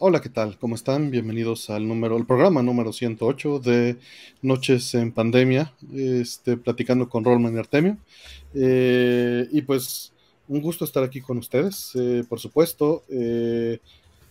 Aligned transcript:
Hola, 0.00 0.20
¿qué 0.20 0.28
tal? 0.28 0.56
¿Cómo 0.60 0.76
están? 0.76 1.10
Bienvenidos 1.10 1.70
al 1.70 1.88
número, 1.88 2.16
el 2.16 2.24
programa 2.24 2.62
número 2.62 2.92
108 2.92 3.58
de 3.58 3.96
Noches 4.42 4.94
en 4.94 5.10
Pandemia, 5.10 5.74
este, 5.92 6.56
platicando 6.56 7.08
con 7.08 7.24
Rolman 7.24 7.56
y 7.56 7.58
Artemio. 7.58 7.96
Eh, 8.54 9.48
y 9.50 9.60
pues, 9.62 10.12
un 10.46 10.62
gusto 10.62 10.84
estar 10.84 11.02
aquí 11.02 11.20
con 11.20 11.38
ustedes, 11.38 11.90
eh, 11.96 12.22
por 12.28 12.38
supuesto. 12.38 13.02
Eh, 13.08 13.80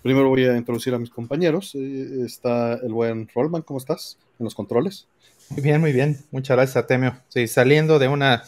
primero 0.02 0.30
voy 0.30 0.46
a 0.46 0.56
introducir 0.56 0.94
a 0.94 1.00
mis 1.00 1.10
compañeros. 1.10 1.76
está 1.76 2.76
el 2.76 2.94
buen 2.94 3.28
Rolman, 3.36 3.64
¿cómo 3.64 3.80
estás? 3.80 4.18
En 4.40 4.46
los 4.46 4.56
controles. 4.56 5.10
Muy 5.50 5.62
bien, 5.62 5.82
muy 5.82 5.92
bien. 5.92 6.18
Muchas 6.32 6.56
gracias, 6.56 6.78
Artemio. 6.78 7.18
Sí, 7.28 7.46
saliendo 7.50 8.00
de 8.00 8.08
una 8.08 8.46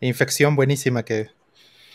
infección 0.00 0.54
buenísima 0.54 1.04
que 1.04 1.30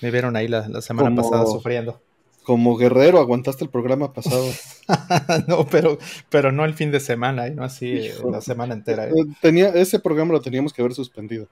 me 0.02 0.12
vieron 0.12 0.36
ahí 0.36 0.50
la, 0.50 0.82
semana 0.82 1.16
pasada 1.16 1.46
sufriendo 1.46 2.02
como 2.46 2.78
guerrero 2.78 3.20
aguantaste 3.20 3.66
el 3.66 3.70
programa 3.70 4.14
pasado. 4.14 4.46
no, 5.48 5.66
pero, 5.66 5.98
pero 6.30 6.52
no 6.52 6.64
el 6.64 6.74
fin 6.74 6.92
de 6.92 7.02
semana, 7.02 7.48
y 7.48 7.56
no 7.56 7.64
así 7.64 8.10
la 8.32 8.40
semana 8.40 8.74
entera. 8.74 9.08
¿eh? 9.08 9.12
Eh, 9.12 9.26
tenía, 9.42 9.70
ese 9.70 10.00
programa 10.00 10.32
lo 10.32 10.42
teníamos 10.42 10.72
que 10.72 10.82
haber 10.82 10.94
suspendido. 10.94 11.48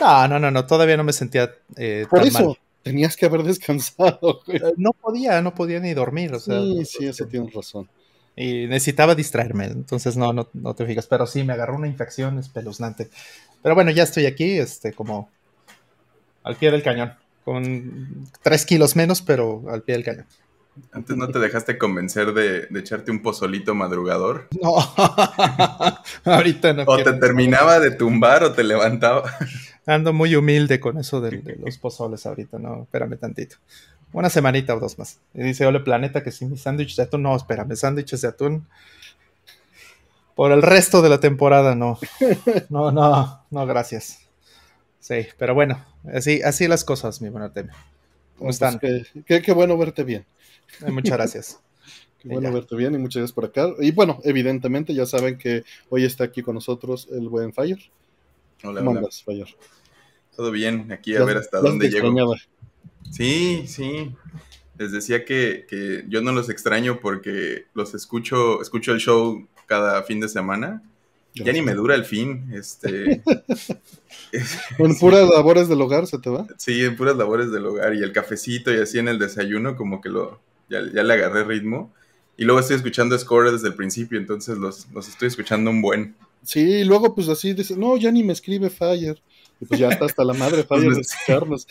No, 0.00 0.28
no, 0.28 0.38
no, 0.38 0.50
no 0.50 0.66
todavía 0.66 0.98
no 0.98 1.04
me 1.04 1.14
sentía 1.14 1.50
eh, 1.76 2.06
Por 2.08 2.24
eso, 2.24 2.56
tenías 2.82 3.16
que 3.16 3.26
haber 3.26 3.42
descansado. 3.44 4.42
No 4.76 4.90
podía, 4.92 5.40
no 5.40 5.54
podía 5.54 5.80
ni 5.80 5.94
dormir. 5.94 6.32
O 6.34 6.38
sea, 6.38 6.60
sí, 6.60 6.84
sí, 6.84 7.06
eso 7.06 7.26
tienes 7.26 7.52
razón. 7.52 7.88
Y 8.36 8.66
necesitaba 8.66 9.16
distraerme, 9.16 9.64
entonces 9.64 10.16
no, 10.16 10.32
no, 10.32 10.48
no 10.52 10.74
te 10.74 10.86
fijas. 10.86 11.06
Pero 11.06 11.26
sí, 11.26 11.42
me 11.42 11.54
agarró 11.54 11.74
una 11.74 11.88
infección 11.88 12.38
espeluznante. 12.38 13.08
Pero 13.62 13.74
bueno, 13.74 13.90
ya 13.90 14.04
estoy 14.04 14.26
aquí, 14.26 14.58
este, 14.58 14.92
como 14.92 15.30
al 16.44 16.54
pie 16.54 16.70
del 16.70 16.84
cañón 16.84 17.14
con 17.44 18.28
tres 18.42 18.66
kilos 18.66 18.96
menos, 18.96 19.22
pero 19.22 19.64
al 19.70 19.82
pie 19.82 19.94
del 19.94 20.04
cañón. 20.04 20.26
¿Antes 20.92 21.16
no 21.16 21.28
te 21.28 21.38
dejaste 21.38 21.78
convencer 21.78 22.32
de, 22.32 22.68
echarte 22.78 23.10
un 23.10 23.22
pozolito 23.22 23.74
madrugador? 23.74 24.48
No, 24.60 24.76
ahorita 26.32 26.72
no. 26.72 26.84
O 26.86 27.02
te 27.02 27.12
terminaba 27.14 27.80
de 27.80 27.90
tumbar 27.90 28.44
o 28.44 28.52
te 28.52 28.64
levantaba. 28.64 29.24
Ando 29.86 30.12
muy 30.12 30.34
humilde 30.36 30.80
con 30.80 30.98
eso 30.98 31.20
de, 31.20 31.42
los 31.64 31.78
pozoles 31.78 32.26
ahorita, 32.26 32.58
no, 32.58 32.82
espérame 32.82 33.16
tantito. 33.18 33.56
Una 34.12 34.30
semanita 34.30 34.74
o 34.74 34.80
dos 34.80 34.98
más. 34.98 35.18
Y 35.34 35.42
dice, 35.42 35.66
ole 35.66 35.80
planeta, 35.80 36.22
que 36.22 36.32
si 36.32 36.46
mi 36.46 36.56
sándwich 36.56 36.96
de 36.96 37.02
atún, 37.04 37.22
no, 37.22 37.36
espérame, 37.36 37.76
sándwiches 37.76 38.22
de 38.22 38.28
atún. 38.28 38.66
Por 40.34 40.52
el 40.52 40.62
resto 40.62 41.02
de 41.02 41.08
la 41.08 41.20
temporada, 41.20 41.74
no. 41.74 41.98
No, 42.70 42.90
no, 42.92 43.44
no, 43.50 43.66
gracias. 43.66 44.20
Sí, 45.00 45.26
pero 45.38 45.54
bueno, 45.54 45.84
así, 46.14 46.42
así 46.42 46.68
las 46.68 46.84
cosas, 46.84 47.20
mi 47.20 47.28
buen 47.28 47.44
Artemio. 47.44 47.72
¿Cómo 48.36 48.50
pues 48.50 48.56
están? 48.56 48.78
qué, 48.78 49.52
bueno 49.52 49.76
verte 49.76 50.04
bien. 50.04 50.24
Eh, 50.86 50.90
muchas 50.90 51.16
gracias. 51.16 51.60
qué 52.20 52.28
bueno 52.28 52.52
verte 52.52 52.76
bien 52.76 52.94
y 52.94 52.98
muchas 52.98 53.20
gracias 53.20 53.34
por 53.34 53.46
acá. 53.46 53.68
Y 53.80 53.90
bueno, 53.90 54.20
evidentemente 54.24 54.94
ya 54.94 55.06
saben 55.06 55.38
que 55.38 55.64
hoy 55.88 56.04
está 56.04 56.24
aquí 56.24 56.42
con 56.42 56.54
nosotros 56.54 57.08
el 57.10 57.28
buen 57.28 57.52
Fire. 57.52 57.78
Hola, 58.62 58.80
¿Cómo 58.80 58.98
hola. 58.98 59.08
Fire? 59.24 59.56
Todo 60.36 60.50
bien, 60.52 60.92
aquí 60.92 61.16
a 61.16 61.24
ver 61.24 61.38
hasta 61.38 61.60
dónde 61.60 61.90
llego. 61.90 62.34
Sí, 63.10 63.64
sí. 63.66 64.14
Les 64.78 64.92
decía 64.92 65.24
que, 65.24 65.66
que, 65.68 66.04
yo 66.08 66.22
no 66.22 66.30
los 66.32 66.48
extraño 66.48 67.00
porque 67.00 67.64
los 67.74 67.94
escucho, 67.94 68.62
escucho 68.62 68.92
el 68.92 69.00
show 69.00 69.48
cada 69.66 70.02
fin 70.04 70.20
de 70.20 70.28
semana 70.28 70.82
ya 71.44 71.52
ni 71.52 71.62
me 71.62 71.74
dura 71.74 71.94
el 71.94 72.04
fin, 72.04 72.50
este... 72.52 73.22
en 74.78 74.98
puras 74.98 75.28
labores 75.28 75.68
del 75.68 75.80
hogar 75.80 76.06
se 76.06 76.18
te 76.18 76.30
va. 76.30 76.46
Sí, 76.56 76.84
en 76.84 76.96
puras 76.96 77.16
labores 77.16 77.50
del 77.50 77.66
hogar 77.66 77.94
y 77.94 78.02
el 78.02 78.12
cafecito 78.12 78.72
y 78.72 78.78
así 78.78 78.98
en 78.98 79.08
el 79.08 79.18
desayuno 79.18 79.76
como 79.76 80.00
que 80.00 80.08
lo, 80.08 80.40
ya, 80.68 80.80
le 80.80 81.12
agarré 81.12 81.44
ritmo. 81.44 81.92
Y 82.36 82.44
luego 82.44 82.60
estoy 82.60 82.76
escuchando 82.76 83.18
Score 83.18 83.50
desde 83.50 83.68
el 83.68 83.74
principio, 83.74 84.18
entonces 84.18 84.58
los, 84.58 84.86
los 84.92 85.08
estoy 85.08 85.28
escuchando 85.28 85.70
un 85.70 85.82
buen. 85.82 86.14
Sí, 86.44 86.60
y 86.60 86.84
luego 86.84 87.14
pues 87.14 87.28
así 87.28 87.52
dice, 87.52 87.76
no, 87.76 87.96
ya 87.96 88.12
ni 88.12 88.22
me 88.22 88.32
escribe 88.32 88.70
Fire. 88.70 89.20
Y 89.60 89.66
pues 89.66 89.80
ya 89.80 89.88
está 89.88 90.04
hasta 90.04 90.24
la 90.24 90.34
madre 90.34 90.62
Fire 90.62 90.94
de 90.94 91.00
escucharnos. 91.00 91.66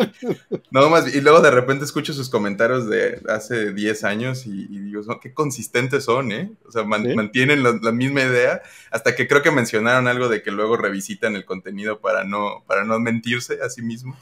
no, 0.70 0.88
más, 0.88 1.14
y 1.14 1.20
luego 1.20 1.40
de 1.40 1.50
repente 1.50 1.84
escucho 1.84 2.14
sus 2.14 2.30
comentarios 2.30 2.88
de 2.88 3.20
hace 3.28 3.74
10 3.74 4.04
años 4.04 4.46
y, 4.46 4.66
digo, 4.66 5.02
qué 5.20 5.34
consistentes 5.34 6.04
son, 6.04 6.32
¿eh? 6.32 6.50
O 6.66 6.72
sea, 6.72 6.84
mantienen 6.84 7.62
la, 7.62 7.92
misma 7.92 8.22
idea, 8.22 8.62
hasta 8.90 9.14
que 9.14 9.28
creo 9.28 9.42
que 9.42 9.50
mencionaron 9.50 10.08
algo 10.08 10.28
de 10.28 10.42
que 10.42 10.50
luego 10.50 10.76
revisitan 10.76 11.36
el 11.36 11.44
contenido 11.44 12.00
para 12.00 12.24
no, 12.24 12.64
para 12.66 12.84
no 12.84 12.98
mentirse 12.98 13.58
a 13.62 13.68
sí 13.68 13.82
mismo. 13.82 14.16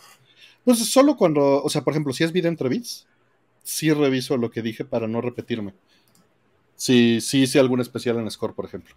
Pues 0.64 0.78
solo 0.90 1.16
cuando, 1.16 1.62
o 1.62 1.70
sea, 1.70 1.82
por 1.82 1.92
ejemplo, 1.92 2.12
si 2.12 2.24
es 2.24 2.32
vida 2.32 2.48
entre 2.48 2.68
bits, 2.68 3.06
sí 3.62 3.92
reviso 3.92 4.36
lo 4.36 4.50
que 4.50 4.62
dije 4.62 4.84
para 4.84 5.06
no 5.06 5.20
repetirme. 5.20 5.74
Sí, 6.74 7.20
sí 7.20 7.42
hice 7.42 7.60
algún 7.60 7.80
especial 7.80 8.18
en 8.18 8.30
Score, 8.30 8.54
por 8.54 8.64
ejemplo. 8.64 8.94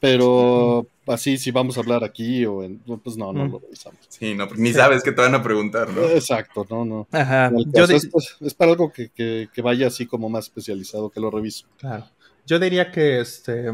Pero 0.00 0.86
así, 1.06 1.36
si 1.36 1.50
vamos 1.50 1.76
a 1.76 1.80
hablar 1.80 2.02
aquí 2.04 2.46
o 2.46 2.62
en. 2.62 2.78
Pues 2.78 3.18
no, 3.18 3.32
no 3.32 3.46
lo 3.46 3.58
revisamos. 3.58 4.00
Sí, 4.08 4.34
no, 4.34 4.48
ni 4.56 4.72
sabes 4.72 5.02
que 5.02 5.12
te 5.12 5.20
van 5.20 5.34
a 5.34 5.42
preguntar, 5.42 5.90
¿no? 5.90 6.02
Exacto, 6.08 6.66
no, 6.70 6.84
no. 6.86 7.08
Ajá. 7.12 7.50
Yo 7.66 7.86
pues, 7.86 8.36
es, 8.40 8.54
para 8.54 8.72
algo 8.72 8.90
que, 8.90 9.10
que, 9.10 9.62
vaya 9.62 9.88
así 9.88 10.06
como 10.06 10.30
más 10.30 10.46
especializado, 10.46 11.10
que 11.10 11.20
lo 11.20 11.30
reviso. 11.30 11.66
Claro. 11.78 12.06
Yo 12.46 12.58
diría 12.58 12.90
que 12.90 13.20
este. 13.20 13.66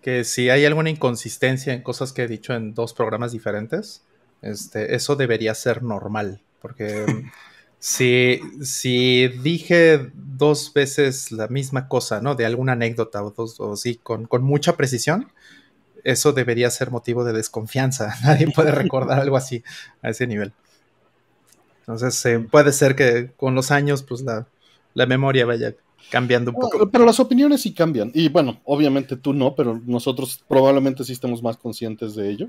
Que 0.00 0.24
si 0.24 0.50
hay 0.50 0.64
alguna 0.64 0.90
inconsistencia 0.90 1.72
en 1.72 1.82
cosas 1.82 2.12
que 2.12 2.22
he 2.22 2.28
dicho 2.28 2.54
en 2.54 2.74
dos 2.74 2.92
programas 2.92 3.32
diferentes, 3.32 4.04
este, 4.42 4.94
eso 4.94 5.16
debería 5.16 5.54
ser 5.54 5.82
normal. 5.82 6.40
Porque. 6.62 7.04
Si, 7.86 8.40
si 8.62 9.28
dije 9.28 10.10
dos 10.14 10.72
veces 10.72 11.30
la 11.30 11.48
misma 11.48 11.86
cosa, 11.86 12.22
¿no? 12.22 12.34
De 12.34 12.46
alguna 12.46 12.72
anécdota 12.72 13.22
o 13.22 13.30
dos, 13.30 13.60
o 13.60 13.76
sí, 13.76 14.00
con, 14.02 14.26
mucha 14.40 14.74
precisión, 14.74 15.30
eso 16.02 16.32
debería 16.32 16.70
ser 16.70 16.90
motivo 16.90 17.24
de 17.24 17.34
desconfianza. 17.34 18.14
Nadie 18.24 18.50
puede 18.50 18.70
recordar 18.70 19.20
algo 19.20 19.36
así 19.36 19.62
a 20.00 20.08
ese 20.08 20.26
nivel. 20.26 20.54
Entonces, 21.80 22.24
eh, 22.24 22.38
puede 22.38 22.72
ser 22.72 22.96
que 22.96 23.32
con 23.36 23.54
los 23.54 23.70
años, 23.70 24.02
pues 24.02 24.22
la, 24.22 24.46
memoria 25.06 25.44
vaya 25.44 25.74
cambiando 26.10 26.52
un 26.52 26.60
poco. 26.62 26.90
Pero 26.90 27.04
las 27.04 27.20
opiniones 27.20 27.60
sí 27.60 27.74
cambian. 27.74 28.10
Y 28.14 28.30
bueno, 28.30 28.62
obviamente 28.64 29.18
tú 29.18 29.34
no, 29.34 29.54
pero 29.54 29.78
nosotros 29.84 30.42
probablemente 30.48 31.04
sí 31.04 31.12
estemos 31.12 31.42
más 31.42 31.58
conscientes 31.58 32.14
de 32.14 32.30
ello. 32.30 32.48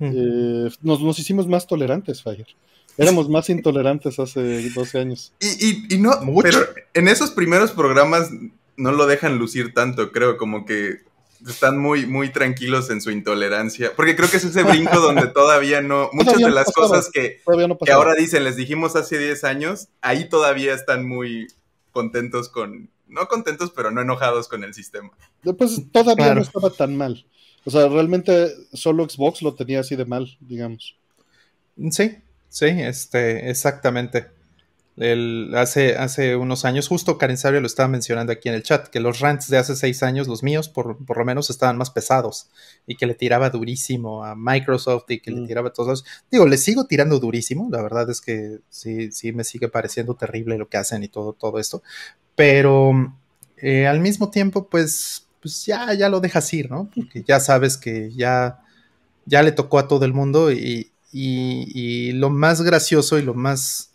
Eh, 0.00 0.70
nos, 0.80 1.02
nos, 1.02 1.18
hicimos 1.18 1.46
más 1.46 1.66
tolerantes, 1.66 2.22
Fire. 2.22 2.46
Éramos 2.98 3.28
más 3.28 3.48
intolerantes 3.48 4.18
hace 4.18 4.70
12 4.70 4.98
años. 4.98 5.32
Y, 5.40 5.94
y, 5.94 5.98
no, 5.98 6.12
pero 6.42 6.58
en 6.94 7.08
esos 7.08 7.30
primeros 7.30 7.72
programas 7.72 8.30
no 8.76 8.92
lo 8.92 9.06
dejan 9.06 9.38
lucir 9.38 9.72
tanto, 9.72 10.12
creo, 10.12 10.36
como 10.36 10.64
que 10.66 11.00
están 11.48 11.78
muy, 11.78 12.06
muy 12.06 12.30
tranquilos 12.30 12.90
en 12.90 13.00
su 13.00 13.10
intolerancia. 13.10 13.92
Porque 13.96 14.14
creo 14.14 14.30
que 14.30 14.36
es 14.36 14.44
ese 14.44 14.62
brinco 14.62 15.00
donde 15.00 15.26
todavía 15.28 15.80
no. 15.80 16.10
Muchas 16.12 16.38
de 16.38 16.50
las 16.50 16.72
cosas 16.72 17.10
que, 17.12 17.40
que, 17.84 17.92
ahora 17.92 18.14
dicen, 18.14 18.44
les 18.44 18.56
dijimos 18.56 18.94
hace 18.96 19.18
10 19.18 19.44
años, 19.44 19.88
ahí 20.00 20.28
todavía 20.28 20.74
están 20.74 21.06
muy 21.06 21.48
contentos 21.92 22.48
con. 22.48 22.90
No 23.08 23.28
contentos, 23.28 23.70
pero 23.76 23.90
no 23.90 24.00
enojados 24.00 24.48
con 24.48 24.64
el 24.64 24.72
sistema. 24.72 25.10
Pues 25.58 25.82
todavía 25.92 26.34
no 26.34 26.40
estaba 26.40 26.70
tan 26.70 26.96
mal. 26.96 27.26
O 27.64 27.70
sea, 27.70 27.86
realmente 27.88 28.50
solo 28.72 29.06
Xbox 29.08 29.42
lo 29.42 29.54
tenía 29.54 29.80
así 29.80 29.96
de 29.96 30.06
mal, 30.06 30.38
digamos. 30.40 30.96
Sí, 31.90 32.16
Sí, 32.52 32.66
este, 32.66 33.48
exactamente. 33.48 34.26
hace, 35.56 35.96
hace 35.96 36.36
unos 36.36 36.66
años, 36.66 36.86
justo 36.86 37.16
Karen 37.16 37.38
Sabio 37.38 37.62
lo 37.62 37.66
estaba 37.66 37.88
mencionando 37.88 38.30
aquí 38.30 38.50
en 38.50 38.54
el 38.54 38.62
chat, 38.62 38.88
que 38.88 39.00
los 39.00 39.20
rants 39.20 39.48
de 39.48 39.56
hace 39.56 39.74
seis 39.74 40.02
años, 40.02 40.28
los 40.28 40.42
míos 40.42 40.68
por, 40.68 40.98
lo 41.16 41.24
menos, 41.24 41.48
estaban 41.48 41.78
más 41.78 41.90
pesados 41.90 42.50
y 42.86 42.96
que 42.96 43.06
le 43.06 43.14
tiraba 43.14 43.48
durísimo 43.48 44.22
a 44.22 44.34
Microsoft 44.36 45.06
y 45.08 45.20
que 45.20 45.30
le 45.30 45.40
mm. 45.40 45.46
tiraba 45.46 45.68
a 45.70 45.72
todos. 45.72 46.04
Digo, 46.30 46.46
le 46.46 46.58
sigo 46.58 46.84
tirando 46.84 47.18
durísimo, 47.20 47.70
la 47.72 47.80
verdad 47.80 48.10
es 48.10 48.20
que 48.20 48.58
sí, 48.68 49.10
sí 49.12 49.32
me 49.32 49.44
sigue 49.44 49.70
pareciendo 49.70 50.14
terrible 50.14 50.58
lo 50.58 50.68
que 50.68 50.76
hacen 50.76 51.02
y 51.02 51.08
todo, 51.08 51.32
todo 51.32 51.58
esto, 51.58 51.82
pero 52.36 52.92
eh, 53.56 53.86
al 53.86 54.00
mismo 54.00 54.30
tiempo, 54.30 54.68
pues, 54.68 55.26
pues 55.40 55.64
ya, 55.64 55.94
ya 55.94 56.10
lo 56.10 56.20
dejas 56.20 56.52
ir, 56.52 56.70
¿no? 56.70 56.90
Porque 56.94 57.24
ya 57.26 57.40
sabes 57.40 57.78
que 57.78 58.12
ya, 58.12 58.60
ya 59.24 59.42
le 59.42 59.52
tocó 59.52 59.78
a 59.78 59.88
todo 59.88 60.04
el 60.04 60.12
mundo 60.12 60.52
y, 60.52 60.91
y, 61.12 62.12
lo 62.12 62.30
más 62.30 62.62
gracioso 62.62 63.18
y 63.18 63.22
lo 63.22 63.34
más, 63.34 63.92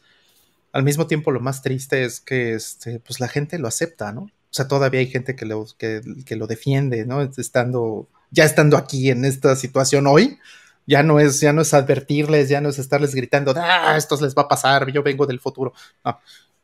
al 0.71 0.83
mismo 0.83 1.07
tiempo 1.07 1.31
lo 1.31 1.39
más 1.39 1.61
triste 1.61 2.03
es 2.03 2.21
que 2.21 2.53
este, 2.53 2.99
pues 2.99 3.19
la 3.19 3.27
gente 3.27 3.57
lo 3.59 3.67
acepta, 3.67 4.11
¿no? 4.11 4.21
O 4.21 4.53
sea, 4.57 4.67
todavía 4.67 4.99
hay 5.01 5.07
gente 5.07 5.35
que 5.35 5.45
lo, 5.45 5.65
que, 5.77 6.01
lo 6.35 6.47
defiende, 6.47 7.05
¿no? 7.05 7.21
Estando, 7.21 8.07
ya 8.31 8.45
estando 8.45 8.77
aquí 8.77 9.09
en 9.09 9.25
esta 9.25 9.55
situación 9.55 10.07
hoy, 10.07 10.37
ya 10.85 11.03
no 11.03 11.19
es, 11.19 11.41
ya 11.41 11.51
no 11.51 11.61
es 11.61 11.73
advertirles, 11.73 12.49
ya 12.49 12.61
no 12.61 12.69
es 12.69 12.79
estarles 12.79 13.13
gritando, 13.13 13.53
ah, 13.57 13.95
esto 13.97 14.17
les 14.21 14.35
va 14.35 14.43
a 14.43 14.47
pasar, 14.47 14.91
yo 14.91 15.03
vengo 15.03 15.25
del 15.25 15.39
futuro. 15.39 15.73
No, 16.05 16.19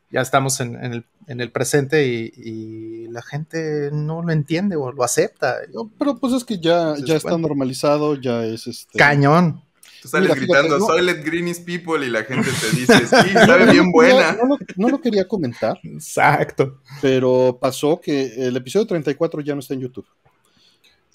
ya 0.10 0.22
estamos 0.22 0.60
en, 0.60 1.04
el, 1.28 1.52
presente 1.52 2.06
y, 2.06 3.08
la 3.08 3.22
gente 3.22 3.90
no 3.92 4.24
lo 4.24 4.32
entiende 4.32 4.76
o 4.76 4.92
lo 4.92 5.04
acepta. 5.04 5.58
pero 6.00 6.18
pues 6.18 6.34
es 6.34 6.44
que 6.44 6.60
ya, 6.60 6.96
ya 7.04 7.16
está 7.16 7.38
normalizado, 7.38 8.16
ya 8.16 8.44
es 8.46 8.66
este. 8.68 8.98
Cañón. 8.98 9.64
Tú 10.04 10.10
sales 10.10 10.36
gritando, 10.36 10.82
soy 10.82 11.02
Let 11.02 11.24
Greenies 11.24 11.62
People 11.62 12.06
y 12.06 12.10
la 12.10 12.26
gente 12.26 12.50
te 12.52 12.76
dice, 12.76 13.08
sí, 13.08 13.30
sabe 13.34 13.72
bien 13.72 13.90
buena. 13.90 14.38
No 14.76 14.90
lo, 14.90 15.00
quería 15.00 15.30
comentar. 15.30 15.80
Exacto. 15.82 16.82
Pero 17.02 17.58
pasó 17.62 18.02
que 18.02 18.34
el 18.36 18.58
episodio 18.58 18.86
34 18.86 19.40
ya 19.40 19.54
no 19.54 19.62
está 19.62 19.76
en 19.76 19.80
YouTube. 19.80 20.06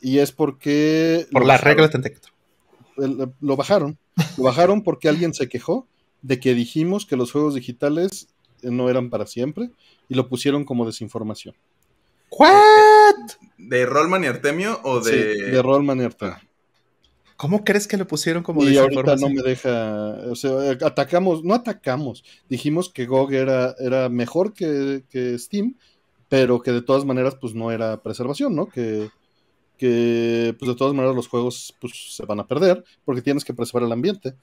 Y 0.01 0.21
es 0.21 0.33
porque... 0.33 1.27
Por 1.31 1.45
la 1.45 1.59
regla 1.59 1.91
34. 1.91 2.33
Lo 3.43 3.57
bajaron. 3.57 3.99
Lo 4.39 4.45
bajaron 4.45 4.83
porque 4.83 5.11
alguien 5.11 5.35
se 5.35 5.51
quejó 5.51 5.87
de 6.23 6.41
que 6.41 6.55
dijimos 6.55 7.05
que 7.05 7.17
los 7.17 7.31
juegos 7.31 7.55
digitales 7.55 8.29
no 8.63 8.89
eran 8.89 9.11
para 9.11 9.27
siempre 9.27 9.69
y 10.09 10.15
lo 10.15 10.31
pusieron 10.31 10.65
como 10.65 10.87
desinformación. 10.87 11.55
¿What? 12.31 13.33
¿De 13.59 13.85
Rollman 13.85 14.25
y 14.25 14.29
Artemio 14.29 14.81
o 14.83 15.01
de.? 15.01 15.51
de 15.51 15.61
Rollman 15.63 16.01
y 16.01 16.05
Artemio. 16.05 16.48
¿Cómo 17.39 17.63
crees 17.63 17.87
que 17.87 17.97
lo 17.97 18.05
pusieron 18.05 18.43
como 18.43 18.65
Y 18.65 18.77
ahorita 18.77 19.15
no 19.15 19.31
me 19.31 19.43
deja. 19.43 20.17
O 20.29 20.35
sea, 20.35 20.73
atacamos, 20.85 21.45
no 21.45 21.55
atacamos. 21.55 22.25
Dijimos 22.49 22.89
que 22.89 23.07
GOG 23.07 23.33
era, 23.33 23.77
era 23.79 24.09
mejor 24.09 24.53
que, 24.53 25.05
Steam, 25.39 25.77
pero 26.29 26.61
que 26.61 26.73
de 26.73 26.83
todas 26.83 27.05
maneras, 27.05 27.37
pues 27.41 27.55
no 27.55 27.71
era 27.71 28.03
preservación, 28.03 28.57
¿no? 28.57 28.67
Que, 28.67 29.09
que 29.77 30.57
pues 30.59 30.69
de 30.69 30.75
todas 30.75 30.95
maneras 30.95 31.15
los 31.15 31.29
juegos 31.29 31.77
pues, 31.81 32.17
se 32.17 32.27
van 32.27 32.41
a 32.41 32.47
perder 32.49 32.83
porque 33.05 33.23
tienes 33.23 33.45
que 33.45 33.55
preservar 33.55 33.85
el 33.85 33.93
ambiente. 33.93 34.35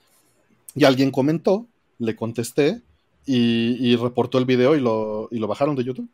Y 0.74 0.86
alguien 0.86 1.12
comentó, 1.12 1.68
le 2.00 2.16
contesté 2.16 2.82
y, 3.26 3.94
reportó 3.98 4.38
el 4.38 4.46
video 4.46 4.74
y 4.74 4.80
lo, 4.80 5.28
y 5.32 5.40
lo 5.40 5.48
bajaron 5.48 5.76
de 5.76 5.84
YouTube. 5.84 6.08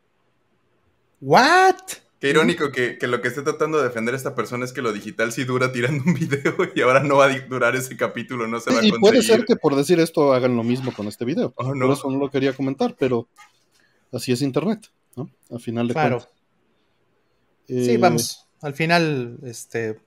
¿What? 1.22 1.75
Qué 2.21 2.29
irónico 2.29 2.71
que, 2.71 3.00
lo 3.07 3.19
que 3.19 3.29
esté 3.29 3.41
tratando 3.41 3.79
de 3.79 3.85
defender 3.85 4.13
esta 4.13 4.35
persona 4.35 4.63
es 4.63 4.71
que 4.71 4.83
lo 4.83 4.94
digital 4.94 5.31
sí 5.31 5.44
dura 5.44 5.71
tirando 5.71 6.03
un 6.06 6.13
video 6.13 6.56
y 6.75 6.81
ahora 6.81 7.01
no 7.01 7.18
va 7.18 7.25
a 7.25 7.39
durar 7.39 7.75
ese 7.75 7.97
capítulo, 7.97 8.47
no 8.47 8.59
se 8.59 8.69
va 8.69 8.75
a 8.75 8.79
conseguir. 8.79 8.95
Y 8.95 9.01
puede 9.01 9.23
ser 9.23 9.44
que 9.44 9.56
por 9.56 9.75
decir 9.75 10.00
esto 10.00 10.31
hagan 10.31 10.56
lo 10.56 10.63
mismo 10.63 10.94
con 10.94 11.07
este 11.07 11.25
video. 11.25 11.51
Oh, 11.56 11.73
no. 11.73 11.88
Por 11.88 11.97
eso 11.97 12.12
no 12.12 12.19
lo 12.19 12.29
quería 12.29 12.53
comentar, 12.53 12.95
pero 12.97 13.27
así 14.12 14.31
es 14.31 14.44
Internet, 14.44 14.91
¿no? 15.15 15.31
Al 15.50 15.59
final 15.59 15.88
de 15.88 15.94
claro. 15.95 16.19
sí, 17.68 17.89
eh, 17.89 17.97
vamos. 17.97 18.45
Al 18.62 18.75
final, 18.75 19.39
este, 19.44 19.89
eh, 19.89 19.97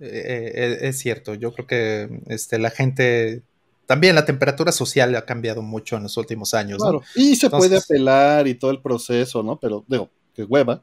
eh, 0.00 0.78
es 0.80 0.98
cierto. 0.98 1.34
Yo 1.34 1.52
creo 1.54 1.68
que 1.68 2.22
este, 2.26 2.58
la 2.58 2.70
gente 2.70 3.42
también 3.86 4.16
la 4.16 4.24
temperatura 4.24 4.72
social 4.72 5.14
ha 5.14 5.24
cambiado 5.24 5.62
mucho 5.62 5.96
en 5.96 6.02
los 6.02 6.16
últimos 6.16 6.54
años. 6.54 6.78
Claro, 6.78 7.02
y 7.14 7.36
se 7.36 7.48
puede 7.50 7.76
apelar 7.76 8.48
y 8.48 8.56
todo 8.56 8.72
el 8.72 8.80
proceso, 8.80 9.44
¿no? 9.44 9.60
Pero 9.60 9.84
digo, 9.86 10.10
que 10.34 10.42
hueva. 10.42 10.82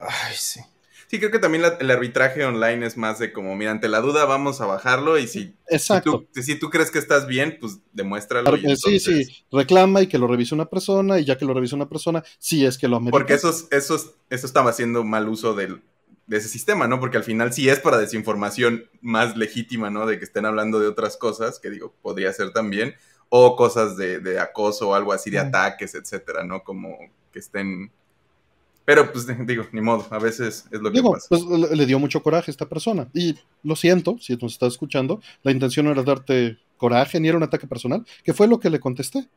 Ay, 0.00 0.34
sí. 0.36 0.60
Sí, 1.10 1.18
creo 1.18 1.32
que 1.32 1.40
también 1.40 1.64
el 1.80 1.90
arbitraje 1.90 2.44
online 2.44 2.86
es 2.86 2.96
más 2.96 3.18
de 3.18 3.32
como, 3.32 3.56
mira, 3.56 3.72
ante 3.72 3.88
la 3.88 4.00
duda 4.00 4.26
vamos 4.26 4.60
a 4.60 4.66
bajarlo 4.66 5.18
y 5.18 5.26
si, 5.26 5.56
Exacto. 5.66 6.28
Si, 6.32 6.54
tú, 6.56 6.70
crees 6.70 6.92
que 6.92 7.00
estás 7.00 7.26
bien, 7.26 7.58
pues 7.60 7.78
demuéstralo. 7.92 8.56
Sí, 8.76 9.00
sí, 9.00 9.44
reclama 9.50 10.02
y 10.02 10.06
que 10.06 10.18
lo 10.18 10.28
revise 10.28 10.54
una 10.54 10.66
persona 10.66 11.18
y 11.18 11.24
ya 11.24 11.36
que 11.36 11.44
lo 11.44 11.52
revise 11.52 11.74
una 11.74 11.88
persona, 11.88 12.22
sí 12.38 12.64
es 12.64 12.78
que 12.78 12.86
lo 12.86 12.96
amerita. 12.96 13.18
Porque 13.18 13.34
eso, 13.34 13.50
eso, 13.72 14.14
eso 14.30 14.46
estaba 14.46 14.70
haciendo 14.70 15.02
mal 15.02 15.28
uso 15.28 15.54
del, 15.54 15.82
de 16.30 16.36
ese 16.36 16.48
sistema, 16.48 16.86
¿no? 16.86 17.00
Porque 17.00 17.16
al 17.16 17.24
final 17.24 17.52
sí 17.52 17.68
es 17.68 17.80
para 17.80 17.98
desinformación 17.98 18.88
más 19.00 19.36
legítima, 19.36 19.90
¿no? 19.90 20.06
De 20.06 20.16
que 20.16 20.24
estén 20.24 20.46
hablando 20.46 20.78
de 20.78 20.86
otras 20.86 21.16
cosas, 21.16 21.58
que 21.58 21.70
digo, 21.70 21.92
podría 22.02 22.32
ser 22.32 22.52
también, 22.52 22.94
o 23.30 23.56
cosas 23.56 23.96
de, 23.96 24.38
acoso 24.38 24.90
o 24.90 24.94
algo 24.94 25.12
así, 25.12 25.28
de 25.28 25.40
ataques, 25.40 25.96
etcétera, 25.96 26.44
¿no? 26.44 26.62
Como 26.62 26.96
que 27.32 27.40
estén... 27.40 27.90
Pero 28.90 29.12
pues 29.12 29.24
digo, 29.46 29.66
ni 29.70 29.80
modo, 29.80 30.04
a 30.10 30.18
veces 30.18 30.66
es 30.68 30.80
lo 30.80 30.90
que 30.90 31.00
pasa. 31.00 31.28
Pues 31.28 31.44
le 31.44 31.86
dio 31.86 32.00
mucho 32.00 32.24
coraje 32.24 32.50
a 32.50 32.52
esta 32.52 32.68
persona. 32.68 33.08
Y 33.14 33.36
lo 33.62 33.76
siento, 33.76 34.16
si 34.18 34.34
nos 34.34 34.54
estás 34.54 34.72
escuchando, 34.72 35.20
la 35.44 35.52
intención 35.52 35.86
no 35.86 35.92
era 35.92 36.02
darte 36.02 36.58
coraje 36.76 37.20
ni 37.20 37.28
era 37.28 37.36
un 37.36 37.44
ataque 37.44 37.68
personal, 37.68 38.04
que 38.24 38.34
fue 38.34 38.48
lo 38.48 38.58
que 38.58 38.68
le 38.68 38.80
contesté. 38.80 39.28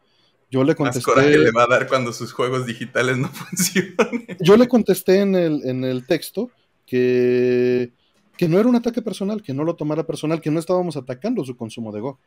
Yo 0.50 0.64
le 0.64 0.74
contesté. 0.74 1.08
Más 1.08 1.16
coraje 1.16 1.38
le 1.38 1.52
va 1.52 1.66
a 1.66 1.68
dar 1.68 1.88
cuando 1.88 2.12
sus 2.14 2.34
juegos 2.34 2.66
digitales 2.66 3.16
no 3.16 3.28
funcionen. 3.32 4.26
Yo 4.40 4.58
le 4.58 4.68
contesté 4.68 5.20
en 5.20 5.36
el, 5.36 5.62
en 5.66 5.84
el 5.84 6.08
texto 6.08 6.50
que, 6.88 7.92
que 8.36 8.48
no 8.48 8.60
era 8.60 8.68
un 8.68 8.76
ataque 8.76 9.04
personal, 9.04 9.44
que 9.44 9.54
no 9.54 9.64
lo 9.64 9.76
tomara 9.76 10.02
personal, 10.02 10.42
que 10.42 10.50
no 10.50 10.60
estábamos 10.60 10.98
atacando 10.98 11.46
su 11.46 11.56
consumo 11.56 11.92
de 11.92 12.00
Go. 12.00 12.20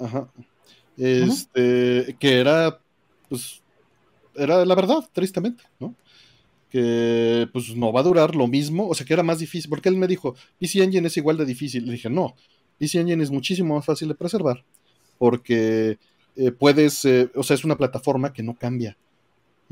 Ajá. 0.00 0.26
Este, 0.96 2.16
que 2.18 2.40
era, 2.40 2.80
pues, 3.28 3.61
era 4.34 4.64
la 4.64 4.74
verdad, 4.74 5.08
tristemente, 5.12 5.64
¿no? 5.80 5.94
Que 6.70 7.48
pues 7.52 7.76
no 7.76 7.92
va 7.92 8.00
a 8.00 8.04
durar 8.04 8.34
lo 8.34 8.46
mismo, 8.46 8.88
o 8.88 8.94
sea 8.94 9.06
que 9.06 9.12
era 9.12 9.22
más 9.22 9.38
difícil, 9.38 9.68
porque 9.68 9.88
él 9.88 9.96
me 9.96 10.06
dijo, 10.06 10.34
PC 10.58 10.82
Engine 10.82 11.06
es 11.06 11.16
igual 11.16 11.36
de 11.36 11.44
difícil. 11.44 11.86
Le 11.86 11.92
dije, 11.92 12.08
no, 12.08 12.34
PC 12.78 13.00
Engine 13.00 13.22
es 13.22 13.30
muchísimo 13.30 13.74
más 13.74 13.84
fácil 13.84 14.08
de 14.08 14.14
preservar, 14.14 14.64
porque 15.18 15.98
eh, 16.36 16.52
puedes, 16.52 17.04
eh, 17.04 17.30
o 17.34 17.42
sea, 17.42 17.54
es 17.54 17.64
una 17.64 17.76
plataforma 17.76 18.32
que 18.32 18.42
no 18.42 18.54
cambia 18.54 18.96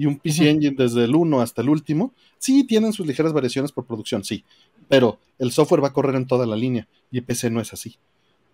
y 0.01 0.07
un 0.07 0.19
PC 0.19 0.49
Engine 0.49 0.75
desde 0.79 1.05
el 1.05 1.15
1 1.15 1.43
hasta 1.43 1.61
el 1.61 1.69
último, 1.69 2.15
sí 2.39 2.65
tienen 2.67 2.95
sus 2.95 3.07
ligeras 3.07 3.35
variaciones 3.35 3.71
por 3.71 3.85
producción, 3.85 4.25
sí, 4.25 4.47
pero 4.89 5.19
el 5.39 5.53
software 5.53 5.85
va 5.85 5.89
a 5.89 5.93
correr 5.93 6.15
en 6.15 6.27
toda 6.27 6.47
la 6.47 6.57
línea 6.57 6.89
y 7.11 7.21
PC 7.21 7.51
no 7.51 7.61
es 7.61 7.75
así. 7.75 7.99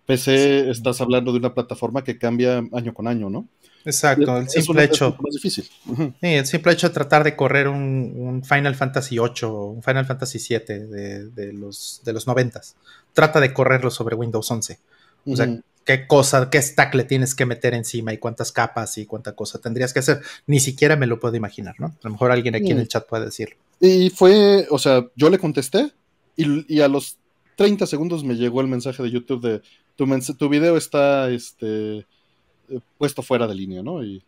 PC 0.05 0.69
estás 0.69 0.99
hablando 0.99 1.31
de 1.31 1.39
una 1.39 1.53
plataforma 1.53 2.03
que 2.03 2.17
cambia 2.17 2.57
año 2.73 2.93
con 2.93 3.07
año, 3.07 3.29
¿no? 3.29 3.47
Exacto, 3.87 4.37
el 4.37 4.49
simple 4.49 4.83
hecho. 4.83 5.15
Es 5.15 5.21
más 5.21 5.33
difícil. 5.33 5.63
Sí, 5.63 6.27
el 6.27 6.45
simple 6.45 6.73
hecho 6.73 6.89
de 6.89 6.93
tratar 6.93 7.23
de 7.23 7.35
correr 7.37 7.69
un, 7.69 8.43
Final 8.43 8.75
Fantasy 8.75 9.17
8 9.17 9.65
un 9.65 9.81
Final 9.81 10.05
Fantasy 10.05 10.39
7 10.39 10.87
de, 10.87 11.53
los, 11.53 12.01
de 12.03 12.13
los 12.13 12.27
90 12.27 12.61
trata 13.13 13.39
de 13.39 13.53
correrlo 13.53 13.89
sobre 13.89 14.15
Windows 14.15 14.51
11. 14.51 14.79
O 15.25 15.35
sea, 15.35 15.59
qué 15.85 16.05
cosa, 16.05 16.49
qué 16.49 16.61
stack 16.61 16.95
le 16.95 17.05
tienes 17.05 17.33
que 17.33 17.45
meter 17.45 17.73
encima 17.73 18.13
y 18.13 18.17
cuántas 18.17 18.51
capas 18.51 18.97
y 18.97 19.05
cuánta 19.05 19.35
cosa 19.35 19.59
tendrías 19.59 19.93
que 19.93 19.99
hacer. 19.99 20.21
Ni 20.45 20.59
siquiera 20.59 20.97
me 20.97 21.07
lo 21.07 21.19
puedo 21.19 21.35
imaginar, 21.35 21.75
¿no? 21.79 21.87
A 21.87 21.99
lo 22.03 22.11
mejor 22.11 22.31
alguien 22.31 22.55
aquí 22.55 22.71
en 22.71 22.79
el 22.79 22.87
chat 22.87 23.07
puede 23.07 23.25
decirlo. 23.25 23.55
Y 23.79 24.09
fue, 24.09 24.67
o 24.69 24.79
sea, 24.79 25.05
yo 25.15 25.29
le 25.29 25.39
contesté 25.39 25.93
y, 26.35 26.81
a 26.81 26.87
los 26.89 27.17
30 27.55 27.87
segundos 27.87 28.23
me 28.23 28.35
llegó 28.35 28.61
el 28.61 28.67
mensaje 28.67 29.01
de 29.01 29.11
YouTube 29.11 29.41
de 29.41 29.61
tu, 29.95 30.05
tu 30.35 30.49
video 30.49 30.77
está 30.77 31.29
este, 31.29 32.05
puesto 32.97 33.21
fuera 33.21 33.47
de 33.47 33.55
línea, 33.55 33.81
¿no? 33.81 34.03
Y, 34.03 34.23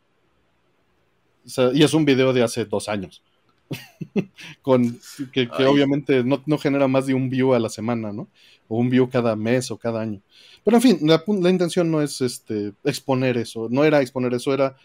y 1.74 1.83
es 1.83 1.94
un 1.94 2.06
video 2.06 2.33
de 2.33 2.44
hace 2.44 2.65
dos 2.65 2.89
años. 2.89 3.21
Con, 4.62 5.00
que, 5.31 5.47
obviamente 5.68 6.24
no, 6.24 6.41
no, 6.45 6.57
genera 6.57 6.88
más 6.88 7.06
de 7.06 7.13
un 7.13 7.30
view 7.30 7.53
a 7.53 7.59
la 7.59 7.69
semana, 7.69 8.12
¿no? 8.12 8.27
O 8.68 8.77
un 8.77 8.89
view 8.89 9.09
cada 9.09 9.36
mes 9.36 9.69
o 9.71 9.77
cada 9.77 10.01
año. 10.01 10.21
Pero 10.63 10.77
en 10.77 10.81
fin, 10.81 11.00
la, 11.01 11.50
intención 11.50 11.89
no 11.91 12.01
es 12.01 12.21
este, 12.21 12.74
exponer 12.83 13.38
eso, 13.38 13.68
no 13.69 13.83
era 13.83 14.01
exponer 14.01 14.33
eso, 14.33 14.53
era 14.53 14.75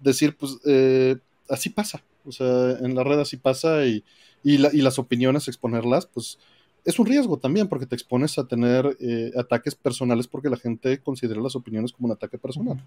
decir, 0.00 0.36
pues 0.36 0.58
eh, 0.66 1.16
así 1.48 1.70
pasa, 1.70 2.02
o 2.26 2.32
sea, 2.32 2.72
en 2.80 2.94
la 2.94 3.04
red 3.04 3.20
así 3.20 3.36
pasa 3.36 3.86
y, 3.86 4.02
y, 4.42 4.58
las 4.58 4.98
opiniones, 4.98 5.48
exponerlas, 5.48 6.06
pues 6.06 6.38
es 6.84 6.98
un 6.98 7.06
riesgo 7.06 7.38
también 7.38 7.68
porque 7.68 7.86
te 7.86 7.94
expones 7.94 8.38
a 8.38 8.46
tener 8.46 8.96
eh, 9.00 9.32
ataques 9.36 9.74
personales 9.74 10.26
porque 10.26 10.50
la 10.50 10.56
gente 10.56 10.98
considera 10.98 11.40
las 11.40 11.56
opiniones 11.56 11.92
como 11.92 12.06
un 12.06 12.12
ataque 12.12 12.38
personal. 12.38 12.82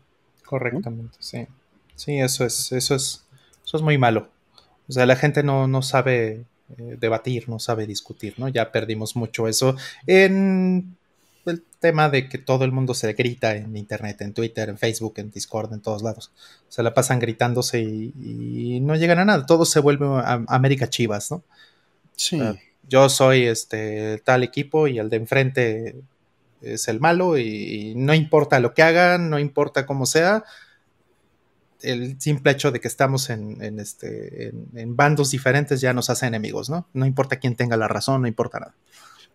Correctamente, 0.46 1.18
sí. 1.20 1.48
Sí, 1.96 2.20
eso 2.20 2.46
es, 2.46 2.72
eso 2.72 2.96
es, 2.96 3.25
eso 3.66 3.78
es 3.78 3.84
muy 3.84 3.98
malo. 3.98 4.30
O 4.88 4.92
sea, 4.92 5.06
la 5.06 5.16
gente 5.16 5.44
no, 5.44 5.68
no 5.68 5.82
sabe 5.82 6.46
eh, 6.78 6.98
debatir, 7.00 7.48
no 7.48 7.60
sabe 7.60 7.88
discutir, 7.88 8.36
¿no? 8.38 8.48
Ya 8.50 8.72
perdimos 8.72 9.16
mucho 9.16 9.48
eso 9.48 9.75
en 10.06 10.98
el 11.46 11.64
tema 11.80 12.10
de 12.10 12.28
que 12.28 12.38
todo 12.38 12.66
el 12.66 12.72
mundo 12.72 12.94
se 12.94 13.14
grita 13.14 13.56
en 13.56 13.78
internet, 13.78 14.22
en 14.22 14.34
Twitter, 14.34 14.70
en 14.70 14.78
Facebook, 14.78 15.14
en 15.18 15.32
Discord, 15.32 15.74
en 15.74 15.82
todos 15.82 16.02
lados. 16.02 16.32
Se 16.70 16.84
la 16.84 16.94
pasan 16.94 17.20
gritándose 17.20 17.82
y, 17.82 18.80
no 18.82 18.96
llegan 18.96 19.20
a 19.20 19.25
nada. 19.25 19.46
Todo 19.46 19.66
se 19.66 19.80
vuelve 19.80 20.06
a, 20.08 20.44
América 20.48 20.90
Chivas, 20.90 21.32
¿no? 21.32 21.44
Sí. 22.16 22.40
Yo 22.88 23.10
soy 23.10 23.44
este 23.46 24.20
tal 24.24 24.44
equipo 24.44 24.88
y 24.88 25.00
el 25.00 25.10
de 25.10 25.18
enfrente 25.18 25.96
es 26.62 26.88
el 26.88 27.00
malo 27.00 27.38
y, 27.38 27.94
no 27.96 28.13
importa 28.13 28.60
lo 28.60 28.74
que 28.74 28.84
hagan, 28.84 29.30
no 29.30 29.39
importa 29.39 29.86
cómo 29.86 30.06
sea. 30.06 30.44
El 31.82 32.20
simple 32.20 32.51
hecho 32.51 32.72
de 32.72 32.80
que 32.80 32.88
estamos 32.88 33.30
en, 33.30 33.80
este, 33.80 34.50
en 34.74 34.96
bandos 34.96 35.32
diferentes 35.32 35.82
ya 35.82 35.94
nos 35.94 36.10
hace 36.10 36.25
enemigos, 36.25 36.70
¿no? 36.70 36.88
No 36.94 37.06
importa 37.06 37.38
quién 37.38 37.56
tenga 37.56 37.77
la 37.77 37.88
razón, 37.88 38.22
no 38.22 38.27
importa 38.27 38.60
nada 38.60 38.75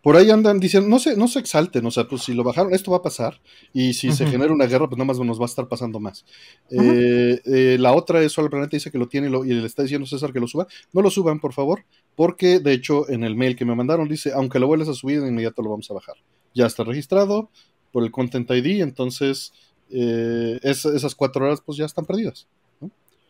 por 0.03 0.17
ahí 0.17 0.31
andan 0.31 0.61
diciendo, 0.61 0.89
no 0.89 0.99
se, 0.99 1.17
no 1.17 1.29
se 1.29 1.41
exalten, 1.41 1.85
o 1.85 1.91
sea, 1.91 2.09
pues 2.09 2.23
si 2.23 2.33
lo 2.33 2.43
bajaron, 2.43 2.73
esto 2.73 2.91
va 2.91 2.99
a 2.99 3.03
pasar, 3.03 3.41
y 3.73 3.93
si 3.93 4.13
se 4.13 4.27
genera 4.27 4.53
una 4.53 4.67
guerra, 4.67 4.89
pues 4.89 4.97
nada 4.97 5.07
más 5.07 5.19
nos 5.19 5.39
va 5.39 5.45
a 5.45 5.47
estar 5.47 5.69
pasando 5.69 6.01
más. 6.01 6.25
Eh, 6.71 7.41
eh, 7.45 7.77
la 7.79 7.93
otra 7.93 8.23
es, 8.23 8.33
Sol 8.33 8.49
Planeta 8.49 8.77
dice 8.77 8.91
que 8.91 8.99
lo 8.99 9.09
tiene 9.09 9.29
y, 9.29 9.53
le 9.53 9.67
está 9.67 9.83
diciendo 9.83 10.07
César 10.07 10.33
que 10.33 10.41
lo 10.41 10.47
suba. 10.47 10.67
No 10.93 11.03
lo 11.03 11.11
suban, 11.11 11.39
por 11.39 11.53
favor, 11.53 11.85
porque 12.21 12.61
de 12.61 12.75
hecho 12.75 13.09
en 13.09 13.25
el 13.25 13.35
mail 13.35 13.57
que 13.57 13.65
me 13.65 13.75
mandaron 13.75 14.07
dice, 14.07 14.31
aunque 14.35 14.59
lo 14.59 14.67
vuelvas 14.67 14.91
a 14.91 14.93
subir, 14.93 15.23
de 15.23 15.29
inmediato 15.29 15.63
lo 15.63 15.71
vamos 15.71 15.91
a 15.91 15.95
bajar. 15.95 16.17
Ya 16.53 16.67
está 16.67 16.85
registrado 16.85 17.49
por 17.93 18.05
el 18.05 18.11
Content 18.11 18.51
ID, 18.51 18.83
entonces 18.83 19.55
eh, 19.89 20.61
esas 20.63 21.15
cuatro 21.15 21.47
horas 21.47 21.63
pues 21.65 21.79
ya 21.79 21.87
están 21.87 22.05
perdidas. 22.05 22.47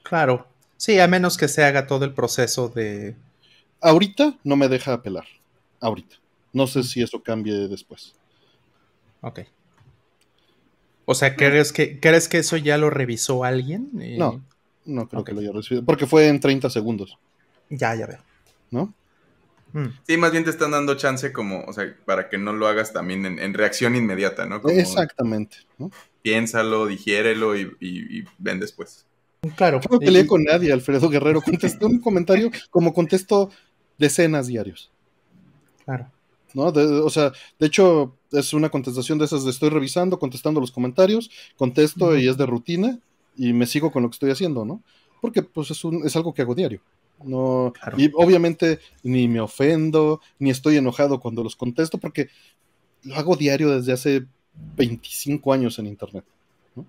Claro, 0.02 0.44
sí, 0.76 0.98
a 0.98 1.06
menos 1.06 1.36
que 1.36 1.46
se 1.46 1.62
haga 1.62 1.86
todo 1.86 2.04
el 2.04 2.14
proceso 2.14 2.68
de... 2.68 3.14
Ahorita 3.80 4.36
no 4.42 4.56
me 4.56 4.66
deja 4.66 4.92
apelar, 4.92 5.26
ahorita. 5.78 6.16
No 6.52 6.66
sé 6.66 6.82
si 6.82 7.00
eso 7.00 7.22
cambie 7.22 7.68
después. 7.68 8.16
Ok. 9.20 9.42
O 11.04 11.14
sea, 11.14 11.36
¿crees 11.36 11.72
que, 11.72 12.00
¿crees 12.00 12.28
que 12.28 12.38
eso 12.38 12.56
ya 12.56 12.76
lo 12.76 12.90
revisó 12.90 13.44
alguien? 13.44 13.88
Eh, 14.00 14.16
no, 14.18 14.42
no 14.84 15.08
creo 15.08 15.22
que 15.22 15.32
lo 15.32 15.38
haya 15.42 15.52
recibido. 15.52 15.84
Porque 15.84 16.08
fue 16.08 16.26
en 16.26 16.40
30 16.40 16.68
segundos. 16.70 17.16
Ya, 17.68 17.94
ya 17.94 18.08
veo. 18.08 18.29
¿No? 18.70 18.94
Mm. 19.72 19.86
Sí, 20.06 20.16
más 20.16 20.32
bien 20.32 20.44
te 20.44 20.50
están 20.50 20.72
dando 20.72 20.96
chance 20.96 21.32
como, 21.32 21.62
o 21.64 21.72
sea, 21.72 21.94
para 22.04 22.28
que 22.28 22.38
no 22.38 22.52
lo 22.52 22.66
hagas 22.66 22.92
también 22.92 23.24
en, 23.26 23.54
reacción 23.54 23.94
inmediata, 23.94 24.46
¿no? 24.46 24.60
Exactamente. 24.68 25.58
Piénsalo, 26.22 26.86
digiérelo 26.86 27.56
y, 27.56 28.24
ven 28.38 28.60
después. 28.60 29.06
Claro. 29.56 29.80
No 29.90 29.98
peleé 29.98 30.26
con 30.26 30.44
nadie, 30.44 30.72
Alfredo 30.72 31.08
Guerrero. 31.08 31.40
Contesté 31.40 31.86
un 31.86 32.00
comentario 32.00 32.50
como 32.70 32.92
contesto 32.92 33.50
decenas 33.96 34.48
diarios. 34.48 34.90
Claro. 35.84 36.10
¿No? 36.52 36.64
o 36.64 37.10
sea, 37.10 37.32
de 37.60 37.66
hecho, 37.68 38.16
es 38.32 38.52
una 38.52 38.70
contestación 38.70 39.18
de 39.18 39.24
esas 39.24 39.44
de 39.44 39.50
estoy 39.50 39.70
revisando, 39.70 40.18
contestando 40.18 40.60
los 40.60 40.72
comentarios, 40.72 41.30
contesto 41.56 42.16
y 42.16 42.26
es 42.26 42.36
de 42.36 42.44
rutina 42.44 42.98
y 43.36 43.52
me 43.52 43.66
sigo 43.66 43.92
con 43.92 44.02
lo 44.02 44.10
que 44.10 44.14
estoy 44.14 44.30
haciendo, 44.32 44.64
¿no? 44.64 44.82
Porque 45.20 45.42
pues 45.42 45.70
es, 45.70 45.84
un, 45.84 46.04
es 46.04 46.16
algo 46.16 46.34
que 46.34 46.42
hago 46.42 46.56
diario. 46.56 46.80
No, 47.22 47.72
y 47.96 48.10
obviamente 48.14 48.78
ni 49.02 49.28
me 49.28 49.40
ofendo, 49.40 50.20
ni 50.38 50.50
estoy 50.50 50.76
enojado 50.76 51.20
cuando 51.20 51.42
los 51.42 51.54
contesto, 51.54 51.98
porque 51.98 52.28
lo 53.04 53.14
hago 53.16 53.36
diario 53.36 53.70
desde 53.70 53.92
hace 53.92 54.26
25 54.76 55.52
años 55.52 55.78
en 55.78 55.86
internet. 55.86 56.24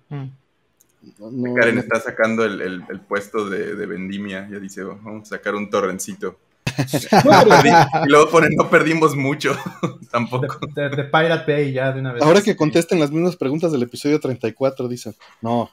Mm. 0.08 1.54
Karen 1.54 1.78
está 1.78 2.00
sacando 2.00 2.44
el, 2.44 3.00
puesto 3.08 3.48
de, 3.48 3.86
vendimia, 3.86 4.48
ya 4.50 4.58
dice, 4.58 4.84
vamos 4.84 5.32
a 5.32 5.36
sacar 5.36 5.54
un 5.54 5.68
torrencito. 5.68 6.38
y 8.06 8.08
luego 8.08 8.30
ponen, 8.30 8.52
no 8.56 8.70
perdimos 8.70 9.16
mucho, 9.16 9.56
tampoco. 10.10 10.60
De, 10.74 11.04
Pirate 11.04 11.52
Bay 11.52 11.72
ya 11.72 11.92
de 11.92 12.00
una 12.00 12.12
vez. 12.12 12.22
Ahora 12.22 12.40
que 12.40 12.56
contesten 12.56 13.00
las 13.00 13.10
mismas 13.10 13.36
preguntas 13.36 13.72
del 13.72 13.82
episodio 13.82 14.20
34, 14.20 14.88
dicen, 14.88 15.14
no. 15.40 15.70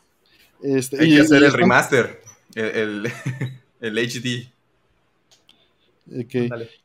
Este, 0.62 1.00
Hay 1.00 1.16
que 1.16 1.22
hacer 1.22 1.44
el 1.44 1.54
remaster, 1.54 2.22
el, 2.56 2.66
el 2.66 3.14
HD. 3.82 4.52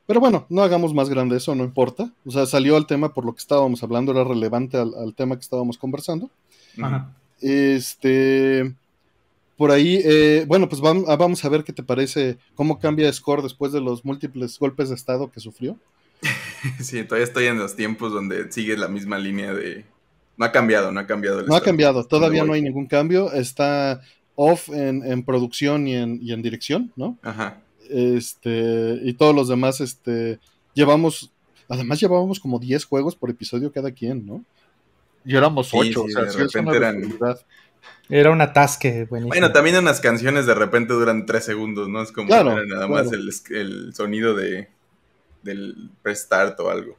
Pero 0.07 0.21
bueno, 0.21 0.47
no 0.49 0.63
hagamos 0.63 0.93
más 0.93 1.09
grande 1.09 1.37
eso, 1.37 1.55
no 1.55 1.65
importa. 1.65 2.11
O 2.25 2.31
sea, 2.31 2.47
salió 2.47 2.77
al 2.77 2.87
tema 2.87 3.13
por 3.13 3.25
lo 3.25 3.33
que 3.33 3.41
estábamos 3.41 3.83
hablando, 3.83 4.13
era 4.13 4.25
relevante 4.25 4.77
al, 4.77 5.15
tema 5.15 5.37
que 5.37 5.43
estábamos 5.43 5.79
conversando. 5.79 6.31
Este. 7.41 8.75
Por 9.57 9.71
ahí, 9.71 10.01
eh, 10.05 10.45
bueno, 10.49 10.69
pues 10.69 10.83
ah, 10.85 11.17
vamos, 11.17 11.45
a 11.45 11.49
ver 11.49 11.63
qué 11.63 11.73
te 11.73 11.85
parece, 11.85 12.39
cómo 12.57 12.81
cambia 12.81 13.13
Score 13.13 13.41
después 13.41 13.71
de 13.71 13.81
los 13.81 14.05
múltiples 14.05 14.59
golpes 14.59 14.89
de 14.89 14.97
estado 14.97 15.31
que 15.31 15.39
sufrió. 15.39 15.77
sí, 16.81 17.05
todavía 17.05 17.27
estoy 17.27 17.47
en 17.47 17.59
los 17.59 17.77
tiempos 17.77 18.13
donde 18.13 18.51
sigue 18.51 18.77
la 18.77 18.89
misma 18.89 19.19
línea 19.19 19.55
de. 19.55 19.85
No 20.37 20.45
ha 20.45 20.51
cambiado, 20.51 20.91
no 20.91 20.99
ha 20.99 21.07
cambiado. 21.07 21.43
no 21.43 21.55
ha 21.55 21.61
cambiado, 21.61 22.05
todavía 22.05 22.45
no 22.45 22.55
hay 22.55 22.63
ningún 22.63 22.87
cambio. 22.87 23.33
Está 23.33 24.01
off 24.37 24.69
en, 24.71 25.23
producción 25.25 25.87
y 25.87 25.95
en, 25.95 26.19
y 26.23 26.33
en, 26.33 26.43
dirección, 26.43 26.93
¿no? 26.97 27.19
Ajá. 27.23 27.61
Este, 27.89 28.99
y 29.03 29.13
todos 29.15 29.35
los 29.35 29.49
demás, 29.49 29.81
este, 29.81 30.39
llevamos, 30.75 31.33
además 31.69 32.01
llevábamos 32.01 32.41
como 32.41 32.59
10 32.59 32.85
juegos 32.85 33.17
por 33.17 33.31
episodio 33.31 33.73
cada 33.73 33.93
quien, 33.93 34.27
¿no? 34.27 34.45
Y 35.25 35.37
éramos 35.37 35.71
8, 35.73 36.03
o 36.03 36.09
sea, 36.09 36.25
de 36.25 36.33
repente 36.33 36.77
eran... 36.77 37.19
Era 38.09 38.31
un 38.31 38.41
atasque, 38.41 39.05
buenísimo. 39.05 39.29
Bueno, 39.29 39.53
también 39.53 39.77
unas 39.77 40.01
canciones 40.01 40.47
de 40.47 40.55
repente 40.55 40.93
duran 40.93 41.27
3 41.27 41.45
segundos, 41.45 41.89
¿no? 41.89 42.03
Es 42.03 42.13
como 42.13 42.29
nada 42.29 42.89
más 42.89 43.11
el, 43.13 43.95
sonido 43.95 44.35
de 44.35 44.69
del 45.43 45.91
restart 46.03 46.59
o 46.61 46.71
algo. 46.71 46.97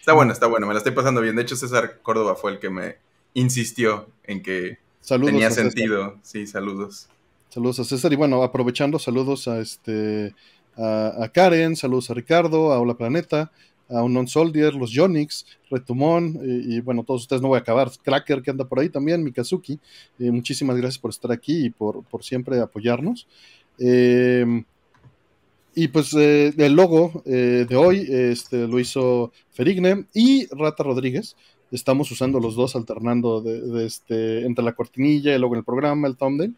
Está 0.00 0.12
bueno, 0.12 0.32
está 0.32 0.46
bueno, 0.46 0.66
me 0.66 0.74
la 0.74 0.78
estoy 0.78 0.92
pasando 0.92 1.20
bien. 1.20 1.36
De 1.36 1.42
hecho, 1.42 1.54
César 1.54 2.00
Córdoba 2.02 2.34
fue 2.34 2.52
el 2.52 2.58
que 2.58 2.70
me 2.70 2.96
insistió 3.34 4.08
en 4.24 4.42
que 4.42 4.78
tenía 5.08 5.50
sentido. 5.50 6.16
Sí, 6.22 6.46
saludos. 6.46 7.08
Saludos 7.48 7.80
a 7.80 7.84
César. 7.84 8.12
Y 8.12 8.16
bueno, 8.16 8.42
aprovechando, 8.42 8.98
saludos 8.98 9.48
a 9.48 9.60
este 9.60 10.34
a, 10.78 11.28
Karen, 11.32 11.76
saludos 11.76 12.10
a 12.10 12.14
Ricardo, 12.14 12.72
a 12.72 12.78
Hola 12.78 12.94
Planeta, 12.94 13.50
a 13.88 14.02
Unknown 14.02 14.28
Soldier, 14.28 14.74
los 14.74 14.90
Yonix, 14.90 15.46
Retumón, 15.70 16.38
y, 16.42 16.80
bueno, 16.80 17.02
todos 17.04 17.22
ustedes 17.22 17.42
no 17.42 17.48
voy 17.48 17.58
a 17.58 17.60
acabar. 17.60 17.90
Cracker 18.02 18.42
que 18.42 18.50
anda 18.50 18.68
por 18.68 18.78
ahí 18.78 18.88
también, 18.88 19.24
Mikazuki. 19.24 19.78
Eh, 20.18 20.30
muchísimas 20.30 20.76
gracias 20.76 20.98
por 20.98 21.10
estar 21.10 21.32
aquí 21.32 21.66
y 21.66 21.70
por, 21.70 22.04
siempre 22.20 22.60
apoyarnos. 22.60 23.26
Em, 23.78 24.64
y 25.74 25.88
pues 25.88 26.12
eh, 26.14 26.52
el 26.56 26.74
logo 26.74 27.22
eh, 27.24 27.64
de 27.68 27.76
hoy 27.76 28.06
este, 28.10 28.66
lo 28.66 28.80
hizo 28.80 29.32
Ferigne 29.52 30.06
y 30.12 30.46
Rata 30.48 30.82
Rodríguez. 30.82 31.36
Estamos 31.70 32.10
usando 32.10 32.40
los 32.40 32.54
dos, 32.56 32.76
alternando 32.76 33.40
de, 33.40 33.84
este, 33.84 34.46
entre 34.46 34.64
la 34.64 34.72
cortinilla, 34.72 35.34
el 35.34 35.40
logo 35.42 35.54
en 35.54 35.58
el 35.58 35.64
programa, 35.64 36.08
el 36.08 36.16
thumbnail 36.16 36.54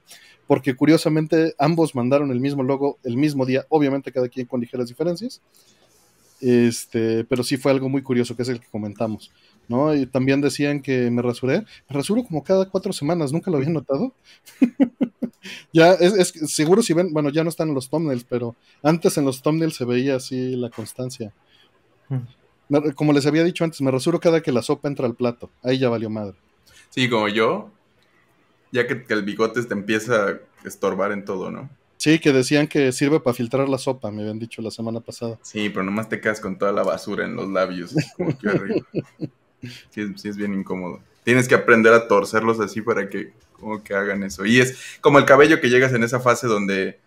porque 0.50 0.74
curiosamente 0.74 1.54
ambos 1.58 1.94
mandaron 1.94 2.32
el 2.32 2.40
mismo 2.40 2.64
logo 2.64 2.98
el 3.04 3.16
mismo 3.16 3.46
día, 3.46 3.66
obviamente 3.68 4.10
cada 4.10 4.28
quien 4.28 4.46
con 4.46 4.60
ligeras 4.60 4.88
diferencias. 4.88 5.40
Este, 6.40 7.22
pero 7.22 7.44
sí 7.44 7.56
fue 7.56 7.70
algo 7.70 7.88
muy 7.88 8.02
curioso, 8.02 8.34
que 8.34 8.42
es 8.42 8.48
el 8.48 8.58
que 8.58 8.66
comentamos. 8.66 9.30
¿no? 9.68 9.94
Y 9.94 10.06
también 10.06 10.40
decían 10.40 10.82
que 10.82 11.08
me 11.08 11.22
rasuré. 11.22 11.60
Me 11.60 11.94
rasuro 11.94 12.24
como 12.24 12.42
cada 12.42 12.68
cuatro 12.68 12.92
semanas, 12.92 13.32
nunca 13.32 13.48
lo 13.48 13.58
había 13.58 13.70
notado. 13.70 14.12
ya, 15.72 15.92
es, 15.92 16.32
seguro 16.48 16.82
si 16.82 16.94
ven, 16.94 17.12
bueno, 17.12 17.30
ya 17.30 17.44
no 17.44 17.50
están 17.50 17.68
en 17.68 17.74
los 17.76 17.88
thumbnails, 17.88 18.24
pero 18.24 18.56
antes 18.82 19.16
en 19.18 19.26
los 19.26 19.42
thumbnails 19.42 19.76
se 19.76 19.84
veía 19.84 20.16
así 20.16 20.56
la 20.56 20.70
constancia. 20.70 21.32
Como 22.94 23.12
les 23.12 23.26
había 23.26 23.44
dicho 23.44 23.64
antes, 23.64 23.80
me 23.80 23.90
rasuro 23.90 24.20
cada 24.20 24.42
que 24.42 24.52
la 24.52 24.62
sopa 24.62 24.88
entra 24.88 25.06
al 25.06 25.14
plato. 25.14 25.50
Ahí 25.62 25.78
ya 25.78 25.88
valió 25.88 26.08
madre. 26.08 26.36
Sí, 26.90 27.08
como 27.08 27.28
yo, 27.28 27.70
ya 28.72 28.86
que, 28.86 29.04
el 29.08 29.22
bigote 29.22 29.62
te 29.62 29.74
empieza 29.74 30.28
a 30.28 30.40
estorbar 30.64 31.12
en 31.12 31.24
todo, 31.24 31.50
¿no? 31.50 31.68
Sí, 31.96 32.18
que 32.18 32.32
decían 32.32 32.66
que 32.66 32.92
sirve 32.92 33.20
para 33.20 33.34
filtrar 33.34 33.68
la 33.68 33.76
sopa, 33.76 34.10
me 34.10 34.22
habían 34.22 34.38
dicho 34.38 34.62
la 34.62 34.70
semana 34.70 35.00
pasada. 35.00 35.38
Sí, 35.42 35.68
pero 35.68 35.84
nomás 35.84 36.08
te 36.08 36.20
quedas 36.20 36.40
con 36.40 36.56
toda 36.56 36.72
la 36.72 36.82
basura 36.82 37.26
en 37.26 37.36
los 37.36 37.48
labios. 37.48 37.94
Como 38.16 38.36
que 38.38 38.48
sí, 39.90 40.14
sí, 40.16 40.28
es 40.28 40.36
bien 40.36 40.54
incómodo. 40.54 41.00
Tienes 41.24 41.46
que 41.46 41.54
aprender 41.54 41.92
a 41.92 42.08
torcerlos 42.08 42.58
así 42.60 42.80
para 42.80 43.08
que 43.08 43.32
como 43.52 43.82
que 43.82 43.94
hagan 43.94 44.22
eso. 44.22 44.46
Y 44.46 44.60
es 44.60 44.98
como 45.02 45.18
el 45.18 45.26
cabello 45.26 45.60
que 45.60 45.68
llegas 45.68 45.92
en 45.92 46.02
esa 46.02 46.20
fase 46.20 46.46
donde 46.46 46.98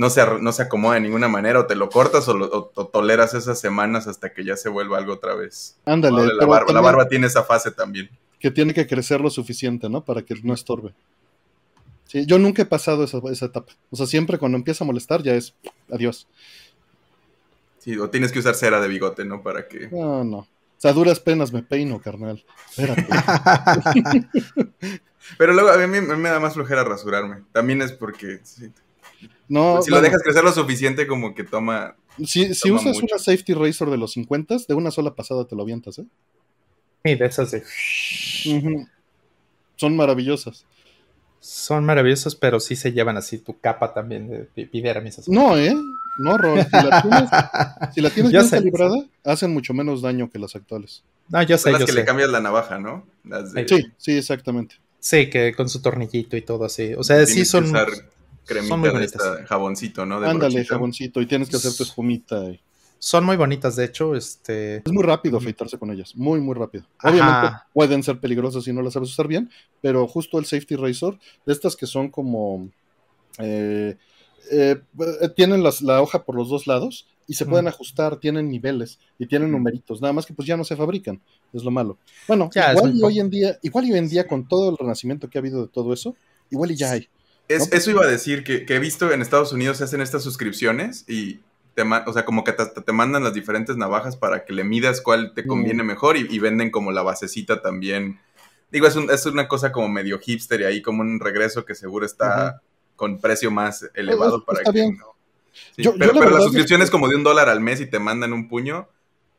no 0.00 0.10
se, 0.10 0.22
no 0.40 0.52
se 0.52 0.62
acomoda 0.62 0.94
de 0.94 1.02
ninguna 1.02 1.28
manera, 1.28 1.60
o 1.60 1.66
te 1.66 1.74
lo 1.74 1.88
cortas 1.88 2.26
o, 2.28 2.90
toleras 2.92 3.34
esas 3.34 3.60
semanas 3.60 4.06
hasta 4.06 4.32
que 4.32 4.44
ya 4.44 4.56
se 4.56 4.68
vuelva 4.68 4.98
algo 4.98 5.12
otra 5.12 5.34
vez. 5.34 5.76
Ándale. 5.84 6.34
la, 6.38 6.46
barba, 6.46 6.72
la 6.72 6.80
barba 6.80 7.08
tiene 7.08 7.26
esa 7.26 7.42
fase 7.42 7.70
también 7.70 8.10
que 8.40 8.50
tiene 8.50 8.74
que 8.74 8.86
crecer 8.86 9.20
lo 9.20 9.30
suficiente, 9.30 9.88
¿no? 9.88 10.02
Para 10.04 10.22
que 10.22 10.34
no 10.42 10.54
estorbe. 10.54 10.94
Sí, 12.06 12.24
yo 12.26 12.38
nunca 12.38 12.62
he 12.62 12.66
pasado 12.66 13.04
esa, 13.04 13.46
etapa. 13.46 13.72
O 13.90 13.96
sea, 13.96 14.06
siempre 14.06 14.38
cuando 14.38 14.56
empieza 14.56 14.82
a 14.82 14.86
molestar 14.86 15.22
ya 15.22 15.34
es 15.34 15.54
adiós. 15.92 16.26
Sí, 17.78 17.96
o 17.98 18.10
tienes 18.10 18.32
que 18.32 18.40
usar 18.40 18.54
cera 18.54 18.80
de 18.80 18.88
bigote, 18.88 19.24
¿no? 19.24 19.42
Para 19.42 19.68
que. 19.68 19.88
No, 19.88 20.24
no. 20.24 20.38
O 20.38 20.48
sea, 20.78 20.94
duras 20.94 21.20
penas 21.20 21.52
me 21.52 21.62
peino, 21.62 22.00
carnal. 22.00 22.42
Espérate. 22.70 23.06
Pero 25.38 25.52
luego 25.52 25.68
a 25.68 25.76
mí, 25.86 26.00
me 26.00 26.28
da 26.30 26.40
más 26.40 26.54
flojera 26.54 26.82
rasurarme. 26.82 27.42
También 27.52 27.82
es 27.82 27.92
porque. 27.92 28.40
No. 29.48 29.82
Si 29.82 29.90
lo 29.90 30.00
dejas 30.00 30.22
crecer 30.22 30.44
lo 30.44 30.52
suficiente, 30.52 31.06
como 31.06 31.34
que 31.34 31.44
toma. 31.44 31.96
Si, 32.24 32.54
si 32.54 32.70
usas 32.70 32.98
una 32.98 33.18
safety 33.18 33.54
razor 33.54 33.90
de 33.90 33.96
los 33.96 34.12
50, 34.12 34.56
de 34.68 34.74
una 34.74 34.90
sola 34.90 35.14
pasada 35.14 35.46
te 35.46 35.56
lo 35.56 35.62
avientas, 35.62 35.98
¿eh? 35.98 36.06
Sí, 37.04 37.14
de 37.14 37.26
esas 37.26 37.50
de. 37.50 37.62
Son 39.76 39.96
maravillosas. 39.96 40.66
Son 41.40 41.84
maravillosas, 41.84 42.34
pero 42.34 42.60
sí 42.60 42.76
se 42.76 42.92
llevan 42.92 43.16
así 43.16 43.38
tu 43.38 43.58
capa 43.58 43.94
también 43.94 44.28
de 44.28 44.48
epidermis. 44.62 45.26
No, 45.28 45.56
¿eh? 45.56 45.74
No, 46.18 46.36
Rol. 46.36 46.60
Si 46.62 46.70
la 46.70 47.02
tienes, 47.02 47.30
si 47.94 48.00
la 48.02 48.10
tienes 48.10 48.32
bien 48.32 48.48
calibrada, 48.48 48.96
hacen 49.24 49.52
mucho 49.52 49.72
menos 49.72 50.02
daño 50.02 50.30
que 50.30 50.38
las 50.38 50.54
actuales. 50.54 51.02
No, 51.28 51.42
yo 51.42 51.56
sé. 51.56 51.72
Las 51.72 51.84
que 51.84 51.92
le 51.92 52.04
cambias 52.04 52.28
la 52.28 52.40
navaja, 52.40 52.78
¿no? 52.78 53.06
Sí, 53.66 53.86
sí, 53.96 54.12
exactamente. 54.18 54.76
Sí, 54.98 55.30
que 55.30 55.54
con 55.54 55.70
su 55.70 55.80
tornillito 55.80 56.36
y 56.36 56.42
todo 56.42 56.66
así. 56.66 56.92
O 56.94 57.02
sea, 57.02 57.24
sí 57.24 57.46
son. 57.46 57.68
son 57.68 57.78
muy 58.68 58.88
de 58.88 59.46
jaboncito, 59.46 60.06
¿no? 60.06 60.16
Ándale, 60.16 60.64
jaboncito. 60.64 61.20
Y 61.20 61.26
tienes 61.26 61.48
que 61.48 61.56
hacer 61.56 61.72
tu 61.74 61.82
espumita. 61.82 62.50
Y... 62.50 62.60
Son 62.98 63.24
muy 63.24 63.36
bonitas, 63.36 63.76
de 63.76 63.84
hecho. 63.84 64.14
Este... 64.14 64.76
Es 64.78 64.92
muy 64.92 65.02
rápido 65.02 65.38
afeitarse 65.38 65.78
con 65.78 65.90
ellas, 65.90 66.14
muy, 66.16 66.40
muy 66.40 66.54
rápido. 66.54 66.84
Obviamente 67.02 67.56
pueden 67.72 68.02
ser 68.02 68.20
peligrosas 68.20 68.64
si 68.64 68.72
no 68.72 68.82
las 68.82 68.92
sabes 68.92 69.10
usar 69.10 69.28
bien, 69.28 69.50
pero 69.80 70.06
justo 70.06 70.38
el 70.38 70.44
Safety 70.44 70.76
Razor, 70.76 71.18
de 71.46 71.52
estas 71.52 71.76
que 71.76 71.86
son 71.86 72.10
como... 72.10 72.68
Eh, 73.38 73.96
eh, 74.50 74.80
tienen 75.36 75.62
la 75.62 76.02
hoja 76.02 76.24
por 76.24 76.34
los 76.34 76.48
dos 76.48 76.66
lados 76.66 77.06
y 77.30 77.34
se 77.34 77.46
pueden 77.46 77.68
ajustar, 77.68 78.16
tienen 78.16 78.50
niveles 78.50 78.98
y 79.16 79.24
tienen 79.26 79.52
numeritos, 79.52 80.00
nada 80.00 80.12
más 80.12 80.26
que 80.26 80.34
pues 80.34 80.48
ya 80.48 80.56
no 80.56 80.64
se 80.64 80.74
fabrican, 80.74 81.20
es 81.52 81.62
lo 81.62 81.70
malo. 81.70 81.96
Bueno, 82.26 82.50
igual 82.52 82.96
y 82.96 83.02
hoy 83.04 83.20
en 83.20 83.30
día, 83.30 83.56
igual 83.62 83.84
y 83.86 83.92
hoy 83.92 83.98
en 83.98 84.08
día 84.08 84.26
con 84.26 84.48
todo 84.48 84.68
el 84.68 84.76
renacimiento 84.76 85.30
que 85.30 85.38
ha 85.38 85.40
habido 85.40 85.62
de 85.62 85.68
todo 85.68 85.92
eso, 85.92 86.16
igual 86.50 86.72
y 86.72 86.76
ya 86.76 86.90
hay. 86.90 87.08
Eso 87.50 87.90
iba 87.90 88.04
a 88.04 88.08
decir 88.08 88.44
que, 88.44 88.64
que, 88.64 88.76
he 88.76 88.78
visto 88.78 89.10
en 89.10 89.22
Estados 89.22 89.52
Unidos 89.52 89.78
se 89.78 89.84
hacen 89.84 90.00
estas 90.00 90.22
suscripciones 90.22 91.04
y 91.08 91.40
te 91.74 91.82
o 91.82 92.12
sea, 92.12 92.24
como 92.24 92.44
que 92.44 92.52
te, 92.52 92.64
te, 92.66 92.92
mandan 92.92 93.24
las 93.24 93.34
diferentes 93.34 93.76
navajas 93.76 94.16
para 94.16 94.44
que 94.44 94.52
le 94.52 94.64
midas 94.64 95.00
cuál 95.00 95.34
te 95.34 95.46
conviene 95.46 95.82
mejor 95.82 96.16
y, 96.16 96.38
venden 96.38 96.70
como 96.70 96.92
la 96.92 97.02
basecita 97.02 97.60
también. 97.60 98.20
Digo, 98.70 98.86
es, 98.86 98.96
es, 98.96 99.26
una 99.26 99.48
cosa 99.48 99.72
como 99.72 99.88
medio 99.88 100.18
hipster 100.18 100.60
y 100.60 100.64
ahí 100.64 100.82
como 100.82 101.02
un 101.02 101.18
regreso 101.18 101.64
que 101.64 101.74
seguro 101.74 102.06
está 102.06 102.62
con 102.94 103.18
precio 103.18 103.50
más 103.50 103.88
elevado 103.94 104.44
para 104.44 104.62
que... 104.62 104.70
Bien. 104.72 104.98
pero, 105.98 106.30
la, 106.30 106.40
suscripción 106.40 106.82
es 106.82 106.90
como 106.90 107.08
de 107.08 107.16
un 107.16 107.24
dólar 107.24 107.48
al 107.48 107.60
mes 107.60 107.80
y 107.80 107.86
te 107.86 107.98
mandan 107.98 108.32
un 108.32 108.48
puño, 108.48 108.88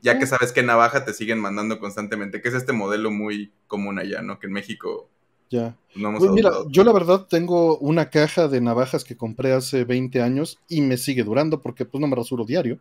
ya 0.02 0.20
que 0.20 0.26
sabes 0.26 0.52
qué 0.52 0.64
navaja 0.64 1.06
te 1.06 1.14
siguen 1.14 1.40
mandando 1.40 1.80
constantemente, 1.80 2.42
que 2.42 2.50
es 2.50 2.56
este 2.56 2.74
modelo 2.74 3.12
muy 3.12 3.54
común 3.68 4.00
allá, 4.00 4.22
¿no? 4.22 4.40
Que 4.40 4.48
en 4.48 4.54
México 4.54 5.11
ya. 5.52 5.78
Pues 5.94 6.32
mira, 6.32 6.52
yo 6.70 6.84
la 6.86 6.94
verdad 6.94 7.28
tengo 7.30 7.78
una 7.80 8.10
caja 8.10 8.48
de 8.48 8.62
navajas 8.62 9.04
que 9.04 9.18
compré 9.18 9.52
hace 9.52 9.84
20 9.84 10.22
años 10.22 10.58
y 10.70 10.82
me 10.82 10.98
sigue 10.98 11.24
durando 11.24 11.62
porque 11.62 11.86
pues 11.86 12.00
no 12.00 12.08
me 12.08 12.16
rasuro 12.16 12.46
diario. 12.46 12.80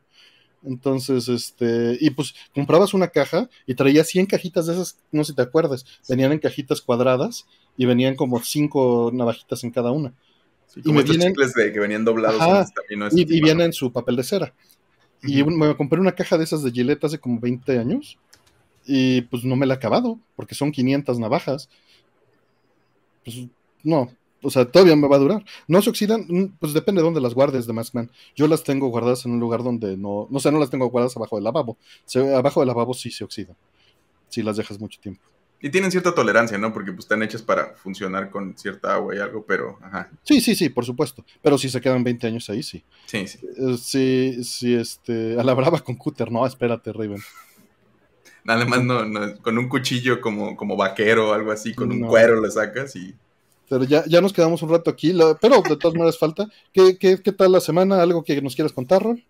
Entonces, 0.62 1.28
este, 1.28 1.98
y 2.00 2.10
pues 2.10 2.34
comprabas 2.54 2.94
una 2.94 3.08
caja 3.08 3.48
y 3.66 3.74
traía 3.74 4.04
100 4.04 4.26
cajitas 4.26 4.66
de 4.66 4.74
esas, 4.74 4.98
no 5.10 5.24
sé 5.24 5.32
si 5.32 5.36
te 5.36 5.42
acuerdas, 5.42 5.84
venían 6.08 6.32
en 6.32 6.38
cajitas 6.38 6.80
cuadradas 6.80 7.46
y 7.76 7.86
venían 7.86 8.14
como 8.14 8.40
5 8.40 9.10
navajitas 9.12 9.64
en 9.64 9.72
cada 9.72 9.90
una. 9.90 10.12
y 10.84 10.92
me 10.92 11.02
vienen 11.02 11.32
de 11.32 11.72
que 11.72 11.80
venían 11.80 12.04
doblados 12.04 12.70
y, 13.10 13.22
y 13.22 13.40
vienen 13.40 13.66
en 13.66 13.72
su 13.72 13.92
papel 13.92 14.16
de 14.16 14.22
cera. 14.22 14.54
Y 15.22 15.42
me 15.42 15.76
compré 15.76 16.00
una 16.00 16.12
caja 16.12 16.38
de 16.38 16.44
esas 16.44 16.62
de 16.62 16.70
Gillette 16.70 17.04
hace 17.04 17.18
como 17.18 17.40
20 17.40 17.78
años 17.78 18.18
y 18.86 19.22
pues 19.22 19.44
no 19.44 19.56
me 19.56 19.66
la 19.66 19.74
he 19.74 19.76
acabado 19.76 20.18
porque 20.36 20.54
son 20.54 20.72
500 20.72 21.18
navajas 21.18 21.68
pues 23.24 23.46
no, 23.82 24.10
o 24.42 24.50
sea, 24.50 24.64
todavía 24.64 24.96
me 24.96 25.08
va 25.08 25.16
a 25.16 25.20
durar. 25.20 25.44
No 25.68 25.82
se 25.82 25.90
oxidan, 25.90 26.24
mm, 26.28 26.56
pues 26.58 26.72
depende 26.72 27.00
de 27.00 27.04
dónde 27.04 27.20
las 27.20 27.34
guardes 27.34 27.66
de 27.66 27.72
Maskman. 27.72 28.10
Yo 28.34 28.48
las 28.48 28.64
tengo 28.64 28.88
guardadas 28.88 29.24
en 29.26 29.32
un 29.32 29.40
lugar 29.40 29.62
donde 29.62 29.96
no, 29.96 30.26
no 30.30 30.40
sé, 30.40 30.50
no 30.50 30.58
las 30.58 30.70
tengo 30.70 30.86
guardadas 30.86 31.16
abajo 31.16 31.36
del 31.36 31.44
lavabo. 31.44 31.76
abajo 32.36 32.60
del 32.60 32.68
lavabo 32.68 32.94
sí 32.94 33.10
se 33.10 33.24
oxidan, 33.24 33.56
si 34.28 34.42
las 34.42 34.56
dejas 34.56 34.80
mucho 34.80 35.00
tiempo. 35.00 35.22
Y 35.62 35.68
tienen 35.68 35.90
cierta 35.90 36.14
tolerancia, 36.14 36.56
¿no? 36.56 36.72
Porque 36.72 36.90
pues 36.90 37.04
están 37.04 37.22
hechas 37.22 37.42
para 37.42 37.74
funcionar 37.74 38.30
con 38.30 38.56
cierta 38.56 38.94
agua 38.94 39.14
y 39.14 39.18
algo, 39.18 39.44
pero 39.44 39.78
ajá. 39.82 40.10
Sí, 40.22 40.40
sí, 40.40 40.54
sí, 40.54 40.70
por 40.70 40.86
supuesto. 40.86 41.22
Pero 41.42 41.58
si 41.58 41.68
se 41.68 41.82
quedan 41.82 42.02
20 42.02 42.26
años 42.26 42.48
ahí, 42.48 42.62
sí. 42.62 42.82
Sí, 43.04 43.26
sí. 43.26 43.40
Eh, 43.58 43.76
sí, 43.76 44.42
sí, 44.42 44.74
este, 44.74 45.38
a 45.38 45.44
la 45.44 45.52
brava 45.52 45.80
con 45.80 45.96
cúter, 45.96 46.32
no, 46.32 46.46
espérate, 46.46 46.94
Raven. 46.94 47.20
Nada 48.44 48.64
más 48.64 48.82
no, 48.82 49.04
con 49.42 49.58
un 49.58 49.68
cuchillo 49.68 50.20
como, 50.20 50.56
como 50.56 50.76
vaquero 50.76 51.30
o 51.30 51.32
algo 51.32 51.52
así, 51.52 51.74
con 51.74 51.90
un 51.90 52.00
cuero 52.00 52.40
le 52.40 52.50
sacas 52.50 52.96
y. 52.96 53.14
Pero 53.68 53.84
ya, 53.84 54.04
ya 54.06 54.20
nos 54.20 54.32
quedamos 54.32 54.62
un 54.62 54.70
rato 54.70 54.90
aquí, 54.90 55.14
pero 55.40 55.62
de 55.62 55.76
todas 55.76 55.94
maneras 55.94 56.18
falta. 56.18 56.48
¿Qué, 56.72 56.98
qué, 56.98 57.32
tal 57.32 57.52
la 57.52 57.60
semana? 57.60 58.02
¿Algo 58.02 58.24
que 58.24 58.42
nos 58.42 58.56
quieras 58.56 58.72
contar, 58.72 59.02
Ron? 59.02 59.22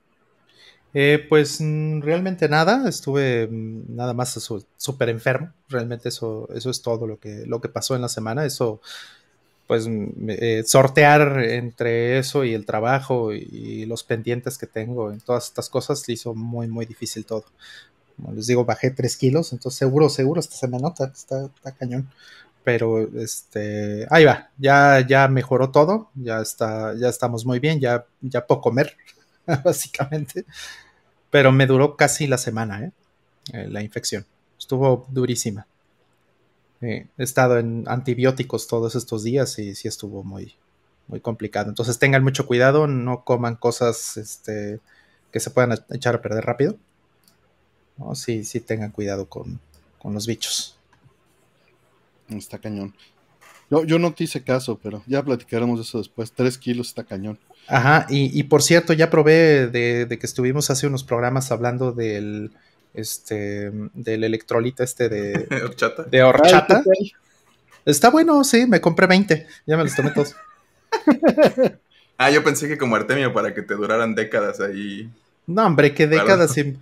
Eh, 0.93 1.25
pues 1.29 1.61
mm, 1.61 2.01
realmente 2.01 2.49
nada, 2.49 2.89
estuve 2.89 3.47
mm, 3.47 3.95
nada 3.95 4.13
más 4.13 4.33
súper 4.77 5.09
enfermo, 5.09 5.53
realmente 5.69 6.09
eso, 6.09 6.49
eso 6.53 6.71
es 6.71 6.83
todo 6.83 7.07
lo 7.07 7.19
que, 7.19 7.45
lo 7.47 7.61
que 7.61 7.69
pasó 7.69 7.95
en 7.95 8.03
la 8.03 8.09
semana, 8.09 8.45
eso 8.45 8.81
pues 9.69 9.87
mm, 9.87 10.31
eh, 10.31 10.65
sortear 10.67 11.45
entre 11.45 12.19
eso 12.19 12.45
y 12.45 12.55
el 12.55 12.67
trabajo 12.67 13.33
y 13.33 13.87
los 13.87 14.03
pendientes 14.03 14.59
que 14.59 14.67
tengo 14.67 15.13
en 15.13 15.21
todas 15.21 15.47
estas 15.47 15.69
cosas 15.69 16.09
hizo 16.09 16.35
muy 16.35 16.67
muy 16.67 16.87
difícil 16.87 17.25
todo 17.25 17.45
como 18.21 18.35
les 18.35 18.47
digo, 18.47 18.65
bajé 18.65 18.91
3 18.91 19.17
kilos, 19.17 19.53
entonces 19.53 19.79
seguro, 19.79 20.09
seguro, 20.09 20.41
hasta 20.41 20.57
se 20.57 20.69
me 20.69 20.79
nota, 20.79 21.11
está, 21.15 21.51
cañón. 21.79 22.11
Pero 22.63 23.09
este, 23.19 24.07
ahí 24.11 24.25
va, 24.25 24.51
ya, 24.59 25.05
ya 25.07 25.29
mejoró 25.29 25.71
todo, 25.71 26.11
ya 26.15 26.41
está, 26.41 26.95
ya 26.95 27.09
estamos 27.09 27.47
muy 27.47 27.59
bien, 27.59 27.81
ya, 27.81 28.05
ya 28.21 28.47
puedo 28.47 28.61
comer, 28.61 28.97
básicamente. 29.65 30.45
Pero 31.31 31.53
me 31.53 31.67
duró 31.67 31.97
casi 31.97 32.27
la 32.27 32.39
semana, 32.39 32.85
¿eh? 32.85 32.93
Eh, 33.53 33.69
la 33.69 33.83
infección. 33.83 34.27
Estuvo 34.59 35.07
durísima. 35.09 35.67
he 36.83 37.07
estado 37.19 37.59
en 37.59 37.85
antibióticos 37.87 38.67
todos 38.67 38.95
estos 38.95 39.23
días 39.23 39.59
y 39.59 39.75
sí 39.75 39.89
estuvo 39.89 40.23
muy, 40.23 40.55
muy 41.09 41.21
complicado. 41.21 41.69
Entonces 41.71 41.99
tengan 41.99 42.23
mucho 42.25 42.47
cuidado, 42.47 42.87
no 42.87 43.25
coman 43.25 43.57
cosas 43.57 44.17
este, 44.17 44.81
que 45.33 45.41
se 45.41 45.51
puedan 45.51 45.79
echar 45.91 46.17
a 46.17 46.23
perder 46.23 46.45
rápido. 46.45 46.77
¿No? 48.01 48.15
Sí, 48.15 48.45
sí 48.45 48.61
tengan 48.61 48.91
cuidado 48.91 49.29
con, 49.29 49.61
los 50.03 50.27
bichos. 50.27 50.77
Está 52.29 52.59
cañón. 52.59 52.95
Yo, 53.71 53.85
yo 53.85 53.99
no 53.99 54.13
te 54.13 54.25
hice 54.25 54.43
caso, 54.43 54.79
pero 54.83 55.03
ya 55.07 55.23
platicaremos 55.23 55.79
de 55.79 55.85
eso 55.85 55.99
después. 55.99 56.33
Tres 56.33 56.59
kilos 56.59 56.89
está 56.89 57.05
cañón. 57.05 57.39
Ajá, 57.71 58.07
y, 58.09 58.43
por 58.45 58.63
cierto, 58.63 58.93
ya 58.93 59.11
probé 59.11 59.69
de, 59.69 60.19
que 60.19 60.27
estuvimos 60.27 60.71
hace 60.71 60.89
unos 60.89 61.05
programas 61.05 61.53
hablando 61.53 61.93
del 61.93 62.51
este 62.95 63.71
del 63.95 64.25
electrolita 64.25 64.83
este 64.83 65.09
de 65.09 65.63
horchata. 65.63 66.03
De 66.03 66.23
horchata. 66.23 66.83
Está 67.85 68.11
bueno, 68.11 68.43
sí, 68.43 68.67
me 68.67 68.81
compré 68.81 69.07
20, 69.07 69.47
ya 69.67 69.77
me 69.77 69.85
los 69.85 69.95
tomé 69.95 70.11
todos. 70.11 70.35
ah, 72.19 72.31
yo 72.31 72.43
pensé 72.43 72.67
que 72.67 72.77
como 72.77 72.97
Artemio 72.97 73.33
para 73.33 73.55
que 73.55 73.63
te 73.63 73.75
duraran 73.75 74.17
décadas 74.17 74.61
ahí. 74.61 75.09
No, 75.47 75.67
hombre, 75.67 75.95
qué 75.95 76.07
décadas. 76.07 76.57
Eh, 76.57 76.77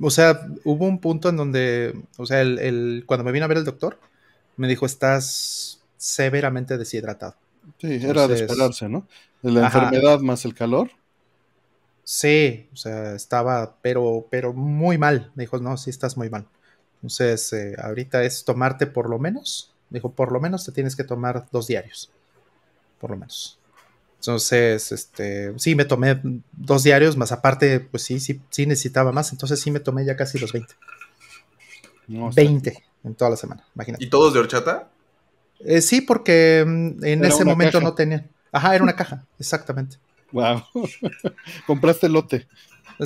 o 0.00 0.10
sea, 0.10 0.48
hubo 0.64 0.86
un 0.86 0.98
punto 0.98 1.28
en 1.28 1.36
donde, 1.36 2.02
o 2.16 2.26
sea, 2.26 2.40
el, 2.40 3.04
cuando 3.06 3.24
me 3.24 3.32
vino 3.32 3.44
a 3.44 3.48
ver 3.48 3.58
el 3.58 3.64
doctor, 3.64 3.98
me 4.56 4.68
dijo, 4.68 4.86
estás 4.86 5.82
severamente 5.96 6.78
deshidratado. 6.78 7.36
Sí, 7.78 7.98
era 8.02 8.26
de 8.26 8.34
esperarse, 8.34 8.88
¿no? 8.88 9.06
La 9.42 9.66
enfermedad 9.66 10.20
más 10.20 10.44
el 10.44 10.54
calor. 10.54 10.90
Sí, 12.02 12.68
o 12.72 12.76
sea, 12.76 13.14
estaba, 13.14 13.76
pero, 13.82 14.26
pero 14.30 14.54
muy 14.54 14.96
mal. 14.96 15.30
Me 15.34 15.42
dijo, 15.42 15.58
no, 15.58 15.76
sí 15.76 15.90
estás 15.90 16.16
muy 16.16 16.30
mal. 16.30 16.46
Entonces, 16.96 17.52
eh, 17.52 17.76
ahorita 17.78 18.24
es 18.24 18.44
tomarte 18.44 18.86
por 18.86 19.10
lo 19.10 19.18
menos, 19.18 19.74
me 19.90 19.98
dijo, 19.98 20.12
por 20.12 20.32
lo 20.32 20.40
menos 20.40 20.64
te 20.64 20.72
tienes 20.72 20.96
que 20.96 21.04
tomar 21.04 21.46
dos 21.52 21.66
diarios. 21.66 22.10
Por 22.98 23.10
lo 23.10 23.18
menos. 23.18 23.57
Entonces, 24.20 24.90
este, 24.90 25.56
sí, 25.58 25.74
me 25.74 25.84
tomé 25.84 26.20
dos 26.52 26.82
diarios, 26.82 27.16
más 27.16 27.30
aparte, 27.30 27.80
pues 27.80 28.02
sí, 28.02 28.18
sí, 28.18 28.40
sí 28.50 28.66
necesitaba 28.66 29.12
más, 29.12 29.30
entonces 29.32 29.60
sí 29.60 29.70
me 29.70 29.80
tomé 29.80 30.04
ya 30.04 30.16
casi 30.16 30.38
los 30.38 30.52
20. 30.52 30.74
20 32.08 32.84
en 33.04 33.14
toda 33.14 33.30
la 33.30 33.36
semana, 33.36 33.64
imagínate. 33.74 34.04
¿Y 34.04 34.10
todos 34.10 34.34
de 34.34 34.40
horchata? 34.40 34.88
Eh, 35.60 35.80
sí, 35.80 36.00
porque 36.00 36.64
mm, 36.66 37.04
en 37.04 37.24
ese 37.24 37.44
momento 37.44 37.80
no 37.80 37.94
tenía. 37.94 38.28
Ajá, 38.50 38.74
era 38.74 38.82
una 38.82 38.96
caja, 38.96 39.24
exactamente. 39.38 39.98
Wow. 40.32 40.62
Compraste 41.66 42.08
lote. 42.08 42.48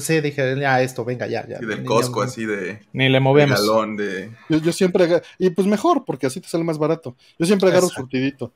Sí, 0.01 0.21
dije, 0.21 0.59
ya 0.59 0.81
esto, 0.81 1.05
venga, 1.05 1.27
ya, 1.27 1.47
ya. 1.47 1.59
Y 1.61 1.67
del 1.67 1.85
Costco, 1.85 2.23
así 2.23 2.47
de. 2.47 2.81
Ni 2.93 3.11
le 3.11 3.21
movemos. 3.21 3.61
De 3.97 4.33
yo, 4.49 4.73
siempre. 4.73 5.23
Y 5.39 5.51
pues 5.51 5.67
mejor, 5.67 6.05
porque 6.07 6.27
así 6.27 6.41
te 6.41 6.49
sale 6.49 6.65
más 6.65 6.79
barato. 6.79 7.17
Yo 7.39 7.45
siempre 7.45 7.69
agarro 7.69 7.89
surtidito. 7.89 8.55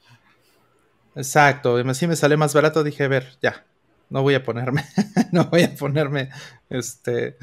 Exacto, 1.16 1.78
así 1.78 2.06
me 2.06 2.14
sale 2.14 2.36
más 2.36 2.52
barato, 2.52 2.84
dije, 2.84 3.04
a 3.04 3.08
ver, 3.08 3.38
ya, 3.40 3.64
no 4.10 4.22
voy 4.22 4.34
a 4.34 4.44
ponerme, 4.44 4.84
no 5.32 5.46
voy 5.46 5.62
a 5.62 5.74
ponerme, 5.74 6.28
este, 6.68 7.36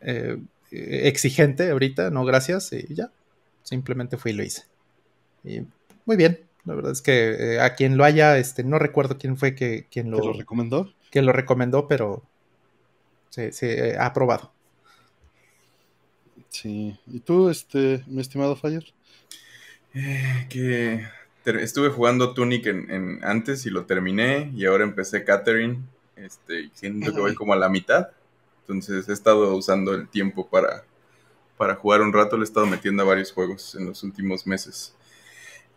eh, 0.00 0.38
exigente 0.70 1.70
ahorita, 1.70 2.10
no 2.10 2.24
gracias, 2.24 2.72
y 2.72 2.94
ya, 2.94 3.10
simplemente 3.64 4.16
fui 4.16 4.30
y 4.30 4.34
lo 4.34 4.44
hice. 4.44 4.62
Y 5.42 5.62
muy 6.06 6.16
bien, 6.16 6.38
la 6.64 6.74
verdad 6.76 6.92
es 6.92 7.02
que 7.02 7.54
eh, 7.54 7.60
a 7.60 7.74
quien 7.74 7.96
lo 7.96 8.04
haya, 8.04 8.38
este, 8.38 8.62
no 8.62 8.78
recuerdo 8.78 9.18
quién 9.18 9.36
fue 9.36 9.56
que 9.56 9.86
quien 9.90 10.12
lo, 10.12 10.32
recomendó. 10.32 10.94
Que 11.10 11.20
lo 11.20 11.32
recomendó, 11.32 11.88
pero 11.88 12.22
sí, 13.30 13.50
sí, 13.50 13.66
eh, 13.66 13.96
ha 13.98 14.06
aprobado. 14.06 14.52
Sí, 16.48 16.96
¿y 17.08 17.18
tú, 17.18 17.48
este, 17.48 18.04
mi 18.06 18.20
estimado 18.20 18.54
Fire? 18.54 18.84
que 20.48 21.04
estuve 21.44 21.88
jugando 21.90 22.34
Tunic 22.34 22.66
en, 22.66 23.20
antes 23.22 23.66
y 23.66 23.70
lo 23.70 23.84
terminé 23.84 24.50
y 24.54 24.66
ahora 24.66 24.84
empecé 24.84 25.24
Catherine, 25.24 25.78
este, 26.16 26.70
siento 26.74 27.12
que 27.12 27.20
voy 27.20 27.34
como 27.34 27.52
a 27.52 27.56
la 27.56 27.68
mitad, 27.68 28.08
entonces 28.60 29.08
he 29.08 29.12
estado 29.12 29.54
usando 29.56 29.94
el 29.94 30.08
tiempo 30.08 30.48
para, 30.48 30.84
para 31.56 31.74
jugar 31.74 32.00
un 32.00 32.12
rato, 32.12 32.36
le 32.36 32.42
he 32.42 32.44
estado 32.44 32.66
metiendo 32.66 33.02
a 33.02 33.06
varios 33.06 33.32
juegos 33.32 33.74
en 33.74 33.86
los 33.86 34.02
últimos 34.02 34.46
meses. 34.46 34.94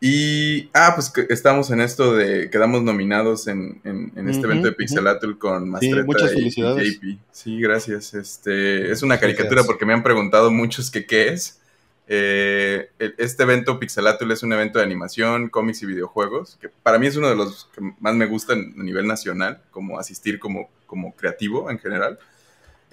Y, 0.01 0.69
ah, 0.73 0.91
pues 0.93 1.11
estamos 1.29 1.71
en 1.71 1.81
esto 1.81 2.15
de, 2.15 2.49
quedamos 2.49 2.83
nominados 2.83 3.47
en, 3.47 3.81
este 4.27 4.45
evento 4.45 4.67
de 4.67 4.73
Pixelatul 4.73 5.37
con 5.37 5.69
Mastreta 5.69 6.31
y, 6.35 6.49
JP. 6.49 7.19
Sí, 7.31 7.59
gracias. 7.59 8.13
Este, 8.13 8.91
es 8.91 9.01
una 9.03 9.19
caricatura 9.19 9.63
porque 9.63 9.85
me 9.85 9.93
han 9.93 10.03
preguntado 10.03 10.51
muchos 10.51 10.91
que 10.91 11.05
qué 11.05 11.29
es. 11.29 11.59
Eh, 12.07 12.91
este 12.99 13.43
evento 13.43 13.79
Pixelatul 13.79 14.31
es 14.31 14.43
un 14.43 14.53
evento 14.53 14.77
de 14.79 14.85
animación, 14.85 15.49
cómics 15.49 15.81
y 15.81 15.85
videojuegos, 15.87 16.57
que 16.61 16.69
para 16.69 16.99
mí 16.99 17.07
es 17.07 17.15
uno 17.15 17.29
de 17.29 17.35
los 17.35 17.69
que 17.73 17.81
más 17.99 18.15
me 18.15 18.27
gustan 18.27 18.75
a 18.77 18.83
nivel 18.83 19.07
nacional, 19.07 19.63
como 19.71 19.97
asistir 19.97 20.39
como, 20.39 20.69
como 20.85 21.15
creativo 21.15 21.69
en 21.71 21.79
general. 21.79 22.19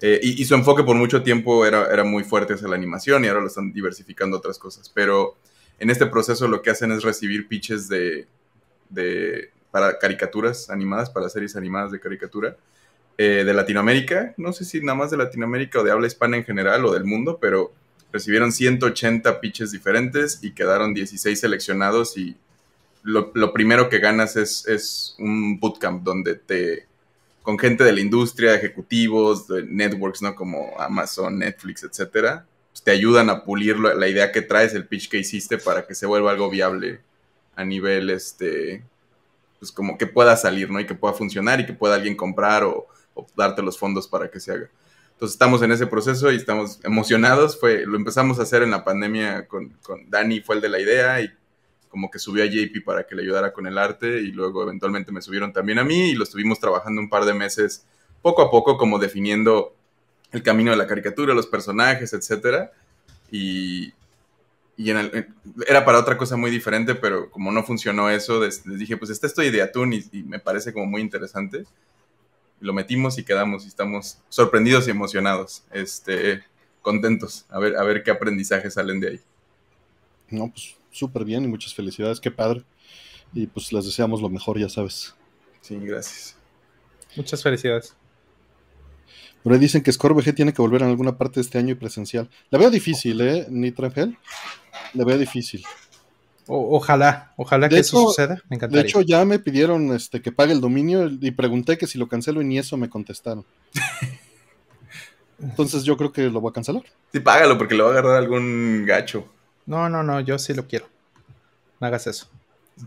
Eh, 0.00 0.18
y, 0.20 0.44
su 0.44 0.54
enfoque 0.54 0.82
por 0.82 0.96
mucho 0.96 1.22
tiempo 1.22 1.64
era, 1.64 1.86
era 1.92 2.02
muy 2.02 2.24
fuerte 2.24 2.54
hacia 2.54 2.66
la 2.66 2.74
animación 2.74 3.24
y 3.24 3.28
ahora 3.28 3.40
lo 3.40 3.46
están 3.46 3.72
diversificando 3.72 4.38
otras 4.38 4.58
cosas. 4.58 4.88
Pero 4.88 5.36
en 5.78 5.90
este 5.90 6.06
proceso 6.06 6.48
lo 6.48 6.60
que 6.60 6.70
hacen 6.70 6.90
es 6.90 7.04
recibir 7.04 7.46
pitches 7.46 7.88
de, 7.88 8.26
de 8.88 9.50
para 9.70 9.98
caricaturas 9.98 10.70
animadas, 10.70 11.08
para 11.10 11.28
series 11.28 11.54
animadas 11.56 11.92
de 11.92 12.00
caricatura. 12.00 12.56
eh, 13.18 13.44
de 13.44 13.52
Latinoamérica, 13.54 14.34
no 14.38 14.52
sé 14.54 14.64
si 14.64 14.80
nada 14.80 14.96
más 14.96 15.10
de 15.10 15.18
Latinoamérica 15.18 15.80
o 15.80 15.84
de 15.84 15.92
habla 15.92 16.06
hispana 16.06 16.38
en 16.38 16.44
general 16.44 16.84
o 16.86 16.92
del 16.92 17.04
mundo, 17.04 17.38
pero 17.40 17.72
recibieron 18.12 18.52
180 18.52 19.40
pitches 19.40 19.72
diferentes 19.72 20.38
y 20.42 20.52
quedaron 20.52 20.94
16 20.94 21.40
seleccionados 21.40 22.16
y 22.16 22.36
lo, 23.02 23.52
primero 23.52 23.88
que 23.88 23.98
ganas 23.98 24.36
es, 24.36 24.66
es, 24.68 25.16
un 25.18 25.58
bootcamp 25.58 26.04
donde 26.04 26.36
te, 26.36 26.86
con 27.42 27.58
gente 27.58 27.82
de 27.82 27.92
la 27.92 28.00
industria, 28.00 28.54
ejecutivos, 28.54 29.48
de 29.48 29.64
networks, 29.64 30.22
¿no? 30.22 30.36
Como 30.36 30.78
Amazon, 30.78 31.38
Netflix, 31.38 31.82
etcétera, 31.82 32.46
pues 32.70 32.82
te 32.82 32.92
ayudan 32.92 33.28
a 33.28 33.44
pulir 33.44 33.78
la 33.78 34.08
idea 34.08 34.30
que 34.30 34.42
traes, 34.42 34.74
el 34.74 34.86
pitch 34.86 35.08
que 35.08 35.18
hiciste 35.18 35.58
para 35.58 35.86
que 35.86 35.96
se 35.96 36.06
vuelva 36.06 36.30
algo 36.30 36.48
viable 36.48 37.00
a 37.56 37.64
nivel, 37.64 38.10
este, 38.10 38.84
pues 39.58 39.72
como 39.72 39.98
que 39.98 40.06
pueda 40.06 40.36
salir, 40.36 40.70
¿no? 40.70 40.78
Y 40.78 40.86
que 40.86 40.94
pueda 40.94 41.14
funcionar 41.14 41.60
y 41.60 41.66
que 41.66 41.72
pueda 41.72 41.96
alguien 41.96 42.16
comprar 42.16 42.62
o, 42.62 42.86
o 43.14 43.26
darte 43.36 43.62
los 43.62 43.78
fondos 43.78 44.06
para 44.06 44.30
que 44.30 44.38
se 44.38 44.52
haga. 44.52 44.68
Entonces 45.22 45.36
estamos 45.36 45.62
en 45.62 45.70
ese 45.70 45.86
proceso 45.86 46.32
y 46.32 46.34
estamos 46.34 46.80
emocionados. 46.82 47.56
Fue, 47.56 47.86
lo 47.86 47.96
empezamos 47.96 48.40
a 48.40 48.42
hacer 48.42 48.64
en 48.64 48.72
la 48.72 48.82
pandemia 48.82 49.46
con, 49.46 49.68
con 49.80 50.10
Dani, 50.10 50.40
fue 50.40 50.56
el 50.56 50.60
de 50.60 50.68
la 50.68 50.80
idea 50.80 51.20
y 51.20 51.30
como 51.88 52.10
que 52.10 52.18
subió 52.18 52.42
a 52.42 52.48
JP 52.48 52.84
para 52.84 53.06
que 53.06 53.14
le 53.14 53.22
ayudara 53.22 53.52
con 53.52 53.68
el 53.68 53.78
arte 53.78 54.20
y 54.20 54.32
luego 54.32 54.64
eventualmente 54.64 55.12
me 55.12 55.22
subieron 55.22 55.52
también 55.52 55.78
a 55.78 55.84
mí 55.84 56.10
y 56.10 56.14
lo 56.14 56.24
estuvimos 56.24 56.58
trabajando 56.58 57.00
un 57.00 57.08
par 57.08 57.24
de 57.24 57.34
meses 57.34 57.86
poco 58.20 58.42
a 58.42 58.50
poco 58.50 58.76
como 58.76 58.98
definiendo 58.98 59.76
el 60.32 60.42
camino 60.42 60.72
de 60.72 60.76
la 60.76 60.88
caricatura, 60.88 61.34
los 61.34 61.46
personajes, 61.46 62.12
etcétera. 62.14 62.72
Y, 63.30 63.92
y 64.76 64.90
era 65.68 65.84
para 65.84 66.00
otra 66.00 66.18
cosa 66.18 66.36
muy 66.36 66.50
diferente, 66.50 66.96
pero 66.96 67.30
como 67.30 67.52
no 67.52 67.62
funcionó 67.62 68.10
eso, 68.10 68.40
les, 68.40 68.64
dije, 68.64 68.96
pues 68.96 69.12
está 69.12 69.28
esto 69.28 69.40
de 69.40 69.62
Atún 69.62 69.92
y, 69.92 70.04
y 70.10 70.24
me 70.24 70.40
parece 70.40 70.72
como 70.72 70.86
muy 70.86 71.00
interesante 71.00 71.64
lo 72.62 72.72
metimos 72.72 73.18
y 73.18 73.24
quedamos 73.24 73.64
y 73.64 73.68
estamos 73.68 74.18
sorprendidos 74.28 74.86
y 74.86 74.90
emocionados, 74.90 75.64
este, 75.72 76.44
contentos, 76.80 77.44
a 77.48 77.58
ver, 77.58 77.76
a 77.76 77.82
ver 77.82 78.02
qué 78.02 78.10
aprendizajes 78.10 78.74
salen 78.74 79.00
de 79.00 79.08
ahí. 79.08 79.20
No, 80.30 80.50
pues 80.50 80.76
súper 80.90 81.24
bien 81.24 81.44
y 81.44 81.48
muchas 81.48 81.74
felicidades, 81.74 82.20
qué 82.20 82.30
padre. 82.30 82.64
Y 83.34 83.46
pues 83.46 83.72
les 83.72 83.84
deseamos 83.84 84.22
lo 84.22 84.28
mejor, 84.28 84.58
ya 84.58 84.68
sabes. 84.68 85.14
Sí, 85.60 85.76
gracias. 85.76 86.36
Muchas 87.16 87.42
felicidades. 87.42 87.94
Pero 89.42 89.58
dicen 89.58 89.82
que 89.82 89.92
Score 89.92 90.22
tiene 90.32 90.52
que 90.52 90.62
volver 90.62 90.82
en 90.82 90.88
alguna 90.88 91.18
parte 91.18 91.36
de 91.36 91.42
este 91.42 91.58
año 91.58 91.72
y 91.72 91.74
presencial. 91.74 92.30
La 92.50 92.58
veo 92.58 92.70
difícil, 92.70 93.20
¿eh? 93.20 93.46
Nitramgel. 93.50 94.16
La 94.94 95.04
veo 95.04 95.18
difícil 95.18 95.64
ojalá, 96.46 97.32
ojalá 97.36 97.68
que 97.68 97.78
eso 97.78 98.08
suceda. 98.08 98.42
Me 98.48 98.56
encantaría. 98.56 98.82
De 98.82 98.88
hecho, 98.88 99.00
ya 99.02 99.24
me 99.24 99.38
pidieron 99.38 99.92
este, 99.92 100.20
que 100.20 100.32
pague 100.32 100.52
el 100.52 100.60
dominio 100.60 101.08
y 101.08 101.30
pregunté 101.30 101.78
que 101.78 101.86
si 101.86 101.98
lo 101.98 102.08
cancelo 102.08 102.42
y 102.42 102.44
ni 102.44 102.58
eso 102.58 102.76
me 102.76 102.88
contestaron. 102.88 103.44
Entonces 105.38 105.82
yo 105.84 105.96
creo 105.96 106.12
que 106.12 106.30
lo 106.30 106.40
voy 106.40 106.50
a 106.50 106.52
cancelar. 106.52 106.84
Sí, 107.12 107.20
págalo 107.20 107.58
porque 107.58 107.74
le 107.74 107.82
va 107.82 107.88
a 107.88 107.92
agarrar 107.92 108.16
algún 108.16 108.84
gacho. 108.86 109.26
No, 109.66 109.88
no, 109.88 110.02
no, 110.02 110.20
yo 110.20 110.38
sí 110.38 110.54
lo 110.54 110.66
quiero. 110.66 110.86
No 111.80 111.86
hagas 111.86 112.06
eso. 112.06 112.28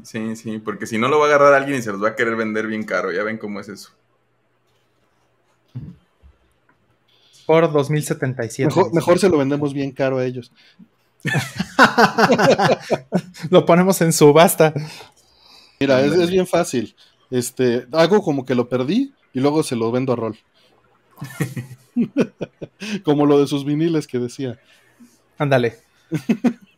Sí, 0.03 0.35
sí, 0.35 0.59
porque 0.59 0.87
si 0.87 0.97
no 0.97 1.07
lo 1.07 1.19
va 1.19 1.25
a 1.25 1.29
agarrar 1.29 1.53
alguien 1.53 1.79
y 1.79 1.81
se 1.81 1.91
los 1.91 2.03
va 2.03 2.09
a 2.09 2.15
querer 2.15 2.35
vender 2.35 2.67
bien 2.67 2.83
caro. 2.83 3.11
Ya 3.11 3.23
ven 3.23 3.37
cómo 3.37 3.59
es 3.59 3.69
eso. 3.69 3.91
Por 7.45 7.71
2077. 7.71 8.67
Mejor, 8.67 8.93
mejor 8.93 9.19
se 9.19 9.29
lo 9.29 9.37
vendemos 9.37 9.73
bien 9.73 9.91
caro 9.91 10.17
a 10.17 10.25
ellos. 10.25 10.51
lo 13.49 13.65
ponemos 13.65 14.01
en 14.01 14.13
subasta. 14.13 14.73
Mira, 15.79 16.01
es, 16.01 16.29
bien 16.29 16.47
fácil. 16.47 16.95
Este, 17.31 17.87
hago 17.91 18.21
como 18.21 18.45
que 18.45 18.55
lo 18.55 18.69
perdí 18.69 19.13
y 19.33 19.39
luego 19.39 19.63
se 19.63 19.75
lo 19.75 19.91
vendo 19.91 20.13
a 20.13 20.15
rol. 20.15 20.37
como 23.03 23.25
lo 23.25 23.39
de 23.39 23.47
sus 23.47 23.65
viniles 23.65 24.07
que 24.07 24.19
decía. 24.19 24.59
Ándale. 25.37 25.79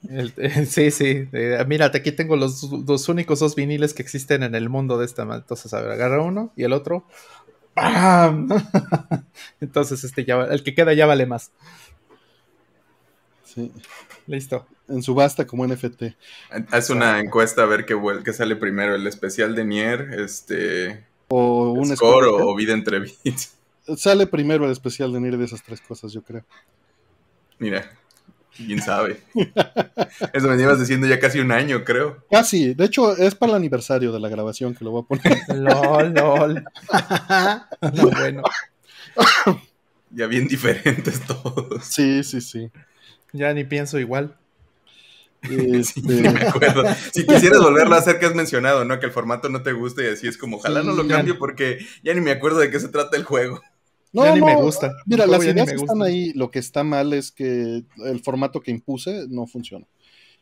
Eh, 0.10 0.66
sí, 0.66 0.92
sí. 0.92 1.28
Eh, 1.34 1.64
mira, 1.68 1.88
aquí 1.88 2.12
tengo 2.12 2.36
los, 2.36 2.86
dos 2.86 3.10
únicos 3.10 3.40
dos 3.40 3.56
viniles 3.56 3.94
que 3.94 4.02
existen 4.02 4.44
en 4.44 4.56
el 4.56 4.70
mundo 4.70 4.98
de 4.98 5.06
esta. 5.06 5.24
Entonces, 5.24 5.74
a 5.74 5.82
ver, 5.82 5.92
agarra 5.92 6.22
uno 6.22 6.52
y 6.56 6.64
el 6.64 6.74
otro. 6.74 7.06
Entonces, 9.62 10.04
este 10.04 10.26
ya, 10.26 10.44
el 10.46 10.64
que 10.64 10.74
queda 10.74 10.94
ya 10.94 11.06
vale 11.06 11.26
más. 11.26 11.52
Sí. 13.58 13.72
Listo. 14.28 14.68
En 14.88 15.02
subasta 15.02 15.48
como 15.48 15.66
NFT. 15.66 16.04
Haz 16.70 16.92
una 16.92 17.20
encuesta 17.20 17.64
a 17.64 17.66
ver 17.66 17.88
qué, 17.88 18.34
sale 18.34 18.56
primero, 18.56 18.94
el 18.94 19.08
especial 19.08 19.56
de 19.56 19.66
Nier, 19.66 20.14
este... 20.20 21.08
O 21.30 21.72
un 21.72 21.98
score 21.98 22.28
o, 22.28 22.56
vida 22.56 22.74
entre 22.74 23.00
bits. 23.00 23.56
Sale 23.98 24.28
primero 24.28 24.66
el 24.66 24.72
especial 24.72 25.12
de 25.12 25.20
Nier 25.20 25.40
de 25.40 25.46
esas 25.46 25.64
tres 25.64 25.82
cosas, 25.82 26.14
yo 26.14 26.22
creo. 26.22 26.46
Mira, 27.58 27.92
quién 28.56 28.80
sabe. 28.80 29.22
Eso 30.34 30.48
me 30.48 30.56
llevas 30.56 30.80
diciendo 30.80 31.08
ya 31.08 31.20
casi 31.20 31.40
un 31.40 31.52
año, 31.52 31.84
creo. 31.84 32.24
Casi, 32.30 32.76
de 32.76 32.86
hecho 32.86 33.18
es 33.18 33.34
para 33.34 33.54
el 33.54 33.58
aniversario 33.58 34.12
de 34.12 34.20
la 34.20 34.30
grabación 34.30 34.76
que 34.76 34.86
lo 34.86 34.92
voy 34.92 35.02
a 35.02 35.08
poner. 35.08 35.38
LOL, 35.50 36.14
LOL. 36.14 36.64
bueno. 38.14 38.44
Ya 40.12 40.28
bien 40.28 40.48
diferentes 40.48 41.26
todos. 41.26 41.84
Sí, 41.84 42.24
sí, 42.24 42.40
sí. 42.40 42.72
Ya 43.38 43.54
ni 43.54 43.64
pienso 43.64 44.00
igual. 44.00 44.36
Este... 45.44 46.02
me 46.32 46.42
acuerdo. 46.42 46.84
Si 47.14 47.26
quisieras 47.26 47.62
volverlo 47.62 47.96
a 47.96 48.00
hacer, 48.00 48.20
que 48.20 48.26
has 48.26 48.36
mencionado, 48.36 48.84
¿no? 48.84 49.00
Que 49.00 49.06
el 49.06 49.12
formato 49.12 49.50
no 49.50 49.62
te 49.62 49.74
guste 49.74 50.06
y 50.06 50.14
así 50.14 50.28
es 50.28 50.38
como, 50.38 50.58
ojalá 50.58 50.84
no 50.84 50.94
lo 50.94 51.08
cambie 51.08 51.36
porque 51.36 51.80
ya 52.04 52.14
ni 52.14 52.22
me 52.22 52.32
acuerdo 52.32 52.60
de 52.60 52.72
qué 52.72 52.80
se 52.80 52.90
trata 52.90 53.16
el 53.18 53.24
juego. 53.24 53.62
No, 54.12 54.26
ya 54.26 54.34
ni 54.34 54.42
me 54.42 54.56
gusta. 54.56 54.92
Mira, 55.06 55.28
las 55.28 55.44
ideas 55.44 55.72
están 55.72 56.02
ahí. 56.02 56.34
Lo 56.34 56.50
que 56.50 56.60
está 56.60 56.84
mal 56.84 57.14
es 57.14 57.32
que 57.32 57.84
el 57.98 58.20
formato 58.24 58.62
que 58.62 58.72
impuse 58.72 59.26
no 59.30 59.46
funciona. 59.46 59.86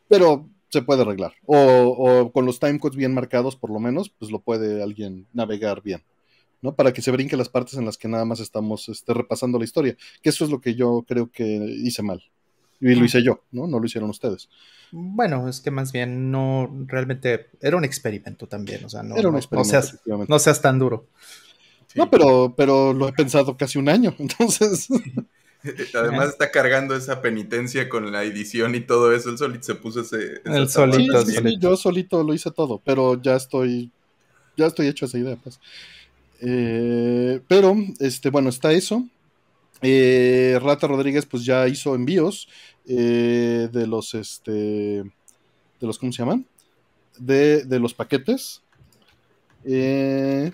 Pero 0.08 0.48
se 0.70 0.82
puede 0.82 1.02
arreglar. 1.02 1.34
O, 1.46 1.58
o 1.58 2.32
con 2.32 2.46
los 2.46 2.60
timecodes 2.60 2.96
bien 2.96 3.14
marcados, 3.14 3.56
por 3.56 3.72
lo 3.72 3.80
menos, 3.80 4.10
pues 4.18 4.32
lo 4.32 4.40
puede 4.40 4.82
alguien 4.82 5.28
navegar 5.34 5.82
bien. 5.82 6.04
¿no? 6.62 6.76
Para 6.76 6.94
que 6.94 7.02
se 7.02 7.12
brinque 7.12 7.38
las 7.38 7.50
partes 7.50 7.76
en 7.76 7.86
las 7.86 7.98
que 7.98 8.08
nada 8.08 8.26
más 8.26 8.40
estamos 8.40 8.90
este, 8.90 9.14
repasando 9.14 9.60
la 9.60 9.66
historia. 9.66 9.96
Que 10.22 10.30
eso 10.30 10.46
es 10.46 10.52
lo 10.52 10.62
que 10.62 10.76
yo 10.76 11.04
creo 11.08 11.32
que 11.32 11.46
hice 11.46 12.02
mal. 12.02 12.24
Y 12.82 12.94
lo 12.96 13.06
hice 13.06 13.24
yo, 13.24 13.42
¿no? 13.52 13.68
No 13.68 13.80
lo 13.80 13.86
hicieron 13.86 14.10
ustedes. 14.10 14.50
Bueno, 14.92 15.50
es 15.50 15.62
que 15.62 15.72
más 15.72 15.92
bien 15.92 16.32
no, 16.32 16.70
realmente 16.88 17.50
era 17.62 17.78
un 17.78 17.84
experimento 17.84 18.48
también, 18.48 18.86
o 18.86 18.90
sea, 18.90 19.04
no, 19.04 19.16
no, 19.16 20.40
seas, 20.40 20.62
tan 20.62 20.80
duro. 20.80 21.08
No, 21.96 22.10
pero, 22.10 22.54
pero 22.56 22.94
lo 22.94 23.08
he 23.08 23.14
pensado 23.14 23.58
casi 23.58 23.78
un 23.78 23.90
año, 23.90 24.14
entonces... 24.20 24.88
Además 25.96 26.30
está 26.30 26.52
cargando 26.52 26.96
esa 26.96 27.24
penitencia 27.24 27.90
con 27.90 28.12
la 28.12 28.24
edición 28.24 28.76
y 28.76 28.82
todo 28.82 29.16
eso, 29.16 29.32
él 29.32 29.38
solito 29.40 29.64
se 29.64 29.76
puso 29.76 30.02
ese... 30.02 30.42
El 30.46 30.70
solito, 30.70 31.24
yo 31.60 31.76
solito 31.76 32.24
lo 32.24 32.36
hice 32.36 32.52
todo, 32.52 32.80
pero 32.86 33.20
ya 33.20 33.36
estoy, 33.36 33.90
ya 34.56 34.68
estoy 34.68 34.88
hecho 34.88 35.06
esa 35.06 35.18
idea, 35.18 35.36
pues. 35.38 35.60
Eh, 36.42 37.42
pero, 37.48 37.76
este, 38.00 38.30
bueno, 38.30 38.50
está 38.50 38.72
eso. 38.72 39.04
Eh, 39.82 40.58
Rata 40.62 40.88
Rodríguez 40.88 41.26
pues 41.26 41.46
ya 41.46 41.68
hizo 41.68 41.96
envíos 41.96 42.48
eh, 42.88 43.70
de 43.72 43.88
los, 43.88 44.14
este, 44.14 44.52
de 44.52 45.08
los, 45.82 45.98
¿cómo 45.98 46.12
se 46.12 46.20
llaman? 46.20 46.46
De, 47.18 47.66
los 47.80 47.94
paquetes. 47.94 48.62
Eh, 49.64 50.52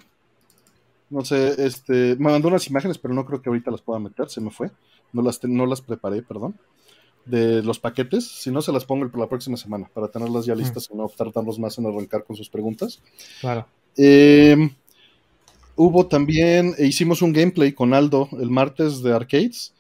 no 1.10 1.26
sé, 1.26 1.66
este, 1.66 2.16
me 2.18 2.32
mandó 2.32 2.48
unas 2.48 2.68
imágenes, 2.68 2.98
pero 2.98 3.14
no 3.14 3.26
creo 3.26 3.42
que 3.42 3.50
ahorita 3.50 3.72
las 3.72 3.82
pueda 3.82 4.00
meter, 4.00 4.30
se 4.30 4.42
me 4.42 4.50
fue. 4.50 4.72
No 5.12 5.22
las, 5.22 5.44
no 5.44 5.66
las 5.66 5.82
preparé, 5.82 6.22
perdón. 6.22 6.58
De 7.26 7.62
los 7.62 7.80
paquetes, 7.80 8.26
si 8.26 8.50
no 8.50 8.62
se 8.62 8.72
las 8.72 8.86
pongo 8.86 9.08
para 9.10 9.26
la 9.26 9.30
próxima 9.30 9.58
semana, 9.58 9.90
para 9.94 10.08
tenerlas 10.08 10.46
ya 10.46 10.56
listas 10.56 10.90
y 10.92 10.96
no 10.96 11.08
tardarnos 11.10 11.60
más 11.60 11.78
en 11.78 11.86
arrancar 11.86 12.24
con 12.24 12.36
sus 12.36 12.50
preguntas. 12.50 13.02
Claro. 13.42 13.68
Eh, 13.98 14.72
hubo 15.76 16.08
también, 16.08 16.74
e 16.78 16.86
hicimos 16.88 17.22
un 17.22 17.34
gameplay 17.34 17.74
con 17.74 17.94
Aldo 17.94 18.30
el 18.40 18.50
martes 18.50 19.02
de 19.02 19.14
arcades 19.14 19.74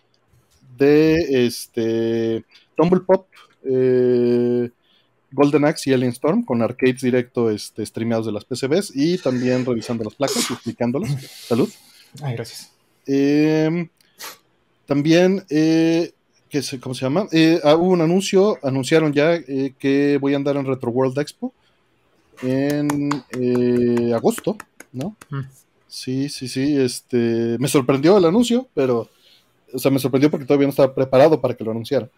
de 0.77 1.45
este 1.45 2.43
Tumble 2.75 3.01
Pop, 3.01 3.27
eh, 3.63 4.69
Golden 5.31 5.65
Axe 5.65 5.89
y 5.89 5.93
Alien 5.93 6.11
Storm 6.11 6.43
con 6.43 6.61
arcades 6.61 7.01
directo 7.01 7.49
este, 7.49 7.85
streameados 7.85 8.25
de 8.25 8.31
las 8.31 8.45
PCBs 8.45 8.91
y 8.95 9.17
también 9.17 9.65
revisando 9.65 10.03
las 10.03 10.15
placas 10.15 10.49
y 10.49 10.53
explicándolas. 10.53 11.11
Salud. 11.47 11.69
Ay, 12.21 12.35
gracias. 12.35 12.71
Em, 13.05 13.89
también, 14.85 15.45
eh, 15.49 16.11
¿cómo 16.81 16.93
se 16.93 17.05
llama? 17.05 17.27
Eh, 17.31 17.59
ah, 17.63 17.75
hubo 17.75 17.91
un 17.91 18.01
anuncio, 18.01 18.57
anunciaron 18.61 19.13
ya 19.13 19.35
eh, 19.35 19.73
que 19.79 20.17
voy 20.19 20.33
a 20.33 20.37
andar 20.37 20.57
en 20.57 20.65
Retro 20.65 20.91
World 20.91 21.17
Expo 21.17 21.53
en 22.41 23.23
agosto, 24.13 24.57
¿no? 24.91 25.15
Mm. 25.29 25.41
Sí, 25.91 26.29
sí, 26.29 26.47
sí, 26.47 26.79
este, 26.79 27.57
me 27.59 27.67
sorprendió 27.67 28.17
el 28.17 28.23
anuncio, 28.23 28.65
pero, 28.73 29.09
o 29.73 29.77
sea, 29.77 29.91
me 29.91 29.99
sorprendió 29.99 30.31
porque 30.31 30.45
todavía 30.45 30.65
no 30.65 30.69
estaba 30.69 30.95
preparado 30.95 31.41
para 31.41 31.53
que 31.53 31.65
lo 31.65 31.71
anunciara. 31.71 32.09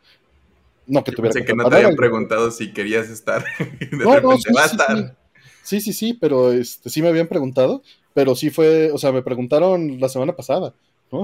No 0.86 1.04
que 1.04 1.12
tuviera 1.12 1.34
Pensé 1.34 1.44
que, 1.44 1.56
no 1.56 1.68
te 1.68 1.78
habían 1.78 1.96
preguntado 1.96 2.52
si 2.52 2.72
querías 2.72 3.10
estar. 3.10 3.44
De 3.80 3.98
no, 3.98 4.14
repente, 4.14 4.54
va 4.56 4.62
a 4.62 4.66
estar. 4.68 5.18
Sí, 5.64 5.82
sí, 5.82 5.92
sí, 5.92 6.14
pero 6.14 6.52
este, 6.52 6.92
sí 6.92 7.02
me 7.02 7.08
habían 7.08 7.26
preguntado, 7.26 7.82
pero 8.14 8.36
sí 8.36 8.52
fue, 8.52 8.92
o 8.92 9.00
sea, 9.00 9.12
me 9.12 9.24
preguntaron 9.24 10.00
la 10.00 10.08
semana 10.08 10.36
pasada, 10.36 10.76
¿no? 11.12 11.24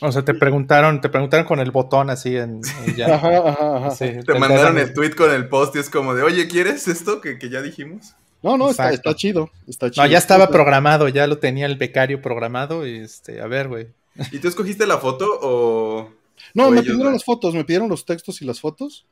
O 0.00 0.12
sea, 0.12 0.24
te 0.24 0.34
preguntaron, 0.34 1.00
te 1.00 1.08
preguntaron 1.08 1.44
con 1.44 1.58
el 1.58 1.72
botón 1.72 2.08
así 2.08 2.36
en, 2.36 2.60
en 2.86 2.96
ya. 2.96 3.16
Ajá, 3.16 3.48
ajá, 3.48 3.76
ajá. 3.78 3.90
Sí, 3.90 4.12
Te 4.24 4.38
mandaron 4.38 4.78
el 4.78 4.94
tweet 4.94 5.16
con 5.16 5.32
el 5.32 5.48
post 5.48 5.74
y 5.74 5.80
es 5.80 5.90
como 5.90 6.14
de, 6.14 6.22
oye, 6.22 6.46
¿quieres 6.46 6.86
esto 6.86 7.20
que, 7.20 7.36
que 7.36 7.50
ya 7.50 7.62
dijimos? 7.62 8.14
No, 8.42 8.56
no, 8.58 8.70
está, 8.70 8.90
chido, 9.14 9.50
está 9.68 9.90
chido. 9.90 10.04
No, 10.04 10.10
ya 10.10 10.18
estaba 10.18 10.48
programado, 10.48 11.08
ya 11.08 11.26
lo 11.26 11.38
tenía 11.38 11.66
el 11.66 11.76
becario 11.76 12.20
programado 12.20 12.86
y 12.86 12.96
este, 12.96 13.40
a 13.40 13.46
ver, 13.46 13.68
güey. 13.68 13.88
¿Y 14.32 14.38
tú 14.40 14.48
escogiste 14.48 14.86
la 14.86 14.98
foto 14.98 15.26
o...? 15.42 16.10
No, 16.54 16.66
o 16.66 16.70
me 16.70 16.80
ellos, 16.80 16.92
pidieron 16.92 17.12
las 17.12 17.24
fotos, 17.24 17.54
me 17.54 17.64
pidieron 17.64 17.88
los 17.88 18.04
textos 18.04 18.42
y 18.42 18.44
las 18.44 18.60
fotos. 18.60 19.06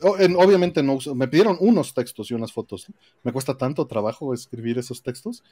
O- 0.00 0.18
en- 0.18 0.34
obviamente 0.36 0.82
no 0.82 0.94
uso- 0.94 1.14
me 1.14 1.28
pidieron 1.28 1.56
unos 1.60 1.94
textos 1.94 2.30
y 2.30 2.34
unas 2.34 2.52
fotos. 2.52 2.86
Me 3.22 3.30
cuesta 3.32 3.56
tanto 3.56 3.86
trabajo 3.86 4.34
escribir 4.34 4.78
esos 4.78 5.00
textos. 5.02 5.44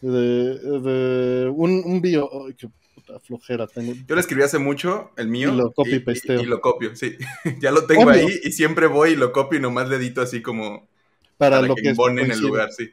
De, 0.00 0.58
de 0.58 1.48
un, 1.54 1.82
un 1.84 2.00
bio. 2.02 2.28
Ay, 2.46 2.54
qué 2.54 2.68
puta 2.94 3.18
flojera 3.20 3.66
tengo. 3.68 3.94
Yo 3.94 4.14
lo 4.14 4.20
escribí 4.20 4.42
hace 4.42 4.58
mucho, 4.58 5.10
el 5.16 5.28
mío. 5.28 5.52
Y 5.54 5.56
lo 5.56 5.72
copy 5.72 5.94
y- 5.94 5.98
pasteo. 6.00 6.40
Y, 6.40 6.42
y 6.42 6.46
lo 6.46 6.60
copio, 6.60 6.94
sí. 6.96 7.14
ya 7.60 7.70
lo 7.70 7.86
tengo 7.86 8.02
Obvio. 8.02 8.26
ahí 8.26 8.40
y 8.42 8.50
siempre 8.52 8.88
voy 8.88 9.10
y 9.10 9.16
lo 9.16 9.32
copio 9.32 9.58
y 9.58 9.62
nomás 9.62 9.88
le 9.88 9.96
edito 9.96 10.20
así 10.20 10.42
como 10.42 10.88
Para, 11.36 11.56
para, 11.56 11.68
lo 11.68 11.74
que, 11.74 11.82
que 11.82 11.88
el 12.32 12.40
lugar, 12.40 12.70
sí. 12.72 12.90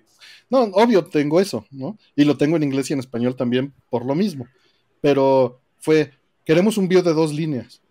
No, 0.49 0.63
obvio, 0.63 1.06
tengo 1.06 1.39
eso, 1.39 1.65
¿no? 1.71 1.97
Y 2.15 2.25
lo 2.25 2.36
tengo 2.38 2.58
en 2.58 2.63
inglés 2.63 2.89
y 2.89 2.93
en 2.93 2.99
español 2.99 3.36
también 3.36 3.73
por 3.89 4.06
lo 4.06 4.15
mismo. 4.15 4.47
Pero 4.99 5.60
fue, 5.80 6.12
queremos 6.45 6.77
un 6.77 6.88
bio 6.88 7.01
de 7.01 7.13
dos 7.13 7.34
líneas. 7.34 7.82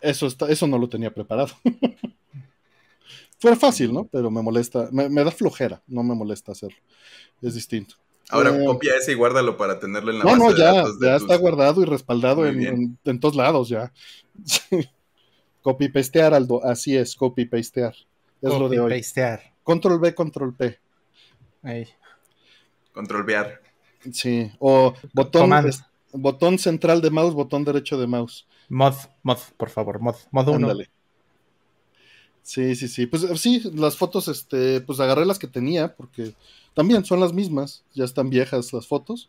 Eso, 0.00 0.26
está, 0.26 0.48
eso 0.50 0.66
no 0.66 0.78
lo 0.78 0.88
tenía 0.88 1.12
preparado. 1.12 1.48
fue 3.38 3.56
fácil, 3.56 3.92
¿no? 3.92 4.04
Pero 4.06 4.30
me 4.30 4.42
molesta, 4.42 4.88
me, 4.92 5.08
me 5.08 5.24
da 5.24 5.30
flojera, 5.30 5.82
no 5.86 6.02
me 6.02 6.14
molesta 6.14 6.52
hacerlo. 6.52 6.78
Es 7.42 7.54
distinto. 7.54 7.96
Ahora 8.28 8.50
Eh, 8.50 8.64
copia 8.64 8.94
ese 8.96 9.12
y 9.12 9.14
guárdalo 9.16 9.56
para 9.56 9.80
tenerlo 9.80 10.12
en 10.12 10.18
la 10.20 10.24
No, 10.24 10.30
base 10.32 10.44
no, 10.44 10.52
de 10.52 10.58
ya, 10.58 10.72
datos 10.72 11.00
de 11.00 11.06
ya 11.08 11.14
tus- 11.14 11.22
está 11.22 11.36
guardado 11.36 11.82
y 11.82 11.86
respaldado 11.86 12.46
en, 12.46 12.62
en- 12.62 12.98
en 13.04 13.20
todos 13.20 13.34
lados 13.34 13.68
ya. 13.68 13.92
copy 15.62 15.88
pastear, 15.88 16.32
Aldo, 16.34 16.64
así 16.64 16.96
es, 16.96 17.14
copy 17.16 17.44
pastear. 17.46 17.94
Es 18.42 18.58
lo 18.58 18.68
de 18.68 18.80
hoy. 18.80 18.98
Pastear. 18.98 19.52
Control 19.62 19.98
B, 19.98 20.14
control 20.14 20.54
P. 20.54 20.78
Ahí. 21.62 21.86
Control 22.92 23.24
Bear. 23.24 23.60
Sí, 24.12 24.50
o 24.58 24.94
botón, 25.12 25.50
botón 26.12 26.58
central 26.58 27.00
de 27.02 27.10
mouse, 27.10 27.34
botón 27.34 27.64
derecho 27.64 27.98
de 27.98 28.06
mouse. 28.06 28.46
Mod, 28.68 28.94
mod, 29.22 29.38
por 29.56 29.68
favor, 29.68 30.00
mod, 30.00 30.16
mod 30.30 30.48
1. 30.48 30.56
Ándale. 30.56 30.90
Sí, 32.42 32.74
sí, 32.74 32.88
sí. 32.88 33.06
Pues 33.06 33.22
sí, 33.40 33.62
las 33.74 33.96
fotos, 33.96 34.28
este, 34.28 34.80
pues 34.80 34.98
agarré 35.00 35.26
las 35.26 35.38
que 35.38 35.46
tenía, 35.46 35.94
porque 35.94 36.34
también 36.74 37.04
son 37.04 37.20
las 37.20 37.32
mismas, 37.32 37.84
ya 37.94 38.04
están 38.04 38.30
viejas 38.30 38.72
las 38.72 38.86
fotos. 38.86 39.28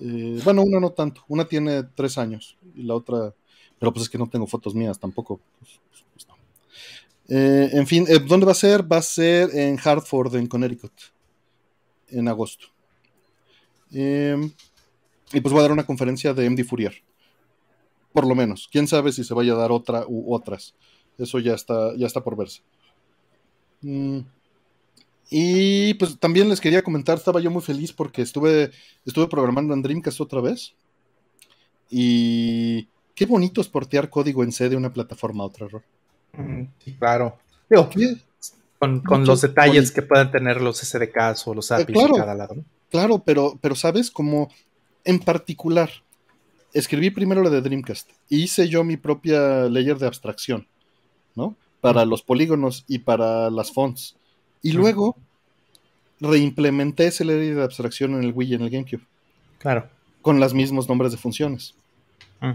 Eh, 0.00 0.40
bueno, 0.44 0.62
una 0.62 0.80
no 0.80 0.90
tanto, 0.90 1.22
una 1.28 1.44
tiene 1.44 1.84
tres 1.94 2.18
años 2.18 2.56
y 2.74 2.82
la 2.82 2.94
otra, 2.94 3.32
pero 3.78 3.92
pues 3.92 4.04
es 4.04 4.10
que 4.10 4.18
no 4.18 4.28
tengo 4.28 4.46
fotos 4.46 4.74
mías 4.74 4.98
tampoco. 4.98 5.40
pues. 5.58 5.80
Eh, 7.34 7.70
en 7.72 7.86
fin, 7.86 8.04
eh, 8.08 8.18
¿dónde 8.18 8.44
va 8.44 8.52
a 8.52 8.54
ser? 8.54 8.92
Va 8.92 8.98
a 8.98 9.02
ser 9.02 9.56
en 9.56 9.78
Hartford, 9.82 10.36
en 10.36 10.46
Connecticut, 10.46 10.92
en 12.08 12.28
agosto. 12.28 12.66
Eh, 13.90 14.36
y 15.32 15.40
pues 15.40 15.50
voy 15.50 15.60
a 15.60 15.62
dar 15.62 15.72
una 15.72 15.86
conferencia 15.86 16.34
de 16.34 16.44
MD 16.50 16.62
Fourier. 16.62 16.92
Por 18.12 18.26
lo 18.26 18.34
menos. 18.34 18.68
Quién 18.70 18.86
sabe 18.86 19.12
si 19.12 19.24
se 19.24 19.32
vaya 19.32 19.54
a 19.54 19.56
dar 19.56 19.72
otra 19.72 20.04
u 20.06 20.34
otras. 20.34 20.74
Eso 21.16 21.38
ya 21.38 21.54
está, 21.54 21.96
ya 21.96 22.06
está 22.06 22.22
por 22.22 22.36
verse. 22.36 22.60
Mm. 23.80 24.18
Y 25.30 25.94
pues 25.94 26.18
también 26.18 26.50
les 26.50 26.60
quería 26.60 26.82
comentar, 26.82 27.16
estaba 27.16 27.40
yo 27.40 27.50
muy 27.50 27.62
feliz 27.62 27.94
porque 27.94 28.20
estuve, 28.20 28.72
estuve 29.06 29.28
programando 29.28 29.72
en 29.72 29.80
Dreamcast 29.80 30.20
otra 30.20 30.42
vez. 30.42 30.74
Y 31.88 32.88
qué 33.14 33.24
bonito 33.24 33.62
es 33.62 33.68
portear 33.68 34.10
código 34.10 34.44
en 34.44 34.52
C 34.52 34.68
de 34.68 34.76
una 34.76 34.92
plataforma 34.92 35.44
a 35.44 35.46
otra, 35.46 35.66
Ror. 35.66 35.82
Mm, 35.82 36.01
sí, 36.84 36.94
claro. 36.98 37.38
Digo, 37.68 37.88
con, 38.78 39.24
los 39.24 39.40
detalles 39.40 39.92
que 39.92 40.02
puedan 40.02 40.30
tener 40.30 40.60
los 40.60 40.78
SDKs 40.78 41.46
o 41.46 41.54
los 41.54 41.70
APIs 41.70 41.88
Eh, 41.88 41.92
claro. 41.92 42.14
de 42.14 42.20
cada 42.20 42.34
lado. 42.34 42.56
Claro, 42.90 43.20
pero, 43.20 43.58
pero 43.60 43.74
sabes, 43.74 44.10
como 44.10 44.50
en 45.04 45.18
particular, 45.20 45.90
escribí 46.72 47.10
primero 47.10 47.42
la 47.42 47.50
de 47.50 47.60
Dreamcast 47.60 48.10
y 48.28 48.42
hice 48.42 48.68
yo 48.68 48.82
mi 48.84 48.96
propia 48.96 49.68
layer 49.68 49.98
de 49.98 50.06
abstracción, 50.06 50.66
¿no? 51.34 51.54
Para 51.80 52.04
los 52.04 52.22
polígonos 52.22 52.84
y 52.88 52.98
para 52.98 53.50
las 53.50 53.72
fonts. 53.72 54.16
Y 54.62 54.72
luego 54.72 55.16
reimplementé 56.20 57.06
ese 57.06 57.24
layer 57.24 57.56
de 57.56 57.64
abstracción 57.64 58.14
en 58.14 58.24
el 58.24 58.32
Wii 58.32 58.50
y 58.50 58.54
en 58.54 58.62
el 58.62 58.70
GameCube, 58.70 59.02
Claro. 59.58 59.88
con 60.22 60.38
los 60.40 60.54
mismos 60.54 60.88
nombres 60.88 61.12
de 61.12 61.18
funciones. 61.18 61.74
Mm. 62.40 62.52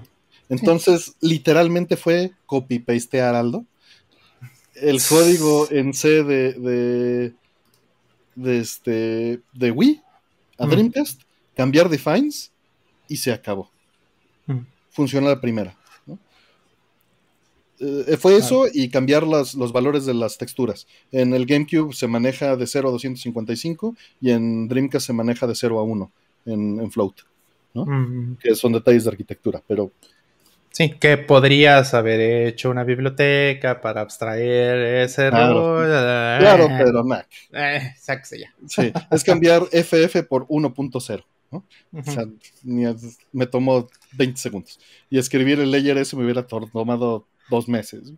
Entonces, 0.49 1.15
literalmente 1.21 1.97
fue 1.97 2.31
copy-pastear 2.45 3.35
Aldo. 3.35 3.65
El 4.75 5.01
código 5.07 5.67
en 5.71 5.93
C 5.93 6.23
de, 6.23 6.53
de, 6.53 7.33
de, 8.35 8.59
este, 8.59 9.41
de 9.53 9.71
Wii 9.71 10.01
a 10.59 10.65
Mm. 10.65 10.69
Dreamcast, 10.69 11.21
cambiar 11.55 11.89
defines 11.89 12.51
y 13.07 13.17
se 13.17 13.31
acabó. 13.33 13.69
Mm. 14.45 14.59
Funciona 14.91 15.27
la 15.29 15.41
primera. 15.41 15.75
¿no? 16.05 16.17
Eh, 17.79 18.17
fue 18.17 18.37
eso 18.37 18.65
y 18.71 18.89
cambiar 18.89 19.25
las- 19.25 19.53
los 19.53 19.71
valores 19.71 20.05
de 20.05 20.13
las 20.13 20.37
texturas. 20.37 20.87
En 21.11 21.33
el 21.33 21.45
GameCube 21.45 21.93
se 21.93 22.07
maneja 22.07 22.55
de 22.55 22.65
0 22.67 22.89
a 22.89 22.91
255 22.91 23.95
y 24.21 24.31
en 24.31 24.67
Dreamcast 24.67 25.07
se 25.07 25.13
maneja 25.13 25.45
de 25.47 25.55
0 25.55 25.79
a 25.79 25.83
1 25.83 26.11
en, 26.45 26.79
en 26.79 26.91
Float, 26.91 27.21
Mm, 27.73 28.35
que 28.41 28.55
son 28.55 28.71
detalles 28.73 29.03
de 29.03 29.11
arquitectura, 29.11 29.61
pero 29.67 29.91
Sí, 30.71 30.91
que 30.91 31.17
podrías 31.17 31.93
haber 31.95 32.19
hecho 32.47 32.69
una 32.69 32.83
biblioteca 32.83 33.81
para 33.81 34.01
abstraer 34.01 35.03
ese 35.05 35.29
Claro. 35.29 35.83
error. 35.83 36.39
claro, 36.39 36.67
pero 36.77 37.03
nada. 37.03 37.27
Eh, 37.51 37.93
sáquese 37.99 38.39
ya. 38.41 38.53
Sí, 38.67 38.93
es 39.09 39.23
cambiar 39.23 39.63
FF 39.71 40.23
por 40.23 40.45
1.0. 40.47 41.25
¿no? 41.51 41.63
O 41.93 42.03
sea, 42.03 42.25
ni 42.63 42.83
me 43.31 43.47
tomó 43.47 43.87
20 44.13 44.39
segundos. 44.39 44.79
Y 45.09 45.17
escribir 45.17 45.59
el 45.59 45.71
layer 45.71 45.97
ese 45.97 46.15
me 46.15 46.23
hubiera 46.23 46.45
tomado 46.45 47.25
dos 47.49 47.67
meses. 47.67 48.11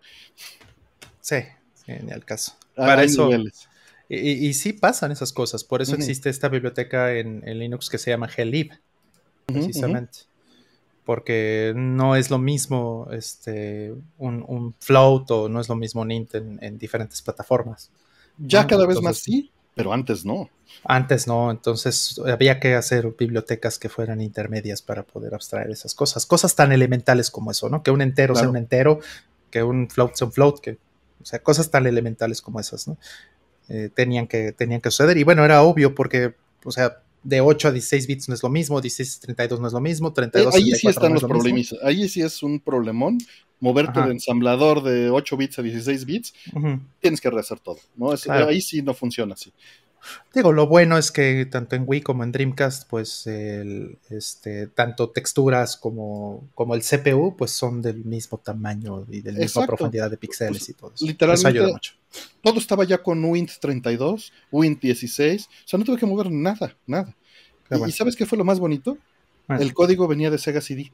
sí, 1.21 1.38
sí, 1.75 1.93
ni 2.03 2.12
al 2.12 2.25
caso. 2.25 2.53
Ah, 2.75 2.88
Para 2.88 3.03
eso, 3.03 3.25
niveles. 3.25 3.67
y, 4.09 4.53
sí 4.53 4.73
pasan 4.73 5.12
esas 5.12 5.31
cosas. 5.31 5.63
Por 5.63 5.81
eso 5.81 5.95
existe 5.95 6.29
esta 6.29 6.49
biblioteca 6.49 7.13
en, 7.13 7.47
en 7.47 7.59
Linux 7.59 7.89
que 7.89 7.97
se 7.97 8.09
llama 8.12 8.27
glib, 8.35 8.71
precisamente. 9.45 10.19
Porque 11.05 11.73
no 11.75 12.15
es 12.15 12.29
lo 12.29 12.38
mismo 12.38 13.07
este, 13.12 13.93
un, 14.17 14.43
un 14.47 14.75
float 14.79 15.31
o 15.31 15.49
no 15.49 15.59
es 15.59 15.67
lo 15.67 15.75
mismo 15.75 16.01
un 16.01 16.12
int 16.12 16.35
en, 16.35 16.59
en 16.62 16.77
diferentes 16.77 17.21
plataformas. 17.21 17.91
Ya 18.38 18.67
cada 18.67 18.85
vez 18.85 19.01
más 19.01 19.17
sí, 19.17 19.51
pero 19.75 19.93
antes 19.93 20.25
no. 20.25 20.49
Antes 20.83 21.27
no, 21.27 21.51
entonces 21.51 22.19
había 22.25 22.59
que 22.59 22.75
hacer 22.75 23.15
bibliotecas 23.17 23.79
que 23.79 23.89
fueran 23.89 24.21
intermedias 24.21 24.81
para 24.81 25.03
poder 25.03 25.33
abstraer 25.33 25.71
esas 25.71 25.95
cosas. 25.95 26.25
Cosas 26.25 26.55
tan 26.55 26.71
elementales 26.71 27.31
como 27.31 27.51
eso, 27.51 27.69
¿no? 27.69 27.81
Que 27.81 27.91
un 27.91 28.01
entero 28.01 28.35
sea 28.35 28.49
un 28.49 28.57
entero, 28.57 28.99
que 29.49 29.63
un 29.63 29.89
float 29.89 30.15
sea 30.15 30.27
un 30.27 30.33
float, 30.33 30.59
que, 30.59 30.77
o 31.21 31.25
sea, 31.25 31.39
cosas 31.39 31.71
tan 31.71 31.88
elementales 31.88 32.41
como 32.41 32.59
esas, 32.59 32.88
¿no? 32.88 32.97
Eh, 33.67 33.89
tenían, 33.93 34.27
que, 34.27 34.51
tenían 34.51 34.81
que 34.81 34.91
suceder. 34.91 35.17
Y 35.17 35.23
bueno, 35.23 35.45
era 35.45 35.63
obvio 35.63 35.95
porque, 35.95 36.35
o 36.63 36.71
sea, 36.71 37.01
de 37.23 37.41
8 37.41 37.67
a 37.67 37.71
16 37.71 38.08
bits 38.08 38.29
no 38.29 38.36
es 38.36 38.43
lo 38.43 38.49
mismo, 38.49 38.79
16 38.82 39.17
a 39.17 39.21
32 39.21 39.60
no 39.60 39.67
es 39.67 39.73
lo 39.73 39.82
mismo, 39.82 40.08
Eh, 40.10 40.13
32 40.15 40.55
ahí 40.55 40.63
sí 40.63 40.69
64 40.71 40.89
están 40.89 41.10
no 41.10 41.13
los 41.15 41.23
es 41.23 41.29
lo 41.29 41.53
mismo. 41.55 41.77
problemas. 41.77 41.97
Ahí 41.97 42.10
sí 42.10 42.21
es 42.21 42.43
un 42.43 42.60
problemón. 42.60 43.17
Moverte 43.62 43.99
Ajá. 43.99 44.05
de 44.08 44.13
ensamblador 44.13 44.82
de 44.84 45.10
8 45.10 45.36
bits 45.36 45.60
a 45.60 45.62
16 45.62 46.05
bits, 46.05 46.34
Ujú. 46.55 46.79
tienes 47.01 47.19
que 47.19 47.29
rehacer 47.29 47.60
todo. 47.60 47.77
¿no? 47.97 48.13
Es- 48.13 48.23
Claro. 48.23 48.47
Ahí 48.47 48.62
sí 48.62 48.82
no 48.82 48.93
funciona 48.93 49.34
así. 49.34 49.51
Digo, 50.33 50.51
lo 50.53 50.67
bueno 50.67 50.97
es 50.97 51.12
que 51.12 51.45
tanto 51.45 51.75
en 51.75 51.83
Wii 51.85 52.01
como 52.01 52.23
en 52.23 52.31
Dreamcast, 52.31 52.88
pues 52.89 53.27
el, 53.27 53.97
este, 54.09 54.67
tanto 54.67 55.09
texturas 55.09 55.75
como, 55.77 56.47
como 56.55 56.75
el 56.75 56.81
CPU, 56.81 57.35
pues 57.38 57.51
son 57.51 57.81
del 57.81 58.05
mismo 58.05 58.38
tamaño 58.38 59.05
y 59.09 59.21
de 59.21 59.31
la 59.33 59.39
misma 59.39 59.65
profundidad 59.67 60.09
de 60.09 60.17
píxeles 60.17 60.57
Pues, 60.59 60.69
y 60.69 60.73
todo 60.73 60.91
eso. 60.95 61.05
literalmente- 61.05 61.49
Eso 61.49 61.57
ayuda 61.63 61.73
mucho. 61.73 61.93
Todo 62.41 62.59
estaba 62.59 62.83
ya 62.85 62.97
con 62.99 63.23
Wint 63.23 63.51
32, 63.59 64.31
Wint 64.51 64.81
16. 64.81 65.45
O 65.47 65.67
sea, 65.67 65.77
no 65.79 65.85
tuve 65.85 65.97
que 65.97 66.05
mover 66.05 66.31
nada, 66.31 66.75
nada. 66.88 67.15
Qué 67.67 67.75
¿Y- 67.75 67.77
bueno. 67.77 67.89
¿Y 67.89 67.91
sabes 67.91 68.15
qué 68.15 68.25
fue 68.25 68.38
lo 68.38 68.45
más 68.45 68.59
bonito? 68.59 68.97
Ah, 69.47 69.57
El 69.59 69.73
código 69.73 70.07
venía 70.07 70.29
de 70.31 70.38
Sega 70.38 70.62
CD. 70.62 70.91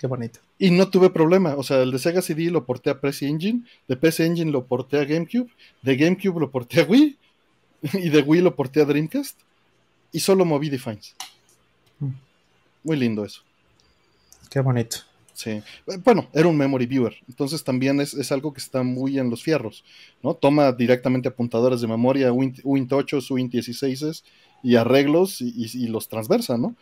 Qué 0.00 0.06
bonito. 0.06 0.40
Y 0.58 0.70
no 0.70 0.88
tuve 0.88 1.10
problema. 1.10 1.56
O 1.56 1.62
sea, 1.62 1.82
el 1.82 1.90
de 1.92 1.98
Sega 1.98 2.22
CD 2.22 2.50
lo 2.50 2.64
porté 2.64 2.88
a 2.88 2.98
PC 3.00 3.28
Engine, 3.28 3.64
de 3.86 3.96
PC 3.98 4.24
Engine 4.24 4.50
lo 4.50 4.64
porté 4.64 4.98
a 4.98 5.04
GameCube, 5.04 5.50
de 5.82 5.96
GameCube 5.96 6.40
lo 6.40 6.50
porté 6.50 6.80
a 6.80 6.84
Wii, 6.84 7.18
y 7.92 8.08
de 8.08 8.20
Wii 8.22 8.40
lo 8.40 8.56
porté 8.56 8.80
a 8.80 8.86
Dreamcast, 8.86 9.38
y 10.10 10.20
solo 10.20 10.46
moví 10.46 10.70
defines. 10.70 11.14
Mm. 11.98 12.08
Muy 12.84 12.96
lindo 12.96 13.26
eso. 13.26 13.42
Qué 14.48 14.60
bonito. 14.60 14.96
Sí. 15.34 15.50
Eh, 15.50 15.62
Bueno, 16.02 16.28
era 16.32 16.48
un 16.48 16.56
memory 16.56 16.86
viewer, 16.86 17.14
entonces 17.28 17.62
también 17.62 18.00
es, 18.00 18.14
es 18.14 18.32
algo 18.32 18.52
que 18.54 18.60
está 18.60 18.82
muy 18.82 19.18
en 19.18 19.28
los 19.30 19.42
fierros, 19.42 19.84
¿no? 20.22 20.32
Toma 20.34 20.72
directamente 20.72 21.28
apuntadores 21.28 21.80
de 21.82 21.86
memoria, 21.88 22.32
Wint, 22.32 22.60
Wint 22.64 22.90
8, 22.92 23.18
Wint 23.30 23.52
16 23.52 24.24
y 24.62 24.76
arreglos 24.76 25.40
y, 25.42 25.48
y- 25.54 25.84
y 25.84 25.88
los 25.88 26.08
transversa, 26.08 26.56
¿no? 26.58 26.74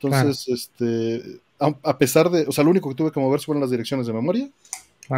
Entonces, 0.00 0.48
este, 0.48 1.40
a, 1.60 1.74
a 1.82 1.98
pesar 1.98 2.30
de, 2.30 2.46
o 2.46 2.52
sea, 2.52 2.64
lo 2.64 2.70
único 2.70 2.88
que 2.88 2.94
tuve 2.94 3.12
que 3.12 3.20
mover 3.20 3.40
fueron 3.40 3.60
las 3.60 3.70
direcciones 3.70 4.06
de 4.06 4.12
memoria 4.12 4.48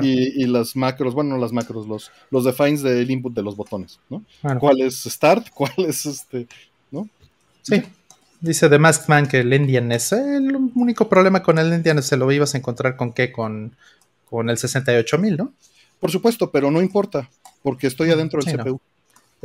y, 0.02 0.42
y 0.42 0.46
las 0.46 0.74
macros, 0.76 1.14
bueno, 1.14 1.30
no 1.30 1.38
las 1.38 1.52
macros, 1.52 1.86
los, 1.86 2.10
los 2.30 2.44
defines 2.44 2.82
del 2.82 3.10
input 3.10 3.34
de 3.34 3.42
los 3.42 3.56
botones, 3.56 4.00
¿no? 4.10 4.24
¿Cuál 4.58 4.80
es 4.80 5.04
start? 5.04 5.48
¿Cuál 5.54 5.72
es 5.78 6.06
este? 6.06 6.46
¿No? 6.90 7.08
Sí. 7.62 7.82
Dice 8.40 8.68
The 8.68 8.78
Masked 8.78 9.08
Man 9.08 9.26
que 9.26 9.40
el 9.40 9.52
Indian 9.52 9.90
es 9.92 10.12
el 10.12 10.54
único 10.74 11.08
problema 11.08 11.42
con 11.42 11.58
el 11.58 11.72
Indian 11.72 12.02
se 12.02 12.16
lo 12.16 12.30
ibas 12.30 12.54
a 12.54 12.58
encontrar 12.58 12.96
con 12.96 13.12
qué, 13.12 13.32
con, 13.32 13.74
con 14.28 14.50
el 14.50 14.58
68000, 14.58 15.36
¿no? 15.36 15.52
Por 15.98 16.10
supuesto, 16.10 16.50
pero 16.50 16.70
no 16.70 16.82
importa, 16.82 17.30
porque 17.62 17.86
estoy 17.86 18.10
adentro 18.10 18.42
del 18.42 18.52
Sí, 18.52 18.56
no. 18.56 18.80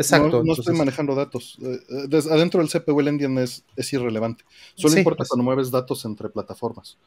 Exacto. 0.02 0.44
No, 0.44 0.54
estoy 0.54 0.76
manejando 0.76 1.16
datos. 1.16 1.58
Eh, 1.62 1.80
eh, 2.12 2.22
adentro 2.32 2.60
del 2.62 2.70
CPU 2.70 3.00
el 3.00 3.08
Endian 3.08 3.38
es, 3.38 3.64
es 3.76 3.92
irrelevante. 3.94 4.44
Solo 4.76 4.94
Sí, 4.94 5.00
importa 5.00 5.24
cuando 5.28 5.44
mueves 5.44 5.72
datos 5.72 6.04
entre 6.06 6.30
plataformas. 6.30 6.98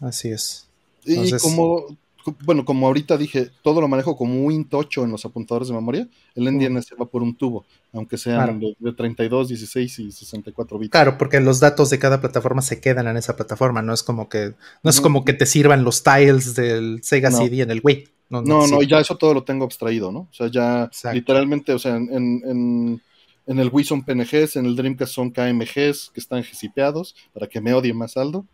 Así 0.00 0.30
es. 0.30 0.66
Y 1.04 1.30
como, 1.38 1.86
co- 2.24 2.34
bueno, 2.44 2.64
como 2.64 2.86
ahorita 2.86 3.16
dije, 3.18 3.50
todo 3.62 3.80
lo 3.82 3.88
manejo 3.88 4.16
como 4.16 4.44
Wint 4.46 4.72
8 4.72 5.04
en 5.04 5.10
los 5.10 5.24
apuntadores 5.26 5.68
de 5.68 5.74
memoria, 5.74 6.08
el 6.34 6.48
Endian 6.48 6.82
se 6.82 6.94
va 6.94 7.04
por 7.04 7.22
un 7.22 7.34
tubo, 7.36 7.66
aunque 7.92 8.16
sean 8.16 8.36
Claro. 8.36 8.58
de, 8.58 8.76
de 8.78 8.92
32, 8.94 9.48
16 9.48 9.98
y 9.98 10.10
64 10.12 10.78
bits. 10.78 10.90
Claro, 10.90 11.18
porque 11.18 11.38
los 11.40 11.60
datos 11.60 11.90
de 11.90 11.98
cada 11.98 12.20
plataforma 12.20 12.62
se 12.62 12.80
quedan 12.80 13.08
en 13.08 13.18
esa 13.18 13.36
plataforma, 13.36 13.82
no 13.82 13.92
es 13.92 14.02
como 14.02 14.28
que 14.30 14.54
no 14.82 14.90
es 14.90 14.96
No. 14.96 15.02
como 15.02 15.24
que 15.24 15.34
te 15.34 15.44
sirvan 15.44 15.84
los 15.84 16.02
tiles 16.02 16.54
del 16.54 17.00
Sega 17.02 17.28
No. 17.30 17.36
CD 17.38 17.60
en 17.62 17.70
el 17.70 17.80
Wii. 17.84 18.08
No, 18.30 18.42
No, 18.42 18.66
no, 18.66 18.82
ya 18.82 19.00
eso 19.00 19.16
todo 19.16 19.34
lo 19.34 19.44
tengo 19.44 19.64
abstraído, 19.64 20.10
¿no? 20.12 20.20
O 20.20 20.32
sea, 20.32 20.46
ya 20.48 20.84
Exacto. 20.84 21.14
literalmente, 21.14 21.72
o 21.72 21.78
sea, 21.78 21.96
en, 21.96 22.08
en, 22.12 22.42
en- 22.46 23.02
en 23.46 23.58
el 23.58 23.68
Wii 23.72 23.84
son 23.84 24.04
PNGs, 24.04 24.56
en 24.56 24.66
el 24.66 24.76
Dreamcast 24.76 25.12
son 25.12 25.30
KMGs 25.32 26.10
que 26.14 26.20
están 26.20 26.44
gesipeados 26.44 27.16
para 27.32 27.48
que 27.48 27.60
me 27.60 27.74
odie 27.74 27.92
más 27.92 28.16
Aldo. 28.16 28.46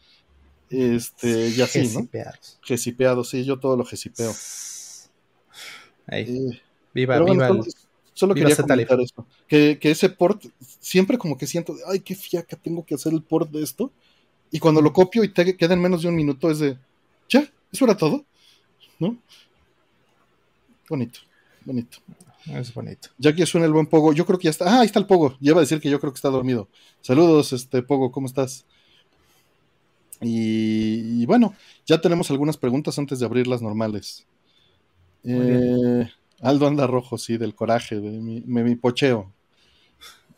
Este, 0.71 1.49
y 1.51 1.61
así, 1.63 1.89
¿no? 1.89 2.09
Gesipeados. 2.09 2.59
Gesipeados, 2.63 3.31
sí, 3.31 3.45
yo 3.45 3.59
todo 3.61 3.77
lo 3.77 3.85
gesipeo. 3.85 4.33
Ahí, 6.07 6.27
Eh, 6.29 6.61
viva, 6.95 7.21
bueno, 7.21 7.43
viva 7.43 7.47
solo, 7.47 7.65
el- 7.65 7.73
solo 8.15 8.35
viva 8.35 8.49
quería 8.49 8.57
comentar 8.57 9.01
eso. 9.01 9.27
Que, 9.49 9.79
que 9.79 9.91
ese 9.91 10.09
port, 10.11 10.45
siempre 10.81 11.19
como 11.19 11.37
que 11.37 11.47
siento, 11.47 11.75
ay, 11.89 12.01
qué 12.01 12.15
fiaca, 12.15 12.57
tengo 12.57 12.85
que 12.85 12.95
hacer 12.95 13.13
el 13.13 13.23
port 13.23 13.51
de 13.51 13.63
esto. 13.63 13.93
Y 14.51 14.61
cuando 14.61 14.81
lo 14.83 14.93
copio 14.93 15.25
y 15.25 15.33
te 15.33 15.57
queda 15.57 15.75
en 15.75 15.83
menos 15.83 16.03
de 16.03 16.09
un 16.09 16.17
minuto, 16.17 16.51
es 16.51 16.61
de, 16.61 16.79
ya, 17.29 17.49
eso 17.73 17.85
era 17.85 17.97
todo, 17.97 18.25
¿no? 19.01 19.19
Bonito, 20.89 21.21
bonito. 21.65 21.99
Es 22.47 22.73
bonito. 22.73 23.09
Ya 23.19 23.35
que 23.35 23.45
suena 23.45 23.67
el 23.67 23.73
buen 23.73 23.87
Pogo, 23.87 24.13
yo 24.13 24.25
creo 24.25 24.39
que 24.39 24.45
ya 24.45 24.51
está. 24.51 24.67
Ah, 24.67 24.81
ahí 24.81 24.87
está 24.87 25.01
el 25.01 25.07
Pogo. 25.07 25.37
Lleva 25.41 25.59
a 25.59 25.63
decir 25.63 25.81
que 25.81 25.91
yo 25.91 25.99
creo 25.99 26.13
que 26.13 26.19
está 26.19 26.29
dormido. 26.29 26.69
Saludos, 27.01 27.53
este 27.53 27.83
Pogo, 27.83 28.13
¿cómo 28.13 28.27
estás? 28.27 28.65
Y, 30.21 31.23
y 31.23 31.27
bueno, 31.27 31.55
ya 31.85 32.01
tenemos 32.01 32.31
algunas 32.31 32.57
preguntas 32.57 32.99
antes 32.99 33.19
de 33.19 33.27
abrir 33.27 33.47
las 33.47 33.63
normales. 33.63 34.27
Eh, 35.25 36.09
Aldo 36.41 36.67
anda 36.67 36.87
rojo, 36.87 37.19
sí, 37.19 37.37
del 37.37 37.55
coraje, 37.55 37.97
de 37.97 38.11
mi, 38.21 38.77
pocheo. 38.77 39.33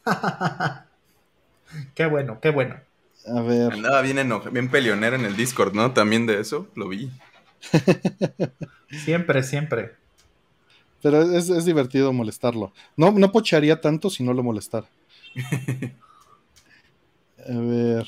qué 1.95 2.07
bueno, 2.07 2.41
qué 2.41 2.51
bueno. 2.51 2.77
A 3.27 3.43
ver, 3.43 3.73
Andaba 3.73 4.01
bien 4.01 4.19
enojado, 4.19 4.51
bien 4.51 4.71
peleonero 4.71 5.17
en 5.17 5.27
el 5.27 5.37
Discord, 5.37 5.75
¿no? 5.75 5.93
También 5.93 6.25
de 6.27 6.41
eso, 6.41 6.69
lo 6.75 6.89
vi. 6.89 7.11
Siempre, 9.05 9.43
siempre. 9.43 9.97
Pero 11.03 11.23
es, 11.23 11.49
es 11.51 11.65
divertido 11.65 12.13
molestarlo. 12.13 12.73
No, 12.97 13.13
no 13.13 13.33
pochearía 13.33 13.81
tanto 13.81 14.11
si 14.11 14.23
no 14.23 14.33
lo 14.35 14.43
molestara. 14.43 14.89
A 17.49 17.59
ver. 17.59 18.07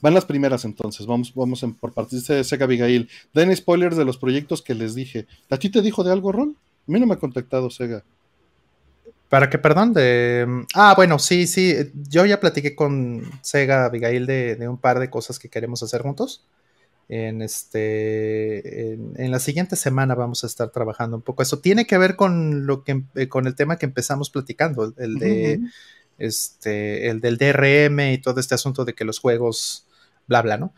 Van 0.00 0.14
las 0.14 0.24
primeras 0.24 0.64
entonces, 0.64 1.06
vamos, 1.06 1.32
vamos 1.34 1.62
en- 1.62 1.74
por 1.74 1.92
partes. 1.92 2.20
Dice 2.20 2.44
Sega 2.44 2.64
Abigail. 2.66 3.08
Den 3.34 3.54
spoilers 3.56 3.96
de 3.96 4.04
los 4.04 4.16
proyectos 4.16 4.62
que 4.62 4.74
les 4.74 4.94
dije. 4.94 5.26
¿A 5.50 5.56
ti 5.56 5.70
te 5.70 5.82
dijo 5.82 6.04
de 6.04 6.12
algo, 6.12 6.30
Ron? 6.32 6.56
A 6.86 6.92
mí 6.92 7.00
no 7.00 7.06
me 7.06 7.14
ha 7.14 7.18
contactado 7.18 7.70
Sega. 7.70 8.04
¿Para 9.28 9.50
qué, 9.50 9.58
perdón? 9.58 9.92
De... 9.92 10.46
Ah, 10.74 10.94
bueno, 10.96 11.18
sí, 11.18 11.46
sí. 11.46 11.74
Yo 12.08 12.24
ya 12.24 12.40
platiqué 12.40 12.74
con 12.74 13.22
Sega 13.42 13.86
Abigail 13.86 14.24
de, 14.26 14.56
de 14.56 14.68
un 14.68 14.78
par 14.78 14.98
de 15.00 15.10
cosas 15.10 15.38
que 15.38 15.48
queremos 15.50 15.82
hacer 15.82 16.00
juntos. 16.02 16.44
En 17.08 17.40
este. 17.40 18.92
En, 18.92 19.14
en 19.16 19.30
la 19.30 19.38
siguiente 19.38 19.76
semana 19.76 20.14
vamos 20.14 20.44
a 20.44 20.46
estar 20.46 20.70
trabajando 20.70 21.16
un 21.16 21.22
poco. 21.22 21.42
Eso 21.42 21.58
tiene 21.58 21.86
que 21.86 21.96
ver 21.96 22.16
con 22.16 22.66
lo 22.66 22.84
que 22.84 23.02
eh, 23.14 23.28
con 23.28 23.46
el 23.46 23.54
tema 23.54 23.76
que 23.76 23.86
empezamos 23.86 24.28
platicando, 24.28 24.92
el 24.98 25.14
de 25.18 25.60
este, 26.18 27.08
el 27.08 27.20
del 27.20 27.38
DRM 27.38 28.12
y 28.12 28.18
todo 28.18 28.40
este 28.40 28.54
asunto 28.54 28.84
de 28.84 28.94
que 28.94 29.04
los 29.04 29.20
juegos, 29.20 29.86
bla, 30.26 30.42
bla, 30.42 30.58
¿no? 30.58 30.74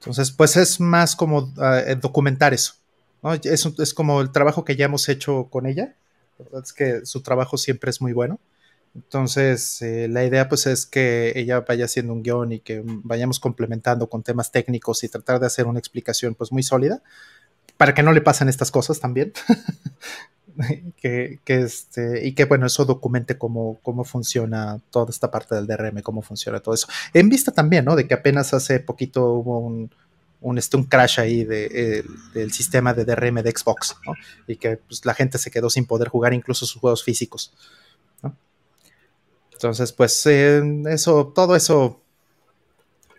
Entonces, 0.00 0.30
pues 0.30 0.56
es 0.56 0.80
más 0.80 1.16
como 1.16 1.52
ah, 1.58 1.80
eh, 1.86 1.96
documentar 1.96 2.54
eso, 2.54 2.74
¿no? 3.22 3.34
Es, 3.34 3.66
es 3.66 3.94
como 3.94 4.20
el 4.20 4.30
trabajo 4.30 4.64
que 4.64 4.76
ya 4.76 4.86
hemos 4.86 5.08
hecho 5.08 5.48
con 5.50 5.66
ella. 5.66 5.94
La 6.38 6.44
verdad 6.44 6.62
es 6.64 6.72
que 6.72 7.04
su 7.04 7.22
trabajo 7.22 7.58
siempre 7.58 7.90
es 7.90 8.00
muy 8.00 8.12
bueno. 8.12 8.38
Entonces, 8.96 9.82
eh, 9.82 10.08
la 10.08 10.24
idea 10.24 10.48
pues 10.48 10.66
es 10.66 10.86
que 10.86 11.32
ella 11.36 11.60
vaya 11.60 11.84
haciendo 11.84 12.14
un 12.14 12.22
guion 12.22 12.52
y 12.52 12.60
que 12.60 12.82
vayamos 12.84 13.38
complementando 13.38 14.08
con 14.08 14.22
temas 14.22 14.50
técnicos 14.50 15.04
y 15.04 15.08
tratar 15.08 15.38
de 15.38 15.46
hacer 15.46 15.66
una 15.66 15.78
explicación 15.78 16.34
pues 16.34 16.50
muy 16.50 16.62
sólida 16.62 17.02
para 17.76 17.92
que 17.92 18.02
no 18.02 18.12
le 18.12 18.22
pasen 18.22 18.48
estas 18.48 18.70
cosas 18.70 18.98
también. 18.98 19.34
que, 20.96 21.40
que, 21.44 21.60
este, 21.60 22.26
y 22.26 22.32
que 22.32 22.46
bueno, 22.46 22.66
eso 22.66 22.86
documente 22.86 23.36
cómo, 23.36 23.78
cómo 23.82 24.04
funciona 24.04 24.80
toda 24.90 25.10
esta 25.10 25.30
parte 25.30 25.54
del 25.54 25.66
DRM, 25.66 26.00
cómo 26.00 26.22
funciona 26.22 26.60
todo 26.60 26.74
eso. 26.74 26.88
En 27.12 27.28
vista 27.28 27.52
también, 27.52 27.84
¿no? 27.84 27.96
De 27.96 28.08
que 28.08 28.14
apenas 28.14 28.54
hace 28.54 28.80
poquito 28.80 29.32
hubo 29.34 29.58
un, 29.58 29.90
un, 30.40 30.56
este, 30.56 30.82
crash 30.88 31.20
ahí 31.20 31.46
eh, 31.50 32.02
del 32.32 32.52
sistema 32.52 32.94
de 32.94 33.04
DRM 33.04 33.42
de 33.42 33.50
Xbox, 33.50 33.96
¿no? 34.06 34.14
Y 34.46 34.56
que 34.56 34.78
pues, 34.78 35.04
la 35.04 35.12
gente 35.12 35.36
se 35.36 35.50
quedó 35.50 35.68
sin 35.68 35.84
poder 35.84 36.08
jugar 36.08 36.32
incluso 36.32 36.64
sus 36.64 36.80
juegos 36.80 37.04
físicos. 37.04 37.52
¿no? 38.22 38.34
Entonces, 39.56 39.92
pues 39.92 40.24
eh, 40.26 40.62
eso, 40.88 41.32
todo 41.34 41.56
eso, 41.56 42.00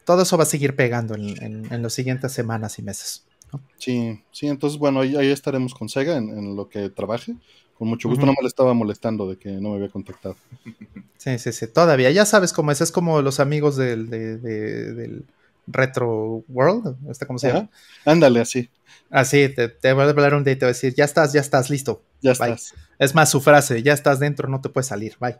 todo 0.05 0.21
eso 0.21 0.37
va 0.37 0.43
a 0.43 0.47
seguir 0.47 0.75
pegando 0.75 1.15
en, 1.15 1.41
en, 1.43 1.73
en 1.73 1.83
las 1.83 1.93
siguientes 1.93 2.31
semanas 2.31 2.79
y 2.79 2.83
meses. 2.83 3.23
¿no? 3.51 3.61
Sí, 3.77 4.19
sí, 4.31 4.47
entonces 4.47 4.79
bueno, 4.79 5.01
ahí, 5.01 5.15
ahí 5.15 5.31
estaremos 5.31 5.73
con 5.73 5.89
Sega 5.89 6.17
en, 6.17 6.29
en, 6.29 6.55
lo 6.55 6.69
que 6.69 6.89
trabaje. 6.89 7.35
Con 7.77 7.89
mucho 7.89 8.09
gusto, 8.09 8.25
no 8.25 8.31
me 8.31 8.41
le 8.41 8.47
estaba 8.47 8.73
molestando 8.73 9.29
de 9.29 9.37
que 9.37 9.49
no 9.51 9.69
me 9.69 9.75
había 9.75 9.89
contactado. 9.89 10.35
Sí, 11.17 11.39
sí, 11.39 11.51
sí, 11.51 11.67
todavía, 11.67 12.11
ya 12.11 12.25
sabes 12.27 12.53
cómo 12.53 12.71
es, 12.71 12.79
es 12.79 12.91
como 12.91 13.21
los 13.23 13.39
amigos 13.39 13.75
del, 13.75 14.07
de- 14.09 14.37
de- 14.37 14.93
del 14.93 15.25
Retro 15.65 16.43
World, 16.47 16.95
¿este 17.09 17.25
cómo 17.25 17.39
se 17.39 17.47
llama? 17.47 17.59
Ajá. 17.61 17.69
Ándale, 18.05 18.39
así, 18.41 18.69
Así, 19.09 19.49
te, 19.49 19.67
te 19.69 19.93
va 19.93 20.03
a 20.05 20.09
hablar 20.09 20.35
un 20.35 20.43
día 20.43 20.53
y 20.53 20.55
te 20.57 20.65
va 20.65 20.69
a 20.69 20.73
decir, 20.73 20.93
ya 20.95 21.05
estás, 21.05 21.33
ya 21.33 21.41
estás, 21.41 21.69
listo. 21.71 22.03
ya 22.21 22.31
Bye. 22.39 22.51
estás. 22.51 22.73
Es 22.99 23.15
más, 23.15 23.31
su 23.31 23.41
frase, 23.41 23.81
ya 23.81 23.93
estás 23.93 24.19
dentro, 24.19 24.47
no 24.47 24.61
te 24.61 24.69
puedes 24.69 24.87
salir, 24.87 25.15
bye. 25.19 25.37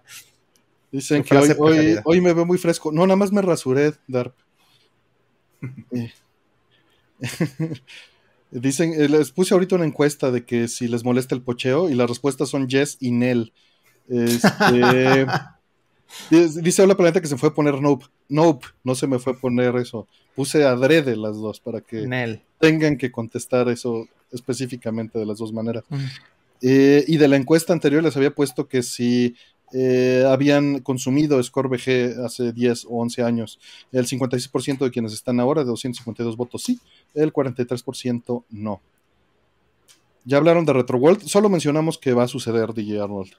Dicen 0.92 1.24
que 1.24 1.38
hoy, 1.38 1.98
hoy, 2.06 2.22
me 2.22 2.34
veo 2.34 2.46
muy 2.46 2.58
fresco. 2.58 2.92
No, 2.92 3.06
nada 3.06 3.18
más 3.18 3.32
me 3.32 3.42
rasuré, 3.42 3.94
Darp. 4.08 4.34
Eh. 5.92 6.12
Dicen, 8.52 8.94
eh, 8.94 9.10
les 9.10 9.32
puse 9.32 9.54
ahorita 9.54 9.76
una 9.76 9.86
encuesta 9.86 10.32
de 10.32 10.46
que 10.46 10.68
si 10.68 10.88
les 10.88 11.04
molesta 11.04 11.36
el 11.36 11.42
pocheo 11.42 11.90
y 11.90 11.96
las 11.96 12.08
respuestas 12.10 12.50
son 12.50 12.68
yes 12.70 12.98
y 13.00 13.12
nel. 13.12 13.52
Este, 14.08 15.26
dice- 16.30 16.62
dice 16.62 16.82
Hola 16.82 16.96
Planeta 16.96 17.20
que 17.20 17.28
se 17.28 17.38
fue 17.38 17.50
a 17.50 17.54
poner 17.54 17.82
nope. 17.82 18.06
Nope, 18.30 18.68
no 18.84 18.96
se 18.96 19.08
me 19.08 19.20
fue 19.20 19.34
a 19.34 19.36
poner 19.36 19.76
eso. 19.76 20.08
Puse 20.36 20.64
adrede 20.64 21.16
las 21.18 21.36
dos 21.38 21.60
para 21.60 21.82
que 21.82 22.08
Nel. 22.08 22.42
tengan 22.60 22.98
que 22.98 23.12
contestar 23.12 23.68
eso 23.70 24.08
específicamente 24.32 25.20
de 25.20 25.26
las 25.26 25.40
dos 25.40 25.52
maneras. 25.52 25.84
Mm. 25.90 26.06
Eh, 26.62 27.04
y 27.08 27.18
de 27.18 27.28
la 27.28 27.36
encuesta 27.36 27.74
anterior 27.74 28.02
les 28.02 28.16
había 28.16 28.32
puesto 28.34 28.68
que 28.68 28.82
si 28.82 29.36
eh, 29.74 30.24
habían 30.28 30.80
consumido 30.80 31.42
Score 31.44 31.68
VG 31.68 32.24
hace 32.26 32.52
10 32.54 32.86
o 32.86 33.00
11 33.02 33.24
años, 33.24 33.60
el 33.92 34.06
56% 34.08 34.80
de 34.80 34.92
quienes 34.92 35.14
están 35.14 35.40
ahora, 35.40 35.62
de 35.64 35.68
252 35.70 36.38
votos 36.38 36.64
sí, 36.64 36.80
el 37.14 37.34
43% 37.34 38.44
no. 38.50 38.82
Ya 40.26 40.38
hablaron 40.38 40.66
de 40.66 40.74
Retro 40.74 40.98
World, 40.98 41.22
solo 41.24 41.50
mencionamos 41.50 41.98
que 41.98 42.14
va 42.14 42.24
a 42.24 42.28
suceder 42.28 42.74
DJ 42.74 43.02
Arnold, 43.02 43.32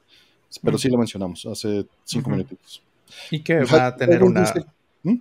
pero 0.62 0.78
sí 0.78 0.88
lo 0.88 0.96
mencionamos 0.98 1.44
hace 1.46 1.86
5 2.04 2.22
Ujú. 2.28 2.30
minutitos. 2.36 2.82
Y 3.30 3.40
que 3.40 3.64
va 3.64 3.86
a 3.86 3.96
tener 3.96 4.22
una, 4.22 4.40
dice- 4.40 4.64
¿Mm? 5.02 5.16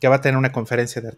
que 0.00 0.08
va 0.08 0.16
a 0.16 0.20
tener 0.20 0.36
una 0.38 0.52
conferencia 0.52 1.00
de. 1.02 1.14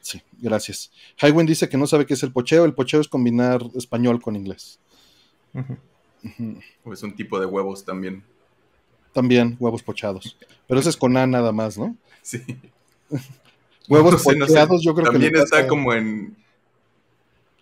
Sí, 0.00 0.22
gracias. 0.40 0.90
Highwind 1.20 1.48
dice 1.48 1.68
que 1.68 1.76
no 1.76 1.86
sabe 1.86 2.06
qué 2.06 2.14
es 2.14 2.22
el 2.22 2.32
pocheo, 2.32 2.64
el 2.64 2.72
pocheo 2.74 3.00
es 3.00 3.08
combinar 3.08 3.60
español 3.74 4.22
con 4.22 4.36
inglés. 4.36 4.78
O 6.84 6.92
es 6.92 7.02
un 7.02 7.14
tipo 7.14 7.38
de 7.40 7.46
huevos 7.46 7.84
también. 7.84 8.22
También 9.12 9.56
huevos 9.58 9.82
pochados, 9.82 10.36
pero 10.66 10.80
ese 10.80 10.90
es 10.90 10.96
con 10.96 11.16
A 11.16 11.26
nada 11.26 11.50
más, 11.52 11.78
¿no? 11.78 11.96
Sí. 12.22 12.42
Huevos 13.88 14.12
No 14.12 14.18
sé, 14.18 14.36
no 14.36 14.46
sé. 14.46 14.52
pocheados, 14.52 14.82
yo 14.84 14.92
creo 14.94 15.06
que 15.06 15.12
También 15.12 15.34
está 15.36 15.56
pasa, 15.56 15.68
como 15.68 15.94
en. 15.94 16.36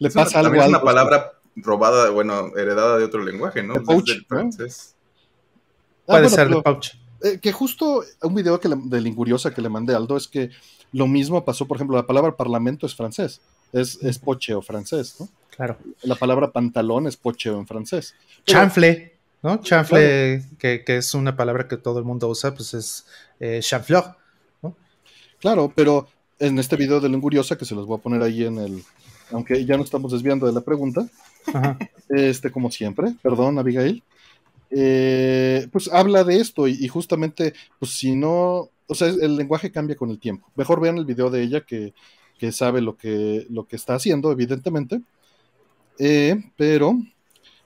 le 0.01 0.09
es 0.09 0.15
una- 0.17 0.25
pasa 0.25 0.39
algo 0.41 0.49
también 0.49 0.63
es 0.65 0.69
una 0.71 0.79
algo, 0.79 0.87
palabra 0.87 1.33
robada, 1.55 2.11
bueno, 2.11 2.49
heredada 2.57 2.99
de 2.99 3.05
otro 3.05 3.23
lenguaje, 3.23 3.63
¿no? 3.63 3.75
Poach, 3.75 4.07
del 4.09 4.19
¿no? 4.23 4.27
francés. 4.27 4.97
Ah, 6.03 6.03
Puede 6.07 6.23
bueno, 6.23 6.37
ser 6.37 6.49
de 6.49 6.63
pouch. 6.63 6.89
Eh, 7.23 7.39
que 7.41 7.53
justo 7.53 8.03
un 8.23 8.35
video 8.35 8.59
que 8.59 8.69
le- 8.69 8.77
de 8.77 9.01
Linguriosa 9.01 9.55
que 9.55 9.63
le 9.63 9.69
mandé 9.69 9.95
a 9.95 9.99
Aldo 9.99 10.17
es 10.17 10.27
que 10.27 10.51
lo 10.93 11.07
mismo 11.07 11.45
pasó, 11.45 11.67
por 11.67 11.77
ejemplo, 11.77 11.97
la 11.97 12.07
palabra 12.07 12.37
parlamento 12.37 12.87
es 12.87 12.95
francés, 12.97 13.41
es, 13.73 13.97
es 14.03 14.19
pocheo 14.19 14.61
francés, 14.63 15.15
¿no? 15.21 15.29
Claro. 15.57 15.79
La 16.03 16.15
palabra 16.15 16.53
pantalón 16.53 17.07
es 17.07 17.17
pocheo 17.17 17.59
en 17.59 17.67
francés. 17.67 18.15
Pero- 18.45 18.59
Chanfle, 18.59 19.13
¿no? 19.43 19.61
Chanfle, 19.61 20.45
que, 20.59 20.85
que 20.85 20.97
es 20.99 21.15
una 21.15 21.37
palabra 21.37 21.67
que 21.67 21.77
todo 21.77 21.99
el 21.99 22.05
mundo 22.05 22.29
usa, 22.29 22.55
pues 22.55 22.75
es 22.75 23.07
eh, 23.41 23.61
chanfleur. 23.63 24.17
Claro, 25.39 25.73
pero 25.75 26.09
en 26.39 26.59
este 26.59 26.77
video 26.77 27.01
de 27.01 27.09
Linguriosa, 27.09 27.57
que 27.57 27.65
se 27.65 27.75
los 27.75 27.87
voy 27.87 27.99
a 27.99 28.03
poner 28.03 28.23
ahí 28.23 28.45
en 28.45 28.59
el, 28.59 28.83
aunque 29.31 29.65
ya 29.65 29.77
no 29.77 29.85
estamos 29.85 30.13
desviando 30.13 30.47
de 30.47 30.53
la 30.53 30.61
pregunta, 30.63 31.07
Ajá. 31.53 31.79
este, 32.09 32.51
como 32.51 32.71
siempre, 32.71 33.15
perdón, 33.23 33.59
Abigail, 33.59 34.03
eh, 34.71 35.69
pues 35.71 35.89
habla 35.93 36.25
de 36.25 36.41
esto 36.41 36.67
y, 36.69 36.73
y 36.85 36.89
justamente, 36.89 37.55
pues 37.79 37.93
si 37.93 38.17
no, 38.17 38.71
o 38.87 38.95
sea, 38.95 39.09
el 39.09 39.37
lenguaje 39.37 39.71
cambia 39.71 39.97
con 39.97 40.11
el 40.11 40.19
tiempo. 40.19 40.49
Mejor 40.57 40.81
vean 40.81 40.99
el 40.99 41.05
video 41.05 41.31
de 41.31 41.43
ella 41.43 41.61
que, 41.61 41.93
que 42.39 42.51
sabe 42.53 42.81
lo 42.81 42.97
que, 42.97 43.47
lo 43.51 43.67
que 43.67 43.77
está 43.77 43.95
haciendo, 43.95 44.33
evidentemente, 44.33 45.01
Eh, 45.99 46.37
pero 46.57 46.99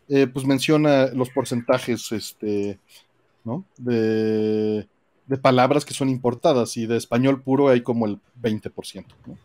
eh, 0.09 0.27
pues 0.27 0.47
menciona 0.47 1.07
los 1.09 1.31
porcentajes, 1.31 2.13
este, 2.13 2.79
¿no? 3.45 3.65
De, 3.79 4.89
de 5.27 5.39
palabras 5.39 5.85
que 5.85 5.95
son 5.95 6.09
importadas 6.09 6.77
y 6.77 6.87
de 6.87 6.97
español 6.97 7.43
puro 7.43 7.69
hay 7.69 7.83
como 7.83 8.07
el 8.07 8.19
20%. 8.41 9.15
¿no? 9.27 9.39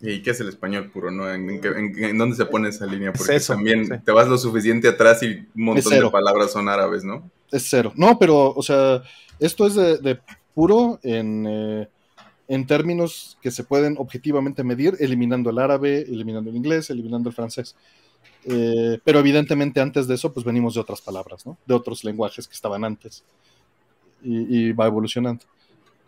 ¿Y 0.00 0.20
qué 0.22 0.30
es 0.30 0.40
el 0.40 0.48
español 0.48 0.90
puro, 0.90 1.10
no? 1.12 1.32
¿En, 1.32 1.48
en 1.48 1.60
qué- 1.60 1.68
en- 1.68 2.04
en 2.04 2.18
dónde 2.18 2.36
se 2.36 2.44
pone 2.46 2.68
esa 2.70 2.86
línea? 2.86 3.12
Es 3.12 3.18
Porque 3.18 3.36
eso, 3.36 3.52
también 3.54 3.86
sí. 3.86 3.94
te 4.04 4.12
vas 4.12 4.26
lo 4.28 4.36
suficiente 4.36 4.88
atrás 4.88 5.22
y 5.22 5.26
un 5.54 5.64
montón 5.64 5.92
de 5.92 6.10
palabras 6.10 6.52
son 6.52 6.68
árabes, 6.68 7.04
¿no? 7.04 7.30
Es 7.50 7.66
cero. 7.68 7.92
No, 7.96 8.18
pero, 8.18 8.52
o 8.52 8.62
sea, 8.62 9.02
esto 9.38 9.66
es 9.66 9.74
de, 9.74 9.98
de 9.98 10.18
puro 10.54 10.98
en, 11.02 11.46
eh, 11.48 11.88
en 12.52 12.66
términos 12.66 13.38
que 13.40 13.50
se 13.50 13.64
pueden 13.64 13.96
objetivamente 13.96 14.62
medir, 14.62 14.94
eliminando 15.00 15.48
el 15.48 15.58
árabe, 15.58 16.02
eliminando 16.02 16.50
el 16.50 16.56
inglés, 16.56 16.90
eliminando 16.90 17.30
el 17.30 17.34
francés. 17.34 17.74
Eh, 18.44 18.98
pero 19.02 19.20
evidentemente 19.20 19.80
antes 19.80 20.06
de 20.06 20.16
eso, 20.16 20.34
pues 20.34 20.44
venimos 20.44 20.74
de 20.74 20.80
otras 20.80 21.00
palabras, 21.00 21.46
¿no? 21.46 21.56
De 21.64 21.72
otros 21.72 22.04
lenguajes 22.04 22.46
que 22.46 22.52
estaban 22.52 22.84
antes. 22.84 23.24
Y, 24.22 24.66
y 24.68 24.72
va 24.72 24.86
evolucionando. 24.86 25.46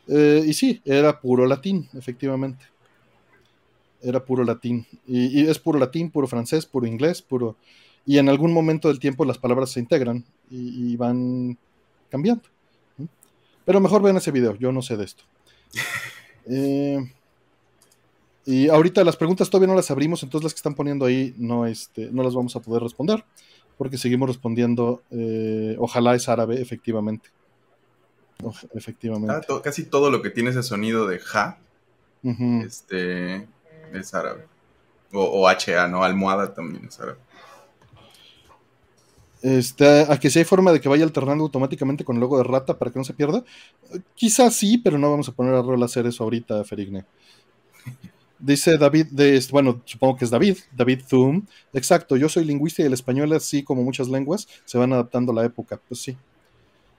Eh, 0.06 0.44
y 0.46 0.52
sí, 0.52 0.82
era 0.84 1.18
puro 1.18 1.46
latín, 1.46 1.88
efectivamente. 1.94 2.66
Era 4.02 4.22
puro 4.22 4.44
latín. 4.44 4.86
Y, 5.06 5.40
y 5.40 5.46
es 5.46 5.58
puro 5.58 5.78
latín, 5.78 6.10
puro 6.10 6.26
francés, 6.26 6.66
puro 6.66 6.86
inglés, 6.86 7.22
puro... 7.22 7.56
Y 8.04 8.18
en 8.18 8.28
algún 8.28 8.52
momento 8.52 8.88
del 8.88 8.98
tiempo 8.98 9.24
las 9.24 9.38
palabras 9.38 9.70
se 9.70 9.80
integran 9.80 10.22
y, 10.50 10.92
y 10.92 10.96
van 10.98 11.56
cambiando. 12.10 12.44
Pero 13.64 13.80
mejor 13.80 14.02
vean 14.02 14.18
ese 14.18 14.30
video, 14.30 14.56
yo 14.56 14.72
no 14.72 14.82
sé 14.82 14.98
de 14.98 15.04
esto. 15.04 15.24
Eh, 16.48 16.98
y 18.46 18.68
ahorita 18.68 19.02
las 19.04 19.16
preguntas 19.16 19.48
todavía 19.48 19.68
no 19.68 19.74
las 19.74 19.90
abrimos, 19.90 20.22
entonces 20.22 20.44
las 20.44 20.52
que 20.52 20.58
están 20.58 20.74
poniendo 20.74 21.06
ahí 21.06 21.34
no, 21.38 21.66
este, 21.66 22.10
no 22.12 22.22
las 22.22 22.34
vamos 22.34 22.54
a 22.56 22.60
poder 22.60 22.82
responder, 22.82 23.24
porque 23.78 23.96
seguimos 23.96 24.28
respondiendo, 24.28 25.02
eh, 25.10 25.76
ojalá 25.78 26.14
es 26.14 26.28
árabe, 26.28 26.60
efectivamente. 26.60 27.30
Efectivamente. 28.74 29.32
Ah, 29.34 29.40
to- 29.40 29.62
casi 29.62 29.84
todo 29.84 30.10
lo 30.10 30.20
que 30.20 30.28
tiene 30.30 30.50
ese 30.50 30.62
sonido 30.62 31.06
de 31.06 31.18
ja, 31.20 31.58
este, 32.62 33.46
es 33.92 34.12
árabe. 34.14 34.44
O, 35.12 35.22
o 35.22 35.48
HA, 35.48 35.88
¿no? 35.88 36.02
Almohada 36.04 36.52
también 36.52 36.86
es 36.86 36.98
árabe. 37.00 37.18
Este, 39.44 40.06
a 40.08 40.18
que 40.18 40.30
si 40.30 40.38
hay 40.38 40.46
forma 40.46 40.72
de 40.72 40.80
que 40.80 40.88
vaya 40.88 41.04
alternando 41.04 41.44
automáticamente 41.44 42.02
con 42.02 42.16
el 42.16 42.20
logo 42.20 42.38
de 42.38 42.44
rata 42.44 42.78
para 42.78 42.90
que 42.90 42.98
no 42.98 43.04
se 43.04 43.12
pierda. 43.12 43.44
Eh, 43.92 44.00
Quizás 44.14 44.54
sí, 44.56 44.78
pero 44.78 44.96
no 44.98 45.10
vamos 45.10 45.28
a 45.28 45.32
poner 45.32 45.54
a 45.54 45.60
rol 45.62 45.82
a 45.82 45.86
hacer 45.86 46.06
eso 46.06 46.24
ahorita, 46.24 46.64
Ferigne. 46.64 47.04
Dice 48.38 48.76
David, 48.78 49.06
de, 49.10 49.42
bueno, 49.52 49.80
supongo 49.84 50.16
que 50.16 50.24
es 50.24 50.30
David, 50.30 50.58
David 50.76 51.00
Zoom. 51.08 51.46
Exacto, 51.72 52.16
yo 52.16 52.28
soy 52.28 52.44
lingüista 52.44 52.82
y 52.82 52.86
el 52.86 52.92
español, 52.92 53.32
así 53.32 53.62
como 53.62 53.82
muchas 53.82 54.08
lenguas, 54.08 54.48
se 54.64 54.76
van 54.78 54.92
adaptando 54.92 55.32
a 55.32 55.36
la 55.36 55.44
época. 55.44 55.80
Pues 55.88 56.00
sí. 56.00 56.16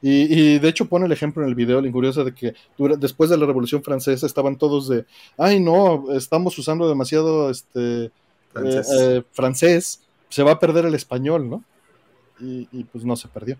Y, 0.02 0.34
y 0.56 0.60
de 0.60 0.70
hecho 0.70 0.86
pone 0.88 1.06
el 1.08 1.12
ejemplo 1.12 1.44
en 1.44 1.50
el 1.50 1.56
video, 1.56 1.82
Linguriosa, 1.82 2.24
de 2.24 2.34
que 2.34 2.54
dura- 2.78 2.96
después 2.98 3.30
de 3.30 3.38
la 3.38 3.46
Revolución 3.46 3.84
Francesa 3.84 4.26
estaban 4.28 4.58
todos 4.58 4.88
de, 4.88 5.06
ay 5.38 5.60
no, 5.60 6.12
estamos 6.14 6.58
usando 6.60 6.88
demasiado 6.88 7.50
este, 7.50 8.12
Francés. 8.54 8.88
eh, 8.92 9.18
eh, 9.18 9.24
francés, 9.32 10.02
se 10.30 10.44
va 10.44 10.52
a 10.54 10.60
perder 10.60 10.86
el 10.86 10.96
español, 10.96 11.50
¿no? 11.50 11.64
Y, 12.40 12.68
y, 12.72 12.84
pues 12.86 13.04
no 13.06 13.16
se 13.16 13.28
perdió. 13.28 13.58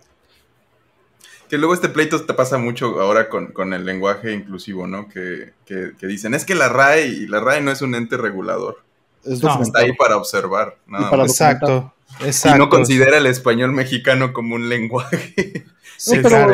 Que 1.50 1.58
luego 1.58 1.74
este 1.74 1.90
pleito 1.90 2.26
te 2.26 2.34
pasa 2.34 2.58
mucho 2.58 3.00
ahora 3.00 3.30
con, 3.30 3.48
con 3.48 3.74
el 3.74 3.86
lenguaje 3.86 4.34
inclusivo, 4.34 4.88
¿no? 4.88 5.08
Que, 5.08 5.54
que- 5.66 5.92
que 5.98 6.08
dicen, 6.08 6.34
es 6.34 6.44
que 6.44 6.56
la 6.56 6.70
RAE, 6.70 7.08
y 7.08 7.28
la 7.28 7.40
RAE 7.40 7.62
no 7.62 7.72
es 7.72 7.82
un 7.82 7.94
ente 7.96 8.18
regulador. 8.18 8.84
Es 9.24 9.42
No, 9.44 9.62
Está 9.62 9.80
ahí 9.80 9.94
para 9.94 10.18
observar. 10.18 10.78
nada 10.88 11.08
Y 11.08 11.10
para 11.12 11.24
más. 11.24 11.32
Exacto, 11.32 11.94
Y 12.22 12.26
exacto. 12.26 12.58
no 12.58 12.70
considera 12.70 13.18
el 13.18 13.28
español 13.28 13.72
mexicano 13.72 14.34
como 14.34 14.56
un 14.56 14.70
lenguaje. 14.70 15.66
Sí, 15.98 16.18
pero- 16.22 16.52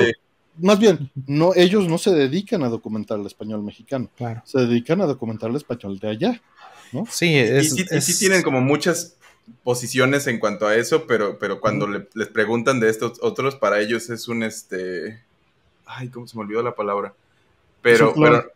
Más 0.59 0.78
bien, 0.78 1.09
no, 1.26 1.53
ellos 1.55 1.88
no 1.88 1.97
se 1.97 2.11
dedican 2.11 2.61
a 2.63 2.69
documentar 2.69 3.19
el 3.19 3.26
español 3.26 3.63
mexicano, 3.63 4.07
claro. 4.15 4.43
se 4.45 4.59
dedican 4.59 5.01
a 5.01 5.07
documentar 5.07 5.49
el 5.49 5.55
español 5.55 5.97
de 5.97 6.07
allá. 6.09 6.41
Sí, 7.09 7.26
y, 7.32 7.38
es, 7.38 7.76
y 7.76 7.86
es- 7.89 8.05
sí 8.05 8.19
tienen 8.19 8.43
como 8.43 8.61
muchas 8.61 9.15
posiciones 9.64 10.28
en 10.28 10.39
cuanto 10.39 10.68
a 10.68 10.76
eso, 10.76 11.06
pero, 11.08 11.38
pero 11.39 11.60
cuando 11.60 11.88
le- 11.88 12.08
les 12.14 12.28
preguntan 12.30 12.80
de 12.80 12.89
estos 12.89 13.20
otros, 13.22 13.56
para 13.56 13.80
ellos 13.80 14.10
es 14.10 14.28
un 14.28 14.44
este. 14.44 15.22
Ay, 15.86 16.10
¿cómo 16.10 16.28
se 16.28 16.38
me 16.38 16.44
olvidó 16.44 16.62
la 16.64 16.76
palabra? 16.76 17.14
Pero, 17.82 18.14
pero 18.14 18.52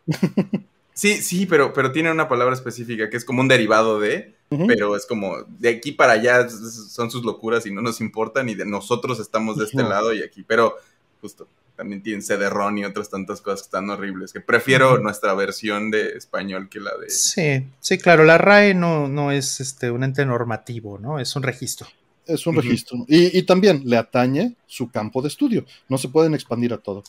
sí, 0.94 1.20
sí, 1.22 1.46
pero, 1.46 1.72
pero 1.72 1.92
tiene 1.92 2.10
una 2.10 2.28
palabra 2.28 2.54
específica 2.54 3.10
que 3.10 3.16
es 3.16 3.24
como 3.24 3.40
un 3.40 3.48
derivado 3.48 3.98
de, 4.00 4.34
pero 4.68 4.96
es 4.96 5.04
como 5.06 5.42
de 5.58 5.68
aquí 5.70 5.92
para 5.92 6.12
allá 6.12 6.48
son 6.48 7.10
sus 7.10 7.24
locuras 7.24 7.66
y 7.66 7.72
no 7.72 7.82
nos 7.82 8.00
importan 8.00 8.48
y 8.48 8.54
de 8.54 8.64
nosotros 8.64 9.18
estamos 9.18 9.56
de 9.58 9.64
este 9.64 9.82
lado 9.90 10.14
y 10.14 10.22
aquí, 10.22 10.44
pero 10.46 10.76
justo 11.20 11.48
también 11.76 12.02
tienen 12.02 12.22
CD-ROM 12.22 12.78
y 12.78 12.84
otras 12.84 13.10
tantas 13.10 13.40
cosas 13.40 13.62
que 13.62 13.66
están 13.66 13.90
horribles, 13.90 14.32
que 14.32 14.40
prefiero 14.40 14.98
nuestra 14.98 15.34
versión 15.34 15.90
de 15.90 16.08
español 16.16 16.68
que 16.68 16.80
la 16.80 16.96
de... 16.96 17.10
Sí, 17.10 17.66
sí, 17.80 17.98
claro, 17.98 18.24
la 18.24 18.38
RAE 18.38 18.74
no, 18.74 19.08
no 19.08 19.30
es 19.30 19.60
este, 19.60 19.90
un 19.90 20.02
ente 20.02 20.24
normativo, 20.24 20.98
¿no? 20.98 21.20
Es 21.20 21.36
un 21.36 21.42
registro. 21.42 21.86
Es 22.26 22.46
un 22.46 22.56
registro. 22.56 23.04
Y, 23.06 23.38
y 23.38 23.42
también 23.42 23.82
le 23.84 23.96
atañe 23.96 24.56
su 24.66 24.90
campo 24.90 25.22
de 25.22 25.28
estudio. 25.28 25.64
No 25.88 25.96
se 25.96 26.08
pueden 26.08 26.34
expandir 26.34 26.72
a 26.72 26.78
todo. 26.78 27.04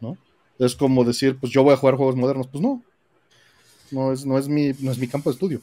¿no? 0.00 0.16
Es 0.58 0.76
como 0.76 1.02
decir, 1.02 1.38
pues 1.40 1.52
yo 1.52 1.64
voy 1.64 1.72
a 1.72 1.76
jugar 1.76 1.96
juegos 1.96 2.14
modernos. 2.14 2.46
Pues 2.46 2.62
no. 2.62 2.82
No 3.90 4.12
es, 4.12 4.24
no 4.24 4.38
es, 4.38 4.48
mi, 4.48 4.72
no 4.78 4.92
es 4.92 4.98
mi 4.98 5.08
campo 5.08 5.30
de 5.30 5.34
estudio. 5.34 5.60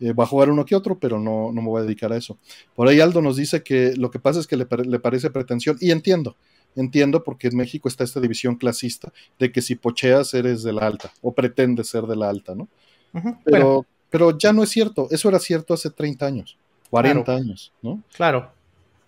Eh, 0.00 0.12
voy 0.12 0.24
a 0.24 0.26
jugar 0.26 0.50
uno 0.50 0.64
que 0.64 0.74
otro, 0.74 0.98
pero 0.98 1.20
no, 1.20 1.52
no 1.52 1.62
me 1.62 1.68
voy 1.68 1.80
a 1.80 1.84
dedicar 1.84 2.12
a 2.12 2.16
eso. 2.16 2.36
Por 2.74 2.88
ahí 2.88 2.98
Aldo 2.98 3.22
nos 3.22 3.36
dice 3.36 3.62
que 3.62 3.94
lo 3.96 4.10
que 4.10 4.18
pasa 4.18 4.40
es 4.40 4.48
que 4.48 4.56
le, 4.56 4.66
le 4.84 4.98
parece 4.98 5.30
pretensión. 5.30 5.76
Y 5.80 5.92
entiendo. 5.92 6.36
Entiendo 6.74 7.22
porque 7.22 7.48
en 7.48 7.56
México 7.56 7.88
está 7.88 8.04
esta 8.04 8.20
división 8.20 8.56
clasista 8.56 9.12
de 9.38 9.52
que 9.52 9.60
si 9.62 9.74
pocheas 9.74 10.32
eres 10.34 10.62
de 10.62 10.72
la 10.72 10.86
alta 10.86 11.12
o 11.20 11.32
pretendes 11.32 11.88
ser 11.88 12.04
de 12.04 12.16
la 12.16 12.28
alta, 12.30 12.54
¿no? 12.54 12.68
Pero, 13.12 13.34
bueno, 13.44 13.86
pero 14.08 14.38
ya 14.38 14.52
no 14.52 14.62
es 14.62 14.70
cierto. 14.70 15.08
Eso 15.10 15.28
era 15.28 15.38
cierto 15.38 15.74
hace 15.74 15.90
30 15.90 16.24
años, 16.26 16.56
40 16.90 17.24
Claro. 17.24 17.38
años, 17.40 17.72
¿no? 17.82 18.02
claro. 18.14 18.50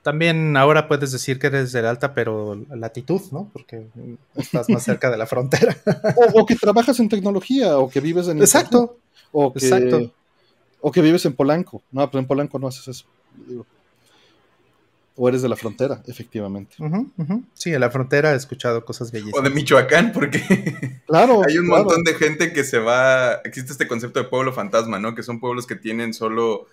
También 0.03 0.55
ahora 0.59 0.87
puedes 0.87 1.13
decir 1.13 1.39
que 1.39 1.47
eres 1.47 1.73
del 1.73 1.87
alta, 1.87 2.13
pero 2.13 2.55
latitud, 2.75 3.23
¿no? 3.33 3.49
Porque 3.51 3.87
estás 4.37 4.69
más 4.69 4.83
cerca 4.83 5.11
de 5.11 5.17
la 5.17 5.25
frontera. 5.27 5.75
O, 6.35 6.43
o 6.43 6.45
que 6.47 6.57
trabajas 6.57 7.01
en 7.01 7.09
tecnología, 7.09 7.79
o 7.79 7.89
que 7.89 8.01
vives 8.01 8.29
en 8.29 8.39
Exacto. 8.39 8.99
o 9.33 9.51
que, 9.51 9.61
exacto. 9.61 10.13
o 10.83 10.93
que 10.93 11.01
vives 11.01 11.25
en 11.25 11.33
Polanco. 11.33 11.83
No, 11.91 12.11
pero 12.11 12.21
en 12.21 12.27
Polanco 12.27 12.59
no 12.59 12.67
haces 12.69 12.87
eso. 12.89 13.07
O 15.17 15.29
eres 15.29 15.43
de 15.43 15.49
la 15.49 15.55
frontera, 15.57 16.03
efectivamente. 16.09 16.75
Sí, 17.55 17.73
en 17.73 17.81
la 17.81 17.91
frontera 17.91 18.33
he 18.33 18.37
escuchado 18.37 18.85
cosas 18.85 19.09
O 19.09 19.13
de 19.13 19.21
bellísimas. 19.21 19.53
Michoacán, 19.55 20.13
porque 20.13 20.41
Claro. 21.07 21.43
hay 21.47 21.59
un 21.59 21.67
claro. 21.67 21.85
montón 21.85 22.03
de 22.03 22.15
gente 22.15 22.53
que 22.53 22.65
se 22.65 22.79
va. 22.81 23.35
Existe 23.45 23.71
este 23.73 23.87
concepto 23.87 24.21
de 24.21 24.29
pueblo 24.29 24.53
fantasma, 24.53 24.99
¿no? 24.99 25.15
Que 25.15 25.23
son 25.23 25.39
pueblos 25.39 25.67
que 25.67 25.77
tienen 25.77 26.15
solo 26.15 26.67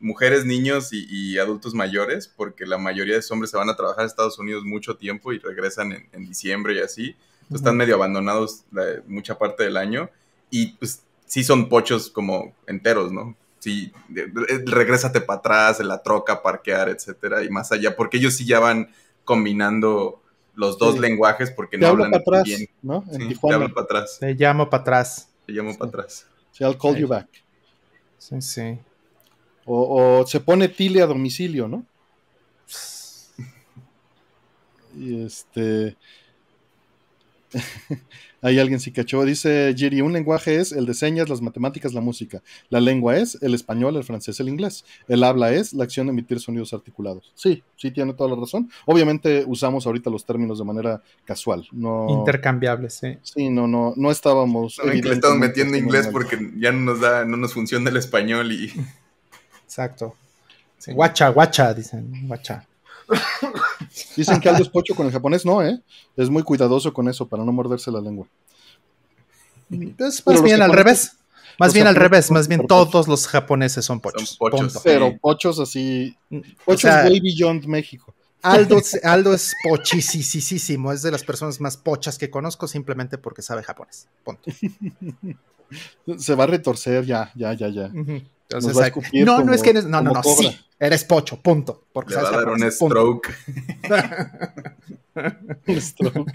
mujeres, 0.00 0.44
niños 0.44 0.92
y, 0.92 1.06
y 1.08 1.38
adultos 1.38 1.74
mayores, 1.74 2.26
porque 2.28 2.66
la 2.66 2.76
mayoría 2.76 3.14
de 3.14 3.20
esos 3.20 3.30
hombres 3.30 3.50
se 3.52 3.56
van 3.56 3.70
a 3.70 3.76
trabajar 3.76 4.02
a 4.04 4.06
Estados 4.06 4.38
Unidos 4.38 4.64
mucho 4.64 4.96
tiempo 4.96 5.32
y 5.32 5.38
regresan 5.38 5.92
en, 5.92 6.08
en 6.12 6.26
diciembre 6.26 6.74
y 6.74 6.80
así. 6.80 7.02
Entonces, 7.10 7.46
Ujú. 7.50 7.56
están 7.56 7.76
medio 7.76 7.94
abandonados 7.94 8.64
la- 8.72 9.00
mucha 9.06 9.38
parte 9.38 9.62
del 9.62 9.76
año 9.76 10.10
y 10.50 10.72
pues 10.72 11.02
sí 11.26 11.44
son 11.44 11.68
pochos 11.68 12.10
como 12.10 12.52
enteros, 12.66 13.12
¿no? 13.12 13.36
Sí, 13.58 13.92
de- 14.08 14.30
regrésate 14.66 15.20
para 15.20 15.38
atrás, 15.38 15.80
en 15.80 15.88
la 15.88 16.02
troca, 16.02 16.42
parquear, 16.42 16.88
etcétera, 16.88 17.42
y 17.42 17.48
más 17.50 17.72
allá, 17.72 17.96
porque 17.96 18.18
ellos 18.18 18.34
sí 18.34 18.46
ya 18.46 18.60
van 18.60 18.90
combinando 19.24 20.22
los 20.54 20.78
dos 20.78 20.94
Sí. 20.94 21.00
lenguajes 21.00 21.50
porque 21.50 21.76
Te 21.76 21.82
no 21.82 21.88
hablo 21.88 22.04
hablan 22.04 22.22
para 22.22 22.40
atrás, 22.40 22.44
bien. 22.56 22.70
¿no? 22.82 23.04
En 23.08 23.12
Sí, 23.12 23.18
te 23.18 23.26
Tijuana. 23.28 23.56
hablo 23.56 23.74
para 23.74 23.84
atrás. 23.84 24.16
Te 24.20 24.34
llamo 24.34 24.70
para 24.70 24.80
atrás. 24.82 25.28
Te 25.46 25.52
llamo 25.52 25.76
para 25.76 25.88
atrás. 25.88 26.26
Sí, 26.52 26.64
I'll 26.64 26.78
call 26.78 26.96
you 26.96 27.08
back. 27.08 27.28
Sí, 28.18 28.40
sí. 28.40 28.78
O, 29.64 30.20
o 30.20 30.26
se 30.26 30.40
pone 30.40 30.68
Tile 30.68 31.02
a 31.02 31.06
domicilio, 31.06 31.66
¿no? 31.68 31.84
Y 34.96 35.24
este. 35.26 35.96
Hay 38.46 38.60
alguien 38.60 38.78
sí 38.78 38.92
cachó. 38.92 39.24
Dice 39.24 39.74
Jerry: 39.76 40.02
un 40.02 40.12
lenguaje 40.12 40.60
es 40.60 40.70
el 40.70 40.86
de 40.86 40.94
señas, 40.94 41.28
las 41.28 41.42
matemáticas, 41.42 41.92
la 41.92 42.00
música. 42.00 42.44
La 42.68 42.78
lengua 42.78 43.16
es 43.16 43.36
el 43.42 43.54
español, 43.54 43.96
el 43.96 44.04
francés, 44.04 44.38
el 44.38 44.48
inglés. 44.48 44.84
El 45.08 45.24
habla 45.24 45.50
es 45.50 45.72
la 45.72 45.82
acción 45.82 46.06
de 46.06 46.12
emitir 46.12 46.38
sonidos 46.38 46.72
articulados. 46.72 47.32
Sí, 47.34 47.64
sí, 47.74 47.90
tiene 47.90 48.14
toda 48.14 48.30
la 48.30 48.36
razón. 48.36 48.70
Obviamente 48.84 49.42
usamos 49.48 49.84
ahorita 49.84 50.10
los 50.10 50.24
términos 50.24 50.60
de 50.60 50.64
manera 50.64 51.02
casual. 51.24 51.66
No, 51.72 52.06
Intercambiables, 52.08 52.94
sí. 52.94 53.18
Sí, 53.22 53.50
no, 53.50 53.66
no, 53.66 53.94
no 53.96 54.12
estábamos. 54.12 54.78
No, 54.78 54.92
que 54.92 55.02
le 55.02 55.14
estamos 55.14 55.38
metiendo 55.38 55.76
inglés 55.76 56.06
porque 56.12 56.38
ya 56.56 56.70
no 56.70 56.92
nos 56.92 57.00
da, 57.00 57.24
no 57.24 57.36
nos 57.36 57.52
funciona 57.52 57.90
el 57.90 57.96
español 57.96 58.52
y. 58.52 58.72
Exacto. 59.64 60.14
Sí. 60.78 60.92
Guacha, 60.92 61.30
guacha, 61.30 61.74
dicen, 61.74 62.28
guacha. 62.28 62.64
Dicen 64.16 64.40
que 64.40 64.48
Aldo 64.48 64.62
es 64.62 64.68
pocho 64.68 64.94
con 64.94 65.06
el 65.06 65.12
japonés, 65.12 65.44
no, 65.44 65.62
¿eh? 65.62 65.80
Es 66.16 66.30
muy 66.30 66.42
cuidadoso 66.42 66.92
con 66.92 67.08
eso 67.08 67.28
para 67.28 67.44
no 67.44 67.52
morderse 67.52 67.90
la 67.90 68.00
lengua. 68.00 68.26
Es 69.70 70.26
más 70.26 70.42
bien 70.42 70.62
al 70.62 70.72
revés. 70.72 71.12
Más 71.58 71.72
bien 71.72 71.86
al 71.86 71.94
revés, 71.94 72.30
más 72.30 72.48
bien 72.48 72.66
todos 72.66 73.08
los 73.08 73.26
japoneses 73.26 73.84
son 73.84 74.00
pochos. 74.00 74.30
Son 74.30 74.38
pochos, 74.38 74.60
punto. 74.60 74.80
Pero 74.84 75.16
pochos 75.18 75.58
así. 75.58 76.14
Pochos 76.64 76.84
O 76.84 76.88
sea, 76.88 77.04
way 77.04 77.20
beyond 77.20 77.64
México. 77.66 78.14
Aldo, 78.42 78.80
Aldo 79.02 79.34
es 79.34 79.54
pochisísimo, 79.62 80.92
es 80.92 81.02
de 81.02 81.10
las 81.10 81.24
personas 81.24 81.60
más 81.60 81.76
pochas 81.76 82.18
que 82.18 82.30
conozco 82.30 82.68
simplemente 82.68 83.18
porque 83.18 83.42
sabe 83.42 83.62
japonés. 83.62 84.08
Punto. 84.22 84.50
Se 86.18 86.34
va 86.34 86.44
a 86.44 86.46
retorcer 86.46 87.04
ya, 87.04 87.32
ya, 87.34 87.54
ya, 87.54 87.68
ya. 87.68 87.90
Entonces, 88.48 88.92
no, 89.24 89.42
no 89.42 89.52
es 89.52 89.62
que 89.62 89.70
eres, 89.70 89.84
no, 89.86 90.00
no, 90.02 90.12
no, 90.12 90.22
cobra. 90.22 90.50
sí, 90.50 90.58
eres 90.78 91.04
pocho, 91.04 91.40
punto. 91.40 91.84
Porque 91.92 92.10
Le 92.14 92.16
va 92.16 92.28
a 92.28 92.32
sabes 92.32 92.46
dar 92.46 92.54
un 92.54 92.70
stroke. 92.72 93.34
Stroke. 95.80 96.32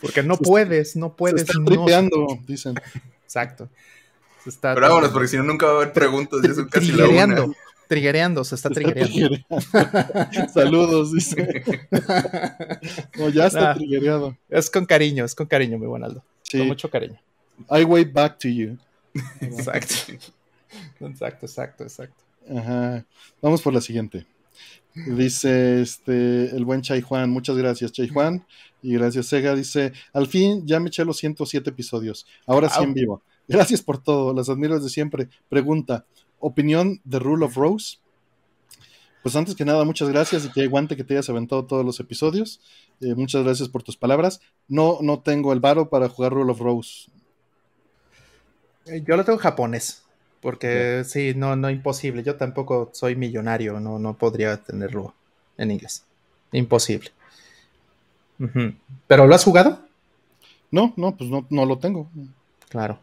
Porque 0.00 0.22
no 0.22 0.36
Se 0.36 0.44
puedes, 0.44 0.96
no 0.96 1.08
Se 1.08 1.14
puedes. 1.16 1.40
está 1.42 1.58
no- 1.58 1.64
tripeando, 1.64 2.26
dicen. 2.46 2.74
Exacto. 3.24 3.68
Se 4.42 4.50
está 4.50 4.74
Pero 4.74 4.88
vámonos, 4.88 5.10
porque 5.10 5.28
si 5.28 5.36
no, 5.36 5.44
nunca 5.44 5.66
va 5.66 5.72
a 5.72 5.76
haber 5.76 5.92
preguntas. 5.92 6.40
Casi 6.70 6.92
la 6.92 7.06
una. 7.08 7.46
triguereando, 7.88 8.44
se 8.44 8.54
está 8.56 8.68
Se 8.74 8.80
está 8.80 8.92
triguereando. 9.04 9.46
Saludos, 10.52 11.12
dice. 11.12 11.62
No, 13.18 13.28
ya 13.30 13.46
está 13.46 13.70
Ah. 13.70 13.74
triguereado. 13.74 14.36
es 14.50 14.68
con 14.70 14.84
cariño, 14.86 15.24
es 15.24 15.34
con 15.34 15.46
cariño, 15.46 15.78
mi 15.78 15.86
buen 15.86 16.04
Aldo. 16.04 16.22
Sí. 16.42 16.58
Con 16.58 16.66
mucho 16.68 16.90
cariño. 16.90 17.18
I 17.70 17.84
wait 17.84 18.12
back 18.12 18.38
to 18.40 18.48
you. 18.48 18.76
Exacto. 19.40 19.94
Exacto, 21.00 21.46
exacto, 21.46 21.84
exacto. 21.84 22.24
Ajá. 22.48 23.04
Vamos 23.42 23.62
por 23.62 23.72
la 23.72 23.80
siguiente. 23.80 24.26
Dice 24.94 25.82
este 25.82 26.56
el 26.56 26.64
buen 26.64 26.80
Chay 26.80 27.02
Juan, 27.02 27.28
muchas 27.28 27.56
gracias, 27.56 27.92
Chay 27.92 28.08
Juan. 28.08 28.46
Y 28.80 28.94
gracias, 28.94 29.26
Sega. 29.26 29.54
Dice: 29.54 29.92
Al 30.12 30.26
fin 30.26 30.66
ya 30.66 30.80
me 30.80 30.88
eché 30.88 31.04
los 31.04 31.18
107 31.18 31.68
episodios. 31.68 32.26
Ahora 32.46 32.70
sí 32.70 32.82
en 32.82 32.94
vivo. 32.94 33.22
Gracias 33.46 33.82
por 33.82 34.02
todo, 34.02 34.32
las 34.32 34.48
admiro 34.48 34.76
desde 34.76 34.88
siempre. 34.88 35.28
Pregunta: 35.48 36.06
¿opinión 36.38 37.00
de 37.04 37.18
Rule 37.18 37.44
of 37.44 37.56
Rose? 37.56 37.98
Pues 39.22 39.34
antes 39.34 39.54
que 39.56 39.64
nada, 39.64 39.84
muchas 39.84 40.08
gracias 40.08 40.44
y 40.46 40.52
que 40.52 40.62
aguante 40.62 40.96
que 40.96 41.02
te 41.02 41.14
hayas 41.14 41.28
aventado 41.28 41.66
todos 41.66 41.84
los 41.84 41.98
episodios. 41.98 42.60
Eh, 43.00 43.14
muchas 43.14 43.42
gracias 43.42 43.68
por 43.68 43.82
tus 43.82 43.96
palabras. 43.96 44.40
No, 44.68 44.98
no 45.02 45.20
tengo 45.20 45.52
el 45.52 45.60
varo 45.60 45.90
para 45.90 46.08
jugar 46.08 46.32
Rule 46.32 46.52
of 46.52 46.60
Rose. 46.60 47.10
Eh, 48.86 49.02
Yo 49.06 49.16
lo 49.16 49.24
tengo 49.24 49.38
en 49.38 49.42
japonés. 49.42 50.05
Porque 50.40 51.02
sí, 51.04 51.34
no, 51.34 51.56
no, 51.56 51.70
imposible. 51.70 52.22
Yo 52.22 52.36
tampoco 52.36 52.90
soy 52.92 53.16
millonario, 53.16 53.80
no, 53.80 53.98
no 53.98 54.16
podría 54.16 54.56
tenerlo 54.58 55.14
en 55.56 55.70
inglés. 55.70 56.04
Imposible. 56.52 57.10
¿Pero 59.06 59.26
lo 59.26 59.34
has 59.34 59.44
jugado? 59.44 59.80
No, 60.70 60.92
no, 60.96 61.16
pues 61.16 61.30
no, 61.30 61.46
no 61.50 61.64
lo 61.64 61.78
tengo. 61.78 62.08
Claro. 62.68 62.98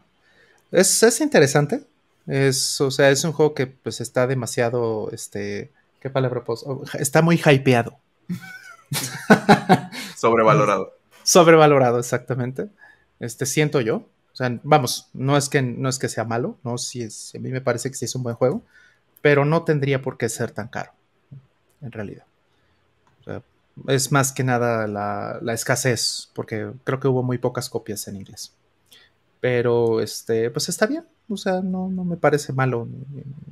Es, 0.70 1.02
es 1.02 1.20
interesante. 1.20 1.84
Es, 2.26 2.80
o 2.80 2.90
sea, 2.90 3.10
es 3.10 3.24
un 3.24 3.32
juego 3.32 3.54
que 3.54 3.66
pues 3.66 4.00
está 4.00 4.26
demasiado, 4.26 5.10
este, 5.12 5.70
¿qué 6.00 6.10
palabra 6.10 6.44
puedo? 6.44 6.60
oh, 6.64 6.84
Está 6.98 7.20
muy 7.20 7.36
hypeado. 7.44 7.98
Sobrevalorado. 10.16 10.94
Sobrevalorado, 11.22 11.98
exactamente. 11.98 12.68
Este, 13.20 13.46
siento 13.46 13.80
yo. 13.80 14.06
O 14.34 14.36
sea, 14.36 14.58
vamos, 14.64 15.08
no 15.12 15.36
es 15.36 15.48
que, 15.48 15.62
no 15.62 15.88
es 15.88 16.00
que 16.00 16.08
sea 16.08 16.24
malo, 16.24 16.58
no, 16.64 16.76
sí 16.76 17.02
es, 17.02 17.32
a 17.36 17.38
mí 17.38 17.50
me 17.50 17.60
parece 17.60 17.88
que 17.88 17.96
sí 17.96 18.04
es 18.04 18.16
un 18.16 18.24
buen 18.24 18.34
juego, 18.34 18.62
pero 19.22 19.44
no 19.44 19.62
tendría 19.62 20.02
por 20.02 20.18
qué 20.18 20.28
ser 20.28 20.50
tan 20.50 20.66
caro, 20.66 20.90
en 21.80 21.92
realidad. 21.92 22.24
O 23.20 23.24
sea, 23.24 23.42
es 23.86 24.10
más 24.10 24.32
que 24.32 24.42
nada 24.42 24.88
la, 24.88 25.38
la 25.40 25.52
escasez, 25.54 26.30
porque 26.34 26.72
creo 26.82 26.98
que 26.98 27.06
hubo 27.06 27.22
muy 27.22 27.38
pocas 27.38 27.70
copias 27.70 28.08
en 28.08 28.16
inglés. 28.16 28.52
Pero, 29.40 30.00
este, 30.00 30.50
pues 30.50 30.68
está 30.68 30.86
bien, 30.86 31.06
o 31.28 31.36
sea, 31.36 31.60
no, 31.62 31.88
no 31.88 32.04
me 32.04 32.16
parece 32.16 32.52
malo, 32.52 32.88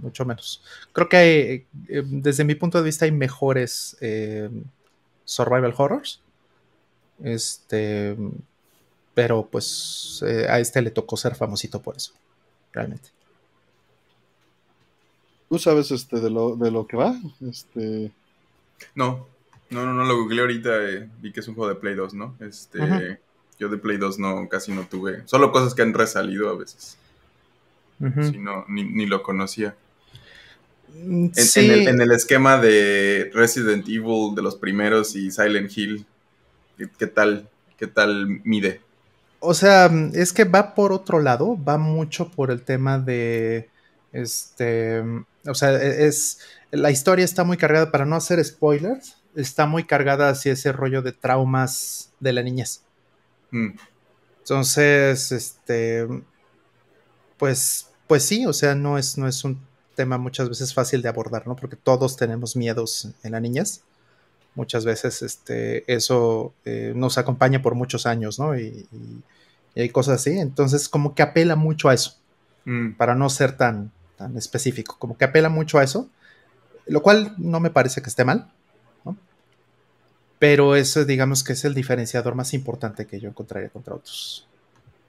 mucho 0.01 0.25
menos. 0.25 0.65
Creo 0.93 1.09
que 1.09 1.17
hay, 1.17 1.67
eh, 1.89 2.03
desde 2.07 2.45
mi 2.45 2.57
punto 2.57 2.79
de 2.79 2.85
vista 2.85 3.05
hay 3.05 3.13
mejores 3.13 3.97
eh, 4.01 4.51
survival 5.25 5.75
horrors. 5.77 6.21
Este, 7.23 8.17
pero 9.15 9.47
pues 9.51 10.23
eh, 10.27 10.47
a 10.49 10.59
este 10.61 10.81
le 10.83 10.91
tocó 10.91 11.17
ser 11.17 11.35
famosito 11.35 11.81
por 11.83 11.97
eso, 11.97 12.13
realmente. 12.73 13.11
¿Tú 15.49 15.59
sabes 15.59 15.91
este, 15.91 16.21
de, 16.21 16.31
lo, 16.31 16.57
de 16.57 16.71
lo 16.71 16.87
que 16.87 16.97
va? 16.97 17.15
Este, 17.47 18.11
No, 18.95 19.27
no, 19.71 19.85
no, 19.85 19.93
no 19.93 20.05
lo 20.05 20.17
googleé 20.17 20.41
ahorita. 20.41 20.71
eh, 20.89 21.09
vi 21.21 21.33
que 21.33 21.41
es 21.41 21.49
un 21.49 21.55
juego 21.55 21.69
de 21.69 21.79
Play 21.79 21.95
2, 21.95 22.15
¿no? 22.15 22.35
Este. 22.41 23.21
Yo 23.59 23.69
de 23.69 23.77
Play 23.79 23.99
2 23.99 24.19
no, 24.19 24.49
casi 24.49 24.73
no 24.73 24.87
tuve. 24.87 25.23
Solo 25.27 25.53
cosas 25.53 25.75
que 25.75 25.83
han 25.83 25.93
resalido 25.95 26.49
a 26.49 26.57
veces. 26.57 26.97
Si 28.01 28.39
no, 28.39 28.65
ni, 28.69 28.83
ni 28.83 29.07
lo 29.07 29.23
conocía. 29.23 29.77
Mm, 30.95 31.27
En, 31.27 31.35
sí, 31.35 31.61
en 31.61 31.71
el, 31.71 31.89
en 31.89 32.01
el 32.01 32.11
esquema 32.13 32.59
de 32.59 33.31
Resident 33.33 33.87
Evil 33.89 34.35
de 34.35 34.43
los 34.43 34.57
primeros 34.57 35.15
y 35.15 35.31
Silent 35.31 35.71
Hill, 35.77 36.05
¿qué, 36.77 36.89
qué 36.99 37.07
tal? 37.07 37.49
¿Qué 37.79 37.87
tal 37.87 38.41
mide? 38.43 38.81
O 39.45 39.55
sea, 39.55 39.91
es 40.15 40.33
que 40.33 40.45
va 40.45 40.75
por 40.75 40.93
otro 40.93 41.21
lado, 41.21 41.57
va 41.63 41.77
mucho 41.79 42.31
por 42.31 42.51
el 42.53 42.63
tema 42.65 42.99
de, 42.99 43.71
este, 44.13 45.01
o 45.47 45.55
sea, 45.55 45.73
e- 45.73 46.07
es, 46.07 46.39
la 46.71 46.91
historia 46.93 47.25
está 47.25 47.43
muy 47.45 47.57
cargada, 47.57 47.91
para 47.91 48.05
no 48.07 48.15
hacer 48.17 48.45
spoilers, 48.45 49.17
está 49.35 49.67
muy 49.67 49.85
cargada 49.85 50.29
hacia 50.29 50.53
ese 50.53 50.71
rollo 50.73 51.03
de 51.03 51.13
traumas 51.13 52.13
de 52.21 52.33
la 52.33 52.43
niñez. 52.43 52.83
Mm, 53.53 53.71
Entonces, 54.45 55.33
este, 55.33 56.07
pues, 57.39 57.89
pues 58.07 58.25
sí, 58.25 58.47
o 58.47 58.53
sea, 58.53 58.75
no 58.75 58.99
es, 58.99 59.19
no 59.19 59.29
es 59.29 59.45
un 59.45 59.61
tema 59.95 60.19
muchas 60.19 60.49
veces 60.49 60.75
fácil 60.75 61.03
de 61.03 61.09
abordar, 61.09 61.47
¿no? 61.47 61.57
Porque 61.57 61.77
todos 61.77 62.17
tenemos 62.17 62.57
miedos 62.57 63.09
en 63.23 63.33
la 63.33 63.41
niñez. 63.41 63.85
Muchas 64.55 64.85
veces, 64.85 65.23
este, 65.23 65.91
eso 65.93 66.53
eh, 66.65 66.93
nos 66.95 67.17
acompaña 67.19 67.63
por 67.63 67.75
muchos 67.75 68.05
años, 68.07 68.39
¿no? 68.39 68.57
Y, 68.59 68.87
y- 68.93 69.23
y 69.75 69.81
hay 69.81 69.89
cosas 69.89 70.21
así. 70.21 70.39
Entonces, 70.39 70.89
como 70.89 71.15
que 71.15 71.23
apela 71.23 71.57
mucho 71.57 71.89
a 71.89 71.95
eso, 71.95 72.17
mm. 72.67 72.93
para 72.93 73.15
no 73.15 73.31
ser 73.31 73.57
tan, 73.57 73.91
tan 74.19 74.37
específico. 74.37 74.97
Como 74.99 75.17
que 75.17 75.25
apela 75.25 75.49
mucho 75.49 75.79
a 75.79 75.85
eso, 75.85 76.09
lo 76.87 77.01
cual 77.03 77.35
no 77.39 77.61
me 77.61 77.71
parece 77.71 78.03
que 78.03 78.11
esté 78.11 78.25
mal, 78.25 78.53
¿no? 79.05 79.17
Pero 80.39 80.75
eso, 80.77 81.05
digamos 81.05 81.45
que 81.45 81.53
es 81.53 81.65
el 81.65 81.75
diferenciador 81.75 82.35
más 82.35 82.53
importante 82.53 83.07
que 83.07 83.21
yo 83.21 83.29
encontraría 83.29 83.71
contra 83.71 83.95
otros. 83.95 84.47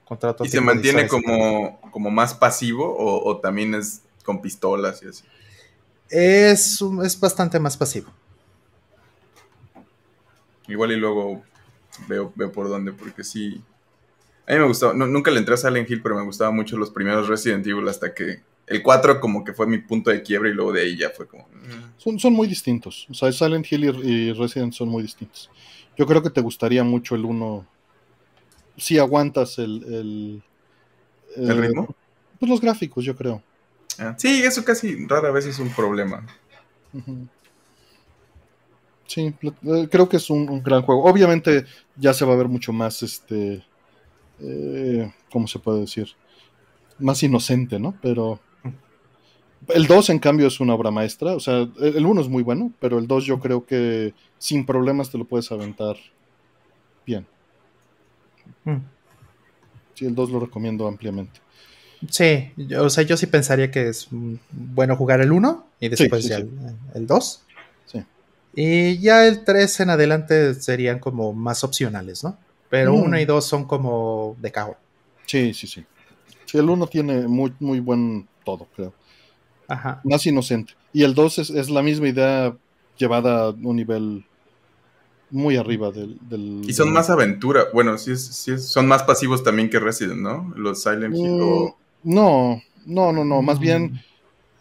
Contra 0.04 0.30
otro 0.30 0.46
¿Y 0.46 0.48
se 0.48 0.60
mantiene 0.60 1.08
como, 1.08 1.80
como 1.90 2.10
más 2.10 2.34
pasivo 2.34 2.86
o, 2.96 3.28
o 3.28 3.38
también 3.38 3.74
es 3.74 4.00
con 4.24 4.40
pistolas 4.40 5.02
y 5.02 5.08
así? 5.08 5.24
Es, 6.08 6.80
es 7.02 7.18
bastante 7.20 7.58
más 7.58 7.76
pasivo. 7.76 8.10
Igual 10.68 10.92
y 10.92 10.96
luego 10.96 11.42
veo, 12.08 12.32
veo 12.36 12.52
por 12.52 12.68
dónde, 12.68 12.92
porque 12.92 13.24
sí. 13.24 13.62
A 14.46 14.52
mí 14.52 14.58
me 14.58 14.66
gustó, 14.66 14.92
no- 14.94 15.06
nunca 15.06 15.30
le 15.30 15.38
entré 15.38 15.54
a 15.54 15.58
Silent 15.58 15.90
Hill, 15.90 16.02
pero 16.02 16.16
me 16.16 16.24
gustaban 16.24 16.54
mucho 16.54 16.76
los 16.76 16.90
primeros 16.90 17.28
Resident 17.28 17.66
Evil 17.66 17.88
hasta 17.88 18.14
que 18.14 18.42
el 18.66 18.82
4 18.82 19.20
como 19.20 19.44
que 19.44 19.52
fue 19.52 19.66
mi 19.66 19.78
punto 19.78 20.10
de 20.10 20.22
quiebre 20.22 20.50
y 20.50 20.54
luego 20.54 20.72
de 20.72 20.82
ahí 20.82 20.96
ya 20.96 21.10
fue 21.10 21.26
como... 21.26 21.46
son, 21.98 22.18
son 22.18 22.32
muy 22.32 22.46
distintos. 22.48 23.06
O 23.10 23.14
sea, 23.14 23.30
Silent 23.32 23.70
Hill 23.70 23.84
y, 23.84 24.08
y 24.10 24.32
Resident 24.32 24.72
son 24.72 24.88
muy 24.88 25.02
distintos. 25.02 25.50
Yo 25.96 26.06
creo 26.06 26.22
que 26.22 26.30
te 26.30 26.40
gustaría 26.40 26.82
mucho 26.82 27.14
el 27.14 27.24
uno. 27.24 27.66
Si 28.76 28.98
aguantas 28.98 29.58
el. 29.58 29.84
¿El, 29.84 30.42
¿El 31.36 31.50
eh, 31.50 31.60
ritmo? 31.60 31.94
Pues 32.38 32.50
los 32.50 32.60
gráficos, 32.60 33.04
yo 33.04 33.14
creo. 33.14 33.42
Ah, 33.98 34.14
Sí, 34.18 34.42
eso 34.42 34.64
casi 34.64 35.06
rara 35.06 35.30
vez 35.30 35.46
es 35.46 35.58
un 35.58 35.70
problema. 35.70 36.26
Ujú. 36.92 37.28
Sí, 39.06 39.34
eh, 39.42 39.88
creo 39.90 40.08
que 40.08 40.16
es 40.16 40.30
un, 40.30 40.48
un 40.48 40.62
gran 40.62 40.82
juego. 40.82 41.04
Obviamente 41.04 41.64
ya 41.96 42.14
se 42.14 42.24
va 42.24 42.32
a 42.32 42.36
ver 42.36 42.48
mucho 42.48 42.72
más, 42.72 43.02
este, 43.02 43.64
eh, 44.40 45.12
¿cómo 45.30 45.46
se 45.46 45.58
puede 45.58 45.80
decir? 45.80 46.08
más 46.98 47.22
inocente, 47.22 47.78
¿no? 47.78 47.94
Pero 48.02 48.40
el 49.68 49.86
2 49.86 50.10
en 50.10 50.18
cambio 50.18 50.46
es 50.46 50.60
una 50.60 50.74
obra 50.74 50.90
maestra, 50.90 51.34
o 51.34 51.40
sea, 51.40 51.68
el 51.80 52.06
1 52.06 52.20
es 52.20 52.28
muy 52.28 52.42
bueno, 52.42 52.72
pero 52.80 52.98
el 52.98 53.06
2 53.06 53.24
yo 53.24 53.40
creo 53.40 53.64
que 53.64 54.14
sin 54.38 54.66
problemas 54.66 55.10
te 55.10 55.18
lo 55.18 55.24
puedes 55.24 55.50
aventar 55.50 55.96
bien. 57.06 57.26
Mm. 58.64 58.76
Sí, 59.94 60.06
el 60.06 60.14
2 60.14 60.30
lo 60.30 60.40
recomiendo 60.40 60.86
ampliamente. 60.86 61.40
Sí, 62.10 62.52
o 62.78 62.90
sea, 62.90 63.04
yo 63.04 63.16
sí 63.16 63.26
pensaría 63.26 63.70
que 63.70 63.88
es 63.88 64.08
bueno 64.50 64.96
jugar 64.96 65.20
el 65.20 65.32
1 65.32 65.66
y 65.80 65.88
después 65.88 66.24
ya 66.24 66.36
el 66.94 67.06
2. 67.06 67.44
Sí. 67.86 68.04
Y 68.56 68.98
ya 68.98 69.26
el 69.26 69.44
3 69.44 69.80
en 69.80 69.90
adelante 69.90 70.54
serían 70.54 70.98
como 70.98 71.32
más 71.32 71.64
opcionales, 71.64 72.22
¿no? 72.22 72.38
Pero 72.68 72.94
1 72.94 73.08
mm. 73.08 73.20
y 73.20 73.24
2 73.24 73.44
son 73.44 73.64
como 73.64 74.36
de 74.40 74.52
cago. 74.52 74.76
Sí, 75.26 75.52
sí, 75.54 75.66
sí. 75.66 75.84
Sí, 76.44 76.58
el 76.58 76.68
1 76.68 76.86
tiene 76.86 77.26
muy, 77.26 77.52
muy 77.58 77.80
buen 77.80 78.28
todo, 78.44 78.68
creo. 78.74 78.92
Ajá. 79.66 80.00
Más 80.04 80.24
inocente. 80.26 80.74
Y 80.92 81.02
el 81.02 81.14
2 81.14 81.38
es, 81.38 81.70
la 81.70 81.82
misma 81.82 82.08
idea 82.08 82.56
llevada 82.96 83.46
a 83.46 83.50
un 83.50 83.76
nivel 83.76 84.24
muy 85.30 85.56
arriba 85.56 85.90
del... 85.90 86.20
y 86.64 86.72
son 86.72 86.92
más 86.92 87.10
aventura. 87.10 87.64
Bueno, 87.72 87.98
sí, 87.98 88.16
sí, 88.16 88.56
son 88.58 88.86
más 88.86 89.02
pasivos 89.02 89.42
también 89.42 89.68
que 89.68 89.80
Resident, 89.80 90.20
¿no? 90.20 90.52
Los 90.54 90.82
Silent 90.82 91.16
Hill. 91.16 91.30
Mm, 91.32 91.70
no, 92.04 92.62
no, 92.86 93.12
no, 93.12 93.24
no. 93.24 93.42
Más 93.42 93.58
bien 93.58 93.84
mm. 93.84 94.00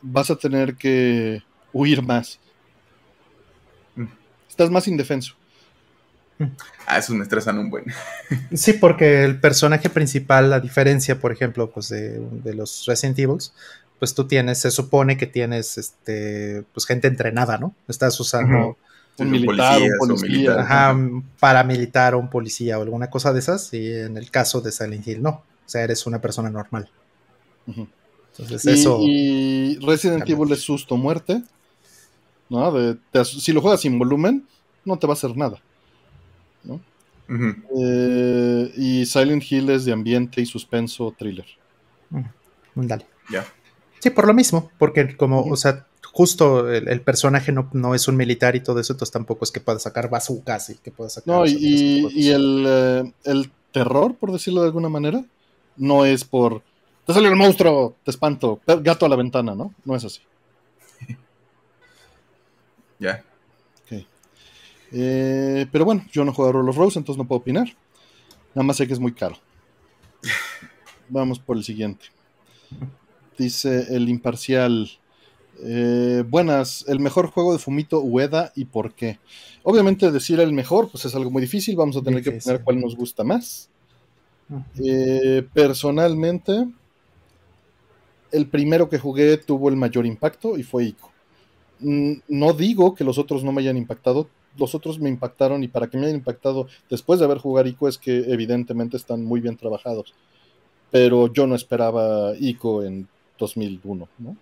vas 0.01 0.31
a 0.31 0.35
tener 0.35 0.75
que 0.75 1.43
huir 1.73 2.01
más. 2.01 2.39
Estás 4.53 4.69
más 4.69 4.87
indefenso. 4.87 5.33
Ah, 6.85 6.99
eso 6.99 7.11
me 7.15 7.23
estresan 7.23 7.57
un 7.57 7.71
buen. 7.71 7.85
Sí, 8.53 8.73
porque 8.73 9.23
el 9.23 9.39
personaje 9.39 9.89
principal, 9.89 10.51
la 10.51 10.59
diferencia, 10.59 11.19
por 11.19 11.31
ejemplo, 11.31 11.71
pues 11.71 11.89
de, 11.89 12.19
de, 12.19 12.53
los 12.53 12.85
Resident 12.85 13.17
Evil, 13.17 13.39
pues 13.97 14.13
tú 14.13 14.27
tienes, 14.27 14.59
se 14.59 14.69
supone 14.69 15.17
que 15.17 15.25
tienes 15.25 15.79
este, 15.79 16.63
pues 16.71 16.85
gente 16.85 17.07
entrenada, 17.07 17.57
¿no? 17.57 17.73
Estás 17.87 18.19
usando 18.19 18.77
un 19.17 19.31
militar, 19.31 19.81
un 19.81 20.07
policía, 20.07 20.59
ajá, 20.59 20.99
paramilitar 21.39 22.13
o 22.13 22.19
un 22.19 22.29
policía 22.29 22.77
o 22.77 22.83
alguna 22.83 23.09
cosa 23.09 23.33
de 23.33 23.39
esas, 23.39 23.73
y 23.73 23.91
en 23.91 24.17
el 24.17 24.29
caso 24.29 24.61
de 24.61 24.71
Silent 24.71 25.07
Hill 25.07 25.23
no, 25.23 25.29
o 25.31 25.43
sea, 25.65 25.81
eres 25.81 26.05
una 26.05 26.21
persona 26.21 26.51
normal. 26.51 26.91
Entonces, 27.65 28.67
eso. 28.67 28.99
Y 29.01 29.79
Resident 29.79 30.29
Evil 30.29 30.51
es 30.51 30.61
susto 30.61 30.95
muerte. 30.95 31.41
¿No? 32.49 32.73
si 33.23 33.53
lo 33.53 33.61
juegas 33.61 33.81
sin 33.81 33.97
volumen, 33.97 34.45
no 34.85 34.97
te 34.97 35.07
va 35.07 35.13
a 35.13 35.15
hacer 35.15 35.35
nada. 35.35 35.61
¿no? 36.63 36.79
Eh, 37.29 38.73
y 38.77 39.05
Silent 39.05 39.43
Hill 39.49 39.69
es 39.69 39.85
de 39.85 39.93
ambiente 39.93 40.41
y 40.41 40.45
suspenso 40.45 41.13
thriller. 41.17 41.45
Dale. 42.75 43.05
Ya. 43.31 43.45
Sí, 43.99 44.09
por 44.09 44.27
lo 44.27 44.33
mismo, 44.33 44.69
porque 44.77 45.15
como, 45.15 45.41
o 45.43 45.55
sea, 45.55 45.87
justo 46.11 46.69
el, 46.71 47.01
personaje 47.01 47.51
no, 47.51 47.95
es 47.95 48.07
un 48.07 48.17
militar 48.17 48.55
y 48.55 48.61
todo 48.61 48.79
eso, 48.79 48.93
entonces 48.93 49.13
tampoco 49.13 49.45
es 49.45 49.51
que 49.51 49.61
pueda 49.61 49.79
sacar 49.79 50.09
bazookas 50.09 50.71
y 50.71 50.75
que 50.75 50.91
pueda 50.91 51.09
sacar... 51.09 51.33
No, 51.33 51.45
y, 51.45 52.29
el, 52.29 52.65
eh, 52.67 53.13
el, 53.23 53.51
terror, 53.71 54.15
por 54.15 54.31
decirlo 54.31 54.61
de 54.61 54.67
alguna 54.67 54.89
manera, 54.89 55.23
no 55.77 56.05
es 56.05 56.23
por... 56.23 56.61
Te 57.07 57.13
salió 57.13 57.29
el 57.29 57.35
monstruo, 57.35 57.95
te 58.03 58.11
espanto, 58.11 58.61
gato 58.65 59.05
a 59.05 59.09
la 59.09 59.15
ventana, 59.15 59.55
¿no? 59.55 59.73
No 59.83 59.95
es 59.95 60.05
así. 60.05 60.21
Ya. 62.99 63.23
Eh, 64.95 65.65
pero 65.71 65.85
bueno, 65.85 66.05
yo 66.11 66.23
no 66.23 66.33
juego 66.33 66.49
a 66.49 66.53
Roll 66.53 66.69
of 66.69 66.77
Rose, 66.77 66.99
entonces 66.99 67.17
no 67.17 67.27
puedo 67.27 67.39
opinar. 67.39 67.67
Nada 68.53 68.63
más 68.63 68.77
sé 68.77 68.87
que 68.87 68.93
es 68.93 68.99
muy 68.99 69.13
caro. 69.13 69.35
Vamos 71.09 71.39
por 71.39 71.57
el 71.57 71.63
siguiente. 71.63 72.05
Dice 73.37 73.87
el 73.95 74.07
imparcial. 74.07 74.89
Eh, 75.63 76.23
buenas, 76.27 76.85
el 76.87 76.99
mejor 76.99 77.27
juego 77.31 77.53
de 77.53 77.59
Fumito 77.59 78.01
Ueda 78.01 78.51
y 78.55 78.65
por 78.65 78.93
qué. 78.93 79.19
Obviamente 79.63 80.11
decir 80.11 80.39
el 80.39 80.53
mejor, 80.53 80.89
pues 80.89 81.05
es 81.05 81.15
algo 81.15 81.31
muy 81.31 81.41
difícil, 81.41 81.75
vamos 81.75 81.97
a 81.97 82.01
tener 82.01 82.23
que 82.23 82.31
poner 82.31 82.63
cuál 82.63 82.79
nos 82.79 82.95
gusta 82.95 83.23
más. 83.23 83.69
Eh, 84.83 85.47
personalmente, 85.53 86.67
el 88.31 88.47
primero 88.47 88.89
que 88.89 88.99
jugué 88.99 89.37
tuvo 89.37 89.69
el 89.69 89.75
mayor 89.75 90.05
impacto 90.05 90.57
y 90.57 90.63
fue 90.63 90.85
Ico. 90.85 91.12
No 91.79 92.53
digo 92.53 92.95
que 92.95 93.03
los 93.03 93.17
otros 93.17 93.43
no 93.43 93.51
me 93.51 93.61
hayan 93.61 93.77
impactado, 93.77 94.29
los 94.57 94.75
otros 94.75 94.99
me 94.99 95.09
impactaron 95.09 95.63
y 95.63 95.67
para 95.67 95.87
que 95.87 95.97
me 95.97 96.05
hayan 96.05 96.17
impactado 96.17 96.67
después 96.89 97.19
de 97.19 97.25
haber 97.25 97.39
jugado 97.39 97.67
Ico 97.67 97.87
es 97.87 97.97
que 97.97 98.31
evidentemente 98.31 98.97
están 98.97 99.23
muy 99.23 99.41
bien 99.41 99.57
trabajados. 99.57 100.13
Pero 100.91 101.31
yo 101.33 101.47
no 101.47 101.55
esperaba 101.55 102.33
Ico 102.39 102.83
en 102.83 103.07
2001, 103.39 104.07
¿no? 104.19 104.37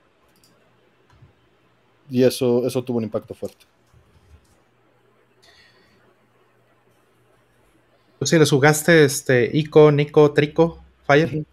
Y 2.09 2.23
eso, 2.23 2.67
eso 2.67 2.83
tuvo 2.83 2.97
un 2.97 3.05
impacto 3.05 3.33
fuerte. 3.33 3.65
¿Tú 8.19 8.27
sí 8.27 8.37
les 8.37 8.51
jugaste 8.51 9.05
este, 9.05 9.49
Ico, 9.57 9.91
Nico, 9.91 10.31
Trico, 10.31 10.83
Fire? 11.07 11.43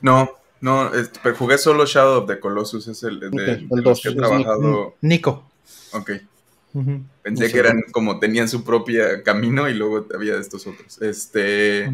No, 0.00 0.30
no, 0.62 0.94
este, 0.94 1.32
jugué 1.32 1.58
solo 1.58 1.84
Shadow 1.84 2.22
of 2.22 2.28
the 2.28 2.40
Colossus, 2.40 2.88
es 2.88 3.02
el, 3.02 3.20
de, 3.20 3.66
los 3.70 4.00
que 4.00 4.08
he 4.08 4.14
trabajado. 4.14 4.94
Nico. 5.02 5.44
Ok. 5.92 6.12
Pensé 7.22 7.52
que 7.52 7.58
eran 7.58 7.82
como 7.90 8.18
tenían 8.18 8.48
su 8.48 8.64
propia 8.64 9.22
camino 9.22 9.68
y 9.68 9.74
luego 9.74 10.06
había 10.14 10.36
estos 10.36 10.66
otros. 10.66 11.02
Este. 11.02 11.92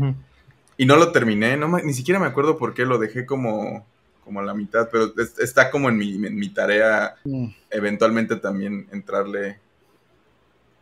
Y 0.76 0.86
no 0.86 0.96
lo 0.96 1.10
terminé, 1.10 1.56
no, 1.56 1.66
ni 1.78 1.92
siquiera 1.92 2.20
me 2.20 2.26
acuerdo 2.26 2.56
por 2.56 2.74
qué 2.74 2.84
lo 2.84 2.98
dejé 2.98 3.26
como 3.26 3.84
como 4.28 4.40
a 4.40 4.44
la 4.44 4.52
mitad, 4.52 4.90
pero 4.92 5.10
está 5.38 5.70
como 5.70 5.88
en 5.88 5.96
mi, 5.96 6.48
tarea 6.50 7.14
mm. 7.24 7.46
eventualmente 7.70 8.36
también 8.36 8.86
entrarle 8.92 9.58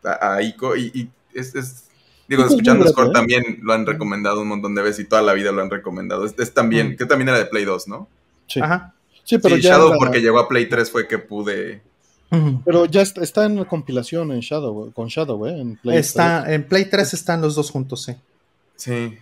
a, 0.03 0.43
Ico 0.43 0.77
y, 0.77 1.09
es, 1.33 1.86
digo, 2.29 2.45
escuchando 2.45 2.87
Score 2.89 3.09
¿eh? 3.09 3.13
también 3.13 3.61
lo 3.63 3.73
han 3.73 3.87
recomendado 3.87 4.41
un 4.41 4.49
montón 4.49 4.75
de 4.75 4.83
veces 4.83 5.05
y 5.05 5.09
toda 5.09 5.23
la 5.23 5.33
vida 5.33 5.53
lo 5.53 5.63
han 5.63 5.71
recomendado. 5.71 6.25
Es, 6.25 6.55
también, 6.55 6.93
mm. 6.93 6.97
que 6.97 7.07
también 7.07 7.29
era 7.29 7.39
de 7.39 7.47
Play 7.47 7.65
2, 7.65 7.89
¿no? 7.89 8.09
Sí. 8.47 8.61
Ajá. 8.61 8.95
Sí, 9.25 9.39
pero 9.39 9.57
Shadow 9.57 9.95
porque 9.99 10.21
llegó 10.21 10.39
a 10.39 10.49
Play 10.49 10.69
3 10.69 10.91
fue 10.91 11.09
que 11.09 11.19
pude... 11.19 11.83
Pero 12.65 12.87
ya 12.87 13.03
está, 13.03 13.47
en 13.47 13.65
compilación 13.65 14.31
en 14.33 14.41
Shadow, 14.41 14.93
con 14.93 15.09
Shadow, 15.09 15.47
¿eh? 15.47 15.59
En 15.59 15.77
Play 15.77 15.99
está, 15.99 16.53
en 16.53 16.65
Play 16.65 16.85
3 16.85 17.15
están 17.15 17.41
los 17.41 17.55
dos 17.55 17.71
juntos, 17.71 18.03
sí. 18.03 18.15
Sí. 18.77 19.17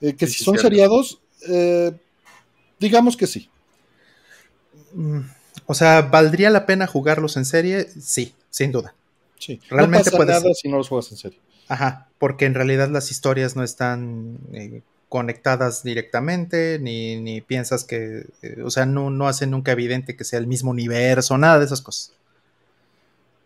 Eh, 0.00 0.14
que 0.14 0.26
si 0.26 0.44
son 0.44 0.58
seriados, 0.58 1.18
eh, 1.48 1.92
Digamos 2.82 3.16
que 3.16 3.28
sí. 3.28 3.48
Mm, 4.92 5.20
o 5.66 5.74
sea, 5.74 6.02
¿valdría 6.02 6.50
la 6.50 6.66
pena 6.66 6.88
jugarlos 6.88 7.36
en 7.36 7.44
serie? 7.44 7.86
Sí, 8.00 8.34
sin 8.50 8.72
duda. 8.72 8.92
Sí. 9.38 9.60
Realmente 9.70 10.10
no 10.10 10.18
pasa 10.18 10.40
nada 10.40 10.52
si 10.52 10.68
no 10.68 10.78
los 10.78 10.88
juegas 10.88 11.12
en 11.12 11.16
serie. 11.16 11.38
Ajá, 11.68 12.08
porque 12.18 12.44
en 12.44 12.54
realidad 12.54 12.88
las 12.88 13.10
historias 13.10 13.56
no 13.56 13.62
están 13.62 14.38
eh, 14.52 14.82
conectadas 15.08 15.82
directamente, 15.82 16.78
ni, 16.80 17.40
piensas 17.42 17.84
que, 17.84 18.26
eh, 18.42 18.62
o 18.64 18.70
sea, 18.70 18.86
no, 18.86 19.10
no 19.10 19.28
hacen 19.28 19.50
nunca 19.50 19.72
evidente 19.72 20.16
que 20.16 20.24
sea 20.24 20.38
el 20.38 20.46
mismo 20.46 20.70
universo, 20.70 21.36
nada 21.38 21.58
de 21.58 21.66
esas 21.66 21.82
cosas. 21.82 22.14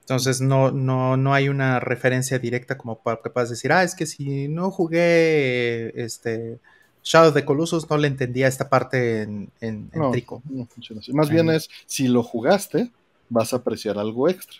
Entonces 0.00 0.40
no, 0.40 0.70
no, 0.70 1.16
no 1.16 1.34
hay 1.34 1.48
una 1.48 1.80
referencia 1.80 2.38
directa 2.38 2.78
como 2.78 2.96
para 2.96 3.20
que 3.20 3.30
puedas 3.30 3.50
decir, 3.50 3.72
ah, 3.72 3.82
es 3.82 3.96
que 3.96 4.06
si 4.06 4.46
no 4.46 4.70
jugué 4.70 5.92
este 6.00 6.60
Shadow 7.02 7.30
of 7.30 7.34
the 7.34 7.44
Colossus 7.44 7.90
no 7.90 7.96
le 7.96 8.08
entendía 8.08 8.46
esta 8.46 8.68
parte 8.68 9.22
en, 9.22 9.50
en, 9.60 9.90
Trico. 10.12 10.42
No 10.48 10.66
funciona 10.66 11.00
así. 11.00 11.12
Más 11.12 11.28
bien 11.28 11.50
es, 11.50 11.68
si 11.86 12.08
lo 12.08 12.22
jugaste, 12.22 12.90
vas 13.28 13.52
a 13.52 13.56
apreciar 13.56 13.98
algo 13.98 14.28
extra. 14.28 14.58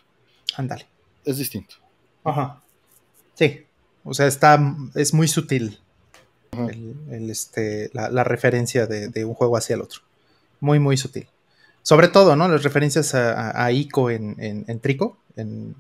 Ándale. 0.57 0.87
Es 1.25 1.39
distinto. 1.39 1.77
Ajá. 2.25 2.61
Sí. 3.37 3.65
O 4.05 4.15
sea, 4.15 4.27
está, 4.27 4.77
es 4.95 5.15
muy 5.15 5.29
sutil 5.29 5.79
el, 7.11 7.31
este, 7.31 7.91
la, 7.93 8.25
referencia 8.25 8.87
de, 8.87 9.25
un 9.25 9.35
juego 9.35 9.57
hacia 9.57 9.75
el 9.75 9.83
otro. 9.83 10.01
Muy, 10.61 10.79
muy 10.79 10.97
sutil. 10.97 11.29
Sobre 11.83 12.09
todo, 12.09 12.35
¿no? 12.35 12.49
Las 12.49 12.63
referencias 12.63 13.15
a, 13.15 13.71
Ico 13.71 14.11
en, 14.11 14.37
en, 14.39 14.81
Trico, 14.81 15.19
en, 15.37 15.75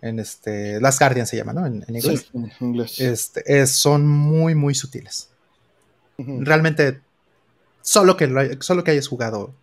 en 0.00 0.18
este, 0.18 0.80
Last 0.80 0.98
Guardian 0.98 1.26
se 1.26 1.36
llama, 1.36 1.52
¿no? 1.52 1.66
En, 1.66 1.84
inglés. 1.88 2.28
Sí, 2.32 2.38
en 2.38 2.52
inglés. 2.60 3.00
Este, 3.00 3.66
son 3.66 4.06
muy, 4.06 4.54
muy 4.54 4.74
sutiles. 4.74 5.30
Realmente, 6.16 7.00
solo 7.82 8.16
que, 8.16 8.56
solo 8.60 8.82
que 8.82 8.90
hayas 8.90 9.06
jugado 9.06 9.54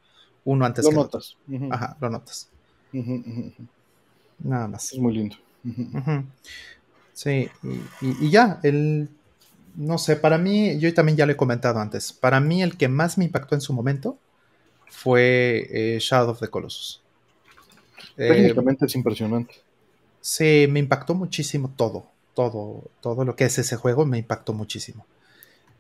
uno 0.46 0.66
antes 0.66 0.86
lo 0.86 0.92
que 0.92 0.96
notas. 0.96 1.36
Ajá, 1.72 1.98
lo 2.00 2.10
notas. 2.10 2.50
Nada 4.40 4.68
más. 4.68 4.94
Es 4.94 5.00
muy 5.00 5.14
lindo. 5.14 5.36
Sí, 7.16 7.49
y, 8.01 8.30
ya, 8.30 8.59
el, 8.61 9.07
no 9.76 9.97
sé, 9.97 10.18
para 10.18 10.38
mí, 10.38 10.78
yo 10.80 10.93
también 10.93 11.18
ya 11.18 11.26
lo 11.26 11.32
he 11.32 11.38
comentado 11.38 11.80
antes, 11.80 12.11
para 12.11 12.41
mí 12.41 12.61
el 12.61 12.76
que 12.76 12.89
más 12.89 13.18
me 13.18 13.24
impactó 13.24 13.55
en 13.55 13.61
su 13.61 13.72
momento 13.72 14.20
fue 14.89 15.68
eh, 15.72 15.97
Shadow 16.01 16.32
of 16.32 16.41
the 16.41 16.49
Colossus. 16.49 17.01
Técnicamente 18.18 18.86
es 18.86 18.95
impresionante. 18.95 19.55
Sí, 20.20 20.68
me 20.70 20.80
impactó 20.80 21.16
muchísimo 21.16 21.72
todo, 21.76 22.05
todo, 22.34 22.84
todo 22.99 23.24
lo 23.24 23.36
que 23.36 23.45
es 23.45 23.57
ese 23.59 23.78
juego 23.78 24.05
me 24.05 24.18
impactó 24.18 24.51
muchísimo. 24.53 25.05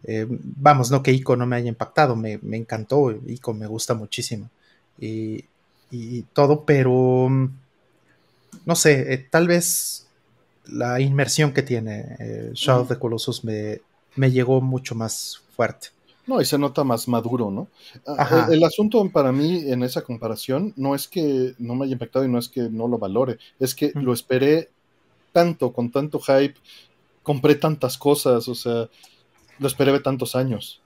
Eh, 0.05 0.25
vamos, 0.29 0.89
no 0.89 1.03
que 1.03 1.11
ICO 1.11 1.35
no 1.35 1.45
me 1.45 1.57
haya 1.57 1.67
impactado, 1.67 2.15
me, 2.15 2.39
encantó, 2.51 3.11
ICO 3.11 3.53
me 3.53 3.67
gusta 3.67 3.93
muchísimo 3.93 4.49
y, 4.99 5.43
todo, 6.33 6.63
pero 6.65 7.29
no 8.65 8.75
sé, 8.75 9.13
eh, 9.13 9.27
tal 9.29 9.47
vez 9.47 10.04
la 10.67 10.99
inmersión 10.99 11.53
que 11.53 11.61
tiene 11.61 12.15
eh, 12.19 12.51
Shadow 12.53 12.83
of 12.83 12.89
the 12.89 12.99
Colossus 12.99 13.43
me, 13.43 13.81
me 14.15 14.31
llegó 14.31 14.61
mucho 14.61 14.95
más 14.95 15.41
fuerte. 15.55 15.89
No, 16.27 16.41
y 16.41 16.45
se 16.45 16.57
nota 16.57 16.83
más 16.83 17.07
maduro, 17.07 17.51
¿no? 17.51 17.67
Ah, 18.07 18.47
el, 18.49 18.63
asunto 18.63 19.07
para 19.09 19.31
mí 19.31 19.71
en 19.71 19.83
esa 19.83 20.01
comparación 20.01 20.73
no 20.75 20.95
es 20.95 21.07
que 21.07 21.53
no 21.59 21.75
me 21.75 21.85
haya 21.85 21.93
impactado 21.93 22.25
y 22.25 22.29
no 22.29 22.39
es 22.39 22.49
que 22.49 22.61
no 22.61 22.87
lo 22.87 22.97
valore, 22.97 23.37
es 23.59 23.75
que 23.75 23.91
lo 23.93 24.11
esperé 24.11 24.71
tanto, 25.31 25.71
con 25.71 25.91
tanto 25.91 26.19
hype, 26.19 26.55
compré 27.21 27.55
tantas 27.55 27.97
cosas, 27.97 28.47
o 28.47 28.55
sea, 28.55 28.89
lo 29.59 29.67
esperé 29.67 29.99
tantos 29.99 30.35
años. 30.35 30.81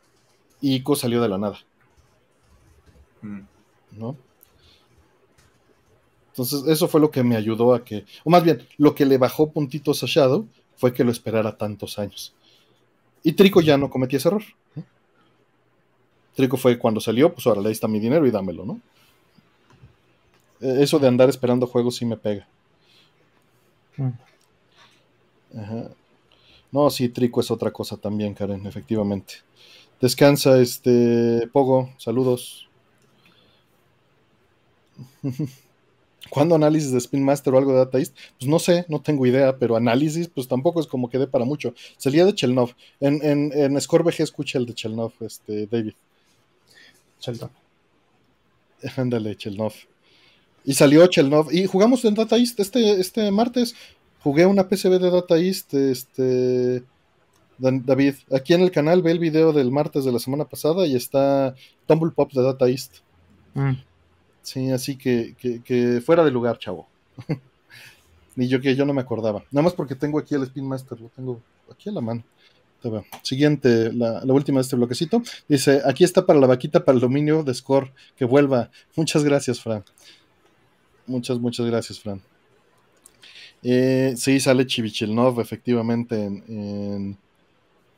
Y 0.60 0.76
Ico 0.76 0.96
salió 0.96 1.22
de 1.22 1.30
la 1.30 1.38
nada. 1.38 1.60
Mm. 3.22 3.42
¿No? 3.92 4.18
Entonces, 6.40 6.64
eso 6.70 6.88
fue 6.88 7.02
lo 7.02 7.12
que 7.12 7.22
me 7.22 7.36
ayudó 7.36 7.74
a 7.74 7.84
que, 7.84 8.06
o 8.24 8.30
más 8.30 8.42
bien, 8.46 8.66
lo 8.78 8.96
que 8.96 9.06
le 9.06 9.18
bajó 9.18 9.52
puntitos 9.52 10.02
a 10.04 10.06
Shadow 10.08 10.48
fue 10.78 10.94
que 10.94 11.04
lo 11.04 11.12
esperara 11.12 11.58
tantos 11.58 12.00
años. 12.00 12.34
Y 13.24 13.34
Trico 13.34 13.60
ya 13.60 13.78
no 13.78 13.90
cometía 13.90 14.16
ese 14.16 14.30
error. 14.30 14.44
Trico 16.36 16.56
fue 16.56 16.80
cuando 16.80 17.02
salió, 17.02 17.34
pues 17.34 17.46
ahora 17.46 17.60
le 17.60 17.72
está 17.72 17.90
mi 17.90 18.00
dinero 18.00 18.26
y 18.26 18.32
dámelo, 18.32 18.64
¿no? 18.64 18.80
Eso 20.62 20.98
de 20.98 21.10
andar 21.10 21.28
esperando 21.28 21.68
juegos 21.68 21.98
sí 21.98 22.06
me 22.06 22.16
pega. 22.16 22.48
Mm. 23.98 24.12
No, 26.72 26.90
sí, 26.90 27.10
Trico 27.10 27.42
es 27.42 27.52
otra 27.52 27.72
cosa 27.72 27.98
también, 27.98 28.34
Karen, 28.34 28.66
efectivamente. 28.66 29.34
Descansa, 30.00 30.58
este, 30.62 31.50
Pogo, 31.52 31.90
saludos. 31.98 32.70
¿Cuándo 36.30 36.56
análisis 36.56 36.92
de 36.92 36.98
Spin 36.98 37.24
Master 37.24 37.54
o 37.54 37.58
algo 37.58 37.72
de 37.72 37.80
Data 37.80 37.98
East? 37.98 38.16
Pues 38.38 38.50
no 38.50 38.60
sé, 38.60 38.86
no 38.88 39.02
tengo 39.02 39.26
idea, 39.26 39.58
pero 39.58 39.76
análisis, 39.76 40.28
pues 40.28 40.48
tampoco 40.48 40.80
es 40.80 40.88
como 40.88 41.10
que 41.10 41.18
dé 41.18 41.28
para 41.28 41.46
mucho. 41.46 41.74
Salía 41.98 42.26
de 42.26 42.36
Chelnov. 42.36 42.76
En, 43.00 43.24
en, 43.24 43.52
en 43.54 43.80
ScoreBG 43.80 44.22
escucha 44.22 44.60
el 44.60 44.66
de 44.66 44.74
Chelnov, 44.74 45.14
este, 45.22 45.66
David. 45.68 45.94
Chelnov. 47.20 47.50
Ándale, 48.98 49.36
Chelnov. 49.36 49.74
Y 50.66 50.74
salió 50.74 51.08
Chelnov. 51.08 51.52
Y 51.52 51.66
jugamos 51.66 52.04
en 52.06 52.16
Data 52.16 52.38
East 52.38 52.60
este, 52.60 53.00
este 53.00 53.32
martes. 53.32 53.76
Jugué 54.22 54.46
una 54.46 54.68
PCB 54.68 55.00
de 55.00 55.12
Data 55.12 55.38
East, 55.38 55.74
este. 55.74 56.84
David, 57.58 58.16
aquí 58.32 58.54
en 58.54 58.62
el 58.62 58.72
canal 58.72 59.02
ve 59.02 59.12
el 59.12 59.20
video 59.20 59.52
del 59.52 59.70
martes 59.70 60.06
de 60.06 60.14
la 60.14 60.20
semana 60.20 60.46
pasada 60.46 60.88
y 60.88 60.96
está 60.96 61.56
Tumble 61.88 62.12
Pop 62.12 62.32
de 62.32 62.42
Data 62.42 62.70
East. 62.70 63.00
Mm. 63.54 63.74
Sí, 64.42 64.72
así 64.72 64.98
que, 64.98 65.36
que, 65.64 66.02
fuera 66.02 66.24
de 66.24 66.32
lugar, 66.32 66.58
chavo. 66.58 66.88
Ni 68.36 68.48
yo 68.48 68.62
que 68.62 68.76
yo 68.76 68.86
no 68.86 68.94
me 68.94 69.02
acordaba. 69.02 69.44
Nada 69.52 69.64
más 69.64 69.74
porque 69.74 69.96
tengo 69.96 70.18
aquí 70.20 70.36
el 70.36 70.44
Spin 70.44 70.68
Master, 70.68 71.00
lo 71.00 71.10
tengo 71.10 71.42
aquí 71.70 71.90
a 71.90 71.94
la 71.94 72.02
mano. 72.02 72.24
Siguiente, 73.24 73.92
la, 73.92 74.22
última 74.26 74.60
de 74.60 74.62
este 74.62 74.76
bloquecito. 74.76 75.22
Dice, 75.48 75.82
aquí 75.86 76.04
está 76.04 76.26
para 76.26 76.40
la 76.40 76.48
vaquita 76.48 76.86
para 76.86 76.96
el 76.96 77.02
dominio 77.02 77.44
de 77.44 77.54
Score, 77.54 77.92
que 78.16 78.26
vuelva. 78.26 78.72
Muchas 78.96 79.24
gracias, 79.24 79.60
Fran. 79.60 79.84
Muchas, 81.06 81.40
muchas 81.40 81.66
gracias, 81.66 82.00
Fran. 82.00 82.22
Eh, 83.62 84.14
sí, 84.16 84.40
sale 84.40 84.66
Chivichilnov, 84.66 85.42
efectivamente, 85.42 86.24
en, 86.24 87.18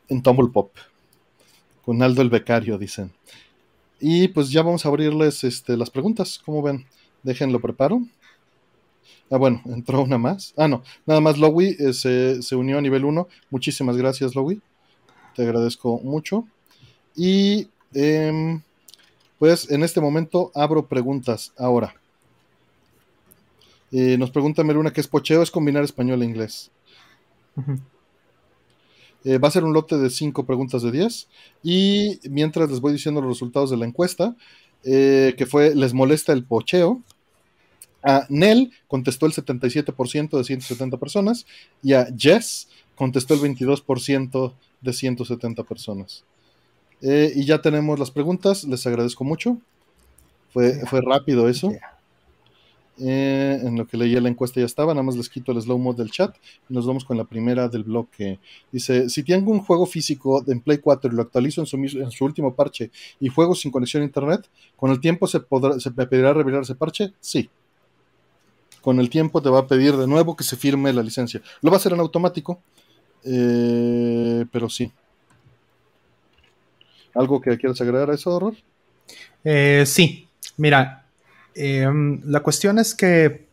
en, 0.07 0.21
Tumble 0.23 0.49
Pop. 0.51 0.71
Con 1.85 2.01
Aldo 2.01 2.21
el 2.21 2.29
Becario, 2.29 2.77
dicen. 2.77 3.11
Y 4.01 4.29
pues 4.29 4.49
ya 4.49 4.63
vamos 4.63 4.83
a 4.83 4.89
abrirles 4.89 5.43
este, 5.43 5.77
las 5.77 5.91
preguntas. 5.91 6.41
¿Cómo 6.43 6.63
ven? 6.63 6.85
Déjenlo 7.21 7.61
preparo. 7.61 8.01
Ah, 9.29 9.37
bueno, 9.37 9.61
entró 9.65 10.01
una 10.01 10.17
más. 10.17 10.53
Ah, 10.57 10.67
no, 10.67 10.83
nada 11.05 11.21
más 11.21 11.37
Lowy 11.37 11.77
eh, 11.79 11.93
se, 11.93 12.55
unió 12.55 12.79
a 12.79 12.81
nivel 12.81 13.05
1. 13.05 13.27
Muchísimas 13.51 13.95
gracias, 13.95 14.35
Lowy. 14.35 14.59
Te 15.35 15.43
agradezco 15.43 15.99
mucho. 15.99 16.47
Y 17.15 17.69
em, 17.93 18.61
pues 19.37 19.69
en 19.69 19.83
este 19.83 20.01
momento 20.01 20.51
abro 20.55 20.87
preguntas 20.87 21.53
ahora. 21.57 21.95
Eh, 23.91 24.17
nos 24.17 24.31
pregunta 24.31 24.63
Meruna 24.63 24.91
qué 24.91 25.01
es 25.01 25.07
pocheo, 25.07 25.43
es 25.43 25.51
combinar 25.51 25.83
español 25.83 26.21
e 26.21 26.25
inglés. 26.25 26.71
Eh, 29.23 29.37
va 29.37 29.49
a 29.49 29.51
ser 29.51 29.63
un 29.63 29.73
lote 29.73 29.97
de 29.97 30.09
5 30.09 30.45
preguntas 30.45 30.81
de 30.81 30.91
10. 30.91 31.27
Y 31.63 32.19
mientras 32.29 32.69
les 32.69 32.79
voy 32.79 32.93
diciendo 32.93 33.21
los 33.21 33.29
resultados 33.29 33.69
de 33.69 33.77
la 33.77 33.85
encuesta, 33.85 34.35
eh, 34.83 35.35
que 35.37 35.45
fue, 35.45 35.75
¿les 35.75 35.93
molesta 35.93 36.33
el 36.33 36.43
pocheo? 36.43 37.01
A 38.03 38.25
Nel 38.29 38.71
contestó 38.87 39.27
el 39.27 39.33
77% 39.33 40.37
de 40.37 40.43
170 40.43 40.97
personas 40.97 41.45
y 41.83 41.93
a 41.93 42.07
Jess 42.17 42.67
contestó 42.95 43.35
el 43.35 43.41
22% 43.41 44.53
de 44.81 44.93
170 44.93 45.63
personas. 45.63 46.23
y 47.03 47.45
ya 47.45 47.61
tenemos 47.63 47.97
las 47.97 48.11
preguntas, 48.11 48.63
les 48.63 48.85
agradezco 48.85 49.23
mucho. 49.23 49.57
Fue, 50.53 50.85
fue 50.85 51.01
rápido 51.01 51.49
eso. 51.49 51.71
Eh, 53.03 53.59
en 53.63 53.77
lo 53.77 53.87
que 53.87 53.97
leía 53.97 54.21
la 54.21 54.29
encuesta 54.29 54.59
ya 54.59 54.65
estaba, 54.67 54.93
nada 54.93 55.01
más 55.01 55.15
les 55.15 55.27
quito 55.27 55.51
el 55.51 55.59
slow 55.59 55.79
mode 55.79 56.03
del 56.03 56.11
chat 56.11 56.35
y 56.69 56.73
nos 56.73 56.85
vamos 56.85 57.03
con 57.03 57.17
la 57.17 57.23
primera 57.23 57.67
del 57.67 57.83
bloque. 57.83 58.39
Dice, 58.71 59.09
si 59.09 59.23
tengo 59.23 59.51
un 59.51 59.61
juego 59.61 59.87
físico 59.87 60.43
en 60.47 60.59
Play 60.61 60.77
4 60.77 61.11
y 61.11 61.15
lo 61.15 61.23
actualizo 61.23 61.61
en 61.61 61.67
su, 61.67 61.77
en 61.77 62.11
su 62.11 62.25
último 62.25 62.53
parche 62.53 62.91
y 63.19 63.27
juego 63.29 63.55
sin 63.55 63.71
conexión 63.71 64.03
a 64.03 64.05
internet, 64.05 64.47
¿con 64.75 64.91
el 64.91 64.99
tiempo 64.99 65.25
se, 65.25 65.39
podrá, 65.39 65.79
se 65.79 65.89
me 65.89 66.05
pedirá 66.05 66.31
revelar 66.33 66.61
ese 66.61 66.75
parche? 66.75 67.13
Sí. 67.19 67.49
Con 68.81 68.99
el 68.99 69.09
tiempo 69.09 69.41
te 69.41 69.49
va 69.49 69.59
a 69.59 69.67
pedir 69.67 69.97
de 69.97 70.05
nuevo 70.05 70.35
que 70.35 70.43
se 70.43 70.55
firme 70.55 70.93
la 70.93 71.01
licencia. 71.01 71.41
Lo 71.61 71.71
va 71.71 71.77
a 71.77 71.79
hacer 71.79 71.93
en 71.93 72.01
automático, 72.01 72.61
eh, 73.23 74.45
pero 74.51 74.69
sí. 74.69 74.91
¿Algo 77.15 77.41
que 77.41 77.57
quieras 77.57 77.81
agregar 77.81 78.11
a 78.11 78.13
eso, 78.13 78.29
Horror? 78.29 78.55
Eh, 79.43 79.85
sí, 79.87 80.27
mira, 80.57 81.07
Em, 81.55 82.21
la 82.25 82.41
cuestión 82.41 82.79
es 82.79 82.95
que 82.95 83.47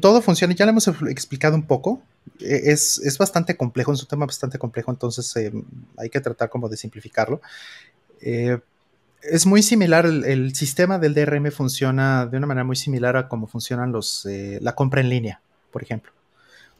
todo 0.00 0.22
funciona, 0.22 0.54
ya 0.54 0.64
lo 0.64 0.70
hemos 0.70 0.88
explicado 0.88 1.54
un 1.54 1.66
poco, 1.66 2.02
e, 2.40 2.72
es, 2.72 3.18
bastante 3.18 3.56
complejo, 3.56 3.92
es 3.92 4.02
un 4.02 4.08
tema 4.08 4.26
bastante 4.26 4.58
complejo, 4.58 4.90
entonces 4.90 5.34
em, 5.36 5.64
hay 5.96 6.10
que 6.10 6.20
tratar 6.20 6.48
como 6.48 6.68
de 6.68 6.76
simplificarlo. 6.76 7.40
Eh, 8.20 8.58
es 9.22 9.46
muy 9.46 9.62
similar, 9.62 10.06
el, 10.06 10.54
sistema 10.54 10.98
del 10.98 11.14
DRM 11.14 11.50
funciona 11.50 12.26
de 12.26 12.36
una 12.36 12.46
manera 12.46 12.64
muy 12.64 12.76
similar 12.76 13.16
a 13.16 13.28
cómo 13.28 13.46
funcionan 13.46 13.92
los, 13.92 14.24
eh, 14.26 14.58
la 14.62 14.74
compra 14.74 15.00
en 15.00 15.08
línea, 15.08 15.40
por 15.70 15.82
ejemplo. 15.82 16.12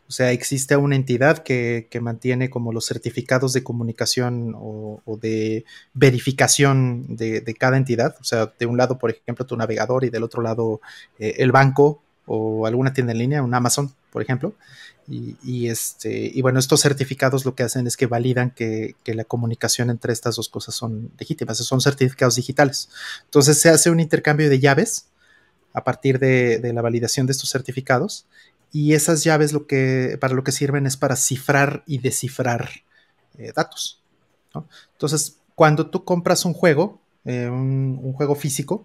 O 0.09 0.13
sea, 0.13 0.31
existe 0.31 0.77
una 0.77 0.95
entidad 0.95 1.39
que, 1.39 1.89
mantiene 2.01 2.49
como 2.49 2.73
los 2.73 2.87
certificados 2.87 3.53
de 3.53 3.65
comunicación 3.65 4.55
o, 4.57 5.01
de 5.21 5.65
verificación 5.95 7.17
de, 7.17 7.57
cada 7.59 7.77
entidad. 7.77 8.17
O 8.21 8.25
sea, 8.25 8.53
de 8.59 8.67
un 8.67 8.77
lado, 8.77 8.99
por 8.99 9.11
ejemplo, 9.11 9.47
tu 9.47 9.57
navegador 9.57 10.05
y 10.05 10.11
del 10.11 10.23
otro 10.23 10.43
lado 10.43 10.81
eh, 11.19 11.35
el 11.39 11.51
banco 11.51 12.03
o 12.27 12.67
alguna 12.67 12.93
tienda 12.93 13.13
en 13.13 13.19
línea, 13.19 13.43
un 13.43 13.55
Amazon, 13.55 13.93
por 14.13 14.23
ejemplo. 14.23 14.55
Y, 15.09 15.69
este, 15.69 16.33
y 16.35 16.43
bueno, 16.43 16.59
estos 16.59 16.81
certificados 16.81 17.45
lo 17.45 17.55
que 17.55 17.63
hacen 17.63 17.87
es 17.87 17.97
que 17.97 18.07
validan 18.07 18.51
que, 18.51 18.97
la 19.07 19.25
comunicación 19.25 19.91
entre 19.91 20.13
estas 20.13 20.37
dos 20.37 20.49
cosas 20.49 20.75
son 20.75 21.13
legítimas, 21.19 21.59
son 21.59 21.81
certificados 21.81 22.37
digitales. 22.37 22.89
Entonces 23.25 23.61
se 23.61 23.69
hace 23.69 23.91
un 23.91 24.01
intercambio 24.01 24.51
de 24.51 24.59
llaves 24.59 25.07
a 25.73 25.85
partir 25.85 26.19
de, 26.19 26.59
de 26.59 26.73
la 26.73 26.83
validación 26.83 27.27
de 27.27 27.33
estos 27.33 27.51
certificados 27.51 28.27
y 28.73 28.95
esas 28.95 29.25
llaves 29.25 29.53
lo 29.53 29.67
que, 29.67 30.19
para 30.21 30.35
lo 30.35 30.45
que 30.45 30.53
sirven 30.53 30.87
es 30.87 30.97
para 30.97 31.17
cifrar 31.17 31.83
y 31.87 31.99
descifrar 31.99 32.71
eh, 33.39 33.53
datos. 33.55 34.01
Entonces, 34.93 35.39
cuando 35.55 35.89
tú 35.89 36.05
compras 36.05 36.45
un 36.45 36.55
juego, 36.55 37.01
eh, 37.25 37.49
un, 37.49 38.13
juego 38.13 38.35
físico, 38.35 38.85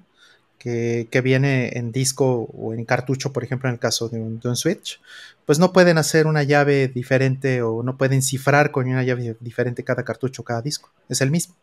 que, 0.58 1.22
viene 1.24 1.78
en 1.78 1.92
disco 1.92 2.48
o 2.54 2.74
en 2.74 2.86
cartucho, 2.86 3.34
por 3.34 3.44
ejemplo, 3.44 3.68
en 3.68 3.74
el 3.74 3.80
caso 3.80 4.10
de 4.10 4.20
un, 4.20 4.56
Switch, 4.56 5.02
pues 5.46 5.58
no 5.58 5.74
pueden 5.74 5.98
hacer 5.98 6.28
una 6.28 6.44
llave 6.44 6.88
diferente 6.88 7.62
o 7.64 7.82
no 7.82 7.98
pueden 7.98 8.22
cifrar 8.22 8.72
con 8.72 8.88
una 8.88 9.04
llave 9.04 9.36
diferente 9.40 9.84
cada 9.84 10.04
cartucho, 10.04 10.44
cada 10.44 10.62
disco. 10.62 10.92
Es 11.10 11.22
el 11.22 11.32
mismo. 11.32 11.56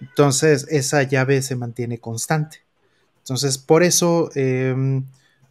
Entonces, 0.00 0.66
esa 0.70 1.02
llave 1.02 1.42
se 1.42 1.56
mantiene 1.56 1.98
constante. 1.98 2.62
Entonces, 3.18 3.58
por 3.58 3.82
eso 3.82 4.30
em, 4.34 5.04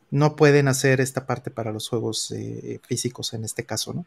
no 0.09 0.35
pueden 0.35 0.67
hacer 0.67 1.01
esta 1.01 1.25
parte 1.25 1.51
para 1.51 1.71
los 1.71 1.89
juegos 1.89 2.31
eh, 2.31 2.79
físicos 2.87 3.33
en 3.33 3.43
este 3.43 3.65
caso, 3.65 3.93
¿no? 3.93 4.05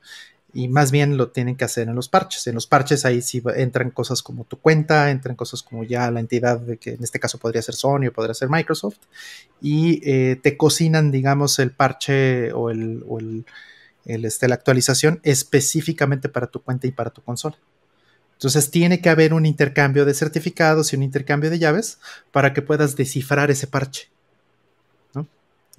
Y 0.53 0.69
más 0.69 0.91
bien 0.91 1.17
lo 1.17 1.29
tienen 1.31 1.57
que 1.57 1.65
hacer 1.65 1.89
en 1.89 1.95
los 1.95 2.09
parches. 2.09 2.47
En 2.47 2.55
los 2.55 2.67
parches 2.67 3.05
ahí 3.05 3.23
sí 3.23 3.43
entran 3.55 3.91
cosas 3.91 4.23
como 4.23 4.45
tu 4.45 4.59
cuenta, 4.59 5.11
entran 5.11 5.37
cosas 5.37 5.63
como 5.63 5.85
ya 5.85 6.11
la 6.11 6.21
entidad, 6.21 6.59
de 6.59 6.77
que 6.79 6.95
en 6.95 7.05
este 7.05 7.21
caso 7.21 7.39
podría 7.39 7.63
ser 7.63 7.75
Sony 7.75 8.09
o 8.09 8.13
podría 8.13 8.35
ser 8.35 8.49
Microsoft, 8.49 8.97
y 9.61 10.01
eh, 10.11 10.37
te 10.43 10.57
cocinan, 10.57 11.13
digamos, 11.13 11.59
el 11.61 11.71
parche 11.71 12.53
o, 12.53 12.71
el, 12.71 13.45
este, 14.05 14.49
la 14.49 14.57
actualización 14.57 15.21
específicamente 15.23 16.29
para 16.29 16.49
tu 16.49 16.63
cuenta 16.63 16.87
y 16.87 16.93
para 16.93 17.11
tu 17.11 17.23
consola. 17.23 17.57
Entonces 18.33 18.71
tiene 18.71 19.03
que 19.03 19.11
haber 19.11 19.35
un 19.35 19.45
intercambio 19.47 20.07
de 20.07 20.15
certificados 20.15 20.93
y 20.93 20.97
un 20.97 21.03
intercambio 21.03 21.51
de 21.51 21.59
llaves 21.59 21.99
para 22.33 22.55
que 22.55 22.63
puedas 22.63 22.97
descifrar 22.97 23.51
ese 23.51 23.67
parche 23.67 24.09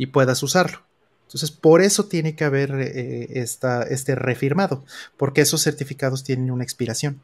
y 0.02 0.08
puedas 0.08 0.42
usarlo. 0.42 0.80
Entonces, 1.28 1.52
por 1.52 1.80
eso 1.84 2.06
tiene 2.06 2.36
que 2.36 2.44
haber 2.44 2.72
eh, 2.74 3.28
este 3.36 4.16
refirmado, 4.16 4.84
porque 5.16 5.42
esos 5.42 5.62
certificados 5.62 6.24
tienen 6.24 6.50
una 6.50 6.64
expiración. 6.64 7.22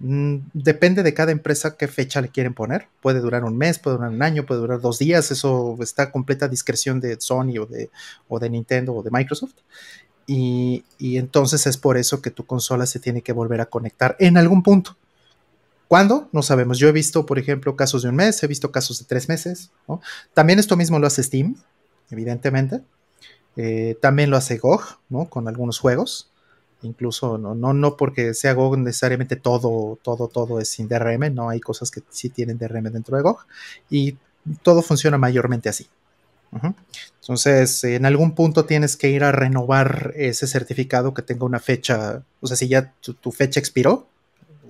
Mm, 0.00 0.38
depende 0.52 1.04
de 1.04 1.14
cada 1.14 1.30
empresa 1.30 1.76
qué 1.76 1.86
fecha 1.86 2.20
le 2.20 2.30
quieren 2.30 2.52
poner. 2.52 2.88
Puede 3.00 3.20
durar 3.20 3.44
un 3.44 3.56
mes, 3.56 3.78
puede 3.78 3.96
durar 3.96 4.10
un 4.10 4.24
año, 4.24 4.44
puede 4.44 4.60
durar 4.60 4.80
dos 4.80 4.98
días. 4.98 5.30
Eso 5.30 5.78
está 5.80 6.02
a 6.02 6.10
completa 6.10 6.48
discreción 6.48 6.98
de 6.98 7.16
Sony 7.20 7.58
o 7.60 7.66
de, 7.66 7.90
o 8.28 8.40
de 8.40 8.50
Nintendo 8.50 8.92
o 8.92 9.04
de 9.04 9.10
Microsoft. 9.12 9.54
Y, 10.26 10.84
entonces 10.98 11.64
es 11.68 11.76
por 11.76 11.96
eso 11.96 12.20
que 12.20 12.32
tu 12.32 12.44
consola 12.44 12.86
se 12.86 12.98
tiene 12.98 13.22
que 13.22 13.32
volver 13.32 13.60
a 13.60 13.66
conectar 13.66 14.16
en 14.18 14.36
algún 14.36 14.64
punto. 14.64 14.96
¿Cuándo? 15.86 16.28
No 16.32 16.42
sabemos. 16.42 16.78
Yo 16.78 16.88
he 16.88 16.92
visto, 16.92 17.24
por 17.24 17.38
ejemplo, 17.38 17.76
casos 17.76 18.02
de 18.02 18.08
un 18.08 18.16
mes, 18.16 18.42
he 18.42 18.48
visto 18.48 18.72
casos 18.72 18.98
de 18.98 19.04
tres 19.04 19.28
meses. 19.28 19.70
También 20.34 20.58
esto 20.58 20.76
mismo 20.76 20.98
lo 20.98 21.06
hace 21.06 21.22
Steam, 21.22 21.56
evidentemente. 22.10 22.82
Eh, 23.56 23.96
también 24.00 24.30
lo 24.30 24.36
hace 24.36 24.58
GOG, 24.58 24.98
¿no? 25.08 25.28
Con 25.28 25.48
algunos 25.48 25.78
juegos. 25.78 26.30
Incluso 26.82 27.36
no, 27.36 27.54
no, 27.54 27.74
no 27.74 27.96
porque 27.96 28.32
sea 28.32 28.54
GOG 28.54 28.78
necesariamente 28.78 29.36
todo, 29.36 29.98
todo, 30.02 30.28
todo 30.28 30.60
es 30.60 30.70
sin 30.70 30.88
DRM, 30.88 31.34
no 31.34 31.50
hay 31.50 31.60
cosas 31.60 31.90
que 31.90 32.02
sí 32.08 32.30
tienen 32.30 32.56
DRM 32.56 32.90
dentro 32.90 33.16
de 33.16 33.22
GOG 33.22 33.46
y 33.90 34.16
todo 34.62 34.80
funciona 34.80 35.18
mayormente 35.18 35.68
así. 35.68 35.88
Entonces, 37.20 37.84
en 37.84 38.06
algún 38.06 38.34
punto 38.34 38.64
tienes 38.64 38.96
que 38.96 39.08
ir 39.08 39.22
a 39.22 39.30
renovar 39.30 40.12
ese 40.16 40.46
certificado 40.46 41.14
que 41.14 41.22
tenga 41.22 41.44
una 41.44 41.60
fecha, 41.60 42.22
o 42.40 42.46
sea, 42.46 42.56
si 42.56 42.66
ya 42.66 42.92
tu, 43.00 43.30
fecha 43.30 43.60
expiró, 43.60 44.08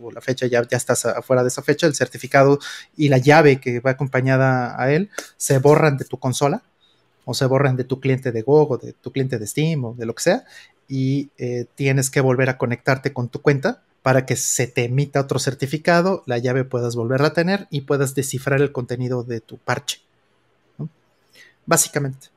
o 0.03 0.11
la 0.11 0.20
fecha 0.20 0.47
ya, 0.47 0.62
ya 0.68 0.76
estás 0.76 1.07
afuera 1.07 1.43
de 1.43 1.49
esa 1.49 1.62
fecha, 1.62 1.86
el 1.86 1.95
certificado 1.95 2.59
y 2.97 3.09
la 3.09 3.18
llave 3.18 3.61
que 3.61 3.80
va 3.80 3.93
acompañada 3.93 4.80
a 4.82 4.93
él 4.93 5.11
se 5.36 5.59
borran 5.59 5.97
de 5.97 6.05
tu 6.05 6.18
consola 6.18 6.62
o 7.25 7.35
se 7.35 7.47
borran 7.47 7.77
de 7.77 7.85
tu 7.85 8.01
cliente 8.01 8.33
de 8.33 8.43
GOG 8.43 8.73
o 8.73 8.79
de 8.79 8.93
tu 8.93 9.12
cliente 9.12 9.39
de 9.39 9.47
Steam 9.47 9.85
o 9.85 9.95
de 9.95 10.07
lo 10.07 10.14
que 10.14 10.23
sea, 10.23 10.45
y 10.89 11.31
eh, 11.39 11.66
tienes 11.75 12.11
que 12.11 12.21
volver 12.21 12.51
a 12.51 12.59
conectarte 12.59 13.12
con 13.12 13.29
tu 13.29 13.41
cuenta 13.41 13.83
para 14.03 14.25
que 14.25 14.37
se 14.37 14.66
te 14.66 14.85
emita 14.85 15.21
otro 15.21 15.39
certificado, 15.39 16.23
la 16.27 16.39
llave 16.39 16.64
puedas 16.64 16.97
volverla 16.97 17.29
a 17.29 17.33
tener 17.33 17.68
y 17.71 17.83
puedas 17.83 18.14
descifrar 18.14 18.61
el 18.61 18.73
contenido 18.73 19.23
de 19.23 19.41
tu 19.41 19.59
parche. 19.59 20.01
Básicamente. 21.66 22.29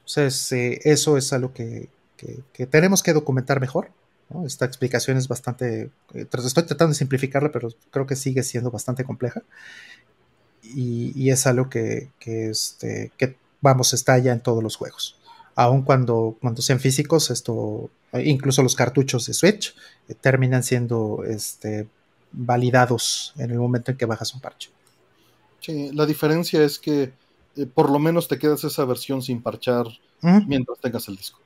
Entonces, 0.00 0.52
eh, 0.52 0.80
eso 0.84 1.16
es 1.16 1.32
algo 1.32 1.52
que, 1.54 1.88
que, 2.52 2.66
tenemos 2.66 3.02
que 3.02 3.12
documentar 3.12 3.60
mejor. 3.60 3.90
Esta 4.44 4.64
explicación 4.64 5.16
es 5.16 5.28
bastante... 5.28 5.90
Eh, 6.12 6.26
estoy 6.30 6.64
tratando 6.64 6.88
de 6.88 6.98
simplificarla, 6.98 7.52
pero 7.52 7.70
creo 7.90 8.06
que 8.06 8.16
sigue 8.16 8.42
siendo 8.42 8.70
bastante 8.70 9.04
compleja. 9.04 9.42
Y, 10.62 11.30
es 11.30 11.46
algo 11.46 11.68
que, 11.70 12.10
este, 12.20 13.12
que 13.16 13.36
vamos, 13.64 13.94
está 13.94 14.18
ya 14.18 14.32
en 14.32 14.40
todos 14.40 14.62
los 14.62 14.76
juegos. 14.76 15.16
Aun 15.56 15.82
cuando, 15.82 16.36
cuando 16.40 16.60
sean 16.60 16.78
físicos, 16.78 17.30
esto, 17.30 17.90
incluso 18.12 18.62
los 18.62 18.76
cartuchos 18.76 19.26
de 19.26 19.34
Switch, 19.34 19.74
eh, 20.08 20.14
terminan 20.14 20.62
siendo 20.62 21.24
este, 21.26 21.88
validados 22.30 23.32
en 23.38 23.50
el 23.50 23.58
momento 23.58 23.90
en 23.90 23.96
que 23.96 24.04
bajas 24.04 24.34
un 24.34 24.40
parche. 24.40 24.70
Sí, 25.60 25.90
la 25.92 26.04
diferencia 26.04 26.62
es 26.62 26.78
que 26.78 27.12
eh, 27.56 27.66
por 27.66 27.90
lo 27.90 27.98
menos 27.98 28.28
te 28.28 28.38
quedas 28.38 28.62
esa 28.64 28.84
versión 28.84 29.22
sin 29.22 29.42
parchar 29.42 29.86
mientras 30.46 30.78
tengas 30.80 31.06
el 31.08 31.16
disco, 31.16 31.38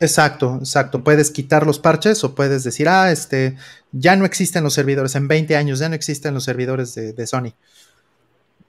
Exacto, 0.00 0.56
exacto. 0.58 1.04
Puedes 1.04 1.30
quitar 1.30 1.66
los 1.66 1.78
parches 1.78 2.24
o 2.24 2.34
puedes 2.34 2.64
decir, 2.64 2.88
ah, 2.88 3.12
este, 3.12 3.56
ya 3.92 4.16
no 4.16 4.24
existen 4.24 4.64
los 4.64 4.72
servidores, 4.72 5.14
en 5.16 5.28
20 5.28 5.54
años 5.54 5.80
ya 5.80 5.88
no 5.90 5.94
existen 5.94 6.32
los 6.32 6.44
servidores 6.44 6.94
de, 6.94 7.12
de 7.12 7.26
Sony 7.26 7.52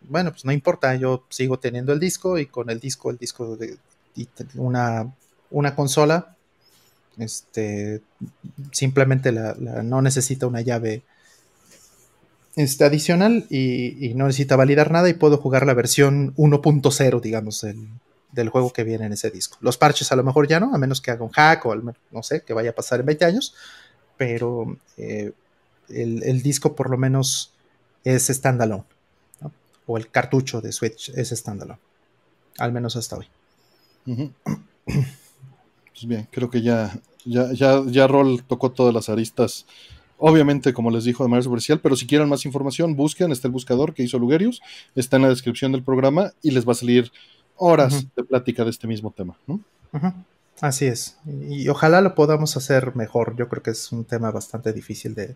bueno, 0.10 0.32
pues 0.32 0.46
no 0.46 0.52
importa, 0.52 0.96
yo 0.96 1.26
sigo 1.30 1.60
teniendo 1.60 1.94
el 1.94 2.00
disco 2.00 2.38
y 2.38 2.46
con 2.46 2.70
el 2.70 2.80
disco, 2.80 3.10
el 3.10 3.18
disco 3.18 3.56
de 3.56 3.78
una, 4.56 5.14
una 5.52 5.76
consola, 5.76 6.36
este, 7.18 8.02
simplemente 8.72 9.32
la, 9.32 9.54
no 9.84 10.02
necesita 10.02 10.48
una 10.48 10.62
llave 10.62 11.04
este, 12.56 12.86
adicional 12.86 13.46
y, 13.50 14.14
no 14.16 14.28
necesita 14.28 14.56
validar 14.56 14.92
nada 14.92 15.10
y 15.10 15.14
puedo 15.14 15.38
jugar 15.38 15.66
la 15.66 15.74
versión 15.74 16.36
1.0, 16.36 17.22
digamos, 17.22 17.66
del 18.32 18.50
juego 18.50 18.74
que 18.74 18.84
viene 18.84 19.06
en 19.06 19.14
ese 19.14 19.30
disco. 19.32 19.58
Los 19.62 19.78
parches 19.78 20.12
a 20.12 20.16
lo 20.16 20.24
mejor 20.24 20.48
ya 20.48 20.60
no, 20.60 20.74
a 20.74 20.78
menos 20.78 21.02
que 21.02 21.12
haga 21.12 21.24
un 21.24 21.32
hack 21.32 21.66
o 21.66 21.72
al, 21.72 21.84
no 22.12 22.24
sé, 22.24 22.42
que 22.42 22.54
vaya 22.54 22.72
a 22.72 22.76
pasar 22.76 23.00
en 23.00 23.08
20 23.08 23.26
años, 23.26 23.56
pero 24.18 24.78
eh, 24.98 25.32
el, 25.90 26.24
el, 26.24 26.42
disco 26.42 26.76
por 26.76 26.90
lo 26.90 26.98
menos 26.98 27.54
es 28.04 28.28
standalone 28.28 28.86
o 29.86 29.98
el 29.98 30.10
cartucho 30.10 30.62
de 30.62 30.72
Switch 30.72 31.10
es 31.10 31.32
estándar 31.32 31.78
Al 32.58 32.72
menos 32.72 32.96
hasta 32.96 33.18
hoy. 33.18 33.28
Pues 35.94 36.08
bien, 36.08 36.28
creo 36.32 36.50
que 36.50 36.64
ya, 36.64 36.92
ya, 37.24 37.54
ya, 37.54 37.84
ya 37.86 38.08
Roll 38.08 38.44
tocó 38.44 38.72
todas 38.72 38.94
las 38.94 39.10
aristas. 39.10 39.68
Obviamente, 40.18 40.74
como 40.74 40.90
les 40.90 41.04
dijo 41.04 41.24
de 41.24 41.30
manera 41.30 41.44
superficial, 41.44 41.80
pero 41.82 41.96
si 41.96 42.08
quieren 42.08 42.28
más 42.28 42.46
información, 42.46 42.96
busquen, 42.96 43.32
está 43.32 43.48
el 43.48 43.52
buscador 43.52 43.94
que 43.94 44.02
hizo 44.02 44.18
Lugerius, 44.18 44.60
está 44.96 45.18
en 45.18 45.22
la 45.22 45.30
descripción 45.30 45.72
del 45.72 45.84
programa 45.84 46.32
y 46.42 46.50
les 46.50 46.68
va 46.68 46.72
a 46.72 46.76
salir 46.76 47.12
horas 47.58 48.08
de 48.16 48.24
plática 48.24 48.64
de 48.64 48.72
este 48.72 48.88
mismo 48.88 49.12
tema. 49.12 49.38
Así 50.62 50.86
es. 50.88 51.18
Y, 51.48 51.68
ojalá 51.70 52.02
lo 52.02 52.16
podamos 52.16 52.58
hacer 52.58 52.96
mejor. 52.96 53.36
Yo 53.36 53.50
creo 53.50 53.62
que 53.62 53.72
es 53.72 53.92
un 53.92 54.06
tema 54.06 54.32
bastante 54.32 54.74
difícil 54.74 55.14
de, 55.14 55.36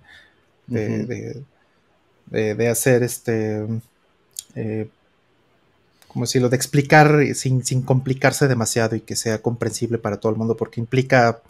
de, 0.65 1.43
de 2.31 2.67
hacer 2.67 3.03
este 3.03 3.63
eh, 4.57 4.89
como 6.07 6.25
decirlo, 6.25 6.49
de 6.49 6.55
explicar 6.55 7.19
sin, 7.35 7.61
complicarse 7.83 8.47
demasiado 8.47 8.95
y 8.95 9.01
que 9.01 9.15
sea 9.15 9.39
comprensible 9.39 9.99
para 9.99 10.17
todo 10.17 10.31
el 10.31 10.37
mundo, 10.37 10.57
porque 10.57 10.79
implica 10.81 11.41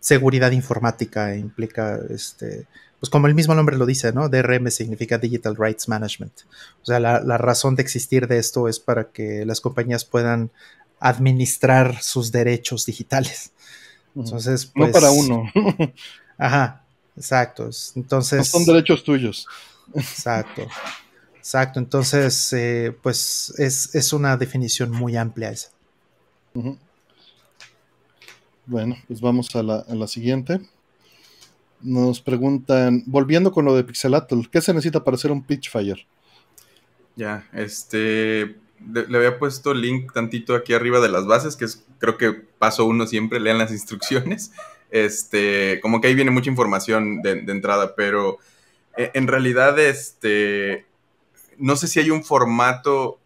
seguridad 0.00 0.50
informática, 0.52 1.34
implica, 1.34 1.98
este, 2.10 2.66
pues 3.00 3.08
como 3.08 3.26
el 3.26 3.34
mismo 3.34 3.54
nombre 3.54 3.78
lo 3.78 3.86
dice, 3.86 4.12
¿no? 4.12 4.28
DRM 4.28 4.70
significa 4.70 5.16
Digital 5.16 5.56
Rights 5.56 5.88
Management. 5.88 6.32
O 6.82 6.84
sea, 6.84 7.00
la, 7.00 7.38
razón 7.38 7.74
de 7.74 7.82
existir 7.82 8.28
de 8.28 8.36
esto 8.36 8.68
es 8.68 8.80
para 8.80 9.04
que 9.04 9.46
las 9.46 9.62
compañías 9.62 10.04
puedan 10.04 10.50
administrar 11.00 12.02
sus 12.02 12.32
derechos 12.32 12.84
digitales. 12.84 13.52
Entonces, 14.14 14.72
no 14.74 14.90
para 14.90 15.08
pues, 15.08 15.20
uno. 15.20 15.50
ajá, 16.36 16.84
exacto. 17.16 17.70
Entonces. 17.94 18.38
No 18.38 18.44
son 18.44 18.64
derechos 18.66 19.02
tuyos. 19.04 19.46
Exacto. 19.94 20.68
Exacto, 21.46 21.78
entonces, 21.78 22.52
eh, 22.54 22.92
pues 23.02 23.54
es, 23.56 24.12
una 24.12 24.36
definición 24.36 24.90
muy 24.90 25.16
amplia 25.16 25.50
esa. 25.50 25.70
Bueno, 28.66 28.96
pues 29.06 29.20
vamos 29.20 29.54
a 29.54 29.62
la, 29.62 30.06
siguiente. 30.08 30.60
Nos 31.82 32.20
preguntan, 32.20 33.04
volviendo 33.06 33.52
con 33.52 33.64
lo 33.64 33.76
de 33.76 33.84
Pixelatl, 33.84 34.48
¿qué 34.50 34.60
se 34.60 34.74
necesita 34.74 35.04
para 35.04 35.14
hacer 35.14 35.30
un 35.30 35.44
Pitchfire? 35.44 36.04
Ya, 37.14 37.48
este, 37.52 38.56
le, 38.92 39.16
había 39.16 39.38
puesto 39.38 39.72
link 39.72 40.12
tantito 40.12 40.56
aquí 40.56 40.74
arriba 40.74 40.98
de 40.98 41.10
las 41.10 41.26
bases, 41.26 41.54
que 41.54 41.66
es, 41.66 41.86
creo 41.98 42.18
que 42.18 42.32
paso 42.32 42.86
uno 42.86 43.06
siempre, 43.06 43.38
lean 43.38 43.58
las 43.58 43.70
instrucciones. 43.70 44.50
Este, 44.90 45.78
como 45.80 46.00
que 46.00 46.08
ahí 46.08 46.16
viene 46.16 46.32
mucha 46.32 46.50
información 46.50 47.22
de, 47.22 47.42
de 47.42 47.52
entrada, 47.52 47.94
pero 47.94 48.38
eh, 48.96 49.12
en 49.14 49.28
realidad, 49.28 49.78
este, 49.78 50.86
no 51.58 51.76
sé 51.76 51.88
si 51.88 52.00
hay 52.00 52.10
un 52.10 52.24
formato 52.24 53.20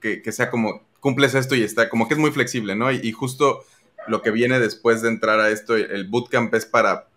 que, 0.00 0.32
sea 0.32 0.50
como, 0.50 0.82
cumples 1.00 1.34
esto 1.34 1.54
y 1.54 1.62
está, 1.62 1.88
como 1.88 2.06
que 2.06 2.14
es 2.14 2.20
muy 2.20 2.30
flexible, 2.30 2.76
¿no? 2.76 2.92
Y, 2.92 3.10
justo 3.12 3.64
lo 4.06 4.22
que 4.22 4.30
viene 4.30 4.60
después 4.60 5.02
de 5.02 5.08
entrar 5.08 5.40
a 5.40 5.50
esto, 5.50 5.74
el 5.74 6.06
bootcamp 6.08 6.54
es 6.54 6.64
para 6.64 7.08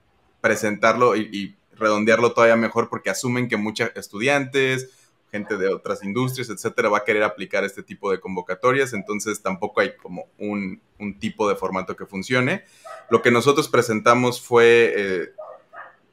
presentarlo 0.42 1.16
y, 1.16 1.56
redondearlo 1.72 2.34
todavía 2.34 2.58
mejor 2.58 2.90
porque 2.90 3.10
asumen 3.10 3.48
que 3.48 3.56
muchos 3.56 3.90
estudiantes, 3.96 4.90
gente 5.32 5.56
de 5.56 5.70
otras 5.70 6.04
industrias, 6.04 6.50
etcétera, 6.50 6.90
va 6.90 6.98
a 6.98 7.04
querer 7.06 7.24
aplicar 7.24 7.64
este 7.64 7.84
tipo 7.84 8.12
de 8.12 8.20
convocatorias, 8.20 8.92
entonces 8.92 9.42
tampoco 9.42 9.80
hay 9.80 9.96
como 9.96 10.26
un, 10.38 10.82
tipo 11.20 11.48
de 11.48 11.56
formato 11.56 11.96
que 11.96 12.06
funcione. 12.06 12.66
Lo 13.10 13.22
que 13.22 13.32
nosotros 13.32 13.70
presentamos 13.70 14.42
fue 14.42 14.94
eh, 14.94 15.30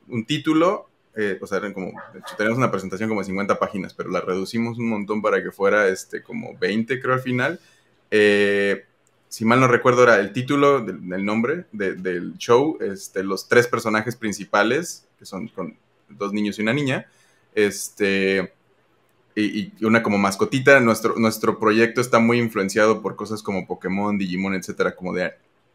un 0.07 0.25
título 0.25 0.89
eh, 1.19 1.39
o 1.41 1.47
sea, 1.47 1.61
como, 1.73 1.93
de 2.12 2.19
hecho, 2.19 2.37
tenemos 2.37 2.59
una 2.59 2.71
presentación 2.71 3.09
como 3.09 3.23
de 3.23 3.27
50 3.27 3.59
páginas, 3.59 3.95
pero 3.95 4.11
la 4.11 4.21
reducimos 4.21 4.79
un 4.79 4.91
montón 4.91 5.23
para 5.23 5.43
que 5.43 5.51
fuera 5.51 5.89
este, 5.89 6.23
como 6.23 6.57
20, 6.59 7.01
creo, 7.01 7.14
al 7.14 7.21
final. 7.21 7.59
Eh, 8.11 8.85
si 9.31 9.47
mal 9.47 9.59
no 9.59 9.67
recuerdo, 9.67 10.03
era 10.03 10.21
el 10.21 10.33
título, 10.35 10.81
del, 10.81 11.25
nombre 11.25 11.64
del 11.73 12.37
show, 12.37 12.77
este, 12.81 13.25
los 13.25 13.49
tres 13.49 13.67
personajes 13.67 14.14
principales, 14.14 15.07
que 15.19 15.25
son 15.25 15.49
con 15.49 15.77
dos 16.11 16.35
niños 16.35 16.59
y 16.59 16.62
una 16.62 16.75
niña, 16.75 17.07
este, 17.55 18.53
y, 19.35 19.73
una 19.85 20.03
como 20.03 20.19
mascotita. 20.19 20.81
Nuestro, 20.81 21.14
nuestro 21.17 21.59
proyecto 21.59 22.03
está 22.03 22.19
muy 22.19 22.39
influenciado 22.39 23.01
por 23.01 23.17
cosas 23.17 23.43
como 23.43 23.67
Pokémon, 23.67 24.19
Digimon, 24.19 24.55
etcétera, 24.55 24.95
como 24.95 25.14
de 25.14 25.33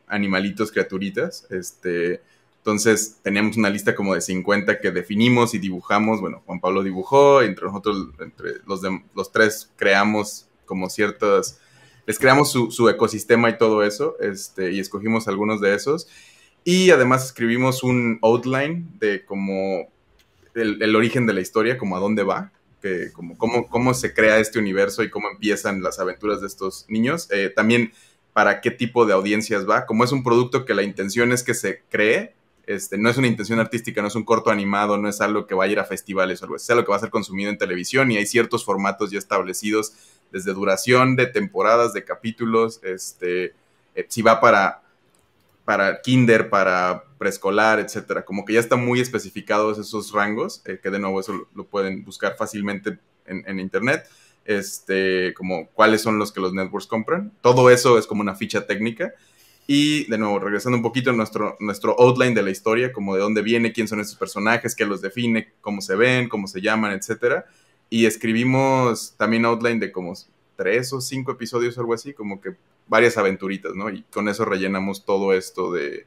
animalitos, 0.08 0.72
criaturitas. 0.72 1.48
Este, 1.50 2.22
Entonces 2.62 3.18
teníamos 3.24 3.57
una 3.57 3.72
lista 3.72 3.95
como 3.95 4.14
de 4.14 4.22
50 4.22 4.80
que 4.80 4.91
definimos 4.91 5.55
y 5.55 5.59
dibujamos. 5.59 6.22
Bueno, 6.22 6.43
Juan 6.45 6.59
Pablo 6.59 6.84
dibujó, 6.84 7.41
entre 7.41 7.66
nosotros, 7.66 8.09
entre 8.20 8.57
los, 8.68 8.82
los 9.16 9.32
tres 9.32 9.72
creamos 9.78 10.47
como 10.68 10.88
ciertas, 10.88 11.59
les 12.05 12.20
creamos 12.20 12.51
su, 12.51 12.88
ecosistema 12.88 13.49
y 13.49 13.57
todo 13.57 13.84
eso, 13.84 14.16
este, 14.20 14.72
y 14.72 14.80
escogimos 14.80 15.28
algunos 15.28 15.59
de 15.59 15.74
esos. 15.74 16.07
Y 16.64 16.91
además 16.91 17.26
escribimos 17.26 17.82
un 17.82 18.20
outline 18.22 18.88
de 18.99 19.26
como 19.26 19.89
el, 20.53 20.95
origen 20.95 21.26
de 21.26 21.34
la 21.34 21.41
historia, 21.41 21.80
como 21.80 21.97
a 21.97 21.99
dónde 21.99 22.22
va, 22.22 22.51
que 22.80 23.12
como 23.12 23.38
cómo, 23.39 23.68
cómo 23.68 23.95
se 23.95 24.14
crea 24.14 24.38
este 24.38 24.59
universo 24.59 25.01
y 25.01 25.09
cómo 25.09 25.30
empiezan 25.30 25.82
las 25.82 25.99
aventuras 25.99 26.41
de 26.41 26.47
estos 26.47 26.86
niños. 26.89 27.28
Eh, 27.32 27.51
también 27.53 27.91
para 28.34 28.62
qué 28.62 28.72
tipo 28.72 29.05
de 29.05 29.14
audiencias 29.14 29.68
va. 29.68 29.86
Como 29.86 30.03
es 30.03 30.12
un 30.12 30.24
producto 30.24 30.64
que 30.64 30.74
la 30.74 30.84
intención 30.84 31.32
es 31.32 31.43
que 31.43 31.53
se 31.53 31.82
cree, 31.89 32.34
este, 32.74 32.97
no 32.97 33.09
es 33.09 33.17
una 33.17 33.28
intención 33.28 33.59
artística, 33.59 34.01
no 34.01 34.07
es 34.07 34.15
un 34.15 34.24
corto 34.24 34.49
animado, 34.49 34.97
no 34.97 35.09
es 35.09 35.19
algo 35.22 35.45
que 35.45 35.53
vaya 35.53 35.69
a 35.69 35.74
ir 35.74 35.80
a 35.80 35.86
festivales 35.86 36.41
o 36.41 36.45
algo, 36.45 36.55
es 36.55 36.69
algo 36.69 36.86
que 36.86 36.91
va 36.91 36.97
a 36.97 37.01
ser 37.01 37.09
consumido 37.09 37.49
en 37.49 37.57
televisión 37.57 38.11
y 38.11 38.17
hay 38.17 38.26
ciertos 38.26 38.63
formatos 38.63 39.11
ya 39.11 39.19
establecidos 39.19 39.93
desde 40.32 40.53
duración 40.53 41.15
de 41.15 41.28
temporadas, 41.28 41.93
de 41.93 42.03
capítulos, 42.05 42.80
este, 42.84 43.53
eh, 43.95 44.05
si 44.07 44.22
va 44.22 44.39
para, 44.39 44.84
para 45.65 46.01
kinder, 46.01 46.49
para 46.49 47.03
preescolar, 47.17 47.80
etcétera, 47.80 48.24
como 48.24 48.45
que 48.45 48.53
ya 48.53 48.59
están 48.59 48.86
muy 48.86 49.01
especificados 49.01 49.78
esos 49.78 50.11
rangos, 50.13 50.61
eh, 50.65 50.80
que 50.82 50.89
de 50.89 50.99
nuevo 50.99 51.19
eso 51.19 51.47
lo, 51.53 51.65
pueden 51.65 52.05
buscar 52.05 52.36
fácilmente 52.38 52.97
en, 53.26 53.43
en, 53.47 53.59
internet, 53.59 54.07
este, 54.45 55.34
como 55.34 55.67
cuáles 55.69 56.01
son 56.01 56.17
los 56.17 56.32
que 56.32 56.39
los 56.39 56.53
networks 56.53 56.88
compran, 56.88 57.32
todo 57.41 57.69
eso 57.69 57.97
es 57.97 58.07
como 58.07 58.22
una 58.22 58.36
ficha 58.36 58.65
técnica 58.65 59.13
y 59.68 60.05
de 60.09 60.18
nuevo, 60.18 60.39
regresando 60.39 60.78
un 60.78 60.84
poquito 60.84 61.12
a 61.12 61.14
nuestro, 61.14 61.55
nuestro 61.59 61.95
outline 61.99 62.34
de 62.34 62.43
la 62.43 62.49
historia, 62.49 62.91
como 62.91 63.16
de 63.16 63.22
dónde 63.22 63.41
viene, 63.41 63.72
quién 63.72 63.88
son 63.88 63.99
estos 63.99 64.18
personajes, 64.18 64.76
qué 64.76 64.86
los 64.86 65.01
define, 65.01 65.53
cómo 65.62 65.82
se 65.82 65.95
ven, 65.95 66.30
cómo 66.30 66.47
se 66.47 66.62
llaman, 66.62 66.91
etc. 66.91 67.45
Y 67.89 68.05
escribimos 68.05 69.16
también 69.18 69.45
outline 69.45 69.80
de 69.80 69.91
como 69.91 70.14
tres 70.55 70.91
o 70.93 71.01
cinco 71.01 71.32
episodios 71.32 71.78
algo 71.78 71.93
así, 71.93 72.14
como 72.14 72.41
que 72.41 72.55
varias 72.88 73.18
aventuritas, 73.18 73.74
¿no? 73.76 73.89
Y 73.89 74.03
con 74.03 74.28
eso 74.28 74.45
rellenamos 74.45 75.05
todo 75.05 75.34
esto 75.34 75.72
de, 75.72 76.05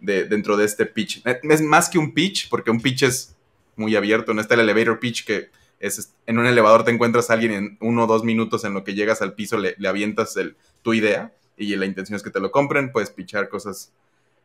de 0.00 0.24
dentro 0.24 0.56
de 0.56 0.64
este 0.64 0.86
pitch. 0.86 1.22
Es 1.24 1.62
más 1.62 1.88
que 1.88 1.98
un 1.98 2.12
pitch, 2.12 2.48
porque 2.48 2.70
un 2.70 2.80
pitch 2.80 3.04
es 3.04 3.36
muy 3.76 3.94
abierto, 3.94 4.34
no 4.34 4.40
está 4.40 4.54
el 4.54 4.60
elevator 4.60 4.98
pitch 4.98 5.24
que 5.24 5.50
es 5.78 6.12
en 6.26 6.38
un 6.38 6.46
elevador 6.46 6.84
te 6.84 6.90
encuentras 6.90 7.28
a 7.28 7.34
alguien 7.34 7.52
en 7.52 7.76
uno 7.80 8.04
o 8.04 8.06
dos 8.06 8.24
minutos 8.24 8.64
en 8.64 8.72
lo 8.72 8.82
que 8.82 8.94
llegas 8.94 9.20
al 9.20 9.34
piso, 9.34 9.58
le, 9.58 9.74
le 9.76 9.88
avientas 9.88 10.34
tu 10.82 10.94
idea 10.94 11.32
y 11.56 11.74
la 11.76 11.86
intención 11.86 12.16
es 12.16 12.22
que 12.22 12.30
te 12.30 12.40
lo 12.40 12.50
compren, 12.50 12.92
puedes 12.92 13.10
pichar 13.10 13.48
cosas, 13.48 13.92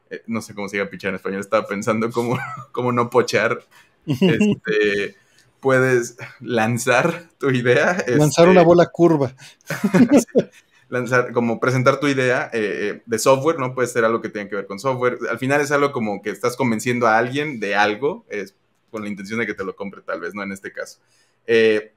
eh, 0.09 0.23
no 0.27 0.41
sé 0.41 0.53
cómo 0.53 0.69
se 0.69 0.77
diga 0.77 0.89
pichar 0.89 1.09
en 1.09 1.15
español, 1.15 1.41
estaba 1.41 1.67
pensando 1.67 2.09
cómo, 2.11 2.37
cómo 2.71 2.91
no 2.91 3.09
pochar, 3.09 3.63
este, 4.05 5.15
puedes 5.61 6.17
lanzar 6.39 7.29
tu 7.37 7.49
idea. 7.51 8.03
Lanzar 8.07 8.49
una 8.49 8.61
este, 8.61 8.65
bola 8.65 8.85
curva. 8.87 9.33
lanzar, 10.89 11.31
como 11.31 11.59
presentar 11.59 11.99
tu 11.99 12.07
idea 12.07 12.49
eh, 12.51 12.59
eh, 12.61 13.01
de 13.05 13.19
software, 13.19 13.59
¿no? 13.59 13.73
Puede 13.73 13.87
ser 13.87 14.03
algo 14.03 14.21
que 14.21 14.29
tenga 14.29 14.49
que 14.49 14.55
ver 14.57 14.65
con 14.65 14.79
software. 14.79 15.17
Al 15.29 15.39
final 15.39 15.61
es 15.61 15.71
algo 15.71 15.93
como 15.93 16.21
que 16.21 16.31
estás 16.31 16.57
convenciendo 16.57 17.07
a 17.07 17.17
alguien 17.17 17.59
de 17.61 17.75
algo, 17.75 18.25
es 18.29 18.55
con 18.89 19.03
la 19.03 19.07
intención 19.07 19.39
de 19.39 19.45
que 19.45 19.53
te 19.53 19.63
lo 19.63 19.75
compre, 19.75 20.01
tal 20.01 20.19
vez, 20.19 20.33
¿no? 20.33 20.43
En 20.43 20.51
este 20.51 20.73
caso. 20.73 20.99
Eh, 21.47 21.93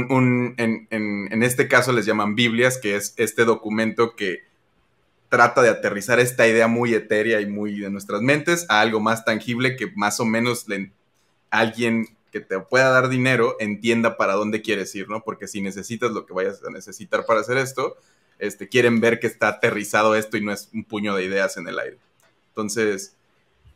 en, 0.00 1.42
este 1.42 1.68
caso 1.68 1.92
les 1.92 2.06
llaman 2.06 2.34
Biblias, 2.34 2.78
que 2.78 2.96
es 2.96 3.14
este 3.16 3.44
documento 3.44 4.16
que 4.16 4.44
trata 5.28 5.62
de 5.62 5.68
aterrizar 5.68 6.20
esta 6.20 6.46
idea 6.46 6.68
muy 6.68 6.94
etérea 6.94 7.40
y 7.40 7.46
muy 7.46 7.80
de 7.80 7.90
nuestras 7.90 8.22
mentes 8.22 8.66
a 8.68 8.80
algo 8.80 9.00
más 9.00 9.24
tangible 9.24 9.76
que 9.76 9.90
más 9.94 10.20
o 10.20 10.24
menos 10.24 10.66
alguien 11.50 12.08
que 12.32 12.40
te 12.40 12.58
pueda 12.60 12.90
dar 12.90 13.08
dinero 13.08 13.56
entienda 13.60 14.16
para 14.16 14.34
dónde 14.34 14.62
quieres 14.62 14.94
ir, 14.94 15.08
¿no? 15.08 15.22
Porque 15.22 15.48
si 15.48 15.60
necesitas 15.60 16.10
lo 16.10 16.26
que 16.26 16.34
vayas 16.34 16.62
a 16.64 16.70
necesitar 16.70 17.24
para 17.24 17.40
hacer 17.40 17.56
esto, 17.56 17.96
este, 18.38 18.68
quieren 18.68 19.00
ver 19.00 19.18
que 19.18 19.26
está 19.26 19.48
aterrizado 19.48 20.14
esto 20.14 20.36
y 20.36 20.44
no 20.44 20.52
es 20.52 20.68
un 20.74 20.84
puño 20.84 21.14
de 21.14 21.24
ideas 21.24 21.56
en 21.56 21.68
el 21.68 21.78
aire. 21.78 21.98
Entonces, 22.48 23.16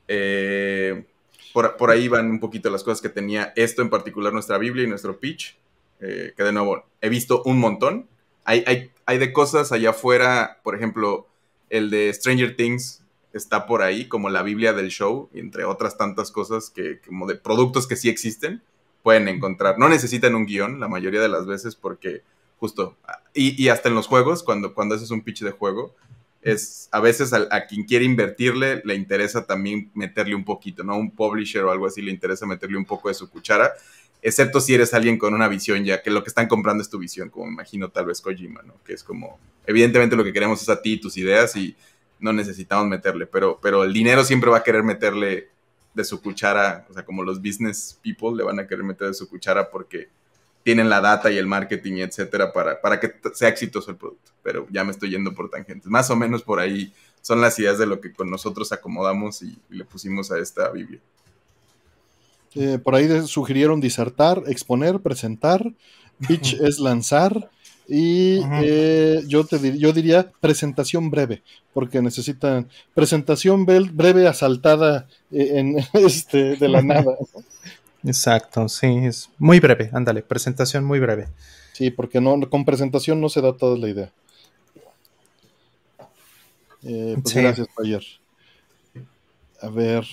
eh, 0.08 1.04
por, 1.52 1.76
por, 1.76 1.90
ahí 1.90 2.08
van 2.08 2.30
un 2.30 2.40
poquito 2.40 2.70
las 2.70 2.84
cosas 2.84 3.00
que 3.00 3.08
tenía 3.08 3.52
esto 3.56 3.82
en 3.82 3.90
particular 3.90 4.32
nuestra 4.32 4.58
Biblia 4.58 4.84
y 4.84 4.88
nuestro 4.88 5.18
pitch. 5.18 5.56
Eh, 6.00 6.32
que 6.36 6.42
de 6.42 6.52
nuevo 6.52 6.84
he 7.00 7.08
visto 7.08 7.42
un 7.44 7.58
montón. 7.58 8.08
Hay, 8.44 8.64
hay, 8.66 8.90
hay, 9.06 9.18
de 9.18 9.32
cosas 9.32 9.70
allá 9.70 9.90
afuera, 9.90 10.60
por 10.62 10.74
ejemplo, 10.74 11.28
el 11.68 11.90
de 11.90 12.12
Stranger 12.12 12.56
Things 12.56 13.02
está 13.32 13.66
por 13.66 13.82
ahí, 13.82 14.08
como 14.08 14.30
la 14.30 14.42
Biblia 14.42 14.72
del 14.72 14.88
show, 14.88 15.28
entre 15.34 15.64
otras 15.64 15.96
tantas 15.98 16.30
cosas 16.32 16.70
que, 16.70 17.00
como 17.00 17.26
de 17.26 17.36
productos 17.36 17.86
que 17.86 17.96
sí 17.96 18.08
existen, 18.08 18.62
pueden 19.02 19.28
encontrar. 19.28 19.78
No 19.78 19.88
necesitan 19.88 20.34
un 20.34 20.46
guion 20.46 20.80
la 20.80 20.88
mayoría 20.88 21.20
de 21.20 21.28
las 21.28 21.46
veces 21.46 21.76
porque 21.76 22.22
justo, 22.58 22.96
y, 23.34 23.62
y 23.62 23.68
hasta 23.68 23.88
en 23.88 23.94
los 23.94 24.06
juegos, 24.06 24.42
cuando, 24.42 24.74
cuando 24.74 24.94
haces 24.94 25.10
un 25.10 25.22
pitch 25.22 25.42
de 25.42 25.52
juego, 25.52 25.94
es 26.42 26.88
a 26.92 27.00
veces 27.00 27.32
a, 27.32 27.46
a, 27.50 27.66
quien 27.66 27.84
quiere 27.84 28.04
invertirle 28.04 28.80
le 28.84 28.94
interesa 28.94 29.46
también 29.46 29.90
meterle 29.94 30.34
un 30.34 30.44
poquito, 30.44 30.82
¿no? 30.82 30.96
Un 30.96 31.10
publisher 31.10 31.64
o 31.64 31.70
algo 31.70 31.86
así 31.86 32.00
le 32.00 32.10
interesa 32.10 32.46
meterle 32.46 32.78
un 32.78 32.86
poco 32.86 33.08
de 33.08 33.14
su 33.14 33.28
cuchara 33.28 33.72
excepto 34.22 34.60
si 34.60 34.74
eres 34.74 34.94
alguien 34.94 35.18
con 35.18 35.34
una 35.34 35.48
visión 35.48 35.84
ya, 35.84 36.02
que 36.02 36.10
lo 36.10 36.22
que 36.22 36.28
están 36.28 36.48
comprando 36.48 36.82
es 36.82 36.90
tu 36.90 36.98
visión, 36.98 37.30
como 37.30 37.48
imagino 37.48 37.88
tal 37.88 38.06
vez 38.06 38.20
Kojima, 38.20 38.62
¿no? 38.62 38.74
Que 38.84 38.92
es 38.92 39.04
como, 39.04 39.38
evidentemente 39.66 40.16
lo 40.16 40.24
que 40.24 40.32
queremos 40.32 40.62
es 40.62 40.68
a 40.68 40.80
ti, 40.80 40.98
tus 40.98 41.16
ideas 41.16 41.56
y 41.56 41.76
no 42.18 42.32
necesitamos 42.32 42.86
meterle, 42.86 43.26
pero, 43.26 43.58
pero 43.62 43.84
el 43.84 43.92
dinero 43.92 44.24
siempre 44.24 44.50
va 44.50 44.58
a 44.58 44.62
querer 44.62 44.82
meterle 44.82 45.48
de 45.94 46.04
su 46.04 46.20
cuchara, 46.20 46.86
o 46.88 46.94
sea, 46.94 47.04
como 47.04 47.22
los 47.22 47.40
business 47.40 47.98
people 48.02 48.36
le 48.36 48.44
van 48.44 48.58
a 48.60 48.66
querer 48.66 48.84
meter 48.84 49.08
de 49.08 49.14
su 49.14 49.28
cuchara 49.28 49.70
porque 49.70 50.08
tienen 50.62 50.90
la 50.90 51.00
data 51.00 51.30
y 51.30 51.38
el 51.38 51.46
marketing 51.46 51.94
etcétera 51.98 52.52
para, 52.52 52.80
para 52.80 53.00
que 53.00 53.14
sea 53.34 53.48
exitoso 53.48 53.90
el 53.90 53.96
producto. 53.96 54.32
Pero 54.42 54.66
ya 54.70 54.84
me 54.84 54.90
estoy 54.90 55.10
yendo 55.10 55.34
por 55.34 55.50
tangentes. 55.50 55.86
Más 55.86 56.10
o 56.10 56.16
menos 56.16 56.42
por 56.42 56.60
ahí 56.60 56.92
son 57.22 57.40
las 57.40 57.58
ideas 57.58 57.78
de 57.78 57.86
lo 57.86 58.00
que 58.00 58.12
con 58.12 58.30
nosotros 58.30 58.70
acomodamos 58.72 59.42
y 59.42 59.58
le 59.70 59.84
pusimos 59.84 60.30
a 60.30 60.38
esta 60.38 60.70
Biblia. 60.70 61.00
Eh, 62.54 62.78
por 62.82 62.94
ahí 62.94 63.08
sugirieron 63.26 63.80
disertar, 63.80 64.42
exponer, 64.46 65.00
presentar. 65.00 65.72
Pitch 66.26 66.54
es 66.60 66.78
lanzar. 66.78 67.50
Y 67.88 68.40
eh, 68.62 69.22
yo, 69.26 69.44
te 69.44 69.76
yo 69.76 69.92
diría 69.92 70.30
presentación 70.40 71.10
breve, 71.10 71.42
porque 71.72 72.00
necesitan 72.00 72.68
presentación 72.94 73.66
breve 73.66 74.28
asaltada 74.28 75.08
eh, 75.32 75.58
en, 75.58 75.76
este, 75.94 76.56
de 76.56 76.68
la 76.68 76.82
nada. 76.82 77.16
Exacto, 78.04 78.68
sí, 78.68 78.86
es 78.86 79.28
muy 79.38 79.58
breve, 79.58 79.90
ándale, 79.92 80.22
presentación 80.22 80.84
muy 80.84 81.00
breve. 81.00 81.28
Sí, 81.72 81.90
porque 81.90 82.20
no, 82.20 82.38
con 82.48 82.64
presentación 82.64 83.20
no 83.20 83.28
se 83.28 83.40
da 83.40 83.56
toda 83.56 83.76
la 83.76 83.88
idea. 83.88 84.12
pues 86.80 87.34
Gracias, 87.34 87.66
Ayer. 87.82 88.04
A 89.60 89.68
ver. 89.68 90.06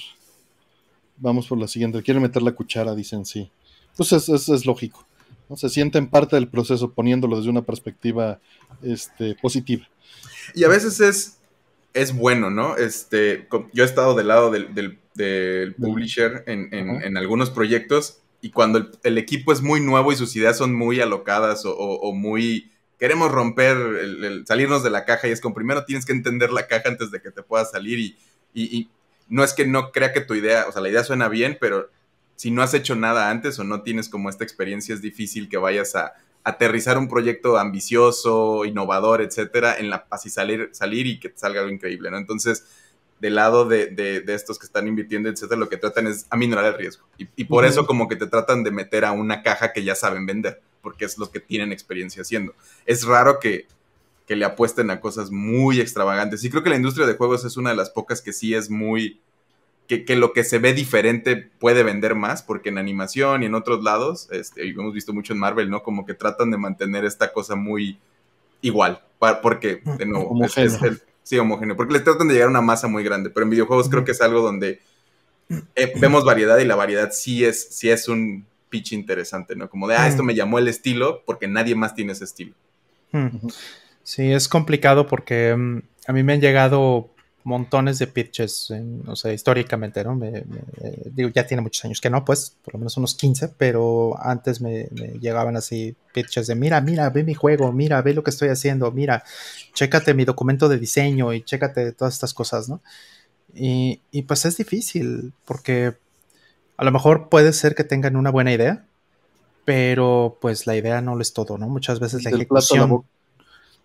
Vamos 1.17 1.47
por 1.47 1.57
la 1.57 1.67
siguiente. 1.67 2.01
Quieren 2.03 2.21
meter 2.21 2.41
la 2.41 2.51
cuchara, 2.51 2.95
dicen 2.95 3.25
sí. 3.25 3.51
Pues 3.95 4.11
es, 4.11 4.29
es, 4.29 4.65
lógico. 4.65 5.05
¿no? 5.49 5.57
Se 5.57 5.69
sienten 5.69 6.07
parte 6.07 6.35
del 6.35 6.47
proceso 6.47 6.91
poniéndolo 6.91 7.37
desde 7.37 7.49
una 7.49 7.63
perspectiva 7.63 8.39
este, 8.83 9.35
positiva. 9.41 9.87
Y 10.53 10.63
a 10.63 10.67
veces 10.67 10.99
es, 10.99 11.39
es 11.93 12.15
bueno, 12.15 12.51
¿no? 12.51 12.77
Este, 12.77 13.47
yo 13.73 13.83
he 13.83 13.85
estado 13.85 14.13
del 14.13 14.27
lado 14.27 14.51
del, 14.51 14.73
del, 15.15 15.75
publisher 15.75 16.43
en, 16.45 16.71
en, 16.71 17.17
algunos 17.17 17.49
proyectos 17.49 18.19
y 18.39 18.51
cuando 18.51 18.91
el, 19.03 19.17
equipo 19.17 19.51
es 19.51 19.61
muy 19.61 19.81
nuevo 19.81 20.11
y 20.11 20.15
sus 20.15 20.35
ideas 20.35 20.57
son 20.57 20.75
muy 20.75 21.01
alocadas 21.01 21.65
o, 21.65 21.75
o, 21.75 22.13
muy... 22.13 22.71
Queremos 22.99 23.31
romper, 23.31 23.77
el, 23.77 24.45
salirnos 24.47 24.83
de 24.83 24.91
la 24.91 25.05
caja 25.05 25.27
y 25.27 25.31
es 25.31 25.41
como 25.41 25.55
primero 25.55 25.85
tienes 25.85 26.05
que 26.05 26.13
entender 26.13 26.51
la 26.51 26.67
caja 26.67 26.89
antes 26.89 27.09
de 27.11 27.21
que 27.21 27.31
te 27.31 27.43
puedas 27.43 27.71
salir 27.71 27.99
y, 27.99 28.15
y 28.53 28.89
no 29.29 29.43
es 29.43 29.53
que 29.53 29.65
no 29.65 29.91
crea 29.91 30.13
que 30.13 30.21
tu 30.21 30.33
idea, 30.33 30.65
o 30.67 30.71
sea, 30.71 30.81
la 30.81 30.89
idea 30.89 31.03
suena 31.03 31.27
bien, 31.27 31.57
pero 31.59 31.89
si 32.35 32.51
no 32.51 32.61
has 32.61 32.73
hecho 32.73 32.95
nada 32.95 33.29
antes 33.29 33.59
o 33.59 33.63
no 33.63 33.81
tienes 33.81 34.09
como 34.09 34.29
esta 34.29 34.43
experiencia, 34.43 34.93
es 34.93 35.01
difícil 35.01 35.49
que 35.49 35.57
vayas 35.57 35.95
a 35.95 36.13
aterrizar 36.43 36.97
un 36.97 37.09
proyecto 37.09 37.57
ambicioso, 37.57 38.63
innovador, 38.63 39.21
etcétera, 39.21 39.75
en 39.77 39.89
la 39.89 40.05
así 40.09 40.29
salir, 40.29 40.69
salir 40.71 41.05
y 41.07 41.19
que 41.19 41.29
te 41.29 41.37
salga 41.37 41.59
algo 41.59 41.73
increíble, 41.73 42.09
¿no? 42.09 42.17
Entonces, 42.17 42.65
del 43.19 43.35
lado 43.35 43.65
de, 43.65 43.87
de, 43.87 44.23
estos 44.33 44.59
que 44.59 44.65
están 44.65 44.87
invirtiendo, 44.87 45.29
etcétera, 45.29 45.59
lo 45.59 45.69
que 45.69 45.77
tratan 45.77 46.07
es 46.07 46.27
aminorar 46.29 46.65
el 46.65 46.75
riesgo. 46.75 47.05
Y, 47.17 47.45
por 47.45 47.65
eso 47.65 47.85
como 47.87 48.07
que 48.07 48.15
te 48.15 48.27
tratan 48.27 48.63
de 48.63 48.71
meter 48.71 49.05
a 49.05 49.11
una 49.11 49.41
caja 49.41 49.73
que 49.73 49.83
ya 49.83 49.95
saben 49.95 50.25
vender, 50.25 50.61
porque 50.81 51.05
es 51.05 51.17
lo 51.17 51.31
que 51.31 51.39
tienen 51.39 51.71
experiencia 51.71 52.21
haciendo. 52.21 52.53
Es 52.85 53.05
raro 53.05 53.39
que 53.39 53.67
que 54.27 54.35
le 54.35 54.45
apuesten 54.45 54.91
a 54.91 54.99
cosas 54.99 55.31
muy 55.31 55.79
extravagantes. 55.79 56.43
Y 56.43 56.49
creo 56.49 56.61
que 56.61 56.69
la 56.69 56.75
industria 56.75 57.07
de 57.07 57.15
juegos 57.15 57.45
es 57.45 57.55
una 57.55 57.69
de 57.69 57.77
las 57.77 57.89
pocas 57.89 58.21
que 58.21 58.33
sí 58.33 58.53
es 58.53 58.69
muy... 58.69 59.21
Que, 59.87 60.03
lo 60.17 60.33
que 60.33 60.43
se 60.43 60.59
ve 60.59 60.73
diferente 60.73 61.37
puede 61.37 61.81
vender 61.81 62.13
más, 62.13 62.43
porque 62.43 62.67
en 62.67 62.77
animación 62.77 63.41
y 63.41 63.45
en 63.45 63.55
otros 63.55 63.81
lados, 63.83 64.27
este, 64.31 64.65
y 64.65 64.71
hemos 64.71 64.93
visto 64.93 65.13
mucho 65.13 65.31
en 65.31 65.39
Marvel, 65.39 65.69
¿no? 65.69 65.81
Como 65.81 66.05
que 66.05 66.13
tratan 66.13 66.51
de 66.51 66.57
mantener 66.57 67.05
esta 67.05 67.31
cosa 67.31 67.55
muy 67.55 67.97
igual, 68.59 69.01
porque, 69.41 69.81
de 69.97 70.05
nuevo, 70.05 70.37
es, 70.43 70.77
sí, 71.23 71.37
homogéneo, 71.37 71.77
porque 71.77 71.93
les 71.93 72.03
tratan 72.03 72.27
de 72.27 72.33
llegar 72.33 72.47
a 72.47 72.51
una 72.51 72.61
masa 72.61 72.89
muy 72.89 73.01
grande, 73.01 73.29
pero 73.29 73.45
en 73.45 73.49
videojuegos 73.49 73.87
creo 73.87 74.03
que 74.03 74.11
es 74.11 74.19
algo 74.19 74.41
donde 74.41 74.81
eh, 75.73 75.93
vemos 76.01 76.25
variedad 76.25 76.57
y 76.57 76.65
la 76.65 76.75
variedad 76.75 77.11
sí 77.13 77.45
es, 77.45 77.69
sí 77.69 77.89
es 77.89 78.09
un 78.09 78.45
pitch 78.67 78.91
interesante, 78.91 79.55
¿no? 79.55 79.69
Como 79.69 79.87
de, 79.87 79.95
ah, 79.95 80.09
esto 80.09 80.21
me 80.21 80.35
llamó 80.35 80.59
el 80.59 80.67
estilo 80.67 81.23
porque 81.25 81.47
nadie 81.47 81.75
más 81.75 81.95
tiene 81.95 82.11
ese 82.11 82.25
estilo. 82.25 82.53
Sí, 84.07 84.31
es 84.31 84.47
complicado 84.47 85.05
porque 85.05 85.53
mm, 85.53 85.81
a 86.07 86.13
mí 86.13 86.23
me 86.23 86.31
han 86.31 86.39
llegado 86.39 87.09
montones 87.43 87.99
de 87.99 88.07
pitches, 88.07 88.71
o 89.05 89.17
sea, 89.17 89.33
históricamente, 89.33 90.01
¿no? 90.01 90.17
digo, 91.11 91.29
ya 91.35 91.45
tiene 91.45 91.59
muchos 91.59 91.83
años 91.83 91.99
que 91.99 92.09
no, 92.09 92.23
pues, 92.23 92.55
por 92.63 92.75
lo 92.75 92.79
menos 92.79 92.95
unos 92.95 93.15
15, 93.15 93.49
pero 93.57 94.17
antes 94.17 94.61
me, 94.61 94.85
llegaban 95.19 95.57
así 95.57 95.93
pitches 96.13 96.47
de, 96.47 96.55
mira, 96.55 96.79
mira, 96.79 97.09
ve 97.09 97.25
mi 97.25 97.33
juego, 97.33 97.73
mira, 97.73 98.01
ve 98.01 98.13
lo 98.13 98.23
que 98.23 98.29
estoy 98.29 98.47
haciendo, 98.47 98.89
mira, 98.93 99.25
chécate 99.73 100.13
mi 100.13 100.23
documento 100.23 100.69
de 100.69 100.79
diseño 100.79 101.33
y 101.33 101.43
chécate 101.43 101.91
todas 101.91 102.13
estas 102.13 102.33
cosas, 102.33 102.69
¿no? 102.69 102.81
Y, 103.53 103.99
y 104.11 104.21
pues 104.21 104.45
es 104.45 104.55
difícil, 104.55 105.33
porque 105.43 105.97
a 106.77 106.85
lo 106.85 106.93
mejor 106.93 107.27
puede 107.27 107.51
ser 107.51 107.75
que 107.75 107.83
tengan 107.83 108.15
una 108.15 108.31
buena 108.31 108.53
idea, 108.53 108.85
pero 109.65 110.37
pues 110.39 110.65
la 110.65 110.77
idea 110.77 111.01
no 111.01 111.15
lo 111.15 111.21
es 111.21 111.33
todo, 111.33 111.57
¿no? 111.57 111.67
Muchas 111.67 111.99
veces 111.99 112.23
la 112.23 112.29
ejecución... 112.29 113.03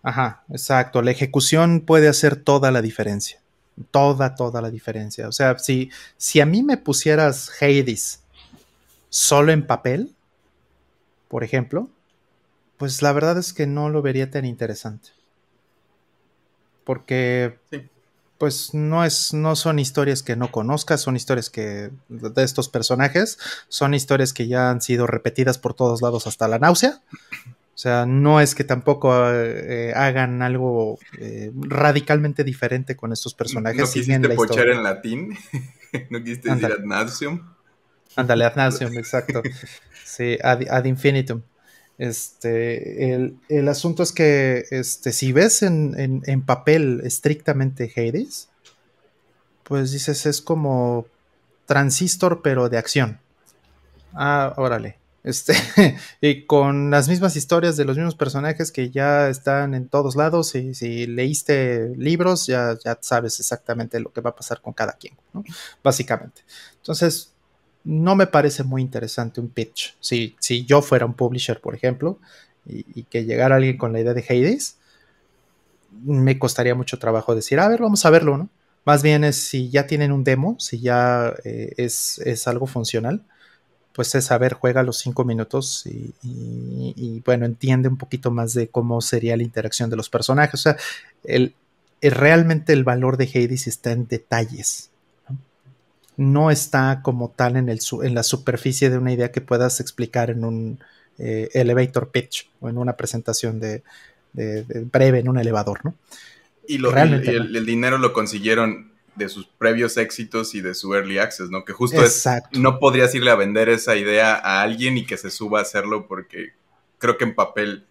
Ajá, 0.03 0.43
exacto. 0.49 1.01
La 1.01 1.11
ejecución 1.11 1.81
puede 1.81 2.07
hacer 2.07 2.35
toda 2.35 2.71
la 2.71 2.81
diferencia 2.81 3.39
toda, 3.91 4.35
toda 4.35 4.61
la 4.61 4.69
diferencia. 4.69 5.27
O 5.27 5.31
sea, 5.31 5.57
si, 5.59 5.89
si 6.17 6.39
a 6.41 6.45
mí 6.45 6.63
me 6.63 6.77
pusieras 6.77 7.51
Hades 7.61 8.21
solo 9.09 9.51
en 9.51 9.65
papel, 9.65 10.13
por 11.27 11.43
ejemplo, 11.43 11.89
pues 12.77 13.01
la 13.01 13.13
verdad 13.13 13.37
es 13.37 13.53
que 13.53 13.67
no 13.67 13.89
lo 13.89 14.01
vería 14.01 14.29
tan 14.29 14.45
interesante. 14.45 15.09
Porque 16.83 17.57
pues 18.37 18.73
no 18.73 19.05
es, 19.05 19.33
no 19.33 19.55
son 19.55 19.79
historias 19.79 20.21
que 20.21 20.35
no 20.35 20.51
conozcas, 20.51 20.99
son 20.99 21.15
historias 21.15 21.49
que 21.49 21.91
de 22.09 22.43
estos 22.43 22.67
personajes, 22.67 23.37
son 23.69 23.93
historias 23.93 24.33
que 24.33 24.47
ya 24.47 24.69
han 24.69 24.81
sido 24.81 25.07
repetidas 25.07 25.57
por 25.57 25.73
todos 25.73 26.01
lados 26.01 26.27
hasta 26.27 26.49
la 26.49 26.59
náusea. 26.59 27.01
O 27.73 27.77
sea, 27.77 28.05
no 28.05 28.39
es 28.39 28.53
que 28.53 28.63
tampoco 28.63 29.11
eh, 29.31 29.93
hagan 29.95 30.43
algo 30.43 30.99
eh, 31.17 31.51
radicalmente 31.55 32.43
diferente 32.43 32.95
con 32.95 33.11
estos 33.11 33.33
personajes. 33.33 33.79
No 33.79 33.91
quisiste 33.91 34.29
pochar 34.35 34.69
en 34.69 34.83
latín, 34.83 35.35
no 36.11 36.19
quisiste 36.23 36.53
decir 36.53 36.71
ad 36.71 36.83
nauseum. 36.83 37.41
Ándale, 38.15 38.45
ad 38.45 38.55
nauseum, 38.55 38.95
exacto. 38.95 39.41
Sí, 40.05 40.37
ad, 40.43 40.85
infinitum. 40.85 41.41
Este, 41.97 43.15
el, 43.49 43.67
asunto 43.67 44.03
es 44.03 44.11
que 44.11 44.65
este, 44.69 45.11
si 45.11 45.31
ves 45.31 45.63
en, 45.63 46.21
en, 46.25 46.41
papel 46.43 47.01
estrictamente 47.03 47.91
Hades, 47.95 48.49
pues 49.63 49.91
dices 49.91 50.27
es 50.27 50.41
como 50.41 51.07
transistor 51.65 52.41
pero 52.43 52.69
de 52.69 52.77
acción. 52.77 53.19
Ah, 54.13 54.53
órale. 54.57 55.02
Este, 55.23 55.53
y 56.21 56.45
con 56.45 56.91
las 56.91 57.07
mismas 57.07 57.35
historias 57.35 57.77
de 57.77 57.85
los 57.85 57.95
mismos 57.95 58.15
personajes 58.15 58.71
que 58.71 58.91
ya 58.91 59.29
están 59.29 59.73
en 59.73 59.87
todos 59.87 60.15
lados. 60.15 60.53
Y 60.55 60.73
si 60.73 61.07
leíste 61.07 61.93
libros, 61.97 62.45
ya, 62.45 62.77
ya 62.83 62.97
sabes 63.01 63.39
exactamente 63.39 63.99
lo 63.99 64.11
que 64.11 64.21
va 64.21 64.31
a 64.31 64.35
pasar 64.35 64.61
con 64.61 64.73
cada 64.73 64.93
quien, 64.93 65.15
¿no? 65.33 65.43
Básicamente. 65.83 66.41
Entonces, 66.77 67.33
no 67.85 68.15
me 68.15 68.27
parece 68.27 68.63
muy 68.63 68.81
interesante 68.81 69.39
un 69.39 69.49
pitch. 69.49 69.95
Si, 69.99 70.35
si 70.39 70.65
yo 70.65 70.81
fuera 70.81 71.05
un 71.05 71.13
publisher, 71.13 71.59
por 71.61 71.75
ejemplo, 71.75 72.19
y, 72.65 73.03
que 73.03 73.25
llegara 73.25 73.55
alguien 73.55 73.77
con 73.77 73.93
la 73.93 73.99
idea 73.99 74.13
de 74.13 74.25
Hades, 74.27 74.77
me 76.03 76.39
costaría 76.39 76.75
mucho 76.75 76.97
trabajo 76.99 77.35
decir, 77.35 77.59
a 77.59 77.67
ver, 77.67 77.81
vamos 77.81 78.05
a 78.05 78.09
verlo, 78.09 78.37
¿no? 78.37 78.49
Más 78.85 79.03
bien 79.03 79.23
es 79.23 79.37
si 79.37 79.69
ya 79.69 79.87
tienen 79.87 80.11
un 80.11 80.25
demo, 80.25 80.57
si 80.59 80.81
ya 80.81 81.33
eh, 81.45 81.73
es, 81.77 82.19
es 82.19 82.47
algo 82.47 82.67
funcional 82.67 83.23
pues 83.93 84.15
es 84.15 84.25
saber, 84.25 84.53
juega 84.53 84.83
los 84.83 84.97
cinco 84.97 85.23
minutos 85.23 85.85
y, 85.85 87.21
bueno, 87.23 87.45
entiende 87.45 87.87
un 87.87 87.97
poquito 87.97 88.31
más 88.31 88.53
de 88.53 88.67
cómo 88.67 89.01
sería 89.01 89.37
la 89.37 89.43
interacción 89.43 89.89
de 89.89 89.95
los 89.95 90.09
personajes. 90.09 90.59
O 90.59 90.63
sea, 90.63 90.77
el, 91.23 91.53
realmente 92.01 92.73
el 92.73 92.83
valor 92.83 93.17
de 93.17 93.25
Hades 93.25 93.67
está 93.67 93.91
en 93.91 94.07
detalles. 94.07 94.89
No, 96.17 96.51
está 96.51 97.01
como 97.03 97.29
tal 97.29 97.55
en, 97.55 97.69
el, 97.69 97.79
en 98.03 98.15
la 98.15 98.23
superficie 98.23 98.89
de 98.89 98.97
una 98.97 99.13
idea 99.13 99.31
que 99.31 99.41
puedas 99.41 99.79
explicar 99.79 100.29
en 100.31 100.43
un 100.43 100.79
eh, 101.19 101.49
elevator 101.53 102.09
pitch 102.09 102.49
o 102.61 102.69
en 102.69 102.77
una 102.77 102.95
presentación 102.95 103.59
de, 103.59 103.83
breve 104.33 105.19
en 105.19 105.29
un 105.29 105.37
elevador, 105.37 105.85
¿no? 105.85 105.93
Y, 106.67 106.77
lo, 106.77 106.95
el 106.95 107.65
dinero 107.65 107.97
lo 107.97 108.13
consiguieron 108.13 108.92
de 109.15 109.29
sus 109.29 109.45
previos 109.45 109.97
éxitos 109.97 110.55
y 110.55 110.61
de 110.61 110.73
su 110.73 110.93
early 110.93 111.19
access, 111.19 111.49
¿no? 111.49 111.65
Que 111.65 111.73
justo 111.73 112.03
es, 112.03 112.27
no 112.51 112.79
podrías 112.79 113.13
irle 113.13 113.31
a 113.31 113.35
vender 113.35 113.69
esa 113.69 113.95
idea 113.95 114.35
a 114.35 114.61
alguien 114.61 114.97
y 114.97 115.05
que 115.05 115.17
se 115.17 115.29
suba 115.29 115.59
a 115.59 115.61
hacerlo 115.61 116.07
porque 116.07 116.53
creo 116.97 117.17
que 117.17 117.25
en 117.25 117.35
papel, 117.35 117.85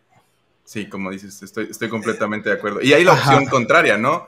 sí, 0.65 0.89
como 0.89 1.11
dices, 1.11 1.43
estoy, 1.43 1.69
estoy 1.71 1.89
completamente 1.89 2.49
de 2.49 2.57
acuerdo. 2.57 2.83
Y 2.83 2.93
hay 2.93 3.05
la 3.05 3.13
opción 3.13 3.47
contraria, 3.47 3.97
¿no? 3.97 4.27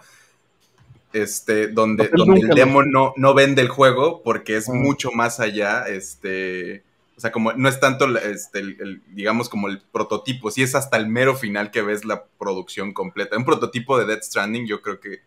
Este, 1.13 1.69
donde, 1.69 2.11
donde 2.13 2.41
el 2.41 2.49
demo 2.49 2.83
no, 2.83 3.13
no 3.17 3.35
vende 3.35 3.63
el 3.63 3.69
juego 3.69 4.23
porque 4.23 4.57
es 4.57 4.69
mucho 4.69 5.13
más 5.13 5.39
allá, 5.39 5.85
este, 5.87 6.83
o 7.17 7.21
sea, 7.21 7.31
como 7.31 7.53
no 7.53 7.69
es 7.69 7.79
tanto, 7.79 8.07
este, 8.19 8.59
el, 8.59 9.03
digamos, 9.13 9.49
como 9.49 9.69
el 9.69 9.81
prototipo, 9.81 10.51
sí 10.51 10.63
es 10.63 10.75
hasta 10.75 10.97
el 10.97 11.07
mero 11.09 11.37
final 11.37 11.71
que 11.71 11.83
ves 11.83 12.05
la 12.05 12.25
producción 12.25 12.93
completa. 12.93 13.37
Un 13.37 13.45
prototipo 13.45 13.99
de 13.99 14.07
Dead 14.07 14.23
Stranding 14.23 14.67
yo 14.67 14.83
creo 14.83 14.99
que 14.99 15.21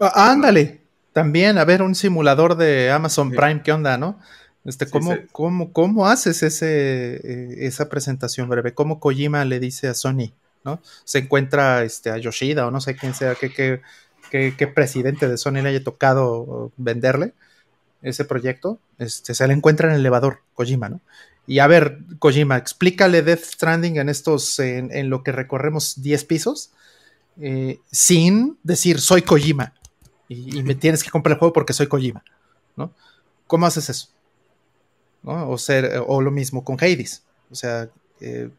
Ah, 0.00 0.30
ándale, 0.30 0.80
también, 1.12 1.58
a 1.58 1.64
ver, 1.64 1.82
un 1.82 1.94
simulador 1.94 2.56
de 2.56 2.90
Amazon 2.90 3.30
Prime, 3.30 3.62
¿qué 3.62 3.72
onda, 3.72 3.98
no? 3.98 4.20
Este, 4.64 4.88
¿cómo, 4.88 5.16
cómo, 5.32 5.72
cómo 5.72 6.06
haces 6.06 6.42
ese, 6.42 7.16
eh, 7.16 7.66
esa 7.66 7.88
presentación 7.88 8.48
breve? 8.48 8.74
¿Cómo 8.74 9.00
Kojima 9.00 9.44
le 9.44 9.58
dice 9.58 9.88
a 9.88 9.94
Sony, 9.94 10.32
¿no? 10.64 10.80
Se 11.04 11.18
encuentra 11.18 11.82
este, 11.82 12.10
a 12.10 12.18
Yoshida 12.18 12.66
o 12.66 12.70
no 12.70 12.80
sé 12.80 12.94
quién 12.94 13.14
sea, 13.14 13.34
qué, 13.34 13.50
qué, 13.50 14.54
qué, 14.56 14.66
presidente 14.68 15.28
de 15.28 15.38
Sony 15.38 15.62
le 15.62 15.70
haya 15.70 15.82
tocado 15.82 16.70
venderle 16.76 17.32
ese 18.02 18.24
proyecto, 18.24 18.78
este, 18.98 19.34
se 19.34 19.48
le 19.48 19.54
encuentra 19.54 19.88
en 19.88 19.94
el 19.94 20.00
elevador, 20.00 20.42
Kojima, 20.54 20.88
¿no? 20.88 21.00
Y 21.46 21.60
a 21.60 21.66
ver, 21.66 21.98
Kojima, 22.18 22.58
explícale 22.58 23.22
Death 23.22 23.42
Stranding 23.42 23.96
en 23.96 24.08
estos, 24.08 24.60
en, 24.60 24.92
en 24.92 25.08
lo 25.08 25.24
que 25.24 25.32
recorremos 25.32 26.00
10 26.02 26.24
pisos, 26.26 26.70
eh, 27.40 27.80
sin 27.90 28.58
decir 28.62 29.00
soy 29.00 29.22
Kojima 29.22 29.72
y, 30.28 30.62
me 30.62 30.74
tienes 30.74 31.02
que 31.02 31.10
comprar 31.10 31.34
el 31.34 31.38
juego 31.38 31.52
porque 31.52 31.72
soy 31.72 31.86
Kojima, 31.86 32.22
¿no? 32.76 32.92
¿Cómo 33.46 33.66
haces 33.66 33.88
eso? 33.88 34.08
¿No? 35.22 35.48
O, 35.50 35.58
ser, 35.58 36.02
o 36.06 36.20
lo 36.20 36.30
mismo 36.30 36.64
con 36.64 36.76
Hades. 36.76 37.22
O 37.50 37.54
sea, 37.54 37.88
eh, 38.20 38.50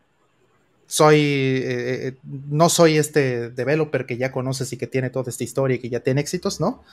soy, 0.87 1.17
eh, 1.19 2.07
eh, 2.07 2.17
no 2.49 2.69
soy 2.69 2.97
este 2.97 3.51
developer 3.51 4.07
que 4.07 4.17
ya 4.17 4.31
conoces 4.31 4.73
y 4.73 4.77
que 4.77 4.87
tiene 4.87 5.11
toda 5.11 5.29
esta 5.29 5.43
historia 5.43 5.75
y 5.75 5.79
que 5.79 5.89
ya 5.89 5.99
tiene 5.99 6.21
éxitos, 6.21 6.59
¿no? 6.59 6.83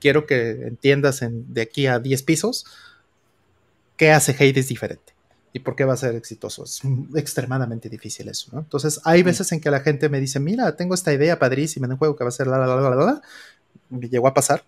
Quiero 0.00 0.26
que 0.26 0.50
entiendas 0.66 1.22
en, 1.22 1.54
de 1.54 1.62
aquí 1.62 1.86
a 1.86 2.00
10 2.00 2.22
pisos 2.24 2.66
qué 3.96 4.10
hace 4.10 4.32
Hades 4.32 4.66
diferente 4.66 5.14
y 5.52 5.60
por 5.60 5.76
qué 5.76 5.84
va 5.84 5.94
a 5.94 5.96
ser 5.96 6.16
exitoso. 6.16 6.64
Es 6.64 6.80
extremadamente 7.14 7.88
difícil 7.88 8.28
eso, 8.28 8.48
¿no? 8.52 8.58
Entonces, 8.58 9.00
hay 9.04 9.22
veces 9.22 9.52
en 9.52 9.60
que 9.60 9.70
la 9.70 9.80
gente 9.80 10.08
me 10.08 10.18
dice, 10.18 10.40
mira, 10.40 10.74
tengo 10.76 10.94
esta 10.94 11.12
idea 11.12 11.38
padrísima 11.38 11.86
de 11.86 11.94
un 11.94 11.98
juego 11.98 12.16
que 12.16 12.24
va 12.24 12.28
a 12.28 12.32
ser 12.32 12.48
la, 12.48 12.58
la, 12.58 12.66
la, 12.66 12.80
la, 12.80 12.96
la, 12.96 13.22
llegó 13.90 14.28
a 14.28 14.34
pasar. 14.34 14.64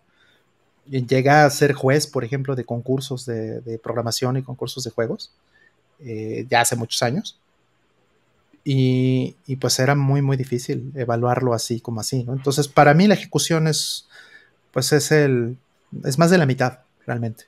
Llega 0.86 1.46
a 1.46 1.50
ser 1.50 1.72
juez, 1.72 2.06
por 2.06 2.24
ejemplo, 2.24 2.54
de 2.54 2.64
concursos 2.64 3.24
de, 3.24 3.80
programación 3.82 4.36
y 4.36 4.42
concursos 4.42 4.84
de 4.84 4.90
juegos, 4.90 5.32
eh, 6.00 6.46
ya 6.50 6.60
hace 6.60 6.76
muchos 6.76 7.02
años. 7.02 7.40
Y, 8.64 9.36
pues 9.60 9.78
era 9.78 9.94
muy, 9.94 10.22
muy 10.22 10.36
difícil 10.36 10.90
evaluarlo 10.94 11.52
así 11.52 11.80
como 11.80 12.00
así, 12.00 12.24
¿no? 12.24 12.32
Entonces, 12.32 12.68
para 12.68 12.94
mí 12.94 13.06
la 13.06 13.14
ejecución 13.14 13.66
es, 13.66 14.08
pues 14.72 14.92
es 14.92 15.10
el, 15.12 15.56
es 16.02 16.18
más 16.18 16.30
de 16.30 16.38
la 16.38 16.46
mitad, 16.46 16.80
realmente, 17.06 17.44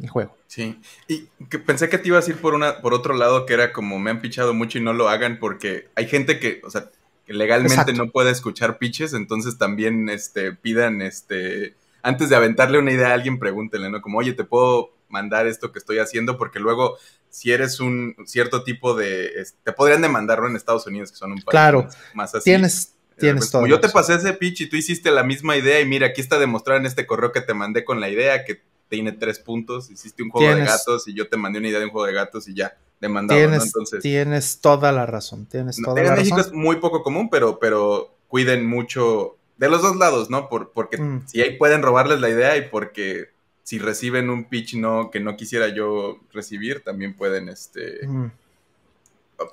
el 0.00 0.08
juego. 0.08 0.36
Sí, 0.46 0.80
y 1.08 1.26
que 1.50 1.58
pensé 1.58 1.88
que 1.88 1.98
te 1.98 2.08
ibas 2.08 2.26
a 2.26 2.30
ir 2.30 2.40
por, 2.40 2.54
una, 2.54 2.80
por 2.80 2.94
otro 2.94 3.14
lado, 3.14 3.44
que 3.44 3.54
era 3.54 3.72
como 3.72 3.98
me 3.98 4.10
han 4.10 4.20
pichado 4.20 4.54
mucho 4.54 4.78
y 4.78 4.82
no 4.82 4.92
lo 4.92 5.08
hagan 5.08 5.38
porque 5.40 5.88
hay 5.96 6.06
gente 6.06 6.38
que, 6.38 6.60
o 6.64 6.70
sea, 6.70 6.90
legalmente 7.26 7.92
no 7.92 8.10
puede 8.10 8.30
escuchar 8.30 8.78
pitches, 8.78 9.12
entonces 9.12 9.58
también 9.58 10.08
este, 10.08 10.52
pidan, 10.52 11.02
este, 11.02 11.74
antes 12.02 12.28
de 12.28 12.36
aventarle 12.36 12.78
una 12.78 12.92
idea 12.92 13.08
a 13.08 13.14
alguien, 13.14 13.38
pregúntenle, 13.38 13.90
¿no? 13.90 14.00
Como, 14.00 14.18
oye, 14.18 14.32
te 14.32 14.44
puedo 14.44 14.92
mandar 15.08 15.46
esto 15.46 15.72
que 15.72 15.78
estoy 15.78 15.98
haciendo, 15.98 16.38
porque 16.38 16.60
luego, 16.60 16.98
si 17.28 17.52
eres 17.52 17.80
un 17.80 18.14
cierto 18.26 18.62
tipo 18.62 18.94
de, 18.94 19.44
te 19.64 19.72
podrían 19.72 20.02
demandarlo 20.02 20.48
en 20.48 20.56
Estados 20.56 20.86
Unidos, 20.86 21.10
que 21.10 21.16
son 21.16 21.32
un 21.32 21.38
país 21.38 21.50
claro, 21.50 21.88
más, 22.14 22.34
así. 22.34 22.44
Tienes, 22.44 22.94
tienes 23.18 23.50
todo. 23.50 23.66
yo 23.66 23.80
te 23.80 23.88
pasé 23.88 24.14
ese 24.14 24.32
pitch 24.32 24.62
y 24.62 24.68
tú 24.68 24.76
hiciste 24.76 25.10
la 25.10 25.24
misma 25.24 25.56
idea, 25.56 25.80
y 25.80 25.86
mira, 25.86 26.08
aquí 26.08 26.20
está 26.20 26.38
demostrado 26.38 26.80
en 26.80 26.86
este 26.86 27.06
correo 27.06 27.32
que 27.32 27.40
te 27.40 27.54
mandé 27.54 27.84
con 27.84 28.00
la 28.00 28.08
idea, 28.08 28.44
que 28.44 28.62
tiene 28.88 29.12
tres 29.12 29.38
puntos, 29.38 29.90
hiciste 29.90 30.22
un 30.22 30.30
juego 30.30 30.54
de 30.54 30.64
gatos 30.64 31.08
y 31.08 31.14
yo 31.14 31.28
te 31.28 31.36
mandé 31.36 31.58
una 31.58 31.68
idea 31.68 31.80
de 31.80 31.86
un 31.86 31.90
juego 31.90 32.06
de 32.06 32.12
gatos 32.12 32.46
y 32.46 32.54
ya 32.54 32.76
demandado, 33.00 33.38
tienes, 33.40 33.64
Entonces, 33.66 34.02
tienes 34.02 34.60
toda 34.60 34.92
la 34.92 35.06
razón, 35.06 35.46
tienes 35.46 35.76
toda 35.82 36.02
la 36.02 36.08
en 36.10 36.14
México 36.14 36.40
es 36.40 36.52
muy 36.52 36.76
poco 36.76 37.02
común, 37.02 37.28
pero, 37.30 37.58
pero 37.58 38.14
cuiden 38.28 38.66
mucho 38.66 39.36
de 39.56 39.68
los 39.68 39.82
dos 39.82 39.96
lados, 39.96 40.30
¿no? 40.30 40.48
Por, 40.48 40.72
porque 40.72 40.98
Mm. 40.98 41.26
si 41.26 41.40
ahí 41.42 41.56
pueden 41.56 41.82
robarles 41.82 42.20
la 42.20 42.28
idea 42.28 42.56
y 42.56 42.68
porque 42.68 43.30
si 43.62 43.78
reciben 43.78 44.30
un 44.30 44.44
pitch 44.44 44.74
no, 44.76 45.10
que 45.10 45.18
no 45.20 45.36
quisiera 45.36 45.68
yo 45.68 46.18
recibir, 46.32 46.82
también 46.84 47.14
pueden, 47.14 47.48
este, 47.48 48.06
Mm. 48.06 48.30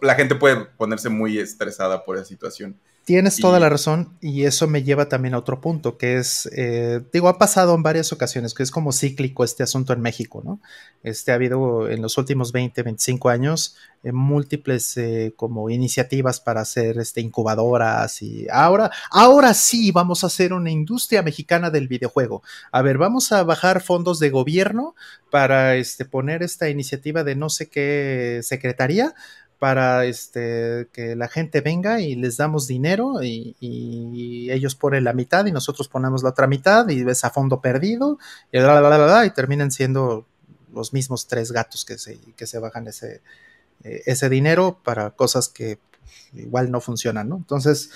la 0.01 0.15
gente 0.15 0.35
puede 0.35 0.65
ponerse 0.65 1.09
muy 1.09 1.39
estresada 1.39 2.03
por 2.05 2.15
esa 2.17 2.25
situación. 2.25 2.75
Tienes 3.05 3.37
Y- 3.37 3.41
toda 3.41 3.59
la 3.59 3.67
razón 3.67 4.17
y 4.21 4.43
eso 4.43 4.65
me 4.65 4.81
lleva 4.81 5.09
también 5.09 5.33
a 5.33 5.37
otro 5.37 5.59
punto, 5.59 5.97
que 5.97 6.17
es, 6.17 6.49
eh, 6.55 7.01
digo, 7.11 7.27
ha 7.27 7.37
pasado 7.37 7.75
en 7.75 7.83
varias 7.83 8.13
ocasiones, 8.13 8.53
que 8.53 8.63
es 8.63 8.71
como 8.71 8.93
cíclico 8.93 9.43
este 9.43 9.61
asunto 9.61 9.91
en 9.91 9.99
México, 9.99 10.41
¿no? 10.45 10.61
Este 11.03 11.33
ha 11.33 11.35
habido 11.35 11.89
en 11.89 12.01
los 12.01 12.17
últimos 12.17 12.53
20, 12.53 12.81
25 12.81 13.27
años 13.27 13.75
eh, 14.03 14.13
múltiples 14.13 14.95
eh, 14.95 15.33
como 15.35 15.69
iniciativas 15.69 16.39
para 16.39 16.61
hacer 16.61 16.97
este, 16.97 17.19
incubadoras 17.19 18.21
y 18.21 18.47
ahora, 18.49 18.89
ahora 19.11 19.53
sí 19.53 19.91
vamos 19.91 20.23
a 20.23 20.27
hacer 20.27 20.53
una 20.53 20.71
industria 20.71 21.21
mexicana 21.23 21.69
del 21.69 21.89
videojuego. 21.89 22.41
A 22.71 22.81
ver, 22.81 22.97
vamos 22.97 23.33
a 23.33 23.43
bajar 23.43 23.81
fondos 23.81 24.19
de 24.19 24.29
gobierno 24.29 24.95
para 25.29 25.75
este, 25.75 26.05
poner 26.05 26.41
esta 26.41 26.69
iniciativa 26.69 27.25
de 27.25 27.35
no 27.35 27.49
sé 27.49 27.67
qué 27.67 28.39
secretaría 28.43 29.13
para 29.63 30.03
este, 30.03 30.89
que 30.91 31.15
la 31.15 31.29
gente 31.29 31.61
venga 31.61 32.01
y 32.01 32.15
les 32.15 32.35
damos 32.35 32.67
dinero 32.67 33.23
y, 33.23 33.55
y 33.61 34.51
ellos 34.51 34.75
ponen 34.75 35.05
la 35.05 35.13
mitad 35.13 35.45
y 35.45 35.53
nosotros 35.53 35.87
ponemos 35.87 36.21
la 36.21 36.31
otra 36.31 36.47
mitad 36.47 36.89
y 36.89 37.01
ves 37.05 37.23
a 37.23 37.29
fondo 37.29 37.61
perdido 37.61 38.19
y, 38.51 38.59
bla, 38.59 38.81
bla, 38.81 38.89
bla, 38.89 39.05
bla, 39.05 39.25
y 39.25 39.29
terminan 39.29 39.71
siendo 39.71 40.27
los 40.73 40.91
mismos 40.91 41.27
tres 41.27 41.53
gatos 41.53 41.85
que 41.85 41.97
se, 41.97 42.19
que 42.35 42.45
se 42.45 42.59
bajan 42.59 42.89
ese, 42.89 43.21
eh, 43.85 44.01
ese 44.05 44.27
dinero 44.27 44.81
para 44.83 45.11
cosas 45.11 45.47
que 45.47 45.79
igual 46.33 46.69
no 46.69 46.81
funcionan, 46.81 47.29
¿no? 47.29 47.37
Entonces, 47.37 47.91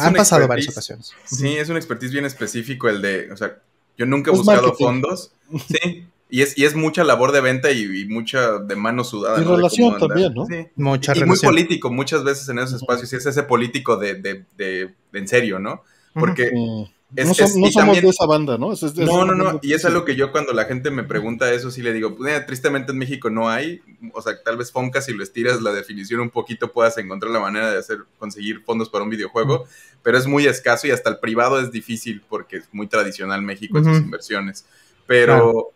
han 0.00 0.14
pasado 0.14 0.48
varias 0.48 0.68
ocasiones. 0.70 1.12
Sí, 1.26 1.56
es 1.56 1.68
un 1.68 1.76
expertise 1.76 2.10
bien 2.10 2.24
específico 2.24 2.88
el 2.88 3.00
de, 3.00 3.30
o 3.30 3.36
sea, 3.36 3.62
yo 3.96 4.04
nunca 4.04 4.32
he 4.32 4.34
buscado 4.34 4.62
marketing. 4.62 4.84
fondos, 4.84 5.32
sí, 5.68 6.08
y 6.30 6.42
es, 6.42 6.56
y 6.58 6.64
es 6.64 6.74
mucha 6.74 7.04
labor 7.04 7.32
de 7.32 7.40
venta 7.40 7.70
y, 7.70 7.82
y 8.02 8.06
mucha 8.06 8.58
de 8.58 8.76
mano 8.76 9.04
sudada. 9.04 9.40
Y 9.40 9.44
¿no? 9.44 9.56
Relación 9.56 9.98
también, 9.98 10.34
¿no? 10.34 10.46
Sí. 10.46 10.66
Mucha 10.76 11.12
y 11.12 11.20
muy 11.20 11.24
relación. 11.26 11.52
político 11.52 11.90
muchas 11.90 12.24
veces 12.24 12.48
en 12.48 12.58
esos 12.58 12.74
espacios, 12.82 13.12
y 13.12 13.16
es 13.16 13.26
ese 13.26 13.42
político 13.44 13.96
de, 13.96 14.14
de, 14.14 14.44
de, 14.56 14.94
de 15.12 15.18
en 15.18 15.28
serio, 15.28 15.58
¿no? 15.58 15.82
Porque 16.14 16.50
Mm. 16.52 16.84
es- 17.16 17.26
no 17.26 17.32
es- 17.32 17.38
no 17.56 17.66
y 17.68 17.72
somos 17.72 17.74
también- 17.74 18.04
de 18.04 18.10
esa 18.10 18.26
banda, 18.26 18.58
¿no? 18.58 18.72
Es- 18.72 18.82
no, 18.96 19.24
no, 19.24 19.34
no, 19.34 19.60
y 19.62 19.72
es 19.74 19.84
algo 19.84 20.04
que 20.04 20.16
yo 20.16 20.32
cuando 20.32 20.52
la 20.52 20.64
gente 20.64 20.90
me 20.90 21.04
pregunta 21.04 21.52
eso, 21.52 21.70
sí 21.70 21.82
le 21.82 21.92
digo, 21.92 22.16
pues, 22.16 22.20
mira, 22.32 22.46
tristemente 22.46 22.90
en 22.92 22.98
México 22.98 23.30
no 23.30 23.48
hay, 23.48 23.82
o 24.12 24.20
sea, 24.22 24.40
tal 24.42 24.56
vez 24.56 24.72
Fonca, 24.72 25.00
si 25.02 25.12
lo 25.12 25.22
estiras 25.22 25.60
la 25.62 25.72
definición 25.72 26.20
un 26.20 26.30
poquito, 26.30 26.72
puedas 26.72 26.96
encontrar 26.98 27.30
la 27.32 27.40
manera 27.40 27.70
de 27.70 27.78
hacer, 27.78 27.98
conseguir 28.18 28.62
fondos 28.64 28.88
para 28.88 29.04
un 29.04 29.10
videojuego, 29.10 29.66
pero 30.02 30.18
es 30.18 30.26
muy 30.26 30.46
escaso 30.46 30.86
y 30.86 30.90
hasta 30.90 31.10
el 31.10 31.18
privado 31.18 31.60
es 31.60 31.70
difícil 31.70 32.22
porque 32.28 32.56
es 32.56 32.64
muy 32.72 32.86
tradicional 32.88 33.42
México 33.42 33.78
en 33.78 33.84
sus 33.84 33.92
Ujú. 33.96 34.04
inversiones, 34.06 34.64
pero, 35.06 35.34
Claro. 35.34 35.68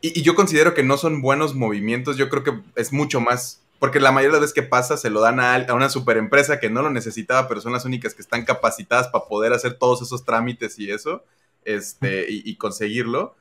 Y, 0.00 0.22
yo 0.22 0.34
considero 0.34 0.74
que 0.74 0.82
no 0.82 0.96
son 0.96 1.22
buenos 1.22 1.54
movimientos, 1.54 2.16
yo 2.16 2.28
creo 2.28 2.44
que 2.44 2.60
es 2.76 2.92
mucho 2.92 3.20
más... 3.20 3.62
Porque 3.78 4.00
la 4.00 4.10
mayoría 4.10 4.34
de 4.34 4.40
las 4.40 4.52
veces 4.52 4.54
que 4.54 4.68
pasa 4.68 4.96
se 4.96 5.08
lo 5.08 5.20
dan 5.20 5.38
a, 5.38 5.54
a 5.54 5.74
una 5.74 5.88
superempresa 5.88 6.58
que 6.58 6.68
no 6.68 6.82
lo 6.82 6.90
necesitaba, 6.90 7.46
pero 7.46 7.60
son 7.60 7.72
las 7.72 7.84
únicas 7.84 8.12
que 8.12 8.22
están 8.22 8.44
capacitadas 8.44 9.06
para 9.06 9.26
poder 9.26 9.52
hacer 9.52 9.74
todos 9.74 10.02
esos 10.02 10.24
trámites 10.24 10.80
y 10.80 10.90
eso 10.90 11.22
este, 11.68 12.26
y, 12.28 12.56
conseguirlo. 12.56 13.36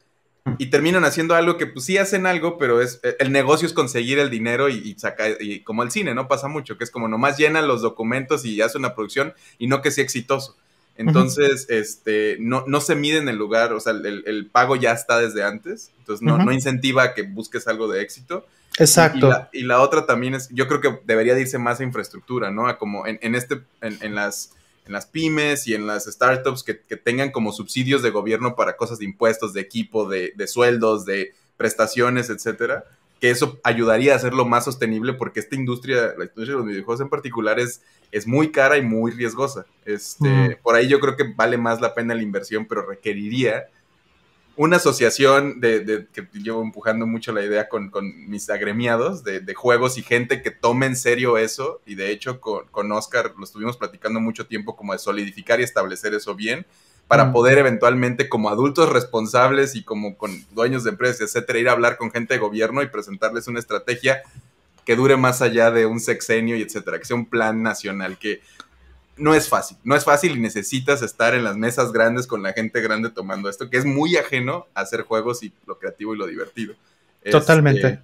Y 0.57 0.67
terminan 0.67 1.05
haciendo 1.05 1.35
algo 1.35 1.57
que 1.57 1.67
pues 1.67 1.85
sí 1.85 1.97
hacen 1.97 2.25
algo, 2.25 2.57
pero 2.57 2.81
es 2.81 3.01
el 3.19 3.31
negocio 3.31 3.65
es 3.65 3.73
conseguir 3.73 4.19
el 4.19 4.29
dinero 4.29 4.69
y, 4.69 4.75
y 4.75 4.99
sacar, 4.99 5.37
y 5.41 5.61
como 5.63 5.83
el 5.83 5.91
cine, 5.91 6.13
¿no? 6.13 6.27
Pasa 6.27 6.47
mucho, 6.47 6.77
que 6.77 6.83
es 6.83 6.91
como 6.91 7.07
nomás 7.07 7.37
llenan 7.37 7.67
los 7.67 7.81
documentos 7.81 8.45
y 8.45 8.61
hace 8.61 8.77
una 8.77 8.95
producción 8.95 9.33
y 9.57 9.67
no 9.67 9.81
que 9.81 9.91
sea 9.91 10.03
exitoso. 10.03 10.55
Entonces, 10.97 11.67
este, 11.69 12.37
no, 12.39 12.63
no 12.67 12.81
se 12.81 12.95
mide 12.95 13.17
en 13.17 13.29
el 13.29 13.35
lugar, 13.35 13.71
o 13.73 13.79
sea, 13.79 13.93
el, 13.93 14.23
el 14.25 14.45
pago 14.47 14.75
ya 14.75 14.91
está 14.91 15.19
desde 15.19 15.43
antes, 15.43 15.91
entonces 15.99 16.23
no, 16.23 16.37
no 16.37 16.51
incentiva 16.51 17.03
a 17.03 17.13
que 17.13 17.21
busques 17.21 17.67
algo 17.67 17.87
de 17.87 18.01
éxito. 18.01 18.45
Exacto. 18.79 19.27
Y 19.27 19.29
la, 19.29 19.49
y 19.53 19.63
la 19.63 19.81
otra 19.81 20.05
también 20.05 20.33
es, 20.35 20.49
yo 20.49 20.67
creo 20.67 20.81
que 20.81 20.99
debería 21.05 21.35
de 21.35 21.41
irse 21.41 21.57
más 21.57 21.79
a 21.79 21.83
infraestructura, 21.83 22.51
¿no? 22.51 22.67
A 22.67 22.77
como 22.77 23.07
en, 23.07 23.19
en 23.21 23.35
este, 23.35 23.61
en, 23.81 23.97
en 24.01 24.15
las, 24.15 24.53
en 24.85 24.93
las 24.93 25.05
pymes 25.05 25.67
y 25.67 25.75
en 25.75 25.87
las 25.87 26.05
startups 26.05 26.63
que, 26.63 26.79
que 26.79 26.97
tengan 26.97 27.31
como 27.31 27.51
subsidios 27.53 28.01
de 28.01 28.09
gobierno 28.09 28.55
para 28.55 28.77
cosas 28.77 28.99
de 28.99 29.05
impuestos, 29.05 29.53
de 29.53 29.61
equipo, 29.61 30.07
de, 30.07 30.33
de 30.35 30.47
sueldos, 30.47 31.05
de 31.05 31.33
prestaciones, 31.57 32.29
etcétera. 32.29 32.85
Que 33.19 33.29
eso 33.31 33.59
ayudaría 33.63 34.13
a 34.13 34.17
hacerlo 34.17 34.45
más 34.45 34.65
sostenible 34.65 35.13
porque 35.13 35.39
esta 35.39 35.55
industria, 35.55 36.13
la 36.17 36.25
industria 36.25 36.45
de 36.45 36.53
los 36.57 36.65
videojuegos 36.65 37.01
en 37.01 37.09
particular, 37.09 37.59
es, 37.59 37.81
es 38.11 38.27
muy 38.27 38.51
cara 38.51 38.77
y 38.77 38.81
muy 38.83 39.11
riesgosa. 39.11 39.65
Este, 39.85 40.27
Mm. 40.27 40.55
Por 40.61 40.75
ahí 40.75 40.87
yo 40.87 40.99
creo 40.99 41.15
que 41.15 41.23
vale 41.35 41.57
más 41.57 41.81
la 41.81 41.93
pena 41.93 42.13
la 42.15 42.21
inversión, 42.21 42.65
pero 42.67 42.83
requeriría 42.83 43.67
una 44.55 44.77
asociación 44.77 45.59
de, 45.59 45.81
de- 45.81 46.07
que 46.11 46.27
llevo 46.33 46.63
empujando 46.63 47.05
mucho 47.05 47.31
la 47.31 47.43
idea 47.43 47.69
con, 47.69 47.89
con 47.91 48.27
mis 48.27 48.49
agremiados 48.49 49.23
de, 49.23 49.39
de 49.39 49.53
juegos 49.53 49.99
y 49.99 50.01
gente 50.03 50.41
que 50.41 50.49
tome 50.49 50.87
en 50.87 50.95
serio 50.95 51.37
eso. 51.37 51.81
Y 51.85 51.93
de 51.95 52.11
hecho, 52.11 52.39
con, 52.41 52.65
con 52.67 52.91
Oscar 52.91 53.33
lo 53.37 53.43
estuvimos 53.43 53.77
platicando 53.77 54.19
mucho 54.19 54.47
tiempo 54.47 54.75
como 54.75 54.93
de 54.93 54.99
solidificar 54.99 55.59
y 55.59 55.63
establecer 55.63 56.13
eso 56.15 56.33
bien 56.33 56.65
para 57.07 57.25
Mm. 57.25 57.31
poder 57.31 57.57
eventualmente 57.57 58.27
como 58.29 58.49
adultos 58.49 58.91
responsables 58.91 59.75
y 59.75 59.83
como 59.83 60.17
con 60.17 60.45
dueños 60.51 60.83
de 60.83 60.91
empresas, 60.91 61.21
etcétera, 61.21 61.59
ir 61.59 61.69
a 61.69 61.71
hablar 61.73 61.97
con 61.97 62.11
gente 62.11 62.33
de 62.33 62.39
gobierno 62.39 62.81
y 62.81 62.87
presentarles 62.87 63.47
una 63.47 63.59
estrategia 63.59 64.23
que 64.85 64.95
dure 64.95 65.17
más 65.17 65.41
allá 65.41 65.71
de 65.71 65.85
un 65.85 65.99
sexenio 65.99 66.55
y 66.55 66.61
etcétera, 66.61 66.99
que 66.99 67.05
sea 67.05 67.15
un 67.15 67.25
plan 67.25 67.61
nacional 67.63 68.17
que 68.17 68.41
no 69.17 69.33
es 69.33 69.49
fácil, 69.49 69.77
no 69.83 69.95
es 69.95 70.03
fácil 70.03 70.37
y 70.37 70.39
necesitas 70.39 71.01
estar 71.01 71.33
en 71.33 71.43
las 71.43 71.57
mesas 71.57 71.91
grandes 71.91 72.27
con 72.27 72.43
la 72.43 72.53
gente 72.53 72.81
grande 72.81 73.09
tomando 73.09 73.49
esto, 73.49 73.69
que 73.69 73.77
es 73.77 73.85
muy 73.85 74.15
ajeno 74.15 74.67
a 74.75 74.81
hacer 74.81 75.01
juegos 75.01 75.43
y 75.43 75.51
lo 75.65 75.79
creativo 75.79 76.13
y 76.13 76.17
lo 76.17 76.27
divertido. 76.27 76.75
Totalmente. 77.31 77.87
Este, 77.87 78.03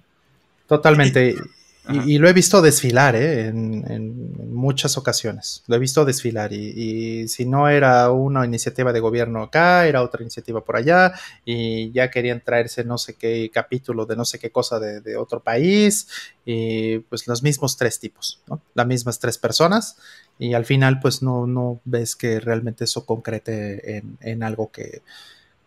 Totalmente. 0.66 1.36
Y, 1.86 2.14
y 2.14 2.18
lo 2.18 2.28
he 2.28 2.32
visto 2.32 2.62
desfilar 2.62 3.14
¿eh? 3.14 3.48
en, 3.48 3.84
en 3.90 4.54
muchas 4.54 4.96
ocasiones. 4.96 5.62
Lo 5.66 5.76
he 5.76 5.78
visto 5.78 6.06
desfilar. 6.06 6.52
Y, 6.52 6.70
y 6.70 7.28
si 7.28 7.44
no 7.44 7.68
era 7.68 8.10
una 8.10 8.46
iniciativa 8.46 8.90
de 8.90 9.00
gobierno 9.00 9.42
acá, 9.42 9.86
era 9.86 10.02
otra 10.02 10.22
iniciativa 10.22 10.64
por 10.64 10.76
allá. 10.76 11.12
Y 11.44 11.92
ya 11.92 12.10
querían 12.10 12.40
traerse 12.42 12.84
no 12.84 12.96
sé 12.96 13.14
qué 13.14 13.50
capítulo 13.52 14.06
de 14.06 14.16
no 14.16 14.24
sé 14.24 14.38
qué 14.38 14.50
cosa 14.50 14.80
de, 14.80 15.02
de 15.02 15.18
otro 15.18 15.40
país. 15.40 16.08
Y 16.46 17.00
pues 17.00 17.26
los 17.26 17.42
mismos 17.42 17.76
tres 17.76 17.98
tipos, 17.98 18.40
¿no? 18.46 18.62
Las 18.72 18.86
mismas 18.86 19.18
tres 19.18 19.36
personas. 19.36 19.96
Y 20.38 20.54
al 20.54 20.64
final, 20.64 21.00
pues 21.00 21.22
no, 21.22 21.46
no 21.46 21.80
ves 21.84 22.16
que 22.16 22.40
realmente 22.40 22.84
eso 22.84 23.04
concrete 23.04 23.98
en, 23.98 24.16
en 24.20 24.42
algo 24.42 24.70
que, 24.70 25.02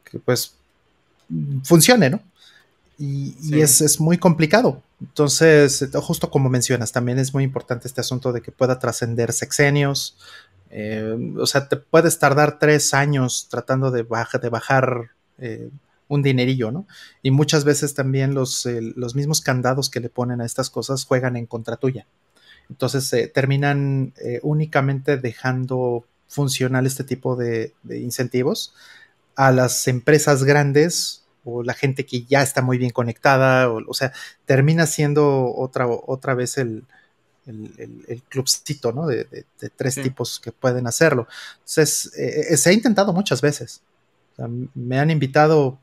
que, 0.03 0.17
pues 0.17 0.55
funcione, 1.63 2.09
¿no? 2.09 2.21
Y, 2.97 3.35
y 3.39 3.61
es, 3.61 3.81
es 3.81 3.99
muy 3.99 4.17
complicado. 4.17 4.81
Entonces, 4.99 5.89
justo 6.01 6.29
como 6.31 6.49
mencionas, 6.49 6.91
también 6.91 7.19
es 7.19 7.33
muy 7.33 7.43
importante 7.43 7.87
este 7.87 8.01
asunto 8.01 8.33
de 8.33 8.41
que 8.41 8.51
pueda 8.51 8.79
trascender 8.79 9.31
sexenios. 9.31 10.17
Eh, 10.69 11.15
o 11.37 11.45
sea, 11.45 11.69
te 11.69 11.77
puedes 11.77 12.17
tardar 12.19 12.59
tres 12.59 12.93
años 12.93 13.47
tratando 13.49 13.91
de, 13.91 14.03
baja, 14.03 14.37
de 14.39 14.49
bajar 14.49 15.11
eh, 15.37 15.69
un 16.07 16.23
dinerillo, 16.23 16.71
¿no? 16.71 16.87
Y 17.21 17.31
muchas 17.31 17.63
veces 17.63 17.93
también 17.93 18.33
los, 18.33 18.65
eh, 18.65 18.81
los 18.95 19.15
mismos 19.15 19.41
candados 19.41 19.89
que 19.89 19.99
le 19.99 20.09
ponen 20.09 20.41
a 20.41 20.45
estas 20.45 20.69
cosas 20.69 21.05
juegan 21.05 21.35
en 21.35 21.45
contra 21.45 21.77
tuya. 21.77 22.07
Entonces, 22.69 23.11
eh, 23.13 23.27
terminan 23.27 24.13
eh, 24.17 24.39
únicamente 24.43 25.17
dejando 25.17 26.05
funcional 26.27 26.85
este 26.85 27.03
tipo 27.03 27.35
de 27.35 27.73
incentivos 27.85 28.73
a 29.35 29.51
las 29.51 29.87
empresas 29.87 30.43
grandes 30.43 31.26
o 31.49 31.63
la 31.63 31.73
gente 31.73 32.05
que 32.05 32.23
ya 32.25 32.41
está 32.43 32.61
muy 32.61 32.77
bien 32.77 32.91
conectada, 32.91 33.69
o, 33.71 33.81
o 33.87 33.93
sea, 33.93 34.11
termina 34.45 34.85
siendo 34.87 35.53
otra, 35.55 35.87
otra 35.87 36.33
vez 36.35 36.57
el, 36.57 36.83
el, 37.45 37.73
el, 37.77 38.05
el 38.07 38.23
clubcito, 38.23 38.91
¿no? 38.93 39.07
De, 39.07 39.23
de, 39.25 39.45
de 39.59 39.69
tres 39.69 39.95
Sí. 39.95 40.01
tipos 40.01 40.39
que 40.39 40.51
pueden 40.51 40.87
hacerlo. 40.87 41.27
Entonces, 41.59 42.11
eh, 42.17 42.47
eh, 42.51 42.57
se 42.57 42.69
ha 42.69 42.73
intentado 42.73 43.13
muchas 43.13 43.41
veces. 43.41 43.81
O 44.33 44.35
sea, 44.37 44.47
me 44.75 44.99
han 44.99 45.09
invitado 45.11 45.79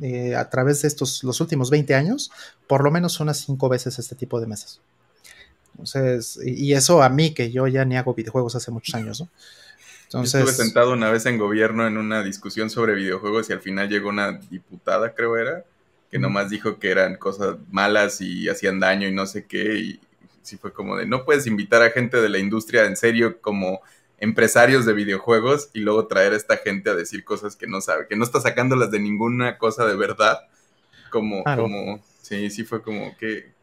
eh, 0.00 0.36
a 0.36 0.48
través 0.50 0.82
de 0.82 0.88
estos, 0.88 1.24
los 1.24 1.40
últimos 1.40 1.70
20 1.70 1.94
años, 1.94 2.30
por 2.68 2.84
lo 2.84 2.90
menos 2.90 3.20
unas 3.20 3.38
cinco 3.38 3.68
veces 3.68 3.98
este 3.98 4.14
tipo 4.14 4.40
de 4.40 4.46
mesas. 4.46 4.80
Entonces, 5.72 6.38
y, 6.44 6.66
y 6.66 6.74
eso 6.74 7.02
a 7.02 7.08
mí, 7.08 7.34
que 7.34 7.50
yo 7.52 7.66
ya 7.68 7.84
ni 7.84 7.96
hago 7.96 8.14
videojuegos 8.14 8.54
hace 8.56 8.70
muchos 8.70 8.94
años, 8.94 9.20
¿no? 9.20 9.28
Yo 10.10 10.22
estuve 10.22 10.52
sentado 10.52 10.92
una 10.92 11.10
vez 11.10 11.26
en 11.26 11.38
gobierno 11.38 11.86
en 11.86 11.98
una 11.98 12.22
discusión 12.22 12.70
sobre 12.70 12.94
videojuegos 12.94 13.50
y 13.50 13.52
al 13.52 13.60
final 13.60 13.88
llegó 13.88 14.08
una 14.08 14.32
diputada, 14.32 15.14
creo 15.14 15.36
era, 15.36 15.64
que 16.10 16.18
nomás 16.18 16.48
dijo 16.48 16.78
que 16.78 16.90
eran 16.90 17.16
cosas 17.16 17.56
malas 17.70 18.20
y 18.22 18.48
hacían 18.48 18.80
daño 18.80 19.06
y 19.06 19.12
no 19.12 19.26
sé 19.26 19.46
qué. 19.46 19.74
Y 19.74 20.00
sí 20.42 20.56
fue 20.56 20.72
como 20.72 20.96
de, 20.96 21.06
no 21.06 21.24
puedes 21.24 21.46
invitar 21.46 21.82
a 21.82 21.90
gente 21.90 22.16
de 22.22 22.28
la 22.30 22.38
industria 22.38 22.86
en 22.86 22.96
serio 22.96 23.40
como 23.42 23.80
empresarios 24.18 24.86
de 24.86 24.94
videojuegos 24.94 25.68
y 25.74 25.80
luego 25.80 26.06
traer 26.06 26.32
a 26.32 26.36
esta 26.36 26.56
gente 26.56 26.90
a 26.90 26.94
decir 26.94 27.24
cosas 27.24 27.54
que 27.54 27.66
no 27.66 27.80
sabe, 27.80 28.06
que 28.08 28.16
no 28.16 28.24
está 28.24 28.40
sacándolas 28.40 28.90
de 28.90 29.00
ninguna 29.00 29.58
cosa 29.58 29.86
de 29.86 29.94
verdad. 29.94 30.40
Como, 31.10 31.44
Claro. 31.44 31.62
como, 31.62 32.02
sí, 32.22 32.50
sí 32.50 32.64
fue 32.64 32.82
como 32.82 33.16
que... 33.16 33.57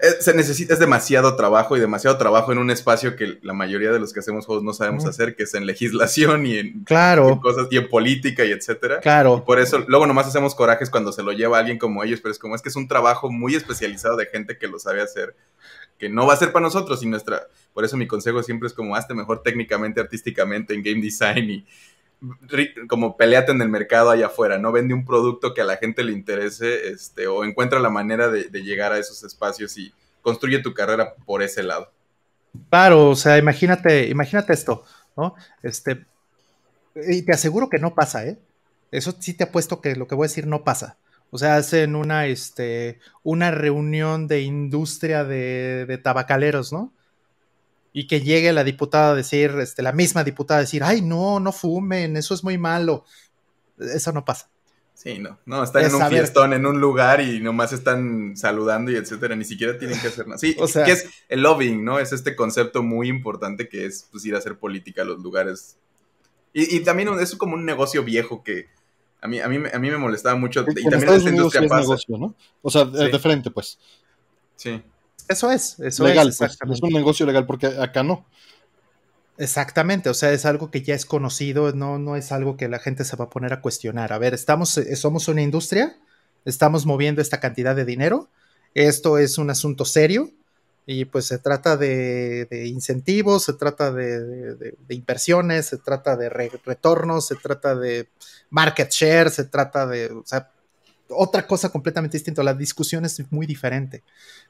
eh, 0.00 0.16
se 0.20 0.34
necesita, 0.34 0.74
es 0.74 0.80
demasiado 0.80 1.36
trabajo 1.36 1.76
y 1.76 1.80
demasiado 1.80 2.18
trabajo 2.18 2.52
en 2.52 2.58
un 2.58 2.70
espacio 2.70 3.16
que 3.16 3.38
la 3.42 3.52
mayoría 3.52 3.92
de 3.92 4.00
los 4.00 4.12
que 4.12 4.20
hacemos 4.20 4.46
juegos 4.46 4.64
no 4.64 4.72
sabemos 4.72 5.06
hacer, 5.06 5.36
que 5.36 5.44
es 5.44 5.54
en 5.54 5.66
legislación 5.66 6.46
y 6.46 6.58
en, 6.58 6.84
claro. 6.84 7.40
cosas, 7.40 7.68
y 7.70 7.76
en 7.76 7.88
política 7.88 8.44
y 8.44 8.50
etcétera. 8.50 9.00
Claro. 9.00 9.44
por 9.44 9.58
eso, 9.58 9.84
luego 9.86 10.06
nomás 10.06 10.26
hacemos 10.26 10.54
corajes 10.54 10.90
cuando 10.90 11.12
se 11.12 11.22
lo 11.22 11.32
lleva 11.32 11.58
alguien 11.58 11.78
como 11.78 12.02
ellos, 12.02 12.20
pero 12.20 12.32
es 12.32 12.38
como 12.38 12.54
es 12.54 12.62
que 12.62 12.68
es 12.68 12.76
un 12.76 12.88
trabajo 12.88 13.30
muy 13.30 13.54
especializado 13.54 14.16
de 14.16 14.26
gente 14.26 14.58
que 14.58 14.66
lo 14.66 14.78
sabe 14.78 15.02
hacer, 15.02 15.36
que 15.98 16.08
no 16.08 16.26
va 16.26 16.34
a 16.34 16.36
ser 16.36 16.52
para 16.52 16.64
nosotros 16.64 17.02
y 17.02 17.06
nuestra, 17.06 17.46
por 17.72 17.84
eso 17.84 17.96
mi 17.96 18.06
consejo 18.06 18.42
siempre 18.42 18.66
es 18.66 18.74
como 18.74 18.96
hazte 18.96 19.14
mejor 19.14 19.42
técnicamente, 19.42 20.00
artísticamente, 20.00 20.74
en 20.74 20.82
game 20.82 21.00
design 21.00 21.50
y 21.50 21.66
como 22.88 23.16
peleate 23.16 23.52
en 23.52 23.62
el 23.62 23.68
mercado 23.68 24.10
allá 24.10 24.26
afuera, 24.26 24.58
¿no? 24.58 24.72
Vende 24.72 24.94
un 24.94 25.04
producto 25.04 25.54
que 25.54 25.60
a 25.60 25.64
la 25.64 25.76
gente 25.76 26.04
le 26.04 26.12
interese, 26.12 26.88
este, 26.88 27.26
o 27.26 27.44
encuentra 27.44 27.80
la 27.80 27.90
manera 27.90 28.28
de, 28.28 28.48
llegar 28.62 28.92
a 28.92 28.98
esos 28.98 29.22
espacios 29.22 29.76
y 29.78 29.92
construye 30.22 30.60
tu 30.60 30.74
carrera 30.74 31.14
por 31.24 31.42
ese 31.42 31.62
lado. 31.62 31.90
Claro, 32.70 33.10
o 33.10 33.16
sea, 33.16 33.38
imagínate, 33.38 34.08
imagínate 34.08 34.52
esto, 34.52 34.84
¿no? 35.16 35.34
Este, 35.62 36.04
y 37.08 37.22
te 37.22 37.32
aseguro 37.32 37.68
que 37.68 37.78
no 37.78 37.94
pasa, 37.94 38.26
¿eh? 38.26 38.38
Eso 38.90 39.14
sí 39.18 39.34
te 39.34 39.44
apuesto 39.44 39.80
que 39.80 39.96
lo 39.96 40.06
que 40.06 40.14
voy 40.14 40.24
a 40.24 40.28
decir 40.28 40.46
no 40.46 40.64
pasa. 40.64 40.96
O 41.30 41.38
sea, 41.38 41.56
hacen 41.56 41.96
una, 41.96 42.26
este, 42.26 43.00
una 43.22 43.50
reunión 43.50 44.28
de 44.28 44.42
industria 44.42 45.24
de, 45.24 45.84
de 45.86 45.98
tabacaleros, 45.98 46.72
¿no? 46.72 46.92
Y 47.98 48.06
que 48.06 48.20
llegue 48.20 48.52
la 48.52 48.62
diputada 48.62 49.12
a 49.12 49.14
decir, 49.14 49.52
este, 49.58 49.80
la 49.80 49.90
misma 49.90 50.22
diputada 50.22 50.58
a 50.58 50.64
decir, 50.64 50.84
ay, 50.84 51.00
no, 51.00 51.40
no 51.40 51.50
fumen, 51.50 52.18
eso 52.18 52.34
es 52.34 52.44
muy 52.44 52.58
malo. 52.58 53.06
Eso 53.78 54.12
no 54.12 54.22
pasa. 54.22 54.50
Sí, 54.92 55.18
no, 55.18 55.38
no, 55.46 55.62
están 55.62 55.86
en 55.86 55.94
un 55.94 56.06
fiestón, 56.06 56.52
en 56.52 56.66
un 56.66 56.78
lugar 56.78 57.22
y 57.22 57.40
nomás 57.40 57.72
están 57.72 58.36
saludando 58.36 58.90
y 58.90 58.96
etcétera, 58.96 59.34
ni 59.34 59.46
siquiera 59.46 59.78
tienen 59.78 59.98
que 59.98 60.08
hacer 60.08 60.26
nada. 60.26 60.36
Sí, 60.36 60.54
o 60.60 60.68
sea, 60.68 60.84
que 60.84 60.92
es 60.92 61.08
el 61.30 61.40
lobbying, 61.40 61.86
¿no? 61.86 61.98
Es 61.98 62.12
este 62.12 62.36
concepto 62.36 62.82
muy 62.82 63.08
importante 63.08 63.66
que 63.66 63.86
es 63.86 64.06
pues, 64.12 64.26
ir 64.26 64.34
a 64.34 64.38
hacer 64.38 64.58
política 64.58 65.00
a 65.00 65.06
los 65.06 65.22
lugares. 65.22 65.78
Y, 66.52 66.80
también 66.80 67.08
es 67.18 67.34
como 67.34 67.54
un 67.54 67.64
negocio 67.64 68.04
viejo 68.04 68.44
que 68.44 68.66
a 69.22 69.26
mí, 69.26 69.40
a 69.40 69.48
mí, 69.48 69.56
a 69.72 69.78
mí 69.78 69.90
me 69.90 69.96
molestaba 69.96 70.36
mucho. 70.36 70.66
Y, 70.68 70.84
también 70.84 71.14
esta 71.14 71.30
industria 71.30 71.66
pasa. 71.66 71.80
Negocio, 71.80 72.18
¿no? 72.18 72.34
O 72.60 72.70
sea, 72.70 72.84
de 72.84 73.18
frente, 73.18 73.50
pues. 73.50 73.78
Sí. 74.54 74.82
Eso 75.28 75.50
es, 75.50 75.78
eso 75.80 76.04
legal, 76.04 76.28
es. 76.28 76.38
Pues, 76.38 76.58
es 76.70 76.82
un 76.82 76.92
negocio 76.92 77.26
legal 77.26 77.46
porque 77.46 77.66
acá 77.66 78.02
no. 78.02 78.24
Exactamente, 79.38 80.08
o 80.08 80.14
sea, 80.14 80.32
es 80.32 80.46
algo 80.46 80.70
que 80.70 80.82
ya 80.82 80.94
es 80.94 81.04
conocido, 81.04 81.72
no, 81.72 81.98
no 81.98 82.16
es 82.16 82.32
algo 82.32 82.56
que 82.56 82.68
la 82.68 82.78
gente 82.78 83.04
se 83.04 83.16
va 83.16 83.26
a 83.26 83.30
poner 83.30 83.52
a 83.52 83.60
cuestionar. 83.60 84.12
A 84.12 84.18
ver, 84.18 84.32
estamos, 84.32 84.78
eh, 84.78 84.96
somos 84.96 85.28
una 85.28 85.42
industria, 85.42 85.96
estamos 86.46 86.86
moviendo 86.86 87.20
esta 87.20 87.38
cantidad 87.38 87.76
de 87.76 87.84
dinero, 87.84 88.30
esto 88.74 89.18
es 89.18 89.36
un 89.36 89.50
asunto 89.50 89.84
serio 89.84 90.30
y 90.86 91.04
pues 91.04 91.26
se 91.26 91.38
trata 91.38 91.76
de, 91.76 92.48
incentivos, 92.66 93.44
se 93.44 93.52
trata 93.54 93.92
de, 93.92 94.76
inversiones, 94.88 95.66
se 95.66 95.78
trata 95.78 96.16
de 96.16 96.28
retornos, 96.28 97.26
se 97.26 97.34
trata 97.34 97.74
de 97.74 98.08
market 98.50 98.90
share, 98.90 99.30
se 99.30 99.44
trata 99.44 99.86
de, 99.86 100.12
o 100.12 100.22
sea, 100.24 100.50
otra 101.08 101.46
cosa 101.46 101.70
completamente 101.70 102.16
distinta. 102.16 102.42
La 102.42 102.54
discusión 102.54 103.04
es 103.04 103.20
muy 103.30 103.46
diferente. 103.46 104.02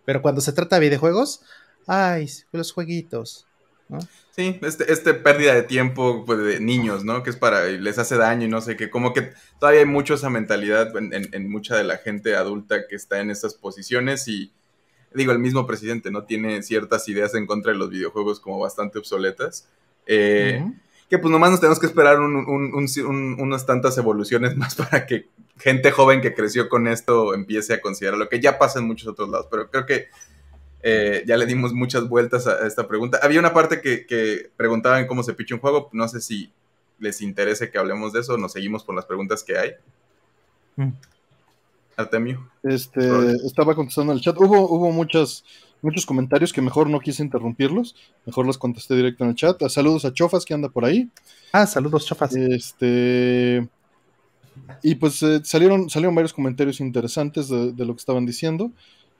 Pero 0.05 0.23
cuando 0.23 0.41
se 0.41 0.53
trata 0.53 0.77
de 0.77 0.87
videojuegos, 0.87 1.43
ay, 1.87 2.29
los 2.53 2.73
jueguitos. 2.73 3.47
¿no? 3.89 3.99
Sí, 4.37 4.59
este, 4.63 4.93
este 4.93 5.15
pérdida 5.15 5.55
de 5.55 5.63
tiempo 5.63 6.25
pues, 6.27 6.39
de 6.39 6.61
niños, 6.61 7.05
¿no? 7.05 7.23
Que 7.23 7.31
es 7.31 7.37
para, 7.37 7.65
les 7.67 7.99
hace 7.99 8.17
daño 8.17 8.47
y 8.47 8.49
no 8.49 8.61
sé 8.61 8.77
qué. 8.77 8.91
Como 8.91 9.13
que 9.13 9.33
todavía 9.59 9.81
hay 9.81 9.87
mucho 9.87 10.15
esa 10.15 10.29
mentalidad 10.29 10.93
en, 10.97 11.51
mucha 11.51 11.77
de 11.77 11.85
la 11.85 11.99
gente 11.99 12.37
adulta 12.37 12.87
que 12.89 12.97
está 12.97 13.21
en 13.21 13.31
estas 13.31 13.55
posiciones 13.55 14.29
y 14.29 14.53
digo, 15.15 15.33
el 15.33 15.39
mismo 15.39 15.67
presidente, 15.67 16.11
¿no? 16.11 16.25
Tiene 16.25 16.63
ciertas 16.63 17.09
ideas 17.09 17.35
en 17.35 17.47
contra 17.47 17.73
de 17.73 17.79
los 17.79 17.89
videojuegos 17.89 18.41
como 18.41 18.59
bastante 18.59 18.99
obsoletas. 18.99 19.69
Eh, 20.07 20.63
que 21.09 21.19
pues 21.19 21.31
nomás 21.31 21.51
nos 21.51 21.61
tenemos 21.61 21.79
que 21.79 21.87
esperar 21.87 22.19
unas 22.21 23.67
tantas 23.67 23.97
evoluciones 23.99 24.57
más 24.57 24.75
para 24.77 25.07
que 25.07 25.29
gente 25.59 25.91
joven 25.91 26.21
que 26.21 26.35
creció 26.35 26.69
con 26.69 26.89
esto 26.89 27.35
empiece 27.35 27.75
a 27.75 27.81
considerar 27.81 28.19
lo 28.19 28.29
que 28.29 28.41
ya 28.41 28.59
pasa 28.59 28.81
en 28.81 28.87
muchos 28.87 29.09
otros 29.09 29.29
lados. 29.29 29.47
Pero 29.51 29.71
creo 29.71 29.87
que 29.87 30.09
eh, 30.83 31.25
ya 31.27 31.37
le 31.37 31.47
dimos 31.47 31.73
muchas 31.73 32.09
vueltas 32.09 32.47
a, 32.47 32.67
esta 32.67 32.89
pregunta. 32.89 33.19
Había 33.23 33.41
una 33.41 33.55
parte 33.55 33.81
que, 33.81 34.07
que 34.07 34.51
preguntaban 34.57 35.07
cómo 35.07 35.23
se 35.23 35.35
picha 35.35 35.55
un 35.55 35.61
juego. 35.61 35.89
No 35.93 36.09
sé 36.09 36.21
si 36.21 36.53
les 36.99 37.21
interese 37.21 37.71
que 37.71 37.79
hablemos 37.79 38.13
de 38.13 38.21
eso. 38.21 38.37
Nos 38.37 38.53
seguimos 38.53 38.85
con 38.85 38.97
las 38.97 39.07
preguntas 39.07 39.43
que 39.43 39.59
hay. 39.59 39.73
Mm. 40.77 40.91
Artemio. 41.97 42.51
Este, 42.63 43.33
estaba 43.47 43.75
contestando 43.75 44.13
en 44.13 44.19
el 44.19 44.25
chat. 44.25 44.37
Hubo, 44.37 44.69
hubo 44.69 44.93
muchas 44.93 45.45
muchos 45.83 46.07
comentarios 46.07 46.53
que 46.53 46.61
mejor 46.61 46.89
no 46.89 47.01
quise 47.01 47.23
interrumpirlos, 47.23 47.95
mejor 48.25 48.47
los 48.47 48.59
contesté 48.59 48.95
directo 48.97 49.25
en 49.25 49.31
el 49.31 49.37
chat. 49.37 49.61
Saludos 49.69 50.05
a 50.05 50.13
Chofas 50.13 50.45
que 50.45 50.55
anda 50.55 50.69
por 50.69 50.85
ahí. 50.85 51.09
Ah, 51.53 51.67
saludos 51.67 52.07
Chofas. 52.07 52.35
Este 52.35 53.69
y 54.83 54.95
pues 54.97 55.23
eh, 55.23 55.41
salieron, 55.45 55.91
salieron 55.91 56.15
varios 56.15 56.33
comentarios 56.33 56.81
interesantes 56.81 57.49
de, 57.49 57.85
lo 57.85 57.95
que 57.95 58.01
estaban 58.01 58.27
diciendo. 58.27 58.73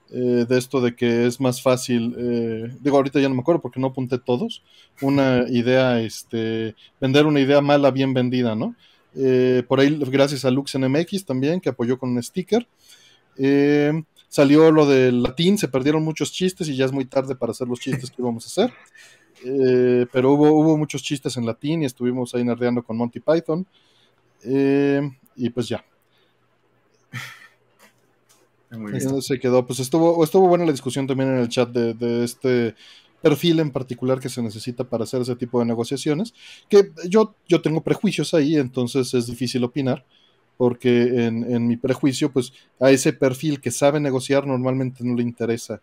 Eh, 0.09 0.45
de 0.47 0.57
esto 0.57 0.79
de 0.79 0.95
que 0.95 1.27
es 1.27 1.41
más 1.41 1.61
fácil, 1.61 2.15
eh, 2.17 2.73
digo 2.79 2.95
ahorita 2.95 3.19
ya 3.19 3.27
no 3.27 3.35
me 3.35 3.41
acuerdo 3.41 3.61
porque 3.61 3.81
no 3.81 3.87
apunté 3.87 4.17
todos, 4.17 4.63
una 5.01 5.43
idea, 5.49 5.99
este, 5.99 6.75
vender 7.01 7.25
una 7.25 7.41
idea 7.41 7.59
mala 7.59 7.91
bien 7.91 8.13
vendida, 8.13 8.55
¿no? 8.55 8.75
por 9.67 9.79
ahí 9.79 9.97
gracias 10.11 10.45
a 10.45 10.51
LuxNMX 10.51 11.25
también 11.25 11.59
que 11.59 11.69
apoyó 11.69 11.97
con 11.97 12.11
un 12.11 12.21
sticker. 12.21 12.67
Eh, 13.37 14.03
Salió 14.29 14.71
lo 14.71 14.85
del 14.85 15.23
latín, 15.23 15.57
se 15.57 15.67
perdieron 15.67 16.03
muchos 16.03 16.31
chistes 16.31 16.67
y 16.67 16.75
ya 16.75 16.85
es 16.85 16.91
muy 16.91 17.05
tarde 17.05 17.35
para 17.35 17.51
hacer 17.51 17.67
los 17.67 17.79
chistes 17.79 18.11
que 18.11 18.21
íbamos 18.21 18.45
a 18.45 18.47
hacer. 18.47 18.73
Eh, 19.45 20.07
pero 20.11 20.31
hubo, 20.31 20.49
hubo 20.49 20.77
muchos 20.77 21.03
chistes 21.03 21.37
en 21.37 21.45
latín 21.45 21.83
y 21.83 21.85
estuvimos 21.85 22.33
ahí 22.33 22.43
nerdeando 22.43 22.81
con 22.81 22.97
Monty 22.97 23.19
Python. 23.19 23.67
Eh, 24.43 24.99
y 25.35 25.51
pues 25.51 25.69
ya. 25.69 25.85
Muy 28.71 28.99
Se 29.21 29.39
quedó. 29.39 29.63
Pues 29.63 29.79
estuvo, 29.79 30.23
estuvo 30.23 30.47
buena 30.47 30.65
la 30.65 30.71
discusión 30.71 31.05
también 31.05 31.29
en 31.29 31.37
el 31.37 31.49
chat 31.49 31.69
de, 31.69 31.93
de, 31.93 32.23
este 32.23 32.73
perfil 33.21 33.59
en 33.59 33.69
particular 33.69 34.19
que 34.19 34.27
se 34.27 34.41
necesita 34.41 34.83
para 34.83 35.03
hacer 35.03 35.21
ese 35.21 35.35
tipo 35.35 35.59
de 35.59 35.65
negociaciones. 35.65 36.33
Que 36.67 36.91
yo, 37.07 37.35
yo 37.47 37.61
tengo 37.61 37.81
prejuicios 37.81 38.33
ahí, 38.33 38.55
entonces 38.55 39.13
es 39.13 39.27
difícil 39.27 39.63
opinar 39.63 40.03
porque 40.57 41.25
en, 41.25 41.67
mi 41.67 41.77
prejuicio, 41.77 42.31
pues 42.31 42.51
a 42.79 42.89
ese 42.89 43.13
perfil 43.13 43.61
que 43.61 43.71
sabe 43.71 43.99
negociar 43.99 44.45
normalmente 44.47 45.03
no 45.03 45.15
le 45.15 45.21
interesa 45.21 45.79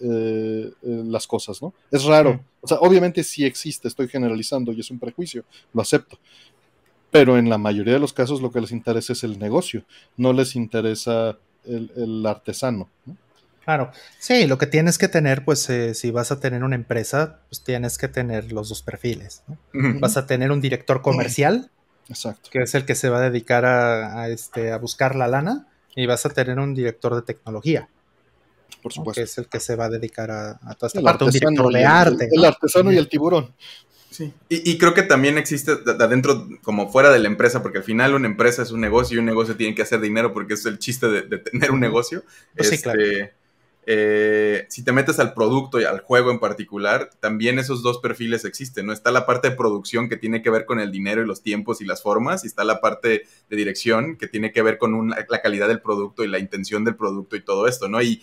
eh, 0.00 0.70
eh, 0.82 1.02
las 1.06 1.26
cosas, 1.26 1.62
¿no? 1.62 1.72
Es 1.90 2.04
raro. 2.04 2.44
O 2.60 2.68
sea, 2.68 2.78
obviamente 2.78 3.24
sí 3.24 3.44
existe, 3.44 3.88
estoy 3.88 4.08
generalizando 4.08 4.72
y 4.72 4.80
es 4.80 4.90
un 4.90 4.98
prejuicio, 4.98 5.44
lo 5.72 5.80
acepto. 5.80 6.18
Pero 7.10 7.38
en 7.38 7.48
la 7.48 7.58
mayoría 7.58 7.94
de 7.94 8.00
los 8.00 8.12
casos 8.12 8.42
lo 8.42 8.50
que 8.50 8.60
les 8.60 8.72
interesa 8.72 9.14
es 9.14 9.24
el 9.24 9.38
negocio, 9.38 9.84
no 10.16 10.32
les 10.32 10.56
interesa 10.56 11.38
el, 11.64 12.24
artesano. 12.26 12.90
Claro, 13.64 13.92
sí, 14.18 14.46
lo 14.46 14.58
que 14.58 14.66
tienes 14.66 14.98
que 14.98 15.08
tener, 15.08 15.44
pues 15.44 15.70
eh, 15.70 15.94
si 15.94 16.10
vas 16.10 16.32
a 16.32 16.40
tener 16.40 16.64
una 16.64 16.74
empresa, 16.74 17.40
pues 17.48 17.62
tienes 17.62 17.96
que 17.96 18.08
tener 18.08 18.52
los 18.52 18.68
dos 18.68 18.82
perfiles. 18.82 19.44
Vas 19.72 20.16
a 20.16 20.26
tener 20.26 20.50
un 20.50 20.60
director 20.60 21.00
comercial 21.00 21.70
Exacto. 22.08 22.50
que 22.50 22.60
es 22.62 22.74
el 22.74 22.84
que 22.84 22.94
se 22.94 23.08
va 23.08 23.18
a 23.18 23.30
dedicar 23.30 23.64
a, 23.64 24.28
este, 24.28 24.72
a 24.72 24.78
buscar 24.78 25.14
la 25.16 25.28
lana, 25.28 25.66
y 25.94 26.06
vas 26.06 26.24
a 26.26 26.30
tener 26.30 26.58
un 26.58 26.74
director 26.74 27.14
de 27.14 27.22
tecnología. 27.22 27.88
Por 28.82 28.92
supuesto. 28.92 29.20
Que 29.20 29.24
es 29.24 29.38
el 29.38 29.46
que 29.46 29.60
se 29.60 29.76
va 29.76 29.86
a 29.86 29.90
dedicar 29.90 30.30
a, 30.30 30.58
toda 30.76 30.88
esta 30.88 31.02
parte, 31.02 31.24
un 31.24 31.30
director 31.30 31.72
de 31.72 31.84
arte. 31.84 32.28
El, 32.30 32.44
artesano 32.44 32.92
y 32.92 32.96
el 32.96 33.08
tiburón. 33.08 33.54
Sí. 34.10 34.32
Y, 34.48 34.76
creo 34.76 34.92
que 34.92 35.02
también 35.02 35.38
existe 35.38 35.72
adentro, 35.86 36.46
como 36.62 36.90
fuera 36.90 37.10
de 37.10 37.18
la 37.18 37.28
empresa, 37.28 37.62
porque 37.62 37.78
al 37.78 37.84
final 37.84 38.14
una 38.14 38.26
empresa 38.26 38.62
es 38.62 38.70
un 38.70 38.80
negocio 38.80 39.16
y 39.16 39.18
un 39.18 39.24
negocio 39.24 39.56
tiene 39.56 39.74
que 39.74 39.82
hacer 39.82 40.00
dinero 40.00 40.34
porque 40.34 40.54
es 40.54 40.66
el 40.66 40.78
chiste 40.78 41.08
de, 41.08 41.38
tener 41.38 41.70
un 41.70 41.80
negocio. 41.80 42.22
Pues 42.54 42.68
sí, 42.68 42.78
claro. 42.78 43.00
Eh, 43.84 44.66
si 44.68 44.84
te 44.84 44.92
metes 44.92 45.18
al 45.18 45.34
producto 45.34 45.80
y 45.80 45.84
al 45.84 46.00
juego 46.00 46.30
en 46.30 46.38
particular, 46.38 47.10
también 47.18 47.58
esos 47.58 47.82
dos 47.82 47.98
perfiles 47.98 48.44
existen, 48.44 48.86
¿no? 48.86 48.92
Está 48.92 49.10
la 49.10 49.26
parte 49.26 49.50
de 49.50 49.56
producción 49.56 50.08
que 50.08 50.16
tiene 50.16 50.40
que 50.40 50.50
ver 50.50 50.66
con 50.66 50.78
el 50.78 50.92
dinero 50.92 51.22
y 51.22 51.26
los 51.26 51.42
tiempos 51.42 51.80
y 51.80 51.84
las 51.84 52.02
formas, 52.02 52.44
y 52.44 52.46
está 52.46 52.62
la 52.62 52.80
parte 52.80 53.26
de 53.50 53.56
dirección 53.56 54.16
que 54.16 54.28
tiene 54.28 54.52
que 54.52 54.62
ver 54.62 54.78
con 54.78 55.10
la 55.10 55.42
calidad 55.42 55.66
del 55.66 55.80
producto 55.80 56.22
y 56.22 56.28
la 56.28 56.38
intención 56.38 56.84
del 56.84 56.94
producto 56.94 57.34
y 57.34 57.44
todo 57.44 57.66
esto, 57.66 57.88
¿no? 57.88 58.00
Y 58.00 58.22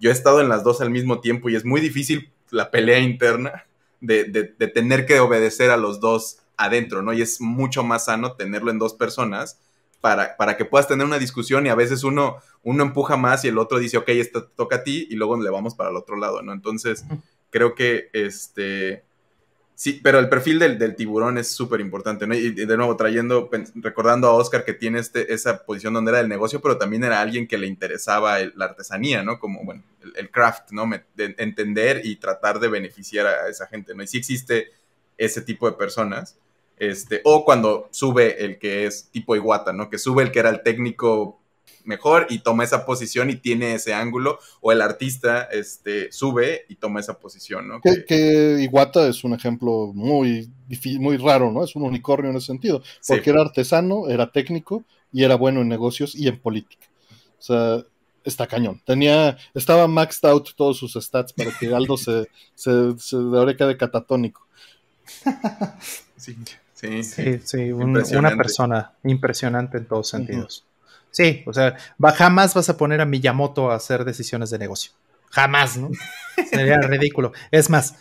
yo 0.00 0.10
he 0.10 0.12
estado 0.12 0.40
en 0.40 0.48
las 0.48 0.64
dos 0.64 0.80
al 0.80 0.90
mismo 0.90 1.20
tiempo 1.20 1.48
y 1.48 1.54
es 1.54 1.64
muy 1.64 1.80
difícil 1.80 2.32
la 2.50 2.70
pelea 2.70 2.98
interna 2.98 3.66
de, 4.00 4.24
de 4.24 4.68
tener 4.68 5.06
que 5.06 5.20
obedecer 5.20 5.70
a 5.70 5.76
los 5.76 6.00
dos 6.00 6.38
adentro, 6.56 7.02
¿no? 7.02 7.12
Y 7.12 7.22
es 7.22 7.40
mucho 7.40 7.84
más 7.84 8.06
sano 8.06 8.32
tenerlo 8.32 8.70
en 8.70 8.78
dos 8.78 8.94
personas 8.94 9.58
para, 10.36 10.56
que 10.56 10.64
puedas 10.64 10.86
tener 10.86 11.04
una 11.04 11.18
discusión 11.18 11.66
y 11.66 11.68
a 11.68 11.74
veces 11.74 12.04
uno, 12.04 12.36
uno 12.62 12.82
empuja 12.84 13.16
más 13.16 13.44
y 13.44 13.48
el 13.48 13.58
otro 13.58 13.78
dice, 13.78 13.96
ok, 13.96 14.08
esto 14.10 14.44
toca 14.44 14.76
a 14.76 14.84
ti 14.84 15.06
y 15.10 15.16
luego 15.16 15.40
le 15.40 15.50
vamos 15.50 15.74
para 15.74 15.90
el 15.90 15.96
otro 15.96 16.16
lado, 16.16 16.42
¿no? 16.42 16.52
Entonces, 16.52 17.04
creo 17.50 17.74
que 17.74 18.10
este... 18.12 19.04
Sí, 19.74 20.00
pero 20.02 20.18
el 20.18 20.30
perfil 20.30 20.58
del, 20.58 20.96
tiburón 20.96 21.36
es 21.36 21.48
súper 21.48 21.80
importante, 21.80 22.26
¿no? 22.26 22.34
Y 22.34 22.50
de 22.50 22.76
nuevo, 22.78 22.96
trayendo, 22.96 23.50
recordando 23.74 24.28
a 24.28 24.32
Oscar 24.32 24.64
que 24.64 24.72
tiene 24.72 25.00
este, 25.00 25.34
esa 25.34 25.66
posición 25.66 25.92
donde 25.92 26.12
era 26.12 26.18
del 26.18 26.30
negocio, 26.30 26.62
pero 26.62 26.78
también 26.78 27.04
era 27.04 27.20
alguien 27.20 27.46
que 27.46 27.58
le 27.58 27.66
interesaba 27.66 28.38
la 28.54 28.64
artesanía, 28.64 29.22
¿no? 29.22 29.38
Como, 29.38 29.62
bueno, 29.64 29.82
el, 30.14 30.30
craft, 30.30 30.70
¿no? 30.70 30.88
de 31.14 31.34
entender 31.36 32.00
y 32.04 32.16
tratar 32.16 32.58
de 32.58 32.68
beneficiar 32.68 33.26
a 33.26 33.48
esa 33.48 33.66
gente, 33.66 33.94
¿no? 33.94 34.02
Y 34.02 34.06
sí 34.06 34.16
existe 34.16 34.70
ese 35.18 35.42
tipo 35.42 35.70
de 35.70 35.76
personas. 35.76 36.38
Este, 36.78 37.20
o 37.24 37.44
cuando 37.44 37.88
sube 37.90 38.44
el 38.44 38.58
que 38.58 38.86
es 38.86 39.08
tipo 39.10 39.34
Iguata, 39.34 39.72
¿no? 39.72 39.88
Que 39.88 39.98
sube 39.98 40.22
el 40.22 40.30
que 40.30 40.40
era 40.40 40.50
el 40.50 40.62
técnico 40.62 41.40
mejor 41.86 42.26
y 42.28 42.40
toma 42.40 42.64
esa 42.64 42.84
posición 42.84 43.30
y 43.30 43.36
tiene 43.36 43.74
ese 43.74 43.94
ángulo, 43.94 44.38
o 44.60 44.72
el 44.72 44.82
artista 44.82 45.44
este, 45.44 46.10
sube 46.12 46.66
y 46.68 46.76
toma 46.76 47.00
esa 47.00 47.18
posición, 47.18 47.68
¿no? 47.68 47.80
Que, 47.80 48.58
Iguata 48.60 49.08
es 49.08 49.24
un 49.24 49.34
ejemplo 49.34 49.92
muy, 49.94 50.50
muy 50.98 51.16
raro, 51.16 51.50
¿no? 51.52 51.64
Es 51.64 51.76
un 51.76 51.84
unicornio 51.84 52.30
en 52.30 52.36
ese 52.36 52.46
sentido, 52.46 52.82
porque 53.06 53.30
era 53.30 53.40
artesano, 53.40 54.08
era 54.08 54.30
técnico 54.32 54.84
y 55.12 55.24
era 55.24 55.36
bueno 55.36 55.62
en 55.62 55.68
negocios 55.68 56.14
y 56.14 56.28
en 56.28 56.38
política. 56.38 56.86
O 57.38 57.42
sea, 57.42 57.84
está 58.24 58.46
cañón. 58.46 58.82
Tenía, 58.84 59.38
estaba 59.54 59.86
maxed 59.86 60.28
out 60.28 60.50
todos 60.56 60.78
sus 60.78 60.94
stats 60.94 61.32
para 61.32 61.52
que 61.56 61.72
Aldo 61.72 61.96
se, 61.96 62.28
se, 62.54 62.98
se 62.98 63.16
de 63.16 63.56
quede 63.56 63.76
catatónico. 63.76 64.46
sí, 66.16 66.36
sí, 66.76 67.02
sí. 67.02 67.40
sí 67.42 67.72
una 67.72 68.36
persona 68.36 68.92
impresionante 69.02 69.78
en 69.78 69.86
todos 69.86 70.08
sentidos. 70.08 70.64
Sí, 71.10 71.42
o 71.46 71.52
sea, 71.52 71.76
jamás 72.14 72.52
vas 72.54 72.68
a 72.68 72.76
poner 72.76 73.00
a 73.00 73.06
Miyamoto 73.06 73.70
a 73.70 73.76
hacer 73.76 74.04
decisiones 74.04 74.50
de 74.50 74.58
negocio. 74.58 74.92
Jamás, 75.30 75.76
¿no? 75.76 75.90
Sería 76.50 76.78
ridículo. 76.78 77.32
Es 77.50 77.70
más, 77.70 77.96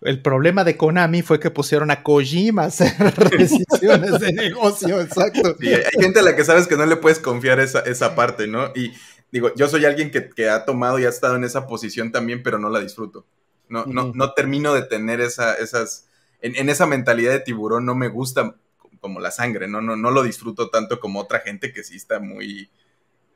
el 0.00 0.22
problema 0.22 0.64
de 0.64 0.76
Konami 0.76 1.22
fue 1.22 1.40
que 1.40 1.50
pusieron 1.50 1.90
a 1.90 2.02
Kojima 2.02 2.62
a 2.62 2.66
hacer 2.66 3.14
decisiones 3.38 4.20
de 4.20 4.32
negocio, 4.32 5.00
exacto. 5.00 5.56
hay 5.60 6.02
gente 6.02 6.20
a 6.20 6.22
la 6.22 6.36
que 6.36 6.44
sabes 6.44 6.66
que 6.66 6.76
no 6.76 6.86
le 6.86 6.96
puedes 6.96 7.18
confiar 7.18 7.60
esa, 7.60 7.80
esa 7.80 8.14
parte, 8.14 8.46
¿no? 8.46 8.72
Y 8.74 8.92
digo, 9.30 9.54
yo 9.54 9.68
soy 9.68 9.84
alguien 9.84 10.10
que, 10.10 10.48
ha 10.48 10.64
tomado 10.64 10.98
y 10.98 11.04
ha 11.04 11.10
estado 11.10 11.36
en 11.36 11.44
esa 11.44 11.66
posición 11.66 12.12
también, 12.12 12.42
pero 12.42 12.58
no 12.58 12.70
la 12.70 12.80
disfruto. 12.80 13.26
No, 13.68 13.84
no, 13.84 14.12
no 14.14 14.32
termino 14.32 14.74
de 14.74 14.82
tener 14.82 15.20
esa, 15.20 15.54
esas, 15.54 16.06
en, 16.40 16.68
esa 16.68 16.86
mentalidad 16.86 17.32
de 17.32 17.40
tiburón 17.40 17.84
no 17.84 17.94
me 17.94 18.08
gusta 18.08 18.56
como 19.00 19.20
la 19.20 19.30
sangre, 19.30 19.68
¿no? 19.68 19.80
No, 19.80 19.96
no 19.96 20.10
lo 20.10 20.22
disfruto 20.22 20.70
tanto 20.70 21.00
como 21.00 21.20
otra 21.20 21.40
gente 21.40 21.72
que 21.72 21.84
sí 21.84 21.96
está 21.96 22.18
muy, 22.18 22.70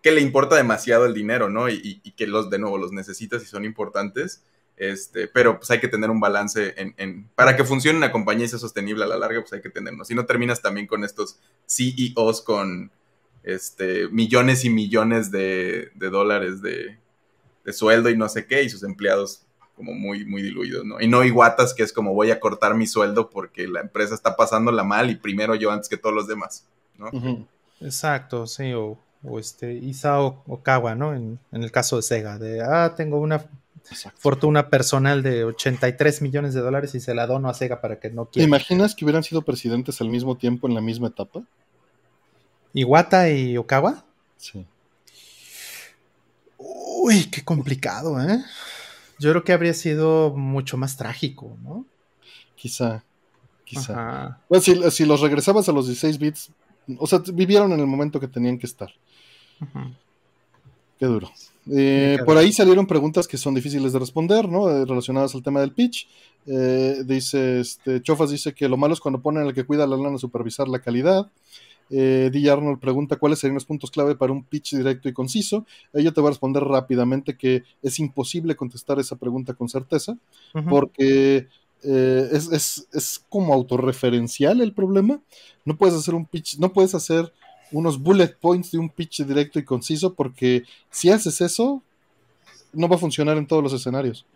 que 0.03 0.13
le 0.13 0.21
importa 0.21 0.57
demasiado 0.57 1.07
el 1.07 1.15
dinero, 1.15 1.51
¿no? 1.51 1.69
Y, 1.69 2.01
que 2.17 2.27
los, 2.27 2.51
de 2.51 2.59
nuevo, 2.59 2.79
los 2.79 2.93
necesitas 2.93 3.43
y 3.43 3.47
son 3.47 3.65
importantes. 3.65 4.43
Este, 4.77 5.29
pero 5.29 5.59
pues 5.59 5.71
hay 5.71 5.79
que 5.79 5.89
tener 5.89 6.09
un 6.09 6.21
balance 6.21 6.75
en, 6.77 7.29
para 7.35 7.55
que 7.55 7.65
funcione 7.65 7.99
una 7.99 8.13
compañía 8.13 8.47
y 8.47 8.49
sea 8.49 8.59
sostenible 8.59 9.05
a 9.05 9.09
la 9.09 9.19
larga, 9.19 9.41
pues 9.41 9.53
hay 9.53 9.61
que 9.61 9.69
tenerlo. 9.69 10.05
Si 10.05 10.15
no 10.15 10.25
terminas 10.25 10.63
también 10.63 10.87
con 10.87 11.05
estos 11.05 11.39
CEOs 11.67 12.41
con 12.41 12.91
este, 13.43 14.09
millones 14.09 14.65
y 14.65 14.71
millones 14.71 15.31
de, 15.31 15.91
dólares 15.97 16.63
de, 16.63 16.99
sueldo 17.73 18.11
y 18.11 18.17
no 18.17 18.29
sé 18.29 18.47
qué, 18.47 18.63
y 18.65 18.71
sus 18.71 18.83
empleados 18.83 19.43
como 19.81 19.95
muy, 19.95 20.27
muy 20.27 20.43
diluidos, 20.43 20.85
¿no? 20.85 21.01
Y 21.01 21.09
no 21.09 21.25
Iguatas, 21.25 21.73
que 21.73 21.83
es 21.83 21.91
como 21.91 22.13
voy 22.13 22.31
a 22.31 22.39
cortar 22.39 22.75
mi 22.75 22.87
sueldo 22.87 23.31
porque 23.31 23.67
la 23.67 23.81
empresa 23.81 24.15
está 24.15 24.37
pasándola 24.37 24.85
mal 24.85 25.09
y 25.09 25.17
primero 25.17 25.55
yo 25.55 25.71
antes 25.71 25.89
que 25.89 25.97
todos 25.97 26.15
los 26.15 26.29
demás, 26.29 26.67
¿no? 26.99 27.47
Exacto, 27.81 28.47
sí, 28.47 28.75
o, 28.75 28.99
este 29.39 29.73
Isao 29.73 30.43
Okawa, 30.47 30.95
¿no? 30.95 31.15
En, 31.15 31.39
el 31.53 31.73
caso 31.73 31.97
de 31.97 32.03
Sega, 32.03 32.39
de, 32.39 32.61
ah, 32.61 32.93
tengo 32.95 33.19
una 33.19 33.43
fortuna 34.17 34.69
personal 34.69 35.23
de 35.23 35.45
83 35.47 36.21
millones 36.21 36.53
de 36.53 36.61
dólares 36.61 36.95
y 36.95 37.01
se 37.01 37.15
la 37.15 37.27
dono 37.27 37.49
a 37.49 37.55
Sega 37.55 37.81
para 37.81 37.99
que 37.99 38.11
no 38.11 38.27
quiera. 38.27 38.45
¿Te 38.45 38.49
imaginas 38.49 38.95
que 38.95 39.07
hubieran 39.07 39.23
sido 39.23 39.41
presidentes 39.41 39.99
al 40.03 40.11
mismo 40.11 40.37
tiempo 40.37 40.69
en 40.69 40.75
la 40.75 40.83
misma 40.83 41.09
etapa? 41.09 41.43
¿Iwata 42.75 43.31
y 43.31 43.57
Okawa? 43.57 44.05
Sí. 44.37 44.67
Uy, 46.59 47.31
qué 47.31 47.43
complicado, 47.43 48.21
¿eh? 48.21 48.45
Yo 49.21 49.31
creo 49.31 49.45
que 49.45 49.53
habría 49.53 49.75
sido 49.75 50.35
mucho 50.35 50.79
más 50.79 50.97
trágico, 50.97 51.59
¿no? 51.63 51.85
Quizá, 52.57 53.05
quizá. 53.65 54.41
Bueno, 54.49 54.91
si, 54.91 55.05
los 55.05 55.21
regresabas 55.21 55.69
a 55.69 55.73
los 55.73 55.87
16 55.87 56.19
bits, 56.19 56.51
o 56.99 57.07
sea, 57.07 57.21
vivieron 57.33 57.71
en 57.73 57.81
el 57.81 57.87
momento 57.87 58.19
que 58.19 58.29
tenían 58.29 58.59
que 58.59 58.67
estar. 58.67 58.91
Qué 60.99 61.05
duro. 61.07 61.31
Eh, 61.71 62.19
por 62.25 62.39
ahí 62.39 62.51
salieron 62.51 62.87
preguntas 62.87 63.29
que 63.29 63.37
son 63.37 63.55
difíciles 63.55 63.93
de 63.93 63.99
responder, 63.99 64.49
¿no? 64.49 64.71
Eh, 64.71 64.87
relacionadas 64.87 65.35
al 65.35 65.43
tema 65.43 65.61
del 65.61 65.73
pitch. 65.73 66.09
Eh, 66.47 67.03
dice, 67.05 67.61
este, 67.61 68.01
Chofas 68.01 68.31
dice 68.31 68.55
que 68.55 68.69
lo 68.71 68.79
malo 68.79 68.95
es 68.95 69.01
cuando 69.01 69.21
ponen 69.21 69.43
al 69.43 69.53
que 69.53 69.65
cuida 69.65 69.87
la 69.87 69.97
lana 69.97 70.17
a 70.17 70.19
supervisar 70.19 70.67
la 70.67 70.81
calidad. 70.81 71.31
Eh, 71.91 72.31
D. 72.33 72.49
Arnold 72.49 72.79
pregunta 72.79 73.17
cuáles 73.17 73.41
serían 73.41 73.55
los 73.55 73.65
puntos 73.65 73.91
clave 73.91 74.15
para 74.15 74.33
un 74.33 74.45
pitch 74.45 74.77
directo 74.77 75.09
y 75.09 75.13
conciso. 75.13 75.67
Ella 75.93 76.13
te 76.13 76.21
va 76.21 76.29
a 76.29 76.31
responder 76.31 76.63
rápidamente 76.63 77.37
que 77.37 77.65
es 77.83 77.99
imposible 77.99 78.55
contestar 78.55 79.01
esa 79.01 79.17
pregunta 79.17 79.55
con 79.55 79.69
certeza, 79.69 80.17
porque 80.69 81.49
eh, 81.83 82.29
es, 82.33 83.25
como 83.29 83.53
autorreferencial 83.53 84.61
el 84.61 84.73
problema. 84.73 85.21
No 85.65 85.77
puedes 85.77 85.97
hacer 85.97 86.15
un 86.15 86.27
pitch, 86.27 86.59
no 86.59 86.73
puedes 86.73 86.95
hacer 86.95 87.33
unos 87.73 88.01
bullet 88.01 88.37
points 88.41 88.71
de 88.71 88.79
un 88.79 88.89
pitch 88.89 89.25
directo 89.25 89.59
y 89.59 89.65
conciso, 89.65 90.15
porque 90.15 90.65
si 90.91 91.11
haces 91.11 91.41
eso, 91.41 91.83
no 92.73 92.89
va 92.89 92.97
a 92.97 93.01
funcionar 93.01 93.37
en 93.37 93.47
todos 93.47 93.63
los 93.63 93.73
escenarios. 93.73 94.27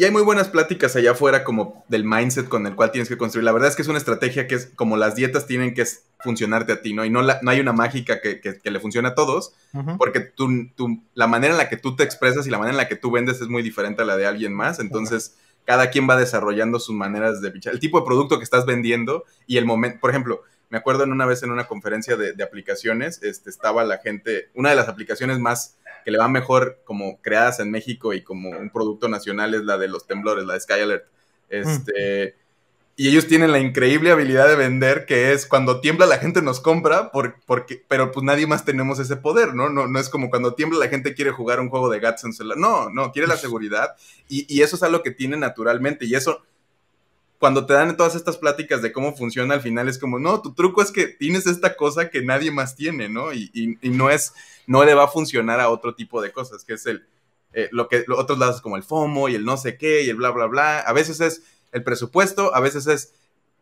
Y 0.00 0.04
hay 0.04 0.10
muy 0.10 0.22
buenas 0.22 0.48
pláticas 0.48 0.96
allá 0.96 1.10
afuera 1.10 1.44
como 1.44 1.84
del 1.88 2.04
mindset 2.04 2.48
con 2.48 2.66
el 2.66 2.74
cual 2.74 2.90
tienes 2.90 3.10
que 3.10 3.18
construir. 3.18 3.44
La 3.44 3.52
verdad 3.52 3.68
es 3.68 3.76
que 3.76 3.82
es 3.82 3.88
una 3.88 3.98
estrategia 3.98 4.46
que 4.46 4.54
es 4.54 4.72
como 4.74 4.96
las 4.96 5.14
dietas 5.14 5.46
tienen 5.46 5.74
que 5.74 5.84
funcionarte 6.20 6.72
a 6.72 6.80
ti, 6.80 6.94
¿no? 6.94 7.04
Y 7.04 7.10
no, 7.10 7.20
no 7.22 7.50
hay 7.50 7.60
una 7.60 7.74
mágica 7.74 8.22
que, 8.22 8.40
le 8.64 8.80
funcione 8.80 9.08
a 9.08 9.14
todos, 9.14 9.52
porque 9.98 10.20
tú, 10.20 10.48
la 11.12 11.26
manera 11.26 11.52
en 11.52 11.58
la 11.58 11.68
que 11.68 11.76
tú 11.76 11.96
te 11.96 12.02
expresas 12.02 12.46
y 12.46 12.50
la 12.50 12.56
manera 12.56 12.72
en 12.72 12.78
la 12.78 12.88
que 12.88 12.96
tú 12.96 13.10
vendes 13.10 13.42
es 13.42 13.48
muy 13.48 13.62
diferente 13.62 14.00
a 14.00 14.06
la 14.06 14.16
de 14.16 14.24
alguien 14.24 14.54
más. 14.54 14.80
Entonces, 14.80 15.36
cada 15.66 15.90
quien 15.90 16.08
va 16.08 16.16
desarrollando 16.16 16.80
sus 16.80 16.96
maneras 16.96 17.42
de 17.42 17.50
pichar. 17.50 17.74
El 17.74 17.80
tipo 17.80 18.00
de 18.00 18.06
producto 18.06 18.38
que 18.38 18.44
estás 18.44 18.64
vendiendo 18.64 19.24
y 19.46 19.58
el 19.58 19.66
momento, 19.66 20.00
por 20.00 20.08
ejemplo, 20.08 20.40
me 20.70 20.78
acuerdo 20.78 21.04
en 21.04 21.12
una 21.12 21.26
vez 21.26 21.42
en 21.42 21.50
una 21.50 21.66
conferencia 21.66 22.16
de, 22.16 22.32
de 22.32 22.42
aplicaciones, 22.42 23.22
este, 23.22 23.50
estaba 23.50 23.84
la 23.84 23.98
gente, 23.98 24.48
una 24.54 24.70
de 24.70 24.76
las 24.76 24.88
aplicaciones 24.88 25.38
más 25.40 25.76
que 26.04 26.10
le 26.10 26.18
va 26.18 26.28
mejor 26.28 26.80
como 26.84 27.20
creadas 27.20 27.60
en 27.60 27.70
México 27.70 28.14
y 28.14 28.22
como 28.22 28.50
un 28.50 28.70
producto 28.70 29.08
nacional 29.08 29.54
es 29.54 29.62
la 29.62 29.78
de 29.78 29.88
los 29.88 30.06
temblores, 30.06 30.44
la 30.44 30.54
de 30.54 30.60
Sky 30.60 30.80
Alert. 30.80 31.06
Este, 31.48 32.36
Y 32.96 33.08
ellos 33.08 33.26
tienen 33.26 33.50
la 33.50 33.60
increíble 33.60 34.10
habilidad 34.10 34.46
de 34.46 34.56
vender 34.56 35.06
que 35.06 35.32
es 35.32 35.46
cuando 35.46 35.80
tiembla 35.80 36.04
la 36.04 36.18
gente 36.18 36.42
nos 36.42 36.60
compra, 36.60 37.10
porque, 37.12 37.82
pero 37.88 38.12
pues 38.12 38.24
nadie 38.24 38.46
más 38.46 38.64
tenemos 38.66 38.98
ese 38.98 39.16
poder, 39.16 39.54
¿no? 39.54 39.70
¿no? 39.70 39.86
No 39.86 39.98
es 39.98 40.10
como 40.10 40.28
cuando 40.28 40.54
tiembla 40.54 40.78
la 40.78 40.88
gente 40.88 41.14
quiere 41.14 41.30
jugar 41.30 41.60
un 41.60 41.70
juego 41.70 41.88
de 41.88 41.98
Gats 41.98 42.24
en 42.24 42.34
celular. 42.34 42.58
No, 42.58 42.90
no, 42.90 43.10
quiere 43.10 43.26
la 43.26 43.38
seguridad 43.38 43.96
y, 44.28 44.44
y 44.54 44.62
eso 44.62 44.76
es 44.76 44.82
algo 44.82 45.02
que 45.02 45.12
tiene 45.12 45.38
naturalmente 45.38 46.04
y 46.04 46.14
eso 46.14 46.42
cuando 47.40 47.64
te 47.64 47.72
dan 47.72 47.96
todas 47.96 48.14
estas 48.14 48.36
pláticas 48.36 48.82
de 48.82 48.92
cómo 48.92 49.16
funciona 49.16 49.54
al 49.54 49.62
final 49.62 49.88
es 49.88 49.98
como, 49.98 50.18
no, 50.18 50.42
tu 50.42 50.52
truco 50.52 50.82
es 50.82 50.92
que 50.92 51.06
tienes 51.06 51.46
esta 51.46 51.74
cosa 51.74 52.10
que 52.10 52.20
nadie 52.20 52.50
más 52.50 52.76
tiene, 52.76 53.08
¿no? 53.08 53.32
Y, 53.32 53.78
no 53.82 54.10
es, 54.10 54.34
no 54.66 54.84
le 54.84 54.92
va 54.92 55.04
a 55.04 55.08
funcionar 55.08 55.58
a 55.58 55.70
otro 55.70 55.94
tipo 55.94 56.20
de 56.20 56.32
cosas, 56.32 56.64
que 56.64 56.74
es 56.74 56.84
el, 56.84 57.06
eh, 57.54 57.70
lo 57.72 57.88
que 57.88 58.04
otros 58.14 58.38
lados 58.38 58.60
como 58.60 58.76
el 58.76 58.82
FOMO 58.82 59.30
y 59.30 59.36
el 59.36 59.46
no 59.46 59.56
sé 59.56 59.78
qué 59.78 60.02
y 60.02 60.10
el 60.10 60.16
bla, 60.16 60.32
bla, 60.32 60.48
bla. 60.48 60.80
A 60.80 60.92
veces 60.92 61.22
es 61.22 61.42
el 61.72 61.82
presupuesto, 61.82 62.54
a 62.54 62.60
veces 62.60 62.86
es 62.86 63.14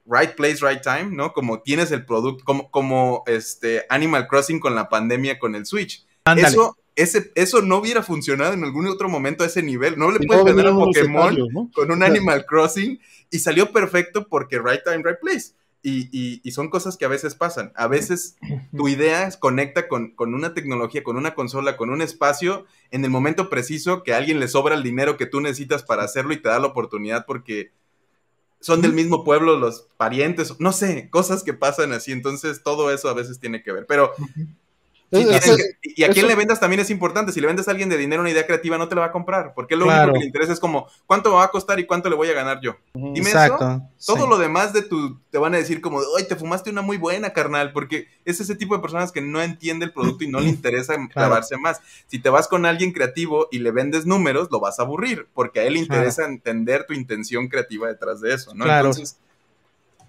right 0.06 0.34
place, 0.34 0.56
right 0.60 0.82
time, 0.82 1.14
¿no? 1.14 1.32
Como 1.32 1.60
tienes 1.60 1.92
el 1.92 2.04
producto, 2.04 2.44
como, 2.44 2.72
como 2.72 3.22
este 3.28 3.86
Animal 3.90 4.26
Crossing 4.26 4.58
con 4.58 4.74
la 4.74 4.88
pandemia 4.88 5.38
con 5.38 5.54
el 5.54 5.66
Switch. 5.66 6.04
Eso 6.36 6.76
ese, 6.98 7.30
eso 7.36 7.62
no 7.62 7.78
hubiera 7.78 8.02
funcionado 8.02 8.52
en 8.52 8.64
algún 8.64 8.88
otro 8.88 9.08
momento 9.08 9.44
a 9.44 9.46
ese 9.46 9.62
nivel. 9.62 9.96
No 9.96 10.10
le 10.10 10.26
puedes 10.26 10.44
vender 10.44 10.66
a 10.66 10.74
Pokémon 10.74 11.70
con 11.72 11.92
un 11.92 12.02
Animal 12.02 12.44
Crossing 12.44 13.00
y 13.30 13.38
salió 13.38 13.72
perfecto 13.72 14.26
porque 14.28 14.58
right 14.58 14.82
time, 14.84 15.02
right 15.04 15.20
place. 15.20 15.52
Y, 15.80 16.40
y, 16.42 16.50
son 16.50 16.68
cosas 16.68 16.96
que 16.96 17.04
a 17.04 17.08
veces 17.08 17.36
pasan. 17.36 17.72
A 17.76 17.86
veces 17.86 18.36
tu 18.76 18.88
idea 18.88 19.30
conecta 19.38 19.86
con, 19.86 20.10
con, 20.10 20.34
una 20.34 20.52
tecnología, 20.52 21.04
con 21.04 21.16
una 21.16 21.34
consola, 21.34 21.76
con 21.76 21.90
un 21.90 22.02
espacio 22.02 22.66
en 22.90 23.04
el 23.04 23.10
momento 23.10 23.48
preciso 23.48 24.02
que 24.02 24.12
a 24.12 24.16
alguien 24.16 24.40
le 24.40 24.48
sobra 24.48 24.74
el 24.74 24.82
dinero 24.82 25.16
que 25.16 25.26
tú 25.26 25.40
necesitas 25.40 25.84
para 25.84 26.02
hacerlo 26.02 26.32
y 26.32 26.42
te 26.42 26.48
da 26.48 26.58
la 26.58 26.66
oportunidad 26.66 27.24
porque 27.26 27.70
son 28.60 28.82
del 28.82 28.92
mismo 28.92 29.22
pueblo 29.22 29.56
los 29.56 29.86
parientes, 29.96 30.58
no 30.58 30.72
sé, 30.72 31.08
cosas 31.10 31.44
que 31.44 31.54
pasan 31.54 31.92
así. 31.92 32.10
Entonces 32.10 32.62
todo 32.64 32.90
eso 32.90 33.08
a 33.08 33.14
veces 33.14 33.38
tiene 33.38 33.62
que 33.62 33.72
ver. 33.72 33.86
Pero 33.86 34.12
y 35.10 36.04
a 36.04 36.10
quién 36.10 36.26
le 36.26 36.34
vendas 36.34 36.60
también 36.60 36.80
es 36.80 36.90
importante. 36.90 37.32
Si 37.32 37.40
le 37.40 37.46
vendes 37.46 37.66
a 37.68 37.70
alguien 37.70 37.88
de 37.88 37.96
dinero 37.96 38.20
una 38.20 38.30
idea 38.30 38.46
creativa, 38.46 38.76
no 38.76 38.88
te 38.88 38.94
la 38.94 39.02
va 39.02 39.06
a 39.08 39.12
comprar. 39.12 39.54
Porque 39.54 39.76
lo 39.76 39.86
único 39.86 40.12
que 40.12 40.18
le 40.18 40.26
interesa 40.26 40.52
es 40.52 40.60
como, 40.60 40.86
¿cuánto 41.06 41.32
va 41.32 41.44
a 41.44 41.50
costar 41.50 41.78
y 41.80 41.86
cuánto 41.86 42.10
le 42.10 42.16
voy 42.16 42.28
a 42.28 42.34
ganar 42.34 42.60
yo? 42.60 42.76
Dime 42.94 43.30
eso. 43.30 43.82
Todo 44.04 44.26
lo 44.26 44.38
demás 44.38 44.72
de 44.72 44.82
tu, 44.82 45.18
te 45.30 45.38
van 45.38 45.54
a 45.54 45.58
decir 45.58 45.80
como, 45.80 46.00
ay, 46.16 46.24
te 46.28 46.36
fumaste 46.36 46.70
una 46.70 46.82
muy 46.82 46.98
buena, 46.98 47.32
carnal. 47.32 47.72
Porque 47.72 48.08
es 48.24 48.40
ese 48.40 48.54
tipo 48.54 48.74
de 48.74 48.82
personas 48.82 49.12
que 49.12 49.20
no 49.20 49.40
entiende 49.40 49.86
el 49.86 49.92
producto 49.92 50.24
y 50.24 50.28
no 50.28 50.40
le 50.40 50.48
interesa 50.48 50.94
clavarse 51.12 51.56
más. 51.56 51.80
Si 52.06 52.18
te 52.18 52.28
vas 52.28 52.48
con 52.48 52.66
alguien 52.66 52.92
creativo 52.92 53.48
y 53.50 53.60
le 53.60 53.70
vendes 53.70 54.04
números, 54.04 54.48
lo 54.50 54.60
vas 54.60 54.78
a 54.78 54.82
aburrir. 54.82 55.28
Porque 55.32 55.60
a 55.60 55.64
él 55.64 55.74
le 55.74 55.80
interesa 55.80 56.26
entender 56.26 56.84
tu 56.86 56.92
intención 56.92 57.48
creativa 57.48 57.88
detrás 57.88 58.20
de 58.20 58.34
eso, 58.34 58.54
¿no? 58.54 58.64
Entonces 58.64 59.18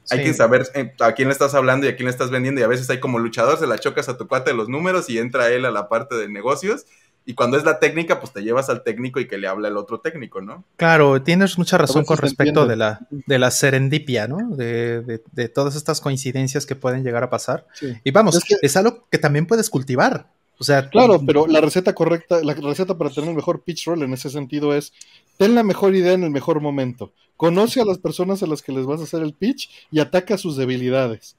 hay 0.10 0.24
que 0.24 0.34
saber 0.34 0.68
eh, 0.74 0.94
a 1.00 1.14
quién 1.14 1.28
le 1.28 1.34
estás 1.34 1.54
hablando 1.54 1.86
y 1.86 1.90
a 1.90 1.96
quién 1.96 2.06
le 2.06 2.12
estás 2.12 2.30
vendiendo. 2.30 2.62
Y 2.62 2.64
a 2.64 2.68
veces 2.68 2.90
hay 2.90 3.00
como 3.00 3.20
luchador, 3.20 3.58
se 3.58 3.68
la 3.68 3.78
chocas 3.78 4.10
a 4.10 4.18
tu 4.18 4.28
cuate 4.28 4.52
de 4.52 4.58
los 4.58 4.70
números 4.70 5.10
y 5.10 5.18
entra 5.18 5.50
él 5.50 5.66
a 5.66 5.72
la 5.72 5.90
parte 5.90 6.16
de 6.16 6.30
negocios. 6.30 6.86
Y 7.26 7.36
cuando 7.36 7.58
es 7.58 7.64
la 7.64 7.80
técnica, 7.80 8.20
pues 8.20 8.34
te 8.34 8.42
llevas 8.42 8.70
al 8.70 8.84
técnico 8.84 9.20
y 9.20 9.28
que 9.28 9.38
le 9.38 9.48
habla 9.48 9.68
el 9.68 9.78
otro 9.78 10.00
técnico, 10.00 10.42
¿no? 10.42 10.64
Claro, 10.78 11.22
tienes 11.22 11.60
mucha 11.60 11.78
razón 11.78 12.04
con 12.04 12.18
respecto 12.18 12.66
de 12.66 12.76
la, 12.76 13.02
de 13.12 13.38
la 13.38 13.52
serendipia, 13.52 14.28
¿no? 14.28 14.56
De, 14.56 15.22
de, 15.32 15.50
todas 15.50 15.76
estas 15.76 16.02
coincidencias 16.02 16.66
que 16.66 16.76
pueden 16.76 17.04
llegar 17.04 17.24
a 17.24 17.30
pasar. 17.30 17.68
Y 18.04 18.10
vamos, 18.10 18.40
es, 18.62 18.78
algo 18.78 19.06
que 19.12 19.20
también 19.20 19.46
puedes 19.46 19.70
cultivar. 19.70 20.28
O 20.58 20.64
sea, 20.64 20.90
claro, 20.90 21.22
pero 21.24 21.46
la 21.46 21.62
receta 21.62 21.94
correcta, 21.94 22.42
la 22.44 22.56
receta 22.56 22.98
para 22.98 23.12
tener 23.12 23.30
un 23.30 23.36
mejor 23.36 23.62
pitch 23.62 23.86
roll 23.86 24.02
en 24.02 24.14
ese 24.14 24.32
sentido 24.32 24.74
es 24.74 24.92
ten 25.40 25.56
la 25.56 25.64
mejor 25.64 25.96
idea 25.96 26.12
en 26.12 26.26
el 26.26 26.32
mejor 26.32 26.60
momento. 26.60 27.14
Conoce 27.38 27.80
a 27.80 27.86
las 27.86 27.98
personas 27.98 28.44
a 28.44 28.48
las 28.48 28.62
que 28.62 28.74
les 28.74 28.86
vas 28.86 29.00
a 29.00 29.06
hacer 29.06 29.24
el 29.24 29.34
pitch 29.34 29.70
y 29.90 30.02
ataca 30.02 30.38
sus 30.38 30.58
debilidades. 30.58 31.38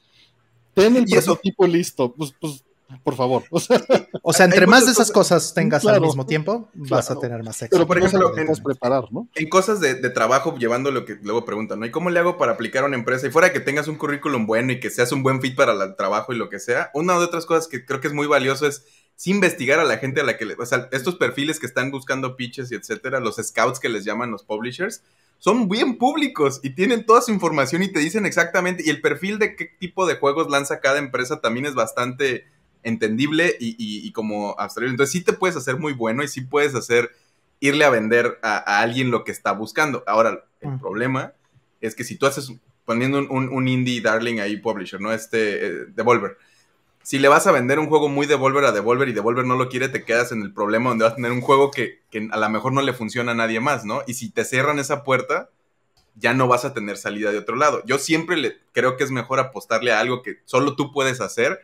Ten 0.73 0.97
el 0.97 1.05
prototipo 1.05 1.67
listo. 1.67 2.15
Pues, 2.15 2.33
pues 2.41 2.65
por 3.03 3.17
favor. 3.17 3.45
O 4.23 4.33
sea, 4.33 4.47
entre 4.47 4.67
más 4.67 4.85
de 4.87 4.93
esas 4.93 5.11
cosas 5.11 5.55
tengas 5.55 5.85
al 5.87 6.01
mismo 6.01 6.27
tiempo, 6.27 6.69
vas 6.75 7.11
a 7.11 7.19
tener 7.19 7.43
más 7.43 7.63
éxito. 7.63 7.77
Pero 7.77 7.87
por 7.87 7.99
ejemplo, 7.99 8.37
en, 8.37 8.47
preparar, 8.63 9.05
¿no? 9.11 9.29
en 9.35 9.49
cosas 9.49 9.81
de, 9.81 9.95
trabajo, 10.11 10.55
llevando 10.57 10.91
lo 10.91 11.05
que 11.05 11.17
luego 11.23 11.45
preguntan, 11.45 11.81
¿no? 11.81 11.87
¿Y 11.87 11.91
cómo 11.91 12.11
le 12.11 12.21
hago 12.21 12.37
para 12.37 12.53
aplicar 12.53 12.85
a 12.85 12.87
una 12.87 12.97
empresa? 12.97 13.27
Y 13.27 13.31
fuera 13.31 13.53
que 13.53 13.61
tengas 13.61 13.89
un 13.89 13.97
currículum 13.97 14.47
bueno 14.47 14.73
y 14.73 14.81
que 14.81 14.91
seas 14.91 15.13
un 15.13 15.23
buen 15.23 15.41
fit 15.41 15.57
para 15.57 15.73
el 15.73 15.97
trabajo 15.97 16.33
y 16.33 16.37
lo 16.37 16.49
que 16.49 16.59
sea, 16.59 16.91
una 16.95 17.15
de 17.19 17.25
otras 17.25 17.47
cosas 17.47 17.67
que 17.67 17.85
creo 17.85 18.01
que 18.01 18.09
es 18.09 18.15
muy 18.15 18.27
valioso 18.27 18.67
es 18.67 18.85
investigar 19.25 19.79
a 19.81 19.85
la 19.85 19.99
gente 19.99 20.21
a 20.21 20.25
la 20.25 20.37
que 20.37 20.47
le, 20.47 20.55
o 20.55 20.67
sea, 20.67 20.89
estos 20.93 21.17
perfiles 21.17 21.61
que 21.61 21.67
están 21.67 21.91
buscando 21.91 22.37
pitches 22.37 22.73
y 22.73 22.75
etcétera, 22.75 23.21
los 23.21 23.37
scouts 23.37 23.79
que 23.79 23.89
les 23.89 24.05
llaman 24.05 24.31
los 24.31 24.45
publishers, 24.45 25.03
son 25.39 25.69
bien 25.69 25.99
públicos 25.99 26.61
y 26.63 26.71
tienen 26.71 27.05
toda 27.05 27.21
su 27.23 27.33
información 27.33 27.83
y 27.83 27.93
te 27.93 27.99
dicen 27.99 28.27
exactamente, 28.27 28.83
y 28.87 28.91
el 28.91 29.01
perfil 29.01 29.39
de 29.39 29.57
qué 29.57 29.67
tipo 29.67 30.07
de 30.07 30.17
juegos 30.17 30.51
lanza 30.51 30.81
cada 30.81 30.99
empresa 30.99 31.41
también 31.41 31.67
es 31.67 31.75
bastante 31.75 32.47
entendible 32.83 33.57
y, 33.59 34.11
como 34.13 34.59
abstraído. 34.59 34.91
Entonces 34.91 35.13
sí 35.13 35.23
te 35.23 35.33
puedes 35.33 35.57
hacer 35.57 35.77
muy 35.77 35.93
bueno 35.93 36.23
y 36.23 36.29
sí 36.29 36.41
puedes 36.41 36.75
hacer 36.75 37.11
irle 37.61 37.85
a 37.85 37.91
vender 37.91 38.39
a, 38.43 38.81
alguien 38.81 39.11
lo 39.11 39.25
que 39.25 39.33
está 39.33 39.53
buscando. 39.53 40.03
Ahora, 40.07 40.45
el 40.61 40.71
mm. 40.71 40.81
problema 40.81 41.33
es 41.81 41.95
que 41.95 42.05
si 42.05 42.17
tú 42.17 42.27
haces 42.27 42.53
poniendo 42.85 43.19
un, 43.19 43.69
indie 43.69 44.01
darling 44.01 44.41
ahí 44.41 44.57
publisher, 44.57 45.01
¿no? 45.01 45.13
Este 45.13 45.67
eh, 45.67 45.71
Devolver. 45.95 46.37
Si 47.03 47.19
le 47.19 47.29
vas 47.29 47.47
a 47.47 47.53
vender 47.53 47.79
un 47.79 47.89
juego 47.89 48.09
muy 48.09 48.27
Devolver 48.27 48.65
a 48.65 48.73
Devolver 48.73 49.09
y 49.09 49.13
Devolver 49.13 49.47
no 49.47 49.57
lo 49.57 49.69
quiere, 49.69 49.89
te 49.89 50.05
quedas 50.05 50.33
en 50.33 50.43
el 50.43 50.53
problema 50.53 50.91
donde 50.91 51.05
vas 51.05 51.13
a 51.13 51.17
tener 51.17 51.33
un 51.33 51.41
juego 51.41 51.71
que, 51.71 52.01
que 52.11 52.29
a 52.31 52.37
lo 52.37 52.49
mejor 52.51 52.73
no 52.73 52.83
le 52.83 52.93
funciona 52.93 53.33
a 53.33 53.35
nadie 53.35 53.61
más, 53.61 53.85
¿no? 53.85 54.03
Y 54.07 54.15
si 54.15 54.31
te 54.31 54.45
cierran 54.45 54.79
esa 54.79 55.03
puerta, 55.05 55.51
ya 56.17 56.35
no 56.35 56.49
vas 56.49 56.65
a 56.65 56.75
tener 56.75 56.97
salida 56.97 57.33
de 57.33 57.39
otro 57.39 57.57
lado. 57.57 57.83
Yo 57.87 57.99
siempre 57.99 58.37
le, 58.37 58.59
creo 58.73 58.97
que 58.97 59.05
es 59.05 59.11
mejor 59.11 59.41
apostarle 59.41 59.93
a 59.93 60.01
algo 60.01 60.23
que 60.23 60.39
solo 60.45 60.77
tú 60.77 60.93
puedes 60.93 61.21
hacer 61.21 61.61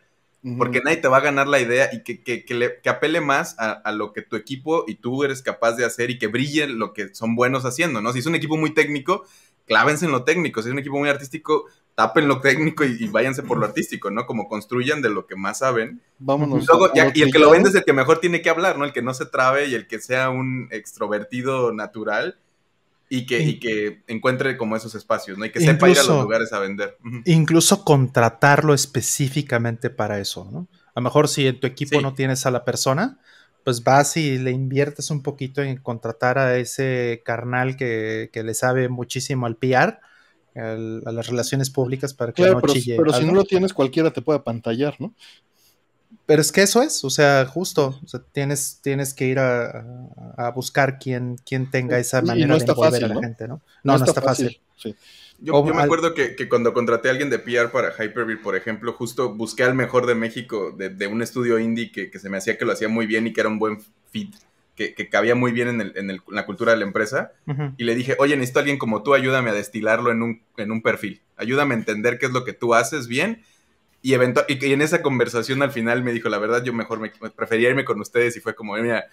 porque 0.59 0.81
nadie 0.81 0.99
te 0.99 1.09
va 1.09 1.17
a 1.17 1.23
ganar 1.23 1.49
la 1.49 1.61
idea 1.61 1.89
y 1.93 2.03
que, 2.03 2.23
que, 2.23 2.55
le, 2.55 2.81
que 2.81 2.89
apele 2.89 3.21
más 3.21 3.57
a, 3.59 3.91
lo 3.93 4.13
que 4.13 4.23
tu 4.23 4.37
equipo 4.37 4.85
y 4.87 4.97
tú 4.97 5.25
eres 5.25 5.43
capaz 5.43 5.73
de 5.73 5.85
hacer 5.85 6.11
y 6.11 6.19
que 6.19 6.29
brille 6.29 6.69
lo 6.69 6.93
que 6.93 7.15
son 7.15 7.35
buenos 7.35 7.65
haciendo, 7.65 8.01
¿no? 8.01 8.13
Si 8.13 8.21
es 8.21 8.27
un 8.27 8.37
equipo 8.37 8.57
muy 8.57 8.73
técnico, 8.73 9.25
clávense 9.67 10.07
en 10.07 10.13
lo 10.13 10.23
técnico. 10.23 10.63
Si 10.63 10.69
es 10.69 10.73
un 10.73 10.79
equipo 10.79 10.99
muy 10.99 11.09
artístico, 11.09 11.65
tapen 11.97 12.29
lo 12.29 12.41
técnico 12.41 12.85
y, 12.85 13.09
váyanse 13.09 13.43
por 13.43 13.59
lo 13.59 13.67
artístico, 13.67 14.11
¿no? 14.11 14.27
Como 14.27 14.49
construyan 14.49 15.03
de 15.03 15.11
lo 15.11 15.27
que 15.27 15.35
más 15.35 15.59
saben. 15.59 16.01
Vámonos. 16.19 16.67
Y, 16.95 17.19
y 17.19 17.23
el 17.23 17.33
que 17.33 17.39
lo 17.39 17.51
vende 17.51 17.71
es 17.71 17.75
el 17.75 17.85
que 17.85 17.93
mejor 17.93 18.21
tiene 18.21 18.41
que 18.41 18.51
hablar, 18.51 18.79
¿no? 18.79 18.85
El 18.85 18.93
que 18.93 19.03
no 19.03 19.15
se 19.15 19.27
trabe 19.27 19.67
y 19.67 19.75
el 19.75 19.89
que 19.89 19.99
sea 19.99 20.31
un 20.31 20.69
extrovertido 20.71 21.73
natural 21.73 22.39
y 23.09 23.27
que, 23.27 23.59
que 23.61 24.03
encuentre 24.09 24.57
como 24.57 24.77
esos 24.77 24.95
espacios, 24.95 25.39
¿no? 25.39 25.45
Y 25.45 25.51
que 25.51 25.61
sepa 25.61 25.89
ir 25.89 25.99
a 25.99 26.03
los 26.03 26.23
lugares 26.23 26.53
a 26.53 26.59
vender. 26.59 26.97
Incluso 27.25 27.85
contratarlo 27.85 28.75
específicamente 28.75 29.91
para 29.91 30.19
eso, 30.19 30.49
¿no? 30.51 30.69
A 30.95 31.01
lo 31.01 31.05
mejor 31.05 31.29
si 31.29 31.47
en 31.47 31.61
tu 31.61 31.67
equipo 31.67 32.01
no 32.01 32.15
tienes 32.15 32.47
a 32.47 32.51
la 32.51 32.65
persona, 32.65 33.19
pues 33.65 33.85
vas 33.85 34.17
y 34.17 34.39
le 34.39 34.51
inviertes 34.51 35.11
un 35.11 35.23
poquito 35.23 35.63
en 35.63 35.77
contratar 35.77 36.39
a 36.39 36.57
ese 36.57 37.23
carnal 37.25 37.77
que, 37.77 38.31
le 38.33 38.55
sabe 38.55 38.89
muchísimo 38.89 39.47
al 39.47 39.57
PR, 39.57 39.99
a 40.55 41.13
las 41.13 41.27
relaciones 41.27 41.71
públicas 41.71 42.15
para 42.15 42.33
que 42.33 42.43
no 42.43 42.61
pero, 42.61 42.73
Pero 42.97 43.13
si 43.13 43.25
no 43.25 43.35
lo 43.35 43.45
tienes, 43.45 43.75
cualquiera 43.75 44.11
te 44.13 44.23
puede 44.23 44.39
apantallar, 44.39 44.97
¿no? 45.01 45.15
Pero 46.27 46.41
es 46.43 46.51
que 46.51 46.63
eso 46.63 46.83
es, 46.83 47.05
o 47.05 47.11
sea, 47.11 47.47
justo, 47.47 48.01
o 48.03 48.09
sea, 48.09 48.21
tienes, 48.33 48.81
tienes 48.83 49.15
que 49.15 49.27
ir 49.27 49.39
a, 49.39 49.85
buscar 50.55 50.99
quien, 50.99 51.37
quien 51.37 51.71
tenga 51.71 51.99
esa 51.99 52.21
manera 52.21 52.57
de 52.57 52.65
envolver 52.65 53.05
a 53.05 53.09
la 53.09 53.21
gente, 53.21 53.47
¿no? 53.47 53.61
No, 53.85 53.97
no, 53.97 54.05
está, 54.05 54.21
fácil. 54.21 54.61
Yo, 55.39 55.63
me 55.63 55.83
acuerdo 55.83 56.15
que, 56.15 56.49
cuando 56.49 56.73
contraté 56.73 57.09
a 57.09 57.13
alguien 57.13 57.31
de 57.31 57.39
PR 57.39 57.71
para 57.71 57.93
Hyperbeat, 57.93 58.41
por 58.41 58.57
ejemplo, 58.57 58.93
justo 58.93 59.35
busqué 59.35 59.63
al 59.63 59.75
mejor 59.75 60.07
de 60.07 60.17
México, 60.17 60.75
de, 60.77 61.07
un 61.07 61.23
estudio 61.23 61.61
indie 61.61 61.93
que, 61.93 62.19
se 62.19 62.29
me 62.29 62.39
hacía 62.39 62.59
que 62.59 62.65
lo 62.65 62.73
hacía 62.73 62.89
muy 62.89 63.07
bien 63.07 63.29
y 63.29 63.33
que 63.33 63.41
era 63.41 63.49
un 63.49 63.61
buen 63.61 63.79
fit, 64.11 64.35
que, 64.75 64.95
cabía 65.09 65.37
muy 65.37 65.53
bien 65.53 65.81
en, 65.81 66.21
la 66.29 66.45
cultura 66.45 66.73
de 66.73 66.79
la 66.79 66.85
empresa. 66.85 67.33
Y 67.77 67.85
le 67.85 67.95
dije, 67.95 68.17
oye, 68.19 68.35
necesito 68.35 68.59
a 68.59 68.63
alguien 68.63 68.79
como 68.79 69.05
tú, 69.05 69.15
ayúdame 69.15 69.51
a 69.51 69.55
destilarlo 69.55 70.11
en 70.11 70.23
un, 70.23 70.43
en 70.57 70.73
un 70.73 70.83
perfil. 70.83 71.21
Ayúdame 71.37 71.75
a 71.75 71.79
entender 71.79 72.19
qué 72.19 72.27
es 72.27 72.33
lo 72.33 72.45
que 72.45 72.53
tú 72.53 72.75
haces 72.75 73.07
bien 73.07 73.43
y, 74.07 74.67
y, 74.67 74.73
en 74.73 74.83
esa 74.83 75.03
conversación 75.03 75.63
al 75.63 75.73
final 75.73 76.05
me 76.05 76.13
dijo, 76.13 76.29
la 76.29 76.39
verdad, 76.39 76.63
yo 76.63 76.73
mejor 76.73 77.01
me, 77.01 77.11
prefería 77.35 77.71
irme 77.71 77.85
con 77.85 78.01
ustedes 78.01 78.37
y 78.37 78.41
fue 78.41 78.55
como, 78.55 78.75
mira, 78.75 79.07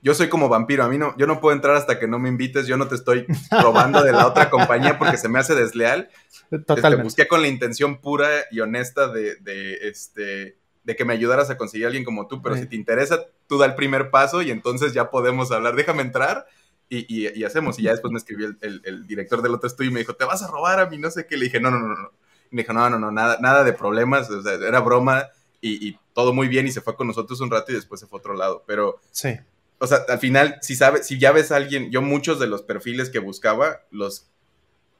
yo 0.00 0.14
soy 0.14 0.30
como 0.30 0.48
vampiro, 0.48 0.84
a 0.84 0.88
mí 0.88 0.96
no, 0.96 1.14
yo 1.18 1.26
no 1.26 1.38
puedo 1.38 1.54
entrar 1.54 1.76
hasta 1.76 1.98
que 1.98 2.08
no 2.08 2.18
me 2.18 2.30
invites, 2.30 2.66
yo 2.66 2.78
no 2.78 2.88
te 2.88 2.94
estoy 2.94 3.26
robando 3.50 4.02
de 4.02 4.12
la 4.12 4.26
otra 4.26 4.48
compañía 4.48 4.98
porque 4.98 5.18
se 5.18 5.28
me 5.28 5.38
hace 5.38 5.54
desleal. 5.54 6.08
Totalmente. 6.48 6.88
Este, 6.88 7.02
busqué 7.02 7.28
con 7.28 7.42
la 7.42 7.48
intención 7.48 8.00
pura 8.00 8.28
y 8.50 8.60
honesta 8.60 9.08
de, 9.08 9.36
este, 9.82 10.56
de 10.82 10.96
que 10.96 11.04
me 11.04 11.12
ayudaras 11.12 11.50
a 11.50 11.58
conseguir 11.58 11.84
a 11.84 11.88
alguien 11.88 12.04
como 12.04 12.26
tú, 12.26 12.40
pero 12.40 12.56
si 12.56 12.64
te 12.64 12.74
interesa, 12.74 13.26
tú 13.46 13.58
da 13.58 13.66
el 13.66 13.74
primer 13.74 14.10
paso 14.10 14.40
y 14.40 14.50
entonces 14.50 14.94
ya 14.94 15.10
podemos 15.10 15.52
hablar, 15.52 15.76
déjame 15.76 16.00
entrar 16.00 16.46
y, 16.88 17.06
y, 17.08 17.44
hacemos. 17.44 17.78
Y 17.78 17.82
ya 17.82 17.90
después 17.90 18.12
me 18.12 18.18
escribió 18.18 18.46
el, 18.46 18.80
el, 18.84 19.06
director 19.06 19.42
del 19.42 19.54
otro 19.54 19.66
estudio 19.66 19.90
y 19.90 19.94
me 19.94 20.00
dijo, 20.00 20.14
te 20.14 20.24
vas 20.24 20.42
a 20.42 20.46
robar 20.50 20.80
a 20.80 20.86
mí, 20.86 20.98
no 20.98 21.10
sé 21.10 21.26
qué. 21.26 21.36
Le 21.36 21.44
dije, 21.44 21.60
no, 21.60 21.70
no, 21.70 21.78
no, 21.78 21.88
no 21.88 22.12
me 22.52 22.62
dijo, 22.62 22.72
no, 22.72 22.88
no, 22.88 22.98
no, 22.98 23.10
nada, 23.10 23.38
nada 23.40 23.64
de 23.64 23.72
problemas, 23.72 24.30
o 24.30 24.42
sea, 24.42 24.54
era 24.54 24.80
broma 24.80 25.28
y, 25.60 25.98
todo 26.12 26.34
muy 26.34 26.46
bien 26.46 26.66
y 26.66 26.72
se 26.72 26.82
fue 26.82 26.94
con 26.94 27.06
nosotros 27.06 27.40
un 27.40 27.50
rato 27.50 27.72
y 27.72 27.74
después 27.74 27.98
se 27.98 28.06
fue 28.06 28.18
a 28.18 28.20
otro 28.20 28.34
lado. 28.34 28.64
Pero, 28.66 29.00
sí. 29.12 29.30
o 29.78 29.86
sea, 29.86 30.00
al 30.08 30.18
final, 30.18 30.58
si, 30.60 30.76
sabes, 30.76 31.06
si 31.06 31.18
ya 31.18 31.32
ves 31.32 31.50
a 31.50 31.56
alguien, 31.56 31.90
yo 31.90 32.02
muchos 32.02 32.38
de 32.38 32.46
los 32.46 32.62
perfiles 32.62 33.08
que 33.08 33.18
buscaba, 33.18 33.80
los, 33.90 34.26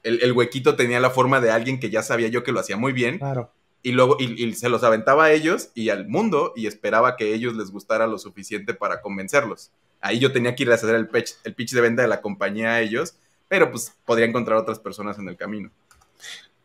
el, 0.01 0.31
huequito 0.31 0.75
tenía 0.75 0.99
la 0.99 1.11
forma 1.11 1.39
de 1.39 1.51
alguien 1.51 1.79
que 1.79 1.91
ya 1.91 2.01
sabía 2.01 2.29
yo 2.29 2.43
que 2.43 2.51
lo 2.51 2.59
hacía 2.59 2.77
muy 2.77 2.93
bien. 2.93 3.19
Claro. 3.19 3.51
Y 3.83 3.91
luego 3.91 4.17
y, 4.19 4.53
se 4.53 4.69
los 4.69 4.83
aventaba 4.83 5.25
a 5.25 5.31
ellos 5.31 5.69
y 5.75 5.89
al 5.89 6.07
mundo 6.07 6.53
y 6.55 6.65
esperaba 6.65 7.15
que 7.15 7.33
ellos 7.33 7.55
les 7.55 7.69
gustara 7.69 8.07
lo 8.07 8.17
suficiente 8.17 8.73
para 8.73 9.01
convencerlos. 9.01 9.71
Ahí 10.01 10.17
yo 10.17 10.31
tenía 10.31 10.55
que 10.55 10.63
ir 10.63 10.71
a 10.71 10.75
hacer 10.75 10.95
el 10.95 11.07
pitch, 11.07 11.35
el 11.43 11.53
pitch 11.53 11.73
de 11.73 11.81
venta 11.81 12.01
de 12.01 12.07
la 12.07 12.21
compañía 12.21 12.71
a 12.71 12.81
ellos, 12.81 13.17
pero 13.47 13.69
pues 13.69 13.93
podría 14.05 14.25
encontrar 14.25 14.57
otras 14.57 14.79
personas 14.79 15.19
en 15.19 15.27
el 15.27 15.37
camino. 15.37 15.69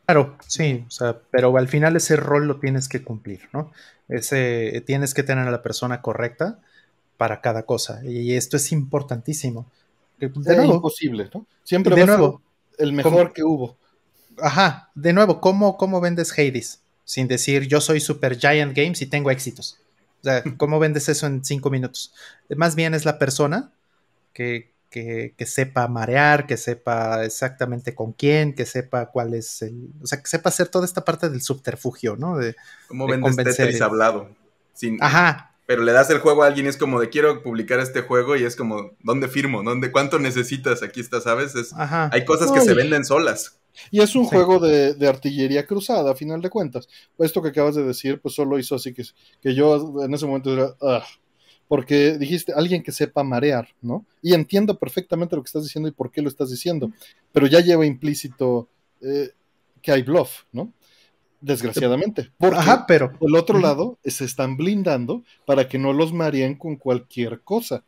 Claro, 0.09 0.39
sí, 0.47 0.87
o 0.87 0.91
sea, 0.91 1.21
pero 1.31 1.55
al 1.59 1.69
final 1.69 1.95
ese 1.95 2.17
rol 2.17 2.47
lo 2.47 2.59
tienes 2.59 2.89
que 2.89 3.05
cumplir, 3.05 3.43
¿no? 3.53 3.71
Ese, 4.09 4.83
tienes 4.87 5.13
que 5.13 5.23
tener 5.23 5.47
a 5.47 5.51
la 5.51 5.63
persona 5.63 6.01
correcta 6.01 6.61
para 7.19 7.43
cada 7.43 7.65
cosa. 7.65 8.03
Y 8.03 8.33
esto 8.33 8.57
es 8.57 8.73
importantísimo. 8.73 9.67
De 10.19 10.31
nuevo, 10.57 10.77
imposible, 10.77 11.29
¿no? 11.35 11.45
Siempre 11.63 11.95
de 11.95 12.07
nuevo, 12.07 12.41
el 12.79 12.95
mejor 12.95 13.35
que 13.35 13.45
hubo. 13.45 13.77
Ajá, 14.41 14.91
de 14.95 15.13
nuevo, 15.13 15.43
¿cómo, 15.43 15.77
¿cómo 15.77 16.01
vendes 16.01 16.33
Hades? 16.33 16.81
Sin 17.05 17.29
decir 17.29 17.69
yo 17.69 17.83
soy 17.83 18.01
Super 18.01 18.39
Giant 18.39 18.75
Games 18.75 19.03
y 19.03 19.07
tengo 19.07 19.31
éxitos. 19.31 19.79
O 20.23 20.25
sea, 20.25 20.43
¿cómo 20.57 20.79
vendes 20.79 21.11
eso 21.11 21.27
en 21.27 21.45
cinco 21.45 21.69
minutos? 21.69 22.15
Más 22.57 22.77
bien 22.77 22.95
es 22.95 23.05
la 23.05 23.19
persona 23.19 23.73
que, 24.33 24.73
que, 24.91 25.35
sepa 25.47 25.87
marear, 25.89 26.47
que 26.47 26.57
sepa 26.57 27.25
exactamente 27.25 27.95
con 27.95 28.13
quién, 28.13 28.55
que 28.55 28.67
sepa 28.67 29.07
cuál 29.07 29.35
es 29.35 29.63
el. 29.63 29.91
O 30.03 30.07
sea, 30.07 30.21
que 30.21 30.29
sepa 30.29 30.49
hacer 30.49 30.69
toda 30.69 30.85
esta 30.85 31.05
parte 31.05 31.29
del 31.29 31.43
subterfugio, 31.43 32.17
¿no? 32.17 32.37
De, 32.37 32.57
¿Cómo 32.89 33.07
vendes 33.07 33.37
Tetris 33.37 33.81
hablado? 33.81 34.31
Sin, 34.73 35.03
Ajá. 35.03 35.55
Pero 35.67 35.83
le 35.83 35.93
das 35.93 36.09
el 36.09 36.21
juego 36.21 36.45
a 36.45 36.47
alguien 36.47 36.65
y 36.65 36.71
es 36.71 36.79
como 36.79 36.99
de 36.99 37.11
quiero 37.11 37.43
publicar 37.43 37.79
este 37.79 38.01
juego 38.01 38.37
y 38.37 38.45
es 38.45 38.57
como, 38.57 38.93
¿dónde 39.03 39.29
firmo? 39.29 39.63
¿Dónde, 39.63 39.93
¿Cuánto 39.93 40.19
necesitas? 40.19 40.83
Aquí 40.83 41.01
está, 41.01 41.21
¿sabes? 41.21 41.55
Es, 41.55 41.75
hay 41.77 42.25
cosas 42.25 42.51
que 42.51 42.63
se 42.63 42.73
venden 42.73 43.05
solas. 43.05 43.59
Y 43.91 44.01
es 44.01 44.17
un 44.17 44.25
juego 44.25 44.61
de, 44.61 44.97
artillería 45.07 45.67
cruzada, 45.67 46.13
a 46.13 46.15
final 46.15 46.41
de 46.41 46.49
cuentas. 46.49 46.89
Esto 47.19 47.43
que 47.43 47.51
acabas 47.51 47.75
de 47.75 47.85
decir, 47.85 48.19
pues 48.19 48.35
solo 48.35 48.59
hizo 48.59 48.77
así 48.77 48.95
que, 48.95 49.05
que 49.43 49.55
yo 49.55 50.03
en 50.03 50.15
ese 50.15 50.25
momento 50.25 50.55
era, 50.55 51.05
porque 51.69 52.19
dijiste 52.19 52.53
alguien 52.53 52.83
que 52.83 52.93
sepa 52.93 53.23
marear, 53.23 53.69
¿no? 53.83 54.05
Y 54.23 54.35
entiendo 54.35 54.79
perfectamente 54.79 55.37
lo 55.37 55.43
que 55.43 55.49
estás 55.49 55.63
diciendo 55.63 55.89
y 55.89 55.93
por 55.93 56.11
qué 56.11 56.23
lo 56.23 56.29
estás 56.29 56.51
diciendo, 56.51 56.91
pero 57.33 57.47
ya 57.47 57.61
lleva 57.61 57.87
implícito 57.87 58.69
eh, 59.03 59.31
que 59.83 59.93
hay 59.93 60.03
bluff, 60.03 60.45
¿no? 60.51 60.73
Desgraciadamente. 61.41 62.33
Porque 62.37 62.59
Ajá, 62.59 62.85
pero. 62.87 63.13
Por 63.13 63.31
el 63.31 63.37
otro 63.37 63.61
lado, 63.61 63.99
se 64.03 64.25
están 64.25 64.57
blindando 64.57 65.23
para 65.47 65.69
que 65.69 65.79
no 65.79 65.93
los 65.93 66.13
mareen 66.13 66.57
con 66.57 66.77
cualquier 66.77 67.43
cosa, 67.43 67.85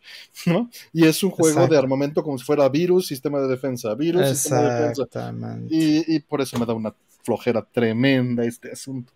¿no? 0.47 0.71
Y 0.93 1.07
es 1.07 1.23
un 1.25 1.31
juego 1.31 1.67
de 1.67 1.77
armamento 1.77 2.23
como 2.23 2.39
si 2.39 2.45
fuera 2.45 2.69
virus, 2.69 3.09
sistema 3.09 3.41
de 3.41 3.49
defensa, 3.49 3.95
virus, 3.95 4.29
sistema 4.29 4.63
de 4.63 4.89
defensa. 4.89 5.21
Y, 5.69 6.15
y 6.15 6.21
por 6.21 6.41
eso 6.41 6.59
me 6.59 6.67
da 6.67 6.75
una 6.75 6.95
flojera 7.25 7.63
tremenda 7.63 8.45
este 8.45 8.71
asunto. 8.71 9.13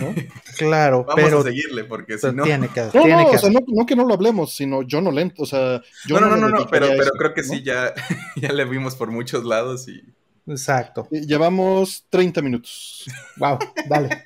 ¿No? 0.00 0.14
Claro, 0.58 1.04
Vamos 1.04 1.24
pero 1.24 1.38
a 1.40 1.42
seguirle, 1.44 1.84
porque 1.84 2.18
si 2.18 2.32
no. 2.32 2.42
tiene 2.44 2.68
que, 2.68 2.80
No, 2.82 2.90
tiene 2.90 3.22
no, 3.24 3.30
que 3.30 3.36
o 3.36 3.38
sea, 3.38 3.50
no, 3.50 3.60
no 3.66 3.86
que 3.86 3.94
no 3.96 4.04
lo 4.06 4.14
hablemos, 4.14 4.54
sino 4.54 4.82
yo 4.82 5.00
no 5.00 5.10
lento, 5.12 5.42
o 5.42 5.46
sea, 5.46 5.80
yo 6.06 6.20
no, 6.20 6.28
no, 6.28 6.36
no, 6.36 6.48
no, 6.48 6.66
pero, 6.68 6.88
pero 6.88 7.02
eso, 7.02 7.10
creo 7.18 7.34
que 7.34 7.42
¿no? 7.42 7.48
sí, 7.48 7.62
ya, 7.62 7.92
ya 8.36 8.52
le 8.52 8.64
vimos 8.64 8.96
por 8.96 9.10
muchos 9.10 9.44
lados 9.44 9.88
y. 9.88 10.02
Exacto. 10.50 11.06
Llevamos 11.10 12.06
30 12.08 12.40
minutos. 12.40 13.04
Wow, 13.36 13.58
dale. 13.86 14.24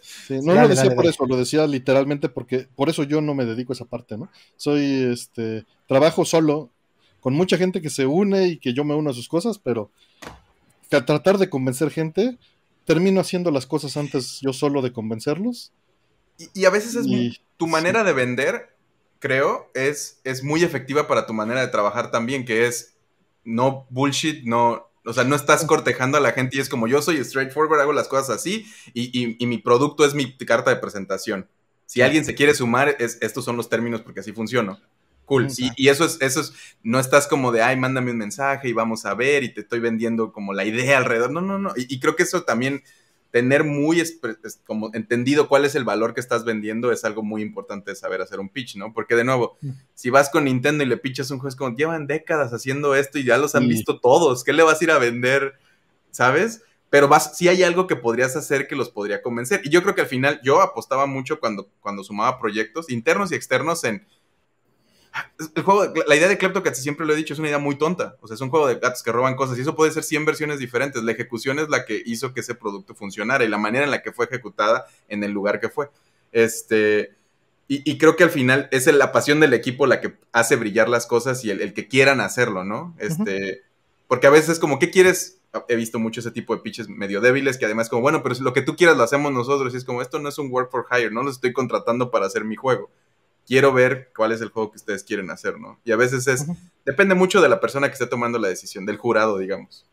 Sí, 0.00 0.38
no 0.42 0.54
Dale, 0.54 0.62
lo 0.62 0.68
decía 0.68 0.84
dale, 0.84 0.94
por 0.96 1.04
dale. 1.04 1.10
eso, 1.14 1.26
lo 1.26 1.36
decía 1.36 1.66
literalmente 1.66 2.28
porque 2.30 2.66
por 2.74 2.88
eso 2.88 3.02
yo 3.02 3.20
no 3.20 3.34
me 3.34 3.44
dedico 3.44 3.72
a 3.72 3.74
esa 3.74 3.84
parte, 3.84 4.16
¿no? 4.16 4.30
Soy, 4.56 5.10
este, 5.12 5.66
trabajo 5.86 6.24
solo, 6.24 6.70
con 7.20 7.34
mucha 7.34 7.58
gente 7.58 7.82
que 7.82 7.90
se 7.90 8.06
une 8.06 8.46
y 8.48 8.56
que 8.58 8.72
yo 8.72 8.82
me 8.84 8.94
uno 8.94 9.10
a 9.10 9.14
sus 9.14 9.28
cosas, 9.28 9.58
pero 9.58 9.90
que 10.88 10.96
al 10.96 11.04
tratar 11.04 11.36
de 11.38 11.50
convencer 11.50 11.90
gente, 11.90 12.38
termino 12.86 13.20
haciendo 13.20 13.50
las 13.50 13.66
cosas 13.66 13.96
antes 13.96 14.38
yo 14.40 14.52
solo 14.54 14.80
de 14.80 14.92
convencerlos. 14.92 15.72
Y, 16.38 16.48
y 16.62 16.64
a 16.64 16.70
veces 16.70 16.94
es 16.96 17.06
Y- 17.06 17.10
muy- 17.10 17.40
tu 17.58 17.66
manera 17.66 18.04
de 18.04 18.12
vender, 18.12 18.74
creo, 19.18 19.70
es, 19.74 20.20
es 20.24 20.42
muy 20.44 20.62
efectiva 20.62 21.06
para 21.08 21.26
tu 21.26 21.32
manera 21.34 21.60
de 21.60 21.68
trabajar 21.68 22.10
también, 22.10 22.44
que 22.44 22.66
es 22.66 22.94
no 23.44 23.86
bullshit, 23.90 24.44
no. 24.44 24.86
O 25.08 25.12
sea, 25.12 25.22
no 25.24 25.36
estás 25.36 25.64
cortejando 25.64 26.18
a 26.18 26.20
la 26.20 26.32
gente 26.32 26.56
y 26.56 26.60
es 26.60 26.68
como 26.68 26.88
yo 26.88 27.00
soy 27.00 27.22
straightforward, 27.24 27.80
hago 27.80 27.92
las 27.92 28.08
cosas 28.08 28.30
así 28.30 28.66
y, 28.92 29.04
y- 29.18 29.36
y 29.38 29.46
mi 29.46 29.58
producto 29.58 30.04
es 30.04 30.14
mi 30.14 30.36
carta 30.38 30.70
de 30.70 30.76
presentación. 30.76 31.48
Si 31.86 32.02
alguien 32.02 32.24
se 32.24 32.34
quiere 32.34 32.52
sumar, 32.54 32.96
es, 32.98 33.16
estos 33.20 33.44
son 33.44 33.56
los 33.56 33.68
términos 33.68 34.00
porque 34.02 34.18
así 34.20 34.32
funciono. 34.32 34.80
Cool. 35.26 35.48
Y, 35.58 35.70
y 35.76 35.88
eso 35.88 36.04
es, 36.06 36.16
eso 36.20 36.40
es, 36.40 36.54
no 36.82 36.98
estás 36.98 37.26
como 37.26 37.52
de, 37.52 37.60
ay, 37.62 37.76
mándame 37.76 38.10
un 38.12 38.16
mensaje 38.18 38.68
y 38.68 38.72
vamos 38.72 39.04
a 39.04 39.14
ver 39.14 39.44
y 39.44 39.52
te 39.52 39.60
estoy 39.60 39.80
vendiendo 39.80 40.32
como 40.32 40.54
la 40.54 40.64
idea 40.64 40.96
alrededor. 40.98 41.30
No, 41.32 41.40
no, 41.42 41.58
no. 41.58 41.72
Y, 41.76 41.92
y 41.94 42.00
creo 42.00 42.16
que 42.16 42.22
eso 42.22 42.42
también, 42.44 42.82
tener 43.32 43.64
muy 43.64 44.02
como 44.64 44.90
entendido 44.94 45.46
cuál 45.48 45.66
es 45.66 45.74
el 45.74 45.84
valor 45.84 46.14
que 46.14 46.20
estás 46.20 46.44
vendiendo 46.46 46.90
es 46.90 47.04
algo 47.04 47.22
muy 47.22 47.42
importante 47.42 47.90
de 47.90 47.96
saber 47.96 48.22
hacer 48.22 48.40
un 48.40 48.48
pitch, 48.48 48.76
¿no? 48.76 48.94
Porque 48.94 49.14
de 49.14 49.24
nuevo, 49.24 49.58
Mm. 49.60 49.70
si 49.94 50.08
vas 50.08 50.30
con 50.30 50.44
Nintendo 50.44 50.84
y 50.84 50.86
le 50.86 50.96
pichas 50.96 51.30
un 51.30 51.38
juego, 51.38 51.48
es 51.50 51.56
como, 51.56 51.76
llevan 51.76 52.06
décadas 52.06 52.52
haciendo 52.54 52.94
esto 52.94 53.18
y 53.18 53.24
ya 53.24 53.36
los 53.36 53.54
han 53.54 53.64
Sí. 53.64 53.68
visto 53.70 54.00
todos. 54.00 54.42
¿Qué 54.42 54.54
le 54.54 54.62
vas 54.62 54.80
a 54.80 54.84
ir 54.84 54.90
a 54.90 54.98
vender? 54.98 55.54
¿Sabes? 56.12 56.62
Pero 56.88 57.08
vas, 57.08 57.36
sí 57.36 57.48
hay 57.48 57.62
algo 57.62 57.86
que 57.86 57.96
podrías 57.96 58.36
hacer 58.36 58.68
que 58.68 58.76
los 58.76 58.88
podría 58.88 59.20
convencer. 59.20 59.60
Y 59.64 59.70
yo 59.70 59.82
creo 59.82 59.94
que 59.94 60.02
al 60.02 60.06
final 60.06 60.40
yo 60.42 60.62
apostaba 60.62 61.04
mucho 61.06 61.38
cuando, 61.38 61.68
cuando 61.80 62.04
sumaba 62.04 62.38
proyectos 62.38 62.88
internos 62.90 63.32
y 63.32 63.34
externos 63.34 63.84
en... 63.84 64.06
El 65.54 65.62
juego, 65.62 65.92
la 66.06 66.16
idea 66.16 66.28
de 66.28 66.38
Kleptocats, 66.38 66.82
siempre 66.82 67.06
lo 67.06 67.12
he 67.12 67.16
dicho, 67.16 67.32
es 67.32 67.38
una 67.38 67.48
idea 67.48 67.58
muy 67.58 67.76
tonta. 67.76 68.16
O 68.20 68.26
sea, 68.26 68.34
es 68.34 68.40
un 68.40 68.50
juego 68.50 68.66
de 68.66 68.76
gatos 68.76 69.02
que 69.02 69.12
roban 69.12 69.34
cosas 69.36 69.56
y 69.58 69.62
eso 69.62 69.74
puede 69.74 69.92
ser 69.92 70.02
100 70.02 70.24
versiones 70.24 70.58
diferentes. 70.58 71.02
La 71.02 71.12
ejecución 71.12 71.58
es 71.58 71.68
la 71.68 71.84
que 71.84 72.02
hizo 72.04 72.34
que 72.34 72.40
ese 72.40 72.54
producto 72.54 72.94
funcionara 72.94 73.44
y 73.44 73.48
la 73.48 73.58
manera 73.58 73.84
en 73.84 73.90
la 73.90 74.02
que 74.02 74.12
fue 74.12 74.26
ejecutada 74.26 74.86
en 75.08 75.24
el 75.24 75.32
lugar 75.32 75.60
que 75.60 75.68
fue. 75.68 75.90
Este, 76.32 77.16
y, 77.68 77.90
y 77.90 77.98
creo 77.98 78.16
que 78.16 78.24
al 78.24 78.30
final 78.30 78.68
es 78.70 78.86
la 78.86 79.10
pasión 79.12 79.40
del 79.40 79.54
equipo 79.54 79.86
la 79.86 80.00
que 80.00 80.18
hace 80.32 80.56
brillar 80.56 80.88
las 80.88 81.06
cosas 81.06 81.44
y 81.44 81.50
el, 81.50 81.60
el 81.60 81.74
que 81.74 81.88
quieran 81.88 82.20
hacerlo, 82.20 82.64
¿no? 82.64 82.94
Este, 82.98 83.62
Porque 84.08 84.26
a 84.26 84.30
veces 84.30 84.50
es 84.50 84.58
como, 84.58 84.78
¿qué 84.78 84.90
quieres? 84.90 85.40
He 85.68 85.76
visto 85.76 85.98
mucho 85.98 86.20
ese 86.20 86.30
tipo 86.30 86.54
de 86.54 86.60
pitches 86.60 86.88
medio 86.88 87.20
débiles 87.20 87.56
que 87.56 87.64
además 87.64 87.88
como, 87.88 88.02
bueno, 88.02 88.22
pero 88.22 88.34
lo 88.40 88.52
que 88.52 88.62
tú 88.62 88.76
quieras 88.76 88.96
lo 88.96 89.02
hacemos 89.02 89.32
nosotros. 89.32 89.72
Y 89.74 89.78
es 89.78 89.84
como, 89.84 90.02
esto 90.02 90.18
no 90.18 90.28
es 90.28 90.38
un 90.38 90.52
work 90.52 90.70
for 90.70 90.86
hire, 90.90 91.10
no 91.10 91.22
los 91.22 91.36
estoy 91.36 91.52
contratando 91.52 92.10
para 92.10 92.26
hacer 92.26 92.44
mi 92.44 92.56
juego. 92.56 92.90
Quiero 93.46 93.72
ver 93.72 94.10
cuál 94.16 94.32
es 94.32 94.40
el 94.40 94.48
juego 94.48 94.70
que 94.72 94.76
ustedes 94.78 95.04
quieren 95.04 95.30
hacer, 95.30 95.58
¿no? 95.60 95.78
Y 95.84 95.92
a 95.92 95.96
veces 95.96 96.26
es, 96.26 96.46
depende 96.84 97.14
mucho 97.14 97.40
de 97.40 97.48
la 97.48 97.60
persona 97.60 97.86
que 97.88 97.92
esté 97.92 98.06
tomando 98.06 98.38
la 98.38 98.48
decisión, 98.48 98.84
del 98.86 98.96
jurado, 98.96 99.38
digamos. 99.38 99.84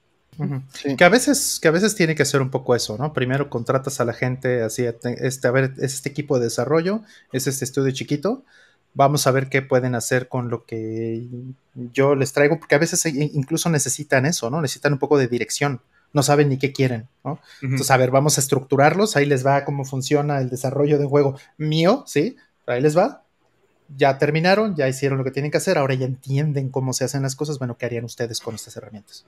Sí. 0.73 0.95
Que 0.95 1.03
a 1.03 1.09
veces, 1.09 1.59
que 1.61 1.67
a 1.67 1.71
veces 1.71 1.93
tiene 1.95 2.15
que 2.15 2.25
ser 2.25 2.41
un 2.41 2.49
poco 2.49 2.73
eso, 2.75 2.97
¿no? 2.97 3.13
Primero 3.13 3.51
contratas 3.51 3.99
a 3.99 4.05
la 4.05 4.13
gente 4.13 4.63
así, 4.63 4.83
este, 4.85 5.47
a 5.47 5.51
ver, 5.51 5.73
es 5.77 5.93
este 5.93 6.09
equipo 6.09 6.39
de 6.39 6.45
desarrollo, 6.45 7.01
es 7.31 7.45
este 7.45 7.63
estudio 7.65 7.91
chiquito, 7.93 8.43
vamos 8.95 9.27
a 9.27 9.31
ver 9.31 9.49
qué 9.49 9.61
pueden 9.61 9.93
hacer 9.93 10.27
con 10.29 10.49
lo 10.49 10.65
que 10.65 11.23
yo 11.93 12.15
les 12.15 12.33
traigo, 12.33 12.57
porque 12.57 12.73
a 12.73 12.79
veces 12.79 13.05
i- 13.05 13.31
incluso 13.35 13.69
necesitan 13.69 14.25
eso, 14.25 14.49
¿no? 14.49 14.59
Necesitan 14.61 14.93
un 14.93 14.99
poco 14.99 15.19
de 15.19 15.27
dirección, 15.27 15.81
no 16.13 16.23
saben 16.23 16.49
ni 16.49 16.57
qué 16.57 16.73
quieren, 16.73 17.07
¿no? 17.23 17.39
Entonces, 17.61 17.91
a 17.91 17.97
ver, 17.97 18.09
vamos 18.09 18.37
a 18.39 18.41
estructurarlos, 18.41 19.15
ahí 19.15 19.27
les 19.27 19.45
va 19.45 19.65
cómo 19.65 19.85
funciona 19.85 20.39
el 20.39 20.49
desarrollo 20.49 20.97
de 20.97 21.03
un 21.05 21.09
juego 21.11 21.37
mío, 21.57 22.03
¿sí? 22.07 22.37
Ahí 22.65 22.81
les 22.81 22.97
va. 22.97 23.23
Ya 23.97 24.17
terminaron, 24.17 24.75
ya 24.75 24.87
hicieron 24.87 25.17
lo 25.17 25.23
que 25.23 25.31
tienen 25.31 25.51
que 25.51 25.57
hacer, 25.57 25.77
ahora 25.77 25.93
ya 25.93 26.05
entienden 26.05 26.69
cómo 26.69 26.93
se 26.93 27.03
hacen 27.03 27.21
las 27.23 27.35
cosas, 27.35 27.59
bueno, 27.59 27.77
¿qué 27.77 27.85
harían 27.85 28.05
ustedes 28.05 28.39
con 28.39 28.55
estas 28.55 28.75
herramientas? 28.77 29.25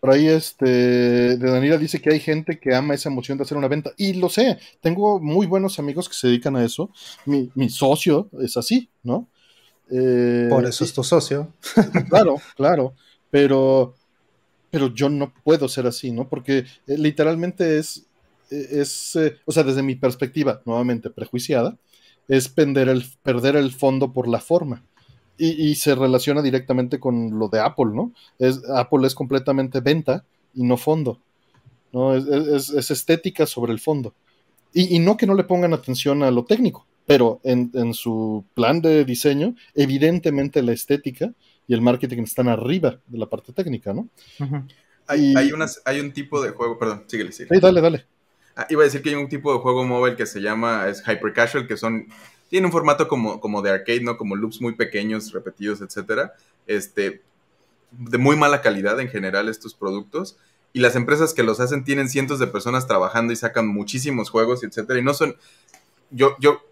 Por 0.00 0.10
ahí, 0.10 0.28
este, 0.28 0.66
de 0.66 1.50
Daniela 1.50 1.78
dice 1.78 2.00
que 2.00 2.10
hay 2.10 2.20
gente 2.20 2.60
que 2.60 2.74
ama 2.74 2.94
esa 2.94 3.08
emoción 3.08 3.38
de 3.38 3.44
hacer 3.44 3.56
una 3.56 3.68
venta. 3.68 3.92
Y 3.96 4.12
lo 4.14 4.28
sé, 4.28 4.58
tengo 4.80 5.18
muy 5.18 5.46
buenos 5.46 5.78
amigos 5.78 6.08
que 6.08 6.14
se 6.14 6.28
dedican 6.28 6.54
a 6.56 6.64
eso. 6.64 6.90
Mi, 7.24 7.50
mi 7.54 7.70
socio 7.70 8.28
es 8.40 8.56
así, 8.56 8.88
¿no? 9.02 9.26
Eh, 9.90 10.46
Por 10.48 10.66
eso 10.66 10.84
es 10.84 10.92
tu 10.92 11.02
socio. 11.02 11.52
Claro, 12.08 12.36
claro. 12.56 12.94
Pero, 13.30 13.94
pero 14.70 14.94
yo 14.94 15.08
no 15.08 15.32
puedo 15.42 15.68
ser 15.68 15.86
así, 15.86 16.12
¿no? 16.12 16.28
Porque 16.28 16.58
eh, 16.58 16.98
literalmente 16.98 17.78
es, 17.78 18.06
eh, 18.50 18.68
es 18.72 19.16
eh, 19.16 19.38
o 19.44 19.52
sea, 19.52 19.62
desde 19.62 19.82
mi 19.82 19.96
perspectiva, 19.96 20.60
nuevamente 20.64 21.10
prejuiciada, 21.10 21.76
es 22.28 22.48
perder 22.48 22.88
el, 22.88 23.04
perder 23.22 23.56
el 23.56 23.72
fondo 23.72 24.12
por 24.12 24.28
la 24.28 24.40
forma. 24.40 24.82
Y, 25.38 25.70
y 25.70 25.74
se 25.76 25.94
relaciona 25.94 26.40
directamente 26.42 26.98
con 26.98 27.38
lo 27.38 27.48
de 27.48 27.60
Apple, 27.60 27.90
¿no? 27.92 28.12
Es, 28.38 28.62
Apple 28.74 29.06
es 29.06 29.14
completamente 29.14 29.80
venta 29.80 30.24
y 30.54 30.62
no 30.64 30.76
fondo. 30.76 31.20
¿no? 31.92 32.14
Es, 32.14 32.26
es- 32.26 32.70
es 32.70 32.90
estética 32.90 33.46
sobre 33.46 33.72
el 33.72 33.80
fondo. 33.80 34.14
Y, 34.72 34.96
y 34.96 34.98
no 34.98 35.16
que 35.16 35.26
no 35.26 35.34
le 35.34 35.44
pongan 35.44 35.72
atención 35.74 36.22
a 36.22 36.30
lo 36.30 36.44
técnico, 36.44 36.86
pero 37.06 37.40
en, 37.44 37.70
en 37.74 37.94
su 37.94 38.44
plan 38.54 38.80
de 38.82 39.04
diseño, 39.04 39.54
evidentemente 39.74 40.62
la 40.62 40.72
estética 40.72 41.32
y 41.68 41.74
el 41.74 41.80
marketing 41.80 42.22
están 42.22 42.48
arriba 42.48 43.00
de 43.06 43.18
la 43.18 43.26
parte 43.26 43.52
técnica, 43.52 43.92
¿no? 43.94 44.08
Hay, 45.06 45.32
Y- 45.32 45.36
hay, 45.36 45.52
unas, 45.52 45.80
hay 45.84 46.00
un 46.00 46.12
tipo 46.12 46.42
de 46.42 46.50
juego, 46.50 46.78
perdón, 46.78 47.04
síguele, 47.06 47.32
síguele. 47.32 47.54
Sí, 47.56 47.60
dale, 47.60 47.80
dale. 47.80 48.06
Ah, 48.56 48.66
iba 48.70 48.80
a 48.80 48.84
decir 48.84 49.02
que 49.02 49.10
hay 49.10 49.14
un 49.14 49.28
tipo 49.28 49.52
de 49.52 49.58
juego 49.58 49.84
móvil 49.84 50.16
que 50.16 50.24
se 50.24 50.40
llama 50.40 50.88
es 50.88 51.02
Hyper 51.06 51.32
Casual, 51.34 51.66
que 51.66 51.76
son. 51.76 52.08
Tiene 52.48 52.66
un 52.66 52.72
formato 52.72 53.06
como, 53.06 53.38
como 53.40 53.60
de 53.60 53.70
arcade, 53.70 54.00
¿no? 54.00 54.16
Como 54.16 54.34
loops 54.34 54.62
muy 54.62 54.74
pequeños, 54.74 55.32
repetidos, 55.32 55.82
etcétera. 55.82 56.34
Este. 56.66 57.22
De 57.90 58.18
muy 58.18 58.36
mala 58.36 58.62
calidad 58.62 58.98
en 58.98 59.08
general 59.08 59.48
estos 59.48 59.74
productos. 59.74 60.38
Y 60.72 60.80
las 60.80 60.96
empresas 60.96 61.34
que 61.34 61.42
los 61.42 61.60
hacen 61.60 61.84
tienen 61.84 62.08
cientos 62.08 62.38
de 62.38 62.46
personas 62.46 62.86
trabajando 62.86 63.32
y 63.32 63.36
sacan 63.36 63.68
muchísimos 63.68 64.30
juegos, 64.30 64.64
etcétera. 64.64 64.98
Y 64.98 65.02
no 65.02 65.12
son. 65.12 65.36
Yo, 66.10 66.36
yo. 66.40 66.62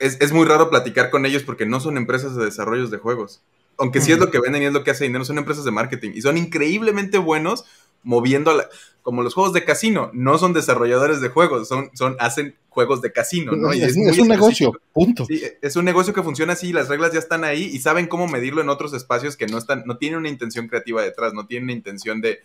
Es, 0.00 0.16
es 0.20 0.32
muy 0.32 0.46
raro 0.46 0.68
platicar 0.68 1.10
con 1.10 1.26
ellos 1.26 1.44
porque 1.44 1.66
no 1.66 1.78
son 1.78 1.96
empresas 1.96 2.34
de 2.34 2.44
desarrollos 2.44 2.90
de 2.90 2.98
juegos. 2.98 3.40
Aunque 3.78 4.00
sí 4.00 4.12
es 4.12 4.18
lo 4.18 4.30
que 4.30 4.40
venden 4.40 4.62
y 4.62 4.66
es 4.66 4.72
lo 4.72 4.84
que 4.84 4.90
hace 4.90 5.04
dinero, 5.04 5.24
son 5.24 5.38
empresas 5.38 5.64
de 5.64 5.70
marketing. 5.70 6.10
Y 6.14 6.22
son 6.22 6.36
increíblemente 6.36 7.18
buenos 7.18 7.64
moviendo 8.02 8.50
a 8.50 8.54
la, 8.54 8.68
como 9.02 9.22
los 9.22 9.34
juegos 9.34 9.52
de 9.52 9.64
casino, 9.64 10.10
no 10.12 10.38
son 10.38 10.52
desarrolladores 10.52 11.20
de 11.20 11.28
juegos, 11.28 11.68
son, 11.68 11.90
son, 11.94 12.16
hacen 12.18 12.54
juegos 12.68 13.00
de 13.02 13.12
casino, 13.12 13.52
¿no? 13.56 13.74
Y 13.74 13.82
es, 13.82 13.96
un 14.20 14.28
negocio, 14.28 14.72
punto. 14.92 15.24
Sí, 15.26 15.42
es 15.60 15.76
un 15.76 15.84
negocio 15.84 16.12
que 16.14 16.22
funciona 16.22 16.52
así, 16.52 16.72
las 16.72 16.88
reglas 16.88 17.12
ya 17.12 17.18
están 17.18 17.44
ahí 17.44 17.64
y 17.64 17.78
saben 17.80 18.06
cómo 18.06 18.28
medirlo 18.28 18.60
en 18.60 18.68
otros 18.68 18.92
espacios 18.92 19.36
que 19.36 19.46
no 19.46 19.58
están, 19.58 19.82
no 19.86 19.96
tienen 19.96 20.18
una 20.20 20.28
intención 20.28 20.68
creativa 20.68 21.02
detrás, 21.02 21.32
no 21.32 21.46
tienen 21.46 21.64
una 21.64 21.72
intención 21.72 22.20
de 22.20 22.30
"Mi- 22.30 22.38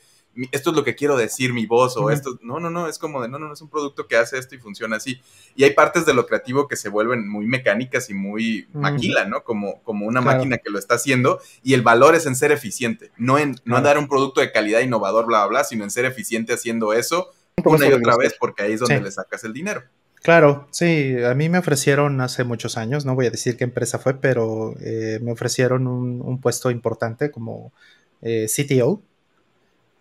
esto 0.51 0.69
es 0.71 0.75
lo 0.75 0.83
que 0.83 0.95
quiero 0.95 1.15
decir, 1.15 1.53
mi 1.53 1.65
voz, 1.65 1.95
o 1.97 2.09
esto, 2.11 2.37
no, 2.41 2.59
no, 2.59 2.69
no, 2.69 2.87
es 2.87 2.99
como 2.99 3.21
de, 3.21 3.29
no, 3.29 3.39
no, 3.39 3.47
no, 3.47 3.53
es 3.53 3.61
un 3.61 3.69
producto 3.69 4.07
que 4.07 4.17
hace 4.17 4.37
esto 4.37 4.55
y 4.55 4.57
funciona 4.57 4.97
así. 4.97 5.21
Y 5.55 5.63
hay 5.63 5.71
partes 5.71 6.05
de 6.05 6.13
lo 6.13 6.25
creativo 6.27 6.67
que 6.67 6.75
se 6.75 6.89
vuelven 6.89 7.27
muy 7.29 7.45
mecánicas 7.47 8.09
y 8.09 8.13
muy 8.13 8.67
maquila, 8.73 9.25
¿no? 9.25 9.43
Como, 9.43 9.81
como 9.83 10.05
una 10.05 10.21
Claro. 10.21 10.37
máquina 10.37 10.57
que 10.57 10.69
lo 10.69 10.77
está 10.79 10.95
haciendo 10.95 11.39
y 11.63 11.73
el 11.73 11.81
valor 11.81 12.15
es 12.15 12.25
en 12.25 12.35
ser 12.35 12.51
eficiente, 12.51 13.11
no 13.17 13.37
en, 13.37 13.55
no 13.65 13.77
en 13.77 13.83
dar 13.83 13.97
un 13.97 14.07
producto 14.07 14.41
de 14.41 14.51
calidad 14.51 14.81
innovador, 14.81 15.25
bla, 15.25 15.39
bla, 15.45 15.47
bla, 15.47 15.63
sino 15.63 15.83
en 15.83 15.91
ser 15.91 16.05
eficiente 16.05 16.53
haciendo 16.53 16.93
eso 16.93 17.31
una 17.63 17.87
y 17.87 17.93
otra 17.93 18.17
vez 18.17 18.35
porque 18.39 18.63
ahí 18.63 18.73
es 18.73 18.79
donde 18.81 18.97
Sí. 18.97 19.03
le 19.03 19.11
sacas 19.11 19.43
el 19.45 19.53
dinero. 19.53 19.83
Claro, 20.21 20.67
sí, 20.71 21.15
a 21.23 21.35
mí 21.35 21.49
me 21.49 21.59
ofrecieron 21.59 22.19
hace 22.19 22.43
muchos 22.43 22.77
años, 22.77 23.05
no 23.05 23.13
voy 23.13 23.27
a 23.27 23.29
decir 23.29 23.57
qué 23.57 23.63
empresa 23.63 23.99
fue, 23.99 24.15
pero 24.19 24.73
eh, 24.81 25.19
me 25.21 25.31
ofrecieron 25.31 25.85
un, 25.85 26.19
un 26.21 26.41
puesto 26.41 26.71
importante 26.71 27.29
como 27.29 27.71
eh, 28.23 28.47
CTO 28.47 29.01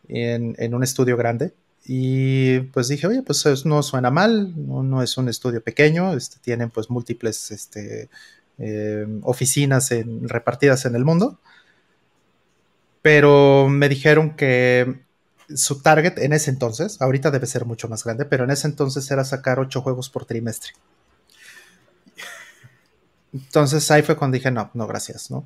en, 0.08 0.74
un 0.74 0.82
estudio 0.82 1.16
grande. 1.16 1.52
Y 1.86 2.60
pues 2.60 2.88
dije, 2.88 3.06
oye, 3.06 3.22
pues 3.22 3.44
no 3.66 3.82
suena 3.82 4.10
mal, 4.10 4.54
no, 4.56 5.02
es 5.02 5.18
un 5.18 5.28
estudio 5.28 5.62
pequeño, 5.62 6.14
este, 6.14 6.38
tienen 6.40 6.70
pues 6.70 6.88
múltiples 6.88 7.50
este, 7.50 8.08
eh, 8.58 9.06
oficinas 9.22 9.90
repartidas 10.22 10.86
en 10.86 10.94
el 10.94 11.04
mundo. 11.04 11.38
Pero 13.02 13.68
me 13.68 13.88
dijeron 13.90 14.34
que 14.34 15.04
su 15.54 15.82
target 15.82 16.18
en 16.18 16.32
ese 16.32 16.50
entonces, 16.50 17.00
ahorita 17.02 17.30
debe 17.30 17.46
ser 17.46 17.66
mucho 17.66 17.88
más 17.88 18.04
grande, 18.04 18.24
pero 18.24 18.44
en 18.44 18.50
ese 18.50 18.66
entonces 18.66 19.10
era 19.10 19.24
sacar 19.24 19.58
ocho 19.58 19.82
juegos 19.82 20.08
por 20.08 20.24
trimestre. 20.24 20.72
Entonces 23.32 23.90
ahí 23.90 24.02
fue 24.02 24.16
cuando 24.16 24.36
dije, 24.36 24.50
no, 24.50 24.70
no, 24.74 24.86
gracias, 24.86 25.30
¿no? 25.30 25.44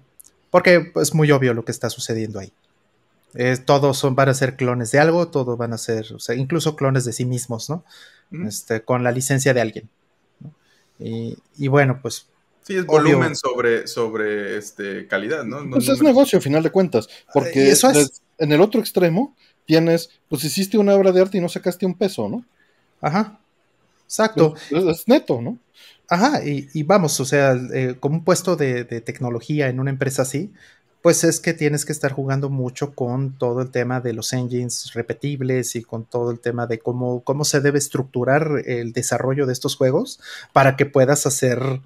Porque 0.50 0.92
es 0.96 1.14
muy 1.14 1.30
obvio 1.30 1.54
lo 1.54 1.64
que 1.64 1.72
está 1.72 1.90
sucediendo 1.90 2.38
ahí. 2.38 2.52
Todos 3.64 3.98
son, 3.98 4.14
van 4.14 4.28
a 4.28 4.34
ser 4.34 4.56
clones 4.56 4.90
de 4.90 4.98
algo, 4.98 5.28
todos 5.28 5.56
van 5.58 5.72
a 5.72 5.78
ser, 5.78 6.12
o 6.14 6.18
sea, 6.18 6.34
incluso 6.34 6.76
clones 6.76 7.04
de 7.04 7.12
sí 7.12 7.24
mismos, 7.24 7.68
¿no? 7.70 7.84
Este, 8.46 8.82
con 8.82 9.04
la 9.04 9.12
licencia 9.12 9.54
de 9.54 9.60
alguien. 9.60 9.88
Y, 10.98 11.68
bueno, 11.68 12.00
pues. 12.02 12.26
Sí, 12.62 12.76
es 12.76 12.84
volumen 12.84 13.34
sobre, 13.34 13.86
sobre 13.86 14.58
este, 14.58 15.06
calidad, 15.06 15.44
¿no? 15.44 15.68
pues 15.70 15.88
es 15.88 16.02
negocio, 16.02 16.38
a 16.38 16.42
final 16.42 16.62
de 16.62 16.70
cuentas. 16.70 17.08
Porque 17.32 17.70
eso 17.70 17.90
es... 17.90 18.20
en 18.36 18.52
el 18.52 18.60
otro 18.60 18.80
extremo 18.80 19.34
tienes, 19.64 20.10
pues 20.28 20.44
hiciste 20.44 20.76
una 20.76 20.94
obra 20.94 21.12
de 21.12 21.20
arte 21.20 21.38
y 21.38 21.40
no 21.40 21.48
sacaste 21.48 21.86
un 21.86 21.94
peso, 21.94 22.28
¿no? 22.28 22.44
Ajá. 23.00 23.38
Exacto. 24.04 24.54
Es, 24.70 25.06
neto, 25.06 25.42
¿no? 25.42 25.58
Ajá, 26.08 26.40
y, 26.42 26.82
vamos, 26.84 27.20
o 27.20 27.26
sea, 27.26 27.54
eh, 27.74 27.96
como 28.00 28.16
un 28.16 28.24
puesto 28.24 28.56
de, 28.56 28.84
tecnología 28.84 29.68
en 29.68 29.78
una 29.78 29.90
empresa 29.90 30.22
así, 30.22 30.50
pues 31.02 31.24
es 31.24 31.40
que 31.40 31.54
tienes 31.54 31.84
que 31.84 31.92
estar 31.92 32.12
jugando 32.12 32.50
mucho 32.50 32.94
con 32.94 33.38
todo 33.38 33.62
el 33.62 33.70
tema 33.70 34.00
de 34.00 34.12
los 34.12 34.32
engines 34.32 34.92
repetibles 34.94 35.76
y 35.76 35.82
con 35.82 36.04
todo 36.04 36.30
el 36.30 36.40
tema 36.40 36.66
de 36.66 36.78
cómo, 36.78 37.22
cómo 37.22 37.44
se 37.44 37.60
debe 37.60 37.78
estructurar 37.78 38.62
el 38.66 38.92
desarrollo 38.92 39.46
de 39.46 39.52
estos 39.52 39.76
juegos 39.76 40.20
para 40.52 40.76
que 40.76 40.86
puedas 40.86 41.26
hacer 41.26 41.80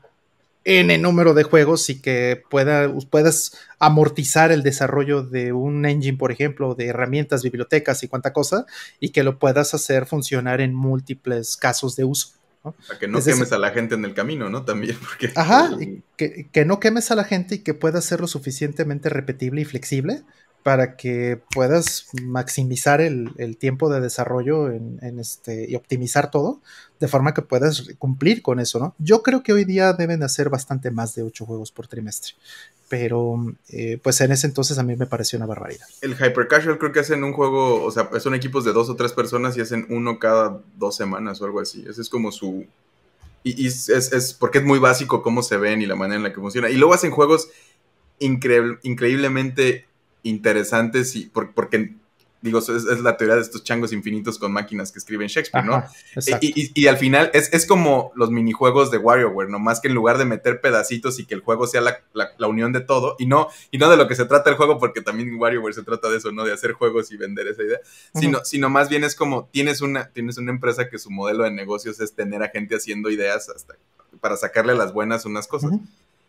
N 0.65 0.97
número 0.99 1.35
de 1.35 1.43
juegos 1.43 1.91
y 1.91 2.01
que 2.01 2.41
pueda, 2.49 2.93
puedas 3.11 3.53
amortizar 3.81 4.53
el 4.53 4.63
desarrollo 4.63 5.23
de 5.23 5.53
un 5.53 5.85
engine, 5.85 6.17
por 6.17 6.31
ejemplo, 6.31 6.75
de 6.75 6.87
herramientas, 6.87 7.43
bibliotecas 7.43 8.03
y 8.05 8.09
cuánta 8.09 8.33
cosa, 8.33 8.67
y 9.01 9.09
que 9.09 9.25
lo 9.25 9.39
puedas 9.39 9.75
hacer 9.75 10.07
funcionar 10.07 10.61
en 10.61 10.73
múltiples 10.73 11.57
casos 11.57 11.97
de 11.97 12.05
uso. 12.05 12.42
Para 12.63 12.99
que 12.99 13.09
no 13.09 13.23
quemes 13.23 13.53
a 13.53 13.59
la 13.59 13.71
gente 13.71 13.97
en 13.97 14.05
el 14.05 14.15
camino, 14.15 14.49
¿no? 14.49 14.65
También, 14.65 14.97
porque... 15.01 15.33
Ajá, 15.35 15.71
que, 16.17 16.49
que, 16.51 16.65
no 16.65 16.79
quemes 16.81 17.11
a 17.11 17.17
la 17.17 17.25
gente 17.25 17.57
y 17.57 17.59
que 17.59 17.75
pueda 17.75 18.01
ser 18.01 18.21
lo 18.21 18.29
suficientemente 18.29 19.09
repetible 19.09 19.61
y 19.61 19.65
flexible 19.65 20.23
para 20.63 20.97
que 20.97 21.41
puedas 21.53 22.07
maximizar 22.23 23.01
el, 23.01 23.57
tiempo 23.59 23.91
de 23.91 24.01
desarrollo 24.01 24.71
en, 24.71 25.19
este, 25.19 25.69
y 25.69 25.75
optimizar 25.75 26.31
todo, 26.31 26.61
de 27.01 27.09
forma 27.09 27.35
que 27.35 27.43
puedas 27.43 27.89
cumplir 27.99 28.43
con 28.43 28.61
eso, 28.61 28.79
¿no? 28.79 28.95
Yo 28.99 29.23
creo 29.23 29.43
que 29.43 29.53
hoy 29.53 29.65
día 29.65 29.93
deben 29.93 30.23
hacer 30.23 30.51
bastante 30.51 30.91
más 30.91 31.15
de 31.15 31.25
8 31.25 31.45
juegos 31.47 31.73
por 31.73 31.89
trimestre, 31.89 32.35
pero 32.89 33.45
eh, 33.71 33.99
pues 34.03 34.21
en 34.21 34.31
ese 34.31 34.47
entonces 34.47 34.79
a 34.79 34.85
mí 34.85 34.95
me 34.95 35.07
pareció 35.07 35.37
una 35.37 35.47
barbaridad. 35.47 35.87
El 36.01 36.15
Hyper 36.15 36.47
Casual 36.47 36.79
creo 36.79 36.93
que 36.93 37.01
hacen 37.01 37.25
un 37.25 37.33
juego, 37.33 37.83
o 37.83 37.91
sea, 37.91 38.09
son 38.21 38.35
equipos 38.35 38.65
de 38.65 38.73
dos 38.73 38.89
o 38.89 38.95
tres 38.95 39.13
personas 39.13 39.57
y 39.57 39.61
hacen 39.61 39.87
uno 39.89 40.21
cada 40.21 40.61
dos 40.77 40.95
semanas 40.97 41.41
o 41.43 41.45
algo 41.45 41.61
así. 41.61 41.85
Ese 41.89 42.03
es 42.03 42.09
como 42.09 42.31
su... 42.31 42.67
Y, 43.45 43.67
es, 43.67 43.89
es, 43.89 44.35
porque 44.35 44.59
es 44.59 44.65
muy 44.65 44.79
básico 44.79 45.23
cómo 45.23 45.43
se 45.43 45.57
ven 45.57 45.83
y 45.83 45.87
la 45.87 45.97
manera 45.97 46.19
en 46.19 46.23
la 46.23 46.33
que 46.33 46.41
funciona. 46.41 46.71
Y 46.71 46.77
luego 46.77 46.95
hacen 46.95 47.11
juegos 47.11 47.49
increíblemente 48.21 49.87
interesantes 50.23 51.17
y 51.17 51.27
porque 51.27 51.95
digo, 52.43 52.59
es, 52.59 53.01
la 53.01 53.17
teoría 53.17 53.37
de 53.37 53.43
estos 53.43 53.63
changos 53.63 53.93
infinitos 53.93 54.39
con 54.39 54.53
máquinas 54.53 54.91
que 54.91 54.99
escriben 54.99 55.29
Shakespeare, 55.29 55.65
¿no? 55.65 55.85
Y, 56.41 56.87
al 56.89 56.99
final 56.99 57.31
es, 57.33 57.67
como 57.67 58.13
los 58.17 58.31
minijuegos 58.31 58.91
de 58.91 58.99
WarioWare, 58.99 59.49
¿no? 59.49 59.59
Más 59.59 59.81
que 59.81 59.89
en 59.89 59.95
lugar 59.95 60.19
de 60.19 60.25
meter 60.25 60.61
pedacitos 60.61 61.19
y 61.21 61.25
que 61.25 61.35
el 61.35 61.41
juego 61.41 61.67
sea 61.67 61.81
la, 61.81 62.49
unión 62.49 62.73
de 62.73 62.81
todo, 62.81 63.15
y 63.19 63.27
no, 63.27 63.49
y 63.71 63.79
no 63.79 63.89
de 63.89 63.97
lo 63.97 64.09
que 64.09 64.17
se 64.17 64.27
trata 64.27 64.51
el 64.51 64.57
juego, 64.57 64.79
porque 64.79 65.01
también 65.01 65.35
WarioWare 65.37 65.75
se 65.75 65.85
trata 65.85 66.11
de 66.11 66.19
eso, 66.19 66.33
¿no? 66.33 66.45
De 66.45 66.53
hacer 66.53 66.73
juegos 66.73 67.13
y 67.13 67.17
vender 67.17 67.47
esa 67.47 67.63
idea, 67.63 67.79
sino, 68.15 68.45
sino 68.45 68.69
más 68.69 68.89
bien 68.89 69.05
es 69.05 69.15
como 69.15 69.49
tienes 69.53 69.81
una, 69.81 70.09
tienes 70.09 70.37
una 70.37 70.51
empresa 70.51 70.89
que 70.89 70.99
su 70.99 71.11
modelo 71.11 71.45
de 71.45 71.53
negocios 71.53 72.01
es 72.01 72.15
tener 72.15 72.43
a 72.43 72.49
gente 72.49 72.75
haciendo 72.75 73.09
ideas 73.11 73.49
hasta 73.49 73.77
para 74.21 74.37
sacarle 74.37 74.75
las 74.75 74.93
buenas 74.93 75.25
unas 75.25 75.47
cosas. 75.47 75.73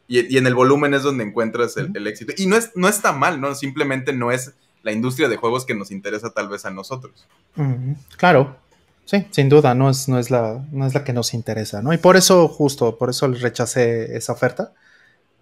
Y, 0.08 0.38
en 0.38 0.48
el 0.48 0.56
volumen 0.56 0.94
es 0.94 1.04
donde 1.04 1.24
encuentras 1.24 1.78
el, 1.78 2.08
éxito. 2.08 2.34
Y 2.38 2.48
no, 2.48 2.58
es, 2.58 2.72
no 2.76 2.88
está 2.88 3.14
mal, 3.14 3.40
¿no? 3.40 3.56
Simplemente 3.56 4.14
no 4.14 4.32
es 4.32 4.54
la 4.84 4.92
industria 4.92 5.30
de 5.30 5.38
juegos 5.38 5.66
que 5.66 5.76
nos 5.76 5.92
interesa 5.92 6.32
tal 6.32 6.50
vez 6.50 6.66
a 6.66 6.72
nosotros. 6.72 7.26
Claro, 8.18 8.58
sí, 9.06 9.26
sin 9.32 9.50
duda, 9.50 9.74
no 9.74 9.90
es, 9.90 10.10
no, 10.10 10.20
es 10.20 10.30
la, 10.30 10.66
no 10.72 10.86
es 10.86 10.94
la 10.94 11.04
que 11.04 11.14
nos 11.14 11.34
interesa, 11.34 11.82
¿no? 11.82 11.94
Y 11.94 11.98
por 11.98 12.18
eso, 12.18 12.48
justo, 12.50 12.98
por 12.98 13.10
eso 13.10 13.28
rechacé 13.28 14.18
esa 14.18 14.34
oferta, 14.34 14.74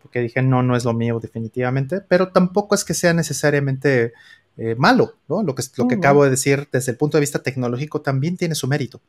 porque 0.03 0.19
dije, 0.19 0.41
no, 0.41 0.61
no 0.61 0.75
es 0.75 0.85
lo 0.85 0.93
mío 0.93 1.19
definitivamente, 1.19 2.01
pero 2.01 2.29
tampoco 2.29 2.75
es 2.75 2.85
que 2.85 2.93
sea 2.93 3.13
necesariamente 3.13 4.13
eh, 4.57 4.75
malo, 4.77 5.15
¿no? 5.27 5.41
Lo 5.41 5.55
que, 5.55 5.63
lo 5.77 5.87
que 5.87 5.95
acabo 5.95 6.23
de 6.23 6.29
decir 6.29 6.67
desde 6.71 6.91
el 6.91 6.97
punto 6.97 7.17
de 7.17 7.21
vista 7.21 7.39
tecnológico 7.39 8.01
también 8.01 8.37
tiene 8.37 8.53
su 8.53 8.67
mérito. 8.67 9.01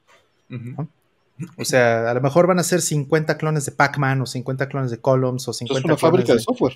O 1.57 1.65
sea, 1.65 2.11
a 2.11 2.15
lo 2.15 2.21
mejor 2.21 2.47
van 2.47 2.59
a 2.59 2.63
ser 2.63 2.81
50 2.81 3.37
clones 3.39 3.67
de 3.67 3.73
Pac-Man 3.73 4.21
o 4.23 4.27
50 4.27 4.69
clones 4.69 4.91
de 4.91 4.99
Columns 4.99 5.49
o 5.49 5.53
50 5.53 5.79
Es 5.79 5.85
una 5.85 5.97
fábrica 5.97 6.35
de, 6.35 6.41
software. 6.41 6.75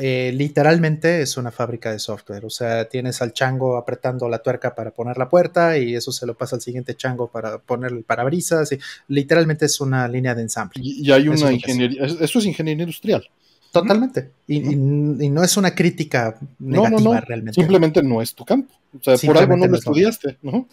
Eh, 0.00 0.32
literalmente 0.34 1.20
es 1.20 1.36
una 1.36 1.50
fábrica 1.50 1.92
de 1.92 1.98
software. 1.98 2.44
O 2.44 2.50
sea, 2.50 2.86
tienes 2.86 3.20
al 3.22 3.32
chango 3.32 3.76
apretando 3.76 4.28
la 4.28 4.38
tuerca 4.38 4.74
para 4.74 4.90
poner 4.90 5.18
la 5.18 5.28
puerta 5.28 5.76
y 5.76 5.94
eso 5.94 6.12
se 6.12 6.26
lo 6.26 6.34
pasa 6.34 6.56
al 6.56 6.62
siguiente 6.62 6.94
chango 6.94 7.28
para 7.28 7.58
poner 7.58 7.92
el 7.92 8.04
parabrisas. 8.04 8.72
Y, 8.72 8.78
literalmente 9.08 9.66
es 9.66 9.80
una 9.80 10.08
línea 10.08 10.34
de 10.34 10.42
ensamble. 10.42 10.80
Y, 10.82 11.10
hay 11.10 11.28
una 11.28 11.52
ingeniería. 11.52 12.04
Eso 12.04 12.38
es 12.38 12.44
ingeniería 12.46 12.84
industrial. 12.84 13.28
Totalmente. 13.72 14.30
Y, 14.46 14.60
no 14.60 15.44
es 15.44 15.56
una 15.56 15.74
crítica 15.74 16.36
negativa 16.58 17.20
realmente. 17.20 17.60
Simplemente 17.60 18.02
no 18.02 18.20
es 18.20 18.34
tu 18.34 18.44
campo. 18.44 18.74
O 18.98 19.02
sea, 19.02 19.16
por 19.24 19.38
algo 19.38 19.56
no 19.56 19.66
lo 19.66 19.76
estudiaste, 19.76 20.38
¿no? 20.42 20.66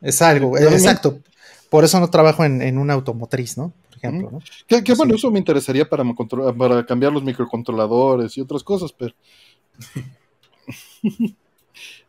Es 0.00 0.20
algo, 0.22 0.58
exacto. 0.58 1.20
Por 1.70 1.84
eso 1.84 2.00
no 2.00 2.10
trabajo 2.10 2.44
en, 2.44 2.78
una 2.78 2.94
automotriz, 2.94 3.56
¿no? 3.56 3.72
Por 3.88 3.96
ejemplo, 3.96 4.30
¿no? 4.32 4.40
Que, 4.66 4.92
bueno, 4.94 5.14
eso 5.14 5.30
me 5.30 5.38
interesaría 5.38 5.88
para, 5.88 6.04
para 6.58 6.84
cambiar 6.84 7.12
los 7.12 7.22
microcontroladores 7.22 8.36
y 8.36 8.40
otras 8.40 8.62
cosas, 8.62 8.92
pero... 8.92 9.14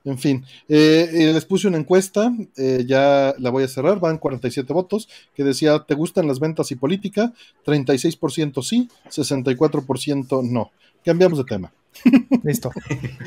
en 0.03 0.17
fin, 0.17 0.43
eh, 0.67 1.09
eh, 1.13 1.33
les 1.33 1.45
puse 1.45 1.67
una 1.67 1.77
encuesta, 1.77 2.33
eh, 2.57 2.83
ya 2.87 3.35
la 3.37 3.49
voy 3.51 3.63
a 3.63 3.67
cerrar, 3.67 3.99
van 3.99 4.17
47 4.17 4.73
votos, 4.73 5.07
que 5.35 5.43
decía, 5.43 5.79
¿te 5.79 5.93
gustan 5.93 6.27
las 6.27 6.39
ventas 6.39 6.71
y 6.71 6.75
política? 6.75 7.31
36% 7.65 8.63
sí, 8.63 8.89
64% 9.09 10.49
no. 10.49 10.71
Cambiamos 11.05 11.37
de 11.37 11.45
tema. 11.45 11.71
Listo. 12.43 12.71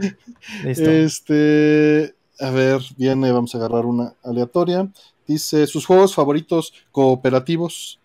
Listo. 0.64 0.90
Este, 0.90 2.14
a 2.40 2.50
ver, 2.50 2.80
viene, 2.96 3.30
vamos 3.30 3.54
a 3.54 3.58
agarrar 3.58 3.86
una 3.86 4.14
aleatoria. 4.22 4.88
Dice, 5.26 5.66
sus 5.66 5.86
juegos 5.86 6.14
favoritos 6.14 6.72
cooperativos. 6.92 7.98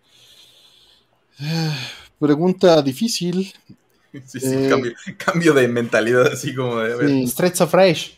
Pregunta 2.18 2.80
difícil. 2.82 3.52
Sí, 4.26 4.40
sí, 4.40 4.48
eh, 4.52 4.96
cambio, 5.16 5.54
de 5.54 5.68
mentalidad, 5.68 6.32
así 6.32 6.52
como 6.52 6.78
de... 6.78 7.28
Streets 7.28 7.60
of 7.60 7.72
Rage. 7.72 8.16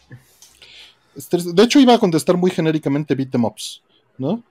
De 1.55 1.63
hecho, 1.65 1.79
iba 1.79 1.93
a 1.93 1.99
contestar 1.99 2.39
muy 2.39 2.51
genéricamente 2.51 3.15
beat'em 3.15 3.45
ups, 3.45 3.83
¿no? 4.17 4.43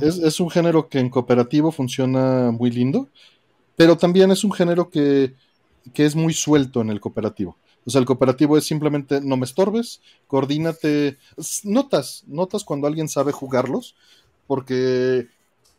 Es, 0.00 0.40
un 0.40 0.48
género 0.48 0.88
que 0.88 0.98
en 0.98 1.10
cooperativo 1.10 1.72
funciona 1.72 2.50
muy 2.52 2.70
lindo, 2.70 3.08
pero 3.76 3.98
también 3.98 4.30
es 4.30 4.44
un 4.44 4.52
género 4.52 4.88
que, 4.88 5.34
que 5.92 6.06
es 6.06 6.14
muy 6.14 6.32
suelto 6.32 6.80
en 6.80 6.90
el 6.90 7.00
cooperativo. 7.00 7.56
O 7.84 7.90
sea, 7.90 8.00
el 8.00 8.06
cooperativo 8.06 8.56
es 8.56 8.64
simplemente 8.64 9.20
no 9.20 9.36
me 9.36 9.44
estorbes, 9.44 10.00
coordínate. 10.26 11.18
Notas, 11.64 12.24
notas 12.26 12.64
cuando 12.64 12.86
alguien 12.86 13.08
sabe 13.08 13.32
jugarlos, 13.32 13.96
porque 14.46 15.28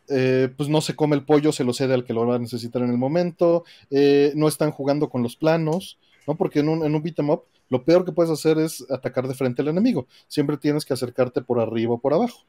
eh, 0.10 0.50
pues 0.58 0.70
no 0.70 0.82
se 0.82 0.96
come 0.96 1.16
el 1.16 1.24
pollo, 1.24 1.52
se 1.52 1.64
lo 1.64 1.74
cede 1.74 1.94
al 1.94 2.04
que 2.04 2.14
lo 2.14 2.28
va 2.28 2.36
a 2.36 2.40
necesitar 2.40 2.82
en 2.82 2.90
el 2.90 2.98
momento, 2.98 3.64
eh, 3.90 4.34
no 4.36 4.48
están 4.48 4.72
jugando 4.72 5.10
con 5.10 5.24
los 5.24 5.36
planos, 5.36 5.98
¿no? 6.28 6.36
Porque 6.36 6.60
en 6.60 6.70
un, 6.70 6.86
en 6.86 6.94
un 6.94 7.02
beat'em 7.02 7.30
up, 7.30 7.44
lo 7.70 7.84
peor 7.86 8.06
que 8.06 8.12
puedes 8.12 8.32
hacer 8.32 8.58
es 8.58 8.86
atacar 8.92 9.28
de 9.28 9.34
frente 9.34 9.62
al 9.62 9.70
enemigo. 9.70 10.08
Siempre 10.28 10.58
tienes 10.58 10.86
que 10.86 10.94
acercarte 10.94 11.42
por 11.42 11.60
arriba 11.60 11.94
o 11.94 11.98
por 11.98 12.14
abajo. 12.14 12.46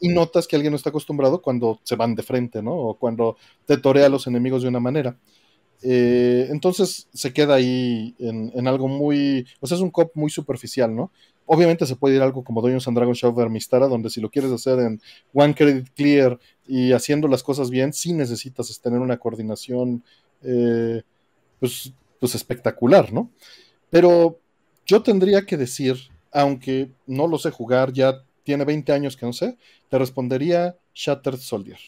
Y 0.00 0.08
notas 0.08 0.48
que 0.48 0.56
alguien 0.56 0.72
no 0.72 0.76
está 0.76 0.90
acostumbrado 0.90 1.40
cuando 1.40 1.78
se 1.84 1.94
van 1.94 2.16
de 2.16 2.24
frente, 2.24 2.62
¿no? 2.62 2.74
O 2.74 2.94
cuando 2.98 3.36
te 3.64 3.76
torea 3.76 4.06
a 4.06 4.08
los 4.08 4.26
enemigos 4.26 4.62
de 4.62 4.68
una 4.68 4.80
manera. 4.80 5.16
Eh, 5.82 6.46
entonces 6.50 7.08
se 7.12 7.32
queda 7.32 7.54
ahí 7.54 8.14
en, 8.18 8.68
algo 8.68 8.88
muy, 8.88 9.46
o 9.60 9.66
sea, 9.66 9.76
es 9.76 9.82
un 9.82 9.90
cop 9.90 10.12
muy 10.14 10.30
superficial, 10.30 10.94
¿no? 10.94 11.10
Obviamente 11.44 11.86
se 11.86 11.96
puede 11.96 12.16
ir 12.16 12.22
algo 12.22 12.44
como 12.44 12.60
Dungeons 12.60 12.86
and 12.86 12.96
Dragons 12.96 13.18
Show 13.18 13.34
Mistara, 13.50 13.88
donde 13.88 14.08
si 14.08 14.20
lo 14.20 14.30
quieres 14.30 14.52
hacer 14.52 14.78
en 14.78 15.00
One 15.34 15.54
Credit 15.54 15.88
Clear 15.94 16.38
y 16.66 16.92
haciendo 16.92 17.26
las 17.26 17.42
cosas 17.42 17.68
bien, 17.68 17.92
sí 17.92 18.12
necesitas 18.12 18.80
tener 18.80 19.00
una 19.00 19.18
coordinación, 19.18 20.04
eh, 20.42 21.02
pues, 21.58 21.92
pues 22.20 22.34
espectacular, 22.36 23.12
¿no? 23.12 23.30
Pero 23.90 24.38
yo 24.86 25.02
tendría 25.02 25.44
que 25.44 25.56
decir, 25.56 25.96
aunque 26.30 26.92
no 27.06 27.26
lo 27.26 27.38
sé 27.38 27.50
jugar, 27.50 27.92
ya 27.92 28.22
tiene 28.44 28.64
20 28.64 28.92
años 28.92 29.16
que 29.16 29.26
no 29.26 29.32
sé, 29.32 29.56
te 29.88 29.98
respondería 29.98 30.76
Shattered 30.94 31.38
Soldier. 31.38 31.78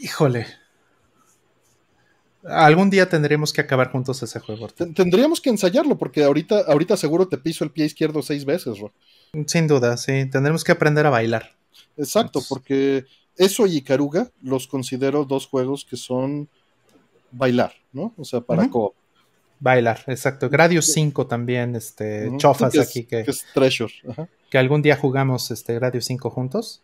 Híjole. 0.00 0.46
Algún 2.48 2.90
día 2.90 3.08
tendremos 3.08 3.52
que 3.52 3.60
acabar 3.60 3.90
juntos 3.90 4.22
ese 4.22 4.38
juego. 4.38 4.68
Tendríamos 4.68 5.40
que 5.40 5.50
ensayarlo, 5.50 5.98
porque 5.98 6.22
ahorita, 6.22 6.60
ahorita 6.68 6.96
seguro 6.96 7.26
te 7.26 7.38
piso 7.38 7.64
el 7.64 7.70
pie 7.70 7.86
izquierdo 7.86 8.22
seis 8.22 8.44
veces, 8.44 8.78
Ro. 8.78 8.92
Sin 9.46 9.66
duda, 9.66 9.96
sí. 9.96 10.26
Tendremos 10.30 10.62
que 10.62 10.72
aprender 10.72 11.06
a 11.06 11.10
bailar. 11.10 11.56
Exacto, 11.96 12.40
porque 12.48 13.04
eso 13.36 13.66
y 13.66 13.78
Ikaruga 13.78 14.30
los 14.42 14.66
considero 14.66 15.24
dos 15.24 15.46
juegos 15.46 15.84
que 15.84 15.96
son 15.96 16.48
bailar, 17.32 17.72
¿no? 17.92 18.14
O 18.16 18.24
sea, 18.24 18.40
para 18.40 18.68
co 18.70 18.94
bailar, 19.58 20.04
exacto. 20.06 20.48
Gradius 20.48 20.86
5 20.92 21.26
también, 21.26 21.76
este, 21.76 22.30
chofas 22.36 22.78
aquí 22.78 23.04
que, 23.04 23.20
es 23.20 23.44
Treasure. 23.54 23.92
Que 24.50 24.58
algún 24.58 24.82
día 24.82 24.96
jugamos 24.96 25.50
este 25.50 25.74
Gradius 25.74 26.04
5 26.06 26.30
juntos. 26.30 26.82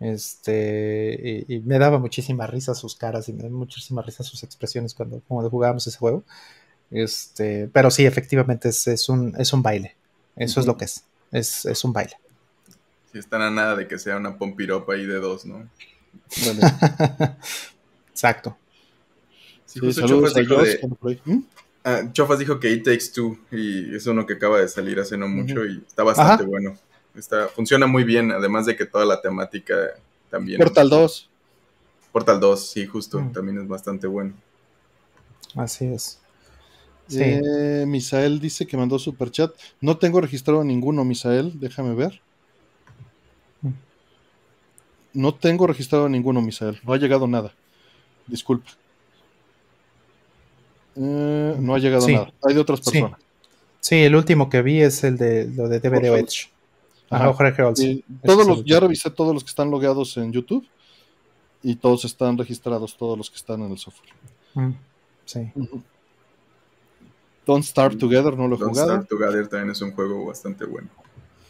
Este, 0.00 1.44
y, 1.46 1.60
me 1.60 1.78
daba 1.78 1.98
muchísima 1.98 2.46
risa 2.46 2.74
sus 2.74 2.96
caras 2.96 3.28
y 3.28 3.34
me 3.34 3.42
daba 3.42 3.54
muchísima 3.54 4.00
risa 4.02 4.24
sus 4.24 4.42
expresiones 4.42 4.94
cuando, 4.94 5.22
cuando 5.28 5.50
jugábamos 5.50 5.86
ese 5.86 5.98
juego. 5.98 6.24
Este, 6.90 7.68
pero 7.72 7.90
sí, 7.90 8.06
efectivamente 8.06 8.70
es, 8.70 9.08
un, 9.08 9.34
es 9.38 9.52
un 9.52 9.62
baile. 9.62 9.96
Eso 10.36 10.60
es 10.60 10.66
lo 10.66 10.76
que 10.76 10.86
es. 10.86 11.04
es. 11.30 11.66
Es 11.66 11.84
un 11.84 11.92
baile. 11.92 12.16
Sí, 13.12 13.18
están 13.18 13.42
a 13.42 13.50
nada 13.50 13.76
de 13.76 13.86
que 13.86 13.98
sea 13.98 14.16
una 14.16 14.38
pompiropa 14.38 14.94
ahí 14.94 15.04
de 15.04 15.20
dos, 15.20 15.44
¿no? 15.44 15.68
Exacto. 18.10 18.56
Sí, 19.66 19.80
Chofas 19.80 20.34
dijo, 20.34 20.56
¿Mm? 21.24 21.38
ah, 21.84 22.02
Chofas 22.12 22.38
dijo 22.38 22.58
que 22.58 22.72
It 22.72 22.84
Takes 22.84 23.12
Two 23.14 23.38
y 23.52 23.94
es 23.94 24.06
uno 24.06 24.26
que 24.26 24.34
acaba 24.34 24.60
de 24.60 24.68
salir 24.68 24.98
hace 24.98 25.16
no 25.16 25.28
mucho 25.28 25.64
y 25.64 25.84
está 25.86 26.02
bastante 26.02 26.44
bueno. 26.44 26.76
Está, 27.14 27.48
funciona 27.48 27.86
muy 27.86 28.04
bien, 28.04 28.30
además 28.32 28.66
de 28.66 28.76
que 28.76 28.86
toda 28.86 29.04
la 29.04 29.20
temática 29.20 29.74
también. 30.30 30.58
Portal 30.58 30.88
2. 30.88 31.30
Portal 32.12 32.40
2, 32.40 32.68
sí, 32.68 32.86
justo, 32.86 33.20
mm. 33.20 33.32
también 33.32 33.58
es 33.58 33.68
bastante 33.68 34.06
bueno. 34.06 34.34
Así 35.54 35.86
es. 35.86 36.20
Sí. 37.08 37.18
Eh, 37.22 37.84
Misael 37.86 38.38
dice 38.38 38.66
que 38.66 38.76
mandó 38.76 38.98
super 38.98 39.30
chat. 39.30 39.52
No 39.80 39.98
tengo 39.98 40.20
registrado 40.20 40.62
ninguno, 40.62 41.04
Misael, 41.04 41.58
déjame 41.58 41.94
ver. 41.94 42.20
No 45.12 45.34
tengo 45.34 45.66
registrado 45.66 46.08
ninguno, 46.08 46.40
Misael. 46.40 46.80
No 46.84 46.92
ha 46.92 46.98
llegado 46.98 47.26
nada. 47.26 47.52
Disculpa. 48.28 48.70
Eh, 50.94 51.56
no 51.58 51.74
ha 51.74 51.78
llegado 51.78 52.08
nada. 52.08 52.32
Hay 52.44 52.54
de 52.54 52.60
otras 52.60 52.80
personas. 52.80 53.18
Sí. 53.80 53.96
el 53.96 54.14
último 54.14 54.48
que 54.48 54.62
vi 54.62 54.80
es 54.80 55.02
el 55.02 55.16
de 55.16 55.48
lo 55.48 55.68
de 55.68 55.80
DVD 55.80 56.16
Edge. 56.18 56.50
Todos 57.10 58.46
los, 58.46 58.64
ya 58.64 58.78
revisé 58.78 59.10
todos 59.10 59.34
los 59.34 59.42
que 59.42 59.48
están 59.48 59.70
logueados 59.70 60.16
en 60.16 60.32
YouTube 60.32 60.66
y 61.62 61.74
todos 61.74 62.04
están 62.04 62.38
registrados, 62.38 62.96
todos 62.96 63.18
los 63.18 63.28
que 63.28 63.36
están 63.36 63.62
en 63.62 63.72
el 63.72 63.78
software. 63.78 64.12
Mm, 64.54 64.70
sí. 65.24 65.52
Don't 67.44 67.64
Start 67.64 67.98
Together 67.98 68.36
no 68.36 68.46
lo 68.46 68.54
he 68.54 68.58
Don't 68.58 68.72
jugado. 68.72 69.02
Start 69.02 69.08
Together 69.08 69.48
también 69.48 69.70
es 69.70 69.82
un 69.82 69.92
juego 69.92 70.26
bastante 70.26 70.64
bueno. 70.64 70.88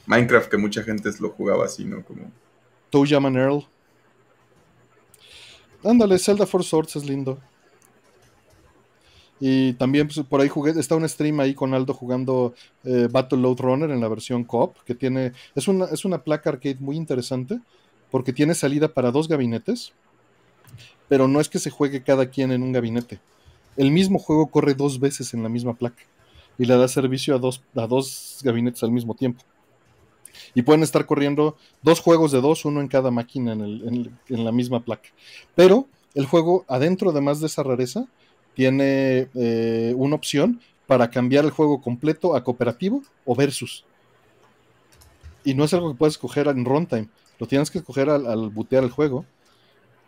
Minecraft, 0.07 0.51
que 0.51 0.57
mucha 0.57 0.82
gente 0.82 1.11
lo 1.20 1.28
jugaba 1.31 1.66
así, 1.66 1.85
¿no? 1.85 2.03
Como... 2.05 2.31
Toe 2.89 3.09
Earl. 3.11 3.66
Ándale, 5.85 6.19
Zelda 6.19 6.47
Force 6.47 6.69
Swords 6.69 6.97
es 6.97 7.05
lindo. 7.05 7.39
Y 9.41 9.73
también 9.73 10.07
pues, 10.07 10.25
por 10.27 10.43
ahí 10.43 10.49
jugué, 10.49 10.79
está 10.79 10.95
un 10.97 11.09
stream 11.09 11.41
ahí 11.41 11.55
con 11.55 11.73
Aldo 11.73 11.95
jugando 11.95 12.55
eh, 12.85 13.09
Battle 13.11 13.39
Load 13.39 13.59
Runner 13.59 13.91
en 13.91 14.01
la 14.01 14.09
versión 14.09 14.45
COP, 14.45 14.77
que 14.85 14.95
tiene, 14.95 15.33
es 15.55 15.67
una, 15.67 15.87
es 15.87 16.05
una 16.05 16.23
placa 16.23 16.51
arcade 16.51 16.77
muy 16.79 16.97
interesante, 16.97 17.59
porque 18.11 18.35
tiene 18.35 18.55
salida 18.55 18.89
para 18.89 19.11
dos 19.11 19.29
gabinetes, 19.29 19.93
pero 21.09 21.27
no 21.27 21.41
es 21.41 21.49
que 21.49 21.59
se 21.59 21.71
juegue 21.71 22.03
cada 22.03 22.27
quien 22.27 22.53
en 22.53 22.62
un 22.62 22.73
gabinete. 22.73 23.19
El 23.77 23.91
mismo 23.91 24.19
juego 24.19 24.49
corre 24.49 24.75
dos 24.75 25.01
veces 25.01 25.33
en 25.33 25.43
la 25.43 25.49
misma 25.49 25.75
placa 25.75 26.03
y 26.59 26.67
le 26.67 26.77
da 26.77 26.87
servicio 26.87 27.35
a 27.35 27.39
dos, 27.39 27.62
a 27.75 27.87
dos 27.87 28.41
gabinetes 28.45 28.83
al 28.83 28.91
mismo 28.91 29.15
tiempo. 29.15 29.43
Y 30.55 30.62
pueden 30.62 30.83
estar 30.83 31.07
corriendo 31.07 31.57
dos 31.83 32.01
juegos 32.01 32.33
de 32.33 32.41
dos, 32.41 32.65
uno 32.65 32.81
en 32.81 32.89
cada 32.89 33.11
máquina 33.11 33.53
en, 33.53 34.19
en 34.29 34.45
la 34.45 34.53
misma 34.53 34.81
placa. 34.81 35.09
Pero 35.55 35.87
el 36.15 36.27
juego, 36.27 36.65
adentro, 36.69 37.11
además 37.11 37.41
de 37.41 37.47
esa 37.47 37.62
rareza, 37.62 38.07
tiene 38.55 39.28
eh, 39.35 39.94
una 39.97 40.16
opción 40.16 40.60
para 40.86 41.10
cambiar 41.10 41.44
el 41.44 41.51
juego 41.51 41.81
completo 41.81 42.35
a 42.35 42.43
cooperativo 42.43 43.02
o 43.24 43.35
versus. 43.35 43.85
Y 45.44 45.55
no 45.55 45.64
es 45.64 45.72
algo 45.72 45.93
que 45.93 45.98
puedes 45.98 46.14
escoger 46.14 46.48
en 46.48 46.64
runtime, 46.64 47.09
lo 47.39 47.47
tienes 47.47 47.70
que 47.70 47.78
escoger 47.78 48.10
al, 48.10 48.27
al 48.27 48.51
bootear 48.51 48.85
el 48.85 48.90
juego. 48.90 49.24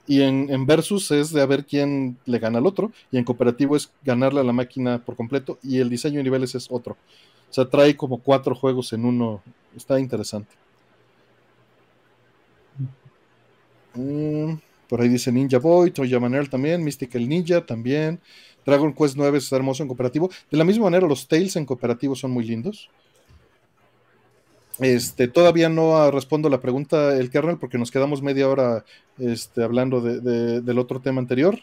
Y 0.06 0.22
en, 0.22 0.66
versus 0.66 1.10
es 1.12 1.32
de 1.32 1.40
a 1.40 1.46
ver 1.46 1.64
quién 1.64 2.18
le 2.26 2.38
gana 2.38 2.58
al 2.58 2.66
otro, 2.66 2.90
y 3.10 3.18
en 3.18 3.24
cooperativo 3.24 3.76
es 3.76 3.90
ganarle 4.02 4.40
a 4.40 4.44
la 4.44 4.52
máquina 4.52 4.98
por 4.98 5.14
completo, 5.14 5.58
y 5.62 5.78
el 5.78 5.88
diseño 5.88 6.18
de 6.18 6.24
niveles 6.24 6.54
es 6.54 6.68
otro. 6.70 6.96
O 7.48 7.52
sea, 7.52 7.68
trae 7.68 7.96
como 7.96 8.18
cuatro 8.18 8.54
juegos 8.54 8.92
en 8.92 9.04
uno. 9.04 9.42
Está 9.76 10.00
interesante. 10.00 10.54
Mm. 13.94 14.54
Por 14.92 15.00
ahí 15.00 15.08
dice 15.08 15.32
Ninja 15.32 15.58
Boy, 15.58 15.90
Toya 15.90 16.20
Manel 16.20 16.50
también, 16.50 16.84
Mystical 16.84 17.26
Ninja 17.26 17.64
también. 17.64 18.20
Dragon 18.66 18.92
Quest 18.92 19.16
9 19.16 19.38
está 19.38 19.56
hermoso 19.56 19.82
en 19.82 19.88
cooperativo. 19.88 20.28
De 20.50 20.58
la 20.58 20.64
misma 20.64 20.84
manera, 20.84 21.06
los 21.06 21.26
Tales 21.26 21.56
en 21.56 21.64
cooperativo 21.64 22.14
son 22.14 22.30
muy 22.30 22.44
lindos. 22.44 22.90
Este, 24.80 25.28
todavía 25.28 25.70
no 25.70 26.10
respondo 26.10 26.50
la 26.50 26.60
pregunta 26.60 27.16
el 27.16 27.30
kernel 27.30 27.56
porque 27.56 27.78
nos 27.78 27.90
quedamos 27.90 28.20
media 28.20 28.46
hora 28.46 28.84
este, 29.16 29.64
hablando 29.64 30.02
del 30.02 30.78
otro 30.78 31.00
tema 31.00 31.22
anterior. 31.22 31.58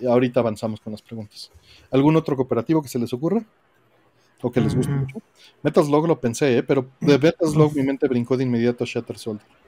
Y 0.00 0.06
ahorita 0.06 0.40
avanzamos 0.40 0.80
con 0.80 0.92
las 0.92 1.02
preguntas. 1.02 1.50
¿Algún 1.90 2.16
otro 2.16 2.36
cooperativo 2.36 2.80
que 2.80 2.88
se 2.88 2.98
les 2.98 3.12
ocurra? 3.12 3.44
¿O 4.40 4.50
que 4.50 4.62
les 4.62 4.74
guste 4.74 4.92
mm. 4.92 4.98
mucho? 4.98 5.18
Metaslog 5.62 6.08
lo 6.08 6.18
pensé, 6.18 6.56
¿eh? 6.56 6.62
pero 6.62 6.86
de 7.00 7.18
Metaslog 7.18 7.76
mi 7.76 7.82
mente 7.82 8.08
brincó 8.08 8.38
de 8.38 8.44
inmediato 8.44 8.84
a 8.84 8.86
Shatter 8.86 9.18
Soldier. 9.18 9.61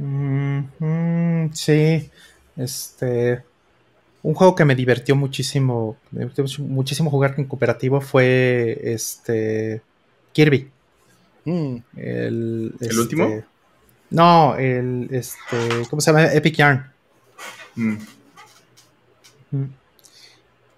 Mm, 0.00 1.52
sí, 1.52 2.10
este. 2.56 3.42
Un 4.22 4.34
juego 4.34 4.54
que 4.54 4.64
me 4.64 4.74
divirtió 4.74 5.16
muchísimo, 5.16 5.96
muchísimo 6.58 7.10
jugar 7.10 7.34
en 7.38 7.44
cooperativo 7.44 8.00
fue 8.00 8.78
este 8.82 9.82
Kirby. 10.32 10.70
Mm. 11.44 11.76
El, 11.96 12.74
último? 12.98 13.24
Este, 13.24 13.44
no, 14.10 14.56
el 14.56 15.08
este, 15.10 15.86
¿cómo 15.88 16.00
se 16.00 16.12
llama? 16.12 16.32
Epic 16.32 16.56
Yarn. 16.56 16.92
Mm. 17.76 17.96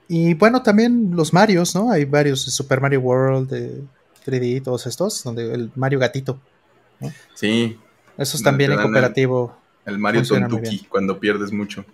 Y 0.08 0.34
bueno, 0.34 0.62
también 0.62 1.10
los 1.14 1.32
Marios, 1.32 1.74
¿no? 1.74 1.90
Hay 1.90 2.04
varios, 2.04 2.42
Super 2.42 2.80
Mario 2.80 3.00
World, 3.00 3.50
de 3.50 3.82
3D, 4.24 4.62
todos 4.62 4.86
estos, 4.86 5.24
donde 5.24 5.52
el 5.52 5.70
Mario 5.74 5.98
gatito. 5.98 6.38
Sí, 7.34 7.76
eso 8.18 8.36
es 8.36 8.42
también 8.42 8.72
en 8.72 8.80
cooperativo. 8.80 9.56
El, 9.84 9.98
Mario 9.98 10.22
Tontuki, 10.22 10.86
cuando 10.88 11.18
pierdes 11.18 11.52
mucho. 11.52 11.84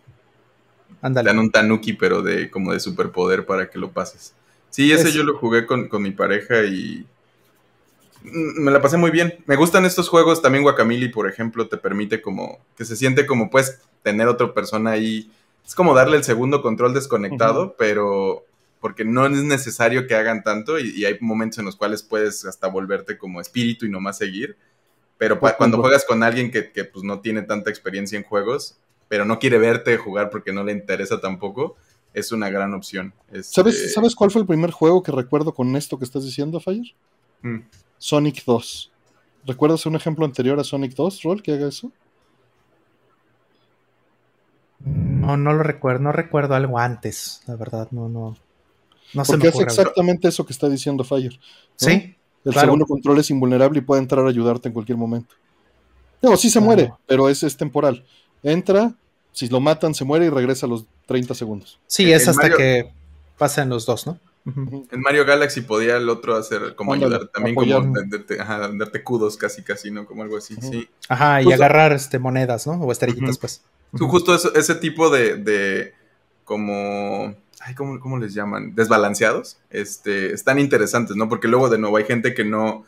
Ándale. 1.00 1.30
Te 1.30 1.34
dan 1.34 1.44
un 1.44 1.50
Tanuki, 1.50 1.92
pero 1.92 2.22
de 2.22 2.50
como 2.50 2.72
de 2.72 2.80
superpoder 2.80 3.46
para 3.46 3.70
que 3.70 3.78
lo 3.78 3.90
pases. 3.90 4.34
Sí, 4.70 4.92
ese 4.92 5.12
yo 5.12 5.22
lo 5.22 5.38
jugué 5.38 5.66
con, 5.66 5.88
mi 6.02 6.10
pareja 6.10 6.64
y 6.64 7.06
mm, 8.22 8.60
me 8.62 8.70
la 8.70 8.82
pasé 8.82 8.96
muy 8.96 9.10
bien. 9.10 9.34
Me 9.46 9.56
gustan 9.56 9.84
estos 9.84 10.08
juegos, 10.08 10.42
también 10.42 10.62
Guacamili, 10.62 11.08
por 11.08 11.28
ejemplo, 11.28 11.68
te 11.68 11.76
permite 11.76 12.20
como 12.20 12.58
que 12.76 12.84
se 12.84 12.96
siente 12.96 13.26
como 13.26 13.50
puedes 13.50 13.80
tener 14.02 14.28
otra 14.28 14.52
persona 14.52 14.90
ahí. 14.90 15.30
Es 15.66 15.74
como 15.74 15.94
darle 15.94 16.16
el 16.16 16.24
segundo 16.24 16.62
control 16.62 16.94
desconectado, 16.94 17.74
pero 17.78 18.44
porque 18.80 19.04
no 19.04 19.26
es 19.26 19.32
necesario 19.44 20.06
que 20.06 20.14
hagan 20.14 20.42
tanto 20.42 20.78
y, 20.78 20.90
y, 20.90 21.04
hay 21.04 21.18
momentos 21.20 21.58
en 21.58 21.64
los 21.64 21.74
cuales 21.74 22.02
puedes 22.02 22.44
hasta 22.44 22.68
volverte 22.68 23.18
como 23.18 23.40
espíritu 23.40 23.86
y 23.86 23.90
nomás 23.90 24.18
seguir. 24.18 24.56
Pero 25.18 25.40
cuando 25.40 25.78
juegas 25.78 26.04
con 26.04 26.22
alguien 26.22 26.50
que, 26.50 26.62
pues, 26.62 27.04
no 27.04 27.20
tiene 27.20 27.42
tanta 27.42 27.70
experiencia 27.70 28.16
en 28.16 28.24
juegos, 28.24 28.78
pero 29.08 29.24
no 29.24 29.38
quiere 29.38 29.58
verte 29.58 29.96
jugar 29.96 30.30
porque 30.30 30.52
no 30.52 30.62
le 30.62 30.72
interesa 30.72 31.20
tampoco, 31.20 31.76
es 32.14 32.30
una 32.30 32.48
gran 32.50 32.72
opción. 32.72 33.12
¿Sabes, 33.42 33.74
este 33.74 33.88
¿Sabes 33.88 34.14
cuál 34.14 34.30
fue 34.30 34.40
el 34.40 34.46
primer 34.46 34.70
juego 34.70 35.02
que 35.02 35.12
recuerdo 35.12 35.52
con 35.52 35.74
esto 35.76 35.98
que 35.98 36.04
estás 36.04 36.24
diciendo, 36.24 36.60
Fire? 36.60 36.94
Mm. 37.42 37.58
Sonic 37.98 38.44
2. 38.44 38.92
¿Recuerdas 39.44 39.86
un 39.86 39.96
ejemplo 39.96 40.24
anterior 40.24 40.58
a 40.60 40.64
Sonic 40.64 40.94
2, 40.94 41.22
Roll, 41.22 41.42
que 41.42 41.52
haga 41.52 41.68
eso? 41.68 41.90
No, 44.80 45.36
no 45.36 45.52
lo 45.52 45.62
recuerdo, 45.64 46.00
no 46.00 46.12
recuerdo 46.12 46.54
algo 46.54 46.78
antes, 46.78 47.42
la 47.46 47.56
verdad, 47.56 47.88
no, 47.90 48.08
no. 48.08 48.36
No 49.14 49.22
Porque 49.24 49.48
hace 49.48 49.62
exactamente 49.62 50.28
eso 50.28 50.44
que 50.44 50.52
está 50.52 50.68
diciendo 50.68 51.02
Fire. 51.02 51.40
Sí, 51.76 52.17
el 52.44 52.54
segundo 52.54 52.86
control 52.86 53.18
es 53.18 53.30
invulnerable 53.30 53.78
y 53.78 53.82
puede 53.82 54.00
entrar 54.00 54.24
a 54.24 54.28
ayudarte 54.28 54.68
en 54.68 54.74
cualquier 54.74 54.98
momento. 54.98 55.34
No, 56.22 56.36
sí 56.36 56.50
se 56.50 56.60
muere, 56.60 56.92
pero 57.06 57.28
es, 57.28 57.56
temporal. 57.56 58.04
Entra, 58.42 58.92
si 59.32 59.48
lo 59.48 59.60
matan, 59.60 59.94
se 59.94 60.04
muere 60.04 60.26
y 60.26 60.30
regresa 60.30 60.66
a 60.66 60.68
los 60.68 60.86
30 61.06 61.34
segundos. 61.34 61.78
Sí, 61.86 62.10
es 62.12 62.26
hasta 62.28 62.50
que 62.50 62.92
pasen 63.36 63.68
los 63.68 63.86
dos, 63.86 64.06
¿no? 64.06 64.18
En 64.46 65.00
Mario 65.02 65.26
Galaxy 65.26 65.60
podía 65.60 65.98
el 65.98 66.08
otro 66.08 66.34
hacer 66.34 66.74
como 66.74 66.94
ayudar, 66.94 67.28
también 67.28 67.54
como 67.54 67.94
darte, 68.78 69.02
cudos 69.02 69.36
casi 69.36 69.62
casi, 69.62 69.90
¿no? 69.90 70.06
Como 70.06 70.22
algo 70.22 70.38
así, 70.38 70.56
sí. 70.60 70.88
Ajá, 71.08 71.42
y 71.42 71.52
agarrar 71.52 71.92
este, 71.92 72.18
monedas, 72.18 72.66
¿no? 72.66 72.72
O 72.74 72.90
estrellitas, 72.90 73.36
pues. 73.36 73.62
Justo 73.92 74.34
ese 74.34 74.74
tipo 74.76 75.10
de, 75.10 75.36
de 75.36 75.94
como 76.44 77.34
ay, 77.68 77.74
¿cómo, 77.74 78.18
les 78.18 78.32
llaman? 78.32 78.74
Desbalanceados, 78.74 79.58
este, 79.68 80.32
están 80.32 80.58
interesantes, 80.58 81.16
¿no? 81.16 81.28
Porque 81.28 81.48
luego 81.48 81.68
de 81.68 81.76
nuevo 81.76 81.98
hay 81.98 82.04
gente 82.04 82.32
que 82.32 82.42
no, 82.44 82.86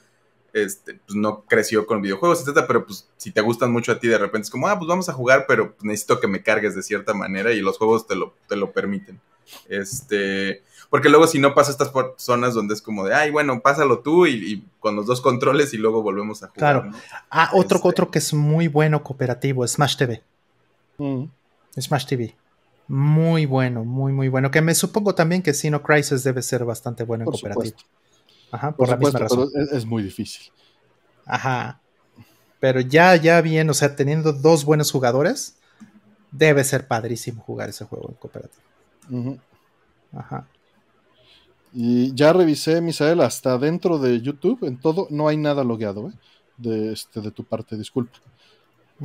este, 0.55 0.95
pues 0.95 1.17
no 1.17 1.45
creció 1.47 1.87
con 1.87 2.01
videojuegos, 2.01 2.41
etcétera, 2.41 2.67
pero 2.67 2.87
pues 2.87 3.07
si 3.19 3.31
te 3.31 3.43
gustan 3.43 3.73
mucho 3.73 3.93
a 3.93 4.01
ti, 4.01 4.09
de 4.09 4.17
repente 4.17 4.47
es 4.47 4.51
como, 4.51 4.69
ah, 4.69 4.79
pues 4.79 4.89
vamos 4.89 5.11
a 5.11 5.13
jugar, 5.13 5.45
pero 5.47 5.75
necesito 5.83 6.19
que 6.19 6.29
me 6.29 6.43
cargues 6.43 6.75
de 6.75 6.83
cierta 6.83 7.13
manera 7.13 7.53
y 7.53 7.61
los 7.61 7.77
juegos 7.77 8.07
te 8.07 8.17
lo, 8.17 8.35
te 8.49 8.57
lo 8.57 8.73
permiten. 8.73 9.21
Este, 9.69 10.63
porque 10.89 11.11
luego 11.11 11.27
si 11.27 11.39
no 11.39 11.55
pasa 11.55 11.73
estas 11.73 11.93
zonas 12.17 12.55
donde 12.55 12.73
es 12.73 12.81
como 12.81 13.05
de, 13.05 13.15
ay, 13.15 13.31
bueno, 13.31 13.61
pásalo 13.61 13.99
tú 13.99 14.27
y, 14.27 14.65
con 14.79 14.97
los 14.97 15.05
dos 15.05 15.21
controles 15.21 15.75
y 15.75 15.77
luego 15.77 16.03
volvemos 16.03 16.43
a 16.43 16.49
jugar. 16.49 16.83
Claro. 16.83 16.99
Ah, 17.31 17.51
otro, 17.53 17.77
este 17.77 17.89
otro 17.89 18.11
que 18.11 18.19
es 18.19 18.33
muy 18.33 18.67
bueno 18.67 19.03
cooperativo, 19.03 19.67
Smash 19.67 19.97
TV. 19.97 20.23
Mm. 20.97 21.25
Smash 21.79 22.07
TV. 22.07 22.35
Muy 22.91 23.47
bueno, 23.47 23.85
muy, 23.85 24.13
muy 24.13 24.27
bueno. 24.27 24.51
Que 24.51 24.61
me 24.61 24.75
supongo 24.75 25.15
también 25.15 25.43
que 25.43 25.55
Sino 25.55 25.81
Crisis 25.81 26.25
debe 26.25 26.43
ser 26.43 26.65
bastante 26.65 27.05
bueno 27.05 27.23
en 27.23 27.31
cooperativo. 27.31 27.77
Ajá, 28.51 28.73
por, 28.73 28.89
la 28.89 28.97
misma 28.97 29.21
razón. 29.21 29.49
es, 29.71 29.87
muy 29.87 30.03
difícil. 30.03 30.51
Ajá. 31.25 31.81
Pero 32.59 32.81
ya, 32.81 33.15
ya 33.15 33.41
bien, 33.43 33.71
o 33.71 33.75
sea, 33.75 33.95
teniendo 33.95 34.33
dos 34.33 34.65
buenos 34.65 34.91
jugadores, 34.91 35.57
debe 36.33 36.65
ser 36.65 36.89
padrísimo 36.89 37.43
jugar 37.43 37.69
ese 37.69 37.85
juego 37.85 38.09
en 38.09 38.17
cooperativo. 38.17 39.39
Ajá. 40.13 40.49
Y 41.73 42.13
ya 42.17 42.33
revisé, 42.33 42.81
Misael, 42.81 43.21
hasta 43.21 43.57
dentro 43.57 44.01
de 44.01 44.21
YouTube, 44.21 44.65
en 44.65 44.81
todo, 44.81 45.07
no 45.11 45.29
hay 45.29 45.37
nada 45.37 45.63
logueado, 45.63 46.09
¿eh? 46.09 46.13
De, 46.57 46.93
este, 46.93 47.21
de 47.21 47.31
tu 47.31 47.45
parte, 47.45 47.77
disculpa. 47.77 48.19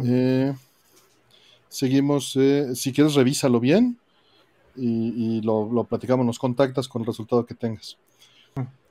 Eh, 0.03 0.55
seguimos, 1.75 2.35
eh, 2.37 2.73
si 2.73 2.93
quieres 2.93 3.15
revísalo 3.15 3.59
bien 3.59 3.97
y, 4.77 5.41
lo, 5.41 5.71
lo, 5.71 5.83
platicamos, 5.83 6.25
nos 6.25 6.39
contactas 6.39 6.87
con 6.87 7.01
el 7.01 7.05
resultado 7.05 7.45
que 7.45 7.53
tengas. 7.53 7.97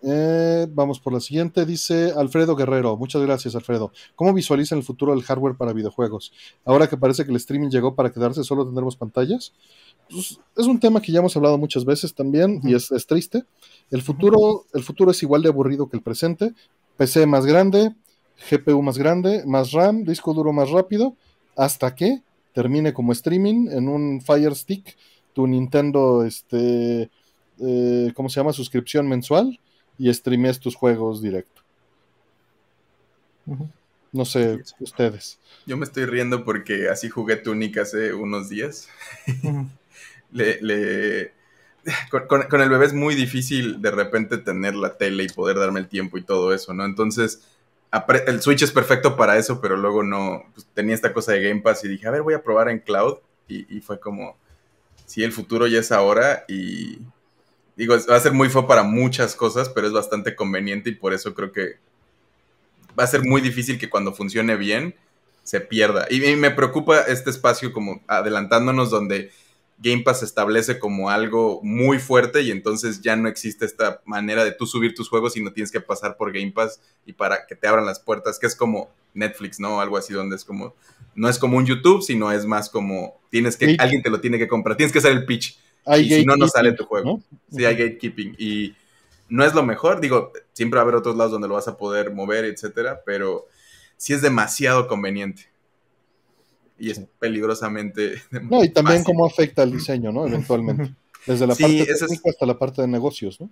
Eh, 0.02 0.66
vamos 0.70 1.00
por 1.00 1.14
la 1.14 1.20
siguiente. 1.20 1.64
Dice 1.64 2.12
Alfredo 2.14 2.54
Guerrero. 2.54 2.96
Muchas 2.98 3.22
gracias, 3.22 3.54
Alfredo. 3.54 3.90
¿Cómo 4.14 4.34
visualizan 4.34 4.78
el 4.78 4.84
futuro 4.84 5.14
del 5.14 5.22
hardware 5.22 5.56
para 5.56 5.72
videojuegos? 5.72 6.32
Ahora 6.64 6.86
que 6.86 6.98
parece 6.98 7.24
que 7.24 7.30
el 7.30 7.36
streaming 7.36 7.70
llegó 7.70 7.94
para 7.94 8.12
quedarse, 8.12 8.44
solo 8.44 8.66
tendremos 8.66 8.96
pantallas. 8.96 9.54
Pues, 10.10 10.38
es 10.56 10.66
un 10.66 10.78
tema 10.78 11.00
que 11.00 11.10
ya 11.10 11.20
hemos 11.20 11.34
hablado 11.36 11.56
muchas 11.56 11.86
veces 11.86 12.14
también 12.14 12.60
y 12.62 12.74
es, 12.74 12.88
triste. 13.06 13.44
El 13.90 14.02
futuro, 14.02 14.66
el 14.74 14.82
futuro 14.82 15.10
es 15.10 15.22
igual 15.22 15.42
de 15.42 15.48
aburrido 15.48 15.88
que 15.88 15.96
el 15.96 16.02
presente. 16.02 16.52
PC 16.98 17.26
más 17.26 17.46
grande, 17.46 17.94
GPU 18.50 18.82
más 18.82 18.98
grande, 18.98 19.42
más 19.46 19.72
RAM, 19.72 20.04
disco 20.04 20.34
duro 20.34 20.52
más 20.52 20.70
rápido, 20.70 21.16
hasta 21.56 21.94
que 21.94 22.22
termine 22.54 22.94
como 22.94 23.12
streaming 23.12 23.68
en 23.70 23.88
un 23.88 24.22
Fire 24.22 24.54
Stick, 24.54 24.96
tu 25.34 25.46
Nintendo, 25.46 26.24
este, 26.24 27.10
eh, 27.60 28.12
¿cómo 28.14 28.28
se 28.28 28.40
llama? 28.40 28.52
Suscripción 28.52 29.08
mensual 29.08 29.60
y 29.98 30.12
streames 30.14 30.60
tus 30.60 30.74
juegos 30.76 31.20
directo. 31.20 31.62
No 34.12 34.24
sé, 34.24 34.62
ustedes. 34.78 35.38
Yo 35.66 35.76
me 35.76 35.84
estoy 35.84 36.06
riendo 36.06 36.44
porque 36.44 36.88
así 36.88 37.08
jugué 37.08 37.36
Tunic 37.36 37.78
hace 37.78 38.14
unos 38.14 38.48
días. 38.48 38.88
le, 40.32 41.32
Con, 42.28 42.60
el 42.60 42.70
bebé 42.70 42.86
es 42.86 42.94
muy 42.94 43.14
difícil 43.16 43.82
de 43.82 43.90
repente 43.90 44.38
tener 44.38 44.76
la 44.76 44.96
tele 44.96 45.24
y 45.24 45.28
poder 45.28 45.58
darme 45.58 45.80
el 45.80 45.88
tiempo 45.88 46.16
y 46.16 46.22
todo 46.22 46.54
eso, 46.54 46.72
¿no? 46.72 46.84
Entonces, 46.84 47.42
el 48.26 48.42
Switch 48.42 48.62
es 48.62 48.72
perfecto 48.72 49.16
para 49.16 49.38
eso, 49.38 49.60
pero 49.60 49.76
luego 49.76 50.02
no, 50.02 50.44
pues, 50.54 50.66
tenía 50.74 50.94
esta 50.94 51.12
cosa 51.12 51.32
de 51.32 51.42
Game 51.42 51.60
Pass 51.60 51.84
y 51.84 51.88
dije, 51.88 52.06
a 52.06 52.10
ver, 52.10 52.22
voy 52.22 52.34
a 52.34 52.42
probar 52.42 52.68
en 52.68 52.80
cloud. 52.80 53.18
Y, 53.46 53.80
fue 53.82 54.00
como, 54.00 54.38
sí, 55.04 55.22
el 55.22 55.30
futuro 55.30 55.66
ya 55.66 55.78
es 55.78 55.92
ahora 55.92 56.44
y, 56.48 56.98
Digo, 57.76 57.96
va 58.08 58.16
a 58.16 58.20
ser 58.20 58.32
muy 58.32 58.48
feo 58.50 58.66
para 58.66 58.84
muchas 58.84 59.34
cosas, 59.34 59.68
pero 59.68 59.86
es 59.86 59.92
bastante 59.92 60.36
conveniente 60.36 60.90
y 60.90 60.94
por 60.94 61.12
eso 61.12 61.34
creo 61.34 61.50
que 61.50 61.78
va 62.98 63.02
a 63.02 63.08
ser 63.08 63.24
muy 63.24 63.40
difícil 63.40 63.78
que 63.78 63.90
cuando 63.90 64.12
funcione 64.12 64.56
bien 64.56 64.94
se 65.42 65.60
pierda. 65.60 66.06
Y, 66.08 66.20
me 66.36 66.50
preocupa 66.52 67.00
este 67.00 67.30
espacio 67.30 67.72
como 67.72 68.00
adelantándonos 68.06 68.90
donde 68.90 69.32
Game 69.78 70.02
Pass 70.02 70.20
se 70.20 70.24
establece 70.24 70.78
como 70.78 71.10
algo 71.10 71.60
muy 71.62 71.98
fuerte 71.98 72.42
y 72.42 72.50
entonces 72.50 73.00
ya 73.00 73.16
no 73.16 73.28
existe 73.28 73.64
esta 73.64 74.00
manera 74.04 74.44
de 74.44 74.52
tú 74.52 74.66
subir 74.66 74.94
tus 74.94 75.08
juegos 75.08 75.36
y 75.36 75.42
no 75.42 75.52
tienes 75.52 75.70
que 75.70 75.80
pasar 75.80 76.16
por 76.16 76.32
Game 76.32 76.52
Pass 76.52 76.80
y 77.06 77.12
para 77.12 77.46
que 77.46 77.56
te 77.56 77.66
abran 77.66 77.84
las 77.84 78.00
puertas, 78.00 78.38
que 78.38 78.46
es 78.46 78.56
como 78.56 78.90
Netflix, 79.14 79.60
¿no? 79.60 79.80
Algo 79.80 79.96
así 79.96 80.12
donde 80.12 80.36
es 80.36 80.44
como, 80.44 80.74
no 81.14 81.28
es 81.28 81.38
como 81.38 81.56
un 81.56 81.66
YouTube, 81.66 82.02
sino 82.02 82.30
es 82.32 82.46
más 82.46 82.70
como, 82.70 83.20
tienes 83.30 83.56
que, 83.56 83.76
alguien 83.78 84.02
te 84.02 84.10
lo 84.10 84.20
tiene 84.20 84.38
que 84.38 84.48
comprar, 84.48 84.76
tienes 84.76 84.92
que 84.92 85.00
hacer 85.00 85.12
el 85.12 85.26
pitch 85.26 85.58
y 85.98 86.08
si 86.08 86.24
no, 86.24 86.36
no 86.36 86.48
sale 86.48 86.72
tu 86.72 86.84
juego. 86.84 87.20
Sí, 87.50 87.64
hay 87.64 87.76
gatekeeping. 87.76 88.36
Y 88.38 88.74
no 89.28 89.44
es 89.44 89.54
lo 89.54 89.62
mejor. 89.62 90.00
Digo, 90.00 90.32
siempre 90.52 90.76
va 90.76 90.82
a 90.82 90.84
haber 90.84 90.94
otros 90.96 91.16
lados 91.16 91.32
donde 91.32 91.48
lo 91.48 91.54
vas 91.54 91.68
a 91.68 91.76
poder 91.76 92.12
mover, 92.12 92.44
etcétera, 92.44 93.02
pero 93.04 93.46
sí 93.96 94.12
es 94.12 94.22
demasiado 94.22 94.88
conveniente. 94.88 95.48
Y 96.84 96.90
es 96.90 97.00
peligrosamente. 97.18 98.22
No, 98.42 98.62
y 98.62 98.68
también 98.68 99.04
cómo 99.04 99.24
afecta 99.24 99.62
el 99.62 99.72
diseño, 99.72 100.12
¿no? 100.12 100.26
Eventualmente. 100.26 100.94
Desde 101.26 101.46
la 101.46 101.54
parte 101.54 101.86
técnica 101.86 102.30
hasta 102.30 102.46
la 102.46 102.58
parte 102.58 102.82
de 102.82 102.88
negocios, 102.88 103.40
¿no? 103.40 103.48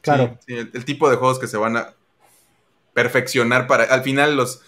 Claro. 0.00 0.38
Sí, 0.46 0.54
el, 0.54 0.84
tipo 0.86 1.10
de 1.10 1.16
juegos 1.16 1.38
que 1.38 1.46
se 1.46 1.58
van 1.58 1.76
a 1.76 1.94
perfeccionar 2.94 3.66
para. 3.66 3.84
Al 3.84 4.02
final, 4.02 4.36
los 4.36 4.62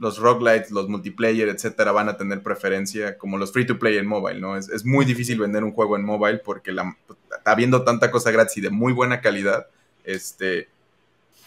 los 0.00 0.16
roguelites, 0.16 0.70
los 0.70 0.88
multiplayer, 0.88 1.50
etcétera, 1.50 1.92
van 1.92 2.08
a 2.08 2.16
tener 2.16 2.42
preferencia 2.42 3.18
como 3.18 3.36
los 3.36 3.52
free 3.52 3.66
to 3.66 3.78
play 3.78 3.98
en 3.98 4.06
mobile, 4.06 4.40
¿no? 4.40 4.56
Es, 4.56 4.86
muy 4.86 5.04
difícil 5.04 5.38
vender 5.38 5.62
un 5.62 5.72
juego 5.72 5.94
en 5.94 6.04
mobile 6.04 6.38
porque 6.38 6.72
la, 6.72 6.96
habiendo 7.44 7.84
tanta 7.84 8.10
cosa 8.10 8.30
gratis 8.30 8.56
y 8.56 8.60
de 8.62 8.70
muy 8.70 8.94
buena 8.94 9.20
calidad, 9.20 9.66
este, 10.04 10.68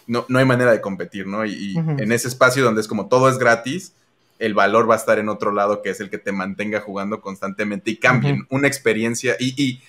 no, 0.05 0.25
no 0.29 0.37
hay 0.37 0.45
manera 0.45 0.71
de 0.71 0.81
competir, 0.81 1.25
¿no? 1.25 1.43
Y, 1.47 1.75
en 1.75 2.11
ese 2.11 2.27
espacio 2.27 2.63
donde 2.63 2.81
es 2.81 2.87
como 2.87 3.07
todo 3.07 3.27
es 3.27 3.39
gratis, 3.39 3.93
el 4.39 4.53
valor 4.53 4.89
va 4.89 4.95
a 4.95 4.97
estar 4.97 5.19
en 5.19 5.29
otro 5.29 5.51
lado 5.51 5.81
que 5.81 5.89
es 5.89 5.99
el 5.99 6.09
que 6.09 6.17
te 6.17 6.31
mantenga 6.31 6.81
jugando 6.81 7.21
constantemente 7.21 7.91
y 7.91 7.97
cambien 7.97 8.47
una 8.49 8.67
experiencia 8.67 9.35
y, 9.39 9.53
y, 9.61 9.81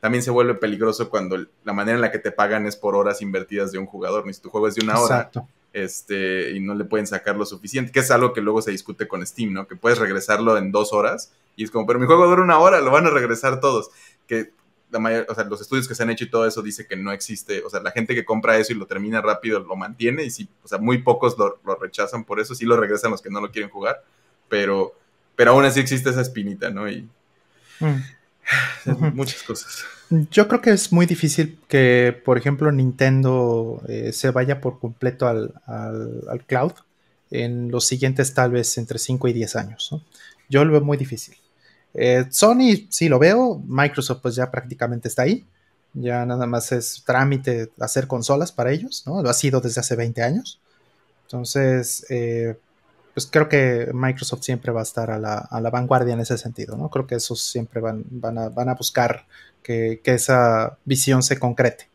también 0.00 0.22
se 0.22 0.30
vuelve 0.30 0.54
peligroso 0.54 1.10
cuando 1.10 1.44
la 1.64 1.72
manera 1.72 1.96
en 1.96 2.00
la 2.00 2.12
que 2.12 2.20
te 2.20 2.30
pagan 2.30 2.66
es 2.66 2.76
por 2.76 2.94
horas 2.94 3.20
invertidas 3.20 3.72
de 3.72 3.78
un 3.78 3.86
jugador, 3.86 4.24
ni 4.26 4.32
si 4.32 4.40
tu 4.40 4.48
juego 4.48 4.68
es 4.68 4.76
de 4.76 4.84
una 4.84 4.96
hora. 4.96 5.16
Exacto 5.16 5.48
este, 5.72 6.52
y 6.52 6.60
no 6.60 6.74
le 6.74 6.84
pueden 6.84 7.06
sacar 7.06 7.36
lo 7.36 7.44
suficiente, 7.44 7.92
que 7.92 8.00
es 8.00 8.10
algo 8.10 8.32
que 8.32 8.40
luego 8.40 8.62
se 8.62 8.70
discute 8.70 9.06
con 9.06 9.26
Steam, 9.26 9.52
¿no? 9.52 9.66
Que 9.66 9.76
puedes 9.76 9.98
regresarlo 9.98 10.56
en 10.56 10.72
dos 10.72 10.92
horas 10.92 11.32
y 11.56 11.64
es 11.64 11.70
como, 11.70 11.86
pero 11.86 11.98
mi 11.98 12.06
juego 12.06 12.26
dura 12.26 12.42
una 12.42 12.58
hora, 12.58 12.80
lo 12.80 12.90
van 12.90 13.06
a 13.06 13.10
regresar 13.10 13.60
todos. 13.60 13.90
Que 14.26 14.52
la 14.90 14.98
mayor, 14.98 15.26
o 15.28 15.34
sea, 15.34 15.44
los 15.44 15.60
estudios 15.60 15.86
que 15.86 15.94
se 15.94 16.02
han 16.02 16.10
hecho 16.10 16.24
y 16.24 16.30
todo 16.30 16.46
eso 16.46 16.62
dice 16.62 16.86
que 16.86 16.96
no 16.96 17.12
existe, 17.12 17.62
o 17.62 17.70
sea, 17.70 17.80
la 17.80 17.90
gente 17.90 18.14
que 18.14 18.24
compra 18.24 18.56
eso 18.56 18.72
y 18.72 18.76
lo 18.76 18.86
termina 18.86 19.20
rápido 19.20 19.60
lo 19.60 19.76
mantiene 19.76 20.24
y 20.24 20.30
sí, 20.30 20.48
o 20.62 20.68
sea, 20.68 20.78
muy 20.78 21.02
pocos 21.02 21.36
lo, 21.38 21.60
rechazan 21.76 22.24
por 22.24 22.40
eso, 22.40 22.54
sí 22.54 22.64
lo 22.64 22.76
regresan 22.76 23.10
los 23.10 23.22
que 23.22 23.30
no 23.30 23.40
lo 23.40 23.50
quieren 23.50 23.70
jugar, 23.70 24.02
pero, 24.48 24.94
pero 25.36 25.52
aún 25.52 25.64
así 25.64 25.80
existe 25.80 26.10
esa 26.10 26.22
espinita, 26.22 26.70
¿no? 26.70 26.88
Y 26.88 27.08
mm. 27.80 27.96
muchas 29.14 29.42
cosas. 29.42 29.84
Yo 30.30 30.48
creo 30.48 30.62
que 30.62 30.70
es 30.70 30.90
muy 30.90 31.04
difícil 31.04 31.58
que, 31.68 32.18
por 32.24 32.38
ejemplo, 32.38 32.72
Nintendo 32.72 33.82
eh, 33.88 34.12
se 34.12 34.30
vaya 34.30 34.60
por 34.60 34.80
completo 34.80 35.26
al, 35.26 35.52
cloud 36.46 36.72
en 37.30 37.70
los 37.70 37.84
siguientes 37.84 38.32
tal 38.32 38.52
vez 38.52 38.78
entre 38.78 38.98
5 38.98 39.28
y 39.28 39.32
10 39.34 39.56
años. 39.56 39.94
Yo 40.48 40.64
lo 40.64 40.72
veo 40.72 40.80
muy 40.80 40.96
difícil. 40.96 41.36
Eh, 41.94 42.26
Sony 42.30 42.86
sí 42.90 43.08
lo 43.08 43.18
veo, 43.18 43.62
Microsoft 43.66 44.20
pues 44.22 44.34
ya 44.34 44.50
prácticamente 44.50 45.08
está 45.08 45.22
ahí. 45.22 45.46
Ya 45.94 46.24
nada 46.26 46.46
más 46.46 46.70
es 46.72 47.02
trámite 47.04 47.70
hacer 47.80 48.06
consolas 48.06 48.52
para 48.52 48.70
ellos, 48.70 49.02
¿no? 49.06 49.22
Lo 49.22 49.30
ha 49.30 49.34
sido 49.34 49.60
desde 49.60 49.80
hace 49.80 49.96
20 49.96 50.22
años. 50.22 50.60
Entonces, 51.24 52.06
eh, 52.10 52.56
pues 53.14 53.26
creo 53.26 53.48
que 53.48 53.90
Microsoft 53.92 54.42
siempre 54.42 54.70
va 54.70 54.80
a 54.80 54.84
estar 54.84 55.10
a 55.10 55.18
la, 55.18 55.70
vanguardia 55.70 56.14
en 56.14 56.20
ese 56.20 56.38
sentido, 56.38 56.76
¿no? 56.76 56.88
Creo 56.88 57.06
que 57.06 57.16
esos 57.16 57.42
siempre 57.42 57.80
van, 57.80 58.04
van, 58.10 58.38
a, 58.38 58.48
van 58.48 58.68
a 58.68 58.74
buscar 58.74 59.26
que, 59.62 60.00
esa 60.04 60.78
visión 60.84 61.22
se 61.22 61.38
concrete. 61.38 61.88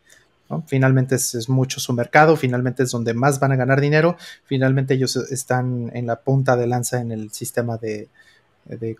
Finalmente 0.67 1.15
es, 1.15 1.49
mucho 1.49 1.79
su 1.79 1.93
mercado, 1.93 2.35
finalmente 2.35 2.83
es 2.83 2.91
donde 2.91 3.13
más 3.15 3.39
van 3.39 3.53
a 3.53 3.55
ganar 3.55 3.81
dinero, 3.81 4.17
finalmente 4.43 4.93
ellos 4.93 5.15
están 5.15 5.89
en 5.95 6.05
la 6.05 6.19
punta 6.19 6.55
de 6.55 6.67
lanza 6.67 7.01
en 7.01 7.11
el 7.11 7.31
sistema 7.31 7.77
de, 7.77 8.09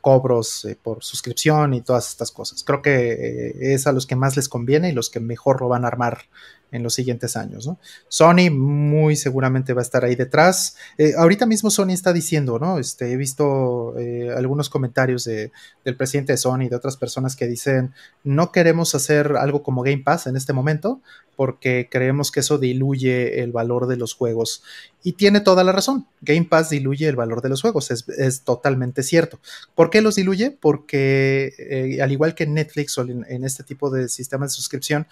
cobros 0.01 0.65
eh, 0.65 0.77
por 0.81 1.03
suscripción 1.03 1.73
y 1.73 1.81
todas 1.81 2.09
estas 2.09 2.31
cosas. 2.31 2.63
Creo 2.63 2.81
que 2.81 3.13
eh, 3.13 3.73
es 3.73 3.87
a 3.87 3.91
los 3.91 4.05
que 4.05 4.15
más 4.15 4.35
les 4.35 4.49
conviene 4.49 4.89
y 4.89 4.91
los 4.93 5.09
que 5.09 5.19
mejor 5.19 5.61
lo 5.61 5.69
van 5.69 5.85
a 5.85 5.87
armar 5.87 6.25
en 6.73 6.81
los 6.81 6.95
siguientes 6.95 7.37
años. 7.37 7.69
Sony 8.07 8.49
muy 8.51 9.15
seguramente 9.15 9.73
va 9.73 9.81
a 9.81 9.83
estar 9.83 10.03
ahí 10.03 10.15
detrás. 10.15 10.75
Eh, 10.97 11.13
ahorita 11.15 11.45
mismo 11.45 11.69
Sony 11.69 11.91
está 11.91 12.11
diciendo, 12.11 12.57
¿no? 12.57 12.79
Este, 12.79 13.11
he 13.11 13.15
visto 13.15 13.95
eh, 13.97 14.33
algunos 14.35 14.69
comentarios 14.69 15.23
de, 15.23 15.51
del 15.85 15.95
presidente 15.95 16.33
de 16.33 16.37
Sony 16.37 16.63
y 16.63 16.69
de 16.69 16.75
otras 16.75 16.97
personas 16.97 17.35
que 17.35 17.47
dicen, 17.47 17.93
no 18.23 18.51
queremos 18.51 18.95
hacer 18.95 19.35
algo 19.37 19.61
como 19.61 19.83
Game 19.83 20.01
Pass 20.03 20.25
en 20.25 20.35
este 20.35 20.51
momento 20.51 20.99
porque 21.35 21.87
creemos 21.89 22.31
que 22.31 22.41
eso 22.41 22.57
diluye 22.57 23.41
el 23.41 23.51
valor 23.51 23.87
de 23.87 23.97
los 23.97 24.13
juegos. 24.15 24.63
Y 25.03 25.13
tiene 25.13 25.41
toda 25.41 25.63
la 25.63 25.73
razón. 25.73 26.07
Game 26.21 26.45
Pass 26.45 26.69
diluye 26.69 27.07
el 27.07 27.15
valor 27.15 27.41
de 27.41 27.49
los 27.49 27.61
juegos. 27.61 27.91
Es, 27.91 28.41
totalmente 28.41 29.03
cierto. 29.03 29.39
¿Por 29.75 29.89
qué 29.89 30.01
los 30.01 30.15
diluye? 30.15 30.51
Porque 30.51 31.53
eh, 31.57 32.01
al 32.01 32.11
igual 32.11 32.35
que 32.35 32.47
Netflix 32.47 32.97
o 32.97 33.01
en, 33.01 33.43
este 33.43 33.63
tipo 33.63 33.89
de 33.89 34.07
sistemas 34.07 34.51
de 34.51 34.55
suscripción, 34.55 35.07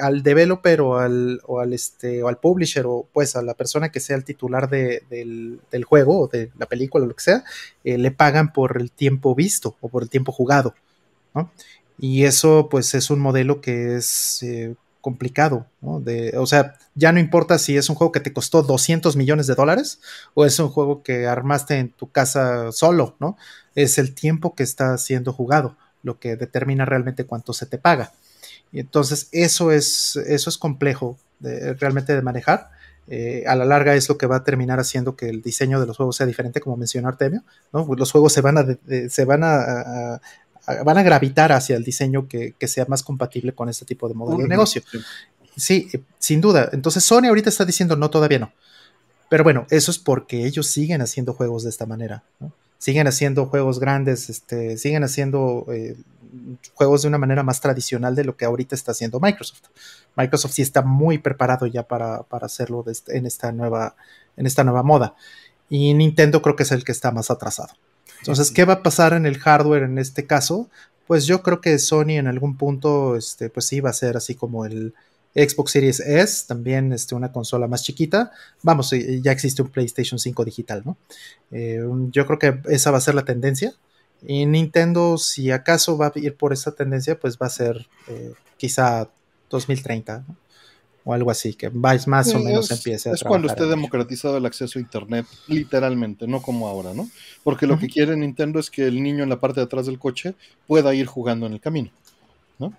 al 0.00 0.22
developer 0.22 0.80
o 0.80 0.98
al, 0.98 1.40
o 1.44 1.60
al, 1.60 1.72
este, 1.72 2.22
o 2.22 2.28
al 2.28 2.38
publisher 2.38 2.84
o 2.86 3.08
pues 3.12 3.36
a 3.36 3.42
la 3.42 3.54
persona 3.54 3.90
que 3.90 4.00
sea 4.00 4.16
el 4.16 4.24
titular 4.24 4.68
del, 4.68 5.60
juego 5.84 6.20
o 6.20 6.28
de 6.28 6.50
la 6.58 6.66
película 6.66 7.04
o 7.04 7.08
lo 7.08 7.14
que 7.14 7.22
sea, 7.22 7.44
eh, 7.84 7.98
le 7.98 8.10
pagan 8.10 8.52
por 8.52 8.80
el 8.80 8.90
tiempo 8.90 9.34
visto 9.34 9.76
o 9.80 9.88
por 9.88 10.02
el 10.02 10.10
tiempo 10.10 10.32
jugado. 10.32 10.74
Y 11.98 12.24
eso 12.24 12.68
pues 12.70 12.94
es 12.94 13.10
un 13.10 13.20
modelo 13.20 13.60
que 13.60 13.96
es 13.96 14.42
eh, 14.42 14.74
complicado, 15.06 15.66
¿no? 15.80 16.00
De, 16.00 16.36
o 16.36 16.46
sea, 16.46 16.74
ya 16.96 17.12
no 17.12 17.20
importa 17.20 17.60
si 17.60 17.76
es 17.76 17.88
un 17.88 17.94
juego 17.94 18.10
que 18.10 18.18
te 18.18 18.32
costó 18.32 18.64
200 18.64 19.14
millones 19.14 19.46
de 19.46 19.54
dólares 19.54 20.00
o 20.34 20.44
es 20.44 20.58
un 20.58 20.68
juego 20.68 21.04
que 21.04 21.28
armaste 21.28 21.78
en 21.78 21.90
tu 21.90 22.10
casa 22.10 22.72
solo, 22.72 23.14
¿no? 23.20 23.36
Es 23.76 23.98
el 23.98 24.16
tiempo 24.16 24.56
que 24.56 24.64
está 24.64 24.98
siendo 24.98 25.32
jugado 25.32 25.76
lo 26.02 26.18
que 26.18 26.34
determina 26.34 26.86
realmente 26.86 27.24
cuánto 27.24 27.52
se 27.52 27.66
te 27.66 27.78
paga. 27.78 28.10
Y 28.72 28.80
entonces 28.80 29.28
eso 29.30 29.70
es, 29.70 30.16
eso 30.16 30.50
es 30.50 30.58
complejo 30.58 31.16
realmente 31.40 32.12
de 32.12 32.22
manejar. 32.22 32.70
Eh, 33.08 33.44
a 33.46 33.54
la 33.54 33.64
larga 33.64 33.94
es 33.94 34.08
lo 34.08 34.18
que 34.18 34.26
va 34.26 34.38
a 34.38 34.42
terminar 34.42 34.80
haciendo 34.80 35.14
que 35.14 35.28
el 35.28 35.40
diseño 35.40 35.78
de 35.78 35.86
los 35.86 35.96
juegos 35.96 36.16
sea 36.16 36.26
diferente, 36.26 36.60
como 36.60 36.76
mencionó 36.76 37.06
Artemio. 37.06 37.44
¿no? 37.72 37.86
Los 37.96 38.10
juegos 38.10 38.32
se 38.32 38.40
van 38.40 38.58
a, 38.58 38.66
se 39.08 39.24
van 39.24 39.44
a, 39.44 40.20
van 40.84 40.98
a 40.98 41.02
gravitar 41.02 41.52
hacia 41.52 41.76
el 41.76 41.84
diseño 41.84 42.28
que, 42.28 42.54
sea 42.66 42.86
más 42.88 43.02
compatible 43.02 43.54
con 43.54 43.68
este 43.68 43.84
tipo 43.84 44.08
de 44.08 44.14
modelo 44.14 44.42
de 44.42 44.48
negocio. 44.48 44.82
Sí, 45.56 45.88
sin 46.18 46.40
duda. 46.40 46.68
Entonces 46.72 47.04
Sony 47.04 47.26
ahorita 47.28 47.48
está 47.48 47.64
diciendo 47.64 47.96
no, 47.96 48.10
todavía 48.10 48.38
no. 48.38 48.52
Pero 49.28 49.42
bueno, 49.42 49.66
eso 49.70 49.90
es 49.90 49.98
porque 49.98 50.46
ellos 50.46 50.66
siguen 50.66 51.02
haciendo 51.02 51.32
juegos 51.32 51.64
de 51.64 51.70
esta 51.70 51.86
manera. 51.86 52.22
Siguen 52.78 53.06
haciendo 53.06 53.46
juegos 53.46 53.80
grandes, 53.80 54.28
este, 54.28 54.76
siguen 54.76 55.02
haciendo 55.02 55.66
eh, 55.72 55.96
juegos 56.74 57.02
de 57.02 57.08
una 57.08 57.18
manera 57.18 57.42
más 57.42 57.60
tradicional 57.60 58.14
de 58.14 58.24
lo 58.24 58.36
que 58.36 58.44
ahorita 58.44 58.74
está 58.74 58.92
haciendo 58.92 59.18
Microsoft. 59.18 59.62
Microsoft 60.16 60.52
sí 60.52 60.62
está 60.62 60.82
muy 60.82 61.18
preparado 61.18 61.66
ya 61.66 61.82
para, 61.82 62.24
hacerlo 62.30 62.84
este, 62.86 63.16
en, 63.16 63.26
esta 63.26 63.50
nueva, 63.50 63.96
en 64.36 64.46
esta 64.46 64.62
nueva 64.62 64.82
moda. 64.82 65.14
Y 65.68 65.94
Nintendo 65.94 66.42
creo 66.42 66.54
que 66.54 66.62
es 66.62 66.72
el 66.72 66.84
que 66.84 66.92
está 66.92 67.10
más 67.10 67.30
atrasado. 67.30 67.74
Entonces, 68.18 68.50
¿qué 68.50 68.64
va 68.64 68.74
a 68.74 68.82
pasar 68.82 69.12
en 69.12 69.26
el 69.26 69.38
hardware 69.38 69.84
en 69.84 69.98
este 69.98 70.26
caso? 70.26 70.68
Pues 71.06 71.26
yo 71.26 71.42
creo 71.42 71.60
que 71.60 71.78
Sony 71.78 72.18
en 72.18 72.26
algún 72.26 72.56
punto, 72.56 73.16
este, 73.16 73.48
pues 73.48 73.66
sí 73.66 73.80
va 73.80 73.90
a 73.90 73.94
ser 73.94 74.16
así 74.16 74.34
como 74.34 74.64
el 74.64 74.94
Xbox 75.34 75.72
Series 75.72 76.00
S, 76.00 76.46
también 76.46 76.92
este, 76.92 77.14
una 77.14 77.30
consola 77.30 77.68
más 77.68 77.82
chiquita. 77.82 78.32
Vamos, 78.62 78.92
eh, 78.92 79.20
ya 79.22 79.32
existe 79.32 79.62
un 79.62 79.68
PlayStation 79.68 80.18
5 80.18 80.44
digital, 80.44 80.82
¿no? 80.84 80.96
Eh, 81.50 81.84
yo 82.10 82.26
creo 82.26 82.38
que 82.38 82.60
esa 82.70 82.90
va 82.90 82.98
a 82.98 83.02
ser 83.02 83.14
la 83.14 83.24
tendencia. 83.24 83.74
Y 84.26 84.46
Nintendo, 84.46 85.18
si 85.18 85.50
acaso 85.50 85.98
va 85.98 86.06
a 86.06 86.12
ir 86.18 86.36
por 86.36 86.52
esa 86.52 86.72
tendencia, 86.72 87.20
pues 87.20 87.36
va 87.36 87.46
a 87.46 87.50
ser 87.50 87.86
eh, 88.08 88.32
quizá 88.56 89.10
2030 89.50 90.24
o 91.08 91.14
algo 91.14 91.30
así, 91.30 91.54
que 91.54 91.70
más, 91.70 92.08
más 92.08 92.34
o 92.34 92.40
menos 92.40 92.68
empiece 92.72 93.08
a 93.08 93.12
Es 93.12 93.22
cuando 93.22 93.46
esté 93.46 93.64
democratizado 93.66 94.38
el 94.38 94.44
acceso 94.44 94.80
a 94.80 94.82
Internet, 94.82 95.24
literalmente, 95.46 96.26
no 96.26 96.42
como 96.42 96.66
ahora, 96.66 96.94
¿no? 96.94 97.08
Porque 97.44 97.68
lo 97.68 97.78
que 97.78 97.86
quiere 97.86 98.16
Nintendo 98.16 98.58
es 98.58 98.72
que 98.72 98.88
el 98.88 99.00
niño 99.00 99.22
en 99.22 99.28
la 99.28 99.38
parte 99.38 99.60
de 99.60 99.66
atrás 99.66 99.86
del 99.86 100.00
coche 100.00 100.34
pueda 100.66 100.92
ir 100.94 101.06
jugando 101.06 101.46
en 101.46 101.52
el 101.52 101.60
camino, 101.60 101.92
¿no? 102.58 102.72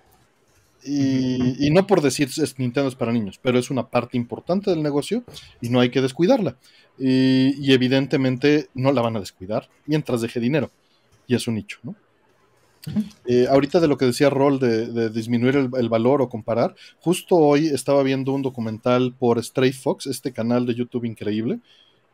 Y, 0.84 1.70
no 1.72 1.86
por 1.86 2.02
decir 2.02 2.28
es 2.36 2.58
Nintendo 2.58 2.90
es 2.90 2.96
para 2.96 3.12
niños, 3.12 3.40
pero 3.40 3.58
es 3.58 3.70
una 3.70 3.88
parte 3.88 4.18
importante 4.18 4.70
del 4.70 4.82
negocio 4.82 5.24
y 5.62 5.70
no 5.70 5.80
hay 5.80 5.88
que 5.90 6.02
descuidarla. 6.02 6.56
y 6.98 7.72
evidentemente 7.72 8.68
no 8.74 8.92
la 8.92 9.00
van 9.00 9.16
a 9.16 9.20
descuidar 9.20 9.70
mientras 9.86 10.20
deje 10.20 10.38
dinero 10.38 10.70
y 11.26 11.34
es 11.34 11.48
un 11.48 11.54
nicho, 11.54 11.78
¿no? 11.82 11.94
Eh, 13.26 13.46
ahorita 13.48 13.80
de 13.80 13.88
lo 13.88 13.96
que 13.96 14.06
decía 14.06 14.30
Roll 14.30 14.58
de, 14.58 15.10
disminuir 15.10 15.56
el, 15.56 15.88
valor 15.88 16.22
o 16.22 16.28
comparar, 16.28 16.74
justo 17.00 17.36
hoy 17.36 17.66
estaba 17.66 18.02
viendo 18.02 18.32
un 18.32 18.42
documental 18.42 19.14
por 19.18 19.42
Stray 19.42 19.72
Fox, 19.72 20.06
este 20.06 20.32
canal 20.32 20.66
de 20.66 20.74
YouTube 20.74 21.04
increíble, 21.04 21.60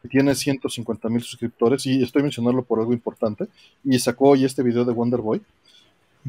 que 0.03 0.09
tiene 0.09 0.35
150 0.35 1.09
mil 1.09 1.23
suscriptores 1.23 1.87
y 1.87 2.03
estoy 2.03 2.23
mencionando 2.23 2.63
por 2.63 2.81
algo 2.81 2.93
importante, 2.93 3.47
y 3.85 3.99
sacó 3.99 4.31
hoy 4.31 4.45
este 4.45 4.63
video 4.63 4.85
de 4.85 4.93
Wonder 4.93 5.21
Boy. 5.21 5.43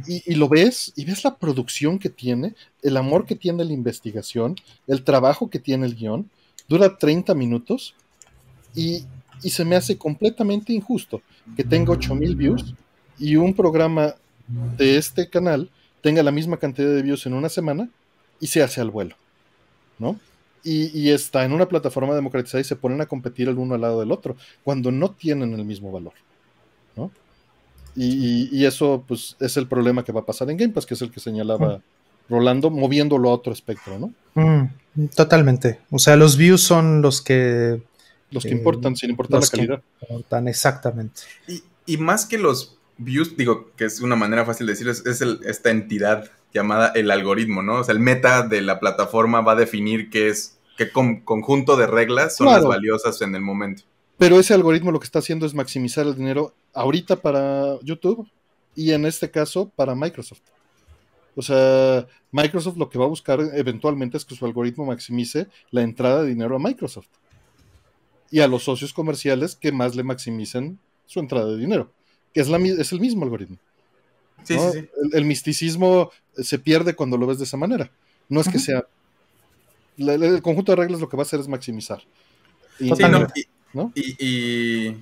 Y, 0.08 0.36
lo 0.36 0.50
ves, 0.50 0.92
y 0.98 1.06
ves 1.06 1.24
la 1.24 1.38
producción 1.38 2.00
que 2.00 2.10
tiene, 2.10 2.54
el 2.82 2.98
amor 2.98 3.26
que 3.26 3.36
tiene 3.36 3.64
la 3.64 3.72
investigación, 3.72 4.56
el 4.88 5.06
trabajo 5.06 5.50
que 5.50 5.58
tiene 5.58 5.86
el 5.86 5.96
guion, 5.96 6.30
dura 6.68 6.98
30 6.98 7.34
minutos 7.34 7.96
y, 8.76 9.06
y 9.42 9.52
se 9.52 9.64
me 9.64 9.78
hace 9.78 9.98
completamente 9.98 10.74
injusto 10.74 11.22
que 11.56 11.64
tenga 11.64 11.94
8000 11.94 12.36
views 12.36 12.76
y 13.18 13.38
un 13.38 13.54
programa 13.54 14.16
de 14.48 14.98
este 14.98 15.30
canal 15.30 15.70
tenga 16.02 16.22
la 16.24 16.32
misma 16.32 16.58
cantidad 16.58 16.90
de 16.90 17.02
views 17.02 17.26
en 17.26 17.34
una 17.34 17.50
semana 17.50 17.90
y 18.40 18.48
se 18.48 18.62
hace 18.62 18.82
al 18.82 18.92
vuelo, 18.92 19.16
¿no? 19.98 20.20
Y, 20.64 21.12
está 21.12 21.46
en 21.46 21.54
una 21.54 21.68
plataforma 21.68 22.16
democratizada 22.16 22.60
y 22.60 22.64
se 22.64 22.76
ponen 22.76 23.00
a 23.00 23.06
competir 23.06 23.48
el 23.48 23.58
uno 23.60 23.76
al 23.76 23.82
lado 23.82 24.00
del 24.00 24.12
otro, 24.12 24.36
cuando 24.64 24.92
no 24.92 25.12
tienen 25.12 25.54
el 25.54 25.64
mismo 25.64 25.92
valor, 25.92 26.14
¿no? 26.96 27.12
Y, 27.96 28.66
eso, 28.66 29.04
pues, 29.08 29.36
es 29.40 29.58
el 29.58 29.68
problema 29.68 30.04
que 30.04 30.12
va 30.12 30.22
a 30.22 30.26
pasar 30.26 30.50
en 30.50 30.58
Game 30.58 30.74
Pass, 30.74 30.88
que 30.88 30.96
es 30.96 31.02
el 31.02 31.12
que 31.12 31.20
señalaba 31.20 31.78
mm. 31.78 31.82
Rolando, 32.28 32.72
moviéndolo 32.72 33.30
a 33.30 33.34
otro 33.34 33.54
espectro, 33.54 34.00
¿no? 34.00 34.12
Mm, 34.34 35.06
totalmente. 35.16 35.82
O 35.92 36.00
sea, 36.00 36.16
los 36.16 36.36
views 36.36 36.62
son 36.62 37.04
los 37.04 37.22
que 37.22 37.80
los 38.32 38.44
que 38.44 38.52
importan, 38.52 38.96
sin 38.96 39.12
importar 39.12 39.42
la 39.42 39.48
calidad. 39.48 39.84
Importan, 40.02 40.48
exactamente. 40.48 41.22
Y, 41.86 41.98
más 41.98 42.26
que 42.26 42.38
los 42.38 42.78
views, 42.98 43.36
digo 43.38 43.72
que 43.76 43.86
es 43.86 44.02
una 44.02 44.16
manera 44.16 44.46
fácil 44.46 44.68
de 44.68 44.74
decirlo, 44.74 44.92
es, 44.92 45.22
esta 45.22 45.72
entidad 45.72 46.30
llamada 46.54 46.92
el 46.96 47.12
algoritmo, 47.12 47.62
¿no? 47.62 47.82
O 47.82 47.84
sea, 47.84 47.94
el 47.94 48.00
meta 48.00 48.48
de 48.48 48.62
la 48.62 48.80
plataforma 48.80 49.42
va 49.42 49.54
a 49.54 49.56
definir 49.56 50.10
qué 50.10 50.30
es, 50.30 50.58
qué 50.78 50.92
conjunto 50.92 51.76
de 51.76 51.88
reglas 51.88 52.38
son 52.38 52.48
las 52.48 52.64
valiosas 52.64 53.22
en 53.22 53.36
el 53.36 53.42
momento. 53.42 53.84
Pero 54.18 54.40
ese 54.40 54.54
algoritmo 54.54 54.92
lo 54.92 55.00
que 55.00 55.06
está 55.06 55.20
haciendo 55.20 55.46
es 55.46 55.54
maximizar 55.54 56.06
el 56.06 56.16
dinero 56.16 56.54
ahorita 56.74 57.18
para 57.18 57.78
YouTube 57.82 58.28
y 58.76 58.92
en 58.92 59.06
este 59.06 59.30
caso 59.30 59.72
para 59.76 59.96
Microsoft. 59.96 60.42
O 61.36 61.42
sea, 61.42 62.08
Microsoft 62.32 62.78
lo 62.78 62.90
que 62.90 62.98
va 62.98 63.06
a 63.06 63.10
buscar 63.10 63.40
eventualmente 63.54 64.16
es 64.16 64.24
que 64.24 64.36
su 64.36 64.46
algoritmo 64.46 64.86
maximice 64.86 65.48
la 65.72 65.82
entrada 65.82 66.24
de 66.24 66.30
dinero 66.30 66.56
a 66.56 66.60
Microsoft 66.60 67.10
y 68.32 68.40
a 68.40 68.48
los 68.48 68.64
socios 68.64 68.94
comerciales 68.94 69.56
que 69.56 69.72
más 69.72 69.96
le 69.96 70.04
maximicen 70.04 70.80
su 71.06 71.20
entrada 71.20 71.48
de 71.48 71.58
dinero, 71.58 71.92
que 72.36 72.42
es, 72.42 72.50
la, 72.50 72.58
es 72.58 72.92
el 72.92 73.00
mismo 73.00 73.24
algoritmo. 73.24 73.58
Sí, 74.44 74.60
sí, 74.60 74.66
sí. 74.74 74.90
El, 75.14 75.24
misticismo 75.24 76.12
se 76.36 76.60
pierde 76.60 76.94
cuando 76.94 77.18
lo 77.18 77.26
ves 77.26 77.38
de 77.38 77.46
esa 77.46 77.56
manera. 77.56 77.90
No 78.28 78.42
es 78.42 78.50
que 78.50 78.60
sea... 78.60 78.86
el 79.98 80.42
conjunto 80.42 80.74
de 80.74 80.76
reglas 80.76 81.00
lo 81.00 81.08
que 81.08 81.16
va 81.16 81.24
a 81.24 81.26
hacer 81.26 81.40
es 81.40 81.48
maximizar. 81.48 82.04
Y, 82.78 82.90
no, 83.74 83.94
y, 83.96 84.98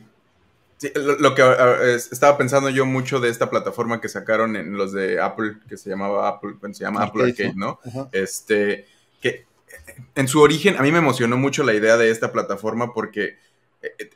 lo, 0.93 1.33
que 1.33 1.95
estaba 2.11 2.37
pensando 2.37 2.69
yo 2.69 2.85
mucho 2.85 3.19
de 3.19 3.29
esta 3.29 3.49
plataforma 3.49 3.99
que 3.99 4.09
sacaron 4.09 4.55
en 4.55 4.77
los 4.77 4.93
de 4.93 5.19
Apple, 5.19 5.55
que 5.67 5.75
se 5.75 5.89
llamaba 5.89 6.29
Apple, 6.29 6.53
se 6.71 6.83
llama 6.83 7.03
Apple 7.03 7.23
Arcade, 7.23 7.55
¿no? 7.55 7.79
Este, 8.11 8.85
que 9.19 9.45
en 10.13 10.27
su 10.27 10.39
origen, 10.39 10.77
a 10.77 10.83
mí 10.83 10.91
me 10.91 10.99
emocionó 10.99 11.35
mucho 11.35 11.63
la 11.63 11.73
idea 11.73 11.97
de 11.97 12.11
esta 12.11 12.31
plataforma 12.31 12.93
porque 12.93 13.37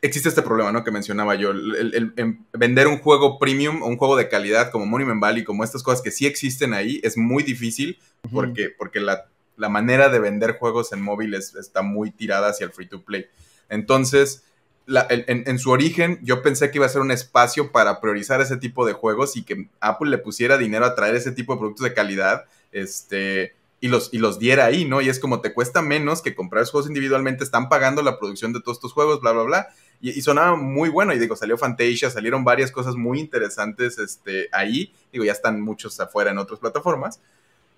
existe 0.00 0.28
este 0.28 0.42
problema, 0.42 0.72
¿no? 0.72 0.82
Que 0.82 0.90
mencionaba 0.90 1.34
yo, 1.34 1.50
el, 1.50 2.12
vender 2.52 2.88
un 2.88 2.98
juego 2.98 3.38
premium 3.38 3.82
o 3.82 3.86
un 3.86 3.96
juego 3.96 4.16
de 4.16 4.28
calidad 4.28 4.70
como 4.70 4.86
Monument 4.86 5.20
Valley, 5.20 5.44
como 5.44 5.64
estas 5.64 5.82
cosas 5.82 6.02
que 6.02 6.10
sí 6.10 6.26
existen 6.26 6.72
ahí, 6.72 7.00
es 7.02 7.16
muy 7.16 7.42
difícil 7.42 7.98
porque, 8.32 8.70
porque 8.76 9.00
la, 9.00 9.26
manera 9.68 10.08
de 10.08 10.20
vender 10.20 10.56
juegos 10.58 10.92
en 10.92 11.02
móviles 11.02 11.54
está 11.54 11.82
muy 11.82 12.10
tirada 12.10 12.48
hacia 12.48 12.66
el 12.66 12.72
free 12.72 12.88
to 12.88 13.02
play. 13.02 13.26
Entonces, 13.68 14.44
en, 14.86 15.42
en, 15.46 15.58
su 15.58 15.70
origen, 15.70 16.18
yo 16.22 16.42
pensé 16.42 16.70
que 16.70 16.78
iba 16.78 16.86
a 16.86 16.90
ser 16.90 17.02
un 17.02 17.10
espacio 17.10 17.70
para 17.72 18.00
priorizar 18.00 18.40
ese 18.40 18.56
tipo 18.56 18.86
de 18.86 18.94
juegos 18.94 19.36
y 19.36 19.42
que 19.42 19.68
Apple 19.80 20.10
le 20.10 20.18
pusiera 20.18 20.56
dinero 20.56 20.86
a 20.86 20.94
traer 20.94 21.16
ese 21.16 21.32
tipo 21.32 21.52
de 21.52 21.58
productos 21.58 21.84
de 21.84 21.92
calidad. 21.92 22.44
Este, 22.72 23.54
y 23.80 23.88
los, 23.88 24.12
y 24.12 24.18
los 24.18 24.38
diera 24.38 24.66
ahí, 24.66 24.84
¿no? 24.84 25.00
Y 25.00 25.08
es 25.08 25.20
como 25.20 25.40
te 25.40 25.54
cuesta 25.54 25.82
menos 25.82 26.22
que 26.22 26.34
comprar 26.34 26.64
juegos 26.66 26.88
individualmente, 26.88 27.44
están 27.44 27.68
pagando 27.68 28.02
la 28.02 28.18
producción 28.18 28.52
de 28.52 28.60
todos 28.60 28.78
estos 28.78 28.92
juegos, 28.92 29.20
bla, 29.20 29.32
bla, 29.32 29.42
bla. 29.42 29.68
Y, 30.00 30.20
sonaba 30.22 30.56
muy 30.56 30.90
bueno, 30.90 31.12
y 31.12 31.18
digo, 31.18 31.34
salió 31.34 31.58
Fantasia, 31.58 32.08
salieron 32.10 32.44
varias 32.44 32.70
cosas 32.70 32.94
muy 32.94 33.18
interesantes 33.18 33.98
este, 33.98 34.48
ahí, 34.52 34.92
digo, 35.12 35.24
ya 35.24 35.32
están 35.32 35.60
muchos 35.60 35.98
afuera 35.98 36.30
en 36.30 36.38
otras 36.38 36.60
plataformas. 36.60 37.20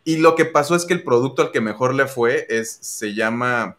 Y 0.04 0.18
lo 0.18 0.34
que 0.34 0.44
pasó 0.44 0.74
es 0.74 0.84
que 0.84 0.94
el 0.94 1.02
producto 1.02 1.42
al 1.42 1.50
que 1.50 1.60
mejor 1.60 1.94
le 1.94 2.06
fue 2.06 2.46
es, 2.50 2.78
se 2.80 3.14
llama, 3.14 3.76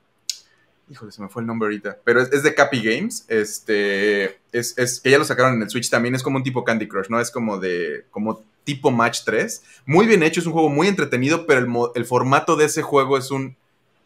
híjole, 0.90 1.12
se 1.12 1.22
me 1.22 1.30
fue 1.30 1.42
el 1.44 1.48
nombre 1.48 1.68
ahorita, 1.68 2.00
pero 2.04 2.22
es, 2.22 2.44
de 2.44 2.56
Cappy 2.56 2.82
Games, 2.82 3.26
este, 3.28 4.40
es, 4.52 4.78
es, 4.78 5.00
que 5.00 5.12
ya 5.12 5.20
lo 5.20 5.26
sacaron 5.26 5.56
en 5.56 5.62
el 5.64 5.70
Switch 5.70 5.90
también, 5.90 6.16
es 6.16 6.24
como 6.24 6.38
un 6.38 6.44
tipo 6.44 6.64
Candy 6.64 6.88
Crush, 6.88 7.10
¿no? 7.10 7.20
Es 7.20 7.32
como 7.32 7.60
de, 7.60 8.06
como 8.10 8.44
tipo 8.64 8.92
Match 8.92 9.22
3. 9.26 9.64
Muy 9.86 10.08
bien 10.08 10.24
hecho, 10.24 10.40
es 10.40 10.46
un 10.46 10.54
juego 10.54 10.70
muy 10.70 10.88
entretenido, 10.88 11.46
pero 11.46 11.92
el, 11.96 12.06
formato 12.06 12.56
de 12.56 12.66
ese 12.66 12.82
juego 12.82 13.18
es 13.18 13.32
un, 13.32 13.56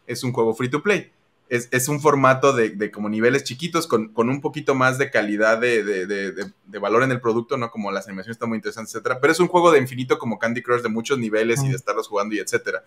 es 0.08 0.24
un 0.24 0.32
juego 0.32 0.54
free 0.54 0.70
to 0.70 0.82
play. 0.82 1.12
Es, 1.48 1.88
un 1.88 2.02
formato 2.02 2.54
de, 2.54 2.92
como 2.92 3.08
niveles 3.08 3.44
chiquitos 3.44 3.86
con, 3.86 4.12
un 4.16 4.42
poquito 4.42 4.74
más 4.74 4.98
de 4.98 5.12
calidad 5.12 5.60
de, 5.60 6.52
valor 6.82 7.04
en 7.04 7.12
el 7.12 7.22
producto, 7.22 7.56
¿no? 7.56 7.70
Como 7.70 7.92
las 7.92 8.08
animaciones 8.08 8.36
están 8.36 8.50
muy 8.50 8.58
interesantes, 8.58 8.96
etcétera. 8.96 9.20
Pero 9.22 9.32
es 9.32 9.40
un 9.40 9.48
juego 9.48 9.72
de 9.72 9.80
infinito 9.80 10.18
como 10.18 10.40
Candy 10.40 10.64
Crush 10.64 10.82
de 10.82 10.90
muchos 10.90 11.20
niveles 11.20 11.64
y 11.64 11.70
de 11.70 11.76
estarlos 11.76 12.08
jugando 12.08 12.36
y 12.36 12.40
etcétera. 12.40 12.84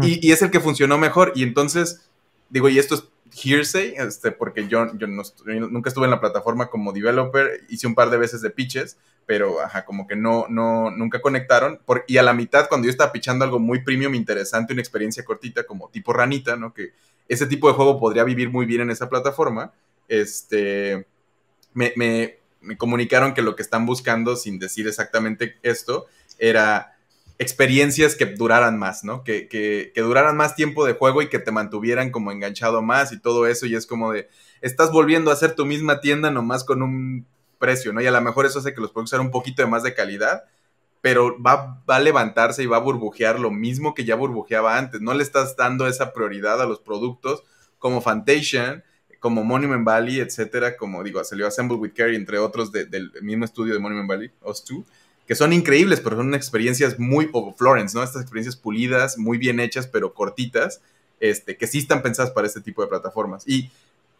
Y, 0.00 0.26
y, 0.26 0.30
es 0.30 0.42
el 0.42 0.50
que 0.50 0.60
funcionó 0.60 0.96
mejor. 0.96 1.32
Y 1.34 1.42
entonces, 1.42 2.08
digo, 2.50 2.68
y 2.68 2.78
esto 2.78 2.94
es 2.94 3.04
hearsay, 3.32 3.94
este, 3.96 4.32
porque 4.32 4.68
yo, 4.68 4.86
yo 4.96 5.06
nunca 5.06 5.88
estuve 5.88 6.04
en 6.04 6.10
la 6.10 6.20
plataforma 6.20 6.68
como 6.68 6.92
developer, 6.92 7.64
hice 7.68 7.86
un 7.86 7.94
par 7.94 8.10
de 8.10 8.18
veces 8.18 8.40
de 8.42 8.50
pitches, 8.50 8.98
pero 9.26 9.60
ajá, 9.60 9.84
como 9.84 10.06
que 10.06 10.16
no, 10.16 10.46
no, 10.48 10.90
nunca 10.90 11.20
conectaron. 11.20 11.80
Por, 11.84 12.04
y 12.06 12.16
a 12.16 12.22
la 12.22 12.32
mitad, 12.32 12.68
cuando 12.68 12.86
yo 12.86 12.90
estaba 12.90 13.12
pitchando 13.12 13.44
algo 13.44 13.58
muy 13.58 13.82
premium, 13.82 14.14
interesante, 14.14 14.72
una 14.72 14.82
experiencia 14.82 15.24
cortita, 15.24 15.64
como 15.64 15.88
tipo 15.90 16.12
ranita, 16.12 16.56
¿no? 16.56 16.72
Que 16.72 16.92
ese 17.28 17.46
tipo 17.46 17.68
de 17.68 17.74
juego 17.74 17.98
podría 17.98 18.24
vivir 18.24 18.50
muy 18.50 18.66
bien 18.66 18.82
en 18.82 18.90
esa 18.90 19.08
plataforma, 19.08 19.72
este, 20.08 21.06
me, 21.74 21.92
me 21.96 22.76
comunicaron 22.76 23.34
que 23.34 23.42
lo 23.42 23.54
que 23.54 23.62
están 23.62 23.86
buscando, 23.86 24.36
sin 24.36 24.58
decir 24.58 24.86
exactamente 24.88 25.56
esto, 25.62 26.06
era 26.38 26.97
experiencias 27.38 28.16
que 28.16 28.26
duraran 28.26 28.78
más, 28.78 29.04
¿no? 29.04 29.22
Que, 29.22 29.48
que, 29.48 29.92
duraran 29.96 30.36
más 30.36 30.56
tiempo 30.56 30.84
de 30.84 30.94
juego 30.94 31.22
y 31.22 31.28
que 31.28 31.38
te 31.38 31.52
mantuvieran 31.52 32.10
como 32.10 32.32
enganchado 32.32 32.82
más 32.82 33.12
y 33.12 33.20
todo 33.20 33.46
eso. 33.46 33.66
Y 33.66 33.76
es 33.76 33.86
como 33.86 34.12
de, 34.12 34.28
estás 34.60 34.90
volviendo 34.90 35.30
a 35.30 35.34
hacer 35.34 35.54
tu 35.54 35.64
misma 35.64 36.00
tienda 36.00 36.30
nomás 36.30 36.64
con 36.64 36.82
un 36.82 37.26
precio, 37.58 37.92
¿no? 37.92 38.00
Y 38.00 38.06
a 38.06 38.10
lo 38.10 38.20
mejor 38.20 38.44
eso 38.44 38.58
hace 38.58 38.74
que 38.74 38.80
los 38.80 38.90
productos 38.90 39.10
sean 39.10 39.22
un 39.22 39.30
poquito 39.30 39.62
de 39.62 39.68
más 39.68 39.84
de 39.84 39.94
calidad, 39.94 40.44
pero 41.00 41.40
va, 41.40 41.80
va 41.88 41.96
a 41.96 42.00
levantarse 42.00 42.64
y 42.64 42.66
va 42.66 42.78
a 42.78 42.80
burbujear 42.80 43.38
lo 43.38 43.52
mismo 43.52 43.94
que 43.94 44.04
ya 44.04 44.16
burbujeaba 44.16 44.76
antes. 44.76 45.00
No 45.00 45.14
le 45.14 45.22
estás 45.22 45.56
dando 45.56 45.86
esa 45.86 46.12
prioridad 46.12 46.60
a 46.60 46.66
los 46.66 46.80
productos 46.80 47.44
como 47.78 48.00
Fantation, 48.00 48.82
como 49.20 49.44
Monument 49.44 49.84
Valley, 49.84 50.18
etcétera, 50.18 50.76
como 50.76 51.04
digo, 51.04 51.22
salió 51.22 51.46
Assemble 51.46 51.76
with 51.76 51.92
Carry, 51.94 52.16
entre 52.16 52.38
otros 52.38 52.72
del 52.72 53.12
mismo 53.22 53.44
estudio 53.44 53.74
de 53.74 53.80
Monument 53.80 54.08
Valley, 54.08 54.30
Us2 54.42 54.84
que 55.28 55.34
son 55.34 55.52
increíbles, 55.52 56.00
pero 56.00 56.16
son 56.16 56.34
experiencias 56.34 56.98
muy, 56.98 57.28
o 57.34 57.52
Florence, 57.52 57.94
¿no? 57.94 58.02
Estas 58.02 58.22
experiencias 58.22 58.56
pulidas, 58.56 59.18
muy 59.18 59.36
bien 59.36 59.60
hechas, 59.60 59.86
pero 59.86 60.14
cortitas, 60.14 60.80
este, 61.20 61.58
que 61.58 61.66
sí 61.66 61.78
están 61.78 62.00
pensadas 62.00 62.30
para 62.30 62.46
este 62.46 62.62
tipo 62.62 62.80
de 62.80 62.88
plataformas. 62.88 63.46
Y 63.46 63.70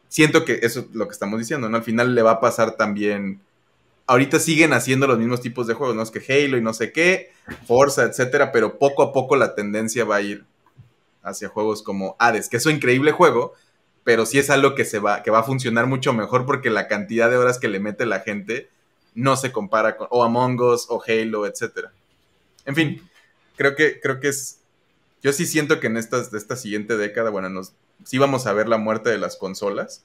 siento 0.09 0.45
que 0.45 0.61
eso 0.63 0.81
es 0.81 0.95
lo 0.95 1.07
que 1.07 1.13
estamos 1.13 1.39
diciendo, 1.39 1.71
¿no? 1.71 1.79
Al 1.79 1.83
final 1.83 2.15
le 2.15 2.21
va 2.21 2.33
a 2.33 2.41
pasar 2.41 2.77
también. 2.77 3.41
Ahorita 4.07 4.39
siguen 4.39 4.75
haciendo 4.75 5.07
los 5.07 5.19
mismos 5.19 5.41
tipos 5.41 5.67
de 5.67 5.73
juegos, 5.73 5.97
¿no? 5.97 6.03
Es 6.03 6.11
que 6.11 6.21
Halo 6.31 6.59
y 6.59 6.61
no 6.61 6.75
sé 6.75 6.93
qué, 6.93 7.33
Forza, 7.67 8.03
etcétera, 8.03 8.53
pero 8.53 8.79
poco 8.79 9.03
a 9.03 9.15
poco 9.15 9.35
la 9.35 9.55
tendencia 9.55 10.05
va 10.05 10.17
a 10.17 10.21
ir 10.21 10.45
hacia 11.23 11.49
juegos 11.49 11.83
como 11.83 12.17
Hades, 12.19 12.51
que 12.51 12.59
es 12.59 12.67
un 12.67 12.73
increíble 12.73 13.13
juego, 13.13 13.55
pero 14.05 14.27
sí 14.27 14.39
es 14.39 14.51
algo 14.51 14.75
que 14.75 14.85
se 14.85 14.99
va, 14.99 15.23
que 15.23 15.31
va 15.31 15.39
a 15.39 15.45
funcionar 15.45 15.87
mucho 15.87 16.13
mejor 16.13 16.45
porque 16.45 16.69
la 16.69 16.87
cantidad 16.87 17.31
de 17.31 17.39
horas 17.39 17.59
que 17.59 17.69
le 17.69 17.81
mete 17.81 18.05
la 18.05 18.21
gente 18.21 18.69
no 19.19 19.37
se 19.37 19.51
compara 19.51 19.97
con 19.97 20.07
o 20.11 20.23
Among 20.23 20.61
Us 20.61 20.87
o 20.89 21.03
Halo, 21.07 21.47
etcétera. 21.47 21.93
En 22.65 22.75
fin, 22.75 23.03
creo 23.57 23.75
que, 23.75 24.01
creo 24.01 24.21
que 24.21 24.29
es. 24.29 24.61
Yo 25.23 25.33
sí 25.33 25.45
siento 25.45 25.81
que 25.81 25.89
en 25.89 25.97
estas, 25.97 26.33
esta 26.33 26.55
siguiente 26.55 26.97
década, 26.97 27.31
bueno, 27.31 27.49
nos, 27.49 27.73
sí 28.05 28.19
vamos 28.19 28.47
a 28.47 28.53
ver 28.53 28.69
la 28.69 28.79
muerte 28.79 29.11
de 29.11 29.19
las 29.19 29.37
consolas 29.37 30.05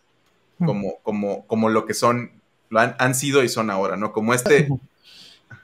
hmm. 0.57 0.65
como, 0.65 0.97
como, 1.03 1.45
como 1.45 1.69
lo 1.69 1.85
que 1.85 1.93
son, 1.93 2.31
lo 2.69 2.79
han, 2.79 2.95
han 2.97 3.13
sido 3.13 3.43
y 3.43 3.49
son 3.49 3.69
ahora, 3.69 3.97
¿no? 3.97 4.11
Como 4.11 4.33
este. 4.33 4.67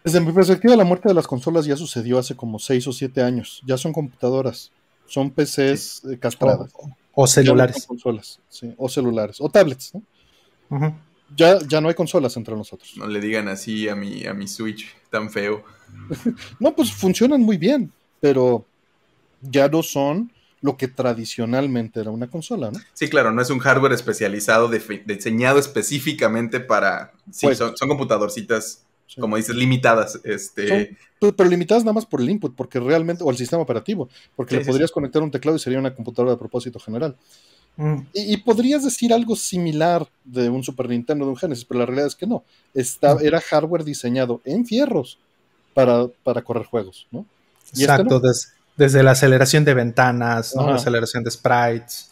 Desde 0.03 0.21
mi 0.21 0.31
perspectiva, 0.31 0.75
la 0.75 0.83
muerte 0.83 1.09
de 1.09 1.15
las 1.15 1.25
consolas 1.25 1.65
ya 1.65 1.75
sucedió 1.75 2.19
hace 2.19 2.35
como 2.35 2.59
6 2.59 2.87
o 2.87 2.93
7 2.93 3.23
años. 3.23 3.63
Ya 3.65 3.77
son 3.77 3.91
computadoras, 3.91 4.71
son 5.07 5.31
PCs 5.31 6.03
eh, 6.05 6.19
castradas. 6.19 6.71
O, 7.15 7.25
celulares. 7.25 7.87
Consolas, 7.87 8.39
sí, 8.47 8.73
o 8.77 8.87
celulares, 8.87 9.41
o 9.41 9.49
tablets, 9.49 9.93
¿no? 9.95 11.08
Ya, 11.35 11.59
ya 11.67 11.81
no 11.81 11.89
hay 11.89 11.95
consolas 11.95 12.35
entre 12.37 12.55
nosotros. 12.55 12.93
No 12.97 13.07
le 13.07 13.19
digan 13.19 13.47
así 13.47 13.87
a 13.87 13.95
mi, 13.95 14.25
a 14.25 14.33
mi 14.33 14.47
Switch 14.47 14.95
tan 15.09 15.29
feo. 15.29 15.63
no, 16.59 16.75
pues 16.75 16.91
funcionan 16.91 17.41
muy 17.41 17.57
bien, 17.57 17.91
pero 18.19 18.65
ya 19.41 19.67
no 19.67 19.83
son 19.83 20.31
lo 20.61 20.75
que 20.75 20.87
tradicionalmente 20.87 22.01
era 22.01 22.11
una 22.11 22.27
consola, 22.27 22.71
¿no? 22.71 22.79
Sí, 22.93 23.07
claro, 23.07 23.31
no 23.31 23.41
es 23.41 23.49
un 23.49 23.59
hardware 23.59 23.93
especializado, 23.93 24.69
diseñado 25.05 25.59
específicamente 25.59 26.59
para... 26.59 27.13
Sí, 27.31 27.47
pues 27.47 27.57
son, 27.59 27.73
computadorcitas, 27.87 28.83
como 29.17 29.37
dices, 29.37 29.55
limitadas. 29.55 30.19
Este... 30.25 30.97
pero, 31.19 31.49
limitadas 31.49 31.83
nada 31.83 31.93
más 31.93 32.05
por 32.05 32.19
el 32.19 32.29
input, 32.29 32.55
porque 32.55 32.79
realmente, 32.79 33.23
o 33.23 33.31
el 33.31 33.37
sistema 33.37 33.61
operativo, 33.61 34.09
porque 34.35 34.57
le 34.57 34.65
podrías 34.65 34.91
conectar 34.91 35.21
un 35.21 35.31
teclado 35.31 35.55
y 35.55 35.59
sería 35.59 35.79
una 35.79 35.95
computadora 35.95 36.33
de 36.33 36.37
propósito 36.37 36.77
general. 36.79 37.15
Mm. 37.79 38.07
Y, 38.13 38.35
podrías 38.35 38.83
decir 38.83 39.13
algo 39.13 39.37
similar 39.37 40.05
de 40.25 40.49
un 40.49 40.61
Super 40.65 40.89
Nintendo, 40.89 41.23
de 41.23 41.31
un 41.31 41.37
Genesis, 41.37 41.63
pero 41.63 41.79
la 41.79 41.85
realidad 41.85 42.07
es 42.07 42.15
que 42.15 42.27
no. 42.27 42.43
Mm. 42.73 43.23
era 43.23 43.39
hardware 43.39 43.85
diseñado 43.85 44.41
en 44.43 44.65
fierros 44.65 45.17
para, 45.73 46.07
para 46.25 46.41
correr 46.41 46.65
juegos, 46.65 47.07
¿no? 47.09 47.25
Este 47.71 47.83
Exacto, 47.83 48.21
desde 48.75 49.01
la 49.01 49.11
aceleración 49.11 49.63
de 49.63 49.73
ventanas, 49.73 50.57
¿no? 50.57 50.67
La 50.67 50.75
aceleración 50.75 51.23
de 51.23 51.31
sprites, 51.31 52.11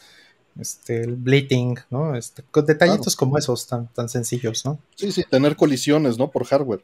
este, 0.58 1.02
el 1.02 1.16
bleeding, 1.16 1.78
¿no? 1.90 2.16
Este, 2.16 2.44
con 2.50 2.66
detallitos 2.66 3.18
como 3.18 3.38
esos 3.38 3.68
tan, 3.68 3.88
tan 3.88 4.08
sencillos, 4.08 4.64
¿no? 4.64 4.80
Sí, 4.96 5.12
sí, 5.12 5.26
tener 5.30 5.58
colisiones, 5.58 6.18
¿no? 6.18 6.32
Por 6.32 6.46
hardware. 6.46 6.82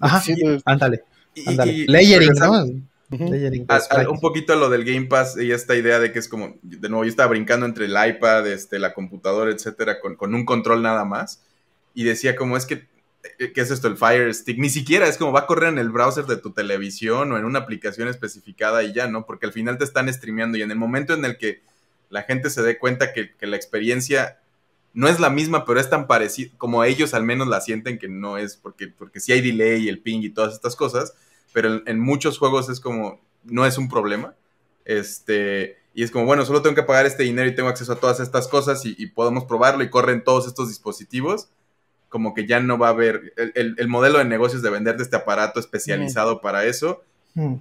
Ajá, 0.00 0.22
ándale. 0.66 1.02
ándale. 1.46 1.86
Layering, 1.88 2.34
¿no? 2.34 2.66
Un 3.10 4.20
poquito 4.20 4.54
lo 4.56 4.68
del 4.68 4.84
Game 4.84 5.06
Pass 5.06 5.36
y 5.38 5.50
esta 5.52 5.74
idea 5.74 5.98
de 5.98 6.12
que 6.12 6.18
es 6.18 6.28
como, 6.28 6.56
de 6.62 6.88
nuevo, 6.88 7.04
yo 7.04 7.10
estaba 7.10 7.30
brincando 7.30 7.64
entre 7.64 7.86
el 7.86 7.92
iPad, 7.92 8.46
este, 8.46 8.78
la 8.78 8.92
computadora, 8.92 9.50
etcétera, 9.50 10.00
con, 10.00 10.16
con 10.16 10.34
un 10.34 10.44
control 10.44 10.82
nada 10.82 11.04
más. 11.04 11.42
Y 11.94 12.04
decía 12.04 12.36
como 12.36 12.56
es 12.56 12.66
que, 12.66 12.86
eh, 13.38 13.52
¿qué 13.52 13.60
es 13.60 13.70
esto? 13.70 13.88
El 13.88 13.96
Fire 13.96 14.32
Stick. 14.34 14.58
Ni 14.58 14.68
siquiera 14.68 15.08
es 15.08 15.16
como 15.16 15.32
va 15.32 15.40
a 15.40 15.46
correr 15.46 15.70
en 15.70 15.78
el 15.78 15.90
browser 15.90 16.26
de 16.26 16.36
tu 16.36 16.52
televisión 16.52 17.32
o 17.32 17.38
en 17.38 17.44
una 17.44 17.60
aplicación 17.60 18.08
especificada 18.08 18.82
y 18.84 18.92
ya, 18.92 19.08
¿no? 19.08 19.24
Porque 19.24 19.46
al 19.46 19.52
final 19.52 19.78
te 19.78 19.84
están 19.84 20.12
streameando 20.12 20.58
y 20.58 20.62
en 20.62 20.70
el 20.70 20.76
momento 20.76 21.14
en 21.14 21.24
el 21.24 21.38
que 21.38 21.62
la 22.10 22.22
gente 22.22 22.50
se 22.50 22.62
dé 22.62 22.78
cuenta 22.78 23.12
que, 23.12 23.34
que 23.34 23.46
la 23.46 23.56
experiencia 23.56 24.38
no 24.92 25.08
es 25.08 25.20
la 25.20 25.30
misma, 25.30 25.64
pero 25.64 25.80
es 25.80 25.90
tan 25.90 26.06
parecida, 26.06 26.50
como 26.58 26.82
ellos 26.82 27.14
al 27.14 27.22
menos 27.22 27.46
la 27.46 27.60
sienten 27.60 27.98
que 27.98 28.08
no 28.08 28.38
es, 28.38 28.56
porque, 28.56 28.88
porque 28.88 29.20
sí 29.20 29.32
hay 29.32 29.40
delay, 29.40 29.88
el 29.88 30.00
ping 30.00 30.22
y 30.22 30.30
todas 30.30 30.54
estas 30.54 30.74
cosas 30.76 31.14
pero 31.52 31.82
en, 31.86 32.00
muchos 32.00 32.38
juegos 32.38 32.68
es 32.68 32.80
como, 32.80 33.20
no 33.44 33.66
es 33.66 33.78
un 33.78 33.88
problema. 33.88 34.34
Este, 34.84 35.78
y 35.94 36.02
es 36.02 36.10
como, 36.10 36.26
bueno, 36.26 36.44
solo 36.44 36.62
tengo 36.62 36.74
que 36.74 36.82
pagar 36.82 37.06
este 37.06 37.24
dinero 37.24 37.48
y 37.48 37.54
tengo 37.54 37.68
acceso 37.68 37.92
a 37.92 38.00
todas 38.00 38.20
estas 38.20 38.48
cosas 38.48 38.84
y, 38.84 39.06
podemos 39.06 39.44
probarlo 39.44 39.82
y 39.82 39.90
corren 39.90 40.24
todos 40.24 40.46
estos 40.46 40.68
dispositivos. 40.68 41.48
Como 42.08 42.32
que 42.32 42.46
ya 42.46 42.60
no 42.60 42.78
va 42.78 42.88
a 42.88 42.90
haber 42.90 43.34
el, 43.54 43.88
modelo 43.88 44.18
de 44.18 44.24
negocios 44.24 44.62
de 44.62 44.70
venderte 44.70 45.02
este 45.02 45.16
aparato 45.16 45.60
especializado 45.60 46.40
para 46.40 46.64
eso. 46.64 47.02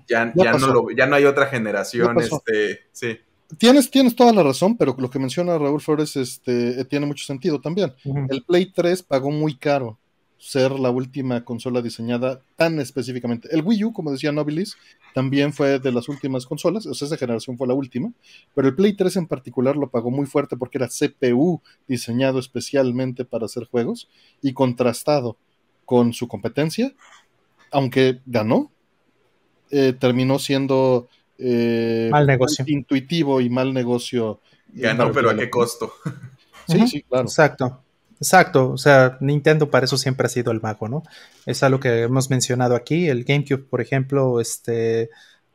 Ya, 0.08 0.32
ya, 0.36 0.54
no 0.54 0.68
lo, 0.68 0.90
ya 0.90 1.06
no 1.06 1.16
hay 1.16 1.26
otra 1.26 1.48
generación. 1.48 2.18
Este, 2.20 2.86
sí. 2.94 3.20
Tienes, 3.58 3.92
tienes 3.92 4.16
toda 4.16 4.34
la 4.34 4.44
razón, 4.44 4.78
pero 4.78 4.96
lo 4.98 5.10
que 5.10 5.20
menciona 5.20 5.58
Raúl 5.58 5.82
Flores 5.82 6.16
este, 6.16 6.84
tiene 6.86 7.06
mucho 7.06 7.26
sentido 7.26 7.62
también. 7.62 7.94
El 8.30 8.44
Play 8.44 8.72
3 8.74 9.04
pagó 9.04 9.32
muy 9.32 9.58
caro 9.58 9.98
ser 10.38 10.72
la 10.72 10.90
última 10.90 11.44
consola 11.44 11.82
diseñada 11.82 12.42
tan 12.56 12.80
específicamente. 12.80 13.50
El 13.52 13.64
Wii 13.64 13.86
U, 13.86 13.94
como 13.94 14.12
decía 14.12 14.32
Nobilis, 14.32 14.78
también 15.14 15.52
fue 15.52 15.80
de 15.80 15.92
las 15.92 16.10
últimas 16.10 16.46
consolas, 16.46 16.86
o 16.86 16.94
sea, 16.94 17.08
esa 17.08 17.18
generación 17.18 17.58
fue 17.58 17.68
la 17.68 17.74
última, 17.74 18.12
pero 18.54 18.68
el 18.68 18.76
Play 18.76 18.94
3 18.94 19.18
en 19.18 19.28
particular 19.28 19.76
lo 19.76 19.90
pagó 19.90 20.12
muy 20.12 20.28
fuerte 20.28 20.56
porque 20.56 20.78
era 20.78 20.88
CPU 20.88 21.62
diseñado 21.88 22.40
especialmente 22.40 23.26
para 23.26 23.46
hacer 23.46 23.66
juegos 23.66 24.10
y 24.42 24.54
contrastado 24.54 25.38
con 25.86 26.14
su 26.14 26.28
competencia, 26.28 26.94
aunque 27.72 28.20
ganó, 28.26 28.72
eh, 29.72 29.94
terminó 29.94 30.38
siendo 30.38 31.08
eh, 31.40 32.10
mal 32.12 32.28
negocio. 32.28 32.64
intuitivo 32.68 33.42
y 33.42 33.50
mal 33.50 33.74
negocio. 33.74 34.40
Ganó, 34.68 35.12
pero 35.12 35.30
¿a 35.32 35.36
qué 35.36 35.50
costo? 35.50 35.94
Sí, 36.68 36.86
sí, 36.88 37.02
claro. 37.04 37.24
Exacto. 37.24 37.84
Exacto, 38.20 38.72
o 38.72 38.78
sea, 38.78 39.18
Nintendo 39.22 39.70
para 39.70 39.86
eso 39.86 39.98
siempre 39.98 40.26
ha 40.26 40.30
sido 40.30 40.52
el 40.52 40.62
mago, 40.62 40.90
¿no? 40.90 41.04
Es 41.46 41.62
algo 41.64 41.80
que 41.80 42.04
hemos 42.04 42.30
mencionado 42.30 42.76
aquí. 42.76 43.08
El 43.08 43.24
GameCube, 43.24 43.64
por 43.64 43.82
ejemplo, 43.82 44.40
este 44.40 45.10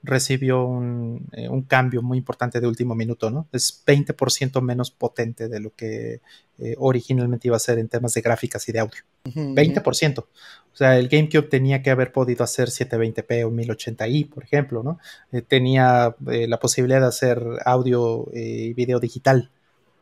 recibió 0.05 0.65
un, 0.65 1.29
eh, 1.33 1.49
cambio 1.69 2.03
muy 2.03 2.19
importante 2.19 2.61
de 2.61 2.67
último 2.67 2.95
minuto, 2.95 3.31
¿no? 3.31 3.49
Es 3.53 3.85
20% 3.87 4.61
menos 4.61 4.91
potente 4.91 5.49
de 5.49 5.61
lo 5.61 5.75
que 5.75 6.21
eh, 6.59 6.75
originalmente 6.79 7.49
iba 7.49 7.57
a 7.57 7.61
ser 7.61 7.79
en 7.79 7.89
temas 7.89 8.15
de 8.15 8.21
gráficas 8.21 8.69
y 8.69 8.73
de 8.73 8.81
audio. 8.81 9.03
20%. 9.25 10.19
O 10.19 10.77
sea, 10.77 10.99
el 10.99 11.09
GameCube 11.09 11.49
tenía 11.49 11.83
que 11.83 11.91
haber 11.91 12.13
podido 12.13 12.43
hacer 12.43 12.69
720p 12.69 13.45
o 13.45 13.51
1080i, 13.51 14.29
por 14.29 14.43
ejemplo, 14.43 14.83
¿no? 14.83 14.99
Eh, 15.31 15.43
tenía 15.43 16.17
la 16.27 16.59
posibilidad 16.59 17.01
de 17.01 17.07
hacer 17.07 17.43
audio 17.65 18.29
y 18.33 18.73
video 18.73 18.99
digital 18.99 19.51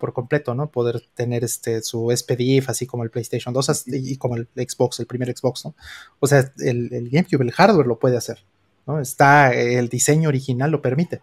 por 0.01 0.12
completo, 0.12 0.56
¿no? 0.56 0.72
Poder 0.72 1.05
tener 1.14 1.44
este, 1.44 1.82
su 1.82 2.10
SPDIF, 2.10 2.68
así 2.68 2.86
como 2.86 3.05
el 3.05 3.10
PlayStation 3.10 3.55
2 3.55 3.85
y 3.86 4.16
como 4.16 4.35
el 4.35 4.48
Xbox, 4.56 4.98
el 4.98 5.06
primer 5.06 5.36
Xbox, 5.36 5.66
¿no? 5.66 5.77
O 6.18 6.27
sea, 6.27 6.52
el, 6.59 7.09
GameCube, 7.12 7.44
el 7.44 7.52
hardware 7.52 7.86
lo 7.86 8.01
puede 8.01 8.16
hacer, 8.16 8.44
¿no? 8.86 8.98
Está, 8.98 9.52
el 9.55 9.89
diseño 9.89 10.28
original 10.28 10.72
lo 10.72 10.82
permite, 10.82 11.20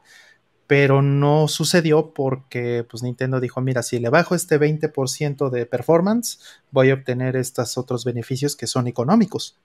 pero 0.68 1.02
no 1.02 1.50
sucedió 1.50 2.14
porque, 2.14 2.86
pues, 2.90 3.04
Nintendo 3.04 3.42
dijo, 3.42 3.60
mira, 3.60 3.84
si 3.84 4.00
le 4.00 4.10
bajo 4.10 4.36
este 4.36 4.60
20% 4.60 5.50
de 5.50 5.66
performance, 5.66 6.40
voy 6.72 6.92
a 6.92 6.94
obtener 6.94 7.36
estos 7.36 7.78
otros 7.78 8.06
beneficios 8.06 8.56
que 8.56 8.68
son 8.68 8.88
económicos. 8.88 9.58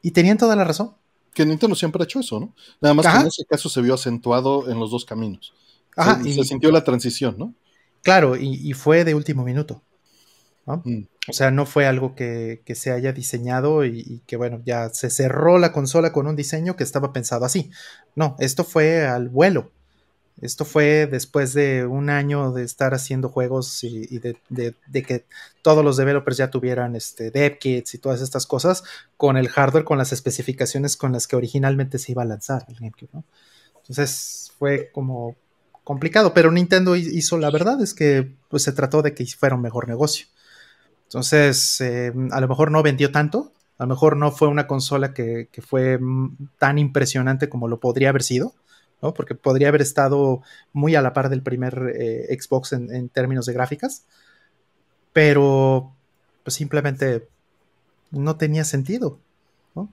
Y 0.00 0.12
tenían 0.12 0.38
toda 0.38 0.56
la 0.56 0.64
razón. 0.64 0.92
Que 1.34 1.44
Nintendo 1.44 1.74
siempre 1.76 2.02
ha 2.02 2.04
hecho 2.04 2.20
eso, 2.20 2.40
¿no? 2.40 2.54
Nada 2.80 2.94
más 2.94 3.06
que 3.06 3.20
en 3.20 3.26
ese 3.26 3.44
caso 3.44 3.68
se 3.68 3.82
vio 3.82 3.94
acentuado 3.94 4.70
en 4.70 4.78
los 4.78 4.90
dos 4.90 5.04
caminos. 5.04 5.52
Ajá, 5.96 6.20
y, 6.24 6.32
se 6.32 6.44
sintió 6.44 6.70
la 6.70 6.84
transición, 6.84 7.36
¿no? 7.38 7.54
Claro, 8.06 8.36
y, 8.36 8.72
fue 8.72 9.04
de 9.04 9.16
último 9.16 9.42
minuto. 9.42 9.82
Mm. 10.64 11.02
O 11.28 11.32
sea, 11.32 11.50
no 11.50 11.66
fue 11.66 11.86
algo 11.86 12.14
que, 12.14 12.62
se 12.76 12.92
haya 12.92 13.12
diseñado 13.12 13.84
y, 13.84 14.22
que, 14.28 14.36
bueno, 14.36 14.62
ya 14.64 14.90
se 14.90 15.10
cerró 15.10 15.58
la 15.58 15.72
consola 15.72 16.12
con 16.12 16.28
un 16.28 16.36
diseño 16.36 16.76
que 16.76 16.84
estaba 16.84 17.12
pensado 17.12 17.44
así. 17.44 17.72
No, 18.14 18.36
esto 18.38 18.62
fue 18.62 19.04
al 19.04 19.28
vuelo. 19.28 19.72
Esto 20.40 20.64
fue 20.64 21.08
después 21.08 21.52
de 21.52 21.84
un 21.84 22.10
año 22.10 22.52
de 22.52 22.62
estar 22.62 22.94
haciendo 22.94 23.28
juegos 23.28 23.82
y, 23.82 24.20
de, 24.20 24.36
que 25.02 25.24
todos 25.62 25.84
los 25.84 25.96
developers 25.96 26.36
ya 26.36 26.48
tuvieran 26.48 26.94
este, 26.94 27.32
dev 27.32 27.58
kits 27.58 27.94
y 27.94 27.98
todas 27.98 28.20
estas 28.20 28.46
cosas 28.46 28.84
con 29.16 29.36
el 29.36 29.48
hardware, 29.48 29.84
con 29.84 29.98
las 29.98 30.12
especificaciones 30.12 30.96
con 30.96 31.10
las 31.10 31.26
que 31.26 31.34
originalmente 31.34 31.98
se 31.98 32.12
iba 32.12 32.22
a 32.22 32.26
lanzar 32.26 32.66
el 32.68 32.76
GameCube. 32.76 33.24
Entonces 33.78 34.52
fue 34.56 34.90
como 34.92 35.34
complicado, 35.86 36.34
pero 36.34 36.50
Nintendo 36.50 36.96
hizo 36.96 37.38
la 37.38 37.48
verdad, 37.48 37.80
es 37.80 37.94
que 37.94 38.34
pues, 38.48 38.64
se 38.64 38.72
trató 38.72 39.02
de 39.02 39.14
que 39.14 39.24
fuera 39.26 39.54
un 39.54 39.62
mejor 39.62 39.86
negocio. 39.86 40.26
Entonces, 41.04 41.80
eh, 41.80 42.12
a 42.32 42.40
lo 42.40 42.48
mejor 42.48 42.72
no 42.72 42.82
vendió 42.82 43.12
tanto, 43.12 43.52
a 43.78 43.84
lo 43.84 43.90
mejor 43.90 44.16
no 44.16 44.32
fue 44.32 44.48
una 44.48 44.66
consola 44.66 45.14
que, 45.14 45.48
fue 45.64 45.96
mm, 45.96 46.48
tan 46.58 46.78
impresionante 46.78 47.48
como 47.48 47.68
lo 47.68 47.78
podría 47.78 48.08
haber 48.08 48.24
sido, 48.24 48.52
¿no? 49.00 49.14
porque 49.14 49.36
podría 49.36 49.68
haber 49.68 49.80
estado 49.80 50.42
muy 50.72 50.96
a 50.96 51.02
la 51.02 51.12
par 51.12 51.28
del 51.28 51.42
primer 51.42 51.94
eh, 51.94 52.36
Xbox 52.36 52.72
en, 52.72 53.08
términos 53.08 53.46
de 53.46 53.52
gráficas, 53.52 54.06
pero 55.12 55.94
pues 56.42 56.54
simplemente 56.54 57.28
no 58.10 58.34
tenía 58.34 58.64
sentido 58.64 59.20
¿no? 59.76 59.88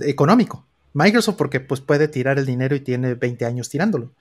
económico. 0.00 0.64
Microsoft 0.94 1.36
porque 1.36 1.60
pues 1.60 1.82
puede 1.82 2.08
tirar 2.08 2.38
el 2.38 2.46
dinero 2.46 2.74
y 2.74 2.80
tiene 2.80 3.12
20 3.12 3.44
años 3.44 3.68
tirándolo, 3.68 4.12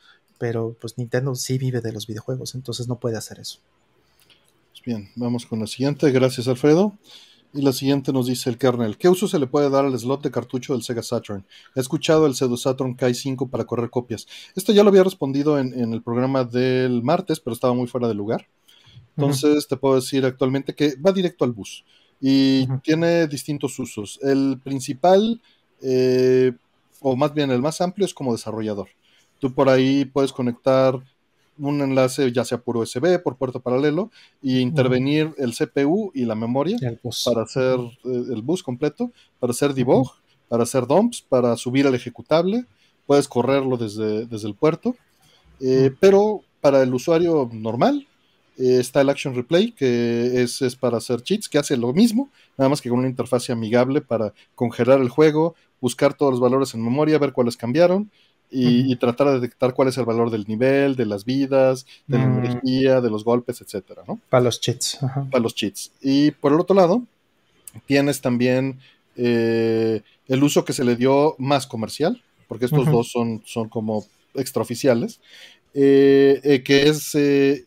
pero 0.44 0.76
pues 0.78 0.98
Nintendo 0.98 1.34
sí 1.36 1.58
vive 1.58 1.80
de 1.80 1.94
los 1.94 2.06
videojuegos, 2.06 2.54
entonces 2.54 2.90
no 2.90 3.00
puede 3.00 3.16
hacer 3.16 3.40
eso. 3.40 3.60
Bien, 4.86 5.10
vamos 5.16 5.46
con 5.46 5.62
la 5.62 5.68
siguiente. 5.68 6.12
Gracias, 6.12 6.50
Alfredo. 6.50 6.98
Y 7.54 7.62
la 7.62 7.72
siguiente 7.72 8.12
nos 8.12 8.28
dice 8.28 8.50
el 8.50 8.58
kernel. 8.58 8.98
¿Qué 8.98 9.08
uso 9.08 9.30
se 9.30 9.40
le 9.40 9.48
puede 9.48 9.70
dar 9.70 9.86
al 9.86 9.98
slot 9.98 10.22
de 10.22 10.32
cartucho 10.32 10.74
del 10.74 10.84
Sega 10.84 11.02
Saturn? 11.02 11.46
He 11.74 11.80
escuchado 11.80 12.26
el 12.26 12.36
Pseudo 12.36 12.58
Saturn 12.58 12.94
Kai 12.94 13.14
5 13.14 13.48
para 13.48 13.64
correr 13.64 13.90
copias. 13.90 14.28
Esto 14.54 14.74
ya 14.74 14.84
lo 14.84 14.90
había 14.90 15.06
respondido 15.06 15.58
en, 15.58 15.94
el 15.94 16.02
programa 16.02 16.44
del 16.44 17.04
martes, 17.04 17.40
pero 17.40 17.54
estaba 17.54 17.74
muy 17.74 17.88
fuera 17.88 18.10
de 18.10 18.14
lugar. 18.14 18.46
Entonces 19.16 19.66
te 19.70 19.78
puedo 19.78 19.96
decir 19.96 20.26
actualmente 20.26 20.76
que 20.76 20.98
va 20.98 21.14
directo 21.14 21.46
al 21.46 21.54
bus 21.54 21.86
y 22.20 22.68
tiene 22.80 23.28
distintos 23.28 23.80
usos. 23.80 24.20
El 24.22 24.60
principal, 24.62 25.42
eh, 25.82 26.52
o 27.00 27.16
más 27.16 27.34
bien 27.34 27.50
el 27.50 27.62
más 27.62 27.80
amplio, 27.80 28.06
es 28.06 28.14
como 28.14 28.34
desarrollador. 28.34 28.90
Tú 29.44 29.54
por 29.54 29.68
ahí 29.68 30.06
puedes 30.06 30.32
conectar 30.32 30.98
un 31.58 31.82
enlace 31.82 32.32
ya 32.32 32.46
sea 32.46 32.60
por 32.60 32.78
USB, 32.78 33.22
por 33.22 33.36
puerto 33.36 33.60
paralelo, 33.60 34.10
y 34.42 34.60
intervenir 34.60 35.34
el 35.38 35.54
CPU 35.54 36.14
y 36.16 36.24
la 36.24 36.34
memoria 36.34 36.78
para 37.26 37.42
hacer 37.42 37.78
eh, 38.06 38.24
el 38.32 38.42
bus 38.42 38.64
completo, 38.64 39.12
para 39.42 39.52
hacer 39.52 39.74
debug, 39.74 40.10
para 40.48 40.64
hacer 40.64 40.88
dumps, 40.88 41.22
para 41.22 41.58
subir 41.58 41.86
el 41.86 41.94
ejecutable, 41.94 42.64
puedes 43.06 43.28
correrlo 43.28 43.76
desde, 43.76 44.26
desde 44.28 44.48
el 44.48 44.56
puerto, 44.56 44.96
eh, 45.60 45.92
pero 46.00 46.40
para 46.62 46.82
el 46.82 46.94
usuario 46.94 47.50
normal 47.52 48.08
eh, 48.58 48.78
está 48.80 49.02
el 49.02 49.10
Action 49.10 49.36
Replay, 49.36 49.74
que 49.74 50.42
es, 50.42 50.62
es, 50.62 50.78
para 50.78 51.00
hacer 51.00 51.22
cheats, 51.22 51.50
que 51.50 51.58
hace 51.58 51.76
lo 51.76 51.92
mismo, 51.92 52.30
nada 52.58 52.70
más 52.70 52.80
que 52.80 52.88
con 52.88 53.00
una 53.00 53.10
interfaz 53.10 53.50
amigable 53.50 54.00
para 54.00 54.34
congelar 54.56 55.02
el 55.02 55.10
juego, 55.10 55.54
buscar 55.82 56.14
todos 56.14 56.32
los 56.32 56.40
valores 56.40 56.74
en 56.76 56.82
memoria, 56.82 57.20
ver 57.20 57.34
cuáles 57.34 57.58
cambiaron 57.58 58.10
y, 58.54 58.96
tratar 58.98 59.28
de 59.28 59.40
detectar 59.40 59.74
cuál 59.74 59.88
es 59.88 59.98
el 59.98 60.06
valor 60.06 60.30
del 60.30 60.46
nivel, 60.48 60.96
de 60.96 61.06
las 61.06 61.26
vidas, 61.26 61.86
de 62.08 62.20
la 62.20 62.28
mm. 62.28 62.46
energía, 62.46 63.02
de 63.02 63.10
los 63.10 63.24
golpes, 63.24 63.62
etcétera, 63.62 64.04
¿no? 64.08 64.20
Para 64.30 64.44
los 64.44 64.62
cheats. 64.62 65.00
Para 65.32 65.42
los 65.42 65.56
cheats. 65.56 65.92
Y 66.02 66.32
por 66.32 66.54
el 66.54 66.60
otro 66.60 66.76
lado, 66.76 67.04
tienes 67.88 68.22
también 68.22 68.80
eh, 69.16 70.02
el 70.28 70.44
uso 70.44 70.64
que 70.66 70.74
se 70.74 70.84
le 70.84 70.96
dio 70.96 71.36
más 71.40 71.66
comercial, 71.66 72.22
porque 72.48 72.66
estos 72.66 72.86
dos 72.86 73.12
son, 73.12 73.42
son 73.46 73.70
como 73.70 74.06
extraoficiales, 74.36 75.20
eh, 75.74 76.40
eh, 76.44 76.64
que 76.64 76.90
es 76.90 77.18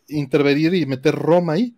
intervenir 0.07 0.73
y 0.73 0.85
meter 0.85 1.15
ROM 1.15 1.49
ahí, 1.49 1.73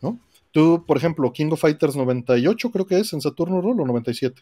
¿no? 0.00 0.18
Tú, 0.52 0.84
por 0.86 0.96
ejemplo, 0.96 1.32
King 1.32 1.50
of 1.50 1.60
Fighters 1.60 1.96
98 1.96 2.70
creo 2.70 2.86
que 2.86 2.98
es 2.98 3.12
en 3.12 3.20
Saturno 3.20 3.60
Roll 3.60 3.80
o 3.82 3.86
97 3.86 4.40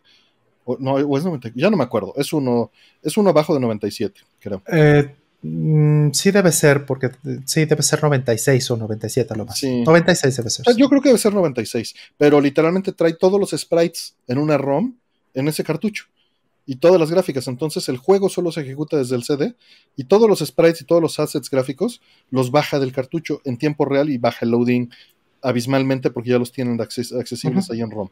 no, 0.79 0.99
es 0.99 1.25
90, 1.25 1.53
ya 1.55 1.71
no 1.71 1.77
me 1.77 1.85
acuerdo. 1.85 2.15
Es 2.17 2.33
uno, 2.33 2.71
es 3.03 3.17
uno 3.17 3.31
abajo 3.31 3.55
de 3.55 3.61
97, 3.61 4.21
creo. 4.41 4.63
Eh, 4.73 5.15
mm, 5.43 6.11
sí 6.13 6.31
debe 6.31 6.53
ser, 6.53 6.87
porque 6.87 7.11
sí 7.45 7.65
debe 7.65 7.83
ser 7.83 8.03
96 8.03 8.71
o 8.71 8.77
97 8.77 9.35
a 9.35 9.37
lo 9.37 9.47
más. 9.47 9.63
96 9.63 10.37
debe 10.37 10.51
ser. 10.51 10.77
Yo 10.77 10.89
creo 10.89 11.03
que 11.03 11.11
debe 11.11 11.19
ser 11.19 11.35
96, 11.35 11.95
pero 12.17 12.41
literalmente 12.41 12.93
trae 12.93 13.15
todos 13.15 13.39
los 13.39 13.51
sprites 13.51 14.15
en 14.27 14.39
una 14.39 14.59
ROM 14.59 14.95
en 15.35 15.49
ese 15.49 15.65
cartucho 15.65 16.05
y 16.67 16.77
todas 16.77 16.99
las 16.99 17.11
gráficas. 17.11 17.47
Entonces 17.49 17.89
el 17.89 17.99
juego 17.99 18.29
solo 18.29 18.53
se 18.53 18.63
ejecuta 18.63 18.97
desde 18.97 19.17
el 19.17 19.25
CD 19.25 19.55
y 19.97 20.05
todos 20.05 20.29
los 20.29 20.41
sprites 20.41 20.81
y 20.81 20.85
todos 20.85 21.03
los 21.03 21.19
assets 21.21 21.51
gráficos 21.51 22.01
los 22.31 22.51
baja 22.51 22.79
del 22.79 22.93
cartucho 22.93 23.41
en 23.45 23.59
tiempo 23.59 23.85
real 23.85 24.11
y 24.11 24.19
baja 24.19 24.41
el 24.43 24.53
loading 24.53 24.89
abismalmente 25.43 26.11
porque 26.11 26.31
ya 26.31 26.39
los 26.39 26.53
tienen 26.53 26.81
accesibles 26.81 27.71
ahí 27.71 27.83
en 27.83 27.91
ROM. 27.91 28.09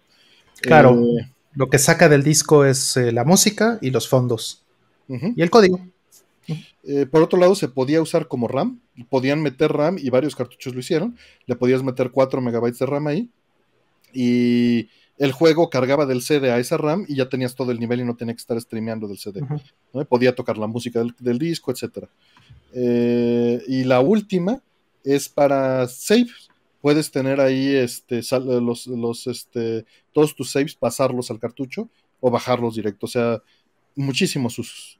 Claro. 0.61 1.01
Eh, 1.01 1.31
lo 1.55 1.69
que 1.69 1.79
saca 1.79 2.09
del 2.09 2.23
disco 2.23 2.65
es 2.65 2.97
eh, 2.97 3.12
la 3.12 3.24
música 3.24 3.79
y 3.81 3.91
los 3.91 4.09
fondos. 4.09 4.62
Y 5.09 5.43
el 5.43 5.51
código. 5.51 5.79
Eh, 6.85 7.07
por 7.11 7.23
otro 7.23 7.39
lado, 7.39 7.55
se 7.55 7.69
podía 7.69 8.01
usar 8.01 8.29
como 8.29 8.49
RAM. 8.49 8.81
Podían 9.11 9.43
meter 9.43 9.70
RAM 9.70 9.99
y 9.99 10.09
varios 10.09 10.35
cartuchos 10.35 10.73
lo 10.73 10.81
hicieron. 10.81 11.19
Le 11.47 11.55
podías 11.55 11.83
meter 11.83 12.11
4 12.11 12.41
megabytes 12.41 12.79
de 12.79 12.87
RAM 12.87 13.07
ahí. 13.09 13.29
Y 14.15 14.89
el 15.19 15.33
juego 15.33 15.69
cargaba 15.69 16.07
del 16.07 16.23
CD 16.23 16.51
a 16.51 16.59
esa 16.59 16.79
RAM 16.79 17.05
y 17.09 17.16
ya 17.16 17.29
tenías 17.29 17.55
todo 17.55 17.73
el 17.73 17.79
nivel 17.79 18.01
y 18.01 18.05
no 18.05 18.16
tenía 18.16 18.35
que 18.35 18.41
estar 18.41 18.59
streameando 18.59 19.07
del 19.07 19.19
CD. 19.19 19.43
Podía 20.09 20.35
tocar 20.35 20.57
la 20.57 20.66
música 20.66 21.05
del, 21.19 21.39
disco, 21.39 21.73
etc. 21.73 22.07
Eh, 22.73 23.62
y 23.69 23.85
la 23.85 24.01
última 24.01 24.62
es 25.05 25.29
para 25.29 25.87
saves 25.89 26.49
puedes 26.82 27.10
tener 27.12 27.40
ahí 27.40 27.74
este, 27.74 28.20
los, 28.60 28.86
los, 28.88 29.26
este, 29.28 29.86
todos 30.12 30.34
tus 30.34 30.50
saves, 30.50 30.74
pasarlos 30.74 31.30
al 31.30 31.38
cartucho 31.38 31.88
o 32.20 32.30
bajarlos 32.30 32.74
directo. 32.74 33.06
O 33.06 33.09
sea, 33.09 33.40
muchísimos 33.94 34.59
usos. 34.59 34.98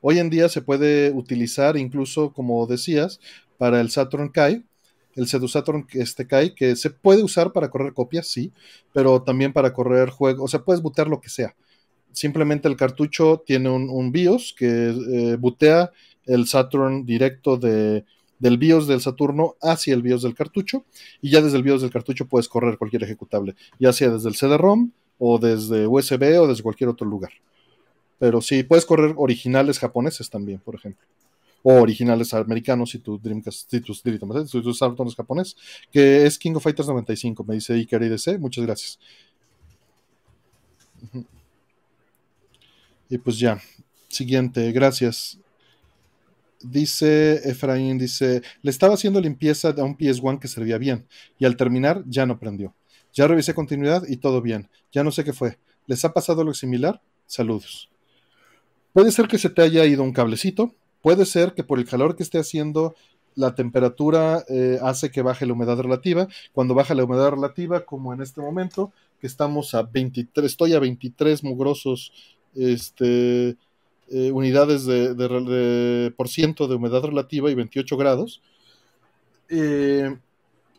Hoy 0.00 0.18
en 0.18 0.30
día 0.30 0.48
se 0.48 0.62
puede 0.62 1.12
utilizar 1.12 1.76
incluso, 1.76 2.32
como 2.32 2.66
decías, 2.66 3.20
para 3.58 3.80
el 3.80 3.90
Saturn 3.90 4.30
Kai, 4.30 4.64
el 5.14 5.26
Sedu 5.26 5.46
Saturn 5.46 5.86
este 5.92 6.26
Kai, 6.26 6.54
que 6.54 6.74
se 6.74 6.90
puede 6.90 7.22
usar 7.22 7.52
para 7.52 7.70
correr 7.70 7.92
copias, 7.92 8.26
sí, 8.26 8.52
pero 8.94 9.22
también 9.22 9.52
para 9.52 9.72
correr 9.72 10.08
juegos, 10.08 10.44
o 10.44 10.48
sea, 10.48 10.64
puedes 10.64 10.80
butear 10.80 11.08
lo 11.08 11.20
que 11.20 11.28
sea. 11.28 11.54
Simplemente 12.12 12.68
el 12.68 12.76
cartucho 12.76 13.42
tiene 13.44 13.68
un, 13.68 14.12
BIOS 14.12 14.54
que 14.56 14.66
eh, 14.66 15.36
butea 15.36 15.90
el 16.24 16.46
Saturn 16.46 17.04
directo 17.04 17.56
de, 17.58 18.04
del 18.38 18.58
BIOS 18.58 18.86
del 18.86 19.00
Saturno 19.00 19.56
hacia 19.60 19.94
el 19.94 20.02
BIOS 20.02 20.22
del 20.22 20.34
cartucho 20.34 20.84
y 21.20 21.30
ya 21.30 21.40
desde 21.40 21.56
el 21.56 21.62
BIOS 21.62 21.82
del 21.82 21.90
cartucho 21.90 22.26
puedes 22.26 22.48
correr 22.48 22.78
cualquier 22.78 23.02
ejecutable, 23.02 23.54
ya 23.78 23.92
sea 23.92 24.10
desde 24.10 24.28
el 24.28 24.36
CD-ROM 24.36 24.90
o 25.18 25.38
desde 25.38 25.86
USB 25.86 26.40
o 26.40 26.46
desde 26.46 26.62
cualquier 26.62 26.90
otro 26.90 27.06
lugar. 27.06 27.32
Pero 28.18 28.40
sí, 28.40 28.62
puedes 28.62 28.84
correr 28.84 29.14
originales 29.16 29.78
japoneses 29.78 30.28
también, 30.28 30.58
por 30.60 30.74
ejemplo. 30.74 31.06
O 31.62 31.74
originales 31.74 32.32
americanos 32.34 32.90
si 32.90 32.98
tu 32.98 33.18
Dreamcast, 33.18 33.70
si 33.70 33.80
tu, 33.80 33.94
si 33.94 34.62
tu 34.62 34.74
Saturn 34.74 35.08
es 35.08 35.16
japonés, 35.16 35.56
que 35.90 36.24
es 36.24 36.38
King 36.38 36.54
of 36.54 36.62
Fighters 36.62 36.88
95, 36.88 37.44
me 37.44 37.54
dice 37.54 37.74
Iker 37.74 38.02
IDC, 38.02 38.38
muchas 38.38 38.64
gracias. 38.64 38.98
Y 43.10 43.18
pues 43.18 43.38
ya, 43.38 43.60
siguiente, 44.08 44.70
gracias. 44.72 45.38
Dice 46.60 47.48
Efraín, 47.48 47.98
dice, 47.98 48.42
le 48.62 48.70
estaba 48.70 48.94
haciendo 48.94 49.20
limpieza 49.20 49.68
a 49.70 49.84
un 49.84 49.96
PS1 49.96 50.40
que 50.40 50.48
servía 50.48 50.78
bien 50.78 51.06
y 51.38 51.44
al 51.44 51.56
terminar 51.56 52.02
ya 52.06 52.26
no 52.26 52.38
prendió. 52.38 52.74
Ya 53.12 53.26
revisé 53.26 53.54
continuidad 53.54 54.02
y 54.08 54.16
todo 54.16 54.42
bien. 54.42 54.68
Ya 54.92 55.04
no 55.04 55.10
sé 55.10 55.24
qué 55.24 55.32
fue. 55.32 55.58
¿Les 55.86 56.04
ha 56.04 56.12
pasado 56.12 56.40
algo 56.40 56.54
similar? 56.54 57.00
Saludos. 57.26 57.90
Puede 58.92 59.12
ser 59.12 59.28
que 59.28 59.38
se 59.38 59.50
te 59.50 59.62
haya 59.62 59.84
ido 59.86 60.02
un 60.02 60.12
cablecito. 60.12 60.74
Puede 61.02 61.24
ser 61.26 61.54
que 61.54 61.64
por 61.64 61.78
el 61.78 61.84
calor 61.84 62.16
que 62.16 62.22
esté 62.22 62.38
haciendo 62.38 62.94
la 63.34 63.54
temperatura 63.54 64.44
eh, 64.48 64.78
hace 64.82 65.10
que 65.10 65.22
baje 65.22 65.46
la 65.46 65.52
humedad 65.52 65.78
relativa. 65.78 66.26
Cuando 66.52 66.74
baja 66.74 66.94
la 66.94 67.04
humedad 67.04 67.30
relativa, 67.30 67.84
como 67.84 68.12
en 68.12 68.20
este 68.20 68.40
momento, 68.40 68.92
que 69.20 69.28
estamos 69.28 69.74
a 69.74 69.82
23, 69.82 70.44
estoy 70.44 70.74
a 70.74 70.80
23 70.80 71.44
mugrosos 71.44 72.12
este, 72.54 73.56
eh, 74.10 74.30
unidades 74.32 74.84
de, 74.84 76.12
por 76.16 76.28
ciento 76.28 76.68
de 76.68 76.76
humedad 76.76 77.02
relativa 77.02 77.50
y 77.50 77.54
28 77.54 77.96
grados, 77.96 78.42
eh, 79.48 80.16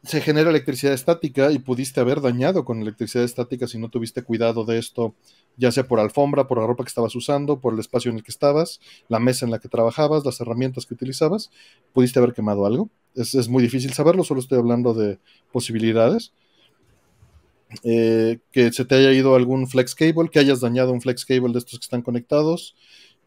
se 0.03 0.21
genera 0.21 0.49
electricidad 0.49 0.93
estática 0.93 1.51
y 1.51 1.59
pudiste 1.59 1.99
haber 1.99 2.21
dañado 2.21 2.63
con 2.63 2.81
electricidad 2.81 3.25
estática 3.25 3.67
si 3.67 3.77
no 3.77 3.89
tuviste 3.89 4.23
cuidado 4.23 4.63
de 4.63 4.79
esto, 4.79 5.13
ya 5.57 5.71
sea 5.71 5.87
por 5.87 5.99
alfombra, 5.99 6.47
por 6.47 6.59
la 6.59 6.67
ropa 6.67 6.83
que 6.83 6.89
estabas 6.89 7.15
usando, 7.15 7.59
por 7.59 7.73
el 7.73 7.79
espacio 7.79 8.09
en 8.09 8.17
el 8.17 8.23
que 8.23 8.31
estabas, 8.31 8.79
la 9.09 9.19
mesa 9.19 9.45
en 9.45 9.51
la 9.51 9.59
que 9.59 9.67
trabajabas, 9.67 10.23
las 10.23 10.39
herramientas 10.39 10.85
que 10.85 10.93
utilizabas, 10.93 11.51
pudiste 11.93 12.19
haber 12.19 12.33
quemado 12.33 12.65
algo. 12.65 12.89
es, 13.15 13.49
muy 13.49 13.61
difícil 13.61 13.93
saberlo, 13.93 14.23
solo 14.23 14.39
estoy 14.39 14.57
hablando 14.57 14.93
de 14.93 15.19
posibilidades. 15.51 16.31
Eh, 17.83 18.39
que 18.51 18.71
se 18.71 18.83
te 18.83 18.95
haya 18.95 19.11
ido 19.11 19.35
algún 19.35 19.67
flex 19.67 19.93
cable, 19.93 20.29
que 20.31 20.39
hayas 20.39 20.59
dañado 20.59 20.91
un 20.91 21.01
flex 21.01 21.23
cable 21.23 21.53
de 21.53 21.59
estos 21.59 21.77
que 21.79 21.83
están 21.83 22.01
conectados. 22.01 22.75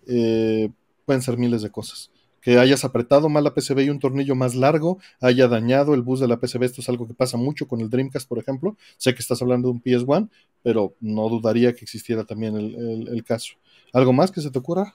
Eh, 0.07 0.71
pueden 1.05 1.23
ser 1.23 1.37
miles 1.37 1.63
de 1.63 1.71
cosas. 1.71 2.11
Que 2.41 2.59
hayas 2.59 2.85
apretado 2.85 3.29
mal 3.29 3.45
la 3.45 3.55
PCB 3.55 3.83
y 3.83 3.91
un 3.91 4.01
tornillo 4.01 4.35
más 4.35 4.57
largo 4.57 4.99
haya 5.21 5.47
dañado 5.47 5.95
el 5.95 6.03
bus 6.03 6.19
de 6.19 6.29
la 6.29 6.39
PCB. 6.39 6.65
Esto 6.65 6.81
es 6.81 6.89
algo 6.89 7.07
que 7.07 7.15
pasa 7.15 7.37
mucho 7.37 7.69
con 7.69 7.81
el 7.81 7.89
Dreamcast, 7.89 8.29
por 8.29 8.39
ejemplo. 8.39 8.77
Sé 8.97 9.15
que 9.15 9.21
estás 9.21 9.41
hablando 9.43 9.69
de 9.69 9.75
un 9.75 9.83
PS1, 9.83 10.29
pero 10.63 10.95
no 11.01 11.29
dudaría 11.29 11.73
que 11.73 11.85
existiera 11.85 12.25
también 12.25 12.57
el 12.57 13.25
caso. 13.25 13.55
¿Algo 13.93 14.13
más 14.13 14.33
que 14.33 14.41
se 14.41 14.51
te 14.51 14.59
ocurra? 14.59 14.95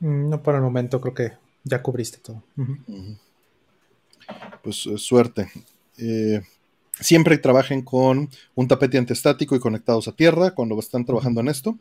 Mm, 0.00 0.28
no 0.28 0.42
por 0.42 0.54
el 0.54 0.60
momento, 0.60 1.00
creo 1.00 1.14
que 1.14 1.32
ya 1.64 1.82
cubriste 1.82 2.18
todo. 2.18 2.42
Pues 4.62 4.86
eh, 4.86 4.98
suerte. 4.98 5.50
Eh, 5.96 6.42
siempre 7.00 7.38
trabajen 7.38 7.82
con 7.82 8.28
un 8.54 8.68
tapete 8.68 8.98
antiestático 8.98 9.56
y 9.56 9.60
conectados 9.60 10.06
a 10.08 10.12
tierra 10.12 10.50
cuando 10.54 10.78
están 10.78 11.06
trabajando 11.06 11.40
en 11.40 11.48
esto. 11.48 11.78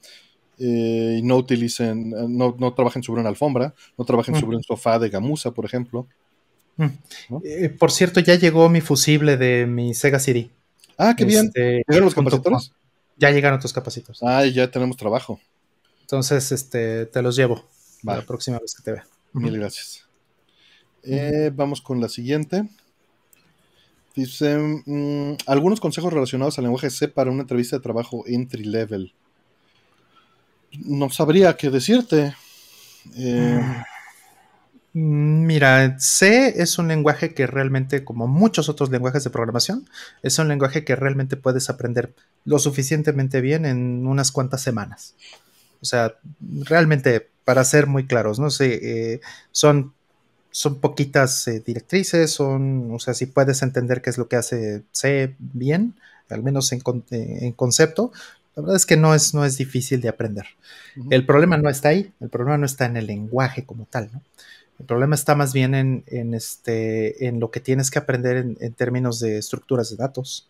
Eh, 0.60 1.18
y 1.20 1.22
no 1.24 1.38
utilicen, 1.38 2.12
no, 2.38 2.74
trabajen 2.74 3.02
sobre 3.04 3.22
una 3.22 3.30
alfombra, 3.30 3.74
no 3.98 4.06
trabajen 4.06 4.36
sobre 4.36 4.58
un 4.58 4.64
sofá 4.64 5.00
de 5.00 5.10
gamuza, 5.10 5.52
por 5.52 5.66
ejemplo. 5.66 6.08
por 7.80 7.92
cierto, 7.92 8.20
ya 8.20 8.36
llegó 8.36 8.70
mi 8.70 8.82
fusible 8.82 9.38
de 9.38 9.66
mi 9.66 9.94
Sega 9.94 10.20
CD. 10.20 10.50
Ah, 10.98 11.16
qué 11.16 11.26
bien. 11.26 11.48
Este, 11.48 11.84
¿Llegaron 11.88 12.06
los 12.06 12.16
capacitores? 12.16 12.72
Ya 13.18 13.32
llegaron 13.32 13.60
tus 13.60 13.74
capacitores. 13.74 14.22
Ah, 14.24 14.46
ya 14.46 14.70
tenemos 14.70 14.98
trabajo. 14.98 15.40
Entonces, 16.02 16.52
este, 16.52 17.06
te 17.06 17.22
los 17.22 17.36
llevo 17.36 17.64
la 18.04 18.22
próxima 18.22 18.60
vez 18.60 18.76
que 18.76 18.84
te 18.84 18.92
vea. 18.92 19.08
Mil 19.34 19.58
gracias. 19.58 20.06
Eh, 21.04 21.52
vamos 21.54 21.82
con 21.82 22.00
la 22.00 22.10
siguiente. 22.10 22.68
Dice, 24.16 24.58
mm, 24.86 25.38
algunos 25.48 25.80
consejos 25.80 26.14
relacionados 26.14 26.58
al 26.58 26.66
lenguaje 26.66 26.90
C 26.90 27.08
para 27.08 27.32
una 27.32 27.42
entrevista 27.42 27.78
de 27.78 27.82
trabajo 27.82 28.24
entry 28.28 28.64
level. 28.64 29.14
No 30.80 31.10
sabría 31.10 31.56
qué 31.56 31.70
decirte. 31.70 32.36
Eh, 33.16 33.62
mm, 34.94 35.46
mira, 35.46 36.00
C 36.00 36.62
es 36.62 36.78
un 36.78 36.88
lenguaje 36.88 37.34
que 37.34 37.48
realmente, 37.48 38.04
como 38.04 38.28
muchos 38.28 38.70
otros 38.70 38.90
lenguajes 38.90 39.24
de 39.24 39.30
programación, 39.30 39.88
es 40.22 40.38
un 40.40 40.48
lenguaje 40.48 40.84
que 40.84 40.96
realmente 40.96 41.38
puedes 41.38 41.70
aprender 41.70 42.14
lo 42.46 42.60
suficientemente 42.60 43.42
bien 43.42 43.66
en 43.66 44.08
unas 44.08 44.32
cuantas 44.32 44.62
semanas. 44.62 45.16
O 45.82 45.86
sea, 45.86 46.16
realmente, 46.40 47.30
para 47.44 47.64
ser 47.66 47.88
muy 47.88 48.08
claros, 48.08 48.40
¿no? 48.40 48.50
sé, 48.50 48.80
eh, 48.82 49.22
son, 49.52 49.94
son 50.50 50.80
poquitas 50.80 51.48
eh, 51.48 51.62
directrices, 51.66 52.32
son, 52.32 52.90
o 52.94 53.00
sea, 53.00 53.14
si 53.14 53.26
puedes 53.26 53.62
entender 53.62 54.02
qué 54.02 54.10
es 54.10 54.18
lo 54.18 54.30
que 54.30 54.38
hace 54.38 54.84
C 54.92 55.36
bien, 55.40 55.96
al 56.30 56.42
menos 56.42 56.72
en, 56.72 57.52
concepto, 57.52 58.12
la 58.56 58.62
verdad 58.62 58.76
es 58.76 58.86
que 58.86 58.98
no 58.98 59.16
es, 59.16 59.34
no 59.34 59.46
es 59.46 59.58
difícil 59.58 60.00
de 60.02 60.10
aprender. 60.10 60.46
El 61.10 61.26
problema 61.26 61.58
no 61.58 61.70
está 61.70 61.90
ahí, 61.90 62.14
el 62.20 62.30
problema 62.30 62.58
no 62.58 62.66
está 62.66 62.86
en 62.86 62.98
el 62.98 63.08
lenguaje 63.08 63.66
como 63.66 63.86
tal, 63.86 64.10
¿no? 64.14 64.22
El 64.80 64.86
problema 64.86 65.16
está 65.16 65.36
más 65.36 65.54
bien 65.54 66.04
en, 66.08 66.34
este, 66.34 67.28
en 67.28 67.40
lo 67.40 67.52
que 67.52 67.60
tienes 67.60 67.92
que 67.92 68.00
aprender 68.00 68.38
en, 68.38 68.74
términos 68.74 69.20
de 69.20 69.38
estructuras 69.38 69.90
de 69.90 69.98
datos, 69.98 70.50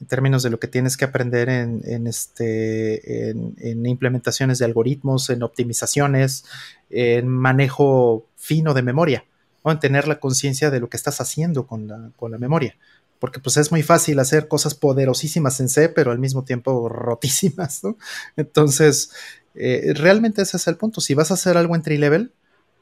en 0.00 0.06
términos 0.06 0.42
de 0.42 0.50
lo 0.50 0.58
que 0.58 0.66
tienes 0.66 0.96
que 0.96 1.04
aprender 1.04 1.48
en, 1.48 2.06
este, 2.06 3.30
en, 3.30 3.86
implementaciones 3.86 4.58
de 4.58 4.64
algoritmos, 4.64 5.30
en 5.30 5.42
optimizaciones, 5.42 6.44
en 6.90 7.28
manejo 7.28 8.26
fino 8.36 8.74
de 8.74 8.82
memoria, 8.82 9.24
o 9.62 9.70
en 9.70 9.78
tener 9.78 10.08
la 10.08 10.18
conciencia 10.20 10.70
de 10.70 10.80
lo 10.80 10.88
que 10.88 10.96
estás 10.96 11.20
haciendo 11.20 11.66
con 11.66 11.86
la, 11.86 12.10
con 12.16 12.32
la 12.32 12.38
memoria. 12.38 12.76
Porque 13.20 13.38
pues 13.38 13.56
es 13.56 13.70
muy 13.70 13.84
fácil 13.84 14.18
hacer 14.18 14.48
cosas 14.48 14.74
poderosísimas 14.74 15.60
en 15.60 15.68
C, 15.68 15.88
pero 15.88 16.10
al 16.10 16.18
mismo 16.18 16.42
tiempo 16.42 16.88
rotísimas, 16.88 17.84
¿no? 17.84 17.96
Entonces, 18.36 19.12
eh, 19.54 19.92
realmente 19.94 20.42
ese 20.42 20.56
es 20.56 20.66
el 20.66 20.76
punto. 20.76 21.00
Si 21.00 21.14
vas 21.14 21.30
a 21.30 21.34
hacer 21.34 21.56
algo 21.56 21.76
entry 21.76 21.98
level, 21.98 22.32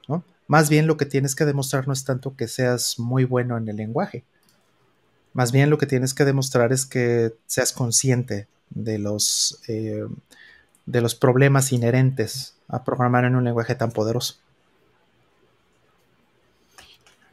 ¿no? 0.09 0.25
Más 0.47 0.71
bien 0.71 0.87
lo 0.87 0.97
que 0.97 1.05
tienes 1.05 1.35
que 1.35 1.45
demostrar 1.45 1.87
no 1.87 1.93
es 1.93 2.05
tanto 2.05 2.35
que 2.37 2.49
seas 2.49 2.99
muy 2.99 3.25
bueno 3.25 3.59
en 3.59 3.69
el 3.69 3.77
lenguaje, 3.77 4.25
más 5.33 5.53
bien 5.53 5.71
lo 5.71 5.79
que 5.79 5.87
tienes 5.87 6.15
que 6.15 6.25
demostrar 6.25 6.73
es 6.73 6.87
que 6.87 7.33
seas 7.47 7.73
consciente 7.73 8.49
de 8.71 8.99
los, 8.99 9.61
eh, 9.69 10.05
de 10.87 11.01
los 11.01 11.15
problemas 11.15 11.73
inherentes 11.73 12.55
a 12.67 12.83
programar 12.85 13.25
en 13.25 13.37
un 13.37 13.45
lenguaje 13.45 13.75
tan 13.75 13.93
poderoso. 13.93 14.35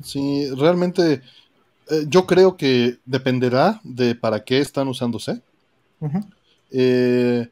Sí, 0.03 0.49
realmente 0.55 1.21
eh, 1.89 2.05
yo 2.07 2.25
creo 2.25 2.57
que 2.57 2.97
dependerá 3.05 3.79
de 3.83 4.15
para 4.15 4.43
qué 4.43 4.59
están 4.59 4.87
usando 4.87 5.19
C. 5.19 5.41
Eh, 6.71 7.47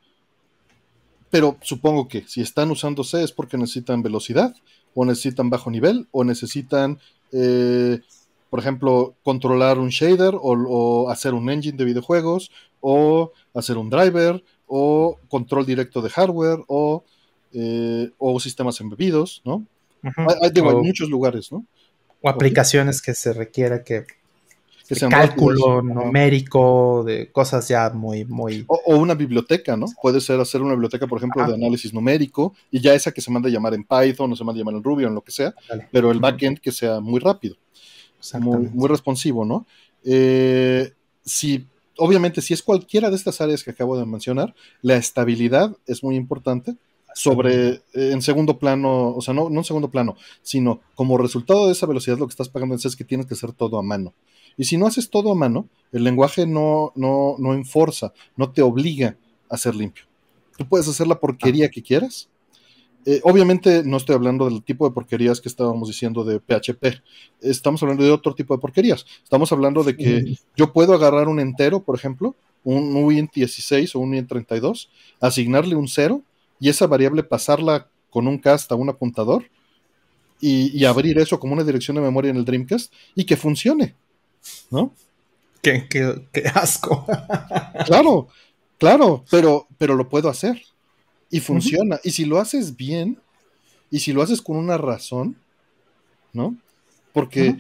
pero 1.30 1.58
supongo 1.62 2.08
que 2.08 2.28
si 2.28 2.42
están 2.42 2.70
usando 2.72 3.04
C 3.04 3.24
es 3.24 3.32
porque 3.32 3.58
necesitan 3.58 4.04
velocidad, 4.04 4.56
o 4.96 5.06
necesitan 5.06 5.50
bajo 5.50 5.72
nivel, 5.72 6.08
o 6.12 6.24
necesitan 6.24 7.00
por 8.54 8.60
ejemplo, 8.60 9.16
controlar 9.24 9.80
un 9.80 9.90
shader 9.90 10.36
o, 10.40 11.10
hacer 11.10 11.34
un 11.34 11.50
engine 11.50 11.76
de 11.76 11.86
videojuegos 11.86 12.52
o 12.82 13.32
hacer 13.56 13.80
un 13.80 13.90
driver 13.90 14.44
o 14.68 15.18
control 15.28 15.66
directo 15.66 16.04
de 16.04 16.12
hardware 16.12 16.60
o, 16.68 17.04
eh, 17.52 18.12
sistemas 18.40 18.80
embebidos, 18.80 19.42
¿no? 19.44 19.66
hay, 20.04 20.52
muchos 20.62 21.10
lugares, 21.10 21.52
¿no? 21.52 21.66
O 22.22 22.30
aplicaciones 22.30 23.02
que 23.02 23.16
se 23.16 23.34
requiera 23.34 23.84
que, 23.84 24.06
que 24.88 24.96
cálculo 25.08 25.82
numérico, 25.82 27.04
de 27.06 27.32
cosas 27.32 27.68
ya 27.68 27.90
muy, 27.90 28.26
muy... 28.26 28.66
O, 28.68 28.96
una 28.98 29.14
biblioteca, 29.14 29.78
¿no? 29.78 29.86
Puede 30.02 30.20
ser 30.22 30.40
hacer 30.40 30.62
una 30.62 30.74
biblioteca, 30.74 31.08
por 31.08 31.18
ejemplo, 31.18 31.46
de 31.48 31.54
análisis 31.54 31.94
numérico, 31.94 32.54
y 32.70 32.82
ya 32.82 32.94
esa 32.94 33.12
que 33.12 33.22
se 33.22 33.32
manda 33.32 33.50
a 33.50 33.52
llamar 33.52 33.74
en 33.74 33.84
Python 33.84 34.32
o 34.32 34.36
se 34.36 34.44
manda 34.44 34.58
a 34.58 34.62
llamar 34.62 34.76
en 34.76 34.84
Ruby 34.84 35.06
o 35.06 35.08
en 35.08 35.16
lo 35.16 35.22
que 35.22 35.32
sea, 35.32 35.54
pero 35.92 36.12
el 36.12 36.20
backend 36.20 36.60
que 36.60 36.72
sea 36.72 37.00
muy 37.00 37.20
rápido 37.20 37.56
muy, 38.40 38.70
muy, 38.74 38.88
responsivo, 38.88 39.46
¿no? 39.46 39.66
Eh, 40.04 40.92
si, 41.26 41.66
obviamente, 41.98 42.42
si 42.42 42.54
es 42.54 42.64
cualquiera 42.64 43.10
de 43.10 43.16
estas 43.16 43.42
áreas 43.42 43.64
que 43.64 43.72
acabo 43.72 43.98
de 43.98 44.06
mencionar, 44.06 44.54
la 44.82 44.96
estabilidad 44.96 45.76
es 45.86 46.04
muy 46.04 46.16
importante. 46.16 46.76
Sobre, 47.16 47.70
eh, 47.70 47.82
en 47.94 48.22
segundo 48.22 48.58
plano, 48.58 49.14
o 49.16 49.22
sea, 49.22 49.34
no, 49.34 49.50
no 49.50 49.60
en 49.60 49.64
segundo 49.64 49.92
plano, 49.92 50.16
sino 50.42 50.82
como 50.96 51.18
resultado 51.18 51.68
de 51.68 51.74
esa 51.74 51.86
velocidad, 51.86 52.18
lo 52.18 52.28
que 52.28 52.32
estás 52.32 52.50
pagando 52.50 52.76
es 52.76 52.96
que 52.96 53.04
tienes 53.04 53.28
que 53.28 53.36
hacer 53.36 53.52
todo 53.52 53.78
a 53.78 53.84
mano. 53.84 54.14
Y 54.58 54.66
si 54.66 54.78
no 54.78 54.88
haces 54.88 55.10
todo 55.10 55.32
a 55.32 55.36
mano, 55.36 55.68
el 55.92 56.04
lenguaje 56.04 56.46
no, 56.46 56.92
no, 56.96 57.36
no 57.38 57.54
enforza, 57.54 58.14
no 58.36 58.52
te 58.52 58.62
obliga 58.62 59.18
a 59.50 59.58
ser 59.58 59.76
limpio. 59.76 60.06
Tú 60.58 60.68
puedes 60.68 60.88
hacer 60.88 61.08
la 61.08 61.20
porquería 61.20 61.70
que 61.70 61.82
quieras, 61.82 62.30
eh, 63.06 63.20
obviamente 63.24 63.84
no 63.84 63.98
estoy 63.98 64.16
hablando 64.16 64.46
del 64.46 64.64
tipo 64.64 64.88
de 64.88 64.94
porquerías 64.94 65.42
que 65.42 65.50
estábamos 65.50 65.90
diciendo 65.90 66.24
de 66.24 66.40
PHP. 66.40 67.02
Estamos 67.42 67.84
hablando 67.84 68.04
de 68.04 68.12
otro 68.12 68.34
tipo 68.34 68.56
de 68.56 68.62
porquerías. 68.62 69.06
Estamos 69.24 69.52
hablando 69.52 69.84
de 69.84 69.98
que 69.98 70.38
yo 70.56 70.72
puedo 70.72 70.94
agarrar 70.94 71.28
un 71.28 71.40
entero, 71.40 71.82
por 71.82 71.96
ejemplo, 71.96 72.36
un 72.64 72.96
uint 72.96 73.34
16 73.34 73.96
o 73.96 74.00
un 74.00 74.12
uint 74.14 74.30
32, 74.30 74.90
asignarle 75.20 75.76
un 75.76 75.88
cero 75.88 76.22
y 76.64 76.70
esa 76.70 76.88
variable 76.88 77.24
pasarla 77.24 77.90
con 78.10 78.26
un 78.26 78.38
cast 78.38 78.72
a 78.72 78.76
un 78.76 78.88
apuntador 78.88 79.44
y, 80.40 80.86
abrir 80.86 81.18
eso 81.18 81.38
como 81.38 81.52
una 81.52 81.66
dirección 81.66 81.96
de 81.96 82.02
memoria 82.02 82.32
en 82.32 82.38
el 82.38 82.46
Dreamcast 82.46 82.94
y 83.16 83.26
que 83.26 83.36
funcione. 83.36 83.96
¿No? 84.72 84.94
Qué, 85.62 85.90
qué 85.90 86.48
asco. 86.54 87.06
claro, 87.86 88.30
claro, 88.78 89.26
pero, 89.30 89.68
pero 89.78 89.96
lo 89.96 90.08
puedo 90.08 90.30
hacer 90.30 90.62
y 91.30 91.42
funciona. 91.42 92.00
Y 92.02 92.12
si 92.12 92.24
lo 92.24 92.40
haces 92.40 92.78
bien, 92.78 93.20
y 93.92 94.00
si 94.00 94.14
lo 94.14 94.22
haces 94.22 94.42
con 94.42 94.56
una 94.56 94.78
razón, 94.78 95.36
¿no? 96.32 96.56
Porque 97.12 97.58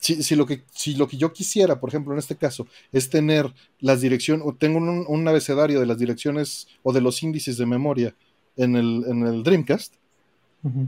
si, 0.00 0.34
lo 0.34 0.46
que, 0.46 0.64
si 0.72 0.94
lo 0.94 1.06
que 1.06 1.18
yo 1.18 1.32
quisiera, 1.32 1.78
por 1.78 1.90
ejemplo, 1.90 2.12
en 2.12 2.18
este 2.18 2.36
caso, 2.36 2.66
es 2.90 3.10
tener 3.10 3.52
las 3.80 4.00
direcciones, 4.00 4.46
o 4.46 4.54
tengo 4.54 4.78
un, 4.78 5.28
abecedario 5.28 5.78
de 5.78 5.86
las 5.86 5.98
direcciones 5.98 6.68
o 6.82 6.92
de 6.92 7.02
los 7.02 7.22
índices 7.22 7.58
de 7.58 7.66
memoria 7.66 8.14
en 8.56 8.76
el, 8.76 9.04
en 9.06 9.26
el 9.26 9.42
Dreamcast, 9.42 9.94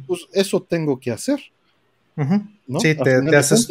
pues 0.07 0.27
eso 0.33 0.63
tengo 0.63 0.99
que 0.99 1.13
hacer. 1.13 1.41
¿no? 2.17 2.81
Sí, 2.81 2.95
te, 2.95 3.37
haces, 3.37 3.69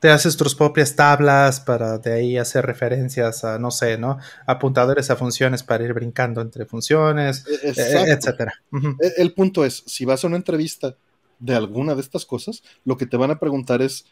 te 0.00 0.10
haces 0.10 0.36
tus 0.36 0.54
propias 0.54 0.94
tablas 0.94 1.60
para 1.60 1.98
de 1.98 2.12
ahí 2.12 2.36
hacer 2.36 2.64
referencias 2.64 3.44
a, 3.44 3.58
no 3.58 3.70
sé, 3.70 3.98
¿no? 3.98 4.18
Apuntadores 4.46 5.10
a 5.10 5.16
funciones 5.16 5.62
para 5.62 5.84
ir 5.84 5.92
brincando 5.92 6.40
entre 6.40 6.66
funciones, 6.66 7.44
e, 7.46 7.68
e, 7.68 8.12
etcétera. 8.12 8.52
E, 9.00 9.20
el 9.22 9.32
punto 9.32 9.64
es, 9.64 9.82
si 9.86 10.04
vas 10.04 10.22
a 10.22 10.28
una 10.28 10.36
entrevista 10.36 10.96
de 11.38 11.54
alguna 11.54 11.94
de 11.94 12.00
estas 12.00 12.26
cosas, 12.26 12.62
lo 12.84 12.96
que 12.96 13.06
te 13.06 13.16
van 13.16 13.30
a 13.30 13.38
preguntar 13.38 13.82
es 13.82 14.06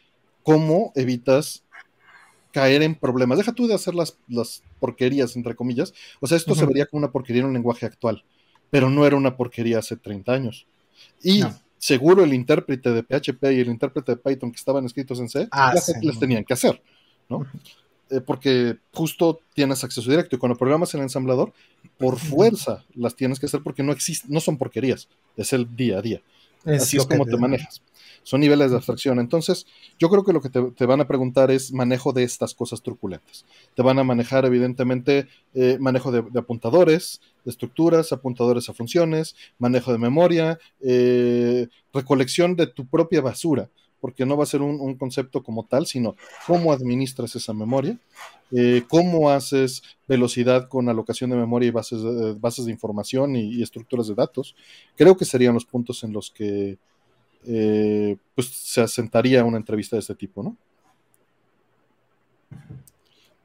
cómo 0.47 0.93
evitas 0.95 1.65
caer 2.53 2.81
en 2.81 2.95
problemas. 2.95 3.37
Deja 3.37 3.51
tú 3.51 3.67
de 3.67 3.73
hacer 3.73 3.93
las, 3.93 4.17
las 4.29 4.63
porquerías, 4.79 5.35
entre 5.35 5.57
comillas. 5.57 5.93
O 6.21 6.27
sea, 6.27 6.37
esto 6.37 6.55
se 6.55 6.65
vería 6.65 6.85
como 6.85 6.99
una 6.99 7.11
porquería 7.11 7.41
en 7.41 7.49
un 7.49 7.53
lenguaje 7.53 7.85
actual, 7.85 8.23
pero 8.69 8.89
no 8.89 9.05
era 9.05 9.17
una 9.17 9.35
porquería 9.35 9.79
hace 9.79 9.97
30 9.97 10.31
años. 10.31 10.65
Y 11.21 11.43
seguro 11.77 12.23
el 12.23 12.33
intérprete 12.33 12.93
de 12.93 13.03
PHP 13.03 13.43
y 13.51 13.59
el 13.59 13.67
intérprete 13.67 14.13
de 14.13 14.17
Python 14.19 14.49
que 14.51 14.55
estaban 14.55 14.85
escritos 14.85 15.19
en 15.19 15.27
C, 15.27 15.49
Ah, 15.51 15.75
sí. 15.75 15.91
les 16.01 16.17
tenían 16.17 16.45
que 16.45 16.53
hacer, 16.53 16.81
¿no? 17.27 17.45
Eh, 18.09 18.21
porque 18.21 18.77
justo 18.93 19.41
tienes 19.53 19.83
acceso 19.83 20.09
directo 20.09 20.37
y 20.37 20.39
cuando 20.39 20.57
programas 20.57 20.93
en 20.93 21.01
el 21.01 21.07
ensamblador, 21.07 21.51
por 21.97 22.17
fuerza 22.17 22.85
las 22.95 23.17
tienes 23.17 23.37
que 23.37 23.47
hacer 23.47 23.61
porque 23.63 23.83
no 23.83 23.91
existen, 23.91 24.31
no 24.31 24.39
son 24.39 24.57
porquerías, 24.57 25.09
es 25.35 25.51
el 25.51 25.75
día 25.75 25.97
a 25.97 26.01
día. 26.01 26.21
Así 26.65 26.97
es 26.97 27.05
como 27.05 27.25
te 27.25 27.37
manejas. 27.37 27.81
Son 28.23 28.41
niveles 28.41 28.71
de 28.71 28.75
abstracción. 28.75 29.19
Entonces, 29.19 29.65
yo 29.97 30.09
creo 30.09 30.25
que 30.25 30.33
lo 30.33 30.41
que 30.41 30.49
te, 30.49 30.61
te 30.71 30.85
van 30.85 30.99
a 30.99 31.07
preguntar 31.07 31.49
es 31.49 31.71
manejo 31.71 32.11
de 32.11 32.23
estas 32.23 32.53
cosas 32.53 32.81
truculentas. 32.83 33.45
Te 33.73 33.81
van 33.81 33.99
a 33.99 34.03
manejar, 34.03 34.45
evidentemente, 34.45 35.29
eh, 35.53 35.77
manejo 35.79 36.11
de, 36.11 36.23
de 36.23 36.39
apuntadores, 36.39 37.21
de 37.45 37.51
estructuras, 37.51 38.11
apuntadores 38.11 38.67
a 38.67 38.73
funciones, 38.73 39.35
manejo 39.59 39.93
de 39.93 39.97
memoria, 39.97 40.59
eh, 40.81 41.67
recolección 41.93 42.57
de 42.57 42.67
tu 42.67 42.85
propia 42.85 43.21
basura, 43.21 43.69
porque 43.99 44.25
no 44.25 44.37
va 44.37 44.43
a 44.43 44.47
ser 44.47 44.61
un, 44.61 44.95
concepto 44.95 45.43
como 45.43 45.65
tal, 45.65 45.85
sino 45.85 46.15
cómo 46.45 46.71
administras 46.71 47.35
esa 47.35 47.53
memoria, 47.53 47.97
eh, 48.51 48.83
cómo 48.87 49.29
haces 49.29 49.83
velocidad 50.07 50.67
con 50.67 50.87
alocación 50.89 51.29
de 51.29 51.35
memoria 51.35 51.67
y 51.67 51.71
bases 51.71 52.01
de, 52.01 52.65
de 52.65 52.71
información 52.71 53.35
y, 53.35 53.61
estructuras 53.61 54.07
de 54.07 54.15
datos. 54.15 54.55
Creo 54.95 55.17
que 55.17 55.25
serían 55.25 55.53
los 55.53 55.65
puntos 55.65 56.03
en 56.03 56.13
los 56.13 56.31
que 56.31 56.77
eh, 57.45 58.17
pues 58.35 58.47
se 58.47 58.81
asentaría 58.81 59.43
una 59.43 59.57
entrevista 59.57 59.95
de 59.95 60.01
este 60.01 60.15
tipo, 60.15 60.43
¿no? 60.43 60.57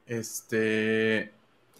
Este, 0.05 1.31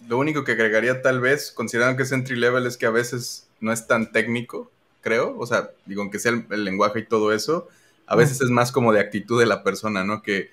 lo 0.08 0.18
único 0.18 0.44
que 0.44 0.52
agregaría 0.52 1.02
tal 1.02 1.20
vez, 1.20 1.52
considerando 1.52 1.96
que 1.96 2.02
es 2.02 2.12
entry 2.12 2.36
level, 2.36 2.66
es 2.66 2.76
que 2.76 2.86
a 2.86 2.90
veces 2.90 3.48
no 3.60 3.72
es 3.72 3.86
tan 3.86 4.10
técnico, 4.12 4.70
creo. 5.00 5.38
O 5.38 5.46
sea, 5.46 5.70
digo, 5.86 6.02
aunque 6.02 6.18
sea 6.18 6.32
el 6.50 6.64
lenguaje 6.64 7.00
y 7.00 7.06
todo 7.06 7.32
eso, 7.32 7.68
a 8.06 8.16
veces 8.16 8.40
es 8.40 8.50
más 8.50 8.72
como 8.72 8.92
de 8.92 9.00
actitud 9.00 9.38
de 9.40 9.46
la 9.46 9.62
persona, 9.62 10.04
¿no? 10.04 10.22
Que 10.22 10.50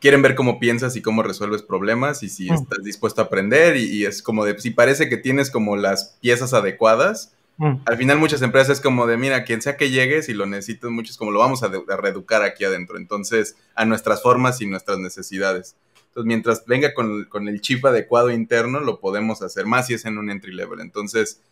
quieren 0.00 0.22
ver 0.22 0.34
cómo 0.34 0.58
piensas 0.58 0.96
y 0.96 1.02
cómo 1.02 1.22
resuelves 1.22 1.62
problemas 1.62 2.22
y 2.22 2.28
si 2.28 2.48
estás 2.50 2.84
dispuesto 2.84 3.22
a 3.22 3.24
aprender 3.24 3.76
y, 3.76 3.84
y 3.84 4.04
es 4.04 4.22
como 4.22 4.44
de, 4.44 4.58
si 4.60 4.70
parece 4.70 5.08
que 5.08 5.16
tienes 5.16 5.50
como 5.50 5.76
las 5.76 6.16
piezas 6.20 6.52
adecuadas, 6.54 7.32
Mm, 7.56 7.74
al 7.84 7.96
final 7.96 8.18
muchas 8.18 8.42
empresas 8.42 8.78
es 8.78 8.80
como 8.82 9.06
de, 9.06 9.16
mira, 9.16 9.44
quien 9.44 9.62
sea 9.62 9.76
que 9.76 9.90
llegue, 9.90 10.24
si 10.24 10.34
lo 10.34 10.44
necesitas 10.44 10.90
mucho, 10.90 11.12
es 11.12 11.16
como 11.16 11.30
lo 11.30 11.38
vamos 11.38 11.62
a, 11.62 11.66
a 11.66 11.96
reeducar 11.96 12.42
aquí 12.42 12.64
adentro. 12.64 12.96
Entonces, 12.96 13.56
a 13.76 13.84
nuestras 13.84 14.22
formas 14.22 14.60
y 14.60 14.66
nuestras 14.66 14.98
necesidades. 14.98 15.76
Entonces, 16.08 16.26
mientras 16.26 16.66
venga 16.66 16.94
con, 16.94 17.26
con 17.26 17.46
el 17.46 17.60
chip 17.60 17.84
adecuado 17.86 18.32
interno, 18.32 18.80
lo 18.80 18.98
podemos 18.98 19.40
hacer 19.40 19.66
más 19.66 19.86
si 19.86 19.94
es 19.94 20.04
en 20.04 20.18
un 20.18 20.30
entry 20.30 20.52
level. 20.52 20.80
Entonces, 20.80 21.42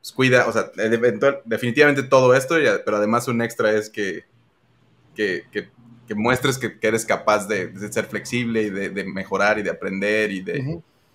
pues, 0.00 0.10
cuida, 0.10 0.48
o 0.48 0.52
sea, 0.52 0.72
eventual- 0.78 1.42
definitivamente 1.44 2.02
todo 2.02 2.34
esto, 2.34 2.60
y 2.60 2.64
pero 2.84 2.96
además 2.96 3.28
un 3.28 3.40
extra 3.40 3.70
es 3.72 3.88
que, 3.88 4.24
que, 5.16 5.44
que- 5.50 5.68
que 6.06 6.14
muestres 6.14 6.56
que, 6.58 6.78
que 6.78 6.86
eres 6.86 7.04
capaz 7.04 7.48
de, 7.48 7.66
de 7.66 7.92
ser 7.92 8.04
flexible 8.06 8.62
y 8.62 8.70
de, 8.70 8.90
de 8.90 9.02
mejorar 9.02 9.58
y 9.58 9.62
de 9.64 9.70
aprender 9.70 10.30
y 10.30 10.40
de. 10.42 10.60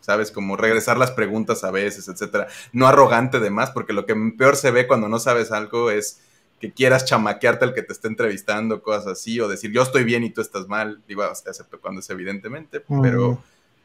¿sabes? 0.01 0.31
Como 0.31 0.57
regresar 0.57 0.97
las 0.97 1.11
preguntas 1.11 1.63
a 1.63 1.71
veces, 1.71 2.07
etcétera. 2.09 2.47
No 2.73 2.87
arrogante 2.87 3.39
de 3.39 3.51
más, 3.51 3.69
porque 3.71 3.93
lo 3.93 4.05
que 4.05 4.15
peor 4.37 4.57
se 4.57 4.71
ve 4.71 4.87
cuando 4.87 5.07
no 5.07 5.19
sabes 5.19 5.51
algo 5.51 5.91
es 5.91 6.19
que 6.59 6.71
quieras 6.73 7.05
chamaquearte 7.05 7.63
al 7.65 7.73
que 7.73 7.83
te 7.83 7.93
esté 7.93 8.07
entrevistando, 8.09 8.81
cosas 8.83 9.07
así, 9.07 9.39
o 9.39 9.47
decir 9.47 9.71
yo 9.71 9.81
estoy 9.83 10.03
bien 10.03 10.23
y 10.23 10.29
tú 10.31 10.41
estás 10.41 10.67
mal, 10.67 11.01
digo, 11.07 11.23
excepto 11.23 11.79
cuando 11.79 12.01
es 12.01 12.09
evidentemente, 12.09 12.83
pero, 13.01 13.43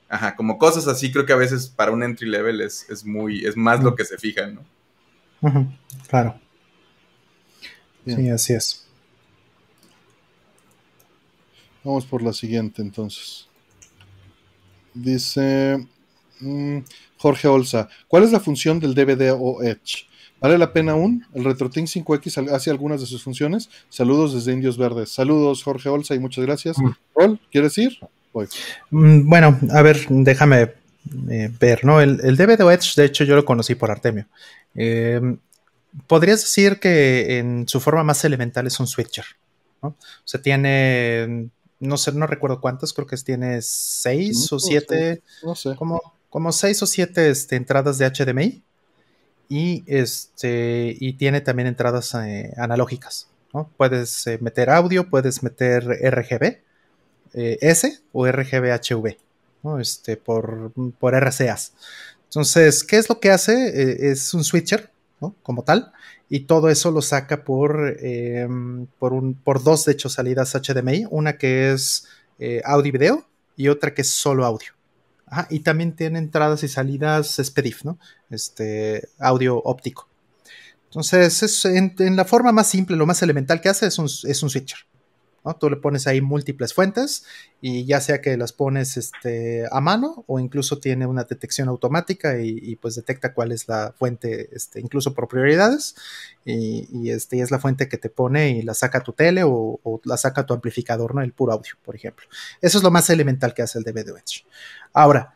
ajá, 0.08 0.34
como 0.36 0.58
cosas 0.58 0.88
así, 0.88 1.12
creo 1.12 1.24
que 1.26 1.32
a 1.34 1.36
veces 1.36 1.68
para 1.68 1.92
un 1.92 2.02
entry 2.02 2.28
level 2.28 2.60
es, 2.62 2.88
es 2.90 3.04
muy, 3.04 3.44
es 3.46 3.56
más 3.56 3.82
lo 3.84 3.94
que 3.94 4.04
se 4.04 4.18
fijan, 4.18 4.56
¿no? 4.56 4.64
Claro. 6.08 6.40
Bien. 8.04 8.18
Sí, 8.18 8.30
así 8.30 8.52
es. 8.54 8.85
Vamos 11.86 12.04
por 12.04 12.20
la 12.20 12.32
siguiente 12.32 12.82
entonces. 12.82 13.46
Dice 14.92 15.86
mm, 16.40 16.78
Jorge 17.18 17.46
Olza, 17.48 17.88
¿cuál 18.08 18.24
es 18.24 18.32
la 18.32 18.40
función 18.40 18.80
del 18.80 18.94
DVD 18.94 19.32
o 19.38 19.62
Edge? 19.62 20.06
¿Vale 20.40 20.58
la 20.58 20.72
pena 20.72 20.92
aún? 20.92 21.24
El 21.32 21.44
RetroTink 21.44 21.86
5X 21.86 22.38
al- 22.38 22.54
hace 22.54 22.70
algunas 22.70 23.00
de 23.00 23.06
sus 23.06 23.22
funciones. 23.22 23.70
Saludos 23.88 24.34
desde 24.34 24.52
Indios 24.52 24.76
Verdes. 24.76 25.10
Saludos 25.10 25.62
Jorge 25.62 25.88
Olza 25.88 26.14
y 26.14 26.18
muchas 26.18 26.44
gracias. 26.44 26.76
Mm. 26.78 26.90
Rol, 27.14 27.40
¿quieres 27.52 27.78
ir? 27.78 27.98
Voy. 28.32 28.46
Mm, 28.90 29.28
Bueno, 29.28 29.58
a 29.70 29.82
ver, 29.82 30.06
déjame 30.08 30.72
eh, 31.30 31.50
ver, 31.60 31.84
¿no? 31.84 32.00
El, 32.00 32.20
el 32.24 32.36
DVD 32.36 32.62
Edge, 32.72 32.94
de 32.96 33.04
hecho, 33.04 33.22
yo 33.24 33.36
lo 33.36 33.44
conocí 33.44 33.74
por 33.76 33.90
Artemio. 33.90 34.26
Eh, 34.74 35.20
Podrías 36.06 36.40
decir 36.42 36.78
que 36.78 37.38
en 37.38 37.66
su 37.68 37.80
forma 37.80 38.02
más 38.04 38.22
elemental 38.24 38.66
es 38.66 38.78
un 38.80 38.86
switcher, 38.86 39.24
¿no? 39.82 39.88
O 39.90 39.96
sea, 40.26 40.42
tiene, 40.42 41.48
no 41.80 41.96
sé, 41.96 42.12
no 42.12 42.26
recuerdo 42.26 42.60
cuántas, 42.60 42.92
creo 42.92 43.06
que 43.06 43.16
tiene 43.16 43.60
seis 43.62 44.52
o 44.52 44.58
siete, 44.58 45.22
No 45.42 45.54
sé. 45.54 45.74
como, 45.76 46.00
como 46.30 46.52
seis 46.52 46.82
o 46.82 46.86
siete 46.86 47.30
este, 47.30 47.56
entradas 47.56 47.98
de 47.98 48.10
HDMI 48.10 48.62
y, 49.48 49.84
este, 49.86 50.96
y 50.98 51.14
tiene 51.14 51.40
también 51.40 51.68
entradas 51.68 52.14
eh, 52.14 52.52
analógicas. 52.56 53.28
¿no? 53.52 53.70
Puedes 53.76 54.26
eh, 54.26 54.38
meter 54.40 54.70
audio, 54.70 55.08
puedes 55.08 55.42
meter 55.42 55.84
RGB 55.84 56.58
eh, 57.34 57.58
S 57.60 58.00
o 58.12 58.26
RGB 58.26 58.72
HV 58.72 59.16
¿no? 59.62 59.78
este, 59.78 60.16
por, 60.16 60.72
por 60.98 61.14
RCAs. 61.14 61.72
Entonces, 62.24 62.82
¿qué 62.84 62.96
es 62.96 63.08
lo 63.08 63.20
que 63.20 63.30
hace? 63.30 64.10
Es 64.10 64.34
un 64.34 64.44
switcher 64.44 64.90
¿no? 65.20 65.34
como 65.42 65.62
tal 65.62 65.92
y 66.28 66.40
todo 66.40 66.68
eso 66.68 66.90
lo 66.90 67.02
saca 67.02 67.44
por, 67.44 67.76
un, 67.76 69.40
por 69.44 69.62
dos, 69.62 69.84
de 69.84 69.92
hecho, 69.92 70.08
salidas 70.08 70.54
HDMI, 70.54 71.06
una 71.10 71.38
que 71.38 71.72
es 71.72 72.08
eh, 72.38 72.62
audio 72.64 72.88
y 72.88 72.92
video 72.92 73.26
y 73.56 73.68
otra 73.68 73.94
que 73.94 74.02
es 74.02 74.10
solo 74.10 74.44
audio. 74.44 74.72
Ajá, 75.26 75.46
y 75.50 75.60
también 75.60 75.94
tiene 75.94 76.18
entradas 76.18 76.62
y 76.62 76.68
salidas 76.68 77.36
SPDIF, 77.42 77.84
¿no? 77.84 77.98
Este, 78.30 79.08
audio 79.18 79.58
óptico. 79.58 80.08
Entonces, 80.84 81.42
es 81.42 81.64
en, 81.64 81.94
en, 81.98 82.16
la 82.16 82.24
forma 82.24 82.52
más 82.52 82.68
simple, 82.68 82.96
lo 82.96 83.06
más 83.06 83.22
elemental 83.22 83.60
que 83.60 83.68
hace 83.68 83.86
es 83.86 83.98
un, 83.98 84.06
es 84.06 84.42
un 84.42 84.50
switcher. 84.50 84.78
Tú 85.54 85.70
le 85.70 85.76
pones 85.76 86.06
ahí 86.06 86.20
múltiples 86.20 86.74
fuentes 86.74 87.24
y 87.60 87.84
ya 87.84 88.00
sea 88.00 88.20
que 88.20 88.36
las 88.36 88.52
pones 88.52 88.96
este, 88.96 89.64
a 89.70 89.80
mano 89.80 90.24
o 90.26 90.38
incluso 90.40 90.78
tiene 90.78 91.06
una 91.06 91.24
detección 91.24 91.68
automática 91.68 92.38
y, 92.40 92.76
pues 92.76 92.96
detecta 92.96 93.32
cuál 93.32 93.52
es 93.52 93.68
la 93.68 93.94
fuente, 93.96 94.48
este, 94.52 94.80
incluso 94.80 95.14
por 95.14 95.28
prioridades. 95.28 95.94
Y, 96.44 97.10
este, 97.10 97.40
es 97.40 97.50
la 97.50 97.58
fuente 97.58 97.88
que 97.88 97.98
te 97.98 98.10
pone 98.10 98.50
y 98.50 98.62
la 98.62 98.74
saca 98.74 99.00
tu 99.00 99.12
tele 99.12 99.42
o, 99.44 99.80
o, 99.82 100.00
la 100.04 100.16
saca 100.16 100.46
tu 100.46 100.54
amplificador, 100.54 101.14
¿no? 101.14 101.22
El 101.22 101.32
puro 101.32 101.52
audio, 101.52 101.74
por 101.84 101.94
ejemplo. 101.96 102.26
Eso 102.60 102.78
es 102.78 102.84
lo 102.84 102.90
más 102.90 103.08
elemental 103.10 103.54
que 103.54 103.62
hace 103.62 103.78
el 103.78 103.84
DVD 103.84 104.10
Edge. 104.10 104.44
Ahora, 104.92 105.34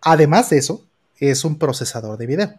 además 0.00 0.50
de 0.50 0.58
eso, 0.58 0.86
es 1.18 1.44
un 1.44 1.58
procesador 1.58 2.18
de 2.18 2.26
video. 2.26 2.54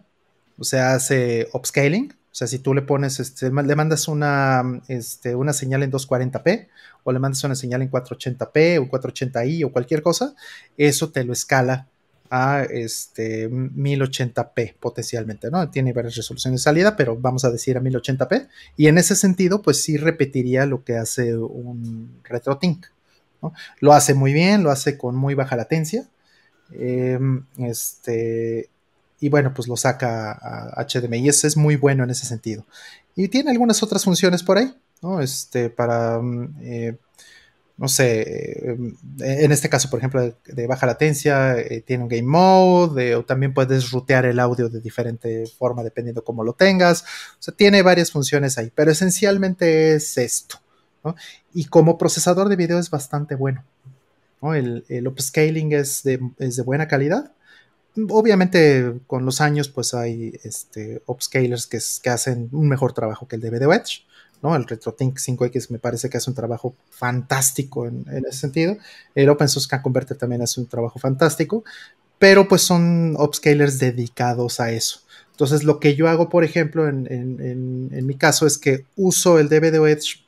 O 0.58 0.64
sea, 0.64 0.94
hace 0.94 1.48
upscaling. 1.54 2.14
O 2.36 2.38
sea, 2.38 2.48
si 2.48 2.60
tú 2.60 2.74
le 2.74 2.82
pones, 2.82 3.22
este, 3.22 3.50
le 3.50 3.76
mandas 3.78 4.10
una, 4.10 4.62
este, 4.90 5.36
una 5.36 5.54
señal 5.54 5.84
en 5.84 5.92
240p 5.94 6.68
o 7.06 7.14
le 7.14 7.20
mandas 7.20 7.42
una 7.46 7.56
señal 7.56 7.82
en 7.82 7.90
480p 7.90 8.82
o 8.82 8.92
480i 8.92 9.66
o 9.66 9.72
cualquier 9.72 10.02
cosa, 10.02 10.36
eso 10.76 11.12
te 11.12 11.24
lo 11.24 11.32
escala 11.32 11.88
a 12.30 12.64
este, 12.64 13.50
1080p 13.50 14.76
potencialmente, 14.82 15.50
¿no? 15.50 15.72
Tiene 15.72 15.94
varias 15.94 16.18
resoluciones 16.18 16.60
de 16.60 16.64
salida, 16.66 16.98
pero 16.98 17.16
vamos 17.16 17.46
a 17.46 17.52
decir 17.52 17.78
a 17.78 17.82
1080p. 17.82 18.50
Y 18.76 18.88
en 18.88 18.98
ese 18.98 19.16
sentido, 19.16 19.62
pues 19.62 19.82
sí 19.82 19.96
repetiría 19.96 20.66
lo 20.66 20.84
que 20.84 20.98
hace 20.98 21.38
un 21.38 22.20
RetroTink. 22.26 22.88
Lo 23.80 23.94
hace 23.94 24.14
muy 24.14 24.34
bien, 24.34 24.62
lo 24.62 24.72
hace 24.72 24.98
con 24.98 25.16
muy 25.16 25.36
baja 25.36 25.56
latencia. 25.56 26.10
Eh, 26.74 27.18
este, 27.60 28.72
y 29.20 29.30
bueno, 29.30 29.54
pues 29.54 29.68
lo 29.68 29.78
saca 29.78 30.32
a 30.32 30.86
HDMI. 30.86 31.30
Ese 31.30 31.48
es 31.48 31.58
muy 31.58 31.76
bueno 31.76 32.04
en 32.04 32.10
ese 32.10 32.26
sentido. 32.26 32.66
Y 33.16 33.28
tiene 33.30 33.52
algunas 33.52 33.82
otras 33.82 34.04
funciones 34.04 34.44
por 34.44 34.58
ahí, 34.58 34.74
¿no? 35.02 35.22
Este, 35.22 35.70
para, 35.70 36.20
eh, 36.62 36.98
no 37.78 37.88
sé, 37.88 38.22
eh, 38.72 38.78
en 39.20 39.52
este 39.52 39.70
caso, 39.70 39.90
por 39.90 40.00
ejemplo, 40.00 40.36
de, 40.46 40.68
baja 40.68 40.86
latencia, 40.86 41.58
eh, 41.58 41.82
tiene 41.86 42.04
un 42.04 42.10
game 42.10 42.24
mode, 42.24 43.16
o 43.16 43.24
también 43.24 43.54
puedes 43.54 43.92
rutear 43.92 44.26
el 44.26 44.40
audio 44.40 44.68
de 44.68 44.82
diferente 44.82 45.46
forma 45.58 45.82
dependiendo 45.84 46.24
cómo 46.24 46.44
lo 46.44 46.54
tengas. 46.54 47.04
O 47.40 47.42
sea, 47.42 47.54
tiene 47.54 47.82
varias 47.82 48.12
funciones 48.12 48.58
ahí, 48.58 48.72
pero 48.76 48.92
esencialmente 48.92 49.96
es 49.96 50.18
esto. 50.18 50.60
Y 51.54 51.66
como 51.66 51.98
procesador 51.98 52.50
de 52.50 52.56
video 52.56 52.80
es 52.80 52.90
bastante 52.90 53.36
bueno. 53.36 53.64
¿no? 54.42 54.56
El, 54.56 54.84
el 54.90 55.08
upscaling 55.08 55.72
es 55.72 56.04
de, 56.04 56.20
es 56.40 56.58
de 56.58 56.64
buena 56.64 56.88
calidad 56.88 57.32
obviamente 58.10 59.00
con 59.08 59.26
los 59.26 59.42
años 59.42 59.70
pues 59.70 59.94
hay 59.94 60.40
este, 60.44 61.02
upscalers 61.06 61.68
que, 61.68 62.10
hacen 62.10 62.50
un 62.52 62.68
mejor 62.68 62.94
trabajo 62.94 63.28
que 63.28 63.36
el 63.36 63.42
de 63.42 63.50
Video 63.50 63.74
Edge, 63.74 64.06
¿no? 64.42 64.56
El 64.56 64.66
RetroTink 64.66 65.18
5X 65.18 65.70
me 65.70 65.80
parece 65.80 66.10
que 66.10 66.18
hace 66.18 66.30
un 66.30 66.36
trabajo 66.36 66.76
fantástico 66.90 67.88
en, 67.88 68.06
en 68.10 68.26
ese 68.26 68.40
sentido. 68.40 68.78
El 69.14 69.30
OpenSUSE 69.30 69.68
Can 69.68 69.82
Converter 69.82 70.18
también 70.18 70.42
hace 70.42 70.60
un 70.60 70.68
trabajo 70.68 71.00
fantástico, 71.00 71.64
pero 72.20 72.48
pues 72.48 72.62
son 72.62 73.16
upscalers 73.18 73.80
dedicados 73.80 74.60
a 74.60 74.72
eso. 74.72 75.00
Entonces 75.36 75.66
lo 75.66 75.82
que 75.82 75.96
yo 75.96 76.08
hago, 76.08 76.30
por 76.30 76.46
ejemplo, 76.46 76.88
en, 76.88 78.06
mi 78.08 78.16
caso 78.16 78.48
es 78.48 78.58
que 78.58 78.86
uso 78.96 79.38
el 79.38 79.50
DVDO 79.50 79.86
Edge 79.86 80.26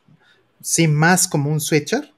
sí 0.62 0.90
más 0.90 1.30
como 1.30 1.50
un 1.50 1.62
switcher, 1.62 2.12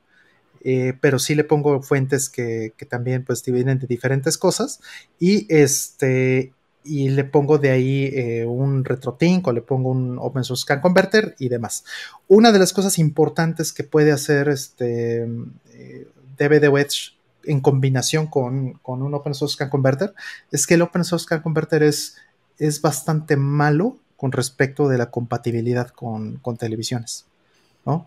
eh, 0.62 0.94
pero 1.00 1.20
sí 1.20 1.36
le 1.36 1.44
pongo 1.44 1.82
fuentes 1.82 2.30
que, 2.30 2.74
también 2.90 3.24
pues 3.24 3.44
vienen 3.44 3.80
de 3.80 3.88
diferentes 3.88 4.38
cosas 4.38 4.80
y 5.20 5.46
este 5.54 6.54
y 6.84 7.10
le 7.10 7.24
pongo 7.24 7.58
de 7.58 7.72
ahí 7.72 8.10
eh, 8.14 8.46
un 8.46 8.84
RetroTink 8.84 9.46
o 9.48 9.54
le 9.54 9.62
pongo 9.62 9.92
un 9.92 10.18
Open 10.18 10.44
Source 10.44 10.64
Scan 10.64 10.82
Converter 10.82 11.36
y 11.38 11.50
demás. 11.50 11.84
Una 12.28 12.52
de 12.52 12.60
las 12.60 12.74
cosas 12.74 12.98
importantes 13.00 13.74
que 13.74 13.84
puede 13.84 14.12
hacer 14.12 14.48
este 14.50 15.28
eh, 15.74 16.08
DVDO 16.38 16.78
Edge 16.78 17.16
en 17.44 17.60
combinación 17.62 18.28
con, 18.28 18.80
un 18.84 19.14
Open 19.14 19.34
Source 19.34 19.56
Scan 19.56 19.70
Converter 19.70 20.14
es 20.52 20.66
que 20.66 20.76
el 20.76 20.82
Open 20.82 21.04
Source 21.04 21.26
Scan 21.26 21.42
Converter 21.42 21.84
es, 21.84 22.16
es 22.58 22.82
bastante 22.82 23.36
malo 23.36 23.98
con 24.16 24.32
respecto 24.32 24.88
de 24.88 24.98
la 24.98 25.12
compatibilidad 25.12 25.90
con 25.90 26.40
televisiones. 26.58 27.29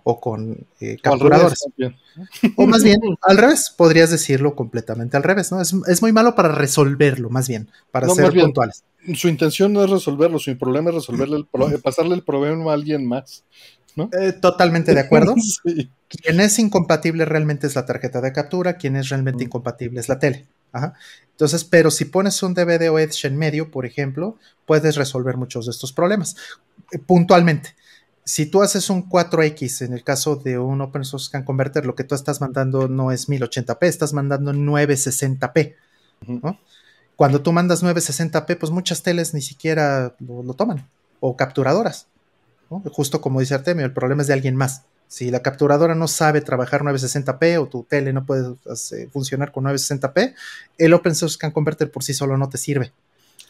O 0.05 0.21
con 0.21 0.67
eh, 0.81 0.97
capturadores. 1.03 1.65
O, 2.57 2.67
más 2.67 2.83
bien, 2.83 3.01
al 3.23 3.37
revés, 3.37 3.73
podrías 3.77 4.11
decirlo 4.11 4.55
completamente 4.55 5.17
al 5.17 5.23
revés, 5.23 5.51
¿no? 5.51 5.61
Es, 5.61 6.03
muy 6.03 6.13
malo 6.13 6.35
para 6.35 6.51
resolverlo, 6.51 7.31
más 7.31 7.49
bien, 7.49 7.69
para 7.91 8.09
ser 8.09 8.33
puntuales. 8.33 8.85
Su 9.15 9.29
intención 9.29 9.73
no 9.73 9.83
es 9.83 9.91
resolverlo, 9.91 10.39
su 10.39 10.57
problema 10.57 10.91
es 10.91 10.97
resolverle 10.97 11.37
el 11.37 11.81
pasarle 11.81 12.15
el 12.15 12.23
problema 12.23 12.71
a 12.71 12.75
alguien 12.75 13.07
más. 13.07 13.45
¿no? 13.97 14.09
Eh, 14.19 14.33
totalmente 14.33 14.95
de 14.95 15.01
acuerdo. 15.01 15.35
Quien 16.09 16.41
es 16.41 16.59
incompatible 16.59 17.25
realmente 17.25 17.67
es 17.67 17.75
la 17.75 17.87
tarjeta 17.87 18.21
de 18.21 18.33
captura, 18.33 18.77
quien 18.77 18.97
es 18.97 19.09
realmente 19.09 19.45
incompatible 19.45 19.99
es 19.99 20.11
la 20.11 20.19
tele. 20.19 20.47
Entonces, 21.31 21.65
pero 21.65 21.91
si 21.91 22.05
pones 22.05 22.43
un 22.43 22.55
DVD 22.55 22.91
o 22.91 22.99
Edge 22.99 23.27
en 23.27 23.37
medio, 23.37 23.71
por 23.71 23.87
ejemplo, 23.87 24.37
puedes 24.67 24.97
resolver 24.97 25.37
muchos 25.37 25.67
de 25.67 25.71
estos 25.71 25.93
problemas 25.93 26.37
eh, 26.93 26.99
puntualmente 26.99 27.75
si 28.25 28.47
tú 28.47 28.63
haces 28.63 28.89
un 28.89 29.09
4X 29.09 29.85
en 29.85 29.93
el 29.93 30.05
caso 30.05 30.37
de 30.37 30.59
un 30.59 30.81
Open 30.81 31.05
Source 31.05 31.27
Scan 31.27 31.45
Converter, 31.45 31.87
lo 31.87 31.95
que 31.95 32.05
tú 32.05 32.15
estás 32.15 32.41
mandando 32.41 32.89
no 32.89 33.11
es 33.11 33.29
1080p, 33.29 33.79
estás 33.83 34.13
mandando 34.13 34.53
960p. 34.53 35.75
Cuando 37.17 37.43
tú 37.43 37.53
mandas 37.53 37.83
960p, 37.83 38.59
pues 38.59 38.71
muchas 38.71 39.03
teles 39.03 39.35
ni 39.35 39.43
siquiera 39.43 40.15
lo, 40.21 40.55
toman, 40.55 40.89
o 41.21 41.37
capturadoras. 41.37 42.07
Justo 42.93 43.21
como 43.21 43.41
dice 43.41 43.55
Artemio, 43.55 43.85
el 43.85 43.93
problema 43.93 44.23
es 44.23 44.29
de 44.29 44.35
alguien 44.35 44.57
más. 44.57 44.83
Si 45.09 45.31
la 45.31 45.43
capturadora 45.43 45.95
no 45.95 46.09
sabe 46.09 46.41
trabajar 46.41 46.83
960p 46.83 47.61
o 47.61 47.67
tu 47.67 47.83
tele 47.83 48.15
no 48.15 48.25
puede 48.25 48.55
funcionar 49.13 49.53
con 49.53 49.65
960p, 49.65 50.35
el 50.79 50.95
Open 50.95 51.15
Source 51.15 51.35
Scan 51.35 51.51
Converter 51.51 51.91
por 51.91 52.03
sí 52.03 52.15
solo 52.15 52.39
no 52.39 52.49
te 52.49 52.57
sirve. 52.57 52.93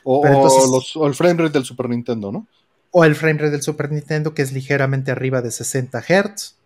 O, 0.02 0.26
o 0.26 1.06
el 1.06 1.14
frame 1.14 1.40
rate 1.40 1.52
del 1.52 1.64
Super 1.64 1.88
Nintendo, 1.88 2.32
¿no? 2.32 2.46
O 2.92 3.04
el 3.04 3.16
frame 3.16 3.40
rate 3.40 3.50
del 3.50 3.62
Super 3.62 3.90
Nintendo 3.90 4.34
que 4.34 4.42
es 4.42 4.52
ligeramente 4.52 5.10
arriba 5.10 5.42
de 5.42 5.50
60 5.50 6.00
Hz. 6.00 6.56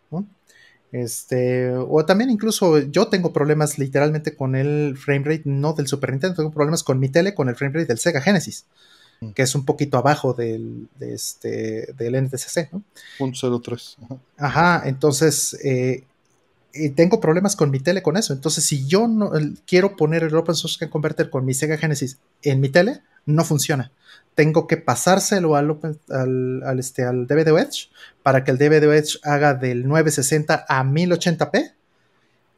Este, 0.92 1.74
o 1.74 2.06
también 2.06 2.30
incluso 2.30 2.78
yo 2.78 3.08
tengo 3.08 3.32
problemas 3.32 3.76
literalmente 3.76 4.36
con 4.36 4.54
el 4.54 4.96
frame 4.96 5.24
rate 5.24 5.42
no 5.44 5.72
del 5.72 5.88
Super 5.88 6.10
Nintendo, 6.10 6.36
tengo 6.36 6.52
problemas 6.52 6.84
con 6.84 7.00
mi 7.00 7.08
tele 7.08 7.34
con 7.34 7.48
el 7.48 7.56
frame 7.56 7.74
rate 7.74 7.86
del 7.86 7.98
Sega 7.98 8.20
Genesis, 8.20 8.66
mm. 9.20 9.30
que 9.32 9.42
es 9.42 9.54
un 9.54 9.64
poquito 9.64 9.98
abajo 9.98 10.32
del, 10.32 10.88
de 10.98 11.12
este, 11.12 11.92
del 11.98 12.24
NTSC. 12.24 12.72
¿no? 12.72 12.82
Ajá. 14.38 14.82
entonces 14.86 15.58
eh, 15.64 16.04
tengo 16.94 17.20
problemas 17.20 17.56
con 17.56 17.70
mi 17.70 17.80
tele 17.80 18.02
con 18.02 18.16
eso. 18.16 18.32
Entonces, 18.32 18.64
si 18.64 18.86
yo 18.86 19.08
no, 19.08 19.32
quiero 19.66 19.96
poner 19.96 20.22
el 20.22 20.34
Open 20.34 20.54
Source 20.54 20.88
Converter 20.88 21.30
con 21.30 21.44
mi 21.44 21.52
Sega 21.52 21.78
Genesis 21.78 22.18
en 22.42 22.60
mi 22.60 22.68
tele, 22.68 23.02
no 23.26 23.44
funciona 23.44 23.90
tengo 24.36 24.66
que 24.66 24.76
pasárselo 24.76 25.56
al, 25.56 25.80
al, 26.10 26.78
este, 26.78 27.04
al 27.04 27.26
DVD 27.26 27.58
Edge 27.58 27.88
para 28.22 28.44
que 28.44 28.50
el 28.50 28.58
DVD 28.58 28.94
Edge 28.94 29.18
haga 29.24 29.54
del 29.54 29.88
960 29.88 30.66
a 30.68 30.84
1080p 30.84 31.72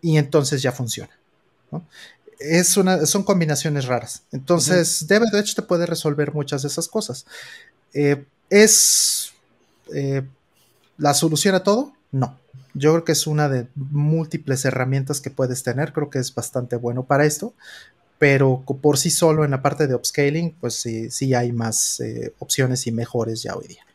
y 0.03 0.19
entonces 0.19 0.61
ya 0.61 0.73
funciona. 0.73 1.11
Es 2.41 2.77
una, 2.77 3.07
son 3.07 3.23
combinaciones 3.23 3.87
raras. 3.87 4.25
Entonces, 4.33 5.07
DVD 5.07 5.39
Edge 5.39 5.55
te 5.55 5.63
puede 5.63 5.87
resolver 5.87 6.35
muchas 6.35 6.63
de 6.63 6.69
esas 6.69 6.89
cosas. 6.89 7.27
Eh, 7.95 8.25
¿Es 8.51 9.33
eh, 9.95 10.23
la 10.97 11.15
solución 11.15 11.55
a 11.55 11.63
todo? 11.63 11.93
No. 12.11 12.39
Yo 12.75 12.93
creo 12.93 13.05
que 13.05 13.13
es 13.13 13.27
una 13.27 13.49
de 13.49 13.69
múltiples 13.77 14.65
herramientas 14.65 15.21
que 15.21 15.31
puedes 15.31 15.63
tener. 15.63 15.93
Creo 15.93 16.11
que 16.11 16.19
es 16.19 16.35
bastante 16.35 16.75
bueno 16.75 17.05
para 17.05 17.25
esto 17.25 17.55
pero 18.19 18.65
por 18.83 18.99
sí 18.99 19.11
solo 19.11 19.45
en 19.45 19.53
la 19.53 19.63
parte 19.63 19.87
de 19.87 19.95
upscaling, 19.95 20.57
pues 20.61 20.75
sí, 20.75 21.11
sí 21.11 21.35
hay 21.35 21.53
más 21.53 22.01
eh, 22.01 22.35
opciones 22.41 22.87
y 22.87 22.93
mejores 22.93 23.43
ya 23.43 23.55
hoy 23.55 23.69
día. 23.69 23.87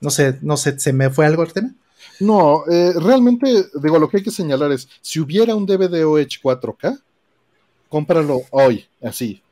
No 0.00 0.10
sé, 0.10 0.38
no 0.42 0.56
sé, 0.56 0.78
¿se 0.78 0.92
me 0.92 1.10
fue 1.10 1.26
algo 1.26 1.42
el 1.42 1.52
tema? 1.52 1.74
No, 2.20 2.64
eh, 2.70 2.92
realmente, 2.96 3.66
digo, 3.82 3.98
lo 3.98 4.08
que 4.08 4.18
hay 4.18 4.22
que 4.22 4.30
señalar 4.30 4.72
es, 4.72 4.88
si 5.00 5.20
hubiera 5.20 5.54
un 5.54 5.64
DVD 5.64 6.04
OH 6.04 6.40
4K, 6.42 7.00
cómpralo 7.88 8.42
hoy, 8.50 8.86
así. 9.02 9.42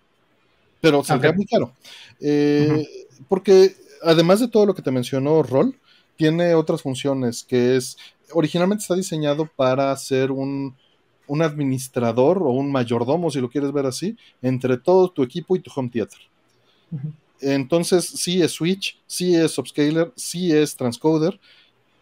Pero 0.81 1.03
saldría 1.03 1.33
muy 1.33 1.47
caro. 1.47 1.73
Eh, 2.21 2.87
porque 3.29 3.75
además 4.03 4.41
de 4.41 4.49
todo 4.49 4.67
lo 4.67 4.75
que 4.75 4.83
te 4.83 4.91
mencionó 4.91 5.43
Roll, 5.43 5.79
tiene 6.17 6.55
otras 6.55 6.83
funciones, 6.83 7.45
que 7.45 7.77
es, 7.77 7.97
originalmente 8.33 8.83
está 8.83 8.95
diseñado 8.95 9.49
para 9.57 9.93
hacer 9.93 10.31
un, 10.31 10.77
un 11.31 11.43
administrador 11.43 12.43
o 12.43 12.51
un 12.51 12.73
mayordomo, 12.73 13.31
si 13.31 13.41
lo 13.41 13.49
quieres 13.49 13.71
ver 13.71 13.87
así, 13.87 14.17
entre 14.43 14.77
todo 14.77 15.09
tu 15.09 15.23
equipo 15.23 15.55
y 15.55 15.61
tu 15.61 15.71
home 15.75 15.89
theater. 15.89 16.19
Entonces, 17.41 18.05
sí 18.05 18.43
es 18.43 18.51
switch, 18.51 18.99
sí 19.07 19.37
es 19.37 19.57
upscaler, 19.57 20.13
sí 20.17 20.53
es 20.53 20.75
transcoder, 20.75 21.39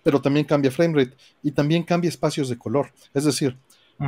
pero 0.03 0.19
también 0.19 0.47
cambia 0.47 0.71
framerate 0.71 1.15
y 1.43 1.51
también 1.51 1.83
cambia 1.83 2.09
espacios 2.09 2.49
de 2.49 2.57
color. 2.57 2.91
Es 3.13 3.25
decir, 3.25 3.55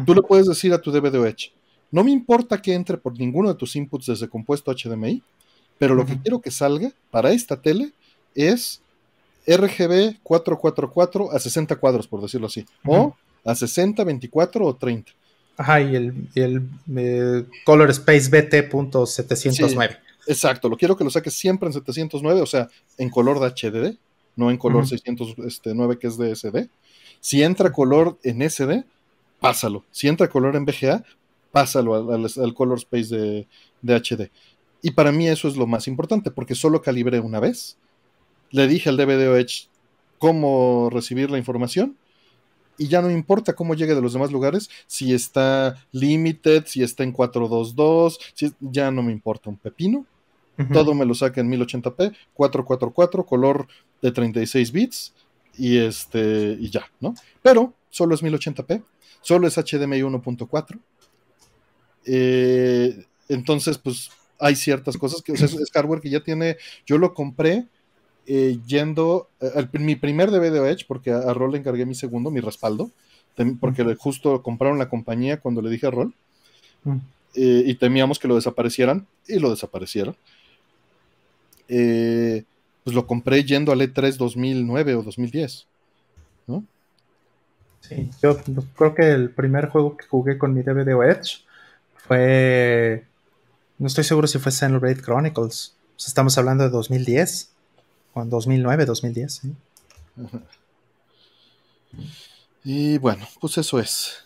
tú 0.07 0.15
le 0.15 0.23
puedes 0.23 0.47
decir 0.47 0.73
a 0.73 0.81
tu 0.81 0.91
DVD 0.91 1.17
Edge, 1.27 1.53
no 1.91 2.03
me 2.03 2.13
importa 2.13 2.63
que 2.63 2.73
entre 2.73 2.97
por 2.97 3.19
ninguno 3.19 3.51
de 3.51 3.57
tus 3.57 3.77
inputs 3.77 4.07
desde 4.07 4.27
compuesto 4.27 4.73
HDMI, 4.73 5.23
pero 5.79 5.95
lo 5.95 6.07
que 6.07 6.19
quiero 6.19 6.41
que 6.41 6.51
salga 6.51 6.93
para 7.11 7.33
esta 7.33 7.61
tele 7.61 7.93
es 8.35 8.81
RGB 9.47 10.19
444 10.23 11.31
a 11.31 11.39
60 11.39 11.77
cuadros, 11.77 12.07
por 12.07 12.23
decirlo 12.23 12.47
así, 12.47 12.65
o 12.87 13.15
a 13.45 13.55
60, 13.55 14.05
24 14.05 14.67
o 14.67 14.77
30. 14.77 15.13
Ajá, 15.57 15.81
y 15.83 15.95
el, 15.95 16.29
el 16.35 16.63
eh, 16.97 17.45
Color 17.65 17.91
Space 17.91 18.31
BT.709. 18.31 19.99
exacto, 20.27 20.69
lo 20.69 20.77
quiero 20.77 20.97
que 20.97 21.05
lo 21.05 21.11
saques 21.11 21.35
siempre 21.35 21.67
en 21.67 21.75
709, 21.75 22.41
o 22.41 22.47
sea, 22.47 22.69
en 22.97 23.11
color 23.11 23.41
de 23.41 23.49
HDD, 23.49 23.99
no 24.37 24.51
en 24.51 24.57
color 24.57 24.87
609 24.87 25.99
que 25.99 26.07
es 26.07 26.17
de 26.17 26.35
SD. 26.35 26.69
Si 27.21 27.43
entra 27.43 27.73
color 27.73 28.19
en 28.23 28.49
SD, 28.49 28.85
pásalo. 29.39 29.85
Si 29.91 30.09
entra 30.09 30.29
color 30.29 30.57
en 30.57 30.65
VGA, 30.65 31.05
pásalo 31.53 31.95
al, 31.95 32.55
Color 32.55 32.79
Space 32.79 33.15
de, 33.15 33.47
de, 33.83 33.95
HD. 33.97 34.31
Y 34.83 34.93
para 34.93 35.13
mí 35.13 35.29
eso 35.29 35.49
es 35.49 35.57
lo 35.57 35.67
más 35.67 35.89
importante, 35.89 36.31
porque 36.31 36.55
solo 36.55 36.81
calibré 36.81 37.21
una 37.21 37.41
vez. 37.41 37.77
Le 38.51 38.67
dije 38.67 38.89
al 38.89 38.97
DVD 38.97 39.39
Edge 39.39 39.69
cómo 40.19 40.89
recibir 40.91 41.31
la 41.31 41.39
información 41.39 41.97
y 42.81 42.89
ya 42.89 43.03
no 43.03 43.11
importa 43.11 43.53
cómo 43.53 43.75
llegue 43.75 43.95
de 43.95 44.01
los 44.01 44.15
demás 44.15 44.33
lugares, 44.33 44.71
si 44.87 45.13
está 45.13 45.77
limited, 45.93 46.65
si 46.65 46.83
está 46.83 47.05
en 47.05 47.13
422, 47.13 48.19
si, 48.33 48.55
ya 48.59 48.91
no 48.91 49.03
me 49.03 49.13
importa 49.13 49.51
un 49.51 49.59
pepino. 49.59 50.07
Todo 50.73 50.95
me 50.95 51.07
lo 51.07 51.15
saca 51.15 51.41
en 51.41 51.51
1080p, 51.51 52.15
444, 52.35 53.25
color 53.25 53.67
de 54.01 54.13
36 54.13 54.73
bits 54.73 55.15
y 55.57 55.79
este 55.79 56.57
y 56.59 56.71
ya, 56.71 56.91
¿no? 57.01 57.15
Pero 57.43 57.75
solo 57.91 58.15
es 58.15 58.23
1080p, 58.23 58.83
solo 59.21 59.47
es 59.47 59.57
HDMI 59.57 60.01
1.4. 60.01 60.79
Eh, 62.07 63.07
entonces, 63.29 63.77
pues 63.77 64.11
hay 64.39 64.55
ciertas 64.57 64.97
cosas 64.97 65.21
que 65.21 65.33
es 65.33 65.71
hardware 65.73 66.01
que 66.01 66.11
ya 66.11 66.21
tiene. 66.21 66.57
Yo 66.87 66.97
lo 66.97 67.13
compré 67.13 67.67
eh, 68.27 68.59
yendo, 68.67 69.29
eh, 69.41 69.67
mi 69.73 69.97
primer 69.97 70.31
DVD 70.31 70.71
Edge, 70.71 70.85
porque 70.87 71.11
a, 71.11 71.33
Roll 71.33 71.53
le 71.53 71.59
encargué 71.59 71.87
mi 71.87 71.95
segundo, 71.95 72.31
mi 72.31 72.41
respaldo, 72.41 72.91
porque 73.59 73.83
justo 73.95 74.43
compraron 74.43 74.79
la 74.79 74.89
compañía 74.89 75.41
cuando 75.41 75.63
le 75.63 75.71
dije 75.71 75.87
a 75.87 75.91
Roll, 75.91 76.15
eh, 77.35 77.63
y 77.67 77.75
temíamos 77.75 78.19
que 78.19 78.29
lo 78.29 78.35
desaparecieran, 78.35 79.07
y 79.27 79.39
lo 79.39 79.51
desaparecieron. 79.51 80.17
pues 81.67 82.95
lo 82.97 83.07
compré 83.07 83.45
yendo 83.45 83.73
al 83.73 83.81
E3 83.81 84.17
2009 84.17 84.95
o 84.97 85.03
2010, 85.03 85.67
¿no? 86.47 86.65
Sí, 87.81 88.11
yo 88.23 88.37
creo 88.77 88.95
que 88.95 89.11
el 89.11 89.31
primer 89.31 89.69
juego 89.69 89.97
que 89.97 90.07
jugué 90.07 90.37
con 90.39 90.53
mi 90.53 90.63
DVD 90.63 90.93
Edge 91.11 91.45
fue. 91.97 93.07
No 93.79 93.87
estoy 93.87 94.05
seguro 94.05 94.27
si 94.27 94.39
fue 94.39 94.53
Xenoblade 94.53 95.01
Chronicles. 95.01 95.75
estamos 95.97 96.37
hablando 96.37 96.65
de 96.65 96.71
2010 96.71 97.50
en 98.17 98.31
2009, 98.31 98.87
2010. 98.87 99.43
Y 102.65 102.99
bueno, 102.99 103.27
pues 103.41 103.59
eso 103.59 103.79
es. 103.79 104.25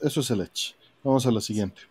Eso 0.00 0.20
es 0.20 0.30
el 0.30 0.40
Edge. 0.40 0.74
Vamos 1.02 1.26
a 1.26 1.30
la 1.30 1.40
siguiente. 1.40 1.82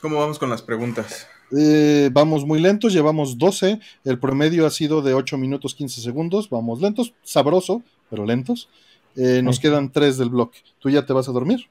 ¿Cómo 0.00 0.18
vamos 0.18 0.38
con 0.38 0.50
las 0.50 0.62
preguntas? 0.62 1.26
Eh, 1.56 2.10
vamos 2.12 2.44
muy 2.44 2.60
lentos, 2.60 2.92
llevamos 2.92 3.38
12, 3.38 3.80
el 4.04 4.18
promedio 4.18 4.66
ha 4.66 4.70
sido 4.70 5.00
de 5.00 5.14
8 5.14 5.38
minutos 5.38 5.74
15 5.74 6.02
segundos, 6.02 6.50
vamos 6.50 6.80
lentos, 6.80 7.14
sabroso, 7.22 7.82
pero 8.10 8.26
lentos. 8.26 8.68
Eh, 9.16 9.42
nos 9.42 9.58
quedan 9.58 9.90
3 9.90 10.18
del 10.18 10.28
bloque. 10.28 10.60
¿Tú 10.78 10.90
ya 10.90 11.04
te 11.06 11.12
vas 11.12 11.28
a 11.28 11.32
dormir? 11.32 11.68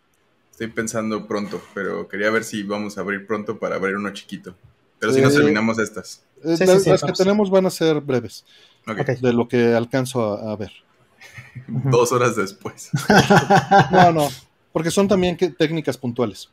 Estoy 0.52 0.68
pensando 0.68 1.28
pronto, 1.28 1.62
pero 1.74 2.08
quería 2.08 2.32
ver 2.32 2.44
si 2.44 2.64
vamos 2.64 2.98
a 2.98 3.02
abrir 3.02 3.28
pronto 3.28 3.60
para 3.60 3.76
abrir 3.76 3.96
uno 3.96 4.12
chiquito. 4.12 4.56
Pero 5.00 5.14
si 5.14 5.22
nos 5.22 5.34
eh, 5.34 5.38
terminamos 5.38 5.78
estas. 5.78 6.24
Las, 6.44 7.04
que 7.04 7.12
tenemos 7.14 7.50
van 7.50 7.66
a 7.66 7.70
ser 7.70 8.02
breves, 8.02 8.46
de 8.86 9.34
lo 9.34 9.48
que 9.48 9.74
alcanzo 9.74 10.34
a, 10.34 10.56
ver. 10.56 10.72
Dos 11.68 12.12
horas 12.12 12.36
después. 12.36 12.90
no, 13.92 14.12
no, 14.12 14.30
porque 14.72 14.92
son 14.92 15.08
también 15.08 15.38
técnicas 15.38 15.98
puntuales. 15.98 16.50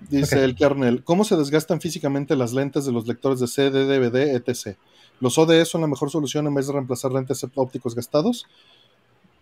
Dice 0.00 0.44
el 0.44 0.54
kernel, 0.54 1.02
¿cómo 1.04 1.24
se 1.24 1.36
desgastan 1.36 1.80
físicamente 1.80 2.36
las 2.36 2.52
lentes 2.52 2.84
de 2.84 2.92
los 2.92 3.06
lectores 3.06 3.40
de 3.40 3.46
CD, 3.46 3.86
DVD, 3.86 4.34
etc.? 4.34 4.76
¿Los 5.20 5.38
ODE 5.38 5.64
son 5.64 5.80
la 5.80 5.86
mejor 5.86 6.10
solución 6.10 6.46
en 6.46 6.54
vez 6.54 6.66
de 6.66 6.74
reemplazar 6.74 7.12
lentes 7.12 7.44
ópticos 7.54 7.94
gastados? 7.94 8.46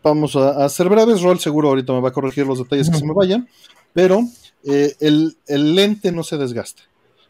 Vamos 0.03 0.37
a, 0.37 0.65
hacer 0.65 0.89
breves, 0.89 1.23
Roll 1.23 1.41
seguro 1.41 1.71
ahorita 1.71 1.93
me 1.93 2.01
va 2.01 2.11
a 2.11 2.13
corregir 2.13 2.47
los 2.47 2.59
detalles 2.59 2.91
que 2.91 2.99
se 2.99 3.07
me 3.07 3.15
vayan, 3.15 3.49
pero 3.93 4.21
eh, 4.65 4.95
el, 5.01 5.75
lente 5.75 6.13
no 6.13 6.23
se 6.23 6.37
desgasta. 6.37 6.83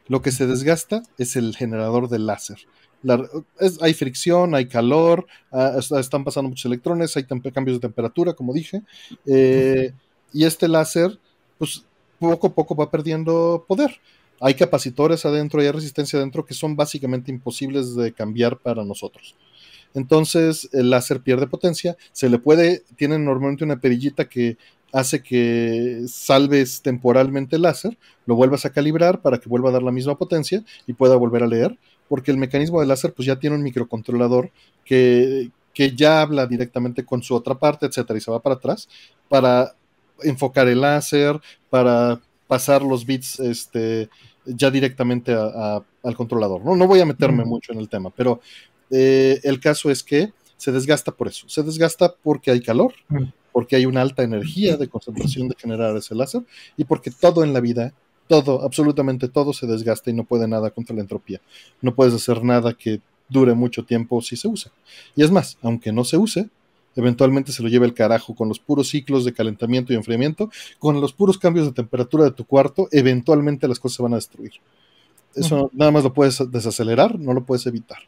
Lo 0.07 0.23
que 0.23 0.33
se 0.33 0.47
desgasta 0.47 1.02
es 1.18 1.36
el 1.36 1.57
generador 1.57 2.08
de 2.08 2.18
láser. 2.18 2.58
hay 3.81 3.94
fricción, 3.94 4.55
hay 4.55 4.66
calor, 4.66 5.26
ah, 5.52 5.78
están 5.78 6.24
pasando 6.24 6.49
muchos 6.50 6.66
electrones, 6.66 7.16
hay 7.16 7.24
cambios 7.24 7.76
de 7.76 7.81
temperatura, 7.81 8.34
como 8.34 8.52
dije, 8.52 8.83
eh, 9.26 9.92
y 10.33 10.44
este 10.44 10.68
láser, 10.68 11.18
pues 11.58 11.84
poco 12.18 12.49
a 12.49 12.55
poco 12.55 12.74
va 12.74 12.91
perdiendo 12.91 13.65
poder. 13.66 14.00
Hay 14.41 14.55
capacitores 14.55 15.24
adentro, 15.24 15.60
hay 15.60 15.70
resistencia 15.70 16.18
adentro 16.18 16.44
que 16.44 16.55
son 16.55 16.76
básicamente 16.76 17.31
imposibles 17.31 17.94
de 17.94 18.12
cambiar 18.12 18.58
para 18.58 18.84
nosotros. 18.84 19.36
Entonces 19.94 20.68
el 20.73 20.91
láser 20.91 21.20
pierde 21.20 21.47
potencia, 21.47 21.97
se 22.12 22.28
le 22.28 22.39
puede, 22.39 22.83
tiene 22.97 23.18
normalmente 23.18 23.65
una 23.65 23.81
perillita 23.81 24.28
que 24.28 24.58
hace 24.94 25.23
que 25.23 26.02
salves 26.06 26.81
temporalmente 26.81 27.56
el 27.56 27.62
láser, 27.62 27.98
lo 28.26 28.36
vuelvas 28.36 28.64
a 28.64 28.70
calibrar 28.70 29.20
para 29.20 29.39
que 29.39 29.48
vuelva 29.48 29.70
a 29.70 29.73
dar 29.73 29.82
la 29.82 29.90
misma 29.90 30.16
potencia 30.16 30.64
y 30.86 30.92
pueda 30.92 31.16
volver 31.16 31.42
a 31.42 31.48
leer, 31.48 31.76
porque 32.08 32.31
el 32.31 32.39
mecanismo 32.39 32.78
del 32.78 32.89
láser 32.89 33.12
pues 33.12 33.26
ya 33.26 33.40
tiene 33.40 33.56
un 33.56 33.64
microcontrolador 33.64 34.52
que, 34.84 35.50
que 35.74 35.97
ya 35.97 36.23
habla 36.23 36.47
directamente 36.47 37.05
con 37.05 37.24
su 37.24 37.34
otra 37.34 37.56
parte, 37.56 37.86
etcétera, 37.86 38.18
y 38.18 38.20
se 38.20 38.31
va 38.31 38.40
para 38.40 38.55
atrás 38.55 38.89
para 39.28 39.74
enfocar 40.23 40.68
el 40.68 40.81
láser, 40.81 41.40
para 41.70 42.20
pasar 42.47 42.82
los 42.82 43.05
bits 43.05 43.40
este, 43.40 44.08
ya 44.47 44.70
directamente 44.70 45.34
al 45.34 46.16
controlador. 46.16 46.64
¿no? 46.64 46.76
no 46.76 46.86
voy 46.86 47.00
a 47.00 47.06
meterme 47.06 47.44
mucho 47.44 47.73
en 47.73 47.81
el 47.81 47.89
tema, 47.89 48.10
pero 48.10 48.40
eh, 48.90 49.40
el 49.42 49.58
caso 49.58 49.90
es 49.90 50.05
que 50.05 50.32
se 50.56 50.70
desgasta 50.70 51.10
por 51.10 51.26
eso. 51.26 51.48
Se 51.48 51.64
desgasta 51.64 52.14
porque 52.23 52.52
hay 52.52 52.60
calor, 52.60 52.94
porque 53.55 53.76
hay 53.76 53.86
una 53.86 54.02
alta 54.02 54.24
energía 54.24 54.76
de 54.76 54.89
concentración 54.89 55.47
de 55.47 55.55
generar 55.57 55.97
ese 55.97 56.12
láser 56.16 56.42
y 56.76 56.83
porque 56.83 57.12
todo 57.12 57.44
en 57.44 57.52
la 57.52 57.60
vida, 57.60 57.94
todo, 58.26 58.65
absolutamente 58.65 59.28
todo 59.28 59.52
se 59.52 59.68
desgasta 59.68 60.10
y 60.10 60.12
no 60.12 60.24
puede 60.24 60.49
nada 60.49 60.70
contra 60.70 60.97
la 60.97 61.02
entropía. 61.02 61.41
No 61.81 61.94
puedes 61.94 62.12
hacer 62.15 62.42
nada 62.42 62.74
que 62.74 63.00
dure 63.28 63.55
mucho 63.55 63.84
tiempo 63.84 64.20
si 64.23 64.34
se 64.34 64.49
usa. 64.49 64.73
Y 65.15 65.23
es 65.23 65.31
más, 65.31 65.57
aunque 65.62 65.92
no 65.92 66.02
se 66.02 66.16
use, 66.16 66.49
eventualmente 66.97 67.52
se 67.52 67.62
lo 67.62 67.68
lleva 67.68 67.86
el 67.86 67.94
carajo 67.94 68.34
con 68.34 68.49
los 68.49 68.58
puros 68.58 68.89
ciclos 68.89 69.24
de 69.24 69.33
calentamiento 69.33 69.92
y 69.92 69.97
enfriamiento, 69.97 70.50
con 70.81 71.00
los 71.00 71.12
puros 71.12 71.39
cambios 71.39 71.66
de 71.66 71.73
temperatura 71.73 72.24
de 72.24 72.33
tu 72.33 72.44
cuarto, 72.44 72.89
eventualmente 72.91 73.68
las 73.68 73.78
cosas 73.78 73.99
se 73.99 74.02
van 74.02 74.15
a 74.15 74.16
destruir. 74.16 74.55
Eso 75.36 75.70
nada 75.73 75.92
más 75.92 76.02
lo 76.02 76.12
puedes 76.12 76.42
desacelerar, 76.50 77.20
no 77.20 77.33
lo 77.33 77.44
puedes 77.44 77.65
evitar. 77.66 77.99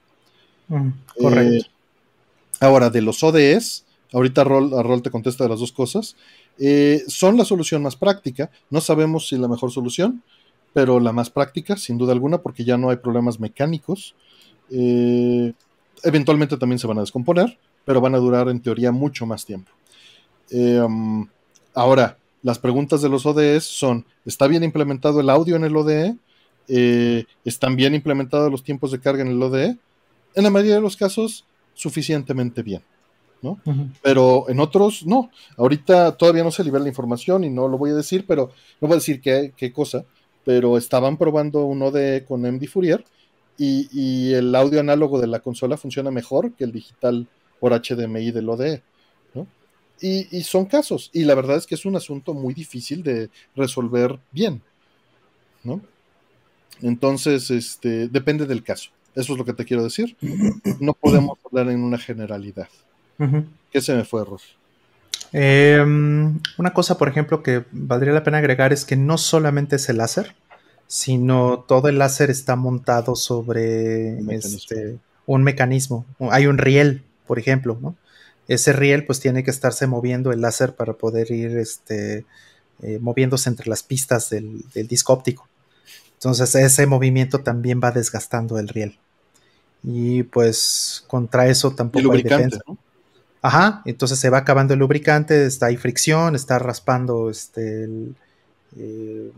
correcto. 1.16 1.54
Eh, 1.54 1.70
ahora, 2.58 2.90
de 2.90 3.00
los 3.00 3.22
ODS, 3.22 3.85
ahorita 4.12 4.44
Rol, 4.44 5.02
te 5.02 5.10
contesta 5.10 5.44
de 5.44 5.50
las 5.50 5.60
dos 5.60 5.72
cosas, 5.72 6.16
eh, 6.58 7.02
son 7.08 7.36
la 7.36 7.44
solución 7.44 7.82
más 7.82 7.96
práctica. 7.96 8.50
No 8.70 8.80
sabemos 8.80 9.28
si 9.28 9.36
la 9.36 9.48
mejor 9.48 9.70
solución, 9.70 10.22
pero 10.72 11.00
la 11.00 11.12
más 11.12 11.30
práctica, 11.30 11.76
sin 11.76 11.98
duda 11.98 12.12
alguna, 12.12 12.38
porque 12.38 12.64
ya 12.64 12.76
no 12.76 12.90
hay 12.90 12.96
problemas 12.96 13.40
mecánicos. 13.40 14.14
Eh, 14.70 15.52
eventualmente 16.02 16.56
también 16.56 16.78
se 16.78 16.86
van 16.86 16.98
a 16.98 17.02
descomponer, 17.02 17.58
pero 17.84 18.00
van 18.00 18.14
a 18.14 18.18
durar 18.18 18.48
en 18.48 18.60
teoría 18.60 18.92
mucho 18.92 19.26
más 19.26 19.44
tiempo. 19.44 19.70
Eh, 20.50 20.80
um, 20.80 21.26
ahora, 21.74 22.18
las 22.42 22.58
preguntas 22.58 23.02
de 23.02 23.08
los 23.08 23.26
ODEs 23.26 23.64
son, 23.64 24.04
¿está 24.24 24.46
bien 24.46 24.62
implementado 24.62 25.20
el 25.20 25.30
audio 25.30 25.56
en 25.56 25.64
el 25.64 25.76
ODE? 25.76 26.16
¿Están 27.44 27.76
bien 27.76 27.94
implementados 27.94 28.50
los 28.50 28.62
tiempos 28.62 28.90
de 28.92 29.00
carga 29.00 29.22
en 29.22 29.28
el 29.28 29.42
ODE? 29.42 29.78
En 30.34 30.44
la 30.44 30.50
mayoría 30.50 30.74
de 30.76 30.80
los 30.80 30.96
casos, 30.96 31.46
suficientemente 31.74 32.62
bien. 32.62 32.82
¿No? 33.42 33.60
Pero 34.02 34.46
en 34.48 34.60
otros, 34.60 35.06
no. 35.06 35.30
Ahorita 35.56 36.16
todavía 36.16 36.44
no 36.44 36.50
se 36.50 36.64
libera 36.64 36.82
la 36.82 36.88
información 36.88 37.44
y 37.44 37.50
no 37.50 37.68
lo 37.68 37.78
voy 37.78 37.90
a 37.90 37.94
decir, 37.94 38.24
pero 38.26 38.50
no 38.80 38.88
voy 38.88 38.96
a 38.96 39.00
decir 39.00 39.20
qué, 39.20 39.52
qué 39.56 39.72
cosa, 39.72 40.04
pero 40.44 40.78
estaban 40.78 41.16
probando 41.16 41.64
un 41.64 41.82
ODE 41.82 42.24
con 42.24 42.42
MD 42.42 42.66
Fourier 42.66 43.04
y, 43.58 43.88
y, 43.92 44.34
el 44.34 44.54
audio 44.54 44.80
análogo 44.80 45.18
de 45.18 45.26
la 45.26 45.40
consola 45.40 45.76
funciona 45.76 46.10
mejor 46.10 46.52
que 46.52 46.64
el 46.64 46.72
digital 46.72 47.26
por 47.58 47.72
HDMI 47.72 48.30
del 48.30 48.48
ODE. 48.48 48.82
¿no? 49.34 49.46
Y, 50.00 50.42
son 50.42 50.66
casos, 50.66 51.10
y 51.12 51.24
la 51.24 51.34
verdad 51.34 51.56
es 51.56 51.66
que 51.66 51.74
es 51.74 51.84
un 51.84 51.96
asunto 51.96 52.34
muy 52.34 52.54
difícil 52.54 53.02
de 53.02 53.30
resolver 53.54 54.18
bien. 54.30 54.62
¿no? 55.64 55.80
Entonces, 56.82 57.50
este, 57.50 58.08
depende 58.08 58.46
del 58.46 58.62
caso. 58.62 58.90
Eso 59.14 59.32
es 59.32 59.38
lo 59.38 59.44
que 59.44 59.54
te 59.54 59.64
quiero 59.64 59.82
decir. 59.82 60.16
No 60.80 60.92
podemos 60.92 61.38
hablar 61.46 61.70
en 61.70 61.82
una 61.82 61.98
generalidad. 61.98 62.68
¿Qué 63.70 63.80
se 63.80 63.94
me 63.94 64.04
fue, 64.04 64.24
Ros? 64.24 64.56
Em, 65.32 66.40
una 66.56 66.72
cosa, 66.72 66.98
por 66.98 67.08
ejemplo, 67.08 67.42
que 67.42 67.64
valdría 67.72 68.12
la 68.12 68.24
pena 68.24 68.38
agregar 68.38 68.72
es 68.72 68.84
que 68.84 68.96
no 68.96 69.18
solamente 69.18 69.76
es 69.76 69.88
el 69.88 69.98
láser, 69.98 70.34
sino 70.86 71.60
todo 71.60 71.88
el 71.88 71.98
láser 71.98 72.30
está 72.30 72.56
montado 72.56 73.16
sobre 73.16 74.14
un 74.14 74.30
este, 74.30 74.98
mecanismo. 75.26 76.06
Hay 76.30 76.46
un 76.46 76.58
riel 76.58 77.02
por 77.26 77.38
ejemplo, 77.38 77.78
¿no? 77.80 77.96
Ese 78.48 78.72
riel 78.72 79.04
pues 79.04 79.20
tiene 79.20 79.42
que 79.42 79.50
estarse 79.50 79.86
moviendo 79.86 80.32
el 80.32 80.40
láser 80.40 80.74
para 80.74 80.92
poder 80.92 81.30
ir 81.32 81.58
este, 81.58 82.24
eh, 82.82 82.98
moviéndose 83.00 83.48
entre 83.48 83.68
las 83.68 83.82
pistas 83.82 84.30
del, 84.30 84.64
disco 84.72 85.12
óptico. 85.12 85.48
Entonces 86.14 86.54
ese 86.54 86.86
movimiento 86.86 87.40
también 87.40 87.80
va 87.82 87.90
desgastando 87.90 88.58
el 88.58 88.68
riel. 88.68 88.98
Y 89.82 90.22
pues 90.22 91.04
contra 91.08 91.48
eso 91.48 91.72
tampoco 91.72 92.12
hay 92.12 92.22
defensa. 92.22 92.60
¿no? 92.66 92.78
Ajá, 93.46 93.82
entonces 93.84 94.18
se 94.18 94.28
va 94.28 94.38
acabando 94.38 94.74
el 94.74 94.80
lubricante, 94.80 95.46
está 95.46 95.66
ahí 95.66 95.76
fricción, 95.76 96.34
está 96.34 96.58
raspando 96.58 97.30
este, 97.30 97.88
eh, 98.76 99.30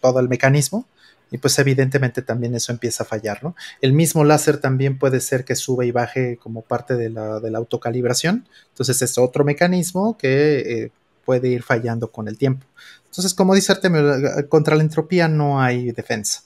todo 0.00 0.18
el 0.18 0.28
mecanismo 0.28 0.84
y 1.30 1.38
pues 1.38 1.56
evidentemente 1.60 2.22
también 2.22 2.56
eso 2.56 2.72
empieza 2.72 3.04
a 3.04 3.06
fallar, 3.06 3.44
¿no? 3.44 3.54
El 3.80 3.92
mismo 3.92 4.24
láser 4.24 4.58
también 4.58 4.98
puede 4.98 5.20
ser 5.20 5.44
que 5.44 5.54
sube 5.54 5.86
y 5.86 5.92
baje 5.92 6.38
como 6.38 6.62
parte 6.62 6.96
de 6.96 7.08
la, 7.08 7.40
autocalibración, 7.54 8.48
entonces 8.70 9.00
es 9.00 9.16
otro 9.16 9.44
mecanismo 9.44 10.18
que 10.18 10.58
eh, 10.58 10.90
puede 11.24 11.46
ir 11.46 11.62
fallando 11.62 12.10
con 12.10 12.26
el 12.26 12.38
tiempo. 12.38 12.66
Entonces, 13.04 13.32
como 13.32 13.54
dice 13.54 13.70
Artemio, 13.70 14.02
contra 14.48 14.74
la 14.74 14.82
entropía 14.82 15.28
no 15.28 15.62
hay 15.62 15.92
defensa. 15.92 16.42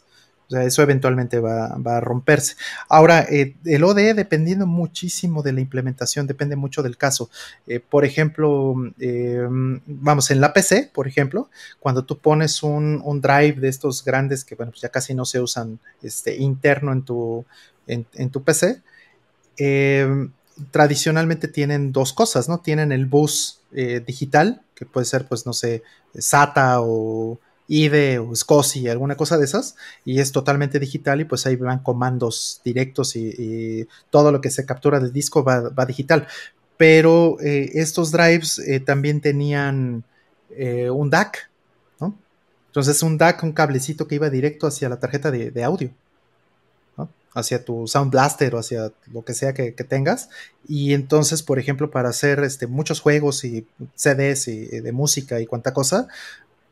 O 0.49 0.51
sea, 0.51 0.63
eso 0.63 0.83
eventualmente 0.83 1.41
va, 1.41 1.67
a 1.67 2.01
romperse. 2.01 2.55
Ahora, 2.89 3.23
eh, 3.23 3.57
el 3.65 3.83
ODE, 3.83 4.15
dependiendo 4.15 4.67
muchísimo 4.67 5.43
de 5.43 5.53
la 5.53 5.61
implementación, 5.61 6.27
depende 6.29 6.55
mucho 6.55 6.85
del 6.85 6.97
caso. 6.97 7.31
Eh, 7.67 7.81
por 7.81 8.05
ejemplo, 8.05 8.75
eh, 9.01 9.45
vamos, 9.87 10.31
en 10.31 10.41
la 10.41 10.53
PC, 10.53 10.91
por 10.95 11.09
ejemplo, 11.09 11.51
cuando 11.81 12.05
tú 12.05 12.19
pones 12.19 12.63
un, 12.63 13.03
drive 13.21 13.61
de 13.61 13.69
estos 13.69 14.05
grandes 14.05 14.45
que, 14.45 14.55
bueno, 14.55 14.71
pues 14.71 14.83
ya 14.83 14.89
casi 14.89 15.15
no 15.15 15.25
se 15.25 15.41
usan 15.41 15.81
este, 16.03 16.37
interno 16.37 16.93
en 16.93 17.03
tu, 17.03 17.45
en, 17.89 18.07
en 18.15 18.31
tu 18.31 18.45
PC, 18.45 18.83
tradicionalmente 20.71 21.49
tienen 21.49 21.91
dos 21.91 22.13
cosas, 22.13 22.49
¿no? 22.49 22.61
Tienen 22.61 22.93
el 22.93 23.07
bus 23.07 23.61
digital, 24.07 24.63
que 24.75 24.87
puede 24.87 25.07
ser, 25.07 25.27
pues, 25.27 25.45
no 25.45 25.53
sé, 25.53 25.83
SATA 26.15 26.81
o 26.81 27.41
IDE 27.69 28.19
o 28.19 28.35
SCSI, 28.35 28.89
alguna 28.89 29.17
cosa 29.17 29.39
de 29.39 29.45
esas, 29.45 29.77
y 30.05 30.21
es 30.21 30.33
totalmente 30.33 30.79
digital 30.79 31.21
y 31.21 31.25
pues 31.25 31.47
ahí 31.47 31.57
van 31.57 31.81
comandos 31.81 32.61
directos 32.65 33.17
y, 33.17 33.89
todo 34.11 34.33
lo 34.33 34.41
que 34.41 34.51
se 34.51 34.65
captura 34.67 35.01
del 35.01 35.13
disco 35.13 35.45
va, 35.45 35.87
digital. 35.87 36.27
Pero 36.77 37.39
eh, 37.41 37.71
estos 37.75 38.13
drives 38.13 38.59
eh, 38.59 38.81
también 38.81 39.21
tenían 39.21 40.05
eh, 40.51 40.91
un 40.91 41.11
DAC, 41.11 41.51
¿no? 42.01 42.15
Entonces 42.69 43.03
un 43.03 43.19
DAC, 43.19 43.43
un 43.43 43.53
cablecito 43.53 44.07
que 44.07 44.17
iba 44.17 44.31
directo 44.31 44.67
hacia 44.67 44.89
la 44.89 45.01
tarjeta 45.01 45.31
de, 45.31 45.65
audio, 45.65 45.91
¿no? 46.99 47.09
hacia 47.35 47.65
tu 47.65 47.87
Sound 47.87 48.11
Blaster 48.11 48.55
o 48.55 48.59
hacia 48.59 48.93
lo 49.13 49.25
que 49.25 49.33
sea 49.33 49.55
que, 49.55 49.73
tengas. 49.73 50.29
Y 50.69 50.93
entonces, 50.93 51.43
por 51.43 51.59
ejemplo, 51.59 51.91
para 51.91 52.11
hacer 52.11 52.41
este, 52.41 52.67
muchos 52.67 53.01
juegos 53.01 53.45
y 53.45 53.67
CDs 53.95 54.49
y, 54.49 54.67
de 54.67 54.93
música 54.93 55.41
y 55.41 55.47
cuanta 55.47 55.73
cosa, 55.73 56.09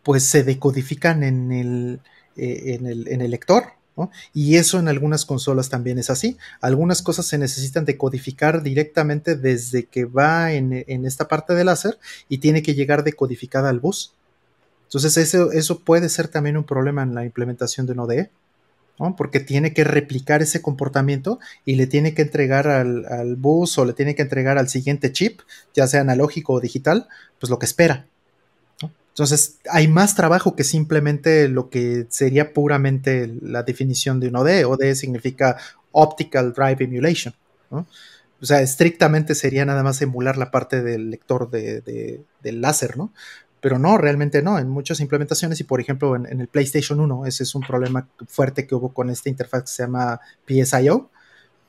pues 0.05 0.25
se 0.25 0.45
decodifican 0.45 1.23
en 1.23 1.53
el, 1.53 2.01
eh, 2.37 2.77
en, 2.79 2.87
el, 2.87 3.09
en, 3.09 3.21
el, 3.21 3.31
lector. 3.31 3.65
Y 4.33 4.57
eso 4.57 4.81
en 4.81 4.89
algunas 4.89 5.25
consolas 5.25 5.69
también 5.69 5.99
es 5.99 6.11
así. 6.11 6.37
Algunas 6.61 7.01
cosas 7.01 7.27
se 7.27 7.39
necesitan 7.39 7.85
decodificar 7.85 8.63
directamente 8.63 9.37
desde 9.37 9.87
que 9.87 10.05
va 10.05 10.53
en, 10.53 10.85
en 10.87 11.07
esta 11.07 11.29
parte 11.29 11.55
del 11.55 11.67
láser 11.67 11.99
y 12.29 12.39
tiene 12.39 12.63
que 12.63 12.75
llegar 12.75 13.05
decodificada 13.05 13.69
al 13.71 13.81
bus. 13.81 14.13
Entonces 14.85 15.17
eso, 15.17 15.53
eso 15.53 15.81
puede 15.81 16.09
ser 16.09 16.29
también 16.29 16.57
un 16.57 16.65
problema 16.65 17.03
en 17.03 17.15
la 17.15 17.25
implementación 17.25 17.87
de 17.87 17.93
un 17.93 18.01
ODE 18.01 18.31
porque 19.17 19.41
tiene 19.41 19.73
que 19.73 19.85
replicar 19.85 20.43
ese 20.43 20.63
comportamiento 20.63 21.41
y 21.65 21.75
le 21.75 21.87
tiene 21.87 22.15
que 22.15 22.23
entregar 22.23 22.69
al, 22.69 23.37
bus 23.37 23.77
o 23.79 23.85
le 23.85 23.93
tiene 23.93 24.15
que 24.15 24.23
entregar 24.23 24.57
al 24.57 24.69
siguiente 24.69 25.13
chip, 25.13 25.41
ya 25.75 25.87
sea 25.87 26.03
analógico 26.03 26.55
o 26.55 26.61
digital, 26.61 27.09
pues 27.41 27.51
lo 27.51 27.59
que 27.59 27.67
espera. 27.67 28.07
Entonces, 29.15 29.59
hay 29.71 29.87
más 29.87 30.17
trabajo 30.17 30.57
que 30.57 30.65
simplemente 30.65 31.49
lo 31.49 31.71
que 31.71 32.05
sería 32.09 32.53
puramente 32.53 33.33
la 33.43 33.63
definición 33.63 34.19
de 34.19 34.27
un 34.27 34.35
ODE. 34.35 34.65
ODE 34.65 34.97
significa 34.97 35.57
Optical 35.93 36.53
Drive 36.53 36.83
Emulation. 36.83 37.33
O 37.71 38.45
sea, 38.45 38.61
estrictamente 38.61 39.37
sería 39.37 39.65
nada 39.65 39.85
más 39.85 40.03
emular 40.03 40.37
la 40.37 40.51
parte 40.51 40.83
del 40.83 41.11
lector 41.11 41.49
de, 41.49 42.25
del 42.43 42.61
láser, 42.61 42.97
¿no? 42.97 43.13
pero 43.61 43.79
no, 43.79 43.97
realmente 43.97 44.43
no, 44.43 44.59
en 44.59 44.69
muchas 44.69 45.01
implementaciones 45.01 45.59
y 45.59 45.65
por 45.65 45.81
ejemplo 45.81 46.15
en, 46.17 46.39
el 46.39 46.49
PlayStation 46.49 47.01
1, 47.01 47.25
ese 47.25 47.45
es 47.45 47.55
un 47.55 47.63
problema 47.63 48.07
fuerte 48.29 48.67
que 48.67 48.75
hubo 48.75 48.93
con 48.93 49.09
esta 49.09 49.31
interfaz 49.31 49.63
que 49.63 49.69
se 49.69 49.83
llama 49.85 50.21
PSIO, 50.45 51.09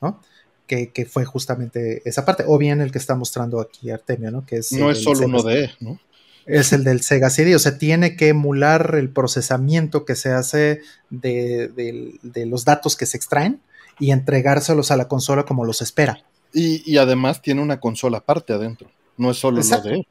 ¿no? 0.02 0.20
Que, 0.66 1.08
fue 1.10 1.24
justamente 1.24 2.02
esa 2.04 2.26
parte, 2.26 2.44
o 2.46 2.58
bien 2.58 2.82
el 2.82 2.92
que 2.92 2.98
está 2.98 3.14
mostrando 3.14 3.60
aquí 3.60 3.88
Artemio, 3.88 4.30
¿no? 4.30 4.44
Que 4.44 4.56
es 4.56 4.72
no 4.72 4.90
es 4.90 5.02
solo 5.02 5.26
uno 5.26 5.42
de, 5.42 5.70
¿no? 5.80 5.98
Es 6.46 6.72
el 6.72 6.84
del 6.84 7.02
Sega 7.02 7.28
CD, 7.28 7.56
o 7.56 7.58
sea, 7.58 7.76
tiene 7.76 8.16
que 8.16 8.28
emular 8.28 8.94
el 8.94 9.10
procesamiento 9.10 10.04
que 10.04 10.14
se 10.14 10.30
hace 10.30 10.80
de, 11.10 12.18
los 12.46 12.64
datos 12.64 12.96
que 12.96 13.04
se 13.04 13.16
extraen 13.16 13.60
y 13.98 14.12
entregárselos 14.12 14.90
a 14.92 14.96
la 14.96 15.08
consola 15.08 15.44
como 15.44 15.64
los 15.64 15.82
espera. 15.82 16.22
Y, 16.52 16.96
además 16.96 17.42
tiene 17.42 17.62
una 17.62 17.80
consola 17.80 18.18
aparte 18.18 18.52
adentro, 18.52 18.88
no 19.16 19.30
es 19.32 19.38
solo 19.38 19.60
uno 19.60 19.80
de. 19.80 20.06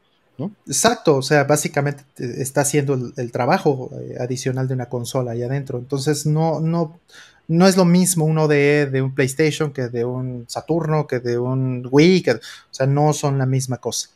Exacto, 0.67 1.15
o 1.15 1.21
sea, 1.21 1.45
básicamente 1.45 2.03
está 2.17 2.61
haciendo 2.61 3.13
el, 3.15 3.31
trabajo 3.31 3.89
eh, 4.01 4.17
adicional 4.19 4.67
de 4.67 4.73
una 4.73 4.89
consola 4.89 5.31
ahí 5.31 5.43
adentro. 5.43 5.79
Entonces, 5.79 6.25
no, 6.25 6.59
no, 6.59 6.99
no 7.47 7.67
es 7.67 7.77
lo 7.77 7.85
mismo 7.85 8.25
uno 8.25 8.49
de, 8.49 8.87
de 8.87 9.01
un 9.01 9.15
PlayStation 9.15 9.71
que 9.71 9.87
de 9.87 10.03
un 10.03 10.45
Saturno, 10.47 11.07
que 11.07 11.19
de 11.19 11.37
un 11.37 11.87
Wii, 11.89 12.25
o 12.29 12.39
sea, 12.71 12.85
no 12.85 13.13
son 13.13 13.37
la 13.37 13.45
misma 13.45 13.77
cosa. 13.77 14.09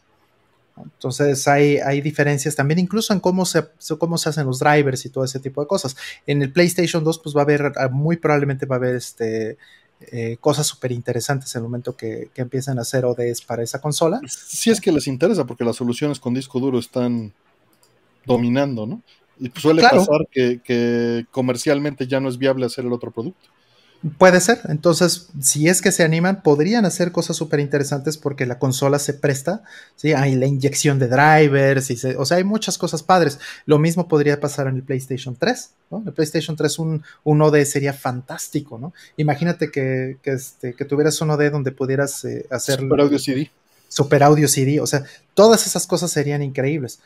Entonces 0.84 1.48
hay, 1.48 1.78
hay 1.78 2.02
diferencias 2.02 2.56
también 2.56 2.80
incluso 2.80 3.14
en 3.14 3.20
cómo 3.20 3.46
se, 3.46 3.64
cómo 3.98 4.18
se 4.18 4.30
hacen 4.30 4.46
los 4.46 4.60
drivers 4.60 5.06
y 5.06 5.10
todo 5.10 5.24
ese 5.24 5.40
tipo 5.40 5.62
de 5.62 5.68
cosas. 5.68 5.96
En 6.26 6.42
el 6.42 6.52
PlayStation 6.52 7.04
2 7.04 7.20
pues 7.20 7.36
va 7.36 7.42
a 7.42 7.44
haber, 7.44 7.72
muy 7.92 8.18
probablemente 8.18 8.66
va 8.66 8.76
a 8.76 8.80
haber 8.80 8.96
este, 8.96 9.58
eh, 10.12 10.38
cosas 10.40 10.68
súper 10.68 10.92
interesantes 10.92 11.54
en 11.56 11.60
el 11.60 11.64
momento 11.64 11.96
que, 11.96 12.30
que, 12.34 12.42
empiezan 12.42 12.80
a 12.80 12.84
hacer 12.84 13.06
ODS 13.06 13.42
para 13.42 13.64
esa 13.64 13.82
consola. 13.82 14.22
Si 14.28 14.70
es 14.70 14.80
que 14.80 14.92
les 14.92 15.08
interesa, 15.08 15.46
porque 15.46 15.66
las 15.66 15.76
soluciones 15.76 16.20
con 16.20 16.34
disco 16.34 16.60
duro 16.60 16.80
están 16.80 17.34
dominando, 18.26 18.86
¿no? 18.86 19.02
Y 19.40 19.50
pues 19.50 19.62
suele 19.62 19.82
pasar 19.82 20.28
que, 20.32 20.62
que, 20.64 21.26
comercialmente 21.32 22.08
ya 22.08 22.20
no 22.20 22.30
es 22.30 22.38
viable 22.38 22.66
hacer 22.66 22.86
el 22.86 22.94
otro 22.94 23.12
producto. 23.12 23.50
Puede 24.18 24.40
ser. 24.40 24.62
Entonces, 24.70 25.28
si 25.42 25.68
es 25.68 25.82
que 25.82 25.92
se 25.92 26.04
animan, 26.04 26.42
podrían 26.42 26.86
hacer 26.86 27.12
cosas 27.12 27.36
súper 27.36 27.60
interesantes 27.60 28.18
porque 28.18 28.46
la 28.46 28.58
consola 28.58 28.98
se 28.98 29.14
presta. 29.14 29.64
¿sí? 29.98 30.14
Hay 30.14 30.36
la 30.36 30.46
inyección 30.46 31.00
de 31.00 31.10
drivers. 31.10 31.92
Y 31.92 32.00
o 32.18 32.26
sea, 32.26 32.38
hay 32.38 32.46
muchas 32.46 32.78
cosas 32.78 33.04
padres. 33.04 33.40
Lo 33.66 33.78
mismo 33.78 34.08
podría 34.08 34.40
pasar 34.40 34.68
en 34.68 34.78
el 34.78 34.84
PlayStation 34.84 35.36
3. 35.36 35.72
¿no? 35.92 35.98
En 36.00 36.08
el 36.08 36.14
PlayStation 36.14 36.56
3 36.56 36.80
un, 36.80 37.04
un 37.26 37.42
OD 37.42 37.66
sería 37.66 37.92
fantástico. 37.92 38.80
¿no? 38.80 38.94
Imagínate 39.18 39.70
que, 39.70 40.18
que, 40.24 40.32
este, 40.32 40.74
que 40.76 40.86
tuvieras 40.86 41.20
un 41.20 41.32
OD 41.32 41.52
donde 41.52 41.74
pudieras 41.74 42.24
eh, 42.24 42.46
hacer... 42.50 42.80
Super 42.80 43.02
audio 43.02 43.20
CD. 43.20 43.52
Super 43.90 44.24
audio 44.24 44.48
CD. 44.48 44.80
O 44.80 44.88
sea, 44.88 45.04
todas 45.34 45.68
esas 45.68 45.86
cosas 45.88 46.10
serían 46.10 46.42
increíbles 46.42 47.00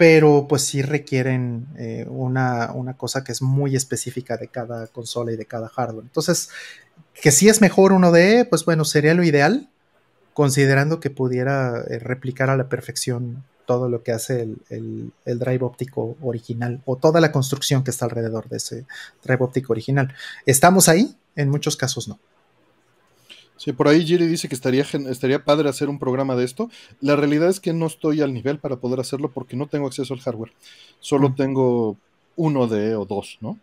pero 0.00 0.46
pues 0.48 0.62
sí 0.62 0.80
requieren 0.80 1.66
eh, 1.76 2.06
una, 2.08 2.72
cosa 2.96 3.22
que 3.22 3.32
es 3.32 3.42
muy 3.42 3.76
específica 3.76 4.38
de 4.38 4.48
cada 4.48 4.86
consola 4.86 5.30
y 5.32 5.36
de 5.36 5.44
cada 5.44 5.68
hardware. 5.68 6.06
Entonces, 6.06 6.48
que 7.12 7.30
si 7.30 7.50
es 7.50 7.60
mejor 7.60 7.92
uno 7.92 8.10
de, 8.10 8.46
pues 8.46 8.64
bueno, 8.64 8.86
sería 8.86 9.12
lo 9.12 9.24
ideal, 9.24 9.68
considerando 10.32 11.00
que 11.00 11.10
pudiera 11.10 11.84
eh, 11.86 11.98
replicar 11.98 12.48
a 12.48 12.56
la 12.56 12.70
perfección 12.70 13.44
todo 13.66 13.90
lo 13.90 14.02
que 14.02 14.12
hace 14.12 14.40
el, 14.40 15.12
el, 15.26 15.38
drive 15.38 15.66
óptico 15.66 16.16
original 16.22 16.80
o 16.86 16.96
toda 16.96 17.20
la 17.20 17.30
construcción 17.30 17.84
que 17.84 17.90
está 17.90 18.06
alrededor 18.06 18.48
de 18.48 18.56
ese 18.56 18.86
drive 19.22 19.44
óptico 19.44 19.74
original. 19.74 20.14
¿Estamos 20.46 20.88
ahí? 20.88 21.14
En 21.36 21.50
muchos 21.50 21.76
casos 21.76 22.08
no. 22.08 22.18
Sí, 23.60 23.74
por 23.74 23.88
ahí 23.88 24.06
Giri 24.06 24.26
dice 24.26 24.48
que 24.48 24.54
estaría, 24.54 24.86
estaría 25.10 25.44
padre 25.44 25.68
hacer 25.68 25.90
un 25.90 25.98
programa 25.98 26.34
de 26.34 26.46
esto. 26.46 26.70
La 27.02 27.14
realidad 27.14 27.50
es 27.50 27.60
que 27.60 27.74
no 27.74 27.88
estoy 27.88 28.22
al 28.22 28.32
nivel 28.32 28.58
para 28.58 28.76
poder 28.76 29.00
hacerlo 29.00 29.30
porque 29.30 29.54
no 29.54 29.66
tengo 29.66 29.86
acceso 29.86 30.14
al 30.14 30.20
hardware. 30.20 30.54
Solo 30.98 31.34
tengo 31.34 31.98
uno 32.36 32.66
de 32.68 32.96
o 32.96 33.04
dos, 33.04 33.36
¿no? 33.42 33.58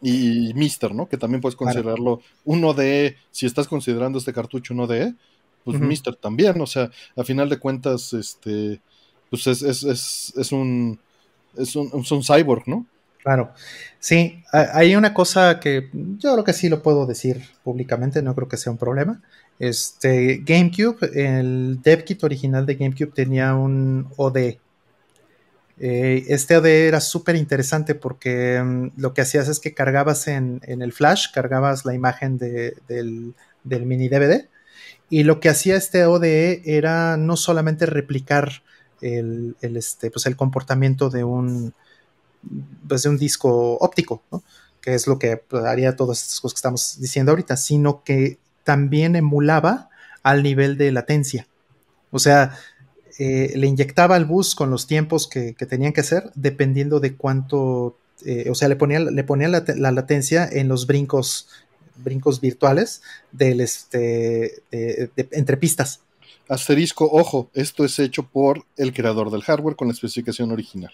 Y 0.00 0.52
Mister, 0.54 0.92
¿no? 0.92 1.08
Que 1.08 1.18
también 1.18 1.40
puedes 1.40 1.54
considerarlo 1.54 2.20
uno 2.44 2.74
de, 2.74 3.16
si 3.30 3.46
estás 3.46 3.68
considerando 3.68 4.18
este 4.18 4.32
cartucho 4.32 4.74
uno 4.74 4.88
de, 4.88 5.14
pues 5.62 5.78
Mister 5.78 6.16
también. 6.16 6.60
O 6.60 6.66
sea, 6.66 6.90
a 7.14 7.22
final 7.22 7.48
de 7.48 7.60
cuentas, 7.60 8.12
este, 8.14 8.80
pues 9.30 9.46
es, 9.46 9.62
es, 9.62 9.84
es, 9.84 10.32
es 10.36 10.50
un, 10.50 10.98
es 11.56 11.76
un, 11.76 11.92
es 11.94 12.10
un 12.10 12.24
cyborg, 12.24 12.66
¿no? 12.66 12.86
Claro, 13.22 13.52
sí, 14.00 14.42
hay 14.50 14.96
una 14.96 15.14
cosa 15.14 15.60
que 15.60 15.90
yo 15.92 16.32
creo 16.32 16.44
que 16.44 16.52
sí 16.52 16.68
lo 16.68 16.82
puedo 16.82 17.06
decir 17.06 17.40
públicamente, 17.62 18.20
no 18.20 18.34
creo 18.34 18.48
que 18.48 18.56
sea 18.56 18.72
un 18.72 18.78
problema. 18.78 19.22
Este 19.60 20.42
GameCube, 20.44 20.98
el 21.14 21.80
DevKit 21.82 22.24
original 22.24 22.66
de 22.66 22.74
GameCube 22.74 23.12
tenía 23.14 23.54
un 23.54 24.08
OD. 24.16 24.58
Eh, 25.78 26.24
este 26.28 26.56
OD 26.56 26.66
era 26.66 27.00
súper 27.00 27.36
interesante 27.36 27.94
porque 27.94 28.60
mm, 28.60 29.00
lo 29.00 29.14
que 29.14 29.22
hacías 29.22 29.48
es 29.48 29.60
que 29.60 29.72
cargabas 29.72 30.26
en, 30.26 30.60
el 30.66 30.92
flash, 30.92 31.26
cargabas 31.32 31.84
la 31.84 31.94
imagen 31.94 32.38
del, 32.38 33.34
mini 33.64 34.08
DVD 34.08 34.48
y 35.10 35.22
lo 35.22 35.38
que 35.38 35.48
hacía 35.48 35.76
este 35.76 36.06
ODE 36.06 36.62
era 36.64 37.16
no 37.16 37.36
solamente 37.36 37.86
replicar 37.86 38.62
el, 39.00 39.56
este, 39.60 40.10
pues 40.10 40.26
el 40.26 40.36
comportamiento 40.36 41.10
de 41.10 41.24
un, 41.24 41.74
pues, 42.86 43.02
de 43.02 43.08
un 43.08 43.18
disco 43.18 43.76
óptico, 43.78 44.22
que 44.80 44.94
es 44.94 45.06
lo 45.06 45.18
que 45.18 45.42
haría 45.64 45.96
todas 45.96 46.22
estas 46.22 46.40
cosas 46.40 46.54
que 46.54 46.58
estamos 46.58 46.96
diciendo 47.00 47.32
ahorita, 47.32 47.56
sino 47.56 48.02
que 48.02 48.38
también 48.64 49.16
emulaba 49.16 49.90
al 50.22 50.42
nivel 50.42 50.76
de 50.76 50.92
latencia. 50.92 51.46
O 52.10 52.18
sea, 52.18 52.58
eh, 53.18 53.52
le 53.56 53.66
inyectaba 53.66 54.16
al 54.16 54.24
bus 54.24 54.54
con 54.54 54.70
los 54.70 54.86
tiempos 54.86 55.28
que, 55.28 55.54
tenían 55.54 55.92
que 55.92 56.02
ser, 56.02 56.30
dependiendo 56.34 57.00
de 57.00 57.14
cuánto, 57.14 57.96
eh, 58.24 58.48
o 58.50 58.54
sea, 58.54 58.68
le 58.68 58.76
ponía, 58.76 59.00
le 59.00 59.24
ponía 59.24 59.48
la, 59.48 59.92
latencia 59.92 60.48
en 60.50 60.68
los 60.68 60.86
brincos, 60.86 61.48
brincos 61.96 62.40
virtuales 62.40 63.02
del, 63.30 63.60
este, 63.60 64.62
entre 65.30 65.56
pistas. 65.56 66.00
Asterisco, 66.48 67.08
ojo, 67.10 67.50
esto 67.54 67.84
es 67.84 67.98
hecho 67.98 68.24
por 68.24 68.64
el 68.76 68.92
creador 68.92 69.30
del 69.30 69.42
hardware 69.42 69.76
con 69.76 69.88
la 69.88 69.94
especificación 69.94 70.50
original. 70.50 70.92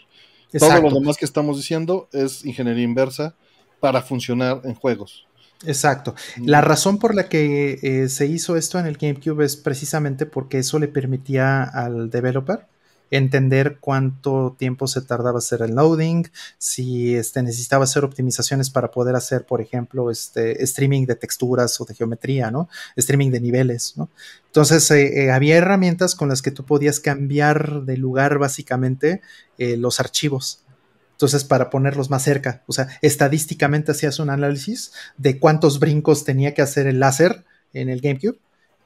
Todo 0.52 0.80
lo 0.80 0.90
demás 0.90 1.16
que 1.16 1.24
estamos 1.24 1.56
diciendo 1.56 2.08
es 2.12 2.44
ingeniería 2.44 2.84
inversa 2.84 3.34
para 3.80 4.02
funcionar 4.02 4.62
en 4.64 4.74
juegos. 4.74 5.26
Exacto. 5.66 6.14
Mm. 6.36 6.46
La 6.46 6.60
razón 6.60 6.98
por 6.98 7.14
la 7.14 7.28
que 7.28 7.78
eh, 7.82 8.08
se 8.08 8.26
hizo 8.26 8.56
esto 8.56 8.78
en 8.78 8.86
el 8.86 8.96
GameCube 8.96 9.44
es 9.44 9.56
precisamente 9.56 10.26
porque 10.26 10.58
eso 10.58 10.78
le 10.78 10.88
permitía 10.88 11.64
al 11.64 12.10
developer 12.10 12.66
entender 13.10 13.78
cuánto 13.80 14.54
tiempo 14.58 14.86
se 14.86 15.02
tardaba 15.02 15.38
hacer 15.38 15.62
el 15.62 15.74
loading, 15.74 16.24
si 16.58 17.14
este, 17.14 17.42
necesitaba 17.42 17.84
hacer 17.84 18.04
optimizaciones 18.04 18.70
para 18.70 18.90
poder 18.90 19.16
hacer, 19.16 19.46
por 19.46 19.60
ejemplo, 19.60 20.10
este, 20.10 20.62
streaming 20.62 21.06
de 21.06 21.14
texturas 21.14 21.80
o 21.80 21.84
de 21.84 21.94
geometría, 21.94 22.50
¿no? 22.50 22.68
Streaming 22.96 23.30
de 23.30 23.40
niveles, 23.40 23.94
¿no? 23.96 24.08
Entonces, 24.46 24.90
eh, 24.90 25.24
eh, 25.24 25.30
había 25.30 25.56
herramientas 25.56 26.14
con 26.14 26.28
las 26.28 26.42
que 26.42 26.50
tú 26.50 26.64
podías 26.64 27.00
cambiar 27.00 27.82
de 27.82 27.96
lugar 27.96 28.38
básicamente 28.38 29.20
eh, 29.58 29.76
los 29.76 30.00
archivos. 30.00 30.64
Entonces, 31.12 31.44
para 31.44 31.68
ponerlos 31.68 32.10
más 32.10 32.22
cerca, 32.22 32.62
o 32.66 32.72
sea, 32.72 32.88
estadísticamente 33.02 33.92
hacías 33.92 34.20
un 34.20 34.30
análisis 34.30 34.92
de 35.16 35.38
cuántos 35.38 35.80
brincos 35.80 36.24
tenía 36.24 36.54
que 36.54 36.62
hacer 36.62 36.86
el 36.86 37.00
láser 37.00 37.44
en 37.72 37.88
el 37.88 38.00
GameCube 38.00 38.38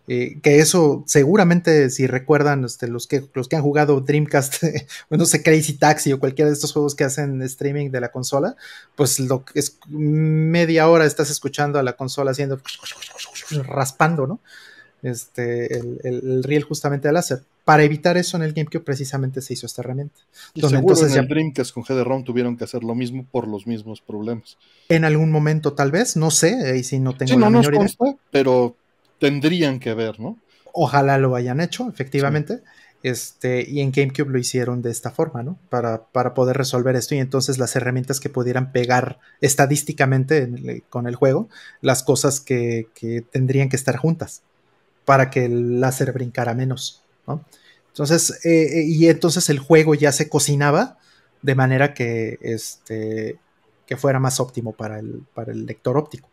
eh, 0.08 0.38
que 0.42 0.58
eso 0.58 1.04
seguramente 1.06 1.90
si 1.90 2.06
recuerdan 2.06 2.64
este, 2.64 2.88
los, 2.88 3.06
que, 3.06 3.24
los 3.34 3.48
que 3.48 3.56
han 3.56 3.62
jugado 3.62 4.00
Dreamcast, 4.00 4.62
no 5.10 5.24
sé, 5.24 5.42
Crazy 5.42 5.74
Taxi 5.74 6.12
o 6.12 6.20
cualquiera 6.20 6.48
de 6.48 6.54
estos 6.54 6.72
juegos 6.72 6.94
que 6.94 7.04
hacen 7.04 7.40
streaming 7.42 7.90
de 7.90 8.00
la 8.00 8.10
consola, 8.10 8.56
pues 8.96 9.20
lo 9.20 9.44
es 9.54 9.78
media 9.88 10.88
hora 10.88 11.04
estás 11.04 11.30
escuchando 11.30 11.78
a 11.78 11.82
la 11.82 11.94
consola 11.94 12.32
haciendo 12.32 12.60
raspando, 13.64 14.26
¿no? 14.26 14.40
este, 15.02 15.78
el, 16.04 16.42
riel 16.42 16.62
justamente 16.62 17.08
al 17.08 17.14
láser. 17.14 17.42
Para 17.64 17.84
evitar 17.84 18.16
eso 18.16 18.36
en 18.36 18.42
el 18.42 18.52
GameCube 18.52 18.82
precisamente 18.82 19.40
se 19.40 19.52
hizo 19.52 19.66
esta 19.66 19.82
herramienta. 19.82 20.18
Y 20.54 20.60
seguro 20.60 20.78
entonces 20.78 21.12
en 21.12 21.22
el 21.22 21.28
Dreamcast 21.28 21.72
con 21.72 21.84
GD-ROM 21.84 22.24
tuvieron 22.24 22.56
que 22.56 22.64
hacer 22.64 22.82
lo 22.82 22.94
mismo 22.94 23.24
por 23.30 23.46
los 23.46 23.66
mismos 23.66 24.00
problemas. 24.00 24.56
En 24.88 25.04
algún 25.04 25.30
momento 25.30 25.72
tal 25.72 25.90
vez, 25.90 26.16
no 26.16 26.30
sé, 26.30 26.54
ahí 26.72 26.82
sí 26.82 26.98
no 26.98 27.16
tengo 27.16 27.32
sí, 27.32 27.36
no 27.36 27.50
nos 27.50 27.68
consta, 27.68 28.16
pero 28.30 28.76
tendrían 29.22 29.78
que 29.78 29.94
ver, 29.94 30.18
¿no? 30.18 30.36
Ojalá 30.72 31.16
lo 31.16 31.36
hayan 31.36 31.60
hecho, 31.60 31.88
efectivamente. 31.88 32.60
Este, 33.04 33.64
y 33.68 33.80
en 33.80 33.92
GameCube 33.92 34.28
lo 34.28 34.36
hicieron 34.36 34.82
de 34.82 34.90
esta 34.90 35.12
forma, 35.12 35.44
¿no? 35.44 35.60
Para, 35.70 36.06
para 36.06 36.34
poder 36.34 36.56
resolver 36.56 36.96
esto 36.96 37.14
y 37.14 37.18
entonces 37.18 37.58
las 37.58 37.76
herramientas 37.76 38.18
que 38.18 38.30
pudieran 38.30 38.72
pegar 38.72 39.20
estadísticamente 39.40 40.82
con 40.90 41.06
el 41.06 41.14
juego, 41.14 41.48
las 41.82 42.02
cosas 42.02 42.40
que, 42.40 42.88
que, 42.96 43.20
tendrían 43.20 43.68
que 43.68 43.76
estar 43.76 43.96
juntas 43.96 44.42
para 45.04 45.30
que 45.30 45.44
el 45.44 45.80
láser 45.80 46.10
brincara 46.12 46.54
menos, 46.54 47.04
¿no? 47.28 47.44
Entonces, 47.90 48.44
eh, 48.44 48.80
eh, 48.80 48.84
y 48.88 49.06
entonces 49.06 49.50
el 49.50 49.60
juego 49.60 49.94
ya 49.94 50.10
se 50.10 50.28
cocinaba 50.28 50.98
de 51.42 51.54
manera 51.54 51.94
que, 51.94 52.38
este, 52.40 53.38
que 53.86 53.96
fuera 53.96 54.18
más 54.18 54.40
óptimo 54.40 54.72
para 54.72 54.98
el, 54.98 55.22
para 55.32 55.52
el 55.52 55.64
lector 55.64 55.96
óptico. 55.96 56.31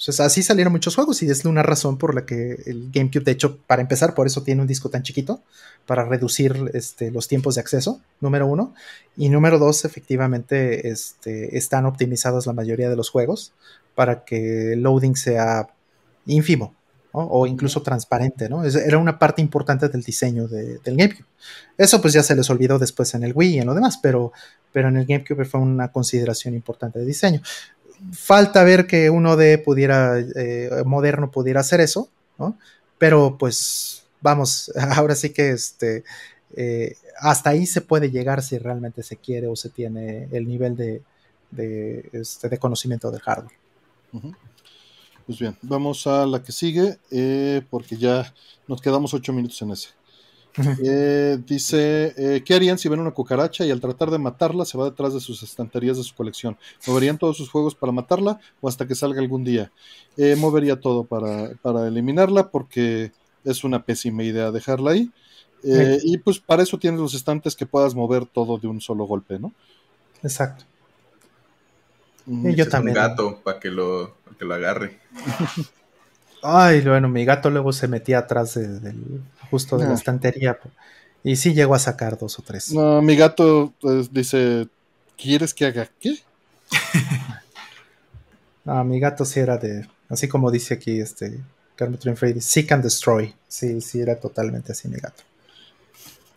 Entonces 0.00 0.20
así 0.20 0.42
salieron 0.42 0.72
muchos 0.72 0.94
juegos 0.94 1.22
y 1.22 1.30
es 1.30 1.44
una 1.44 1.62
razón 1.62 1.98
por 1.98 2.14
la 2.14 2.24
que 2.24 2.62
el 2.64 2.90
GameCube, 2.90 3.22
de 3.22 3.32
hecho, 3.32 3.58
para 3.66 3.82
empezar, 3.82 4.14
por 4.14 4.26
eso 4.26 4.42
tiene 4.42 4.62
un 4.62 4.66
disco 4.66 4.88
tan 4.88 5.02
chiquito, 5.02 5.42
para 5.84 6.06
reducir 6.06 6.70
este, 6.72 7.10
los 7.10 7.28
tiempos 7.28 7.56
de 7.56 7.60
acceso, 7.60 8.00
número 8.18 8.46
uno. 8.46 8.72
Y 9.14 9.28
número 9.28 9.58
dos, 9.58 9.84
efectivamente, 9.84 10.88
este, 10.88 11.58
están 11.58 11.84
optimizados 11.84 12.46
la 12.46 12.54
mayoría 12.54 12.88
de 12.88 12.96
los 12.96 13.10
juegos 13.10 13.52
para 13.94 14.24
que 14.24 14.72
el 14.72 14.80
loading 14.80 15.16
sea 15.16 15.68
ínfimo 16.24 16.74
o 17.12 17.46
incluso 17.46 17.82
transparente, 17.82 18.48
¿no? 18.48 18.64
Era 18.64 18.96
una 18.96 19.18
parte 19.18 19.42
importante 19.42 19.88
del 19.88 20.02
diseño 20.02 20.46
del 20.46 20.80
GameCube. 20.84 21.26
Eso 21.76 22.00
pues 22.00 22.14
ya 22.14 22.22
se 22.22 22.36
les 22.36 22.48
olvidó 22.48 22.78
después 22.78 23.12
en 23.14 23.24
el 23.24 23.32
Wii 23.34 23.56
y 23.56 23.58
en 23.58 23.66
lo 23.66 23.74
demás, 23.74 23.98
pero, 24.00 24.32
pero 24.72 24.88
en 24.88 24.96
el 24.96 25.06
GameCube 25.06 25.44
fue 25.44 25.60
una 25.60 25.90
consideración 25.90 26.54
importante 26.54 27.00
de 27.00 27.04
diseño 27.04 27.42
falta 28.12 28.64
ver 28.64 28.86
que 28.86 29.10
uno 29.10 29.36
de 29.36 29.58
pudiera, 29.58 30.18
eh, 30.18 30.70
moderno 30.84 31.30
pudiera 31.30 31.60
hacer 31.60 31.80
eso, 31.80 32.08
¿no? 32.38 32.58
Pero 32.98 33.36
pues 33.38 34.04
vamos, 34.20 34.72
ahora 34.96 35.14
sí 35.14 35.30
que 35.30 35.50
este, 35.50 36.04
eh, 36.56 36.96
hasta 37.18 37.50
ahí 37.50 37.66
se 37.66 37.80
puede 37.80 38.10
llegar 38.10 38.42
si 38.42 38.58
realmente 38.58 39.02
se 39.02 39.16
quiere 39.16 39.46
o 39.46 39.56
se 39.56 39.68
tiene 39.68 40.28
el 40.32 40.48
nivel 40.48 40.76
de, 40.76 41.02
de, 41.50 42.08
este, 42.12 42.58
conocimiento 42.58 43.10
del 43.10 43.20
hardware. 43.20 43.54
Pues 45.26 45.38
bien, 45.38 45.56
vamos 45.62 46.06
a 46.06 46.26
la 46.26 46.42
que 46.42 46.50
sigue, 46.50 46.98
eh, 47.10 47.62
porque 47.70 47.96
ya 47.96 48.32
nos 48.66 48.80
quedamos 48.80 49.14
ocho 49.14 49.32
minutos 49.32 49.60
en 49.62 49.70
ese. 49.70 49.88
Eh, 50.82 51.38
dice, 51.46 52.14
eh, 52.16 52.42
¿qué 52.44 52.54
harían 52.54 52.78
si 52.78 52.88
ven 52.88 53.00
una 53.00 53.12
cucaracha 53.12 53.64
y 53.64 53.70
al 53.70 53.80
tratar 53.80 54.10
de 54.10 54.18
matarla 54.18 54.64
se 54.64 54.76
va 54.76 54.84
detrás 54.86 55.14
de 55.14 55.20
sus 55.20 55.42
estanterías 55.42 55.96
de 55.96 56.02
su 56.02 56.14
colección? 56.14 56.56
¿Moverían 56.86 57.18
todos 57.18 57.36
sus 57.36 57.50
juegos 57.50 57.74
para 57.74 57.92
matarla 57.92 58.40
o 58.60 58.68
hasta 58.68 58.86
que 58.86 58.94
salga 58.94 59.20
algún 59.20 59.44
día? 59.44 59.70
Eh, 60.16 60.36
movería 60.36 60.80
todo 60.80 61.04
para, 61.04 61.86
eliminarla 61.86 62.50
porque 62.50 63.12
es 63.44 63.64
una 63.64 63.84
pésima 63.84 64.24
idea 64.24 64.50
dejarla 64.50 64.92
ahí. 64.92 65.10
Y 65.62 66.18
pues 66.18 66.38
para 66.40 66.62
eso 66.62 66.78
tienes 66.78 67.00
los 67.00 67.14
estantes 67.14 67.54
que 67.54 67.66
puedas 67.66 67.94
mover 67.94 68.26
todo 68.26 68.58
de 68.58 68.66
un 68.66 68.80
solo 68.80 69.04
golpe, 69.04 69.38
¿no? 69.38 69.52
Exacto. 70.22 70.64
Y 72.26 72.54
yo 72.54 72.68
también. 72.68 72.96
Un 72.96 73.02
gato 73.02 73.40
para 73.42 73.60
que 73.60 73.70
lo, 73.70 74.16
que 74.38 74.44
lo 74.44 74.54
agarre. 74.54 74.98
Ay, 76.42 76.80
bueno, 76.80 77.08
mi 77.08 77.24
gato 77.24 77.50
luego 77.50 77.72
se 77.72 77.88
metía 77.88 78.18
atrás 78.18 78.54
del 78.54 79.22
justo 79.50 79.76
de 79.76 79.86
la 79.86 79.94
estantería 79.94 80.58
y 81.22 81.36
sí 81.36 81.52
llegó 81.54 81.74
a 81.74 81.78
sacar 81.78 82.18
dos 82.18 82.38
o 82.38 82.42
tres. 82.42 82.72
No, 82.72 83.02
mi 83.02 83.16
gato 83.16 83.74
pues, 83.80 84.12
dice, 84.12 84.68
¿quieres 85.16 85.52
que 85.52 85.66
haga 85.66 85.88
qué? 86.00 86.16
no, 88.64 88.84
mi 88.84 89.00
gato 89.00 89.24
sí 89.24 89.40
era 89.40 89.58
de, 89.58 89.86
así 90.08 90.28
como 90.28 90.50
dice 90.50 90.74
aquí 90.74 91.00
este 91.00 91.40
Carmen 91.76 92.16
Freddy, 92.16 92.40
seek 92.40 92.72
and 92.72 92.84
destroy. 92.84 93.34
Sí, 93.48 93.80
sí, 93.80 94.00
era 94.00 94.16
totalmente 94.16 94.72
así 94.72 94.88
mi 94.88 94.98
gato. 94.98 95.22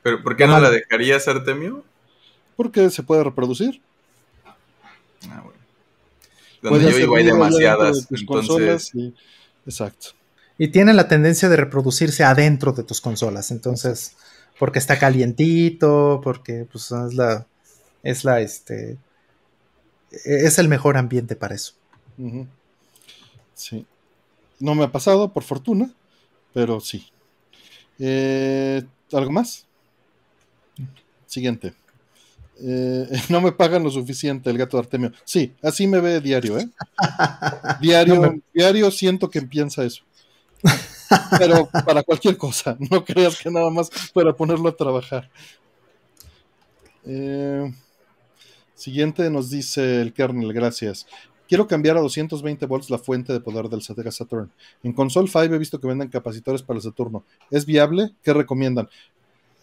¿Pero 0.01 0.22
por 0.23 0.35
qué 0.35 0.48
no, 0.48 0.59
la 0.59 0.69
dejarías, 0.69 1.27
Artemio? 1.27 1.83
Porque 2.56 2.90
se 2.90 3.03
puede 3.03 3.23
reproducir. 3.23 3.82
Ah, 5.30 5.41
bueno. 5.43 5.59
Donde 6.61 6.91
yo 6.91 6.98
vivo 6.98 7.15
hay 7.15 7.25
demasiadas, 7.25 8.07
entonces... 8.09 8.91
Exacto. 9.66 10.08
Y 10.58 10.69
tiene 10.69 10.93
la 10.93 11.08
tendencia 11.08 11.50
de 11.50 11.58
reproducirse 11.58 12.24
adentro 12.24 12.74
de 12.74 12.83
tus 12.83 13.01
consolas, 13.01 13.51
entonces, 13.51 14.16
porque 14.59 14.80
está 14.80 15.00
calientito, 15.00 16.22
porque 16.24 16.67
pues 16.72 16.92
es 16.92 17.14
la, 17.16 17.48
es 18.03 18.24
la, 18.24 18.42
este, 18.42 18.98
es 20.11 20.59
el 20.59 20.67
mejor 20.67 20.98
ambiente 20.98 21.35
para 21.35 21.56
eso. 21.56 21.74
Sí. 23.56 23.85
No 24.59 24.75
me 24.75 24.83
ha 24.83 24.92
pasado, 24.92 25.33
por 25.33 25.43
fortuna, 25.43 25.92
pero 26.53 26.80
sí. 26.80 27.11
Eh, 28.00 28.83
¿Algo 29.11 29.32
más? 29.32 29.66
Siguiente. 31.25 31.74
Eh, 32.61 33.07
no 33.30 33.41
me 33.41 33.51
pagan 33.51 33.83
lo 33.83 33.91
suficiente 33.91 34.49
el 34.49 34.57
gato 34.57 34.77
de 34.77 34.83
Artemio. 34.83 35.11
Sí, 35.23 35.53
así 35.61 35.88
me 35.88 35.99
ve 35.99 36.22
diario, 36.22 36.57
¿eh? 36.57 36.69
Diario, 37.82 38.41
diario 38.53 38.91
siento 38.91 39.30
que 39.30 39.41
piensa 39.41 39.83
eso. 39.83 40.03
Pero 41.38 41.69
para 41.85 42.03
cualquier 42.03 42.38
cosa, 42.38 42.77
no 42.91 43.03
creas 43.03 43.38
que 43.38 43.51
nada 43.51 43.69
más 43.69 43.90
para 44.14 44.33
ponerlo 44.33 44.69
a 44.69 44.75
trabajar. 44.75 45.30
Eh, 47.06 47.73
siguiente 48.75 49.30
nos 49.30 49.49
dice 49.49 50.01
el 50.01 50.14
kernel, 50.14 50.53
gracias. 50.53 51.06
Quiero 51.48 51.67
cambiar 51.67 51.98
a 51.98 52.01
220 52.01 52.65
volts 52.65 52.90
la 52.90 52.98
fuente 52.98 53.33
de 53.33 53.41
poder 53.41 53.67
del 53.67 53.82
Sega 53.82 54.11
Saturn. 54.11 54.49
En 54.82 54.93
Console 54.93 55.27
5 55.27 55.53
he 55.53 55.57
visto 55.57 55.80
que 55.80 55.88
venden 55.88 56.07
capacitores 56.07 56.64
para 56.64 56.77
el 56.77 56.83
Saturno. 56.83 57.25
¿Es 57.51 57.65
viable? 57.65 58.11
¿Qué 58.23 58.33
recomiendan? 58.33 58.88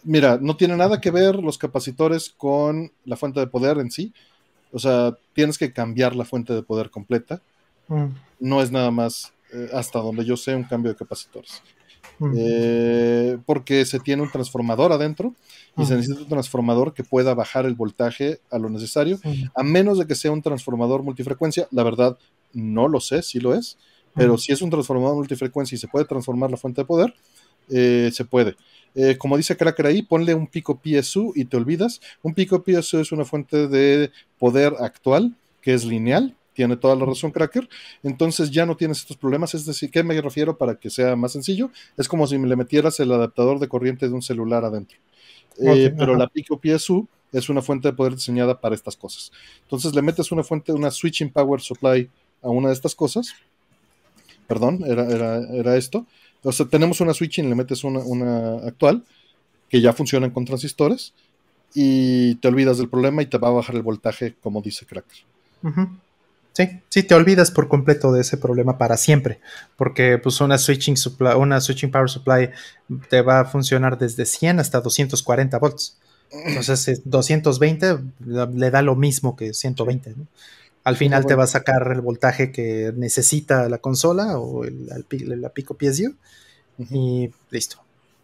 Mira, 0.03 0.39
no 0.41 0.55
tiene 0.55 0.75
nada 0.75 0.99
que 0.99 1.11
ver 1.11 1.35
los 1.35 1.57
capacitores 1.57 2.29
con 2.35 2.91
la 3.05 3.15
fuente 3.15 3.39
de 3.39 3.47
poder 3.47 3.77
en 3.77 3.91
sí. 3.91 4.13
O 4.71 4.79
sea, 4.79 5.15
tienes 5.33 5.57
que 5.57 5.73
cambiar 5.73 6.15
la 6.15 6.25
fuente 6.25 6.53
de 6.53 6.63
poder 6.63 6.89
completa. 6.89 7.41
Mm. 7.87 8.05
No 8.39 8.61
es 8.61 8.71
nada 8.71 8.91
más, 8.91 9.33
eh, 9.53 9.69
hasta 9.73 9.99
donde 9.99 10.25
yo 10.25 10.37
sé, 10.37 10.55
un 10.55 10.63
cambio 10.63 10.91
de 10.91 10.97
capacitores. 10.97 11.61
Mm. 12.19 12.33
Eh, 12.37 13.37
porque 13.45 13.85
se 13.85 13.99
tiene 13.99 14.21
un 14.21 14.31
transformador 14.31 14.91
adentro 14.91 15.33
y 15.77 15.85
se 15.85 15.95
necesita 15.95 16.21
un 16.21 16.27
transformador 16.27 16.93
que 16.93 17.03
pueda 17.03 17.33
bajar 17.33 17.65
el 17.65 17.75
voltaje 17.75 18.39
a 18.51 18.59
lo 18.59 18.69
necesario, 18.69 19.19
a 19.55 19.63
menos 19.63 19.97
de 19.97 20.05
que 20.05 20.15
sea 20.15 20.31
un 20.31 20.41
transformador 20.41 21.01
multifrecuencia. 21.01 21.67
La 21.71 21.83
verdad, 21.83 22.17
no 22.53 22.87
lo 22.87 22.99
sé 22.99 23.23
si 23.23 23.39
lo 23.39 23.53
es, 23.53 23.77
pero 24.13 24.37
si 24.37 24.51
es 24.51 24.61
un 24.61 24.69
transformador 24.69 25.15
multifrecuencia 25.15 25.75
y 25.75 25.79
se 25.79 25.87
puede 25.87 26.05
transformar 26.05 26.51
la 26.51 26.57
fuente 26.57 26.81
de 26.81 26.85
poder, 26.85 27.13
eh, 27.71 28.11
se 28.13 28.25
puede. 28.25 28.55
Eh, 28.93 29.17
como 29.17 29.37
dice 29.37 29.55
Cracker 29.55 29.85
ahí, 29.85 30.01
ponle 30.01 30.35
un 30.35 30.47
pico 30.47 30.79
PSU 30.83 31.33
y 31.35 31.45
te 31.45 31.57
olvidas. 31.57 32.01
Un 32.21 32.33
pico 32.33 32.63
PSU 32.63 32.99
es 32.99 33.11
una 33.11 33.25
fuente 33.25 33.67
de 33.67 34.11
poder 34.37 34.73
actual 34.79 35.35
que 35.61 35.73
es 35.73 35.85
lineal. 35.85 36.35
Tiene 36.53 36.75
toda 36.75 36.95
la 36.95 37.05
razón, 37.05 37.31
Cracker. 37.31 37.69
Entonces 38.03 38.51
ya 38.51 38.65
no 38.65 38.75
tienes 38.75 38.99
estos 38.99 39.15
problemas. 39.15 39.53
Es 39.53 39.65
decir, 39.65 39.89
¿qué 39.89 40.03
me 40.03 40.19
refiero 40.19 40.57
para 40.57 40.75
que 40.75 40.89
sea 40.89 41.15
más 41.15 41.31
sencillo? 41.31 41.71
Es 41.97 42.07
como 42.09 42.27
si 42.27 42.37
me 42.37 42.47
le 42.47 42.57
metieras 42.57 42.99
el 42.99 43.11
adaptador 43.11 43.59
de 43.59 43.69
corriente 43.69 44.07
de 44.07 44.13
un 44.13 44.21
celular 44.21 44.65
adentro. 44.65 44.97
Eh, 45.59 45.93
pero 45.97 46.15
la 46.15 46.27
pico 46.27 46.59
PSU 46.61 47.07
es 47.31 47.47
una 47.47 47.61
fuente 47.61 47.87
de 47.87 47.93
poder 47.93 48.15
diseñada 48.15 48.59
para 48.59 48.75
estas 48.75 48.97
cosas. 48.97 49.31
Entonces 49.63 49.95
le 49.95 50.01
metes 50.01 50.31
una 50.31 50.43
fuente, 50.43 50.73
una 50.73 50.91
switching 50.91 51.29
power 51.29 51.61
supply 51.61 52.09
a 52.41 52.49
una 52.49 52.67
de 52.67 52.73
estas 52.73 52.95
cosas. 52.95 53.33
Perdón, 54.47 54.83
era, 54.85 55.05
era, 55.07 55.37
era 55.53 55.77
esto 55.77 56.05
o 56.43 56.51
sea, 56.51 56.65
tenemos 56.67 57.01
una 57.01 57.13
switch 57.13 57.39
y 57.39 57.43
le 57.43 57.55
metes 57.55 57.83
una, 57.83 58.67
actual 58.67 59.03
que 59.69 59.81
ya 59.81 59.93
funciona 59.93 60.31
con 60.33 60.45
transistores 60.45 61.13
y 61.73 62.35
te 62.35 62.47
olvidas 62.47 62.77
del 62.77 62.89
problema 62.89 63.21
y 63.21 63.27
te 63.27 63.37
va 63.37 63.49
a 63.49 63.51
bajar 63.51 63.75
el 63.75 63.83
voltaje, 63.83 64.35
como 64.41 64.61
dice 64.61 64.85
Cracker. 64.85 65.19
Sí, 66.53 66.81
sí, 66.89 67.03
te 67.03 67.15
olvidas 67.15 67.49
por 67.49 67.69
completo 67.69 68.11
de 68.11 68.21
ese 68.21 68.37
problema 68.37 68.77
para 68.77 68.97
siempre, 68.97 69.39
porque 69.77 70.17
pues 70.17 70.41
una 70.41 70.57
switching, 70.57 70.97
supply, 70.97 71.35
una 71.37 71.61
switching 71.61 71.91
power 71.91 72.09
supply 72.09 72.49
te 73.09 73.21
va 73.21 73.39
a 73.39 73.45
funcionar 73.45 73.97
desde 73.97 74.25
100 74.25 74.59
hasta 74.59 74.81
240 74.81 75.57
volts. 75.59 75.97
Entonces, 76.31 77.01
220 77.05 77.99
le 78.19 78.71
da 78.71 78.81
lo 78.81 78.95
mismo 78.95 79.35
que 79.35 79.53
120. 79.53 80.15
Al 80.83 80.95
final 80.95 81.25
te 81.25 81.35
va 81.35 81.43
a 81.43 81.47
sacar 81.47 81.91
el 81.91 82.01
voltaje 82.01 82.51
que 82.51 82.91
necesita 82.95 83.69
la 83.69 83.77
consola 83.77 84.39
o 84.39 84.65
el, 84.65 84.87
la 85.41 85.49
pico 85.49 85.75
piezo 85.75 86.11
y 86.89 87.29
listo. 87.51 87.77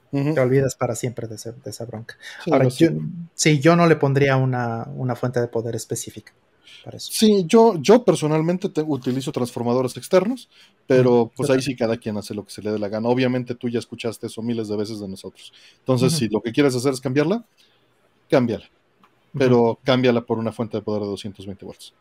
Te 0.10 0.40
olvidas 0.40 0.76
para 0.76 0.96
siempre 0.96 1.28
de, 1.28 1.36
esa 1.36 1.86
bronca. 1.86 2.18
Sí, 2.44 2.52
Ahora, 2.52 2.68
yo, 2.70 2.88
sí, 3.36 3.60
yo 3.60 3.76
no 3.76 3.88
le 3.88 3.98
pondría 3.98 4.38
una, 4.38 4.88
fuente 5.16 5.42
de 5.42 5.48
poder 5.48 5.76
específica. 5.76 6.34
para 6.84 6.98
eso. 6.98 7.12
Sí, 7.12 7.44
yo, 7.46 7.76
yo 7.80 8.04
personalmente 8.04 8.70
te- 8.70 8.82
utilizo 8.82 9.32
transformadores 9.32 9.96
externos, 9.98 10.50
pero 10.88 11.32
pues 11.36 11.50
ahí 11.50 11.62
sí 11.62 11.76
cada 11.76 11.98
quien 11.98 12.18
hace 12.18 12.34
lo 12.34 12.46
que 12.46 12.52
se 12.52 12.62
le 12.62 12.72
dé 12.72 12.80
la 12.80 12.88
gana. 12.88 13.10
Obviamente 13.10 13.54
tú 13.54 13.70
ya 13.70 13.80
escuchaste 13.80 14.28
eso 14.28 14.42
miles 14.42 14.70
de 14.70 14.78
veces 14.78 15.00
de 15.00 15.08
nosotros. 15.08 15.54
Entonces, 15.80 16.14
si 16.14 16.30
lo 16.30 16.42
que 16.42 16.54
quieres 16.54 16.74
hacer 16.74 16.94
es 16.94 17.02
cambiarla, 17.02 17.44
cámbiala. 18.30 18.66
Pero 19.38 19.78
cámbiala 19.84 20.22
por 20.22 20.40
una 20.40 20.52
fuente 20.52 20.78
de 20.78 20.84
poder 20.84 21.02
de 21.02 21.10
220 21.10 21.66
volts. 21.66 21.94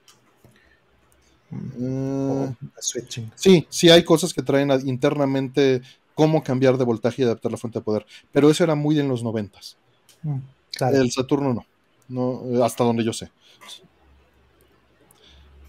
Switching. 2.78 3.30
sí, 3.34 3.66
sí 3.68 3.88
hay 3.90 4.04
cosas 4.04 4.32
que 4.34 4.42
traen 4.42 4.70
internamente 4.86 5.82
cómo 6.14 6.42
cambiar 6.42 6.78
de 6.78 6.84
voltaje 6.84 7.22
y 7.22 7.24
adaptar 7.24 7.52
la 7.52 7.58
fuente 7.58 7.78
de 7.78 7.84
poder, 7.84 8.06
pero 8.32 8.50
eso 8.50 8.64
era 8.64 8.74
muy 8.74 8.98
en 8.98 9.08
los 9.08 9.22
noventas. 9.22 9.76
Mm, 10.22 10.38
Claro. 10.76 10.96
El 10.98 11.10
Saturno 11.10 11.54
no, 11.54 11.66
no, 12.08 12.42
eh, 12.58 12.62
hasta 12.62 12.84
donde 12.84 13.02
yo 13.02 13.12
sé. 13.12 13.30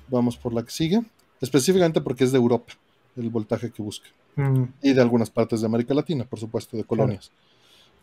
Vamos 0.10 0.38
por 0.38 0.54
la 0.54 0.64
que 0.64 0.72
sigue, 0.72 1.02
específicamente 1.42 2.02
porque 2.02 2.24
es 2.24 2.32
de 2.32 2.38
Europa, 2.38 2.74
el 3.16 3.30
voltaje 3.30 3.72
que 3.72 3.82
busca. 3.82 4.08
Mm, 4.36 4.64
Y 4.82 4.94
de 4.94 5.02
algunas 5.02 5.30
partes 5.30 5.62
de 5.62 5.66
América 5.68 5.94
Latina, 5.94 6.26
por 6.26 6.40
supuesto, 6.40 6.78
de 6.78 6.84
colonias. 6.84 7.32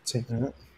sí, 0.03 0.25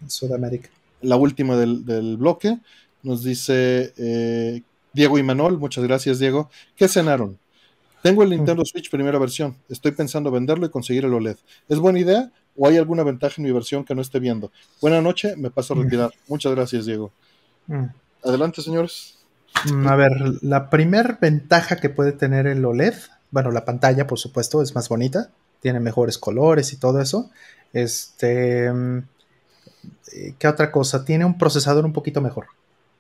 Sudamérica. 0.08 0.70
La 1.02 1.16
última 1.16 1.56
del, 1.58 1.86
del 1.86 2.18
bloque 2.18 2.58
nos 3.04 3.24
dice 3.24 3.94
eh, 3.98 4.62
Diego 4.98 5.20
y 5.20 5.24
Manol, 5.24 5.60
muchas 5.60 5.84
gracias 5.84 6.18
Diego. 6.18 6.50
¿Qué 6.76 6.88
cenaron? 6.88 7.38
Tengo 8.02 8.24
el 8.24 8.32
Nintendo 8.32 8.66
Switch 8.66 8.90
primera 8.90 9.20
versión, 9.20 9.56
estoy 9.70 9.92
pensando 9.92 10.32
venderlo 10.32 10.66
y 10.66 10.70
conseguir 10.70 11.06
el 11.06 11.14
OLED. 11.14 11.38
¿Es 11.70 11.78
buena 11.78 12.00
idea 12.00 12.32
o 12.56 12.68
hay 12.68 12.78
alguna 12.78 13.04
ventaja 13.04 13.36
en 13.38 13.44
mi 13.44 13.52
versión 13.52 13.86
que 13.86 13.94
no 13.94 14.02
esté 14.02 14.20
viendo? 14.20 14.52
Buena 14.82 15.00
noche, 15.00 15.36
me 15.38 15.52
paso 15.52 15.76
a 15.76 15.84
retirar. 15.84 16.10
Muchas 16.28 16.52
gracias 16.56 16.88
Diego. 16.88 17.12
Mm. 17.68 17.86
Adelante 18.24 18.64
señores. 18.64 19.20
Mm, 19.72 19.88
A 19.88 19.96
ver, 19.96 20.14
la 20.42 20.72
primer 20.72 21.20
ventaja 21.22 21.76
que 21.76 21.90
puede 21.90 22.12
tener 22.12 22.48
el 22.48 22.66
OLED, 22.66 22.96
bueno, 23.30 23.52
la 23.52 23.66
pantalla, 23.66 24.08
por 24.08 24.18
supuesto, 24.18 24.64
es 24.64 24.74
más 24.74 24.90
bonita, 24.90 25.30
tiene 25.62 25.80
mejores 25.80 26.18
colores 26.18 26.74
y 26.74 26.78
todo 26.78 27.00
eso. 27.00 27.30
Este, 27.72 28.74
mm, 28.74 28.98
eh, 30.14 30.34
¿qué 30.40 30.48
otra 30.48 30.72
cosa? 30.72 31.06
Tiene 31.06 31.24
un 31.24 31.38
procesador 31.38 31.86
un 31.86 31.94
poquito 31.94 32.20
mejor. 32.20 32.48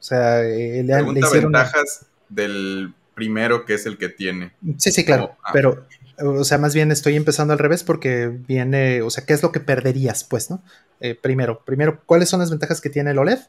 O 0.07 0.09
sea, 0.09 0.41
eh, 0.43 0.83
le, 0.83 0.83
le 0.83 0.93
Pregunta 0.93 1.19
hicieron. 1.19 1.51
ventajas 1.51 2.05
del 2.29 2.93
primero 3.13 3.65
que 3.65 3.73
es 3.73 3.85
el 3.85 3.97
que 3.97 4.07
tiene. 4.07 4.53
Sí, 4.77 4.89
sí, 4.93 5.03
claro, 5.03 5.31
Oh, 5.33 5.37
ah. 5.43 5.49
pero, 5.51 5.85
o 6.19 6.45
sea, 6.45 6.57
más 6.59 6.73
bien 6.73 6.93
estoy 6.93 7.17
empezando 7.17 7.51
al 7.51 7.59
revés 7.59 7.83
porque 7.83 8.27
viene, 8.29 9.01
o 9.01 9.09
sea, 9.09 9.25
¿qué 9.25 9.33
es 9.33 9.43
lo 9.43 9.51
que 9.51 9.59
perderías, 9.59 10.23
pues, 10.23 10.49
no? 10.49 10.63
Eh, 11.01 11.13
primero, 11.13 11.61
primero, 11.65 12.01
¿cuáles 12.05 12.29
son 12.29 12.39
las 12.39 12.49
ventajas 12.51 12.79
que 12.79 12.89
tiene 12.89 13.11
el 13.11 13.17
OLED? 13.17 13.39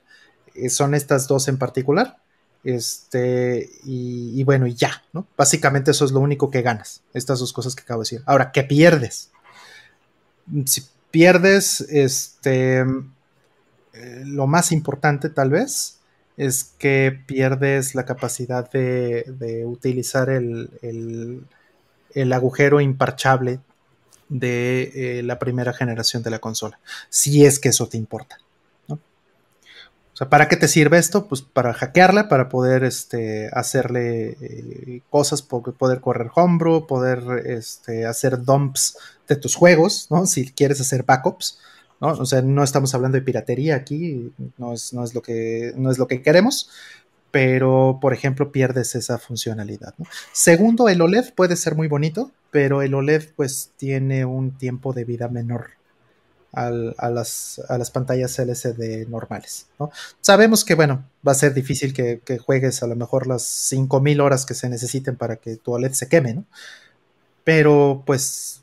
Eh, 0.57 0.69
son 0.69 0.95
estas 0.97 1.29
dos 1.29 1.47
en 1.47 1.59
particular. 1.59 2.17
Este, 2.65 3.71
y, 3.85 4.33
y 4.41 4.43
bueno, 4.43 4.67
y 4.67 4.75
ya, 4.75 5.05
¿no? 5.13 5.29
Básicamente 5.37 5.93
eso 5.93 6.05
es 6.05 6.11
lo 6.11 6.19
único 6.19 6.51
que 6.51 6.63
ganas, 6.63 7.03
estas 7.15 7.39
dos 7.39 7.53
cosas 7.53 7.77
que 7.77 7.83
acabo 7.83 8.01
de 8.01 8.07
decir. 8.07 8.23
Ahora, 8.27 8.51
¿qué 8.51 8.65
pierdes? 8.65 9.31
Si 10.67 10.83
pierdes, 11.13 11.83
este, 11.83 12.81
eh, 12.81 14.23
lo 14.27 14.47
más 14.49 14.73
importante 14.73 15.29
tal 15.31 15.51
vez 15.51 15.98
es 16.39 16.73
que 16.79 17.21
pierdes 17.27 17.95
la 17.95 18.07
capacidad 18.07 18.71
de, 18.71 19.25
de 19.39 19.67
utilizar 19.67 20.31
el, 20.31 20.71
el- 20.83 21.45
el 22.15 22.33
agujero 22.33 22.81
imparchable 22.81 23.61
de 24.31 25.19
eh, 25.21 25.23
la 25.23 25.39
primera 25.39 25.73
generación 25.75 26.23
de 26.23 26.31
la 26.31 26.39
consola, 26.39 26.79
si 27.11 27.45
es 27.45 27.59
que 27.59 27.71
eso 27.71 27.89
te 27.89 27.99
importa. 27.99 28.39
¿no? 28.89 28.97
O 28.97 30.17
sea, 30.19 30.29
¿para 30.29 30.49
qué 30.49 30.57
te 30.57 30.67
sirve 30.69 30.99
esto? 30.99 31.29
Pues 31.29 31.43
para 31.43 31.73
hackearla, 31.73 32.29
para 32.29 32.49
poder 32.49 32.83
este, 32.83 33.49
hacerle 33.53 34.37
eh, 34.41 35.01
cosas, 35.11 35.43
po- 35.43 35.63
poder 35.63 36.01
correr 36.01 36.31
homebrew, 36.35 36.87
poder 36.89 37.23
este, 37.47 38.05
hacer 38.05 38.43
dumps 38.43 38.97
de 39.29 39.37
tus 39.37 39.55
juegos, 39.55 40.09
¿no? 40.11 40.27
Si 40.27 40.51
quieres 40.51 40.81
hacer 40.81 41.05
backups, 41.05 41.59
¿no? 42.01 42.09
O 42.09 42.27
sea, 42.27 42.43
no 42.43 42.63
estamos 42.65 42.95
hablando 42.95 43.17
de 43.19 43.23
piratería 43.23 43.77
aquí, 43.77 44.33
no 44.57 44.73
es, 44.73 44.93
no 44.93 45.05
es, 45.05 45.15
lo, 45.15 45.23
que, 45.23 45.73
no 45.77 45.91
es 45.91 45.99
lo 45.99 46.07
que 46.07 46.23
queremos, 46.23 46.71
pero, 47.31 47.99
por 48.01 48.15
ejemplo, 48.15 48.53
pierdes 48.53 48.95
esa 48.95 49.19
funcionalidad. 49.19 49.95
Segundo, 50.33 50.89
el 50.89 51.01
OLED 51.03 51.35
puede 51.35 51.57
ser 51.57 51.75
muy 51.77 51.89
bonito, 51.89 52.33
pero 52.51 52.83
el 52.83 52.95
OLED 52.95 53.31
pues 53.37 53.73
tiene 53.77 54.25
un 54.25 54.57
tiempo 54.57 54.93
de 54.95 55.05
vida 55.05 55.29
menor 55.29 55.71
al- 56.53 56.95
a, 56.99 57.11
las, 57.11 57.61
a 57.69 57.79
las 57.79 57.91
pantallas 57.91 58.39
LCD 58.39 59.07
normales, 59.09 59.67
¿no? 59.79 59.91
Sabemos 60.21 60.65
que, 60.65 60.75
bueno, 60.75 61.05
va 61.27 61.33
a 61.33 61.35
ser 61.35 61.55
difícil 61.55 61.93
que, 61.93 62.21
que 62.25 62.39
juegues 62.39 62.83
a 62.83 62.87
lo 62.87 62.97
mejor 62.97 63.27
las 63.27 63.43
5000 63.43 64.21
horas 64.21 64.47
que 64.47 64.55
se 64.55 64.69
necesiten 64.69 65.17
para 65.17 65.37
que 65.37 65.57
tu 65.57 65.73
OLED 65.73 65.93
se 65.93 66.09
queme, 66.09 66.35
¿no? 66.35 66.45
Pero 67.45 68.03
pues 68.07 68.61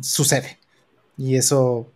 sucede. 0.00 0.58
Y 1.18 1.36
eso 1.36 1.88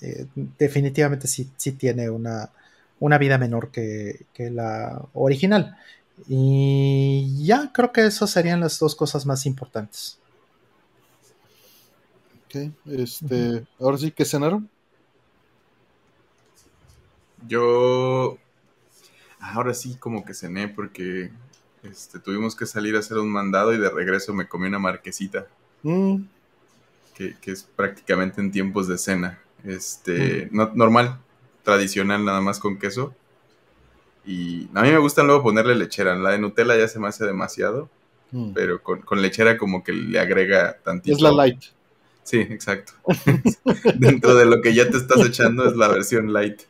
eh, 0.00 0.26
definitivamente 0.58 1.26
sí, 1.28 1.52
sí 1.56 1.72
tiene 1.72 2.10
una, 2.10 2.50
una 2.98 3.18
vida 3.18 3.38
menor 3.38 3.70
que, 3.70 4.26
que 4.32 4.50
la 4.50 5.02
original. 5.14 5.76
Y 6.26 7.44
ya 7.46 7.72
creo 7.72 7.92
que 7.92 8.06
esas 8.06 8.30
serían 8.30 8.60
las 8.60 8.78
dos 8.78 8.94
cosas 8.96 9.26
más 9.26 9.46
importantes. 9.46 10.20
Ok, 12.34 12.72
Este, 12.86 13.66
ahora 13.78 13.98
sí, 13.98 14.12
¿qué 14.12 14.24
cenaron? 14.24 14.70
Yo 17.38 18.42
ahora 19.38 19.74
sí 19.74 19.96
como 19.98 20.24
que 20.24 20.34
cené 20.34 20.68
porque 20.68 21.32
este, 21.82 22.18
tuvimos 22.20 22.56
que 22.56 22.66
salir 22.66 22.96
a 22.96 23.00
hacer 23.00 23.18
un 23.18 23.30
mandado 23.30 23.72
y 23.74 23.78
de 23.78 23.90
regreso 23.90 24.34
me 24.34 24.48
comí 24.48 24.66
una 24.68 24.78
marquesita, 24.78 25.46
Mm, 25.84 26.28
que, 27.14 27.36
que 27.40 27.50
es 27.50 27.64
prácticamente 27.64 28.40
en 28.40 28.52
tiempos 28.52 28.86
de 28.88 28.98
cena. 28.98 29.40
Este, 29.66 30.48
no- 30.52 30.70
normal, 30.74 31.18
tradicional, 31.62 32.24
nada 32.24 32.40
más 32.40 32.58
con 32.58 32.78
queso. 32.78 33.14
Y 34.24 34.68
a 34.74 34.82
mí 34.82 34.90
me 34.90 34.98
gusta 34.98 35.22
luego 35.22 35.42
ponerle 35.42 35.74
lechera. 35.74 36.16
La 36.16 36.30
de 36.30 36.38
Nutella 36.38 36.76
ya 36.76 36.88
se 36.88 36.98
me 36.98 37.08
hace 37.08 37.24
demasiado, 37.24 37.88
mm. 38.32 38.52
pero 38.52 38.82
con, 38.82 39.02
con 39.02 39.22
lechera 39.22 39.56
como 39.56 39.84
que 39.84 39.92
le 39.92 40.18
agrega 40.18 40.78
tantito. 40.82 41.16
Es 41.16 41.22
la 41.22 41.32
light. 41.32 41.62
Sí, 42.24 42.38
exacto. 42.38 42.92
Dentro 43.94 44.34
de 44.34 44.46
lo 44.46 44.60
que 44.60 44.74
ya 44.74 44.90
te 44.90 44.96
estás 44.96 45.24
echando 45.24 45.68
es 45.68 45.76
la 45.76 45.88
versión 45.88 46.32
light. 46.32 46.62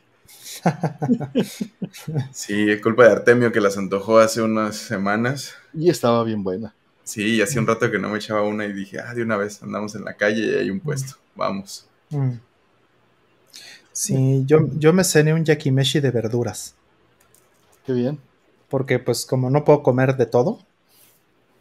Sí, 2.31 2.69
es 2.69 2.81
culpa 2.81 3.05
de 3.05 3.11
Artemio 3.11 3.51
que 3.51 3.61
las 3.61 3.77
antojó 3.77 4.19
hace 4.19 4.41
unas 4.41 4.75
semanas. 4.75 5.55
Y 5.73 5.89
estaba 5.89 6.23
bien 6.23 6.43
buena. 6.43 6.73
Sí, 7.03 7.35
y 7.35 7.41
hace 7.41 7.59
un 7.59 7.67
rato 7.67 7.89
que 7.89 7.99
no 7.99 8.09
me 8.09 8.17
echaba 8.17 8.43
una 8.43 8.65
y 8.65 8.73
dije, 8.73 8.99
ah, 8.99 9.13
de 9.13 9.23
una 9.23 9.37
vez 9.37 9.63
andamos 9.63 9.95
en 9.95 10.03
la 10.03 10.15
calle 10.15 10.45
y 10.45 10.55
hay 10.55 10.69
un 10.69 10.79
puesto, 10.79 11.15
vamos. 11.35 11.87
Mm. 12.09 12.33
Sí, 14.01 14.43
yo, 14.45 14.59
yo 14.77 14.93
me 14.93 15.03
cené 15.03 15.33
un 15.33 15.43
yakimeshi 15.43 15.99
de 15.99 16.11
verduras, 16.11 16.75
Qué 17.85 17.93
bien. 17.93 18.19
porque 18.69 18.99
pues 18.99 19.25
como 19.25 19.49
no 19.49 19.63
puedo 19.65 19.83
comer 19.83 20.15
de 20.17 20.25
todo, 20.25 20.59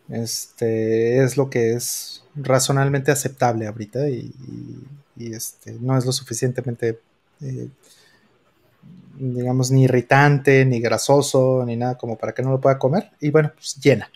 este 0.09 1.23
es 1.23 1.37
lo 1.37 1.51
que 1.51 1.73
es 1.73 2.23
razonablemente 2.35 3.11
aceptable 3.11 3.67
ahorita 3.67 4.09
y, 4.09 4.33
y- 4.49 4.87
y, 5.19 5.33
este, 5.35 5.73
no 5.81 5.97
es 5.97 6.05
lo 6.05 6.13
suficientemente, 6.13 7.01
eh, 7.41 7.69
digamos, 9.19 9.71
ni 9.71 9.85
irritante, 9.85 10.65
ni 10.65 10.81
grasoso, 10.81 11.65
ni 11.67 11.77
nada 11.77 11.97
como 11.97 12.17
para 12.19 12.33
que 12.33 12.43
no 12.43 12.51
lo 12.51 12.61
pueda 12.61 12.79
comer. 12.79 13.11
Y 13.21 13.31
bueno, 13.31 13.51
pues 13.55 13.77
llena. 13.81 14.11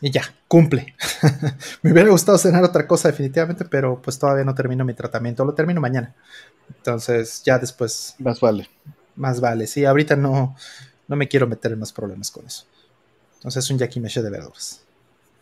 Y 0.00 0.10
ya, 0.10 0.22
cumple. 0.48 0.94
Me 1.82 1.92
hubiera 1.92 2.10
gustado 2.10 2.38
cenar 2.38 2.64
otra 2.64 2.86
cosa 2.86 3.08
definitivamente, 3.08 3.64
pero 3.64 4.00
pues 4.00 4.18
todavía 4.18 4.44
no 4.44 4.54
termino 4.54 4.84
mi 4.84 4.94
tratamiento, 4.94 5.44
lo 5.44 5.54
termino 5.54 5.80
mañana. 5.80 6.14
Entonces 6.68 7.42
ya 7.44 7.58
después 7.58 8.14
Más 8.18 8.40
vale. 8.40 8.68
más 9.16 9.40
vale. 9.40 9.66
Sí, 9.66 9.84
ahorita 9.84 10.16
no, 10.16 10.56
no 11.08 11.16
me 11.16 11.28
quiero 11.28 11.46
meter 11.46 11.72
en 11.72 11.80
más 11.80 11.92
problemas 11.92 12.30
con 12.30 12.46
eso. 12.46 12.64
Entonces 13.36 13.70
un 13.70 13.78
yakimeshi 13.78 14.22
de 14.22 14.30
verduras. 14.30 14.82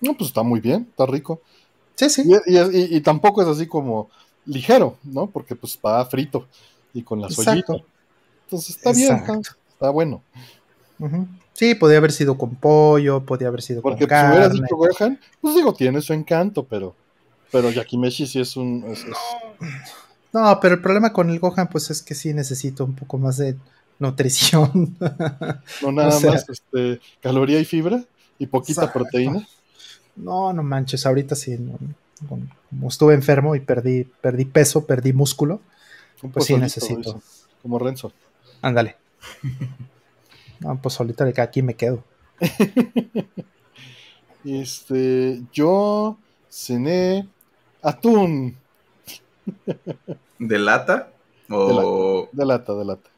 No, 0.00 0.14
pues 0.16 0.28
está 0.28 0.42
muy 0.42 0.60
bien, 0.60 0.86
está 0.90 1.06
rico. 1.06 1.40
Sí, 1.96 2.08
sí. 2.10 2.24
Y, 2.46 2.96
y- 2.96 3.00
tampoco 3.00 3.42
es 3.42 3.48
así 3.48 3.66
como 3.66 4.08
ligero, 4.46 4.96
¿no? 5.04 5.28
Porque 5.28 5.56
pues 5.56 5.78
va 5.84 6.04
frito 6.06 6.46
y 6.94 7.02
con 7.02 7.20
la 7.20 7.28
soyita. 7.30 7.74
Entonces 8.44 8.76
está 8.76 8.92
bien, 8.92 9.16
está, 9.16 9.38
está 9.72 9.90
bueno. 9.90 10.22
Sí, 11.58 11.74
podía 11.74 11.98
haber 11.98 12.12
sido 12.12 12.38
con 12.38 12.54
pollo, 12.54 13.24
podía 13.26 13.48
haber 13.48 13.62
sido 13.62 13.82
Porque 13.82 14.06
con 14.06 14.08
pues, 14.08 14.20
si 14.20 14.26
hubieras 14.28 14.48
carne. 14.48 14.62
dicho 14.62 14.76
Gohan, 14.76 15.20
pues 15.40 15.54
digo, 15.56 15.74
tiene 15.74 16.00
su 16.00 16.12
encanto, 16.12 16.64
pero 16.64 16.94
pero 17.50 17.70
Yakimeshi 17.70 18.26
sí 18.28 18.40
es 18.40 18.56
un... 18.56 18.84
es- 18.86 19.00
es- 19.04 19.16
No, 20.32 20.58
pero 20.60 20.74
el 20.76 20.82
problema 20.82 21.12
con 21.12 21.30
el 21.30 21.40
Gohan, 21.40 21.68
pues 21.68 21.90
es 21.90 22.02
que 22.02 22.14
sí 22.14 22.32
necesito 22.32 22.84
un 22.84 22.94
poco 22.94 23.18
más 23.18 23.38
de 23.38 23.56
nutrición. 23.98 24.96
no 25.82 25.92
nada 25.92 26.08
O 26.16 26.20
sea- 26.20 26.32
más 26.32 26.46
este, 26.48 27.00
caloría 27.20 27.58
y 27.58 27.64
fibra 27.64 28.04
y 28.38 28.46
poquita 28.46 28.82
Exacto. 28.82 29.00
proteína. 29.00 29.44
no, 30.14 30.52
no 30.52 30.62
manches, 30.62 31.06
ahorita 31.06 31.34
sí. 31.34 31.56
no- 31.58 31.78
no- 31.80 32.38
como 32.70 32.88
estuve 32.88 33.14
enfermo 33.14 33.56
y 33.56 33.60
perdí, 33.60 34.04
perdí 34.04 34.44
peso, 34.44 34.84
perdí 34.86 35.12
músculo. 35.12 35.60
Un 36.22 36.30
Pues 36.30 36.46
sí 36.46 36.56
necesito. 36.56 37.20
Como 37.62 37.78
Renzo. 37.78 38.12
Ándale. 38.62 38.96
No, 40.60 40.80
pues 40.80 40.98
ahorita 40.98 41.24
de 41.24 41.40
aquí 41.40 41.62
me 41.62 41.74
quedo. 41.74 42.02
este, 44.44 45.42
yo 45.52 46.18
cené 46.50 47.28
atún. 47.82 48.56
¿De 50.38 50.58
lata? 50.58 51.10
O... 51.50 52.28
De 52.32 52.44
lata, 52.44 52.74
de 52.74 52.84
lata. 52.84 53.10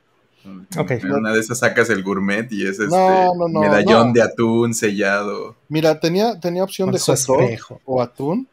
Okay. 0.76 0.98
En 1.02 1.12
una 1.12 1.32
de 1.32 1.40
esas 1.40 1.58
sacas 1.58 1.90
el 1.90 2.02
gourmet 2.02 2.50
y 2.50 2.66
es 2.66 2.80
este 2.80 2.96
medallón 3.52 4.12
de 4.14 4.22
atún 4.22 4.72
sellado. 4.72 5.54
Mira, 5.68 6.00
tenía, 6.00 6.40
tenía 6.40 6.64
opción 6.64 6.90
de 6.90 6.98
hot 6.98 7.18
o 7.84 8.00
atún 8.00 8.48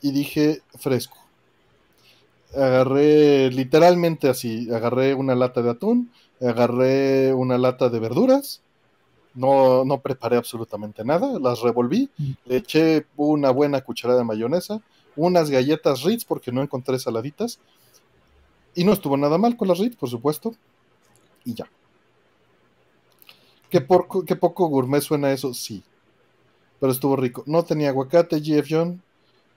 y 0.00 0.10
dije 0.10 0.62
fresco. 0.78 1.16
Agarré 2.54 3.50
literalmente 3.50 4.28
así, 4.28 4.68
agarré 4.72 5.14
una 5.14 5.34
lata 5.34 5.62
de 5.62 5.70
atún, 5.70 6.10
agarré 6.40 7.32
una 7.32 7.58
lata 7.58 7.88
de 7.88 7.98
verduras, 7.98 8.62
no, 9.34 9.84
no 9.84 10.00
preparé 10.00 10.36
absolutamente 10.36 11.04
nada, 11.04 11.38
las 11.38 11.60
revolví, 11.60 12.10
mm. 12.16 12.32
le 12.46 12.56
eché 12.56 13.06
una 13.16 13.50
buena 13.50 13.80
cucharada 13.80 14.20
de 14.20 14.24
mayonesa, 14.24 14.80
unas 15.16 15.50
galletas 15.50 16.02
Ritz 16.02 16.24
porque 16.24 16.52
no 16.52 16.62
encontré 16.62 16.98
saladitas, 16.98 17.58
y 18.74 18.84
no 18.84 18.92
estuvo 18.92 19.16
nada 19.16 19.38
mal 19.38 19.56
con 19.56 19.68
las 19.68 19.78
Ritz, 19.78 19.96
por 19.96 20.08
supuesto, 20.08 20.54
y 21.44 21.54
ya. 21.54 21.68
¿Qué, 23.74 23.80
poco 23.80 24.68
gourmet 24.68 25.00
suena 25.00 25.32
eso? 25.32 25.52
Sí. 25.52 25.82
Pero 26.78 26.92
estuvo 26.92 27.16
rico. 27.16 27.42
No 27.46 27.64
tenía 27.64 27.88
aguacate, 27.88 28.38
GF 28.38 28.68
John. 28.70 29.02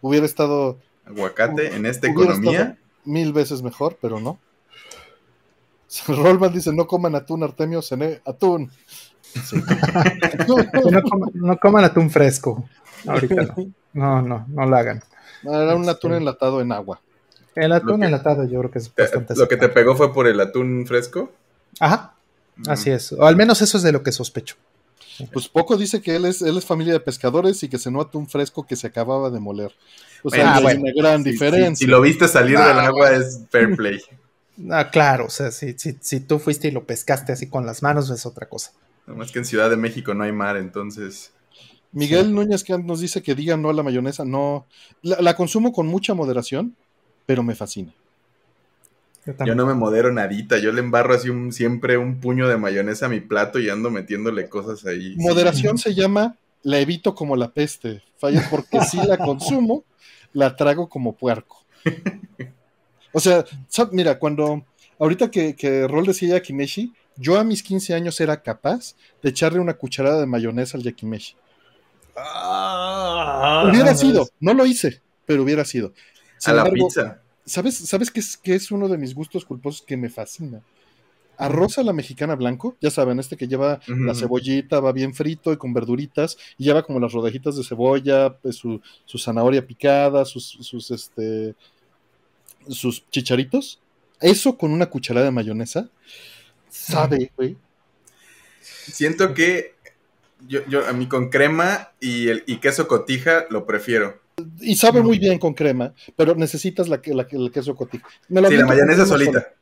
Hubiera 0.01 0.25
estado. 0.25 0.77
¿Aguacate 1.05 1.75
en 1.75 1.85
esta 1.85 2.07
economía? 2.07 2.79
Mil 3.05 3.31
veces 3.31 3.61
mejor, 3.61 3.99
pero 4.01 4.19
no. 4.19 4.39
Rollman 6.07 6.53
dice: 6.53 6.73
No 6.73 6.87
coman 6.87 7.15
atún, 7.15 7.43
Artemio, 7.43 7.81
cené 7.81 8.21
atún. 8.25 8.71
no, 11.35 11.57
coman, 11.59 11.85
atún 11.85 12.09
fresco. 12.09 12.67
Ahorita 13.05 13.43
no. 13.43 13.55
No, 13.93 14.21
no, 14.21 14.45
no 14.47 14.65
lo 14.65 14.75
hagan. 14.75 15.01
Era 15.43 15.75
un 15.75 15.87
atún 15.87 16.11
este, 16.11 16.17
enlatado 16.17 16.61
en 16.61 16.71
agua. 16.71 17.01
El 17.55 17.71
atún 17.71 18.03
enlatado 18.03 18.43
yo 18.43 18.59
creo 18.59 18.71
que 18.71 18.79
es 18.79 18.93
bastante. 18.93 19.35
¿Lo 19.35 19.47
que 19.47 19.57
te 19.57 19.69
pegó 19.69 19.95
fue 19.95 20.13
por 20.13 20.27
el 20.27 20.39
atún 20.39 20.85
fresco? 20.85 21.31
Ajá, 21.79 22.15
así 22.67 22.89
es. 22.89 23.11
O 23.13 23.25
al 23.25 23.35
menos 23.35 23.61
eso 23.61 23.77
es 23.77 23.83
de 23.83 23.91
lo 23.91 24.03
que 24.03 24.11
sospecho. 24.11 24.55
Pues 25.33 25.47
poco 25.47 25.77
dice 25.77 26.01
que 26.01 26.15
él 26.15 26.25
es, 26.25 26.41
él 26.43 26.57
es 26.57 26.65
familia 26.65 26.93
de 26.93 26.99
pescadores 26.99 27.63
y 27.63 27.69
que 27.69 27.79
se 27.79 27.89
nota 27.89 28.17
un 28.17 28.27
fresco 28.27 28.67
que 28.67 28.75
se 28.75 28.87
acababa 28.87 29.31
de 29.31 29.39
moler. 29.39 29.73
O 30.23 30.29
sea, 30.29 30.55
hay 30.57 30.77
una 30.77 30.91
gran 30.95 31.23
diferencia. 31.23 31.85
Si 31.85 31.89
lo 31.89 32.01
viste 32.01 32.27
salir 32.27 32.57
del 32.57 32.79
ah, 32.79 32.85
agua 32.85 33.11
es 33.11 33.41
fair 33.49 33.75
play. 33.75 33.99
Ah, 34.71 34.89
claro, 34.89 35.25
o 35.25 35.29
sea, 35.29 35.51
si, 35.51 35.73
si, 35.77 35.97
si, 35.99 36.19
tú 36.19 36.39
fuiste 36.39 36.67
y 36.67 36.71
lo 36.71 36.85
pescaste 36.85 37.31
así 37.31 37.47
con 37.47 37.65
las 37.65 37.83
manos 37.83 38.09
es 38.09 38.25
otra 38.25 38.49
cosa. 38.49 38.71
más 39.05 39.31
que 39.31 39.39
en 39.39 39.45
Ciudad 39.45 39.69
de 39.69 39.77
México 39.77 40.13
no 40.13 40.23
hay 40.23 40.31
mar, 40.31 40.57
entonces. 40.57 41.31
Miguel 41.91 42.33
Núñez 42.33 42.63
que 42.63 42.77
nos 42.77 42.99
dice 42.99 43.21
que 43.21 43.35
diga 43.35 43.55
no 43.55 43.69
a 43.69 43.73
la 43.73 43.83
mayonesa. 43.83 44.25
No, 44.25 44.65
la 45.01 45.35
consumo 45.35 45.71
con 45.71 45.87
mucha 45.87 46.13
moderación, 46.13 46.75
pero 47.25 47.43
me 47.43 47.55
fascina. 47.55 47.93
Yo, 49.45 49.55
no 49.55 49.65
me 49.65 49.73
modero 49.73 50.11
nadita, 50.11 50.57
yo 50.57 50.71
le 50.71 50.79
embarro 50.79 51.13
así 51.13 51.29
un, 51.29 51.51
siempre 51.51 51.97
un 51.97 52.19
puño 52.21 52.47
de 52.47 52.57
mayonesa 52.57 53.07
a 53.07 53.09
mi 53.09 53.19
plato 53.19 53.59
y 53.59 53.69
ando 53.69 53.91
metiéndole 53.91 54.47
cosas 54.47 54.85
ahí. 54.85 55.15
Moderación 55.17 55.77
se 55.77 55.93
llama 55.93 56.37
la 56.63 56.79
evito 56.79 57.13
como 57.13 57.35
la 57.35 57.51
peste, 57.51 58.03
falla 58.17 58.47
porque 58.49 58.81
si 58.81 58.97
la 58.97 59.17
consumo, 59.17 59.83
la 60.33 60.55
trago 60.55 60.87
como 60.87 61.15
puerco. 61.15 61.65
O 63.11 63.19
sea, 63.19 63.45
mira, 63.91 64.19
cuando, 64.19 64.65
ahorita 64.99 65.31
que, 65.31 65.55
que 65.55 65.87
Rol 65.87 66.05
decía 66.05 66.35
yakimeshi, 66.35 66.93
yo 67.17 67.39
a 67.39 67.43
mis 67.43 67.63
15 67.63 67.93
años 67.93 68.19
era 68.21 68.41
capaz 68.41 68.95
de 69.21 69.29
echarle 69.29 69.59
una 69.59 69.73
cucharada 69.73 70.19
de 70.19 70.27
mayonesa 70.27 70.77
al 70.77 70.83
yakimeshi. 70.83 71.35
Ah. 72.19 73.67
hubiera 73.69 73.95
sido, 73.95 74.27
no 74.39 74.53
lo 74.53 74.65
hice, 74.65 75.01
pero 75.25 75.43
hubiera 75.43 75.65
sido. 75.65 75.93
a 76.45 76.53
la 76.53 76.65
pizza. 76.65 77.21
¿Sabes, 77.45 77.77
sabes 77.77 78.11
qué, 78.11 78.19
es, 78.19 78.39
es 78.43 78.71
uno 78.71 78.89
de 78.89 78.97
mis 78.97 79.15
gustos 79.15 79.45
culposos 79.45 79.81
que 79.81 79.95
me 79.95 80.09
fascina? 80.09 80.61
Arroz 81.37 81.77
a 81.77 81.83
la 81.83 81.93
mexicana 81.93 82.35
blanco, 82.35 82.75
ya 82.81 82.89
saben, 82.89 83.19
este 83.19 83.37
que 83.37 83.47
lleva 83.47 83.79
la 83.85 84.15
cebollita, 84.15 84.79
va 84.79 84.91
bien 84.91 85.13
frito 85.13 85.53
y 85.53 85.57
con 85.57 85.71
verduritas, 85.71 86.35
y 86.57 86.63
lleva 86.63 86.81
como 86.81 86.99
las 86.99 87.13
rodajitas 87.13 87.55
de 87.55 87.63
cebolla, 87.63 88.37
pues, 88.39 88.55
su, 88.55 88.81
zanahoria 89.17 89.65
picada, 89.65 90.25
sus, 90.25 90.57
sus, 90.61 90.89
este, 90.89 91.53
sus 92.69 93.09
chicharitos. 93.09 93.79
Eso 94.19 94.57
con 94.57 94.71
una 94.71 94.87
cucharada 94.87 95.25
de 95.25 95.31
mayonesa, 95.31 95.89
sabe, 96.69 97.31
güey. 97.37 97.55
Siento 98.61 99.33
que 99.33 99.75
yo, 100.47 100.65
yo, 100.67 100.87
a 100.87 100.93
mí 100.93 101.07
con 101.07 101.29
crema 101.29 101.91
y, 101.99 102.29
el, 102.29 102.43
y 102.47 102.57
queso 102.57 102.87
cotija 102.87 103.45
lo 103.49 103.65
prefiero. 103.65 104.19
Y 104.59 104.75
sabe 104.75 105.01
muy 105.01 105.17
bien 105.17 105.39
con 105.39 105.53
crema, 105.53 105.93
pero 106.15 106.35
necesitas 106.35 106.87
la, 106.87 107.01
la, 107.05 107.27
el 107.29 107.51
queso 107.51 107.75
cotija. 107.75 108.07
Me 108.29 108.47
sí, 108.47 108.57
la 108.57 108.65
mayonesa 108.65 109.05
solita. 109.05 109.53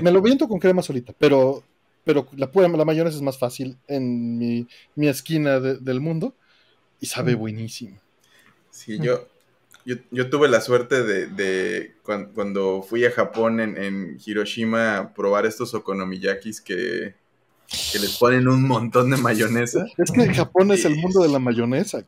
Me 0.00 0.10
lo 0.10 0.20
viento 0.20 0.48
con 0.48 0.58
crema 0.58 0.82
solita, 0.82 1.14
pero, 1.18 1.62
pero 2.04 2.26
la, 2.36 2.50
la 2.54 2.84
mayonesa 2.84 3.16
es 3.16 3.22
más 3.22 3.38
fácil 3.38 3.76
en 3.86 4.38
mi, 4.38 4.66
mi 4.94 5.08
esquina 5.08 5.60
del 5.60 6.00
mundo 6.00 6.34
y 7.00 7.06
sabe 7.06 7.34
buenísimo. 7.34 7.98
Sí, 8.70 8.98
yo, 8.98 9.28
yo, 10.10 10.30
tuve 10.30 10.48
la 10.48 10.60
suerte 10.60 11.02
de, 11.02 11.94
cuando, 12.02 12.82
fui 12.82 13.04
a 13.04 13.10
Japón 13.10 13.60
en, 13.60 13.76
en, 13.76 14.18
Hiroshima 14.24 15.12
probar 15.14 15.46
estos 15.46 15.72
okonomiyakis 15.74 16.60
que, 16.60 17.14
que 17.92 17.98
les 17.98 18.18
ponen 18.18 18.48
un 18.48 18.62
montón 18.64 19.10
de 19.10 19.16
mayonesa. 19.16 19.86
Es 19.96 20.10
que 20.10 20.34
Japón 20.34 20.72
es 20.72 20.84
el 20.84 20.96
mundo 20.96 21.22
de 21.22 21.28
la 21.28 21.38
mayonesa. 21.38 22.04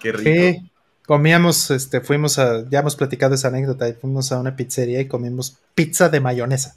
Qué 0.00 0.12
rico 0.12 0.70
comíamos, 1.10 1.72
este, 1.72 2.00
fuimos 2.00 2.38
a, 2.38 2.68
ya 2.70 2.78
hemos 2.78 2.94
platicado 2.94 3.34
esa 3.34 3.48
anécdota, 3.48 3.88
y 3.88 3.94
fuimos 3.94 4.30
a 4.30 4.38
una 4.38 4.54
pizzería 4.54 5.00
y 5.00 5.08
comimos 5.08 5.58
pizza 5.74 6.08
de 6.08 6.20
mayonesa. 6.20 6.76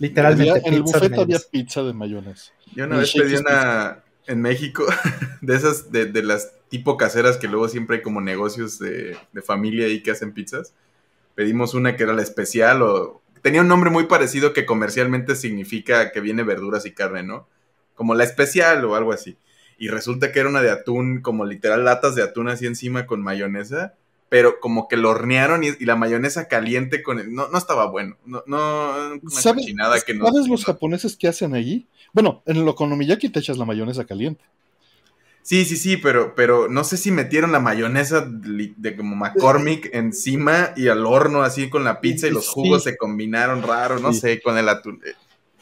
Literalmente. 0.00 0.66
en 0.66 0.74
el 0.74 0.82
buffet 0.82 1.16
había 1.16 1.38
pizza 1.38 1.84
de 1.84 1.92
mayonesa. 1.92 2.50
Yo 2.74 2.86
una 2.86 2.98
vez 2.98 3.12
pedí 3.12 3.36
una 3.36 4.02
en 4.26 4.40
México, 4.40 4.84
de 5.42 5.54
esas, 5.54 5.92
de, 5.92 6.22
las 6.24 6.50
tipo 6.78 6.96
caseras 6.96 7.36
que 7.36 7.48
luego 7.48 7.68
siempre 7.68 7.96
hay 7.96 8.02
como 8.02 8.20
negocios 8.20 8.78
de, 8.78 9.16
de 9.32 9.42
familia 9.42 9.86
ahí 9.86 10.02
que 10.02 10.10
hacen 10.10 10.32
pizzas. 10.32 10.74
Pedimos 11.34 11.74
una 11.74 11.96
que 11.96 12.02
era 12.02 12.12
la 12.12 12.22
especial 12.22 12.82
o 12.82 13.22
tenía 13.42 13.60
un 13.60 13.68
nombre 13.68 13.90
muy 13.90 14.04
parecido 14.04 14.52
que 14.52 14.66
comercialmente 14.66 15.36
significa 15.36 16.10
que 16.12 16.20
viene 16.20 16.42
verduras 16.42 16.86
y 16.86 16.92
carne, 16.92 17.22
¿no? 17.22 17.48
Como 17.94 18.14
la 18.14 18.24
especial 18.24 18.84
o 18.84 18.96
algo 18.96 19.12
así 19.12 19.36
y 19.78 19.88
resulta 19.88 20.32
que 20.32 20.40
era 20.40 20.48
una 20.48 20.62
de 20.62 20.70
atún, 20.70 21.20
como 21.20 21.44
literal 21.44 21.84
latas 21.84 22.14
de 22.14 22.22
atún 22.22 22.48
así 22.48 22.66
encima 22.66 23.06
con 23.06 23.22
mayonesa, 23.22 23.94
pero 24.28 24.60
como 24.60 24.88
que 24.88 24.96
lo 24.96 25.10
hornearon 25.10 25.62
y, 25.64 25.72
la 25.84 25.96
mayonesa 25.96 26.48
caliente 26.48 27.02
con 27.02 27.18
el, 27.18 27.34
no, 27.34 27.48
no 27.48 27.58
estaba 27.58 27.86
bueno, 27.86 28.16
no, 28.24 28.42
no 28.46 29.12
una 29.22 29.30
¿Sabes, 29.30 29.66
que 30.04 30.14
no. 30.14 30.26
¿Sabes 30.26 30.48
los 30.48 30.64
japoneses 30.64 31.16
que 31.16 31.28
hacen 31.28 31.54
allí? 31.54 31.86
Bueno, 32.12 32.42
en 32.46 32.56
el 32.56 32.68
okonomiyaki 32.68 33.28
te 33.28 33.40
echas 33.40 33.58
la 33.58 33.64
mayonesa 33.64 34.04
caliente. 34.04 34.44
Sí, 35.44 35.66
sí, 35.66 35.76
sí, 35.76 35.98
pero, 35.98 36.34
pero 36.34 36.68
no 36.70 36.84
sé 36.84 36.96
si 36.96 37.10
metieron 37.10 37.52
la 37.52 37.60
mayonesa 37.60 38.26
de, 38.26 38.96
como 38.96 39.14
McCormick 39.14 39.90
encima 39.92 40.72
y 40.74 40.88
al 40.88 41.04
horno 41.04 41.42
así 41.42 41.68
con 41.68 41.84
la 41.84 42.00
pizza 42.00 42.26
y 42.26 42.30
los 42.30 42.48
jugos 42.48 42.84
se 42.84 42.96
combinaron 42.96 43.62
raro, 43.62 43.98
no 43.98 44.14
sé, 44.14 44.40
con 44.40 44.56
el 44.56 44.70
atún. 44.70 45.02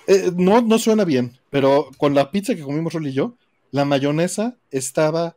Eh, 0.07 0.31
no, 0.36 0.61
no 0.62 0.78
suena 0.78 1.05
bien, 1.05 1.36
pero 1.51 1.91
con 1.99 2.15
la 2.15 2.31
pizza 2.31 2.55
que 2.55 2.62
comimos 2.62 2.93
Rol 2.93 3.09
y 3.09 3.12
yo, 3.12 3.35
la 3.73 3.85
mayonesa 3.85 4.57
estaba, 4.70 5.36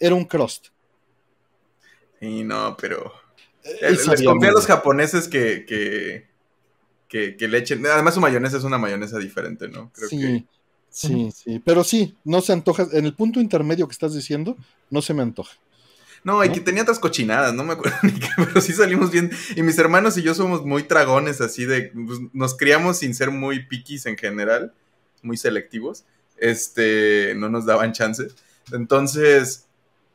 era 0.00 0.16
un 0.16 0.24
crust. 0.24 0.70
Y 2.20 2.42
no, 2.42 2.76
pero... 2.76 3.12
Eh, 3.62 3.92
les 3.92 4.24
confío 4.24 4.50
a 4.50 4.52
los 4.52 4.66
japoneses 4.66 5.28
que, 5.28 5.64
que, 5.64 7.36
que, 7.36 7.46
le 7.46 7.58
echen... 7.58 7.86
Además 7.86 8.14
su 8.14 8.20
mayonesa 8.20 8.56
es 8.56 8.64
una 8.64 8.78
mayonesa 8.78 9.20
diferente, 9.20 9.68
¿no? 9.68 9.92
sí, 9.94 10.44
sí, 10.94 11.30
sí. 11.32 11.60
Pero 11.64 11.84
sí, 11.84 12.16
no 12.24 12.40
se 12.40 12.52
antoja. 12.52 12.86
En 12.92 13.04
el 13.04 13.14
punto 13.14 13.40
intermedio 13.40 13.86
que 13.86 13.92
estás 13.92 14.14
diciendo, 14.14 14.56
no 14.90 15.02
se 15.02 15.14
me 15.14 15.22
antoja. 15.22 15.56
No, 16.22 16.42
y 16.42 16.50
que 16.50 16.60
tenía 16.60 16.82
otras 16.82 16.98
cochinadas, 16.98 17.52
no 17.52 17.64
me 17.64 17.74
acuerdo 17.74 17.98
ni 18.02 18.12
qué, 18.12 18.28
pero 18.36 18.60
sí 18.60 18.72
salimos 18.72 19.10
bien. 19.10 19.30
Y 19.56 19.62
mis 19.62 19.76
hermanos 19.78 20.16
y 20.16 20.22
yo 20.22 20.34
somos 20.34 20.64
muy 20.64 20.84
tragones, 20.84 21.40
así 21.40 21.66
de. 21.66 21.92
Pues, 22.06 22.20
nos 22.32 22.56
criamos 22.56 22.98
sin 22.98 23.14
ser 23.14 23.30
muy 23.30 23.66
piquis 23.66 24.06
en 24.06 24.16
general, 24.16 24.72
muy 25.22 25.36
selectivos 25.36 26.04
este, 26.36 27.34
no 27.36 27.48
nos 27.48 27.66
daban 27.66 27.92
chance. 27.92 28.28
Entonces, 28.72 29.63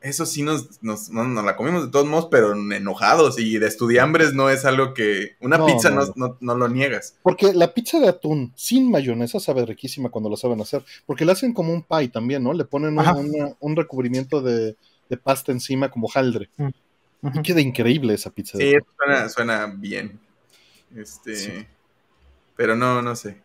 eso 0.00 0.24
sí 0.24 0.42
nos, 0.42 0.82
nos, 0.82 1.10
la 1.10 1.56
comimos 1.56 1.84
de 1.84 1.90
todos 1.90 2.06
modos, 2.06 2.28
pero 2.30 2.54
enojados 2.54 3.38
y 3.38 3.58
de 3.58 3.66
estudiambres 3.66 4.32
no 4.32 4.48
es 4.48 4.64
algo 4.64 4.94
que... 4.94 5.36
Una 5.40 5.64
pizza 5.66 5.90
no, 5.90 6.36
lo 6.40 6.68
niegas. 6.68 7.16
Porque 7.22 7.52
la 7.52 7.74
pizza 7.74 8.00
de 8.00 8.08
atún 8.08 8.52
sin 8.56 8.90
mayonesa 8.90 9.40
sabe 9.40 9.66
riquísima 9.66 10.08
cuando 10.08 10.30
lo 10.30 10.36
saben 10.36 10.60
hacer, 10.60 10.82
porque 11.04 11.24
la 11.24 11.32
hacen 11.32 11.52
como 11.52 11.72
un 11.72 11.82
pie 11.82 12.08
también, 12.08 12.42
¿no? 12.42 12.54
Le 12.54 12.64
ponen 12.64 12.96
un 13.60 13.76
recubrimiento 13.76 14.40
de, 14.40 14.76
pasta 15.22 15.52
encima 15.52 15.90
como 15.90 16.08
jaldre. 16.08 16.48
Mm, 16.56 16.68
y 17.34 17.42
queda 17.42 17.60
increíble 17.60 18.14
esa 18.14 18.30
pizza. 18.30 18.56
Sí, 18.56 18.72
suena, 18.96 19.28
suena 19.28 19.66
bien. 19.66 20.18
Este... 20.96 21.68
Pero 22.56 22.76
no, 22.76 23.00
no 23.00 23.16
sé. 23.16 23.38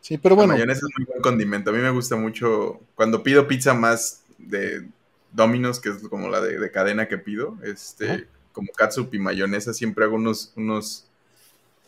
Sí, 0.00 0.18
pero 0.18 0.36
bueno. 0.36 0.52
La 0.52 0.58
mayonesa 0.58 0.86
es 0.86 0.98
muy 0.98 1.04
buen 1.04 1.20
condimento. 1.20 1.70
A 1.70 1.72
mí 1.72 1.80
me 1.80 1.90
gusta 1.90 2.16
mucho 2.16 2.80
cuando 2.94 3.22
pido 3.22 3.48
pizza 3.48 3.74
más 3.74 4.22
de 4.38 4.86
Domino's, 5.32 5.80
que 5.80 5.90
es 5.90 5.96
como 6.08 6.28
la 6.28 6.40
de, 6.40 6.70
cadena 6.70 7.08
que 7.08 7.18
pido, 7.18 7.56
este, 7.62 8.28
como 8.52 8.72
catsup 8.72 9.14
y 9.14 9.18
mayonesa, 9.18 9.72
siempre 9.74 10.04
hago 10.04 10.16
unos, 10.16 10.52
unos 10.56 11.08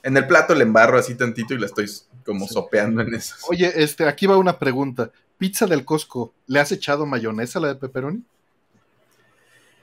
en 0.03 0.17
el 0.17 0.27
plato 0.27 0.55
le 0.55 0.65
embarro 0.65 0.99
así 0.99 1.15
tantito 1.15 1.55
y 1.55 1.59
la 1.59 1.67
estoy 1.67 1.91
como 2.25 2.47
sopeando 2.47 3.03
en 3.03 3.15
eso. 3.15 3.35
Oye, 3.49 3.73
este, 3.83 4.07
aquí 4.07 4.27
va 4.27 4.39
una 4.39 4.59
pregunta. 4.59 5.11
Pizza 5.39 5.67
del 5.67 5.85
Costco, 5.85 6.33
¿le 6.47 6.61
has 6.61 6.73
echado 6.73 7.07
mayonesa 7.07 7.59
a 7.59 7.63
la 7.63 7.69
de 7.69 7.75
pepperoni? 7.77 8.23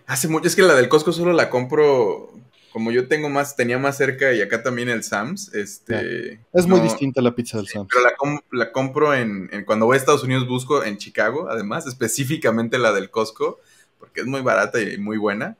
Hace 0.06 0.28
mucho, 0.28 0.48
es 0.48 0.56
que 0.56 0.62
la 0.62 0.76
del 0.76 0.90
Costco 0.90 1.12
solo 1.12 1.34
la 1.34 1.50
compro, 1.50 2.32
como 2.72 2.92
yo 2.92 3.08
tengo 3.08 3.30
más, 3.30 3.56
tenía 3.56 3.78
más 3.78 3.98
cerca 3.98 4.34
y 4.34 4.42
acá 4.42 4.64
también 4.64 4.90
el 4.90 5.04
Sam's, 5.04 5.54
este... 5.54 6.40
Es 6.54 6.68
muy 6.68 6.80
distinta 6.80 7.22
la 7.22 7.34
pizza 7.34 7.58
del 7.58 7.68
Sam's. 7.68 7.90
Pero 7.92 8.42
la, 8.52 8.72
compro 8.72 9.14
en, 9.14 9.50
cuando 9.66 9.86
voy 9.86 9.96
a 9.96 9.98
Estados 9.98 10.24
Unidos 10.24 10.48
busco 10.48 10.84
en 10.84 10.98
Chicago, 10.98 11.50
además, 11.50 11.88
específicamente 11.88 12.78
la 12.78 12.92
del 12.94 13.10
Costco, 13.10 13.60
porque 14.00 14.22
es 14.22 14.28
muy 14.28 14.42
barata 14.42 14.82
y 14.82 14.98
muy 14.98 15.18
buena, 15.18 15.58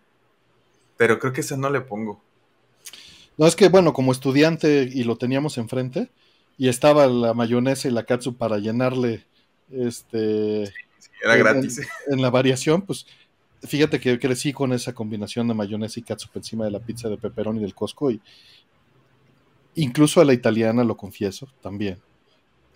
pero 0.98 1.20
creo 1.20 1.34
que 1.34 1.42
esa 1.42 1.58
no 1.58 1.70
le 1.70 1.82
pongo. 1.82 2.22
No, 3.38 3.48
es 3.48 3.56
que 3.56 3.70
bueno, 3.70 3.94
como 3.94 4.12
estudiante 4.12 4.90
y 4.92 5.04
lo 5.04 5.18
teníamos 5.18 5.58
enfrente, 5.58 6.10
y 6.58 6.70
estaba 6.70 7.06
la 7.08 7.34
mayonesa 7.34 7.88
y 7.88 7.92
la 7.92 8.04
katsu 8.04 8.36
para 8.36 8.58
llenarle 8.58 9.24
este 9.72 10.74
era 11.24 11.36
gratis. 11.36 11.82
En, 12.08 12.22
la 12.22 12.30
variación, 12.30 12.82
pues 12.82 13.06
fíjate 13.64 14.00
que 14.00 14.20
crecí 14.20 14.54
con 14.54 14.74
esa 14.74 14.94
combinación 14.94 15.48
de 15.48 15.54
mayonesa 15.54 16.00
y 16.00 16.04
katsu 16.04 16.28
encima 16.36 16.66
de 16.66 16.72
la 16.72 16.80
pizza 16.80 17.10
de 17.10 17.18
pepperoni 17.18 17.60
del 17.60 17.74
Costco 17.74 18.12
y 18.12 18.22
incluso 19.76 20.22
a 20.22 20.26
la 20.26 20.34
italiana, 20.34 20.84
lo 20.84 20.98
confieso, 20.98 21.48
también. 21.62 22.00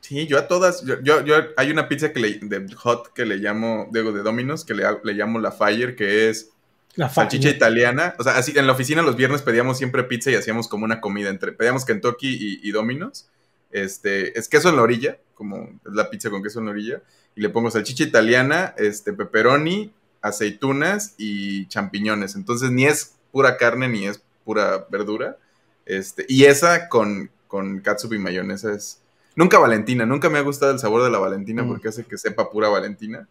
Sí, 0.01 0.25
yo 0.27 0.37
a 0.39 0.47
todas, 0.47 0.83
yo, 0.85 1.23
yo, 1.23 1.35
hay 1.57 1.71
una 1.71 1.87
pizza 1.87 2.11
que 2.11 2.19
le, 2.19 2.39
de 2.39 2.73
hot 2.75 3.13
que 3.13 3.25
le 3.25 3.37
llamo, 3.37 3.87
digo, 3.91 4.11
de 4.11 4.23
Domino's, 4.23 4.65
que 4.65 4.73
le, 4.73 4.83
le 5.03 5.13
llamo 5.13 5.39
la 5.39 5.51
Fire, 5.51 5.95
que 5.95 6.29
es 6.29 6.49
la 6.95 7.09
salchicha 7.09 7.49
italiana. 7.49 8.15
O 8.17 8.23
sea, 8.23 8.37
así 8.37 8.53
en 8.55 8.65
la 8.65 8.73
oficina 8.73 9.01
los 9.01 9.15
viernes 9.15 9.41
pedíamos 9.41 9.77
siempre 9.77 10.03
pizza 10.03 10.31
y 10.31 10.35
hacíamos 10.35 10.67
como 10.67 10.85
una 10.85 11.01
comida 11.01 11.29
entre. 11.29 11.51
Pedíamos 11.51 11.85
Kentucky 11.85 12.29
y, 12.29 12.67
y 12.67 12.71
Domino's. 12.71 13.29
Este, 13.71 14.37
es 14.37 14.49
queso 14.49 14.69
en 14.69 14.75
la 14.75 14.81
orilla, 14.81 15.19
como 15.33 15.79
es 15.85 15.93
la 15.93 16.09
pizza 16.09 16.29
con 16.29 16.43
queso 16.43 16.59
en 16.59 16.65
la 16.65 16.71
orilla. 16.71 17.01
Y 17.35 17.41
le 17.41 17.49
pongo 17.49 17.71
salchicha 17.71 18.03
italiana, 18.03 18.73
este, 18.77 19.13
pepperoni, 19.13 19.93
aceitunas 20.21 21.15
y 21.17 21.67
champiñones. 21.67 22.35
Entonces 22.35 22.71
ni 22.71 22.85
es 22.85 23.15
pura 23.31 23.57
carne 23.57 23.87
ni 23.87 24.07
es 24.07 24.21
pura 24.43 24.85
verdura. 24.89 25.37
Este, 25.85 26.25
y 26.27 26.45
esa 26.45 26.89
con, 26.89 27.29
con 27.47 27.79
catsup 27.79 28.13
y 28.13 28.19
mayonesa 28.19 28.73
es. 28.73 28.99
Nunca 29.35 29.59
Valentina, 29.59 30.05
nunca 30.05 30.29
me 30.29 30.39
ha 30.39 30.41
gustado 30.41 30.73
el 30.73 30.79
sabor 30.79 31.03
de 31.03 31.09
la 31.09 31.17
Valentina 31.17 31.63
mm. 31.63 31.67
porque 31.67 31.87
hace 31.87 32.03
que 32.03 32.17
sepa 32.17 32.49
pura 32.49 32.69
Valentina. 32.69 33.27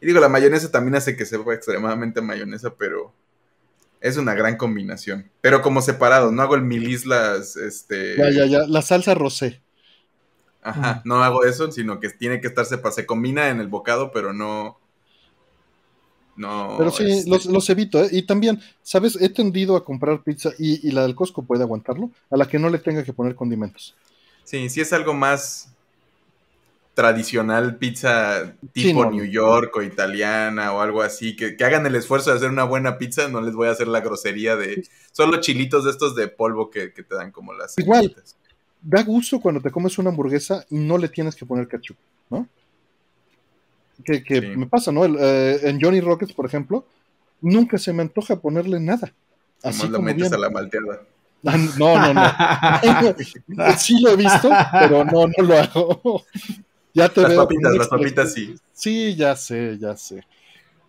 Y 0.00 0.06
digo, 0.06 0.20
la 0.20 0.28
mayonesa 0.28 0.70
también 0.70 0.96
hace 0.96 1.16
que 1.16 1.26
sepa 1.26 1.54
extremadamente 1.54 2.20
mayonesa, 2.20 2.74
pero 2.74 3.12
es 4.00 4.18
una 4.18 4.34
gran 4.34 4.56
combinación. 4.56 5.30
Pero 5.40 5.62
como 5.62 5.80
separado, 5.80 6.30
no 6.30 6.42
hago 6.42 6.56
el 6.56 6.62
mil 6.62 6.88
islas, 6.88 7.56
este... 7.56 8.16
Ya, 8.16 8.30
ya, 8.30 8.44
ya, 8.44 8.58
la 8.66 8.82
salsa 8.82 9.14
rosé. 9.14 9.62
Ajá, 10.62 11.00
no 11.06 11.22
hago 11.22 11.44
eso, 11.44 11.72
sino 11.72 12.00
que 12.00 12.10
tiene 12.10 12.40
que 12.40 12.48
estar 12.48 12.66
separado. 12.66 12.96
Se 12.96 13.06
combina 13.06 13.48
en 13.48 13.60
el 13.60 13.68
bocado, 13.68 14.12
pero 14.12 14.34
no... 14.34 14.78
No. 16.36 16.74
Pero 16.78 16.90
sí, 16.90 17.04
este 17.10 17.50
los, 17.50 17.70
evito. 17.70 18.02
¿eh? 18.02 18.08
Y 18.12 18.22
también, 18.22 18.60
¿sabes? 18.82 19.16
He 19.20 19.28
tendido 19.28 19.76
a 19.76 19.84
comprar 19.84 20.22
pizza 20.22 20.50
y, 20.58 20.86
y 20.86 20.90
la 20.90 21.02
del 21.02 21.14
Costco 21.14 21.42
puede 21.42 21.62
aguantarlo, 21.62 22.10
a 22.30 22.36
la 22.36 22.46
que 22.46 22.58
no 22.58 22.70
le 22.70 22.78
tenga 22.78 23.04
que 23.04 23.12
poner 23.12 23.34
condimentos. 23.34 23.94
Sí, 24.44 24.68
sí 24.68 24.80
es 24.80 24.92
algo 24.92 25.14
más 25.14 25.74
tradicional 26.94 27.76
pizza 27.76 28.54
tipo 28.72 29.10
New 29.10 29.24
York 29.24 29.76
o 29.76 29.82
italiana 29.82 30.72
o 30.72 30.80
algo 30.80 31.02
así, 31.02 31.34
que, 31.36 31.56
hagan 31.64 31.84
el 31.86 31.96
esfuerzo 31.96 32.30
de 32.30 32.36
hacer 32.36 32.50
una 32.50 32.64
buena 32.64 32.98
pizza, 32.98 33.28
no 33.28 33.40
les 33.40 33.54
voy 33.54 33.68
a 33.68 33.72
hacer 33.72 33.88
la 33.88 34.00
grosería 34.00 34.56
de 34.56 34.86
solo 35.12 35.40
chilitos 35.40 35.84
de 35.84 35.90
estos 35.90 36.14
de 36.14 36.28
polvo 36.28 36.70
que, 36.70 36.88
te 36.88 37.14
dan 37.14 37.32
como 37.32 37.52
las 37.52 37.76
Igual, 37.78 38.14
da 38.80 39.02
gusto 39.02 39.40
cuando 39.40 39.60
te 39.60 39.70
comes 39.70 39.98
una 39.98 40.10
hamburguesa 40.10 40.64
y 40.70 40.76
no 40.78 40.96
le 40.96 41.08
tienes 41.08 41.34
que 41.34 41.44
poner 41.44 41.66
ketchup, 41.66 41.96
¿no? 42.30 42.46
Que, 44.02 44.40
me 44.56 44.66
pasa, 44.66 44.90
¿no? 44.90 45.04
Eh, 45.04 45.60
en 45.68 45.80
Johnny 45.80 46.00
Rockets, 46.00 46.32
por 46.32 46.46
ejemplo, 46.46 46.86
nunca 47.40 47.78
se 47.78 47.92
me 47.92 48.02
antoja 48.02 48.40
ponerle 48.40 48.80
nada. 48.80 49.12
Así 49.62 49.88
como 49.88 50.02
metes 50.02 50.32
a 50.32 50.38
la 50.38 50.50
malteada. 50.50 51.02
Ah, 51.46 51.58
no, 51.78 51.98
no, 51.98 52.14
no. 52.14 53.76
sí 53.78 54.00
lo 54.00 54.10
he 54.10 54.16
visto, 54.16 54.50
pero 54.72 55.04
no, 55.04 55.26
no 55.26 55.44
lo 55.44 55.58
hago. 55.58 56.24
Ya 56.94 57.08
te 57.08 57.22
las 57.22 57.34
papitas, 57.34 57.74
las 57.76 57.88
papitas 57.88 58.32
sí. 58.32 58.54
Sí, 58.72 59.14
ya 59.14 59.36
sé, 59.36 59.78
ya 59.78 59.96
sé. 59.96 60.24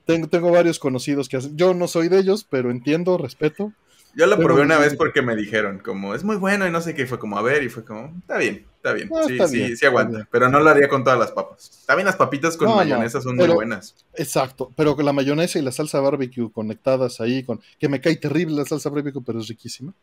Tengo, 0.06 0.27
tengo 0.27 0.51
varios 0.51 0.80
conocidos 0.80 1.27
que 1.27 1.38
hacen. 1.38 1.58
Yo 1.58 1.74
no 1.74 1.88
soy 1.88 2.08
de 2.08 2.19
ellos, 2.19 2.45
pero 2.50 2.72
entiendo, 2.72 3.17
respeto. 3.17 3.74
Yo 4.16 4.27
lo 4.27 4.38
probé 4.38 4.61
una 4.61 4.77
vez 4.77 4.95
porque 4.95 5.22
me 5.22 5.35
dijeron, 5.35 5.80
como, 5.80 6.16
es 6.16 6.24
muy 6.24 6.38
bueno 6.38 6.66
y 6.66 6.72
no 6.72 6.80
sé 6.80 6.95
qué, 6.95 7.06
fue 7.06 7.19
como, 7.19 7.38
a 7.38 7.42
ver, 7.42 7.64
y 7.64 7.69
fue 7.69 7.84
como, 7.84 8.14
está 8.19 8.38
bien, 8.38 8.66
está 8.77 8.94
bien, 8.94 9.10
ah, 9.14 9.24
sí, 9.27 9.38
sí, 9.50 9.76
sí 9.76 9.85
aguanta, 9.85 10.26
pero 10.32 10.50
no 10.50 10.61
lo 10.61 10.69
haría 10.69 10.88
con 10.88 11.03
todas 11.03 11.19
las 11.19 11.32
papas. 11.32 11.84
También 11.85 12.06
las 12.06 12.16
papitas 12.16 12.56
con 12.56 12.74
mayonesa 12.74 13.22
son 13.22 13.35
muy 13.35 13.48
buenas. 13.48 13.94
Exacto, 14.14 14.72
pero 14.76 14.95
con 14.95 15.03
la 15.03 15.11
mayonesa 15.11 15.60
y 15.60 15.64
la 15.64 15.72
salsa 15.72 16.00
barbecue 16.00 16.50
conectadas 16.50 17.19
ahí, 17.19 17.44
con 17.44 17.60
que 17.77 17.90
me 17.90 18.00
cae 18.00 18.16
terrible 18.16 18.56
la 18.56 18.66
salsa 18.66 18.90
barbecue, 18.90 19.22
pero 19.22 19.40
es 19.40 19.48
riquísima. 19.50 19.94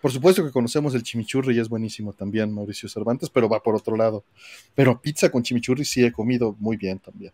Por 0.00 0.10
supuesto 0.10 0.44
que 0.44 0.50
conocemos 0.50 0.96
el 0.96 1.04
chimichurri 1.04 1.56
y 1.56 1.60
es 1.60 1.68
buenísimo 1.68 2.12
también, 2.12 2.52
Mauricio 2.52 2.88
Cervantes, 2.88 3.30
pero 3.30 3.48
va 3.48 3.62
por 3.62 3.76
otro 3.76 3.96
lado. 3.96 4.24
Pero 4.74 5.00
pizza 5.00 5.30
con 5.30 5.44
chimichurri 5.44 5.84
sí 5.84 6.04
he 6.04 6.10
comido 6.10 6.56
muy 6.58 6.76
bien 6.76 6.98
también. 6.98 7.32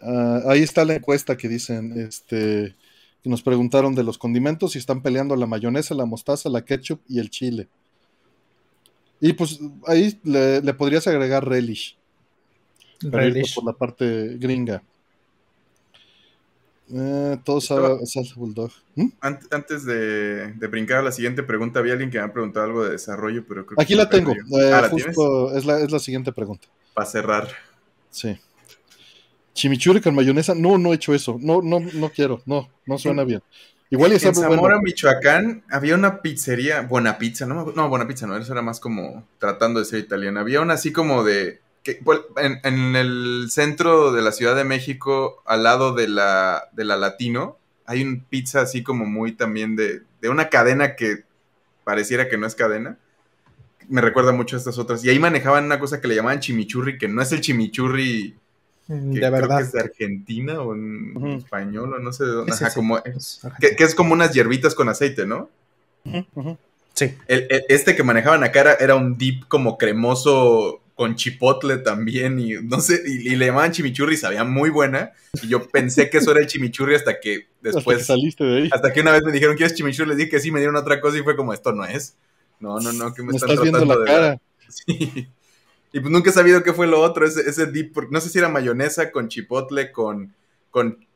Ah, 0.00 0.42
ahí 0.46 0.62
está 0.62 0.84
la 0.84 0.94
encuesta 0.94 1.36
que 1.36 1.48
dicen, 1.48 1.98
este, 2.00 2.76
que 3.22 3.30
nos 3.30 3.42
preguntaron 3.42 3.94
de 3.94 4.02
los 4.02 4.18
condimentos 4.18 4.74
y 4.74 4.78
están 4.78 5.00
peleando 5.00 5.36
la 5.36 5.46
mayonesa, 5.46 5.94
la 5.94 6.06
mostaza, 6.06 6.48
la 6.48 6.64
ketchup 6.64 7.00
y 7.08 7.20
el 7.20 7.30
chile. 7.30 7.68
Y 9.20 9.32
pues 9.34 9.60
ahí 9.86 10.18
le, 10.24 10.74
podrías 10.74 11.06
agregar 11.06 11.46
relish. 11.46 11.96
Relish. 13.00 13.54
Por 13.54 13.64
la 13.64 13.72
parte 13.72 14.36
gringa. 14.38 14.82
Eh, 16.92 17.38
todos 17.44 17.66
salsa 17.66 18.34
bulldog. 18.34 18.72
¿Mm? 18.96 19.08
Antes 19.20 19.84
de, 19.84 20.52
brincar 20.68 20.98
a 20.98 21.02
la 21.02 21.12
siguiente 21.12 21.44
pregunta, 21.44 21.78
había 21.78 21.92
alguien 21.92 22.10
que 22.10 22.18
me 22.18 22.24
ha 22.24 22.32
preguntado 22.32 22.66
algo 22.66 22.84
de 22.84 22.90
desarrollo, 22.90 23.46
pero 23.46 23.64
creo 23.64 23.80
Aquí 23.80 23.94
la 23.94 24.08
tengo. 24.08 24.32
Eh, 24.32 24.72
ah, 24.72 24.90
es, 25.54 25.64
la, 25.64 25.78
es 25.78 25.90
la 25.92 25.98
siguiente 26.00 26.32
pregunta. 26.32 26.66
Para 26.92 27.06
cerrar. 27.06 27.48
Sí. 28.10 28.36
Chimichurri 29.54 30.00
con 30.00 30.14
mayonesa. 30.14 30.54
No, 30.54 30.78
no 30.78 30.92
he 30.92 30.96
hecho 30.96 31.14
eso. 31.14 31.36
No, 31.40 31.62
no, 31.62 31.80
no 31.80 32.10
quiero. 32.10 32.42
No, 32.46 32.68
no 32.86 32.98
suena 32.98 33.24
bien. 33.24 33.42
Igual 33.90 34.12
y 34.12 34.14
En 34.14 34.34
Zamora, 34.34 34.80
Michoacán, 34.80 35.64
había 35.70 35.94
una 35.94 36.22
pizzería, 36.22 36.80
Buena 36.80 37.18
Pizza, 37.18 37.44
no, 37.44 37.72
no, 37.76 37.88
Buena 37.90 38.08
Pizza 38.08 38.26
no, 38.26 38.34
eso 38.38 38.50
era 38.50 38.62
más 38.62 38.80
como 38.80 39.28
tratando 39.38 39.80
de 39.80 39.84
ser 39.84 39.98
italiana. 39.98 40.40
Había 40.40 40.62
una 40.62 40.74
así 40.74 40.92
como 40.92 41.24
de 41.24 41.60
pues, 42.02 42.20
en, 42.36 42.96
el 42.96 43.48
centro 43.50 44.12
de 44.12 44.22
la 44.22 44.32
Ciudad 44.32 44.56
de 44.56 44.64
México, 44.64 45.42
al 45.44 45.64
lado 45.64 45.92
de 45.92 46.08
la, 46.08 46.70
de 46.72 46.84
la 46.84 46.96
Latino, 46.96 47.58
hay 47.84 48.02
un 48.02 48.24
pizza 48.24 48.62
así 48.62 48.82
como 48.82 49.04
muy 49.04 49.32
también 49.32 49.76
de, 49.76 50.00
de 50.22 50.28
una 50.30 50.48
cadena 50.48 50.96
que 50.96 51.24
pareciera 51.84 52.30
que 52.30 52.38
no 52.38 52.46
es 52.46 52.54
cadena. 52.54 52.96
Me 53.88 54.00
recuerda 54.00 54.32
mucho 54.32 54.56
a 54.56 54.58
estas 54.58 54.78
otras. 54.78 55.04
Y 55.04 55.10
ahí 55.10 55.18
manejaban 55.18 55.64
una 55.64 55.78
cosa 55.78 56.00
que 56.00 56.08
le 56.08 56.14
llamaban 56.14 56.40
chimichurri, 56.40 56.96
que 56.96 57.08
no 57.08 57.20
es 57.20 57.30
el 57.32 57.42
chimichurri 57.42 58.36
mm, 58.92 59.12
de 59.12 59.30
verdad. 59.30 59.58
que 59.58 59.64
es 59.64 59.72
de 59.72 59.80
Argentina 59.80 60.60
o 60.60 60.74
en 60.74 61.26
español 61.38 61.94
o 61.94 61.98
no 61.98 62.12
sé 62.12 62.24
de 62.24 62.30
dónde. 62.30 62.52
como, 62.74 63.02
que, 63.60 63.76
es 63.78 63.94
como 63.94 64.12
unas 64.12 64.32
hierbitas 64.32 64.74
con 64.74 64.88
aceite, 64.88 65.26
¿no? 65.26 65.50
Sí. 66.94 67.14
este 67.26 67.96
que 67.96 68.02
manejaban 68.02 68.44
acá 68.44 68.60
era, 68.60 68.74
era, 68.74 68.94
un 68.96 69.16
dip 69.16 69.44
como 69.48 69.78
cremoso 69.78 70.82
con 70.94 71.16
chipotle 71.16 71.78
también 71.78 72.38
y 72.38 72.54
no 72.62 72.80
sé, 72.80 73.02
y, 73.06 73.34
le 73.34 73.46
llamaban 73.46 73.72
chimichurri 73.72 74.16
sabía 74.16 74.44
muy 74.44 74.70
buena. 74.70 75.12
Y 75.42 75.48
yo 75.48 75.66
pensé 75.68 76.10
que 76.10 76.18
eso 76.18 76.30
era 76.32 76.40
el 76.40 76.46
chimichurri 76.46 76.94
hasta 76.94 77.18
que 77.18 77.46
después... 77.62 78.02
Hasta 78.02 78.14
que 78.14 78.20
saliste 78.20 78.44
de 78.44 78.56
ahí. 78.62 78.70
Hasta 78.72 78.92
que 78.92 79.00
una 79.00 79.12
vez 79.12 79.22
me 79.24 79.32
dijeron, 79.32 79.56
¿quieres 79.56 79.74
chimichurri? 79.74 80.10
Les 80.10 80.18
dije 80.18 80.30
que 80.30 80.40
sí, 80.40 80.50
me 80.50 80.60
dieron 80.60 80.76
otra 80.76 81.00
cosa 81.00 81.18
y 81.18 81.22
fue 81.22 81.36
como, 81.36 81.52
esto 81.52 81.72
no 81.72 81.84
es. 81.84 82.16
No, 82.60 82.78
no, 82.78 82.92
no, 82.92 83.12
que 83.12 83.22
me, 83.22 83.34
están 83.34 83.56
tratando 83.56 83.98
de... 83.98 84.06
Cara. 84.06 84.40
Sí. 84.68 85.28
Y 85.92 86.00
pues 86.00 86.10
nunca 86.10 86.30
he 86.30 86.32
sabido 86.32 86.62
qué 86.62 86.72
fue 86.72 86.86
lo 86.86 87.00
otro, 87.00 87.26
ese, 87.26 87.48
ese 87.48 87.66
dip, 87.66 87.96
no 88.10 88.20
sé 88.20 88.30
si 88.30 88.38
era 88.38 88.48
mayonesa 88.48 89.10
con 89.12 89.28
chipotle, 89.28 89.92
con, 89.92 90.34
con 90.70 91.06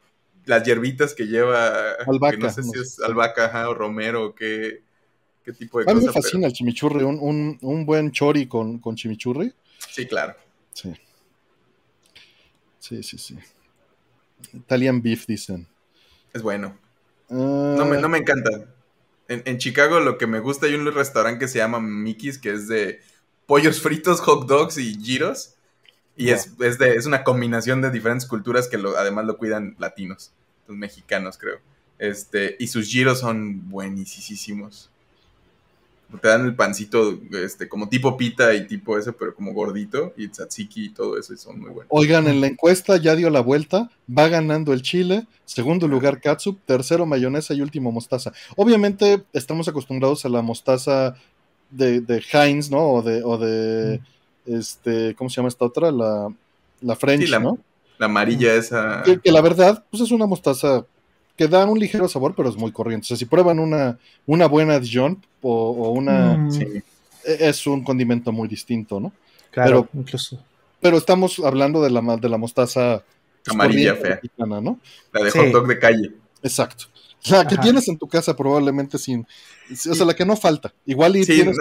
las 0.44 0.64
hierbitas 0.64 1.14
que 1.14 1.26
lleva... 1.26 1.92
Albahaca. 2.06 2.36
no 2.36 2.50
sé 2.50 2.62
si 2.62 2.78
es 2.78 3.00
albahaca 3.00 3.68
o 3.68 3.74
romero 3.74 4.26
o 4.26 4.34
qué, 4.34 4.82
qué 5.44 5.52
tipo 5.52 5.78
de 5.80 5.90
A 5.90 5.94
mí 5.94 6.04
me 6.04 6.12
fascina 6.12 6.46
el 6.46 6.52
chimichurri, 6.52 7.04
un, 7.04 7.18
un, 7.20 7.58
un, 7.62 7.86
buen 7.86 8.12
chori 8.12 8.46
con, 8.46 8.78
con 8.78 8.96
chimichurri 8.96 9.52
Sí, 9.78 10.06
claro. 10.06 10.34
Sí. 10.72 10.94
Sí, 12.78 13.02
sí, 13.02 13.18
sí. 13.18 13.38
Italian 14.52 15.02
beef, 15.02 15.26
dicen. 15.26 15.66
Es 16.32 16.42
bueno. 16.42 16.78
No, 17.28 17.84
me, 17.84 17.98
no 17.98 18.08
me 18.08 18.18
encanta. 18.18 18.50
En, 19.28 19.58
Chicago 19.58 19.98
lo 19.98 20.18
que 20.18 20.28
me 20.28 20.38
gusta, 20.38 20.66
hay 20.66 20.74
un 20.74 20.86
restaurante 20.92 21.40
que 21.40 21.48
se 21.48 21.58
llama 21.58 21.80
Mickey's, 21.80 22.38
que 22.38 22.52
es 22.52 22.68
de 22.68 23.00
pollos 23.46 23.80
fritos, 23.80 24.20
hot 24.20 24.46
dogs 24.46 24.78
y 24.78 24.94
giros. 25.02 25.54
Y 26.16 26.30
es, 26.30 26.56
de, 26.56 26.96
es 26.96 27.06
una 27.06 27.24
combinación 27.24 27.82
de 27.82 27.90
diferentes 27.90 28.26
culturas 28.26 28.68
que 28.68 28.78
además 28.98 29.26
lo 29.26 29.36
cuidan 29.36 29.76
latinos, 29.78 30.32
los 30.66 30.76
mexicanos 30.76 31.36
creo. 31.36 31.58
Este, 31.98 32.56
y 32.58 32.68
sus 32.68 32.88
giros 32.88 33.20
son 33.20 33.68
buenísimos. 33.68 34.90
Te 36.20 36.28
dan 36.28 36.46
el 36.46 36.54
pancito 36.54 37.18
este, 37.32 37.68
como 37.68 37.88
tipo 37.88 38.16
pita 38.16 38.54
y 38.54 38.66
tipo 38.66 38.96
ese, 38.96 39.12
pero 39.12 39.34
como 39.34 39.52
gordito, 39.52 40.14
y 40.16 40.28
tzatziki 40.28 40.86
y 40.86 40.88
todo 40.90 41.18
eso, 41.18 41.34
y 41.34 41.36
son 41.36 41.58
muy 41.58 41.70
buenos. 41.70 41.86
Oigan, 41.88 42.28
en 42.28 42.40
la 42.40 42.46
encuesta 42.46 42.96
ya 42.96 43.16
dio 43.16 43.28
la 43.28 43.40
vuelta, 43.40 43.90
va 44.08 44.28
ganando 44.28 44.72
el 44.72 44.82
chile, 44.82 45.26
segundo 45.44 45.88
lugar 45.88 46.20
katsup, 46.20 46.60
tercero 46.64 47.06
mayonesa 47.06 47.54
y 47.54 47.60
último 47.60 47.90
mostaza. 47.90 48.32
Obviamente 48.54 49.24
estamos 49.32 49.66
acostumbrados 49.66 50.24
a 50.24 50.28
la 50.28 50.42
mostaza 50.42 51.16
de, 51.70 52.00
de 52.00 52.22
Heinz, 52.32 52.70
¿no? 52.70 52.94
O 52.94 53.02
de, 53.02 53.22
o 53.22 53.38
de 53.38 54.00
este, 54.46 55.14
¿cómo 55.14 55.30
se 55.30 55.36
llama 55.36 55.48
esta 55.48 55.64
otra? 55.64 55.90
La, 55.90 56.32
la 56.80 56.96
French, 56.96 57.28
la, 57.28 57.38
¿no? 57.38 57.58
La 57.98 58.06
amarilla 58.06 58.54
esa. 58.54 59.02
que, 59.02 59.32
la 59.32 59.40
verdad, 59.40 59.84
pues 59.90 60.02
es 60.02 60.10
una 60.10 60.26
mostaza 60.26 60.84
que 61.36 61.48
da 61.48 61.66
un 61.66 61.78
ligero 61.78 62.08
sabor, 62.08 62.34
pero 62.34 62.48
es 62.48 62.56
muy 62.56 62.72
corriente. 62.72 63.04
O 63.04 63.08
sea, 63.08 63.16
si 63.16 63.26
prueban 63.26 63.58
una, 63.58 63.98
una 64.26 64.46
buena 64.46 64.78
Dijon 64.78 65.22
o, 65.42 65.90
una... 65.90 66.36
Mm. 66.36 66.60
E, 66.62 66.82
es 67.24 67.66
un 67.66 67.84
condimento 67.84 68.32
muy 68.32 68.48
distinto, 68.48 69.00
¿no? 69.00 69.12
Claro, 69.50 69.88
pero, 69.90 70.02
incluso. 70.02 70.38
Pero 70.80 70.96
estamos 70.96 71.40
hablando 71.40 71.82
de 71.82 71.90
la, 71.90 72.16
de 72.16 72.28
la 72.28 72.38
mostaza 72.38 73.02
amarilla 73.46 73.96
fea. 73.96 74.20
¿no? 74.38 74.78
La 75.12 75.24
de 75.24 75.30
hot 75.30 75.46
dog 75.48 75.66
de 75.66 75.78
calle. 75.78 76.12
Exacto. 76.42 76.86
La 77.30 77.46
que 77.46 77.56
tienes 77.56 77.88
en 77.88 77.98
tu 77.98 78.08
casa 78.08 78.36
probablemente 78.36 78.98
sin... 78.98 79.26
O 79.70 79.94
sea, 79.94 80.06
la 80.06 80.14
que 80.14 80.24
no 80.24 80.36
falta. 80.36 80.72
Igual 80.84 81.16
y 81.16 81.24
tienes... 81.24 81.56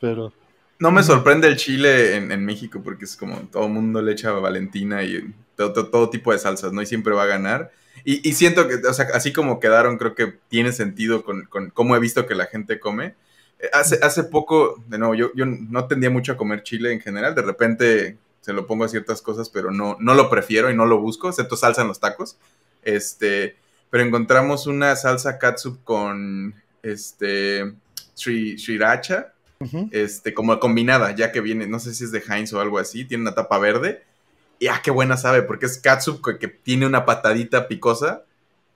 pero... 0.00 0.32
No 0.78 0.90
me 0.90 1.04
sorprende 1.04 1.46
el 1.46 1.56
chile 1.56 2.16
en, 2.16 2.44
México 2.44 2.80
porque 2.82 3.04
es 3.04 3.16
como 3.16 3.36
todo 3.52 3.66
el 3.66 3.72
mundo 3.72 4.02
le 4.02 4.12
echa 4.12 4.32
Valentina 4.32 5.04
y 5.04 5.32
todo, 5.54 5.88
todo, 5.88 6.10
tipo 6.10 6.32
de 6.32 6.40
salsas, 6.40 6.72
¿no? 6.72 6.82
Y 6.82 6.86
siempre 6.86 7.14
va 7.14 7.22
a 7.22 7.26
ganar. 7.26 7.70
Y, 8.04 8.32
siento 8.32 8.66
que, 8.66 8.74
o 8.74 8.92
sea, 8.92 9.06
así 9.14 9.32
como 9.32 9.60
quedaron, 9.60 9.96
creo 9.96 10.16
que 10.16 10.34
tiene 10.48 10.72
sentido 10.72 11.24
con, 11.24 11.44
con 11.44 11.70
cómo 11.70 11.94
he 11.94 12.00
visto 12.00 12.26
que 12.26 12.34
la 12.34 12.46
gente 12.46 12.80
come. 12.80 13.14
Eh, 13.60 13.70
hace, 13.72 14.00
hace 14.02 14.24
poco, 14.24 14.82
de 14.88 14.98
nuevo, 14.98 15.14
yo, 15.14 15.30
yo 15.36 15.46
no 15.46 15.86
tendía 15.86 16.10
mucho 16.10 16.32
a 16.32 16.36
comer 16.36 16.64
chile 16.64 16.92
en 16.92 17.00
general. 17.00 17.36
De 17.36 17.42
repente 17.42 18.18
se 18.40 18.52
lo 18.52 18.66
pongo 18.66 18.84
a 18.84 18.88
ciertas 18.88 19.22
cosas, 19.22 19.48
pero 19.50 19.70
no, 19.70 19.96
no 20.00 20.14
lo 20.14 20.28
prefiero 20.28 20.68
y 20.68 20.74
no 20.74 20.84
lo 20.84 20.98
busco, 20.98 21.28
excepto 21.28 21.56
salsa 21.56 21.82
en 21.82 21.88
los 21.88 22.00
tacos. 22.00 22.38
Este, 22.82 23.56
pero 23.92 24.04
encontramos 24.04 24.66
una 24.66 24.96
salsa 24.96 25.38
katsup 25.38 25.84
con 25.84 26.54
este 26.82 27.74
sriracha, 28.14 29.34
este, 29.90 30.32
como 30.32 30.58
combinada, 30.58 31.14
ya 31.14 31.30
que 31.30 31.42
viene, 31.42 31.66
no 31.66 31.78
sé 31.78 31.94
si 31.94 32.04
es 32.04 32.10
de 32.10 32.22
Heinz 32.26 32.54
o 32.54 32.60
algo 32.62 32.78
así, 32.78 33.04
tiene 33.04 33.20
una 33.20 33.34
tapa 33.34 33.58
verde 33.58 34.02
y 34.58 34.68
ah, 34.68 34.80
qué 34.82 34.90
buena 34.90 35.18
sabe, 35.18 35.42
porque 35.42 35.66
es 35.66 35.76
katsup 35.76 36.24
que, 36.38 36.48
tiene 36.48 36.86
una 36.86 37.04
patadita 37.04 37.68
picosa. 37.68 38.24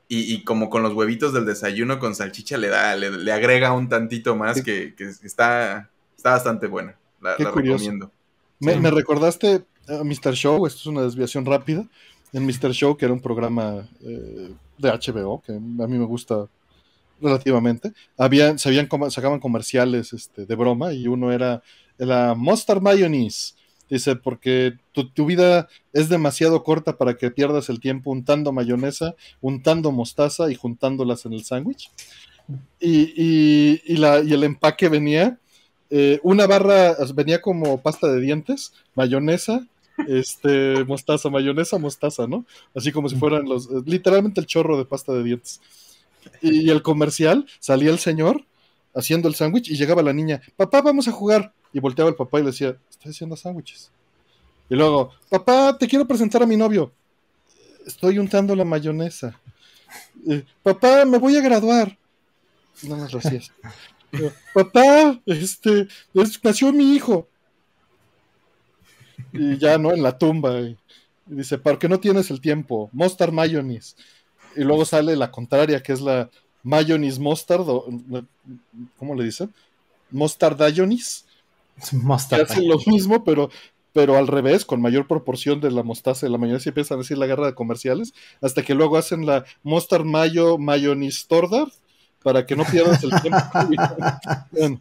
Y, 0.08 0.44
como 0.44 0.68
con 0.68 0.82
los 0.82 0.92
huevitos 0.92 1.32
del 1.32 1.46
desayuno 1.46 1.98
con 1.98 2.14
salchicha 2.14 2.58
le 2.58 2.68
da, 2.68 2.94
le, 2.94 3.32
agrega 3.32 3.72
un 3.72 3.88
tantito 3.88 4.36
más 4.36 4.62
que, 4.62 4.94
está, 5.24 5.90
está 6.16 6.30
bastante 6.30 6.66
buena. 6.66 6.94
La, 7.22 7.36
recomiendo. 7.36 8.12
Me, 8.60 8.90
recordaste 8.90 9.64
a 9.88 10.04
Mr. 10.04 10.34
Show, 10.34 10.66
esto 10.66 10.80
es 10.80 10.86
una 10.86 11.02
desviación 11.02 11.46
rápida. 11.46 11.86
En 12.34 12.44
Mr. 12.46 12.72
Show, 12.72 12.96
que 12.96 13.06
era 13.06 13.14
un 13.14 13.20
programa 13.20 13.88
eh, 14.00 14.52
de 14.78 14.90
HBO, 14.90 15.42
que 15.44 15.52
a 15.52 15.58
mí 15.58 15.98
me 15.98 16.04
gusta 16.04 16.46
relativamente, 17.20 17.92
habían, 18.18 18.58
se 18.58 18.68
habían, 18.68 18.88
sacaban 19.10 19.40
comerciales 19.40 20.12
este, 20.12 20.44
de 20.44 20.54
broma 20.54 20.92
y 20.92 21.08
uno 21.08 21.32
era 21.32 21.62
la 21.98 22.34
Mustard 22.34 22.82
Mayonnaise 22.82 23.54
Dice, 23.88 24.16
porque 24.16 24.78
tu, 24.92 25.26
vida 25.26 25.68
es 25.92 26.08
demasiado 26.08 26.64
corta 26.64 26.96
para 26.98 27.16
que 27.16 27.30
pierdas 27.30 27.68
el 27.68 27.78
tiempo 27.78 28.10
untando 28.10 28.50
mayonesa, 28.50 29.14
untando 29.40 29.92
mostaza 29.92 30.50
y 30.50 30.56
juntándolas 30.56 31.24
en 31.24 31.34
el 31.34 31.44
sándwich. 31.44 31.90
Y, 32.80 33.12
y, 33.16 33.82
y 33.86 34.32
el 34.32 34.42
empaque 34.42 34.88
venía, 34.88 35.38
eh, 35.90 36.18
una 36.24 36.48
barra, 36.48 36.96
venía 37.14 37.40
como 37.40 37.80
pasta 37.80 38.08
de 38.08 38.20
dientes, 38.20 38.72
mayonesa, 38.96 39.64
este, 40.06 40.84
mostaza, 40.84 41.30
mayonesa, 41.30 41.78
mostaza, 41.78 42.26
¿no? 42.26 42.44
Así 42.74 42.92
como 42.92 43.08
si 43.08 43.16
fueran 43.16 43.48
los, 43.48 43.66
eh, 43.66 43.82
literalmente 43.84 44.40
el 44.40 44.46
chorro 44.46 44.76
de 44.76 44.84
pasta 44.84 45.12
de 45.12 45.22
dientes. 45.22 45.60
Y, 46.42 46.70
el 46.70 46.82
comercial, 46.82 47.46
salía 47.60 47.90
el 47.90 47.98
señor 47.98 48.44
haciendo 48.94 49.28
el 49.28 49.34
sándwich 49.34 49.70
y 49.70 49.76
llegaba 49.76 50.02
la 50.02 50.12
niña, 50.12 50.40
papá, 50.56 50.82
vamos 50.82 51.08
a 51.08 51.12
jugar. 51.12 51.52
Y 51.72 51.80
volteaba 51.80 52.08
el 52.08 52.16
papá 52.16 52.38
y 52.38 52.42
le 52.42 52.50
decía, 52.50 52.76
estoy 52.90 53.10
haciendo 53.10 53.36
sándwiches. 53.36 53.90
Y 54.68 54.74
luego, 54.74 55.12
papá, 55.28 55.76
te 55.78 55.86
quiero 55.86 56.06
presentar 56.06 56.42
a 56.42 56.46
mi 56.46 56.56
novio. 56.56 56.92
Estoy 57.86 58.18
untando 58.18 58.56
la 58.56 58.64
mayonesa. 58.64 59.38
papá, 60.62 61.04
me 61.04 61.18
voy 61.18 61.36
a 61.36 61.40
graduar. 61.40 61.96
No 62.82 62.96
más 62.96 63.12
lo 63.12 63.18
hacías. 63.18 63.52
papá, 64.54 65.20
este, 65.26 65.88
nació 66.42 66.72
mi 66.72 66.94
hijo. 66.94 67.28
Y 69.32 69.58
ya, 69.58 69.78
¿no? 69.78 69.92
En 69.92 70.02
la 70.02 70.18
tumba. 70.18 70.60
Y, 70.60 70.76
dice, 71.26 71.58
¿por 71.58 71.78
qué 71.78 71.88
no 71.88 72.00
tienes 72.00 72.30
el 72.30 72.40
tiempo? 72.40 72.90
Mustard 72.92 73.32
mayonnaise. 73.32 73.96
Y 74.56 74.62
luego 74.62 74.84
sale 74.84 75.16
la 75.16 75.30
contraria, 75.30 75.82
que 75.82 75.92
es 75.92 76.00
la 76.00 76.30
mayonnaise 76.62 77.20
mustard. 77.20 77.66
¿Cómo 78.96 79.14
le 79.14 79.24
dicen? 79.24 79.52
Mustard 80.10 80.58
mayonnaise. 80.58 81.24
Mostaza. 81.92 82.42
hacen 82.42 82.68
lo 82.68 82.78
mismo, 82.86 83.22
pero, 83.24 83.50
pero 83.92 84.16
al 84.16 84.26
revés, 84.26 84.64
con 84.64 84.80
mayor 84.80 85.06
proporción 85.06 85.60
de 85.60 85.70
la 85.70 85.82
mostaza 85.82 86.28
la 86.28 86.38
mayonesa, 86.38 86.68
y 86.68 86.70
empiezan 86.70 86.96
a 86.96 87.02
decir 87.02 87.18
la 87.18 87.26
guerra 87.26 87.46
de 87.46 87.54
comerciales, 87.54 88.14
hasta 88.40 88.62
que 88.62 88.74
luego 88.74 88.96
hacen 88.96 89.26
la 89.26 89.44
Mostar 89.62 90.04
Mayo 90.04 90.58
Mayonnaise 90.58 91.26
Tordar, 91.28 91.68
para 92.22 92.46
que 92.46 92.56
no 92.56 92.64
pierdas 92.64 93.02
el 93.04 93.10
tiempo. 93.20 93.38
bueno. 94.50 94.80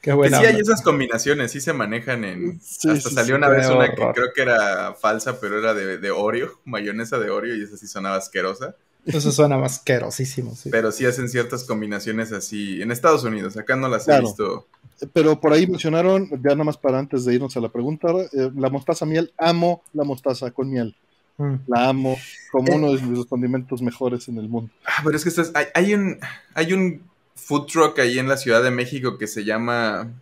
Qué 0.00 0.12
buena 0.12 0.38
sí 0.38 0.46
hay 0.46 0.56
esas 0.56 0.82
combinaciones, 0.82 1.52
sí 1.52 1.60
se 1.60 1.72
manejan 1.72 2.24
en... 2.24 2.60
hasta 2.60 3.10
salió 3.10 3.36
una 3.36 3.48
vez 3.48 3.68
una 3.68 3.88
que 3.88 4.02
creo 4.14 4.32
que 4.34 4.42
era 4.42 4.94
falsa, 4.94 5.40
pero 5.40 5.58
era 5.58 5.72
de, 5.72 5.98
de 5.98 6.10
Oreo, 6.10 6.60
mayonesa 6.64 7.18
de 7.18 7.30
Oreo, 7.30 7.56
y 7.56 7.62
esa 7.62 7.76
sí 7.76 7.86
sonaba 7.86 8.16
asquerosa. 8.16 8.76
Eso 9.06 9.32
suena 9.32 9.58
más 9.58 9.78
asquerosísimo, 9.78 10.54
sí. 10.54 10.70
Pero 10.70 10.90
sí 10.92 11.04
hacen 11.06 11.28
ciertas 11.28 11.64
combinaciones 11.64 12.32
así 12.32 12.80
en 12.82 12.90
Estados 12.90 13.24
Unidos, 13.24 13.56
acá 13.56 13.76
no 13.76 13.88
las 13.88 14.08
he 14.08 14.20
visto 14.20 14.66
pero 15.12 15.40
por 15.40 15.52
ahí 15.52 15.66
mencionaron, 15.66 16.28
ya 16.30 16.50
nada 16.50 16.64
más 16.64 16.76
para 16.76 16.98
antes 16.98 17.24
de 17.24 17.34
irnos 17.34 17.56
a 17.56 17.60
la 17.60 17.68
pregunta, 17.68 18.08
eh, 18.32 18.50
la 18.54 18.70
mostaza 18.70 19.04
miel, 19.04 19.32
amo 19.36 19.82
la 19.92 20.04
mostaza 20.04 20.50
con 20.50 20.70
miel. 20.70 20.94
Mm. 21.36 21.54
La 21.66 21.88
amo 21.88 22.16
como 22.52 22.76
uno 22.76 22.92
de 22.92 23.02
los 23.02 23.26
condimentos 23.26 23.82
mejores 23.82 24.28
en 24.28 24.38
el 24.38 24.48
mundo. 24.48 24.70
Ah, 24.86 25.02
pero 25.04 25.16
es 25.16 25.24
que 25.24 25.32
hay, 25.74 25.94
un, 25.94 26.18
hay 26.54 26.72
un 26.72 27.02
food 27.34 27.66
truck 27.66 27.98
ahí 27.98 28.18
en 28.18 28.28
la 28.28 28.36
Ciudad 28.36 28.62
de 28.62 28.70
México 28.70 29.18
que 29.18 29.26
se 29.26 29.44
llama 29.44 30.12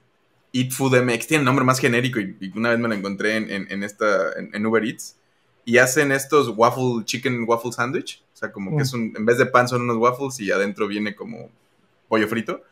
Eat 0.53 0.73
Food 0.73 1.03
MX. 1.03 1.27
Tiene 1.27 1.45
nombre 1.45 1.65
más 1.65 1.79
genérico 1.79 2.21
y, 2.21 2.53
una 2.55 2.71
vez 2.71 2.79
me 2.79 2.89
lo 2.89 2.95
encontré 2.95 3.37
en, 3.37 3.83
esta, 3.83 4.33
en, 4.37 4.67
Uber 4.67 4.85
Eats. 4.85 5.17
Y 5.65 5.79
hacen 5.79 6.11
estos 6.11 6.49
waffle, 6.57 7.05
chicken 7.05 7.45
waffle 7.47 7.73
sandwich. 7.73 8.23
O 8.35 8.37
sea, 8.37 8.51
como 8.51 8.71
que 8.71 8.79
mm. 8.79 8.81
es 8.81 8.93
un, 8.93 9.15
en 9.17 9.25
vez 9.25 9.39
de 9.39 9.47
pan 9.47 9.69
son 9.69 9.83
unos 9.83 9.97
waffles 9.97 10.41
y 10.41 10.51
adentro 10.51 10.89
viene 10.89 11.15
como 11.15 11.51
pollo 12.09 12.27
frito. 12.29 12.63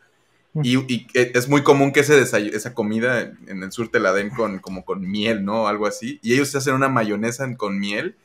Y, 0.63 1.07
es 1.13 1.47
muy 1.47 1.63
común 1.63 1.93
que 1.93 2.01
ese 2.01 2.21
esa 2.21 2.73
comida 2.73 3.21
en 3.47 3.63
el 3.63 3.71
sur 3.71 3.87
te 3.87 4.01
la 4.01 4.11
den 4.11 4.29
con, 4.29 4.59
como 4.59 4.83
con 4.83 5.09
miel, 5.09 5.45
¿no? 5.45 5.67
Algo 5.67 5.87
así. 5.87 6.19
Y 6.21 6.33
ellos 6.33 6.53
hacen 6.53 6.73
una 6.73 6.89
mayonesa 6.89 7.55
con 7.55 7.79
miel 7.79 8.17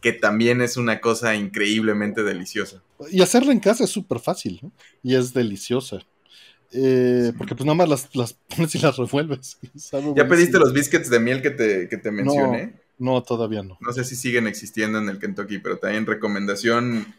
que 0.00 0.12
también 0.12 0.60
es 0.60 0.76
una 0.76 1.00
cosa 1.00 1.34
increíblemente 1.34 2.22
deliciosa. 2.22 2.82
Y 3.10 3.20
hacerla 3.22 3.52
en 3.52 3.60
casa 3.60 3.84
es 3.84 3.90
súper 3.90 4.20
fácil, 4.20 4.60
¿no? 4.62 4.72
Y 5.02 5.14
es 5.14 5.32
deliciosa. 5.32 5.98
Eh, 6.72 7.32
porque 7.38 7.54
pues 7.54 7.64
nada 7.64 7.76
más 7.76 7.88
las, 7.88 8.14
las, 8.14 8.34
pones 8.34 8.74
y 8.74 8.78
las 8.78 8.96
revuelves. 8.96 9.58
¿Ya 10.16 10.28
pediste 10.28 10.58
los 10.58 10.72
biscuits 10.72 11.08
de 11.08 11.18
miel 11.18 11.42
que 11.42 11.50
te, 11.50 11.88
que 11.88 11.96
te 11.96 12.10
mencioné? 12.10 12.74
No, 12.98 13.22
todavía 13.22 13.62
no. 13.62 13.78
No 13.80 13.92
sé 13.92 14.04
si 14.04 14.16
siguen 14.16 14.46
existiendo 14.46 14.98
en 14.98 15.08
el 15.08 15.18
Kentucky, 15.18 15.58
pero 15.58 15.78
también 15.78 16.04
recomendación 16.04 17.14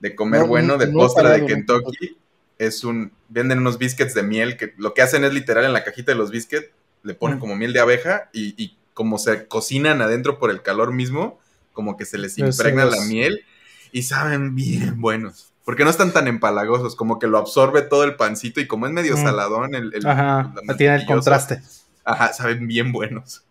de 0.00 0.14
comer 0.14 0.44
bueno, 0.44 0.78
de 0.78 0.88
postre 0.88 1.30
de 1.30 1.46
Kentucky 1.46 2.16
es 2.58 2.84
un, 2.84 3.12
venden 3.28 3.58
unos 3.58 3.78
biscuits 3.78 4.14
de 4.14 4.22
miel 4.22 4.56
que 4.56 4.74
lo 4.76 4.94
que 4.94 5.02
hacen 5.02 5.24
es 5.24 5.32
literal 5.32 5.64
en 5.64 5.72
la 5.72 5.84
cajita 5.84 6.12
de 6.12 6.18
los 6.18 6.30
biscuits, 6.30 6.68
le 7.02 7.14
ponen 7.14 7.38
como 7.38 7.56
miel 7.56 7.72
de 7.72 7.80
abeja 7.80 8.30
y, 8.32 8.76
como 8.94 9.18
se 9.18 9.46
cocinan 9.46 10.02
adentro 10.02 10.38
por 10.38 10.50
el 10.50 10.60
calor 10.60 10.92
mismo, 10.92 11.40
como 11.72 11.96
que 11.96 12.04
se 12.04 12.18
les 12.18 12.38
impregna 12.38 12.84
la 12.84 13.00
miel 13.02 13.44
y 13.92 14.02
saben 14.02 14.54
bien 14.54 15.00
buenos. 15.00 15.52
Porque 15.64 15.84
no 15.84 15.90
están 15.90 16.12
tan 16.12 16.26
empalagosos, 16.26 16.96
como 16.96 17.18
que 17.18 17.28
lo 17.28 17.38
absorbe 17.38 17.82
todo 17.82 18.04
el 18.04 18.16
pancito 18.16 18.60
y 18.60 18.66
como 18.66 18.86
es 18.86 18.92
medio 18.92 19.16
saladón, 19.16 19.74
el, 19.74 19.94
el, 19.94 20.06
Ajá, 20.06 20.52
tiene 20.76 20.96
el 20.96 21.06
contraste. 21.06 21.62
Ajá, 22.04 22.32
saben 22.32 22.66
bien 22.66 22.90
buenos. 22.90 23.44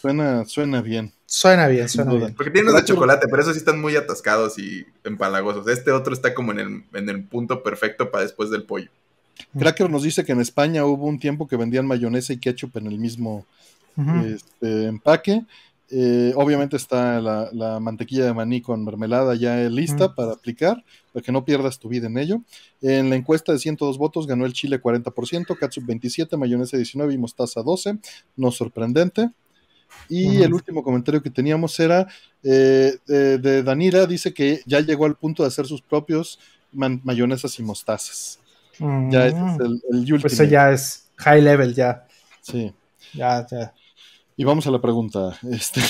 Suena, 0.00 0.44
suena 0.46 0.80
bien. 0.80 1.12
Suena 1.26 1.68
bien, 1.68 1.88
suena 1.88 2.12
bien. 2.12 2.34
Porque 2.34 2.50
tienen 2.50 2.70
unos 2.70 2.82
de 2.82 2.92
chocolate, 2.92 3.26
pero 3.28 3.42
esos 3.42 3.54
sí 3.54 3.58
están 3.58 3.80
muy 3.80 3.96
atascados 3.96 4.58
y 4.58 4.86
empalagosos. 5.04 5.68
Este 5.68 5.92
otro 5.92 6.12
está 6.12 6.34
como 6.34 6.52
en 6.52 6.58
el, 6.58 6.84
en 6.92 7.08
el 7.08 7.24
punto 7.24 7.62
perfecto 7.62 8.10
para 8.10 8.24
después 8.24 8.50
del 8.50 8.64
pollo. 8.64 8.90
Cracker 9.58 9.90
nos 9.90 10.02
dice 10.02 10.24
que 10.24 10.32
en 10.32 10.40
España 10.40 10.84
hubo 10.84 11.06
un 11.06 11.18
tiempo 11.18 11.46
que 11.46 11.56
vendían 11.56 11.86
mayonesa 11.86 12.32
y 12.32 12.38
ketchup 12.38 12.76
en 12.78 12.86
el 12.86 12.98
mismo 12.98 13.46
este, 14.26 14.86
empaque. 14.86 15.44
Eh, 15.94 16.32
obviamente 16.36 16.74
está 16.78 17.20
la, 17.20 17.78
mantequilla 17.78 18.24
de 18.24 18.32
maní 18.32 18.62
con 18.62 18.82
mermelada 18.82 19.34
ya 19.34 19.56
lista 19.68 20.14
para 20.14 20.32
aplicar, 20.32 20.82
para 21.12 21.22
que 21.22 21.32
no 21.32 21.44
pierdas 21.44 21.78
tu 21.78 21.90
vida 21.90 22.06
en 22.06 22.16
ello. 22.16 22.40
En 22.80 23.10
la 23.10 23.16
encuesta 23.16 23.52
de 23.52 23.58
102 23.58 23.98
votos 23.98 24.26
ganó 24.26 24.46
el 24.46 24.54
chile 24.54 24.80
40%, 24.80 25.54
catsup 25.58 25.84
27, 25.84 26.38
mayonesa 26.38 26.78
19 26.78 27.12
y 27.12 27.18
mostaza 27.18 27.62
12. 27.62 27.98
No 28.36 28.50
sorprendente. 28.50 29.30
Y 30.08 30.40
el 30.40 30.54
último 30.54 30.82
comentario 30.82 31.22
que 31.22 31.28
teníamos 31.28 31.78
era 31.78 32.08
eh, 32.42 32.96
de, 33.06 33.62
Danira, 33.62 34.06
dice 34.06 34.32
que 34.32 34.62
ya 34.64 34.80
llegó 34.80 35.04
al 35.04 35.16
punto 35.16 35.42
de 35.42 35.48
hacer 35.48 35.66
sus 35.66 35.82
propios 35.82 36.38
mayonesas 36.72 37.58
y 37.58 37.62
mostazas. 37.62 38.38
Ya 38.78 39.26
ese 39.26 39.36
es 39.36 39.60
el, 39.60 39.82
el 39.90 40.20
Pues 40.22 40.32
eso 40.32 40.44
ya 40.44 40.72
es 40.72 41.10
high 41.16 41.42
level, 41.42 41.74
ya. 41.74 42.06
Sí. 42.40 42.72
Ya, 43.12 43.46
ya. 43.46 43.74
Y 44.36 44.44
vamos 44.44 44.66
a 44.66 44.70
la 44.70 44.80
pregunta. 44.80 45.38
Este, 45.50 45.80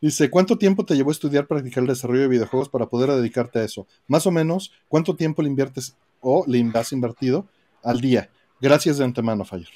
dice, 0.00 0.30
¿cuánto 0.30 0.58
tiempo 0.58 0.84
te 0.84 0.94
llevó 0.94 1.10
a 1.10 1.12
estudiar 1.12 1.46
practicar 1.46 1.82
el 1.82 1.88
desarrollo 1.88 2.22
de 2.22 2.28
videojuegos 2.28 2.68
para 2.68 2.86
poder 2.86 3.10
dedicarte 3.10 3.58
a 3.58 3.64
eso? 3.64 3.86
Más 4.08 4.26
o 4.26 4.30
menos, 4.30 4.72
¿cuánto 4.88 5.16
tiempo 5.16 5.42
le 5.42 5.48
inviertes 5.48 5.96
o 6.20 6.44
le 6.46 6.70
has 6.74 6.92
invertido 6.92 7.46
al 7.82 8.00
día? 8.00 8.30
Gracias 8.60 8.98
de 8.98 9.04
antemano, 9.04 9.44
Fire. 9.44 9.68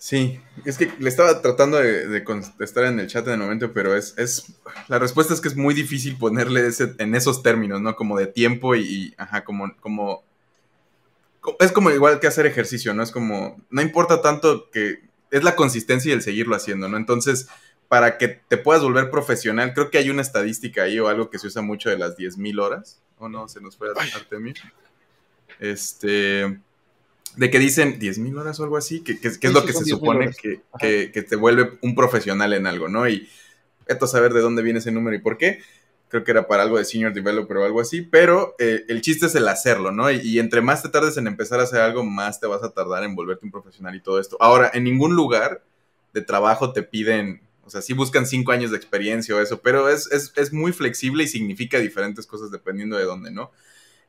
Sí, 0.00 0.38
es 0.64 0.78
que 0.78 0.92
le 1.00 1.08
estaba 1.08 1.42
tratando 1.42 1.78
de, 1.78 2.22
contestar 2.22 2.84
en 2.84 3.00
el 3.00 3.08
chat 3.08 3.26
en 3.26 3.32
el 3.32 3.40
momento, 3.40 3.72
pero 3.72 3.96
es, 3.96 4.14
es, 4.16 4.54
la 4.86 5.00
respuesta 5.00 5.34
es 5.34 5.40
que 5.40 5.48
es 5.48 5.56
muy 5.56 5.74
difícil 5.74 6.16
ponerle 6.16 6.68
ese, 6.68 6.94
en 6.98 7.16
esos 7.16 7.42
términos, 7.42 7.80
¿no? 7.80 7.96
Como 7.96 8.16
de 8.16 8.28
tiempo 8.28 8.76
y, 8.76 9.12
ajá, 9.18 9.42
como, 9.42 9.74
como, 9.80 10.22
es 11.58 11.72
como 11.72 11.90
igual 11.90 12.20
que 12.20 12.28
hacer 12.28 12.46
ejercicio, 12.46 12.94
¿no? 12.94 13.02
Es 13.02 13.10
como, 13.10 13.60
no 13.70 13.82
importa 13.82 14.22
tanto 14.22 14.70
que, 14.70 15.07
es 15.30 15.44
la 15.44 15.56
consistencia 15.56 16.10
y 16.10 16.12
el 16.12 16.22
seguirlo 16.22 16.54
haciendo, 16.54 16.88
¿no? 16.88 16.96
Entonces, 16.96 17.48
para 17.88 18.18
que 18.18 18.28
te 18.28 18.58
puedas 18.58 18.82
volver 18.82 19.10
profesional, 19.10 19.72
creo 19.74 19.90
que 19.90 19.98
hay 19.98 20.10
una 20.10 20.22
estadística 20.22 20.82
ahí 20.82 20.98
o 20.98 21.08
algo 21.08 21.30
que 21.30 21.38
se 21.38 21.46
usa 21.46 21.62
mucho 21.62 21.90
de 21.90 21.98
las 21.98 22.16
10.000 22.16 22.60
horas, 22.60 23.00
¿o 23.18 23.28
no? 23.28 23.48
Se 23.48 23.60
nos 23.60 23.76
fue 23.76 23.88
a 23.88 24.16
Artemio. 24.16 24.54
Este 25.58 26.60
de 27.36 27.50
que 27.50 27.58
dicen 27.58 28.00
10.000 28.00 28.40
horas 28.40 28.58
o 28.58 28.64
algo 28.64 28.76
así, 28.76 29.00
que, 29.00 29.12
es 29.22 29.52
lo 29.52 29.64
que 29.64 29.72
se 29.72 29.84
supone 29.84 30.32
que, 30.80 31.22
te 31.22 31.36
vuelve 31.36 31.78
un 31.82 31.94
profesional 31.94 32.52
en 32.52 32.66
algo, 32.66 32.88
¿no? 32.88 33.08
Y 33.08 33.28
esto 33.86 34.06
saber 34.06 34.32
de 34.32 34.40
dónde 34.40 34.62
viene 34.62 34.80
ese 34.80 34.90
número 34.90 35.16
y 35.16 35.20
por 35.20 35.38
qué. 35.38 35.60
Creo 36.08 36.24
que 36.24 36.30
era 36.30 36.46
para 36.46 36.62
algo 36.62 36.78
de 36.78 36.84
senior 36.84 37.12
developer 37.12 37.56
o 37.58 37.64
algo 37.64 37.80
así, 37.80 38.02
pero 38.02 38.54
eh, 38.58 38.84
el 38.88 39.02
chiste 39.02 39.26
es 39.26 39.34
el 39.34 39.46
hacerlo, 39.46 39.92
¿no? 39.92 40.10
Y, 40.10 40.38
entre 40.38 40.60
más 40.60 40.82
te 40.82 40.88
tardes 40.88 41.16
en 41.16 41.26
empezar 41.26 41.60
a 41.60 41.64
hacer 41.64 41.80
algo, 41.80 42.04
más 42.04 42.40
te 42.40 42.46
vas 42.46 42.62
a 42.62 42.70
tardar 42.70 43.04
en 43.04 43.14
volverte 43.14 43.44
un 43.44 43.52
profesional 43.52 43.94
y 43.94 44.00
todo 44.00 44.18
esto. 44.18 44.36
Ahora, 44.40 44.70
en 44.72 44.84
ningún 44.84 45.14
lugar 45.14 45.62
de 46.14 46.22
trabajo 46.22 46.72
te 46.72 46.82
piden, 46.82 47.42
o 47.64 47.70
sea, 47.70 47.82
sí 47.82 47.92
buscan 47.92 48.26
cinco 48.26 48.52
años 48.52 48.70
de 48.70 48.78
experiencia 48.78 49.36
o 49.36 49.40
eso, 49.40 49.60
pero 49.60 49.88
es, 49.88 50.08
es, 50.10 50.52
muy 50.52 50.72
flexible 50.72 51.24
y 51.24 51.28
significa 51.28 51.78
diferentes 51.78 52.26
cosas 52.26 52.50
dependiendo 52.50 52.96
de 52.96 53.04
dónde, 53.04 53.30
¿no? 53.30 53.50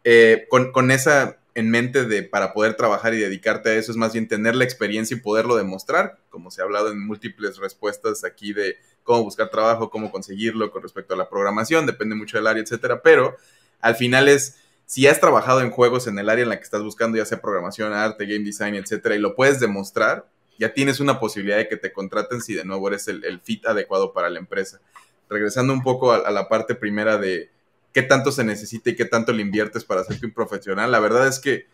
Eh, 0.06 0.46
con, 0.50 0.72
con 0.72 0.92
esa 0.92 1.40
en 1.56 1.70
mente 1.70 2.06
de 2.06 2.24
para 2.24 2.54
poder 2.54 2.76
trabajar 2.76 3.14
y 3.14 3.20
dedicarte 3.20 3.70
a 3.70 3.76
eso 3.76 3.92
es 3.92 3.98
más 3.98 4.14
bien 4.14 4.28
tener 4.28 4.56
la 4.56 4.64
experiencia 4.64 5.18
y 5.18 5.20
poderlo 5.20 5.58
demostrar, 5.58 6.20
como 6.30 6.52
se 6.52 6.62
ha 6.62 6.64
hablado 6.64 6.90
en 6.92 7.06
múltiples 7.06 7.58
respuestas 7.58 8.24
aquí 8.24 8.54
de 8.54 8.78
cómo 9.10 9.24
buscar 9.24 9.50
trabajo, 9.50 9.90
cómo 9.90 10.12
conseguirlo 10.12 10.70
con 10.72 10.84
respecto 10.84 11.16
a 11.16 11.18
la 11.18 11.28
programación, 11.28 11.88
depende 11.88 12.14
mucho 12.14 12.38
del 12.38 12.46
área, 12.46 12.62
etcétera, 12.62 13.02
pero 13.02 13.36
al 13.82 13.96
final 13.96 14.28
es 14.28 14.58
si 14.86 15.08
has 15.08 15.20
trabajado 15.20 15.62
en 15.62 15.72
juegos 15.72 16.06
en 16.06 16.20
el 16.20 16.30
área 16.30 16.44
en 16.44 16.50
la 16.50 16.58
que 16.58 16.64
estás 16.64 16.84
buscando, 16.84 17.18
ya 17.18 17.26
sea 17.26 17.42
programación, 17.42 17.92
arte, 17.92 18.28
game 18.28 18.46
design, 18.46 18.76
etcétera, 18.76 19.16
y 19.16 19.18
lo 19.18 19.36
puedes 19.36 19.60
demostrar, 19.60 20.30
ya 20.60 20.76
tienes 20.76 21.00
una 21.00 21.20
posibilidad 21.20 21.58
de 21.58 21.68
que 21.68 21.76
te 21.76 21.92
contraten 21.92 22.40
si 22.40 22.54
de 22.54 22.66
nuevo 22.66 22.88
eres 22.88 23.08
el, 23.08 23.40
fit 23.40 23.66
adecuado 23.66 24.14
para 24.14 24.30
la 24.30 24.38
empresa. 24.38 24.80
Regresando 25.28 25.74
un 25.74 25.82
poco 25.82 26.12
a 26.12 26.30
la 26.30 26.48
parte 26.48 26.76
primera 26.76 27.18
de, 27.18 27.50
qué 27.94 28.04
tanto 28.04 28.32
se 28.32 28.44
necesita 28.44 28.92
y 28.92 28.96
qué 28.96 29.06
tanto 29.06 29.34
le 29.34 29.42
inviertes 29.42 29.86
para 29.86 30.02
hacerte 30.02 30.28
un 30.28 30.34
profesional. 30.34 30.92
La 30.92 31.00
verdad 31.00 31.28
es 31.28 31.40
que 31.40 31.66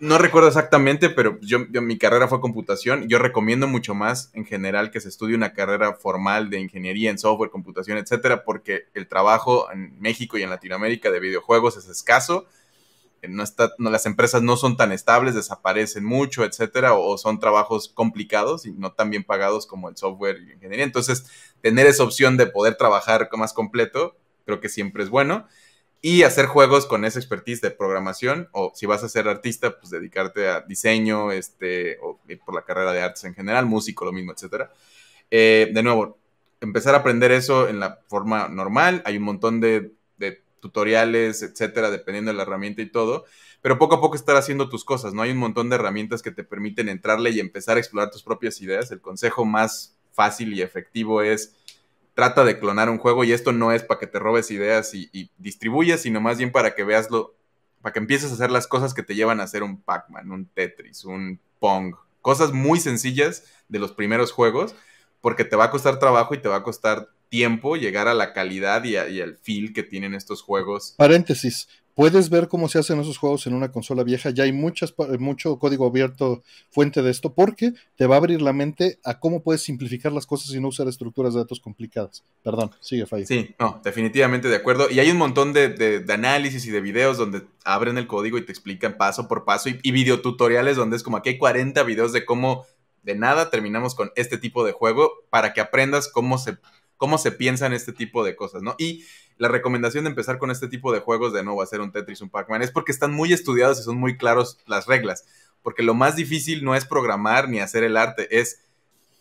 no 0.00 0.16
recuerdo 0.16 0.48
exactamente, 0.48 1.10
pero 1.10 1.38
yo, 1.42 1.60
mi 1.60 1.98
carrera 1.98 2.26
fue 2.26 2.40
computación. 2.40 3.06
Yo 3.08 3.18
recomiendo 3.18 3.68
mucho 3.68 3.94
más 3.94 4.30
en 4.32 4.46
general 4.46 4.90
que 4.90 5.00
se 5.00 5.10
estudie 5.10 5.36
una 5.36 5.52
carrera 5.52 5.94
formal 5.94 6.48
de 6.48 6.58
ingeniería 6.58 7.10
en 7.10 7.18
software, 7.18 7.50
computación, 7.50 7.98
etcétera, 7.98 8.42
porque 8.44 8.84
el 8.94 9.06
trabajo 9.08 9.70
en 9.70 10.00
México 10.00 10.38
y 10.38 10.42
en 10.42 10.50
Latinoamérica 10.50 11.10
de 11.10 11.20
videojuegos 11.20 11.76
es 11.76 11.86
escaso. 11.86 12.46
No 13.22 13.42
está, 13.42 13.72
no, 13.76 13.90
las 13.90 14.06
empresas 14.06 14.40
no 14.42 14.56
son 14.56 14.78
tan 14.78 14.90
estables, 14.90 15.34
desaparecen 15.34 16.04
mucho, 16.04 16.44
etcétera, 16.44 16.94
o, 16.94 17.18
son 17.18 17.38
trabajos 17.38 17.90
complicados 17.92 18.64
y 18.64 18.72
no 18.72 18.92
tan 18.92 19.10
bien 19.10 19.24
pagados 19.24 19.66
como 19.66 19.90
el 19.90 19.98
software 19.98 20.38
y 20.40 20.52
ingeniería. 20.52 20.86
Entonces, 20.86 21.26
tener 21.60 21.86
esa 21.86 22.04
opción 22.04 22.38
de 22.38 22.46
poder 22.46 22.76
trabajar 22.76 23.28
más 23.36 23.52
completo 23.52 24.16
creo 24.50 24.60
que 24.60 24.68
siempre 24.68 25.02
es 25.02 25.10
bueno. 25.10 25.46
Y 26.02 26.22
hacer 26.22 26.46
juegos 26.46 26.86
con 26.86 27.04
esa 27.04 27.18
expertise 27.18 27.60
de 27.60 27.70
programación, 27.70 28.48
o 28.52 28.72
si 28.74 28.86
vas 28.86 29.04
a 29.04 29.08
ser 29.08 29.28
artista, 29.28 29.78
pues 29.78 29.90
dedicarte 29.90 30.48
a 30.48 30.62
diseño, 30.62 31.30
este, 31.30 31.98
o 32.00 32.18
ir 32.26 32.40
por 32.40 32.54
la 32.54 32.64
carrera 32.64 32.92
de 32.92 33.02
artes 33.02 33.24
en 33.24 33.34
general, 33.34 33.66
músico, 33.66 34.06
lo 34.06 34.12
mismo, 34.12 34.32
etcétera. 34.32 34.72
Eh, 35.30 35.70
de 35.72 35.82
nuevo, 35.82 36.18
empezar 36.60 36.94
a 36.94 36.98
aprender 36.98 37.32
eso 37.32 37.68
en 37.68 37.80
la 37.80 38.00
forma 38.08 38.48
normal. 38.48 39.02
Hay 39.04 39.16
un 39.16 39.24
montón 39.24 39.60
de, 39.60 39.92
tutoriales, 40.60 41.42
etcétera, 41.42 41.90
dependiendo 41.90 42.30
de 42.30 42.36
la 42.36 42.42
herramienta 42.42 42.82
y 42.82 42.90
todo. 42.90 43.24
Pero 43.62 43.78
poco 43.78 43.94
a 43.94 44.00
poco 44.02 44.14
estar 44.14 44.36
haciendo 44.36 44.68
tus 44.68 44.84
cosas, 44.84 45.14
¿no? 45.14 45.22
Hay 45.22 45.30
un 45.30 45.38
montón 45.38 45.70
de 45.70 45.76
herramientas 45.76 46.20
que 46.20 46.30
te 46.30 46.44
permiten 46.44 46.90
entrarle 46.90 47.30
y 47.30 47.40
empezar 47.40 47.78
a 47.78 47.80
explorar 47.80 48.10
tus 48.10 48.22
propias 48.22 48.60
ideas. 48.60 48.90
El 48.90 49.00
consejo 49.00 49.46
más 49.46 49.96
fácil 50.12 50.52
y 50.52 50.60
efectivo 50.60 51.22
es 51.22 51.56
trata 52.20 52.44
de 52.44 52.58
clonar 52.58 52.90
un 52.90 52.98
juego 52.98 53.24
y 53.24 53.32
esto 53.32 53.50
no 53.50 53.72
es 53.72 53.82
para 53.82 53.98
que 53.98 54.06
te 54.06 54.18
robes 54.18 54.50
ideas 54.50 54.92
y, 54.92 55.08
y 55.10 55.30
distribuyas, 55.38 56.02
sino 56.02 56.20
más 56.20 56.36
bien 56.36 56.52
para 56.52 56.74
que 56.74 56.84
veaslo, 56.84 57.34
para 57.80 57.94
que 57.94 57.98
empieces 57.98 58.30
a 58.30 58.34
hacer 58.34 58.50
las 58.50 58.66
cosas 58.66 58.92
que 58.92 59.02
te 59.02 59.14
llevan 59.14 59.40
a 59.40 59.44
hacer 59.44 59.62
un 59.62 59.80
Pac-Man, 59.80 60.30
un 60.30 60.44
Tetris, 60.44 61.06
un 61.06 61.40
Pong, 61.60 61.94
cosas 62.20 62.52
muy 62.52 62.78
sencillas 62.78 63.44
de 63.70 63.78
los 63.78 63.92
primeros 63.92 64.32
juegos, 64.32 64.74
porque 65.22 65.46
te 65.46 65.56
va 65.56 65.64
a 65.64 65.70
costar 65.70 65.98
trabajo 65.98 66.34
y 66.34 66.42
te 66.42 66.50
va 66.50 66.56
a 66.56 66.62
costar 66.62 67.08
tiempo 67.30 67.76
llegar 67.76 68.06
a 68.06 68.12
la 68.12 68.34
calidad 68.34 68.84
y, 68.84 68.98
y 68.98 69.22
al 69.22 69.38
feel 69.38 69.72
que 69.72 69.82
tienen 69.82 70.12
estos 70.12 70.42
juegos. 70.42 70.96
Paréntesis, 70.98 71.68
Puedes 71.94 72.30
ver 72.30 72.48
cómo 72.48 72.68
se 72.68 72.78
hacen 72.78 73.00
esos 73.00 73.18
juegos 73.18 73.46
en 73.46 73.54
una 73.54 73.72
consola 73.72 74.04
vieja. 74.04 74.30
Ya 74.30 74.44
hay 74.44 74.52
muchas, 74.52 74.94
mucho 75.18 75.58
código 75.58 75.86
abierto 75.86 76.42
fuente 76.70 77.02
de 77.02 77.10
esto 77.10 77.34
porque 77.34 77.72
te 77.96 78.06
va 78.06 78.14
a 78.14 78.18
abrir 78.18 78.40
la 78.40 78.52
mente 78.52 78.98
a 79.04 79.18
cómo 79.18 79.42
puedes 79.42 79.62
simplificar 79.62 80.12
las 80.12 80.26
cosas 80.26 80.54
y 80.54 80.60
no 80.60 80.68
usar 80.68 80.88
estructuras 80.88 81.34
de 81.34 81.40
datos 81.40 81.60
complicadas. 81.60 82.24
Perdón, 82.42 82.70
sigue 82.80 83.06
Fay. 83.06 83.26
Sí, 83.26 83.54
no, 83.58 83.80
definitivamente 83.84 84.48
de 84.48 84.56
acuerdo. 84.56 84.88
Y 84.90 85.00
hay 85.00 85.10
un 85.10 85.18
montón 85.18 85.52
de, 85.52 86.04
análisis 86.08 86.64
y 86.66 86.70
de 86.70 86.80
videos 86.80 87.18
donde 87.18 87.42
abren 87.64 87.98
el 87.98 88.06
código 88.06 88.38
y 88.38 88.44
te 88.46 88.52
explican 88.52 88.96
paso 88.96 89.28
por 89.28 89.44
paso 89.44 89.68
y, 89.68 89.90
videotutoriales 89.90 90.76
donde 90.76 90.96
es 90.96 91.02
como 91.02 91.16
aquí 91.16 91.30
hay 91.30 91.38
40 91.38 91.82
videos 91.82 92.12
de 92.12 92.24
cómo 92.24 92.64
de 93.02 93.14
nada 93.14 93.50
terminamos 93.50 93.94
con 93.94 94.10
este 94.16 94.38
tipo 94.38 94.64
de 94.64 94.72
juego 94.72 95.24
para 95.30 95.52
que 95.52 95.60
aprendas 95.60 96.08
cómo 96.08 96.38
se, 96.38 96.58
cómo 96.96 97.18
se 97.18 97.32
piensa 97.32 97.66
en 97.66 97.72
este 97.72 97.92
tipo 97.92 98.24
de 98.24 98.36
cosas, 98.36 98.62
¿no? 98.62 98.76
Y 98.78 99.04
la 99.40 99.48
recomendación 99.48 100.04
de 100.04 100.10
empezar 100.10 100.36
con 100.36 100.50
este 100.50 100.68
tipo 100.68 100.92
de 100.92 101.00
juegos 101.00 101.32
de 101.32 101.42
nuevo 101.42 101.62
hacer 101.62 101.80
un 101.80 101.90
Tetris, 101.90 102.20
un 102.20 102.28
Pac-Man, 102.28 102.60
es 102.60 102.70
porque 102.70 102.92
están 102.92 103.10
muy 103.10 103.32
estudiados 103.32 103.80
y 103.80 103.82
son 103.82 103.96
muy 103.96 104.18
claros 104.18 104.58
las 104.66 104.86
reglas. 104.86 105.24
Porque 105.62 105.82
lo 105.82 105.94
más 105.94 106.14
difícil 106.14 106.62
no 106.62 106.74
es 106.74 106.84
programar 106.84 107.48
ni 107.48 107.58
hacer 107.58 107.82
el 107.82 107.96
arte, 107.96 108.38
es 108.38 108.60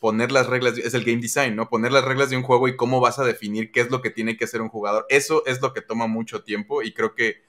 poner 0.01 0.33
las 0.33 0.47
reglas, 0.47 0.77
es 0.77 0.93
el 0.93 1.05
game 1.05 1.21
design, 1.21 1.55
¿no? 1.55 1.69
Poner 1.69 1.93
las 1.93 2.03
reglas 2.03 2.29
de 2.29 2.35
un 2.35 2.43
juego 2.43 2.67
y 2.67 2.75
cómo 2.75 2.99
vas 2.99 3.17
a 3.17 3.23
definir 3.23 3.71
qué 3.71 3.79
es 3.79 3.91
lo 3.91 4.01
que 4.01 4.09
tiene 4.09 4.35
que 4.35 4.43
hacer 4.43 4.61
un 4.61 4.67
jugador. 4.67 5.05
Eso 5.07 5.45
es 5.45 5.61
lo 5.61 5.71
que 5.71 5.81
toma 5.81 6.07
mucho 6.07 6.43
tiempo 6.43 6.83
y 6.83 6.93
creo 6.93 7.15
que 7.15 7.41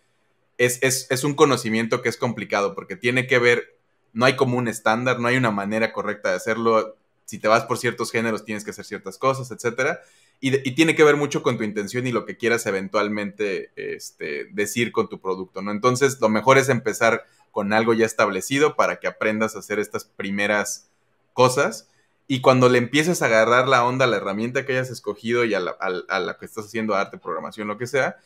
es, 0.57 0.79
es 0.81 1.25
un 1.25 1.35
conocimiento 1.35 2.03
que 2.03 2.09
es 2.09 2.17
complicado 2.17 2.77
porque 2.77 2.95
tiene 2.95 3.27
que 3.27 3.41
ver, 3.41 3.81
no 4.13 4.27
hay 4.27 4.37
como 4.37 4.57
un 4.57 4.69
estándar, 4.69 5.19
no 5.19 5.27
hay 5.27 5.37
una 5.37 5.51
manera 5.51 5.93
correcta 5.93 6.31
de 6.31 6.37
hacerlo. 6.37 6.97
Si 7.25 7.41
te 7.41 7.49
vas 7.49 7.65
por 7.65 7.79
ciertos 7.79 8.13
géneros 8.13 8.45
tienes 8.45 8.63
que 8.63 8.71
hacer 8.71 8.85
ciertas 8.85 9.19
cosas, 9.19 9.51
etcétera 9.51 10.03
y, 10.41 10.71
tiene 10.73 10.95
que 10.95 11.05
ver 11.05 11.17
mucho 11.17 11.43
con 11.43 11.59
tu 11.59 11.65
intención 11.65 12.07
y 12.07 12.13
lo 12.13 12.25
que 12.25 12.39
quieras 12.39 12.65
eventualmente 12.65 13.71
este, 13.77 14.47
decir 14.53 14.91
con 14.91 15.09
tu 15.09 15.21
producto, 15.21 15.61
¿no? 15.61 15.71
Entonces, 15.71 16.19
lo 16.21 16.31
mejor 16.31 16.57
es 16.57 16.71
empezar 16.71 17.27
con 17.51 17.73
algo 17.75 17.93
ya 17.93 18.07
establecido 18.07 18.75
para 18.75 19.01
que 19.01 19.07
aprendas 19.07 19.55
a 19.55 19.59
hacer 19.59 19.79
estas 19.79 20.05
primeras 20.05 20.89
cosas. 21.35 21.91
Y 22.27 22.41
cuando 22.41 22.71
le 22.71 22.79
empieces 22.79 23.21
a 23.21 23.27
agarrar 23.27 23.69
la 23.69 23.85
onda 23.85 24.07
a 24.07 24.09
la 24.09 24.17
herramienta 24.17 24.65
que 24.65 24.73
hayas 24.73 24.91
escogido 24.91 25.45
y 25.45 25.53
a 25.53 25.61
la, 25.61 26.37
que 26.39 26.47
estás 26.47 26.67
haciendo 26.67 26.95
arte, 26.95 27.19
programación, 27.19 27.69
lo 27.69 27.77
que 27.77 27.87
sea, 27.87 28.17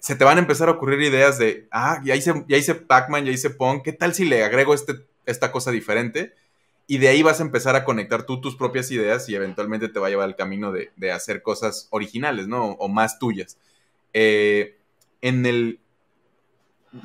se 0.00 0.16
te 0.16 0.24
van 0.24 0.38
a 0.38 0.40
empezar 0.40 0.68
a 0.68 0.72
ocurrir 0.72 1.00
ideas 1.02 1.38
de, 1.38 1.68
ah, 1.70 2.00
ya 2.04 2.16
hice, 2.16 2.44
ya 2.48 2.56
hice 2.56 2.74
Pac-Man, 2.74 3.24
ya 3.24 3.32
hice 3.32 3.50
Pong, 3.50 3.82
¿qué 3.84 3.92
tal 3.92 4.14
si 4.14 4.24
le 4.24 4.42
agrego 4.42 4.74
este, 4.74 5.06
esta 5.26 5.52
cosa 5.52 5.70
diferente? 5.70 6.34
Y 6.86 6.98
de 6.98 7.08
ahí 7.08 7.22
vas 7.22 7.40
a 7.40 7.42
empezar 7.42 7.76
a 7.76 7.84
conectar 7.84 8.24
tú 8.24 8.40
tus 8.40 8.56
propias 8.56 8.90
ideas 8.90 9.28
y 9.28 9.34
eventualmente 9.34 9.88
te 9.88 9.98
va 9.98 10.06
a 10.06 10.10
llevar 10.10 10.26
al 10.26 10.36
camino 10.36 10.72
de, 10.72 10.90
hacer 11.10 11.42
cosas 11.42 11.88
originales, 11.90 12.48
¿no? 12.48 12.72
O 12.72 12.88
más 12.88 13.18
tuyas. 13.18 13.58
Eh, 14.12 14.76
en 15.20 15.46
el... 15.46 15.80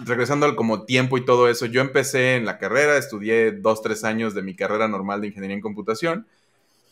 regresando 0.05 0.45
al 0.45 0.55
como 0.55 0.85
tiempo 0.85 1.17
y 1.17 1.25
todo 1.25 1.49
eso, 1.49 1.65
yo 1.65 1.81
empecé 1.81 2.35
en 2.35 2.45
la 2.45 2.57
carrera, 2.57 2.97
estudié 2.97 3.51
dos, 3.51 3.81
tres 3.81 4.03
años 4.03 4.33
de 4.33 4.43
mi 4.43 4.55
carrera 4.55 4.87
normal 4.87 5.21
de 5.21 5.27
ingeniería 5.27 5.55
en 5.55 5.61
computación 5.61 6.27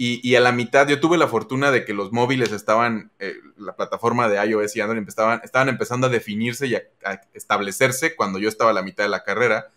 y, 0.01 0.35
a 0.35 0.39
la 0.39 0.53
mitad 0.53 0.87
yo 0.87 1.01
tuve 1.01 1.17
la 1.17 1.27
fortuna 1.27 1.71
de 1.71 1.83
que 1.83 1.93
los 1.93 2.13
móviles 2.13 2.53
estaban, 2.53 3.11
eh, 3.19 3.35
la 3.57 3.75
plataforma 3.75 4.29
de 4.29 4.41
iOS 4.41 4.77
y 4.77 4.79
Android 4.79 5.05
estaban, 5.05 5.41
estaban 5.43 5.67
empezando 5.67 6.07
a 6.07 6.09
definirse 6.09 6.67
y 6.67 6.75
a, 6.75 6.83
establecerse 7.33 8.15
cuando 8.15 8.39
yo 8.39 8.47
estaba 8.47 8.71
a 8.71 8.73
la 8.73 8.81
mitad 8.81 9.03
de 9.03 9.09
la 9.09 9.25
carrera, 9.25 9.71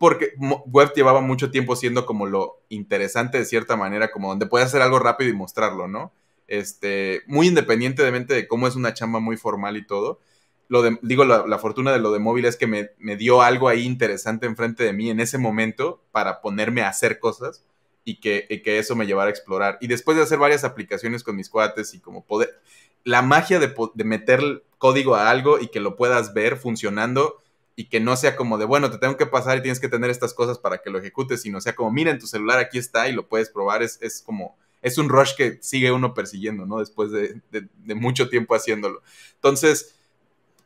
porque 0.00 0.32
web 0.38 0.94
llevaba 0.96 1.20
mucho 1.20 1.50
tiempo 1.50 1.76
siendo 1.76 2.06
como 2.06 2.24
lo 2.24 2.62
interesante 2.70 3.36
de 3.36 3.44
cierta 3.44 3.76
manera, 3.76 4.10
como 4.10 4.30
donde 4.30 4.46
puedes 4.46 4.68
hacer 4.68 4.80
algo 4.80 4.98
rápido 4.98 5.28
y 5.28 5.34
mostrarlo, 5.34 5.88
¿no? 5.88 6.10
Este, 6.46 7.20
muy 7.26 7.48
independientemente 7.48 8.32
de 8.32 8.48
cómo 8.48 8.66
es 8.66 8.76
una 8.76 8.94
chamba 8.94 9.20
muy 9.20 9.36
formal 9.36 9.76
y 9.76 9.86
todo. 9.86 10.18
Lo 10.68 10.80
de, 10.80 10.98
digo, 11.02 11.26
la, 11.26 11.58
fortuna 11.58 11.92
de 11.92 11.98
lo 11.98 12.12
de 12.12 12.18
móvil 12.18 12.46
es 12.46 12.56
que 12.56 12.66
me, 12.66 12.92
me 12.96 13.18
dio 13.18 13.42
algo 13.42 13.68
ahí 13.68 13.82
interesante 13.82 14.46
enfrente 14.46 14.84
de 14.84 14.94
mí 14.94 15.10
en 15.10 15.20
ese 15.20 15.36
momento 15.36 16.02
para 16.12 16.40
ponerme 16.40 16.80
a 16.80 16.88
hacer 16.88 17.18
cosas 17.18 17.62
y 18.02 18.20
que, 18.20 18.62
que, 18.64 18.78
eso 18.78 18.96
me 18.96 19.06
llevara 19.06 19.28
a 19.28 19.32
explorar. 19.32 19.76
Y 19.82 19.88
después 19.88 20.16
de 20.16 20.22
hacer 20.22 20.38
varias 20.38 20.64
aplicaciones 20.64 21.22
con 21.22 21.36
mis 21.36 21.50
cuates 21.50 21.92
y 21.92 22.00
como 22.00 22.24
poder, 22.24 22.58
la 23.04 23.20
magia 23.20 23.58
de, 23.58 23.74
de, 23.92 24.04
meter 24.04 24.64
código 24.78 25.14
a 25.14 25.28
algo 25.28 25.60
y 25.60 25.68
que 25.68 25.80
lo 25.80 25.94
puedas 25.94 26.32
ver 26.32 26.56
funcionando 26.56 27.42
y 27.76 27.88
que 27.88 28.00
no 28.00 28.16
sea 28.16 28.36
como 28.36 28.58
de, 28.58 28.64
bueno, 28.64 28.90
te 28.90 28.98
tengo 28.98 29.16
que 29.16 29.26
pasar 29.26 29.58
y 29.58 29.62
tienes 29.62 29.80
que 29.80 29.88
tener 29.88 30.10
estas 30.10 30.34
cosas 30.34 30.58
para 30.58 30.78
que 30.78 30.90
lo 30.90 30.98
ejecutes, 30.98 31.42
sino 31.42 31.60
sea 31.60 31.74
como, 31.74 31.90
mira, 31.90 32.10
en 32.10 32.18
tu 32.18 32.26
celular 32.26 32.58
aquí 32.58 32.78
está 32.78 33.08
y 33.08 33.12
lo 33.12 33.28
puedes 33.28 33.48
probar, 33.48 33.82
es, 33.82 33.98
es 34.02 34.22
como, 34.22 34.56
es 34.82 34.98
un 34.98 35.08
rush 35.08 35.34
que 35.36 35.58
sigue 35.62 35.92
uno 35.92 36.14
persiguiendo, 36.14 36.66
¿no? 36.66 36.78
Después 36.78 37.10
de, 37.10 37.40
mucho 37.94 38.28
tiempo 38.28 38.54
haciéndolo. 38.54 39.02
Entonces, 39.34 39.96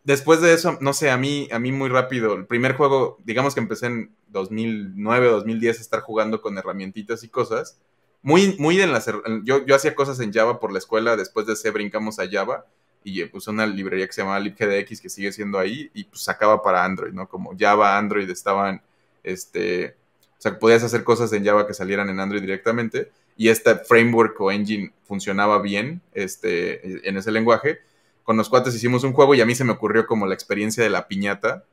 después 0.05 0.41
de 0.41 0.55
eso, 0.55 0.79
no 0.81 0.93
sé, 0.93 1.11
a 1.11 1.17
mí, 1.17 1.49
a 1.53 1.59
mí 1.59 1.73
muy 1.73 1.89
rápido, 1.89 2.35
el 2.35 2.47
primer 2.47 2.77
juego, 2.77 3.19
digamos 3.25 3.55
que 3.55 3.61
empecé 3.61 3.87
en 3.87 4.15
2009, 4.29 5.29
2010 5.29 5.79
a 5.79 5.81
estar 5.81 6.01
jugando 6.01 6.41
con 6.41 6.59
herramientitas 6.59 7.23
y 7.25 7.29
cosas. 7.29 7.79
Muy, 8.23 8.57
muy 8.59 8.81
en 8.81 8.91
las, 8.91 9.07
yo, 9.45 9.67
yo 9.67 9.75
hacía 9.75 9.95
cosas 9.95 10.19
en 10.21 10.33
Java 10.33 10.59
por 10.59 10.73
la 10.73 10.79
escuela, 10.79 11.17
después 11.17 11.47
de 11.47 11.57
C 11.57 11.71
brincamos 11.71 12.19
a 12.19 12.29
Java 12.31 12.67
y 13.05 13.21
eh, 13.21 13.27
puse 13.29 13.51
una 13.51 13.67
librería 13.67 14.07
que 14.07 14.13
se 14.13 14.23
llamaba 14.23 14.41
libgdx 14.41 15.01
que 15.01 15.09
sigue 15.09 15.31
siendo 15.31 15.59
ahí 15.59 15.91
y 15.95 16.05
pues 16.05 16.23
sacaba 16.23 16.63
para 16.63 16.85
Android, 16.85 17.13
¿no? 17.13 17.29
Como 17.29 17.55
Java, 17.57 17.97
Android 17.97 18.29
estaban, 18.29 18.83
este, 19.23 19.95
o 20.39 20.41
sea, 20.41 20.59
podías 20.59 20.83
hacer 20.83 21.05
cosas 21.05 21.33
en 21.35 21.45
Java 21.45 21.67
que 21.67 21.75
salieran 21.75 22.09
en 22.09 22.19
Android 22.19 22.41
directamente 22.41 23.13
y 23.37 23.49
este 23.49 23.77
framework 23.77 24.41
o 24.41 24.51
engine 24.51 24.93
funcionaba 25.05 25.61
bien, 25.61 26.01
este, 26.15 27.09
en 27.09 27.17
ese 27.17 27.31
lenguaje 27.31 27.81
con 28.25 28.39
los 28.39 28.49
cuates 28.49 28.75
hicimos 28.75 29.05
un 29.05 29.13
juego 29.13 29.35
y 29.35 29.41
a 29.43 29.47
mí 29.47 29.55
se 29.55 29.65
me 29.65 29.73
ocurrió 29.73 30.07
como 30.07 30.27
la 30.27 30.35
experiencia 30.35 30.83
de 30.83 30.91
la 30.91 31.07
piñata 31.07 31.65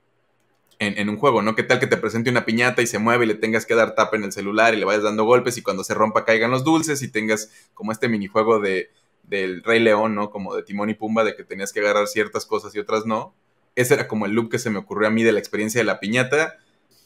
en, 0.80 1.10
un 1.10 1.18
juego, 1.18 1.44
¿no? 1.44 1.54
¿Qué 1.54 1.62
tal 1.62 1.80
que 1.80 1.86
te 1.86 1.96
presente 1.96 2.32
una 2.32 2.44
piñata 2.44 2.82
y 2.82 2.88
se 2.88 2.98
mueve 2.98 3.26
y 3.26 3.28
le 3.28 3.36
tengas 3.36 3.68
que 3.68 3.76
dar 3.76 3.94
tap 3.94 4.16
en 4.16 4.24
el 4.24 4.32
celular 4.32 4.74
y 4.74 4.78
le 4.78 4.86
vayas 4.86 5.04
dando 5.04 5.26
golpes 5.26 5.56
y 5.58 5.62
cuando 5.62 5.84
se 5.84 5.94
rompa 5.94 6.26
caigan 6.26 6.50
los 6.50 6.64
dulces 6.64 7.04
y 7.04 7.08
tengas 7.08 7.52
como 7.76 7.92
este 7.92 8.10
minijuego 8.10 8.60
de, 8.60 8.90
del 9.24 9.64
Rey 9.64 9.80
León, 9.80 10.16
¿no? 10.16 10.30
Como 10.30 10.56
de 10.56 10.64
Timón 10.64 10.90
y 10.90 10.94
Pumba, 10.94 11.24
de 11.24 11.36
que 11.36 11.44
tenías 11.44 11.72
que 11.72 11.80
agarrar 11.80 12.08
ciertas 12.08 12.46
cosas 12.46 12.76
y 12.76 12.80
otras 12.80 13.06
no. 13.06 13.34
Ese 13.76 13.94
era 13.94 14.08
como 14.08 14.26
el 14.26 14.34
loop 14.34 14.52
que 14.52 14.60
se 14.60 14.70
me 14.70 14.80
ocurrió 14.80 15.08
a 15.08 15.12
mí 15.12 15.24
de 15.24 15.32
la 15.32 15.40
experiencia 15.40 15.80
de 15.80 15.86
la 15.86 16.00
piñata. 16.00 16.58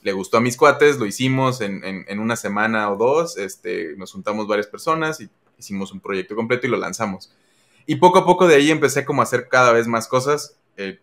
Le 0.02 0.12
gustó 0.12 0.38
a 0.38 0.42
mis 0.42 0.58
cuates, 0.58 0.98
lo 0.98 1.06
hicimos 1.06 1.62
en, 1.62 1.84
en 1.84 2.20
una 2.20 2.36
semana 2.36 2.92
o 2.92 2.96
dos, 2.96 3.38
este, 3.38 3.96
nos 3.98 4.12
juntamos 4.12 4.48
varias 4.48 4.68
personas 4.68 5.20
y 5.20 5.30
hicimos 5.58 5.92
un 5.92 6.00
proyecto 6.00 6.36
completo 6.36 6.68
y 6.68 6.70
lo 6.70 6.78
lanzamos. 6.78 7.32
Y 7.86 7.98
poco 7.98 8.20
a 8.20 8.26
poco 8.26 8.48
de 8.48 8.56
ahí 8.56 8.72
empecé 8.72 9.06
como 9.06 9.22
a 9.22 9.24
hacer 9.24 9.48
cada 9.48 9.72
vez 9.72 9.88
más 9.88 10.08
cosas. 10.08 10.58
El, 10.76 11.00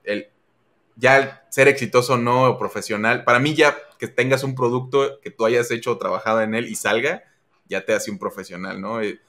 ya 0.96 1.18
el 1.18 1.30
ser 1.48 1.68
exitoso 1.68 2.18
no 2.18 2.44
o 2.44 2.58
profesional, 2.58 3.24
para 3.24 3.38
mí 3.38 3.54
ya 3.54 3.76
que 3.98 4.08
tengas 4.08 4.44
un 4.44 4.54
producto 4.54 5.20
que 5.20 5.30
tú 5.30 5.44
hayas 5.46 5.70
hecho 5.70 5.92
o 5.92 5.98
trabajado 5.98 6.42
en 6.42 6.54
él 6.54 6.68
y 6.68 6.74
salga, 6.74 7.22
ya 7.68 7.84
te 7.84 7.94
hace 7.94 8.10
un 8.10 8.18
profesional, 8.18 8.80
¿no? 8.80 9.00
Eh, 9.00 9.20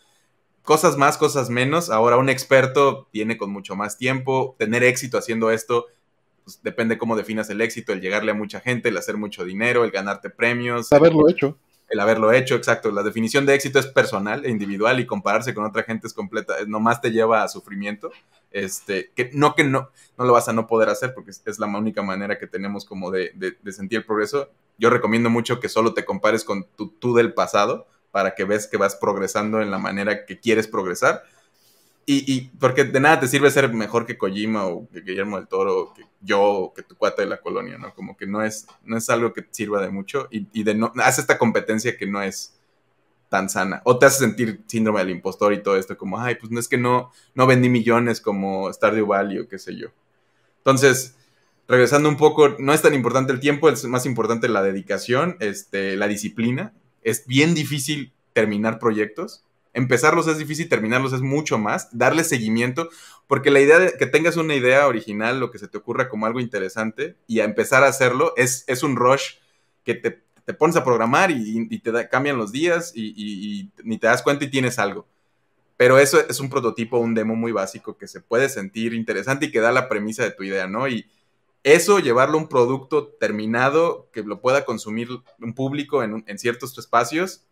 cosas 0.63 0.97
más, 0.97 1.17
cosas 1.17 1.49
menos. 1.49 1.89
Ahora 1.89 2.17
un 2.17 2.29
experto 2.29 3.07
viene 3.13 3.37
con 3.37 3.51
mucho 3.51 3.75
más 3.75 3.97
tiempo. 3.97 4.55
Tener 4.57 4.83
éxito 4.83 5.17
haciendo 5.17 5.51
esto, 5.51 5.85
pues, 6.43 6.61
depende 6.63 6.97
cómo 6.97 7.15
definas 7.15 7.49
el 7.49 7.61
éxito, 7.61 7.93
el 7.93 8.01
llegarle 8.01 8.31
a 8.31 8.35
mucha 8.35 8.59
gente, 8.59 8.89
el 8.89 8.97
hacer 8.97 9.17
mucho 9.17 9.45
dinero, 9.45 9.83
el 9.83 9.91
ganarte 9.91 10.29
premios. 10.29 10.91
Haberlo 10.91 11.29
hecho 11.29 11.57
el 11.93 11.99
haberlo 11.99 12.31
hecho, 12.31 12.55
exacto. 12.55 12.91
La 12.91 13.03
definición 13.03 13.45
de 13.45 13.53
éxito 13.53 13.79
es 13.79 13.87
personal 13.87 14.45
e 14.45 14.49
individual 14.49 14.99
y 14.99 15.05
compararse 15.05 15.53
con 15.53 15.63
otra 15.63 15.83
gente 15.83 16.07
es 16.07 16.13
completa, 16.13 16.55
nomás 16.67 17.01
te 17.01 17.11
lleva 17.11 17.43
a 17.43 17.47
sufrimiento. 17.47 18.11
Este, 18.51 19.11
que 19.15 19.31
no 19.33 19.55
que 19.55 19.63
no, 19.63 19.89
no 20.17 20.25
lo 20.25 20.33
vas 20.33 20.47
a 20.47 20.53
no 20.53 20.67
poder 20.67 20.89
hacer 20.89 21.13
porque 21.13 21.31
es, 21.31 21.59
la 21.59 21.65
única 21.67 22.03
manera 22.03 22.37
que 22.37 22.45
tenemos 22.45 22.85
como 22.85 23.11
de, 23.11 23.33
sentir 23.71 23.99
el 23.99 24.05
progreso. 24.05 24.49
Yo 24.77 24.89
recomiendo 24.89 25.29
mucho 25.29 25.59
que 25.59 25.69
solo 25.69 25.93
te 25.93 26.05
compares 26.05 26.43
con 26.43 26.65
tu 26.75 26.89
tú 26.89 27.13
del 27.13 27.33
pasado 27.33 27.87
para 28.13 28.33
que 28.33 28.45
ves 28.45 28.67
que 28.67 28.77
vas 28.77 28.95
progresando 28.95 29.61
en 29.61 29.71
la 29.71 29.79
manera 29.79 30.25
que 30.25 30.39
quieres 30.39 30.69
progresar 30.69 31.23
y, 32.05 32.41
porque 32.59 32.83
de 32.83 32.99
nada 32.99 33.21
te 33.21 33.27
sirve 33.27 33.49
ser 33.49 33.71
mejor 33.73 34.05
que 34.05 34.17
Kojima 34.17 34.65
o 34.65 34.89
que 34.89 35.01
Guillermo 35.01 35.37
del 35.37 35.47
Toro 35.47 35.79
o 35.79 35.93
que 35.93 36.03
yo 36.19 36.41
o 36.41 36.73
que 36.73 36.83
tu 36.83 36.95
cuata 36.95 37.21
de 37.21 37.29
la 37.29 37.39
colonia, 37.39 37.77
¿no? 37.77 37.93
Como 37.95 38.17
que 38.17 38.27
no 38.27 38.43
es, 38.43 38.67
no 38.83 38.97
es 38.97 39.09
algo 39.09 39.31
que 39.31 39.45
sirva 39.51 39.81
de 39.81 39.89
mucho 39.89 40.27
y, 40.29 40.63
de 40.63 40.75
no, 40.75 40.91
hace 40.97 41.21
esta 41.21 41.37
competencia 41.37 41.95
que 41.97 42.05
no 42.05 42.21
es 42.21 42.59
tan 43.29 43.49
sana. 43.49 43.81
O 43.85 43.97
te 43.97 44.05
hace 44.05 44.19
sentir 44.19 44.63
síndrome 44.67 44.99
del 44.99 45.11
impostor 45.11 45.53
y 45.53 45.63
todo 45.63 45.77
esto, 45.77 45.97
como, 45.97 46.19
ay, 46.19 46.35
pues 46.35 46.51
no 46.51 46.59
es 46.59 46.67
que 46.67 46.77
no, 46.77 47.11
no 47.35 47.47
vendí 47.47 47.69
millones 47.69 48.19
como 48.19 48.71
Stardew 48.71 49.07
Valley 49.07 49.39
o 49.39 49.47
qué 49.47 49.57
sé 49.57 49.75
yo. 49.77 49.87
Entonces, 50.57 51.15
regresando 51.69 52.09
un 52.09 52.17
poco, 52.17 52.49
no 52.59 52.73
es 52.73 52.81
tan 52.81 52.93
importante 52.93 53.31
el 53.31 53.39
tiempo, 53.39 53.69
es 53.69 53.85
más 53.85 54.05
importante 54.05 54.49
la 54.49 54.61
dedicación, 54.61 55.37
este, 55.39 55.95
la 55.95 56.09
disciplina. 56.09 56.73
Es 57.03 57.25
bien 57.27 57.53
difícil 57.53 58.13
terminar 58.33 58.79
proyectos 58.79 59.43
Empezarlos 59.73 60.27
es 60.27 60.37
difícil, 60.37 60.69
terminarlos 60.69 61.13
es 61.13 61.21
mucho 61.21 61.57
más. 61.57 61.89
Darle 61.91 62.23
seguimiento, 62.23 62.89
porque 63.27 63.49
la 63.49 63.59
idea 63.59 63.79
de 63.79 63.93
que 63.97 64.05
tengas 64.05 64.37
una 64.37 64.55
idea 64.55 64.87
original, 64.87 65.39
lo 65.39 65.49
que 65.49 65.57
se 65.57 65.67
te 65.67 65.79
ocurra 65.79 66.09
como 66.09 66.27
algo 66.27 66.39
interesante, 66.39 67.15
y 67.27 67.39
a 67.39 67.45
empezar 67.45 67.83
a 67.83 67.87
hacerlo, 67.87 68.33
es, 68.37 68.63
es 68.67 68.83
un 68.83 68.95
rush 68.95 69.37
que 69.83 69.95
te, 69.95 70.21
te 70.45 70.53
pones 70.53 70.75
a 70.75 70.83
programar 70.83 71.31
y, 71.31 71.79
te 71.79 72.09
cambian 72.09 72.37
los 72.37 72.51
días 72.51 72.91
y, 72.95 73.71
ni 73.83 73.97
te 73.97 74.07
das 74.07 74.21
cuenta 74.21 74.45
y 74.45 74.51
tienes 74.51 74.77
algo. 74.77 75.07
Pero 75.75 75.97
eso 75.97 76.19
es 76.29 76.39
un 76.39 76.49
prototipo, 76.49 76.99
un 76.99 77.15
demo 77.15 77.35
muy 77.35 77.51
básico 77.51 77.97
que 77.97 78.07
se 78.07 78.21
puede 78.21 78.49
sentir 78.49 78.93
interesante 78.93 79.47
y 79.47 79.51
que 79.51 79.59
da 79.59 79.71
la 79.71 79.89
premisa 79.89 80.23
de 80.23 80.31
tu 80.31 80.43
idea, 80.43 80.67
¿no? 80.67 80.87
Y 80.87 81.07
eso, 81.63 81.99
llevarlo 81.99 82.37
a 82.37 82.41
un 82.41 82.49
producto 82.49 83.07
terminado 83.07 84.09
que 84.11 84.21
lo 84.23 84.41
pueda 84.41 84.65
consumir 84.65 85.09
un 85.39 85.53
público 85.53 86.03
en, 86.03 86.23
en 86.27 86.37
ciertos 86.37 86.77
espacios, 86.77 87.45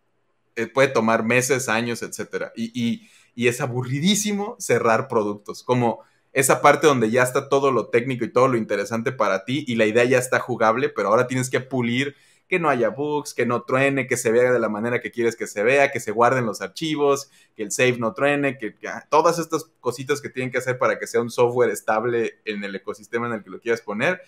eh, 0.55 0.67
puede 0.67 0.89
tomar 0.89 1.23
meses, 1.23 1.69
años, 1.69 2.01
etcétera. 2.01 2.51
Y, 2.55 3.07
es 3.35 3.61
aburridísimo 3.61 4.55
cerrar 4.59 5.07
productos, 5.07 5.63
como 5.63 6.01
esa 6.33 6.61
parte 6.61 6.85
donde 6.85 7.09
ya 7.09 7.23
está 7.23 7.49
todo 7.49 7.71
lo 7.71 7.87
técnico 7.87 8.23
y 8.23 8.31
todo 8.31 8.47
lo 8.47 8.57
interesante 8.57 9.11
para 9.11 9.45
ti 9.45 9.65
y 9.67 9.75
la 9.75 9.85
idea 9.85 10.03
ya 10.03 10.19
está 10.19 10.39
jugable, 10.39 10.89
pero 10.89 11.07
ahora 11.09 11.27
tienes 11.27 11.49
que 11.49 11.59
pulir 11.59 12.15
que 12.51 12.59
no 12.59 12.69
haya 12.69 12.89
bugs, 12.89 13.33
que 13.33 13.45
no 13.45 13.63
truene, 13.63 14.07
que 14.07 14.17
se 14.17 14.29
vea 14.29 14.51
de 14.51 14.59
la 14.59 14.67
manera 14.67 14.99
que 14.99 15.09
quieres 15.09 15.37
que 15.37 15.47
se 15.47 15.63
vea, 15.63 15.89
que 15.89 16.01
se 16.01 16.11
guarden 16.11 16.45
los 16.45 16.61
archivos, 16.61 17.31
que 17.55 17.63
el 17.63 17.71
save 17.71 17.97
no 17.97 18.13
truene, 18.13 18.57
que, 18.57 18.75
que 18.75 18.89
ah, 18.89 19.07
todas 19.09 19.39
estas 19.39 19.71
cositas 19.79 20.19
que 20.19 20.27
tienen 20.27 20.51
que 20.51 20.57
hacer 20.57 20.77
para 20.77 20.99
que 20.99 21.07
sea 21.07 21.21
un 21.21 21.31
software 21.31 21.69
estable 21.69 22.41
en 22.43 22.61
el 22.65 22.75
ecosistema 22.75 23.27
en 23.27 23.33
el 23.35 23.43
que 23.43 23.51
lo 23.51 23.61
quieras 23.61 23.79
poner 23.79 24.21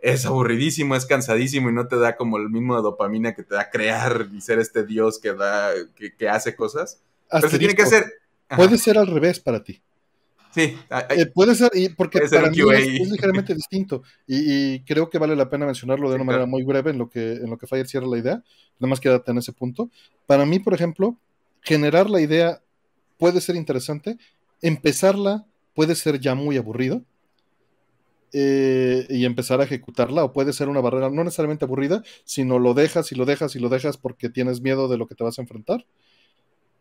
es 0.00 0.26
aburridísimo, 0.26 0.96
es 0.96 1.06
cansadísimo 1.06 1.70
y 1.70 1.72
no 1.72 1.86
te 1.86 1.96
da 1.96 2.16
como 2.16 2.36
el 2.36 2.50
mismo 2.50 2.76
de 2.76 2.82
dopamina 2.82 3.32
que 3.34 3.42
te 3.42 3.54
da 3.54 3.70
crear 3.70 4.28
y 4.32 4.40
ser 4.40 4.58
este 4.58 4.84
dios 4.84 5.20
que 5.20 5.32
da, 5.32 5.70
que, 5.94 6.28
hace 6.28 6.56
cosas. 6.56 7.00
Pero 7.30 7.48
se 7.48 7.58
tiene 7.58 7.74
que 7.74 7.82
hacer. 7.82 8.04
Puede 8.56 8.76
ser 8.76 8.98
al 8.98 9.06
revés 9.06 9.40
para 9.40 9.62
ti. 9.62 9.80
Sí, 10.56 10.74
eh, 11.10 11.26
puede 11.34 11.54
ser, 11.54 11.70
y 11.74 11.90
porque 11.90 12.18
para 12.30 12.48
mí 12.48 12.56
es, 12.72 13.10
ligeramente 13.10 13.54
distinto. 13.54 14.02
Y, 14.26 14.80
creo 14.84 15.10
que 15.10 15.18
vale 15.18 15.36
la 15.36 15.50
pena 15.50 15.66
mencionarlo 15.66 16.08
de 16.08 16.14
una 16.14 16.24
manera 16.24 16.46
muy 16.46 16.62
breve 16.62 16.92
en 16.92 16.96
lo 16.96 17.10
que, 17.10 17.32
en 17.34 17.50
lo 17.50 17.58
que 17.58 17.66
Fire 17.66 17.86
cierra 17.86 18.06
la 18.06 18.16
idea. 18.16 18.42
Nada 18.78 18.88
más 18.88 18.98
quédate 18.98 19.32
en 19.32 19.36
ese 19.36 19.52
punto. 19.52 19.90
Para 20.24 20.46
mí, 20.46 20.58
por 20.58 20.72
ejemplo, 20.72 21.18
generar 21.60 22.08
la 22.08 22.22
idea 22.22 22.62
puede 23.18 23.42
ser 23.42 23.54
interesante. 23.54 24.16
Empezarla 24.62 25.44
puede 25.74 25.94
ser 25.94 26.20
ya 26.20 26.34
muy 26.34 26.56
aburrido 26.56 27.02
eh, 28.32 29.06
y 29.10 29.26
empezar 29.26 29.60
a 29.60 29.64
ejecutarla, 29.64 30.24
o 30.24 30.32
puede 30.32 30.54
ser 30.54 30.70
una 30.70 30.80
barrera 30.80 31.10
no 31.10 31.22
necesariamente 31.22 31.66
aburrida, 31.66 32.02
sino 32.24 32.58
lo 32.58 32.72
dejas 32.72 33.12
y 33.12 33.14
lo 33.14 33.26
dejas 33.26 33.56
y 33.56 33.58
lo 33.58 33.68
dejas 33.68 33.98
porque 33.98 34.30
tienes 34.30 34.62
miedo 34.62 34.88
de 34.88 34.96
lo 34.96 35.06
que 35.06 35.16
te 35.16 35.22
vas 35.22 35.38
a 35.38 35.42
enfrentar. 35.42 35.84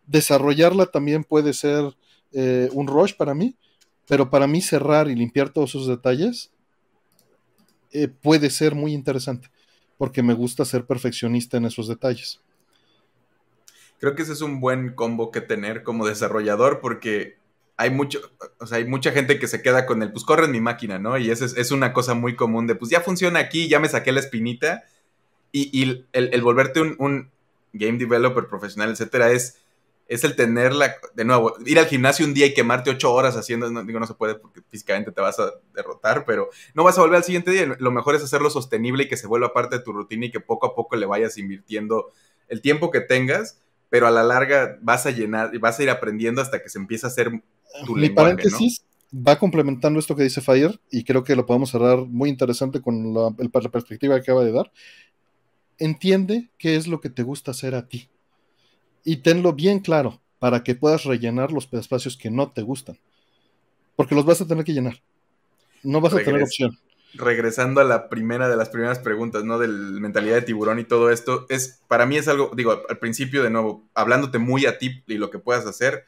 Desarrollarla 0.08 0.86
también 0.86 1.26
puede 1.26 1.52
ser 1.52 1.94
eh, 2.32 2.70
un 2.72 2.88
rush 2.88 3.16
para 3.16 3.34
mí, 3.34 3.58
pero 4.08 4.30
para 4.30 4.48
mí 4.48 4.61
cerrar 4.61 5.09
y 5.09 5.16
limpiar 5.16 5.50
todos 5.50 5.72
esos 5.72 5.88
detalles 5.88 6.51
eh, 7.92 8.08
puede 8.08 8.50
ser 8.50 8.75
muy 8.75 8.93
interesante, 8.93 9.50
porque 9.98 10.22
me 10.22 10.34
gusta 10.34 10.66
ser 10.66 10.85
perfeccionista 10.85 11.58
en 11.58 11.66
esos 11.66 11.88
detalles. 11.88 12.42
Creo 14.00 14.16
que 14.16 14.24
ese 14.24 14.34
es 14.34 14.42
un 14.42 14.59
buen 14.59 14.93
combo 14.93 15.32
que 15.32 15.42
tener 15.42 15.84
como 15.84 16.06
desarrollador, 16.06 16.82
porque 16.82 17.38
hay 17.77 17.90
mucho, 17.90 18.19
o 18.59 18.67
sea, 18.67 18.77
hay 18.77 18.85
mucha 18.85 19.11
gente 19.11 19.40
que 19.40 19.48
se 19.48 19.61
queda 19.61 19.85
con 19.85 20.01
el, 20.01 20.11
pues 20.11 20.24
corre 20.24 20.45
en 20.45 20.51
mi 20.51 20.61
máquina, 20.61 21.00
¿no? 21.00 21.17
Y 21.17 21.30
eso 21.30 21.45
es, 21.45 21.72
una 21.72 21.93
cosa 21.93 22.14
muy 22.14 22.35
común 22.35 22.67
de, 22.67 22.75
pues 22.75 22.92
ya 22.92 23.01
funciona 23.01 23.40
aquí, 23.40 23.67
ya 23.67 23.80
me 23.80 23.90
saqué 23.90 24.11
la 24.11 24.19
espinita. 24.19 24.84
Y, 25.51 26.06
el, 26.11 26.42
volverte 26.42 26.82
un, 26.82 27.32
game 27.72 27.98
developer 27.98 28.48
profesional, 28.48 28.92
etcétera, 28.92 29.32
es, 29.32 29.61
es 30.08 30.24
el 30.24 30.35
tenerla, 30.35 30.95
de 31.16 31.25
nuevo, 31.25 31.56
ir 31.66 31.80
al 31.80 31.88
gimnasio 31.88 32.25
un 32.25 32.34
día 32.34 32.45
y 32.45 32.53
quemarte 32.53 32.92
ocho 32.92 33.11
horas 33.11 33.35
haciendo, 33.35 33.72
no, 33.72 33.84
digo, 33.84 34.00
no 34.00 34.06
se 34.06 34.14
puede 34.14 34.35
porque 34.35 34.61
físicamente 34.69 35.11
te 35.11 35.22
vas 35.22 35.40
a 35.40 35.51
derrotar, 35.74 36.25
pero 36.25 36.50
no 36.75 36.84
vas 36.84 36.98
a 36.98 37.01
volver 37.01 37.17
al 37.17 37.24
siguiente 37.24 37.51
día. 37.51 37.75
Lo 37.80 37.92
mejor 37.92 38.16
es 38.16 38.24
hacerlo 38.24 38.50
sostenible 38.50 39.03
y 39.03 39.08
que 39.08 39.17
se 39.17 39.27
vuelva 39.27 39.53
parte 39.53 39.77
de 39.77 39.84
tu 39.84 39.93
rutina 39.93 40.27
y 40.27 40.32
que 40.32 40.40
poco 40.40 40.67
a 40.67 40.75
poco 40.75 40.95
le 40.95 41.08
vayas 41.08 41.38
invirtiendo 41.38 42.11
el 42.48 42.61
tiempo 42.61 42.92
que 42.92 43.01
tengas, 43.01 43.59
pero 43.90 44.06
a 44.06 44.11
la 44.11 44.24
larga 44.24 44.77
vas 44.82 45.08
a 45.08 45.11
llenar 45.11 45.56
y 45.56 45.58
vas 45.58 45.80
a 45.80 45.84
ir 45.84 45.90
aprendiendo 45.90 46.42
hasta 46.42 46.61
que 46.61 46.69
se 46.69 46.77
empiece 46.77 47.08
a 47.08 47.09
hacer 47.09 47.32
tu 47.85 47.95
Mi 47.95 48.09
paréntesis 48.09 48.85
va 49.16 49.40
complementando 49.40 49.98
esto 49.98 50.16
que 50.16 50.24
dice 50.24 50.42
Fire 50.42 50.80
y 50.92 51.03
creo 51.03 51.24
que 51.24 51.35
lo 51.35 51.45
podemos 51.45 51.72
cerrar 51.72 52.00
muy 52.00 52.30
interesante 52.30 52.82
con 52.82 53.14
la, 53.14 53.34
la 53.38 53.69
perspectiva 53.72 54.16
que 54.16 54.22
acaba 54.22 54.43
de 54.43 54.51
dar. 54.51 54.72
Entiende 55.80 56.51
qué 56.59 56.75
es 56.75 56.88
lo 56.88 57.01
que 57.01 57.09
te 57.09 57.24
gusta 57.24 57.51
hacer 57.51 57.74
a 57.74 57.88
ti 57.88 58.09
y 59.06 59.17
tenlo 59.17 59.53
bien 59.53 59.80
claro 59.80 60.19
para 60.40 60.64
que 60.64 60.75
puedas 60.75 61.06
rellenar 61.06 61.53
los 61.53 61.72
espacios 61.72 62.17
que 62.17 62.30
no 62.30 62.51
te 62.51 62.61
gustan. 62.61 62.98
Porque 63.95 64.16
los 64.16 64.25
vas 64.25 64.42
a 64.42 64.48
tener 64.48 64.66
que 64.66 64.74
llenar. 64.74 65.01
No 65.84 66.01
vas 66.01 66.14
a 66.14 66.17
tener 66.17 66.43
opción 66.43 66.77
regresando 67.17 67.82
a 67.82 67.84
la 67.84 68.09
primera 68.09 68.50
de 68.50 68.56
las 68.56 68.69
primeras 68.69 69.00
preguntas, 69.00 69.43
¿no? 69.43 69.58
De 69.58 69.67
mentalidad 69.67 70.35
de 70.35 70.42
tiburón 70.42 70.80
y 70.80 70.84
todo 70.84 71.09
esto, 71.09 71.45
es, 71.50 71.82
para 71.88 72.06
mí 72.06 72.17
es 72.17 72.27
algo, 72.27 72.51
digo, 72.56 72.84
al 72.88 72.98
principio, 73.00 73.43
de 73.43 73.50
nuevo, 73.50 73.84
hablándote 73.93 74.38
muy 74.38 74.66
a 74.66 74.77
ti 74.77 75.03
y 75.08 75.14
lo 75.16 75.30
que 75.30 75.40
puedas 75.40 75.66
hacer, 75.66 76.06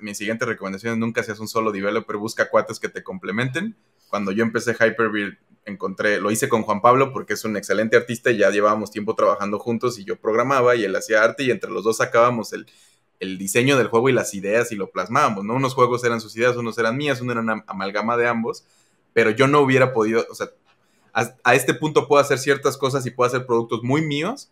mi 0.00 0.14
siguiente 0.14 0.44
recomendación 0.44 0.94
es 0.94 0.98
nunca 0.98 1.22
seas 1.22 1.38
un 1.38 1.48
solo 1.48 1.70
developer, 1.70 2.16
busca 2.16 2.50
cuates 2.50 2.80
que 2.80 2.88
te 2.88 3.04
complementen. 3.04 3.76
Cuando 4.08 4.32
yo 4.32 4.42
empecé 4.42 4.72
Hyperbeard, 4.72 5.38
encontré, 5.64 6.20
lo 6.20 6.30
hice 6.30 6.48
con 6.48 6.62
Juan 6.62 6.80
Pablo 6.80 7.12
porque 7.12 7.34
es 7.34 7.44
un 7.44 7.56
excelente 7.56 7.96
artista 7.96 8.30
y 8.30 8.38
ya 8.38 8.50
llevábamos 8.50 8.90
tiempo 8.90 9.14
trabajando 9.14 9.58
juntos 9.58 9.98
y 9.98 10.04
yo 10.04 10.16
programaba 10.16 10.76
y 10.76 10.84
él 10.84 10.94
hacía 10.96 11.22
arte 11.22 11.44
y 11.44 11.50
entre 11.50 11.70
los 11.70 11.84
dos 11.84 11.98
sacábamos 11.98 12.52
el, 12.52 12.66
el 13.20 13.38
diseño 13.38 13.76
del 13.76 13.88
juego 13.88 14.08
y 14.08 14.12
las 14.12 14.34
ideas 14.34 14.72
y 14.72 14.76
lo 14.76 14.90
plasmábamos, 14.90 15.44
¿no? 15.44 15.54
Unos 15.54 15.74
juegos 15.74 16.04
eran 16.04 16.20
sus 16.20 16.36
ideas, 16.36 16.56
unos 16.56 16.78
eran 16.78 16.96
mías, 16.96 17.20
uno 17.20 17.32
era 17.32 17.40
una 17.40 17.64
amalgama 17.66 18.16
de 18.16 18.26
ambos 18.28 18.64
pero 19.12 19.30
yo 19.30 19.46
no 19.46 19.60
hubiera 19.60 19.92
podido, 19.92 20.26
o 20.30 20.34
sea, 20.34 20.48
a, 21.12 21.54
este 21.54 21.74
punto 21.74 22.08
puedo 22.08 22.22
hacer 22.22 22.38
ciertas 22.38 22.78
cosas 22.78 23.04
y 23.04 23.10
puedo 23.10 23.28
hacer 23.28 23.46
productos 23.46 23.82
muy 23.82 24.00
míos, 24.02 24.50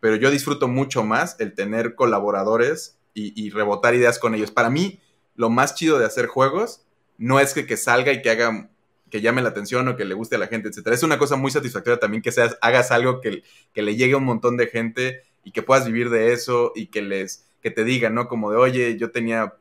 pero 0.00 0.16
yo 0.16 0.30
disfruto 0.30 0.68
mucho 0.68 1.02
más 1.02 1.36
el 1.40 1.54
tener 1.54 1.94
colaboradores 1.94 2.98
y, 3.18 3.48
rebotar 3.48 3.94
ideas 3.94 4.18
con 4.18 4.34
ellos. 4.34 4.50
Para 4.50 4.68
mí, 4.68 5.00
lo 5.36 5.48
más 5.48 5.74
chido 5.74 5.98
de 5.98 6.04
hacer 6.04 6.26
juegos 6.26 6.82
no 7.16 7.40
es 7.40 7.54
que, 7.54 7.64
que 7.64 7.78
salga 7.78 8.12
y 8.12 8.20
que 8.20 8.28
haga 8.28 8.68
que 9.16 9.22
llame 9.22 9.40
la 9.40 9.48
atención 9.48 9.88
o 9.88 9.96
que 9.96 10.04
le 10.04 10.12
guste 10.12 10.36
a 10.36 10.38
la 10.38 10.46
gente, 10.46 10.68
etcétera. 10.68 10.94
Es 10.94 11.02
una 11.02 11.16
cosa 11.16 11.36
muy 11.36 11.50
satisfactoria 11.50 11.98
también 11.98 12.22
que 12.22 12.32
seas, 12.32 12.58
hagas 12.60 12.90
algo 12.90 13.22
que, 13.22 13.44
que, 13.72 13.80
le 13.80 13.96
llegue 13.96 14.12
a 14.12 14.18
un 14.18 14.24
montón 14.24 14.58
de 14.58 14.66
gente 14.66 15.22
y 15.42 15.52
que 15.52 15.62
puedas 15.62 15.86
vivir 15.86 16.10
de 16.10 16.34
eso 16.34 16.72
y 16.74 16.88
que 16.88 17.00
les 17.00 17.46
que 17.62 17.70
te 17.70 17.82
digan, 17.82 18.14
¿no? 18.14 18.28
Como 18.28 18.50
de, 18.50 18.58
"Oye, 18.58 18.98
yo 18.98 19.10
tenía 19.10 19.54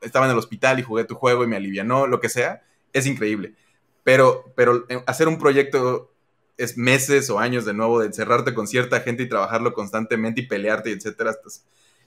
estaba 0.00 0.26
en 0.26 0.32
el 0.32 0.38
hospital 0.38 0.80
y 0.80 0.82
jugué 0.82 1.04
tu 1.04 1.14
juego 1.14 1.44
y 1.44 1.46
me 1.46 1.54
alivianó", 1.54 2.08
lo 2.08 2.18
que 2.18 2.28
sea 2.28 2.64
es 2.92 3.06
increíble. 3.06 3.54
Pero, 4.02 4.52
pero 4.56 4.86
eh, 4.88 5.04
hacer 5.06 5.28
un 5.28 5.38
proyecto 5.38 6.12
es 6.56 6.76
meses 6.76 7.30
o 7.30 7.38
años 7.38 7.64
de 7.64 7.74
nuevo 7.74 8.00
de 8.00 8.06
encerrarte 8.06 8.54
con 8.54 8.66
cierta 8.66 9.00
gente 9.02 9.22
y 9.22 9.28
trabajarlo 9.28 9.72
constantemente 9.72 10.40
y 10.40 10.46
pelearte, 10.48 10.90
y 10.90 10.94
etcétera. 10.94 11.32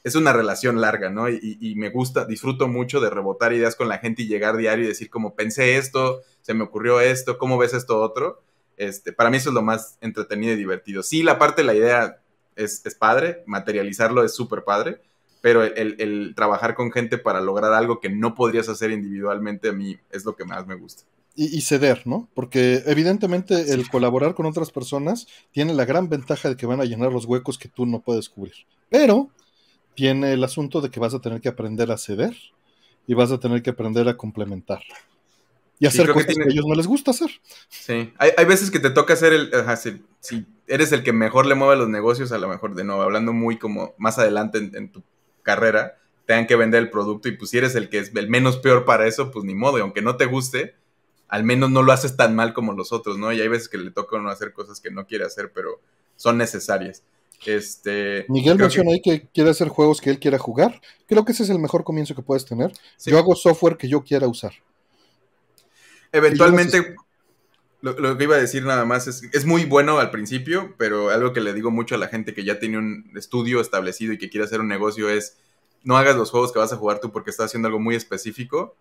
Es 0.04 0.16
una 0.16 0.34
relación 0.34 0.80
larga, 0.80 1.10
¿no? 1.10 1.30
Y, 1.30 1.74
me 1.76 1.90
gusta, 1.90 2.26
disfruto 2.26 2.68
mucho 2.68 3.00
de 3.00 3.10
rebotar 3.10 3.54
ideas 3.54 3.76
con 3.76 3.90
la 3.90 3.98
gente 3.98 4.24
y 4.24 4.28
llegar 4.28 4.58
diario 4.58 4.86
y 4.86 4.88
decir 4.88 5.10
como 5.10 5.36
pensé 5.36 5.78
esto, 5.78 6.22
se 6.42 6.54
me 6.54 6.64
ocurrió 6.64 7.02
esto, 7.02 7.38
¿cómo 7.38 7.58
ves 7.58 7.74
esto 7.74 8.00
otro? 8.00 8.42
Este, 8.78 9.12
para 9.12 9.30
mí 9.30 9.38
eso 9.38 9.50
es 9.50 9.56
lo 9.56 9.64
más 9.64 9.98
entretenido 10.02 10.54
y 10.54 10.58
divertido. 10.58 11.04
Sí, 11.04 11.24
la 11.24 11.40
parte 11.40 11.62
de 11.62 11.66
la 11.66 11.76
idea 11.76 12.22
es, 12.56 12.82
padre, 12.98 13.44
materializarlo 13.46 14.24
es 14.24 14.34
súper 14.34 14.64
padre, 14.64 15.02
pero 15.42 15.64
el, 15.64 16.34
trabajar 16.36 16.76
con 16.76 16.92
gente 16.92 17.18
para 17.18 17.42
lograr 17.42 17.74
algo 17.74 18.00
que 18.00 18.10
no 18.10 18.36
podrías 18.36 18.70
hacer 18.70 18.92
individualmente 18.92 19.70
a 19.70 19.74
mí 19.74 19.98
es 20.12 20.26
lo 20.26 20.36
que 20.36 20.46
más 20.46 20.66
me 20.68 20.76
gusta. 20.76 21.04
Y, 21.40 21.62
ceder, 21.62 22.02
¿no? 22.06 22.28
Porque 22.34 22.82
evidentemente 22.88 23.72
el 23.72 23.88
colaborar 23.90 24.34
con 24.34 24.48
otras 24.48 24.72
personas 24.72 25.28
tiene 25.52 25.76
la 25.76 25.86
gran 25.86 26.10
ventaja 26.10 26.50
de 26.50 26.56
que 26.56 26.66
van 26.66 26.82
a 26.82 26.86
llenar 26.86 27.14
los 27.14 27.26
huecos 27.26 27.60
que 27.60 27.70
tú 27.70 27.86
no 27.86 28.02
puedes 28.02 28.28
cubrir. 28.28 28.56
Pero 28.90 29.30
tiene 29.98 30.32
el 30.32 30.44
asunto 30.44 30.80
de 30.80 30.92
que 30.92 31.00
vas 31.00 31.16
a 31.16 31.20
tener 31.20 31.42
que 31.42 31.50
aprender 31.50 31.92
a 31.92 31.98
ceder 31.98 32.38
y 33.08 33.16
vas 33.16 33.32
a 33.32 33.40
tener 33.40 33.64
que 33.64 33.72
aprender 33.72 34.08
a 34.08 34.16
complementar. 34.16 34.84
Y 35.80 35.88
hacer 35.88 36.12
cosas 36.14 36.36
que, 36.36 36.44
a 36.44 36.46
ellos 36.48 36.66
no 36.68 36.76
les 36.76 36.86
gusta 36.86 37.12
hacer. 37.12 37.32
Sí, 37.68 38.14
hay, 38.18 38.46
veces 38.46 38.70
que 38.70 38.80
te 38.80 38.92
toca 38.92 39.14
hacer 39.14 39.34
el... 39.34 39.52
si, 40.20 40.46
eres 40.68 40.92
el 40.92 41.02
que 41.02 41.14
mejor 41.14 41.48
le 41.48 41.56
mueve 41.56 41.78
los 41.78 41.90
negocios, 41.90 42.32
a 42.32 42.38
lo 42.38 42.48
mejor 42.48 42.76
de 42.76 42.84
nuevo, 42.84 43.02
hablando 43.02 43.34
muy 43.34 43.58
como 43.58 43.96
más 43.98 44.20
adelante 44.20 44.60
en 44.60 44.92
tu 44.92 45.02
carrera 45.42 45.98
tengan 46.28 46.46
que 46.46 46.58
vender 46.58 46.84
el 46.84 46.92
producto 46.92 47.30
y 47.30 47.32
pues 47.32 47.50
si 47.50 47.58
eres 47.58 47.74
el 47.76 47.90
que 47.90 48.00
es 48.00 48.14
el 48.14 48.30
menos 48.30 48.58
peor 48.58 48.86
para 48.86 49.08
eso, 49.08 49.32
pues 49.32 49.46
ni 49.46 49.56
modo, 49.56 49.78
y 49.78 49.82
aunque 49.82 50.02
no 50.02 50.18
te 50.18 50.26
guste, 50.26 50.76
al 51.30 51.44
menos 51.46 51.72
no 51.72 51.82
lo 51.82 51.94
haces 51.94 52.18
tan 52.18 52.36
mal 52.36 52.54
como 52.54 52.74
los 52.74 52.92
otros, 52.92 53.18
¿no? 53.18 53.32
Y 53.32 53.42
hay 53.42 53.48
veces 53.48 53.70
que 53.70 53.78
le 53.78 53.92
toca 53.92 54.20
no 54.20 54.30
hacer 54.30 54.52
cosas 54.52 54.82
que 54.82 54.92
no 54.92 55.08
quiere 55.08 55.24
hacer, 55.24 55.52
pero 55.54 55.80
son 56.18 56.38
necesarias. 56.38 57.04
Este, 57.46 58.26
Miguel 58.30 58.58
menciona 58.58 58.92
ahí 58.92 59.02
que 59.02 59.28
quiere 59.34 59.52
hacer 59.52 59.70
juegos 59.70 60.02
que 60.02 60.10
él 60.10 60.20
quiera 60.20 60.38
jugar. 60.38 60.82
Creo 61.08 61.24
que 61.24 61.32
ese 61.32 61.44
es 61.44 61.50
el 61.50 61.60
mejor 61.60 61.84
comienzo 61.84 62.16
que 62.16 62.22
puedes 62.22 62.46
tener. 62.46 62.72
Yo 63.06 63.18
hago 63.18 63.36
software 63.36 63.78
que 63.78 63.88
yo 63.88 64.04
quiera 64.04 64.28
usar. 64.28 64.54
Eventualmente, 66.12 66.96
lo, 67.82 68.18
que 68.18 68.24
iba 68.24 68.36
a 68.36 68.40
decir 68.40 68.64
nada 68.64 68.86
más 68.86 69.08
es, 69.08 69.24
es 69.34 69.46
muy 69.46 69.66
bueno 69.66 70.00
al 70.00 70.10
principio, 70.10 70.74
pero 70.78 71.10
algo 71.10 71.34
que 71.34 71.42
le 71.42 71.54
digo 71.54 71.70
mucho 71.70 71.96
a 71.96 72.00
la 72.00 72.08
gente 72.08 72.34
que 72.34 72.44
ya 72.44 72.60
tiene 72.60 72.78
un 72.78 73.12
estudio 73.16 73.62
establecido 73.62 74.14
y 74.14 74.18
que 74.18 74.30
quiere 74.30 74.46
hacer 74.46 74.60
un 74.60 74.68
negocio 74.68 75.10
es 75.10 75.38
no 75.84 75.96
hagas 75.96 76.16
los 76.16 76.32
juegos 76.32 76.52
que 76.52 76.60
vas 76.60 76.74
a 76.74 76.78
jugar 76.78 77.00
tú 77.00 77.12
porque 77.12 77.30
estás 77.30 77.48
haciendo 77.48 77.68
algo 77.68 77.80
muy 77.80 77.96
específico 77.96 78.76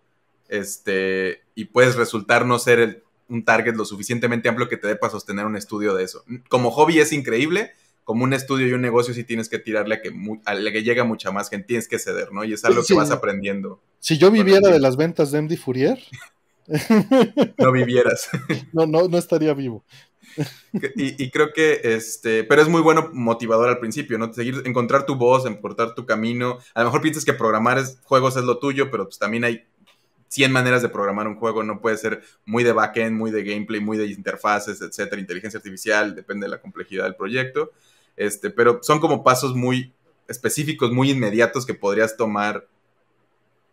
este, 0.49 1.43
y 1.55 1.65
puedes 1.65 1.95
resultar 1.95 2.45
no 2.45 2.59
ser 2.59 3.03
un 3.29 3.43
target 3.43 3.75
lo 3.75 3.85
suficientemente 3.85 4.47
amplio 4.47 4.69
que 4.69 4.77
te 4.77 4.87
dé 4.87 4.95
para 4.95 5.11
sostener 5.11 5.45
un 5.45 5.57
estudio 5.57 5.93
de 5.93 6.03
eso. 6.03 6.23
Como 6.49 6.71
hobby 6.71 6.99
es 6.99 7.11
increíble, 7.11 7.73
como 8.07 8.23
un 8.23 8.31
estudio 8.31 8.69
y 8.69 8.71
un 8.71 8.79
negocio 8.79 9.13
sí 9.13 9.25
tienes 9.25 9.49
que 9.49 9.59
tirarle 9.59 9.95
a 9.95 10.01
que, 10.01 10.13
a 10.45 10.55
que 10.55 10.81
llega 10.81 11.03
mucha 11.03 11.29
más 11.29 11.49
gente, 11.49 11.67
tienes 11.67 11.89
que 11.89 11.99
ceder, 11.99 12.31
¿no? 12.31 12.45
Y 12.45 12.53
es 12.53 12.63
algo 12.63 12.81
que 12.87 12.93
vas 12.93 13.11
aprendiendo. 13.11 13.81
Si 13.99 14.17
yo 14.17 14.31
viviera 14.31 14.69
de 14.69 14.79
las 14.79 14.95
ventas 14.95 15.29
de 15.31 15.41
MD 15.41 15.57
Fourier, 15.57 15.99
no 17.57 17.71
vivieras. 17.73 18.29
No, 18.71 18.85
no, 18.85 19.09
no 19.09 19.17
estaría 19.17 19.53
vivo. 19.53 19.83
Y, 20.95 21.29
creo 21.31 21.51
que, 21.51 21.81
este, 21.83 22.45
pero 22.45 22.61
es 22.61 22.69
muy 22.69 22.81
bueno 22.81 23.09
motivador 23.11 23.67
al 23.67 23.79
principio, 23.79 24.17
¿no? 24.17 24.31
Seguir, 24.31 24.61
encontrar 24.63 25.05
tu 25.05 25.15
voz, 25.15 25.45
encontrar 25.45 25.93
tu 25.93 26.05
camino. 26.05 26.59
A 26.75 26.83
lo 26.83 26.85
mejor 26.85 27.01
piensas 27.01 27.25
que 27.25 27.33
programar 27.33 27.83
juegos 28.03 28.37
es 28.37 28.45
lo 28.45 28.57
tuyo, 28.57 28.89
pero 28.89 29.03
pues 29.03 29.19
también 29.19 29.43
hay 29.43 29.65
100 30.29 30.49
maneras 30.53 30.81
de 30.81 30.87
programar 30.87 31.27
un 31.27 31.35
juego. 31.35 31.61
No 31.61 31.81
puede 31.81 31.97
ser 31.97 32.21
muy 32.45 32.63
de 32.63 32.71
backend, 32.71 33.17
muy 33.17 33.31
de 33.31 33.43
gameplay, 33.43 33.81
muy 33.81 33.97
de 33.97 34.05
interfaces, 34.05 34.81
etcétera, 34.81 35.19
inteligencia 35.19 35.57
artificial, 35.57 36.15
depende 36.15 36.45
de 36.45 36.51
la 36.51 36.61
complejidad 36.61 37.03
del 37.03 37.15
proyecto. 37.15 37.73
Este, 38.17 38.49
pero 38.49 38.79
son 38.81 38.99
como 38.99 39.23
pasos 39.23 39.55
muy 39.55 39.93
específicos, 40.27 40.91
muy 40.91 41.11
inmediatos 41.11 41.65
que 41.65 41.73
podrías 41.73 42.17
tomar 42.17 42.67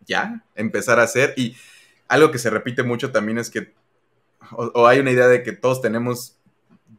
ya, 0.05 0.45
empezar 0.55 0.99
a 0.99 1.03
hacer. 1.03 1.33
Y 1.35 1.57
algo 2.07 2.31
que 2.31 2.37
se 2.37 2.49
repite 2.49 2.83
mucho 2.83 3.11
también 3.11 3.37
es 3.37 3.49
que, 3.49 3.73
o, 4.51 4.87
hay 4.87 4.99
una 4.99 5.11
idea 5.11 5.27
de 5.27 5.43
que 5.43 5.51
todos 5.51 5.81
tenemos 5.81 6.37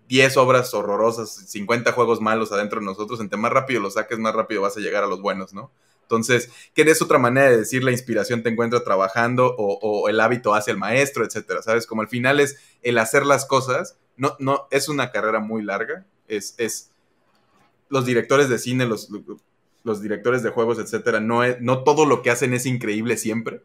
10 0.08 0.36
obras 0.36 0.74
horrorosas, 0.74 1.30
50 1.30 1.92
juegos 1.92 2.20
malos 2.20 2.52
adentro 2.52 2.80
de 2.80 2.86
nosotros, 2.86 3.20
entre 3.20 3.38
más 3.38 3.52
rápido 3.52 3.80
los 3.80 3.94
saques, 3.94 4.18
más 4.18 4.34
rápido 4.34 4.62
vas 4.62 4.76
a 4.76 4.80
llegar 4.80 5.04
a 5.04 5.08
los 5.08 5.22
buenos, 5.22 5.54
¿no? 5.54 5.70
Entonces, 6.02 6.50
¿qué 6.72 6.82
es 6.82 7.02
otra 7.02 7.18
manera 7.18 7.50
de 7.50 7.56
decir 7.56 7.82
la 7.82 7.90
inspiración 7.90 8.44
te 8.44 8.48
encuentra 8.48 8.84
trabajando 8.84 9.56
o, 9.58 10.08
el 10.08 10.20
hábito 10.20 10.54
hace 10.54 10.70
el 10.70 10.76
maestro, 10.76 11.24
etcétera? 11.24 11.62
¿Sabes? 11.62 11.84
Como 11.84 12.02
al 12.02 12.08
final 12.08 12.38
es 12.38 12.58
el 12.82 12.98
hacer 12.98 13.26
las 13.26 13.44
cosas, 13.44 13.98
no, 14.16 14.36
no, 14.38 14.68
es 14.70 14.88
una 14.88 15.10
carrera 15.10 15.40
muy 15.40 15.64
larga, 15.64 16.06
es, 16.28 16.54
es 16.58 16.92
los 17.88 18.06
directores 18.06 18.48
de 18.48 18.58
cine, 18.58 18.86
los, 18.86 19.08
los 19.84 20.02
directores 20.02 20.42
de 20.42 20.50
juegos, 20.50 20.78
etcétera, 20.78 21.20
no, 21.20 21.42
no 21.60 21.84
todo 21.84 22.06
lo 22.06 22.22
que 22.22 22.30
hacen 22.30 22.54
es 22.54 22.66
increíble 22.66 23.16
siempre 23.16 23.62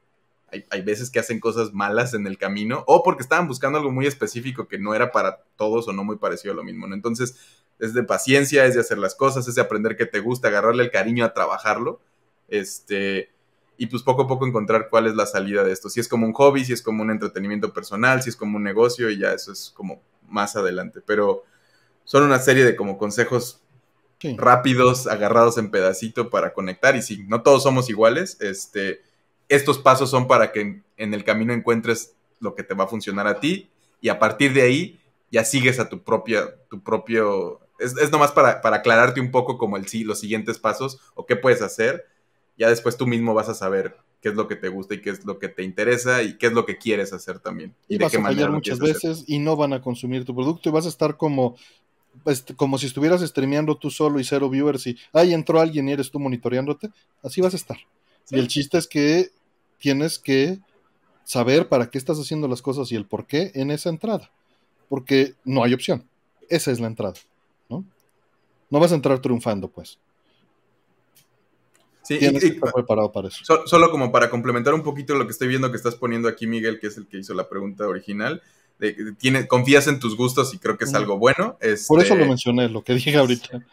hay, 0.69 0.82
veces 0.82 1.09
que 1.09 1.19
hacen 1.19 1.40
cosas 1.40 1.74
malas 1.74 2.14
en 2.14 2.27
el 2.27 2.38
camino 2.38 2.83
o 2.88 3.03
porque 3.03 3.24
estaban 3.24 3.48
buscando 3.48 3.77
algo 3.77 3.91
muy 3.91 4.06
específico 4.06 4.67
que 4.67 4.77
no 4.77 4.93
era 4.93 5.11
para 5.11 5.43
todos 5.56 5.88
o 5.88 5.93
no 5.93 6.03
muy 6.03 6.17
parecido 6.17 6.53
a 6.53 6.56
lo 6.56 6.64
mismo. 6.64 6.91
Entonces, 6.93 7.35
es 7.80 7.93
de 7.93 8.03
paciencia, 8.03 8.66
es 8.66 8.75
de 8.75 8.82
hacer 8.82 8.98
las 8.98 9.16
cosas, 9.16 9.48
es 9.48 9.56
de 9.56 9.61
aprender 9.61 9.95
que 9.95 10.06
te 10.06 10.19
gusta, 10.19 10.50
agarrarle 10.50 10.83
el 10.83 10.91
cariño 10.91 11.25
a 11.25 11.33
trabajarlo, 11.33 12.01
este, 12.50 13.32
y 13.77 13.88
pues 13.88 14.03
poco 14.03 14.24
a 14.24 14.27
poco 14.27 14.45
encontrar 14.45 14.90
cuál 14.90 15.08
es 15.08 15.16
la 15.16 15.25
salida 15.25 15.64
de 15.64 15.72
esto. 15.72 15.90
Si 15.90 16.00
es 16.00 16.08
como 16.08 16.27
un 16.27 16.33
hobby, 16.33 16.66
si 16.66 16.74
es 16.74 16.82
como 16.82 17.01
un 17.01 17.11
entretenimiento 17.11 17.74
personal, 17.74 18.22
si 18.22 18.30
es 18.30 18.35
como 18.35 18.58
un 18.58 18.64
negocio, 18.64 19.09
y 19.09 19.17
ya 19.17 19.32
eso 19.32 19.51
es 19.51 19.72
como 19.75 20.01
más 20.27 20.56
adelante. 20.56 21.00
Pero 21.06 21.43
son 22.03 22.24
una 22.24 22.40
serie 22.40 22.66
de 22.66 22.75
como 22.75 22.98
consejos 22.98 23.60
rápidos, 24.38 25.08
agarrados 25.08 25.58
en 25.58 25.72
pedacito 25.72 26.30
para 26.30 26.53
conectar, 26.53 26.95
y 26.95 27.01
sí, 27.01 27.25
no 27.27 27.41
todos 27.41 27.64
somos 27.64 27.90
iguales, 27.90 28.38
este 28.41 29.01
estos 29.51 29.80
pasos 29.80 30.09
son 30.09 30.27
para 30.27 30.53
que 30.53 30.82
en 30.95 31.14
el 31.14 31.25
camino 31.25 31.51
encuentres 31.51 32.16
lo 32.40 32.56
que 32.56 32.64
te 32.64 32.74
va 32.74 32.85
a 32.85 32.88
funcionar 32.88 33.27
a 33.27 33.41
ti 33.41 33.69
y 34.00 34.08
a 34.08 34.17
partir 34.17 34.53
de 34.53 34.61
ahí 34.61 35.00
ya 35.30 35.43
sigues 35.43 35.77
a 35.80 35.90
tu 35.90 36.03
propia, 36.03 36.56
tu 36.69 36.82
propio, 36.82 37.59
es, 37.77 37.98
es 37.98 38.11
nomás 38.11 38.32
para, 38.32 38.61
para, 38.61 38.77
aclararte 38.77 39.19
un 39.19 39.30
poco 39.30 39.58
como 39.58 39.75
el 39.75 39.88
sí, 39.88 40.06
los 40.06 40.19
siguientes 40.19 40.58
pasos 40.58 41.00
o 41.16 41.25
qué 41.25 41.35
puedes 41.35 41.61
hacer, 41.61 42.06
ya 42.58 42.69
después 42.69 42.95
tú 42.95 43.08
mismo 43.08 43.33
vas 43.33 43.50
a 43.50 43.53
saber 43.53 43.98
qué 44.22 44.30
es 44.30 44.35
lo 44.35 44.48
que 44.48 44.56
te 44.56 44.69
gusta 44.69 44.93
y 44.93 45.01
qué 45.01 45.09
es 45.09 45.25
lo 45.25 45.40
que 45.40 45.50
te 45.50 45.64
interesa 45.64 46.22
y 46.22 46.38
qué 46.38 46.48
es 46.48 46.53
lo 46.53 46.66
que 46.66 46.77
quieres 46.77 47.11
hacer 47.11 47.40
también. 47.40 47.75
Y, 47.88 47.98
vas 47.98 48.14
a 48.14 48.22
fallar 48.22 48.51
muchas 48.51 48.80
veces 48.80 49.24
y 49.27 49.40
no 49.40 49.56
van 49.56 49.74
a 49.74 49.82
consumir 49.82 50.25
tu 50.25 50.35
producto 50.35 50.69
y 50.69 50.72
vas 50.72 50.85
a 50.85 50.90
estar 50.90 51.17
como, 51.17 51.58
como 52.56 52.77
si 52.77 52.85
estuvieras 52.88 53.22
streameando 53.22 53.75
tú 53.77 53.90
solo 53.90 54.19
y 54.19 54.23
cero 54.23 54.49
viewers 54.49 54.88
y, 54.88 54.98
ahí 55.14 55.33
entró 55.33 55.59
alguien 55.59 55.90
y 55.90 55.93
eres 55.93 56.11
tú 56.11 56.19
monitoreándote, 56.19 56.90
así 57.23 57.41
vas 57.41 57.53
a 57.53 57.57
estar. 57.57 57.77
Y 58.30 58.40
el 58.40 58.48
chiste 58.48 58.77
es 58.77 58.88
que 58.88 59.31
tienes 59.77 60.19
que 60.19 60.59
saber 61.23 61.67
para 61.67 61.90
qué 61.90 61.98
estás 61.98 62.19
haciendo 62.19 62.48
las 62.48 62.61
cosas 62.61 62.91
y 62.91 62.95
el 62.95 63.06
por 63.06 63.25
qué 63.25 63.51
en 63.56 63.72
esa 63.72 63.90
entrada. 63.90 64.31
Porque 64.90 65.35
no 65.45 65.64
hay 65.64 65.73
opción. 65.73 66.07
Esa 66.49 66.72
es 66.72 66.80
la 66.80 66.88
entrada. 66.88 67.15
¿no? 67.69 67.85
No 68.69 68.80
vas 68.80 68.91
a 68.91 68.95
entrar 68.95 69.19
triunfando, 69.19 69.69
pues. 69.69 69.98
Sí, 72.03 72.19
Tienes 72.19 72.43
y, 72.43 72.49
que 72.49 72.56
estar 72.56 72.73
preparado 72.73 73.11
para 73.11 73.27
eso. 73.27 73.43
solo 73.65 73.91
como 73.91 74.11
para 74.11 74.30
complementar 74.30 74.73
un 74.73 74.83
poquito 74.83 75.15
lo 75.15 75.25
que 75.25 75.31
estoy 75.31 75.48
viendo 75.48 75.69
que 75.72 75.77
estás 75.77 75.95
poniendo 75.95 76.27
aquí, 76.27 76.48
Miguel, 76.48 76.80
que 76.80 76.88
es 76.88 76.98
el 76.98 77.07
que 77.07 77.19
hizo 77.19 77.33
la 77.33 77.48
pregunta 77.48 77.88
original. 77.88 78.41
Tiene, 79.18 79.48
confías 79.48 79.88
en 79.88 80.00
tus 80.00 80.18
gustos 80.18 80.53
y 80.53 80.60
creo 80.60 80.77
que 80.77 80.85
es 80.85 80.93
algo 80.93 81.18
bueno. 81.18 81.58
Por 81.88 82.01
eso 82.01 82.16
lo 82.16 82.22
este, 82.22 82.27
mencioné, 82.27 82.69
lo 82.69 82.84
que 82.84 82.93
dije 82.93 83.16
ahorita. 83.16 83.64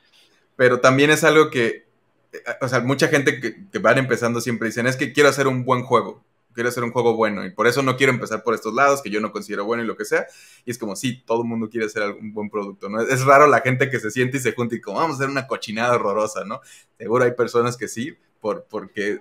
Pero 0.56 0.80
también 0.80 1.10
es 1.10 1.24
algo 1.24 1.50
que, 1.50 1.86
eh, 2.32 2.38
o 2.60 2.68
sea, 2.68 2.80
mucha 2.80 3.08
gente 3.08 3.40
que, 3.40 3.66
que 3.70 3.78
van 3.78 3.98
empezando 3.98 4.40
siempre 4.40 4.68
dicen, 4.68 4.86
es 4.86 4.96
que 4.96 5.12
quiero 5.12 5.28
hacer 5.28 5.46
un 5.46 5.64
buen 5.64 5.82
juego 5.82 6.22
quiero 6.58 6.70
hacer 6.70 6.82
un 6.82 6.90
juego 6.90 7.14
bueno 7.14 7.46
y 7.46 7.50
por 7.50 7.68
eso 7.68 7.82
no 7.84 7.96
quiero 7.96 8.12
empezar 8.12 8.42
por 8.42 8.52
estos 8.52 8.74
lados 8.74 9.00
que 9.00 9.10
yo 9.10 9.20
no 9.20 9.30
considero 9.30 9.64
bueno 9.64 9.84
y 9.84 9.86
lo 9.86 9.96
que 9.96 10.04
sea. 10.04 10.26
Y 10.64 10.72
es 10.72 10.78
como, 10.78 10.96
sí, 10.96 11.22
todo 11.24 11.42
el 11.42 11.48
mundo 11.48 11.70
quiere 11.70 11.86
hacer 11.86 12.02
un 12.10 12.32
buen 12.32 12.50
producto, 12.50 12.88
¿no? 12.88 13.00
Es 13.00 13.24
raro 13.24 13.46
la 13.46 13.60
gente 13.60 13.88
que 13.88 14.00
se 14.00 14.10
siente 14.10 14.38
y 14.38 14.40
se 14.40 14.54
junta 14.54 14.74
y 14.74 14.80
como, 14.80 14.98
vamos 14.98 15.14
a 15.14 15.18
hacer 15.18 15.30
una 15.30 15.46
cochinada 15.46 15.94
horrorosa, 15.94 16.44
¿no? 16.44 16.60
Seguro 16.98 17.24
hay 17.24 17.30
personas 17.30 17.76
que 17.76 17.86
sí, 17.86 18.16
por, 18.40 18.66
porque 18.68 19.20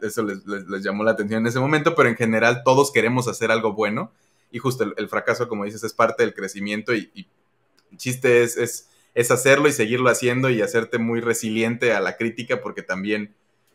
eso 0.00 0.22
les, 0.22 0.42
llamó 0.82 1.04
la 1.04 1.10
atención 1.10 1.42
en 1.42 1.48
ese 1.48 1.60
momento, 1.60 1.94
pero 1.94 2.08
en 2.08 2.16
general 2.16 2.62
todos 2.64 2.90
queremos 2.90 3.28
hacer 3.28 3.50
algo 3.50 3.74
bueno 3.74 4.10
y 4.50 4.58
justo 4.58 4.84
el, 4.96 5.08
fracaso, 5.08 5.48
como 5.48 5.64
dices, 5.64 5.84
es 5.84 5.92
parte 5.92 6.22
del 6.22 6.34
crecimiento 6.34 6.94
y, 6.94 7.28
el 7.90 7.98
chiste 7.98 8.42
es, 8.42 8.86
es, 9.14 9.30
hacerlo 9.30 9.68
y 9.68 9.72
seguirlo 9.72 10.10
haciendo 10.10 10.48
y 10.48 10.62
hacerte 10.62 10.98
muy 10.98 11.20
resiliente 11.20 11.92
a 11.92 12.00
la 12.00 12.16
crítica 12.16 12.60
porque 12.60 12.82
también 12.82 13.34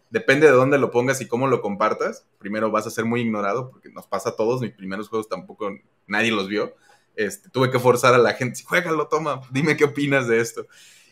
depende 0.09 0.47
de 0.47 0.53
dónde 0.53 0.77
lo 0.77 0.91
pongas 0.91 1.19
y 1.21 1.27
cómo 1.27 1.47
lo 1.47 1.61
compartas. 1.61 2.25
Primero 2.39 2.71
vas 2.71 2.87
a 2.87 2.91
ser 2.91 3.05
muy 3.05 3.21
ignorado, 3.21 3.69
porque 3.69 3.89
nos 3.89 4.07
pasa 4.07 4.29
a 4.29 4.35
todos. 4.35 4.61
Mis 4.61 4.71
primeros 4.71 5.09
juegos 5.09 5.27
tampoco 5.27 5.71
nadie 6.07 6.31
los 6.31 6.47
vio. 6.47 6.75
Este, 7.15 7.49
tuve 7.49 7.71
que 7.71 7.79
forzar 7.79 8.13
a 8.13 8.17
la 8.17 8.33
gente, 8.33 8.61
juégalo, 8.63 9.07
toma, 9.07 9.41
dime 9.51 9.75
qué 9.77 9.85
opinas 9.85 10.27
de 10.27 10.39
esto. 10.39 10.67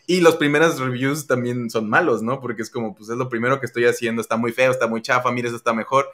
Y 0.06 0.20
los 0.20 0.36
primeros 0.36 0.78
reviews 0.78 1.26
también 1.26 1.70
son 1.70 1.88
malos, 1.88 2.22
¿no? 2.22 2.40
Porque 2.40 2.62
es 2.62 2.70
como, 2.70 2.94
pues 2.94 3.08
es 3.08 3.16
lo 3.16 3.30
primero 3.30 3.58
que 3.58 3.66
estoy 3.66 3.86
haciendo, 3.86 4.20
está 4.20 4.36
muy 4.36 4.52
feo, 4.52 4.70
está 4.70 4.86
muy 4.86 5.00
chafa, 5.00 5.30
mira, 5.32 5.48
eso 5.48 5.56
está 5.56 5.72
mejor. 5.72 6.08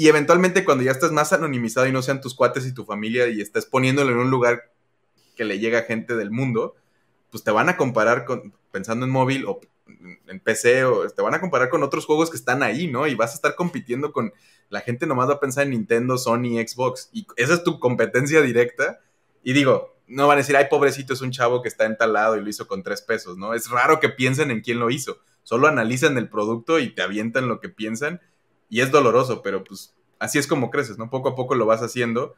Y 0.00 0.08
eventualmente 0.08 0.64
cuando 0.64 0.82
ya 0.82 0.92
estás 0.92 1.12
más 1.12 1.34
anonimizado 1.34 1.86
y 1.86 1.92
no 1.92 2.00
sean 2.00 2.22
tus 2.22 2.34
cuates 2.34 2.66
y 2.66 2.72
tu 2.72 2.86
familia 2.86 3.28
y 3.28 3.42
estás 3.42 3.66
poniéndolo 3.66 4.12
en 4.12 4.16
un 4.16 4.30
lugar 4.30 4.72
que 5.36 5.44
le 5.44 5.58
llega 5.58 5.80
a 5.80 5.82
gente 5.82 6.16
del 6.16 6.30
mundo, 6.30 6.74
pues 7.30 7.44
te 7.44 7.50
van 7.50 7.68
a 7.68 7.76
comparar 7.76 8.24
con, 8.24 8.54
pensando 8.72 9.04
en 9.04 9.12
móvil 9.12 9.44
o 9.44 9.60
en 10.26 10.40
PC 10.40 10.86
o 10.86 11.06
te 11.10 11.20
van 11.20 11.34
a 11.34 11.40
comparar 11.42 11.68
con 11.68 11.82
otros 11.82 12.06
juegos 12.06 12.30
que 12.30 12.38
están 12.38 12.62
ahí, 12.62 12.86
¿no? 12.86 13.06
Y 13.08 13.14
vas 13.14 13.32
a 13.32 13.34
estar 13.34 13.54
compitiendo 13.56 14.10
con 14.10 14.32
la 14.70 14.80
gente 14.80 15.06
nomás 15.06 15.28
va 15.28 15.34
a 15.34 15.40
pensar 15.40 15.64
en 15.64 15.72
Nintendo, 15.72 16.16
Sony, 16.16 16.56
Xbox 16.66 17.10
y 17.12 17.26
esa 17.36 17.52
es 17.52 17.62
tu 17.62 17.78
competencia 17.78 18.40
directa. 18.40 19.00
Y 19.44 19.52
digo, 19.52 19.98
no 20.06 20.26
van 20.26 20.38
a 20.38 20.40
decir, 20.40 20.56
ay, 20.56 20.68
pobrecito, 20.70 21.12
es 21.12 21.20
un 21.20 21.30
chavo 21.30 21.60
que 21.60 21.68
está 21.68 21.84
entalado 21.84 22.38
y 22.38 22.40
lo 22.40 22.48
hizo 22.48 22.66
con 22.66 22.82
tres 22.82 23.02
pesos, 23.02 23.36
¿no? 23.36 23.52
Es 23.52 23.68
raro 23.68 24.00
que 24.00 24.08
piensen 24.08 24.50
en 24.50 24.62
quién 24.62 24.78
lo 24.78 24.88
hizo. 24.88 25.18
Solo 25.42 25.68
analizan 25.68 26.16
el 26.16 26.30
producto 26.30 26.78
y 26.78 26.88
te 26.94 27.02
avientan 27.02 27.48
lo 27.48 27.60
que 27.60 27.68
piensan 27.68 28.22
y 28.70 28.80
es 28.80 28.90
doloroso, 28.90 29.42
pero 29.42 29.62
pues 29.62 29.94
así 30.18 30.38
es 30.38 30.46
como 30.46 30.70
creces, 30.70 30.96
¿no? 30.96 31.10
Poco 31.10 31.28
a 31.28 31.34
poco 31.34 31.54
lo 31.54 31.66
vas 31.66 31.82
haciendo, 31.82 32.36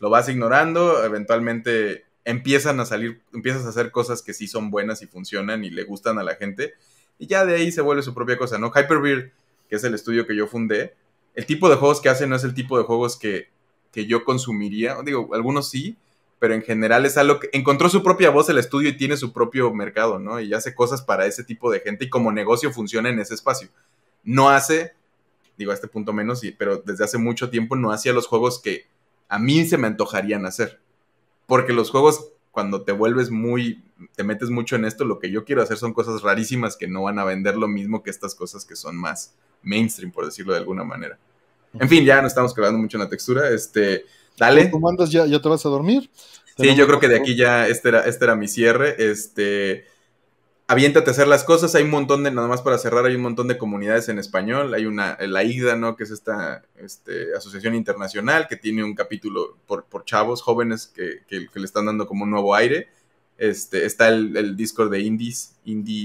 lo 0.00 0.08
vas 0.08 0.28
ignorando, 0.30 1.04
eventualmente 1.04 2.06
empiezan 2.24 2.80
a 2.80 2.86
salir, 2.86 3.20
empiezas 3.34 3.66
a 3.66 3.68
hacer 3.68 3.90
cosas 3.90 4.22
que 4.22 4.32
sí 4.32 4.46
son 4.46 4.70
buenas 4.70 5.02
y 5.02 5.06
funcionan 5.06 5.64
y 5.64 5.70
le 5.70 5.84
gustan 5.84 6.18
a 6.18 6.22
la 6.22 6.36
gente 6.36 6.74
y 7.18 7.26
ya 7.26 7.44
de 7.44 7.54
ahí 7.54 7.70
se 7.70 7.82
vuelve 7.82 8.02
su 8.02 8.14
propia 8.14 8.36
cosa, 8.36 8.58
¿no? 8.58 8.72
Hyperbeard, 8.74 9.30
que 9.68 9.76
es 9.76 9.84
el 9.84 9.94
estudio 9.94 10.26
que 10.26 10.34
yo 10.34 10.46
fundé, 10.46 10.94
el 11.34 11.46
tipo 11.46 11.68
de 11.68 11.76
juegos 11.76 12.00
que 12.00 12.08
hace 12.08 12.26
no 12.26 12.36
es 12.36 12.44
el 12.44 12.52
tipo 12.52 12.76
de 12.78 12.84
juegos 12.84 13.16
que, 13.16 13.50
yo 13.94 14.24
consumiría. 14.24 14.96
Digo, 15.04 15.34
algunos 15.34 15.68
sí, 15.68 15.96
pero 16.38 16.54
en 16.54 16.62
general 16.62 17.06
es 17.06 17.16
algo 17.16 17.38
que 17.38 17.48
encontró 17.52 17.88
su 17.88 18.02
propia 18.02 18.30
voz 18.30 18.48
el 18.48 18.58
estudio 18.58 18.88
y 18.88 18.96
tiene 18.96 19.16
su 19.16 19.32
propio 19.32 19.72
mercado, 19.72 20.18
¿no? 20.18 20.40
Y 20.40 20.52
hace 20.52 20.74
cosas 20.74 21.02
para 21.02 21.26
ese 21.26 21.44
tipo 21.44 21.70
de 21.70 21.80
gente 21.80 22.06
y 22.06 22.10
como 22.10 22.32
negocio 22.32 22.72
funciona 22.72 23.08
en 23.08 23.20
ese 23.20 23.34
espacio. 23.34 23.68
No 24.24 24.50
hace, 24.50 24.94
digo 25.56 25.70
a 25.70 25.74
este 25.74 25.88
punto 25.88 26.12
menos, 26.12 26.42
pero 26.58 26.78
desde 26.78 27.04
hace 27.04 27.18
mucho 27.18 27.50
tiempo 27.50 27.76
no 27.76 27.92
hacía 27.92 28.12
los 28.12 28.26
juegos 28.26 28.60
que 28.60 28.86
a 29.28 29.38
mí 29.38 29.64
se 29.64 29.78
me 29.78 29.86
antojarían 29.86 30.46
hacer. 30.46 30.80
Porque 31.46 31.72
los 31.72 31.90
juegos 31.90 32.32
cuando 32.52 32.82
te 32.82 32.92
vuelves 32.92 33.30
muy, 33.30 33.82
te 34.14 34.22
metes 34.22 34.50
mucho 34.50 34.76
en 34.76 34.84
esto, 34.84 35.04
lo 35.04 35.18
que 35.18 35.30
yo 35.30 35.44
quiero 35.44 35.62
hacer 35.62 35.78
son 35.78 35.94
cosas 35.94 36.22
rarísimas 36.22 36.76
que 36.76 36.86
no 36.86 37.02
van 37.02 37.18
a 37.18 37.24
vender 37.24 37.56
lo 37.56 37.66
mismo 37.66 38.02
que 38.02 38.10
estas 38.10 38.34
cosas 38.34 38.64
que 38.66 38.76
son 38.76 38.96
más 38.96 39.34
mainstream, 39.62 40.12
por 40.12 40.26
decirlo 40.26 40.52
de 40.52 40.58
alguna 40.58 40.84
manera. 40.84 41.18
En 41.80 41.88
fin, 41.88 42.04
ya 42.04 42.20
no 42.20 42.28
estamos 42.28 42.52
clavando 42.52 42.78
mucho 42.78 42.98
en 42.98 43.04
la 43.04 43.08
textura. 43.08 43.48
Este, 43.48 44.04
dale. 44.36 44.70
¿Cómo 44.70 44.88
andas? 44.88 45.10
¿Ya, 45.10 45.24
ya 45.24 45.40
te 45.40 45.48
vas 45.48 45.64
a 45.64 45.70
dormir? 45.70 46.10
Sí, 46.58 46.74
yo 46.74 46.86
creo 46.86 47.00
que 47.00 47.08
de 47.08 47.16
aquí 47.16 47.34
ya 47.34 47.66
este 47.66 47.88
era, 47.88 48.04
este 48.04 48.26
era 48.26 48.36
mi 48.36 48.46
cierre. 48.46 48.94
Este, 48.98 49.86
aviéntate 50.66 51.10
a 51.10 51.12
hacer 51.12 51.28
las 51.28 51.44
cosas. 51.44 51.74
Hay 51.74 51.84
un 51.84 51.90
montón 51.90 52.24
de, 52.24 52.30
nada 52.30 52.48
más 52.48 52.62
para 52.62 52.78
cerrar, 52.78 53.04
hay 53.04 53.14
un 53.14 53.22
montón 53.22 53.48
de 53.48 53.58
comunidades 53.58 54.08
en 54.08 54.18
español. 54.18 54.72
Hay 54.74 54.86
una, 54.86 55.18
la 55.20 55.44
IGDA, 55.44 55.76
¿no? 55.76 55.96
Que 55.96 56.04
es 56.04 56.10
esta 56.10 56.62
este, 56.76 57.34
asociación 57.34 57.74
internacional 57.74 58.46
que 58.48 58.56
tiene 58.56 58.84
un 58.84 58.94
capítulo 58.94 59.58
por, 59.66 59.84
por 59.84 60.04
chavos 60.04 60.42
jóvenes 60.42 60.86
que, 60.86 61.20
que, 61.26 61.48
le 61.54 61.64
están 61.64 61.86
dando 61.86 62.06
como 62.06 62.24
un 62.24 62.30
nuevo 62.30 62.54
aire. 62.54 62.88
Este, 63.38 63.84
está 63.84 64.08
el, 64.08 64.36
el 64.36 64.56
Discord 64.56 64.90
de 64.90 65.00
Indies, 65.00 65.56
Indie-ES, 65.64 66.04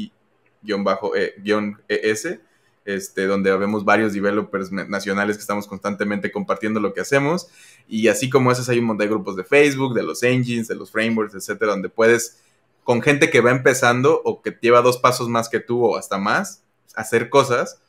este, 2.86 3.26
donde 3.26 3.56
vemos 3.58 3.84
varios 3.84 4.14
developers 4.14 4.72
nacionales 4.72 5.36
que 5.38 5.42
estamos 5.42 5.68
constantemente 5.68 6.32
compartiendo 6.32 6.80
lo 6.80 6.94
que 6.94 7.02
hacemos. 7.02 7.50
Y 7.88 8.08
así 8.08 8.30
como 8.30 8.52
esos, 8.52 8.70
hay 8.70 8.80
un 8.80 8.86
montón 8.86 9.06
de 9.06 9.10
grupos 9.10 9.36
de 9.36 9.44
Facebook, 9.44 9.94
de 9.94 10.04
los 10.04 10.24
engines, 10.24 10.68
de 10.68 10.76
los 10.76 10.90
frameworks, 10.90 11.36
etcétera, 11.36 11.72
donde 11.74 11.90
puedes 11.90 12.40
con 12.88 13.02
gente 13.02 13.30
que 13.30 13.42
va 13.42 13.52
empezando 13.52 14.22
o 14.24 14.42
que 14.42 14.58
lleva 14.62 14.82
dos 14.82 14.98
pasos 14.98 15.28
más 15.28 15.50
que 15.50 15.60
tú 15.60 15.84
o 15.84 15.98
hasta 15.98 16.18
más, 16.18 16.64
hacer 16.96 17.30
cosas 17.30 17.82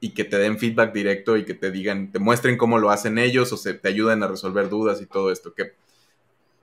y 0.00 0.14
que 0.14 0.24
te 0.24 0.38
den 0.38 0.58
feedback 0.58 0.94
directo 0.94 1.36
y 1.36 1.44
que 1.44 1.52
te 1.52 1.70
digan, 1.70 2.12
te 2.12 2.18
muestren 2.18 2.56
cómo 2.56 2.78
lo 2.78 2.88
hacen 2.88 3.18
ellos 3.18 3.52
o 3.52 3.58
se 3.58 3.74
te 3.74 3.88
ayuden 3.88 4.22
a 4.22 4.26
resolver 4.26 4.70
dudas 4.70 5.02
y 5.02 5.06
todo 5.06 5.32
esto, 5.32 5.52
que 5.52 5.74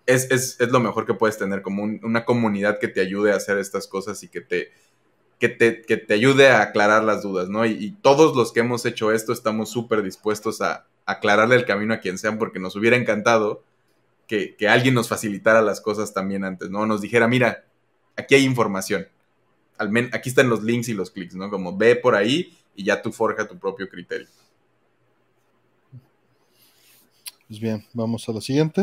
es, 0.08 0.32
es, 0.32 0.60
es 0.60 0.70
lo 0.72 0.80
mejor 0.80 1.06
que 1.06 1.14
puedes 1.14 1.38
tener, 1.38 1.62
como 1.62 1.84
una 1.84 2.26
comunidad 2.26 2.80
que 2.80 2.88
te 2.88 3.02
ayude 3.02 3.32
a 3.32 3.36
hacer 3.36 3.60
estas 3.60 3.86
cosas 3.86 4.24
y 4.24 4.30
que 4.30 4.42
te, 4.42 4.72
que 5.40 5.50
te, 5.50 5.84
que 5.84 5.98
te 5.98 6.16
ayude 6.16 6.50
a 6.50 6.64
aclarar 6.64 7.04
las 7.04 7.22
dudas, 7.22 7.50
¿no? 7.50 7.68
Y, 7.68 7.92
todos 8.02 8.36
los 8.36 8.52
que 8.52 8.62
hemos 8.62 8.84
hecho 8.88 9.12
esto 9.12 9.32
estamos 9.32 9.70
súper 9.70 10.02
dispuestos 10.02 10.60
a, 10.60 10.88
aclararle 11.06 11.56
el 11.56 11.66
camino 11.66 11.94
a 11.94 12.00
quien 12.00 12.18
sean 12.18 12.40
porque 12.40 12.58
nos 12.58 12.76
hubiera 12.76 12.98
encantado 12.98 13.62
que, 14.26 14.56
que, 14.56 14.68
alguien 14.68 14.96
nos 14.96 15.08
facilitara 15.08 15.62
las 15.62 15.82
cosas 15.82 16.16
también 16.16 16.44
antes, 16.44 16.72
¿no? 16.72 16.88
Nos 16.88 17.00
dijera, 17.00 17.28
mira, 17.28 17.64
aquí 18.16 18.36
hay 18.36 18.44
información. 18.44 19.08
Al 19.78 19.92
aquí 20.14 20.30
están 20.30 20.50
los 20.50 20.64
links 20.64 20.88
y 20.90 20.94
los 20.94 21.12
clics, 21.12 21.36
¿no? 21.36 21.50
Como 21.50 21.76
ve 21.76 21.96
por 21.96 22.16
ahí 22.16 22.58
y 22.76 22.86
ya 22.86 23.02
tú 23.02 23.12
forja 23.12 23.48
tu 23.48 23.58
propio 23.58 23.90
criterio. 23.90 24.28
Pues 27.48 27.60
bien, 27.60 27.86
vamos 27.94 28.28
a 28.28 28.32
la 28.32 28.42
siguiente. 28.42 28.82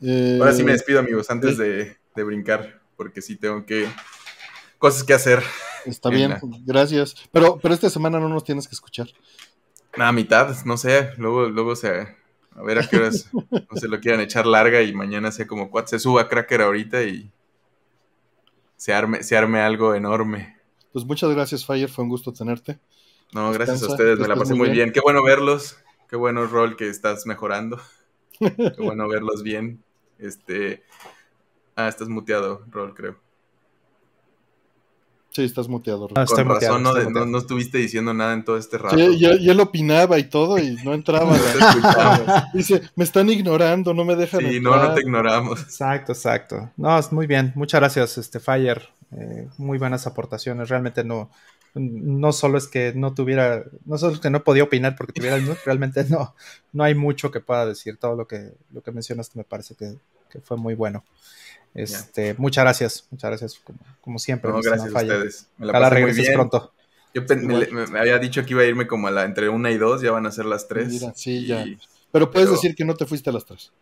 Ahora 0.00 0.52
sí 0.52 0.62
me 0.64 0.72
eh, 0.72 0.74
despido, 0.74 0.98
amigos, 0.98 1.30
antes 1.30 1.56
de, 1.56 1.96
brincar, 2.14 2.80
porque 2.96 3.22
sí 3.22 3.36
tengo 3.36 3.64
que. 3.64 3.88
cosas 4.78 5.04
que 5.04 5.14
hacer. 5.14 5.42
Está 5.84 6.10
bien, 6.10 6.36
gracias. 6.64 7.14
Pero, 7.30 7.58
pero 7.62 7.74
esta 7.74 7.88
semana 7.88 8.18
no 8.18 8.28
nos 8.28 8.44
tienes 8.44 8.66
que 8.66 8.74
escuchar. 8.74 9.08
A 9.94 10.12
mitad, 10.12 10.54
no 10.64 10.76
sé. 10.76 11.10
Luego, 11.16 11.48
luego 11.48 11.76
se. 11.76 12.16
A 12.54 12.62
ver 12.62 12.78
a 12.78 12.88
qué 12.88 12.96
horas 12.96 13.28
no 13.32 13.76
se 13.76 13.86
lo 13.86 14.00
quieran 14.00 14.20
echar 14.20 14.46
larga 14.46 14.82
y 14.82 14.92
mañana 14.92 15.30
sea 15.30 15.46
como 15.46 15.70
cuatro. 15.70 15.90
Se 15.90 15.98
suba 15.98 16.28
Cracker 16.28 16.62
ahorita 16.62 17.02
y 17.04 17.30
se 18.86 18.94
arme, 18.94 19.24
se 19.24 19.36
arme 19.36 19.58
algo 19.58 19.96
enorme. 19.96 20.56
Pues 20.92 21.04
muchas 21.04 21.34
gracias, 21.34 21.66
Fire, 21.66 21.88
fue 21.88 22.04
un 22.04 22.08
gusto 22.08 22.32
tenerte. 22.32 22.78
No, 23.32 23.50
gracias 23.50 23.82
a 23.82 23.88
ustedes, 23.88 24.16
me 24.16 24.28
la 24.28 24.36
pasé 24.36 24.54
muy 24.54 24.70
bien. 24.70 24.92
Qué 24.92 25.00
bueno 25.00 25.24
verlos, 25.24 25.76
qué 26.08 26.14
bueno 26.14 26.46
rol 26.46 26.76
que 26.76 26.88
estás 26.88 27.26
mejorando. 27.26 27.80
qué 28.38 28.76
bueno 28.78 29.08
verlos 29.08 29.42
bien. 29.42 29.82
Este, 30.20 30.84
ah, 31.74 31.88
estás 31.88 32.08
muteado, 32.08 32.62
rol, 32.70 32.94
creo. 32.94 33.18
Sí, 35.36 35.44
estás 35.44 35.68
muteado. 35.68 36.08
Ah, 36.14 36.24
Con 36.24 36.48
razón 36.48 36.82
no, 36.82 37.26
no, 37.26 37.36
estuviste 37.36 37.76
diciendo 37.76 38.14
nada 38.14 38.32
en 38.32 38.42
todo 38.42 38.56
este 38.56 38.78
rato. 38.78 38.96
Sí, 38.96 39.18
y, 39.18 39.50
él 39.50 39.60
opinaba 39.60 40.18
y 40.18 40.24
todo 40.30 40.56
y 40.56 40.76
no 40.82 40.94
entraba. 40.94 41.36
Dice, 42.54 42.80
me 42.94 43.04
están 43.04 43.28
ignorando, 43.28 43.92
no 43.92 44.06
me 44.06 44.16
dejan 44.16 44.40
Sí, 44.40 44.60
no, 44.60 44.74
no 44.74 44.94
te 44.94 45.02
ignoramos. 45.02 45.60
Exacto, 45.60 46.12
exacto. 46.12 46.70
No, 46.78 46.98
muy 47.10 47.26
bien. 47.26 47.52
Muchas 47.54 47.82
gracias, 47.82 48.16
este 48.16 48.40
Fire. 48.40 48.88
Eh, 49.14 49.46
muy 49.58 49.76
buenas 49.76 50.06
aportaciones. 50.06 50.70
Realmente 50.70 51.04
no, 51.04 51.30
no 51.74 52.32
solo 52.32 52.56
es 52.56 52.66
que 52.66 52.94
no 52.94 53.12
tuviera, 53.12 53.62
no 53.84 53.98
solo 53.98 54.14
es 54.14 54.20
que 54.20 54.30
no 54.30 54.42
podía 54.42 54.62
opinar 54.62 54.96
porque 54.96 55.12
tuviera 55.12 55.36
el 55.36 55.42
mute, 55.42 55.60
realmente 55.66 56.02
no, 56.08 56.34
no 56.72 56.82
hay 56.82 56.94
mucho 56.94 57.30
que 57.30 57.40
pueda 57.40 57.66
decir. 57.66 57.98
Todo 57.98 58.16
lo 58.16 58.26
que, 58.26 58.52
lo 58.72 58.82
que 58.82 58.90
mencionaste 58.90 59.36
me 59.36 59.44
parece 59.44 59.74
que, 59.74 59.98
que 60.30 60.40
fue 60.40 60.56
muy 60.56 60.74
bueno. 60.74 61.04
Este, 61.76 62.34
muchas 62.38 62.64
gracias, 62.64 63.06
muchas 63.10 63.30
gracias, 63.30 63.60
como, 64.00 64.18
siempre. 64.18 64.50
No, 64.50 64.62
gracias 64.62 64.94
a 64.94 64.98
ustedes. 64.98 65.46
Me 65.58 65.66
la 65.66 65.78
Ojalá 65.78 66.00
muy 66.00 66.32
pronto. 66.32 66.72
Yo 67.12 67.22
me, 67.36 67.98
había 67.98 68.18
dicho 68.18 68.44
que 68.44 68.52
iba 68.52 68.62
a 68.62 68.64
irme 68.64 68.86
como 68.86 69.08
a 69.08 69.10
la, 69.10 69.24
entre 69.24 69.48
una 69.50 69.70
y 69.70 69.78
dos, 69.78 70.00
ya 70.00 70.10
van 70.10 70.26
a 70.26 70.30
ser 70.30 70.46
las 70.46 70.68
tres. 70.68 70.88
Mira, 70.88 71.12
sí, 71.14 71.46
ya. 71.46 71.64
Pero 72.12 72.30
puedes 72.30 72.50
decir 72.50 72.74
que 72.74 72.84
no 72.84 72.94
te 72.94 73.04
fuiste 73.04 73.28
a 73.28 73.32
las 73.34 73.44
tres. 73.44 73.72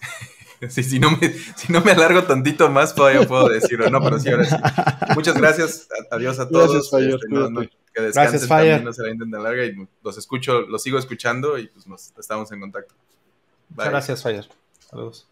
sí, 0.68 0.82
si 0.82 0.98
no, 0.98 1.10
me, 1.10 1.32
si 1.56 1.72
no 1.72 1.80
me 1.80 1.92
alargo 1.92 2.24
tantito 2.24 2.68
más, 2.68 2.94
todavía 2.94 3.26
puedo 3.26 3.48
decirlo. 3.48 3.88
No, 3.88 4.02
pero 4.02 4.18
sí, 4.18 4.30
ahora 4.30 4.44
sí. 4.44 4.56
Muchas 5.14 5.34
gracias. 5.36 5.88
Adiós 6.10 6.38
a 6.38 6.48
todos. 6.48 6.90
Gracias, 6.90 6.90
Fire. 6.90 7.14
Este, 7.14 7.70
que 7.92 8.02
descansen 8.02 8.32
gracias, 8.32 8.48
también, 8.48 8.84
no 8.84 8.92
se 8.92 9.02
la 9.02 9.10
intenten 9.10 9.42
larga. 9.42 9.64
Y 9.64 9.74
los 10.02 10.18
escucho, 10.18 10.60
los 10.62 10.82
sigo 10.82 10.98
escuchando 10.98 11.58
y 11.58 11.68
pues 11.68 11.86
nos 11.86 12.12
estamos 12.18 12.52
en 12.52 12.60
contacto. 12.60 12.94
Muchas 13.70 13.90
gracias, 13.90 14.22
Fire. 14.22 14.46
Saludos. 14.90 15.29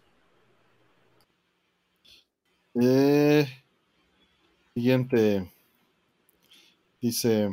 Eh, 2.75 3.47
siguiente. 4.73 5.51
Dice. 7.01 7.49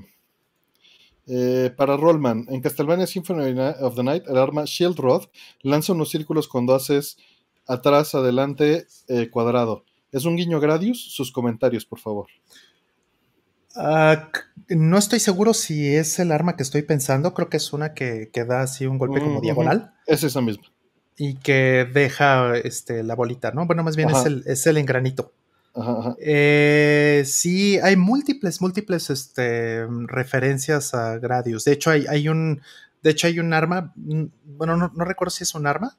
Eh, 1.28 1.72
para 1.76 1.96
Rollman, 1.96 2.46
en 2.48 2.60
Castlevania 2.60 3.06
Symphony 3.06 3.58
of 3.80 3.96
the 3.96 4.04
Night, 4.04 4.24
el 4.28 4.36
arma 4.36 4.64
Shield 4.64 4.96
Rod 4.96 5.24
lanza 5.62 5.92
unos 5.92 6.10
círculos 6.10 6.46
cuando 6.46 6.72
haces 6.72 7.18
atrás, 7.66 8.14
adelante, 8.14 8.86
eh, 9.08 9.28
cuadrado. 9.28 9.84
¿Es 10.12 10.24
un 10.24 10.36
guiño 10.36 10.60
Gradius? 10.60 11.12
Sus 11.12 11.32
comentarios, 11.32 11.84
por 11.84 11.98
favor. 11.98 12.28
Ah, 13.74 14.30
no 14.68 14.96
estoy 14.98 15.18
seguro 15.18 15.52
si 15.52 15.94
es 15.94 16.18
el 16.20 16.30
arma 16.30 16.56
que 16.56 16.62
estoy 16.62 16.82
pensando. 16.82 17.34
Creo 17.34 17.50
que 17.50 17.56
es 17.56 17.72
una 17.72 17.92
que, 17.92 18.30
da 18.46 18.62
así 18.62 18.86
un 18.86 18.96
golpe 18.96 19.20
como 19.20 19.40
diagonal. 19.40 19.94
Es 20.06 20.22
esa 20.22 20.40
misma 20.40 20.75
y 21.16 21.36
que 21.36 21.88
deja 21.92 22.56
este, 22.56 23.02
la 23.02 23.14
bolita, 23.14 23.50
¿no? 23.52 23.66
Bueno, 23.66 23.82
más 23.82 23.96
bien 23.96 24.10
es 24.10 24.26
el, 24.26 24.42
es 24.46 24.66
el, 24.66 24.76
engranito. 24.76 25.32
Eh, 26.18 27.22
sí, 27.26 27.78
hay 27.78 27.96
múltiples, 27.96 28.60
múltiples 28.60 29.10
este, 29.10 29.86
referencias 30.06 30.94
a 30.94 31.18
Gradius. 31.18 31.64
De 31.64 31.72
hecho, 31.72 31.90
hay, 31.90 32.06
hay, 32.08 32.28
un. 32.28 32.60
De 33.02 33.10
hecho, 33.10 33.26
hay 33.26 33.38
un 33.38 33.52
arma. 33.52 33.92
Bueno, 33.96 34.76
no, 34.76 35.04
recuerdo 35.04 35.30
si 35.30 35.44
es 35.44 35.54
un 35.54 35.66
arma. 35.66 35.98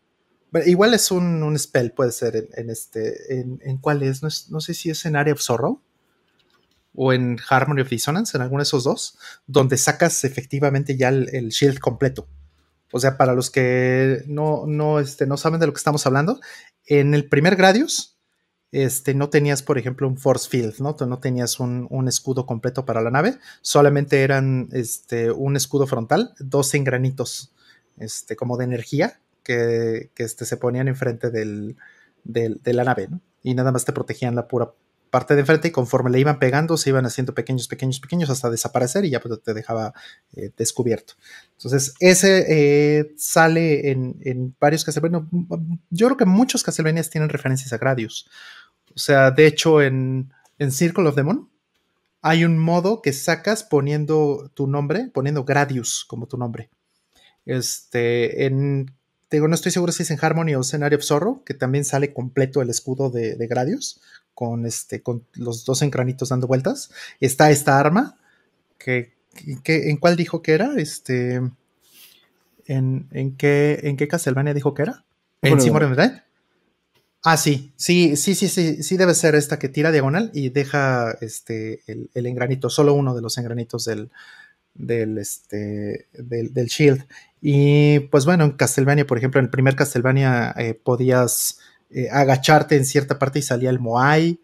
igual 0.66 0.94
es 0.94 1.12
un, 1.12 1.44
un, 1.44 1.58
spell, 1.58 1.92
puede 1.92 2.12
ser 2.12 2.50
en, 2.54 2.70
este. 2.70 3.40
En, 3.40 3.78
cuál 3.78 4.04
es? 4.04 4.22
No, 4.50 4.60
sé 4.60 4.74
si 4.74 4.90
es 4.90 5.06
en 5.06 5.16
Area 5.16 5.34
of 5.34 5.42
Sorrow 5.42 5.82
o 7.00 7.14
en 7.14 7.38
Harmony 7.48 7.82
of 7.82 7.90
Dissonance, 7.90 8.36
en 8.36 8.42
alguno 8.42 8.62
de 8.62 8.64
esos 8.64 8.84
dos, 8.84 9.20
donde 9.46 9.78
sacas 9.78 10.24
efectivamente 10.24 10.98
ya 10.98 11.10
el 11.10 11.50
shield 11.50 11.80
completo. 11.80 12.28
O 12.92 13.00
sea, 13.00 13.18
para 13.18 13.34
los 13.34 13.50
que 13.50 14.24
no, 14.28 14.66
no, 14.66 15.00
este, 15.00 15.26
no 15.28 15.38
saben 15.38 15.60
de 15.60 15.68
lo 15.68 15.74
que 15.74 15.78
estamos 15.78 16.06
hablando, 16.06 16.40
en 16.86 17.14
el 17.14 17.28
primer 17.28 17.56
Gradius, 17.56 18.18
este, 18.72 19.14
no 19.14 19.30
tenías, 19.30 19.64
por 19.64 19.78
ejemplo, 19.78 20.08
un 20.08 20.18
force 20.18 20.50
field, 20.50 20.80
¿no? 20.80 20.96
no 21.06 21.20
tenías 21.20 21.60
un, 21.60 22.08
escudo 22.08 22.46
completo 22.46 22.86
para 22.86 23.02
la 23.02 23.12
nave, 23.12 23.38
solamente 23.62 24.24
eran 24.24 24.70
este, 24.72 25.32
un 25.32 25.56
escudo 25.56 25.88
frontal, 25.88 26.34
dos 26.40 26.74
engranitos 26.74 27.54
este, 27.98 28.36
como 28.36 28.58
de 28.58 28.66
energía 28.66 29.20
que, 29.44 30.12
que 30.14 30.24
este, 30.24 30.46
se 30.46 30.58
ponían 30.58 30.88
enfrente 30.88 31.30
del, 31.30 31.78
de 32.24 32.74
la 32.74 32.84
nave, 32.84 33.08
¿no? 33.10 33.22
Y 33.42 33.54
nada 33.54 33.72
más 33.72 33.86
te 33.86 33.94
protegían 33.94 34.36
la 34.36 34.48
pura 34.48 34.74
parte 35.18 35.34
de 35.34 35.40
enfrente 35.40 35.70
y 35.70 35.72
conforme 35.72 36.12
le 36.12 36.20
iban 36.20 36.38
pegando 36.38 36.78
se 36.78 36.92
iban 36.92 37.08
haciendo 37.08 37.34
pequeños, 37.34 37.68
pequeños, 37.68 38.00
pequeños 38.00 38.30
hasta 38.30 38.52
desaparecer 38.52 39.04
y 39.04 39.10
ya 39.10 39.20
pues, 39.20 39.42
te 39.42 39.56
dejaba 39.56 39.92
eh, 40.36 40.52
descubierto. 40.56 41.16
Entonces, 41.54 41.96
ese 42.00 42.46
eh, 42.48 43.16
sale 43.18 43.90
en, 43.90 44.56
varios 44.60 44.86
Castlevania. 44.86 45.26
Yo 45.90 46.06
creo 46.06 46.18
que 46.18 46.26
muchos 46.26 46.62
Castlevanias 46.62 47.10
tienen 47.10 47.30
referencias 47.30 47.74
a 47.74 47.80
Gradius. 47.80 48.30
O 48.96 49.00
sea, 49.00 49.32
de 49.32 49.48
hecho, 49.48 49.82
en, 49.82 50.32
en 50.60 50.72
Circle 50.72 51.08
of 51.08 51.16
the 51.16 51.24
Moon 51.24 51.50
hay 52.22 52.46
un 52.46 52.60
modo 52.60 53.02
que 53.02 53.12
sacas 53.12 53.64
poniendo 53.64 54.52
tu 54.54 54.68
nombre, 54.68 55.10
poniendo 55.12 55.46
Gradius 55.46 56.06
como 56.06 56.28
tu 56.28 56.38
nombre. 56.38 56.70
Este, 57.44 58.46
en 58.46 58.96
digo, 59.32 59.48
no 59.48 59.56
estoy 59.56 59.72
seguro 59.72 59.92
si 59.92 60.04
es 60.04 60.12
en 60.12 60.20
Harmony 60.22 60.56
o 60.56 60.64
Scenario 60.64 60.98
of 60.98 61.04
Zorro, 61.04 61.44
que 61.46 61.54
también 61.54 61.86
sale 61.86 62.14
completo 62.14 62.62
el 62.62 62.70
escudo 62.70 63.10
de, 63.10 63.36
de 63.36 63.48
Gradius, 63.48 64.02
con, 64.34 64.66
este, 64.66 65.02
con 65.02 65.26
los 65.34 65.66
dos 65.66 65.82
engranitos 65.82 66.30
dando 66.30 66.48
vueltas. 66.48 66.92
Está 67.20 67.52
esta 67.52 67.80
arma, 67.80 68.18
que, 68.78 69.14
¿en 69.66 69.98
cuál 69.98 70.16
dijo 70.16 70.42
que 70.42 70.54
era? 70.54 70.74
Este, 70.78 71.42
¿en, 72.66 73.08
en, 73.12 73.36
qué, 73.36 73.80
¿En 73.84 73.98
qué 73.98 74.08
Castlevania 74.08 74.54
dijo 74.54 74.74
que 74.74 74.84
era? 74.84 75.04
¿En 75.42 75.60
Simon 75.60 75.96
Dead? 75.96 76.24
Ah, 77.24 77.36
sí, 77.36 77.74
sí, 77.76 78.16
sí, 78.16 78.36
sí, 78.36 78.48
sí, 78.48 78.84
sí 78.84 78.96
debe 78.96 79.14
ser 79.14 79.36
esta 79.36 79.60
que 79.60 79.70
tira 79.70 79.92
diagonal 79.92 80.32
y 80.34 80.50
deja 80.50 81.12
este, 81.20 81.82
el, 81.88 82.10
el 82.14 82.26
engranito, 82.26 82.70
solo 82.70 82.94
uno 82.94 83.16
de 83.16 83.22
los 83.22 83.38
engranitos 83.38 83.86
del, 83.86 84.12
del, 84.74 85.18
este, 85.18 86.08
del, 86.14 86.54
del, 86.54 86.68
Shield. 86.68 87.06
Y 87.42 88.00
pues 88.12 88.26
bueno, 88.26 88.46
en 88.46 88.52
Castlevania, 88.52 89.06
por 89.06 89.18
ejemplo, 89.18 89.40
en 89.40 89.46
el 89.46 89.52
primer 89.52 89.76
Castlevania 89.76 90.54
eh, 90.58 90.74
podías 90.74 91.60
eh, 91.90 92.10
agacharte 92.10 92.76
en 92.76 92.86
cierta 92.86 93.20
parte 93.20 93.40
y 93.40 93.44
salía 93.44 93.70
el 93.70 93.80
Moai. 93.80 94.40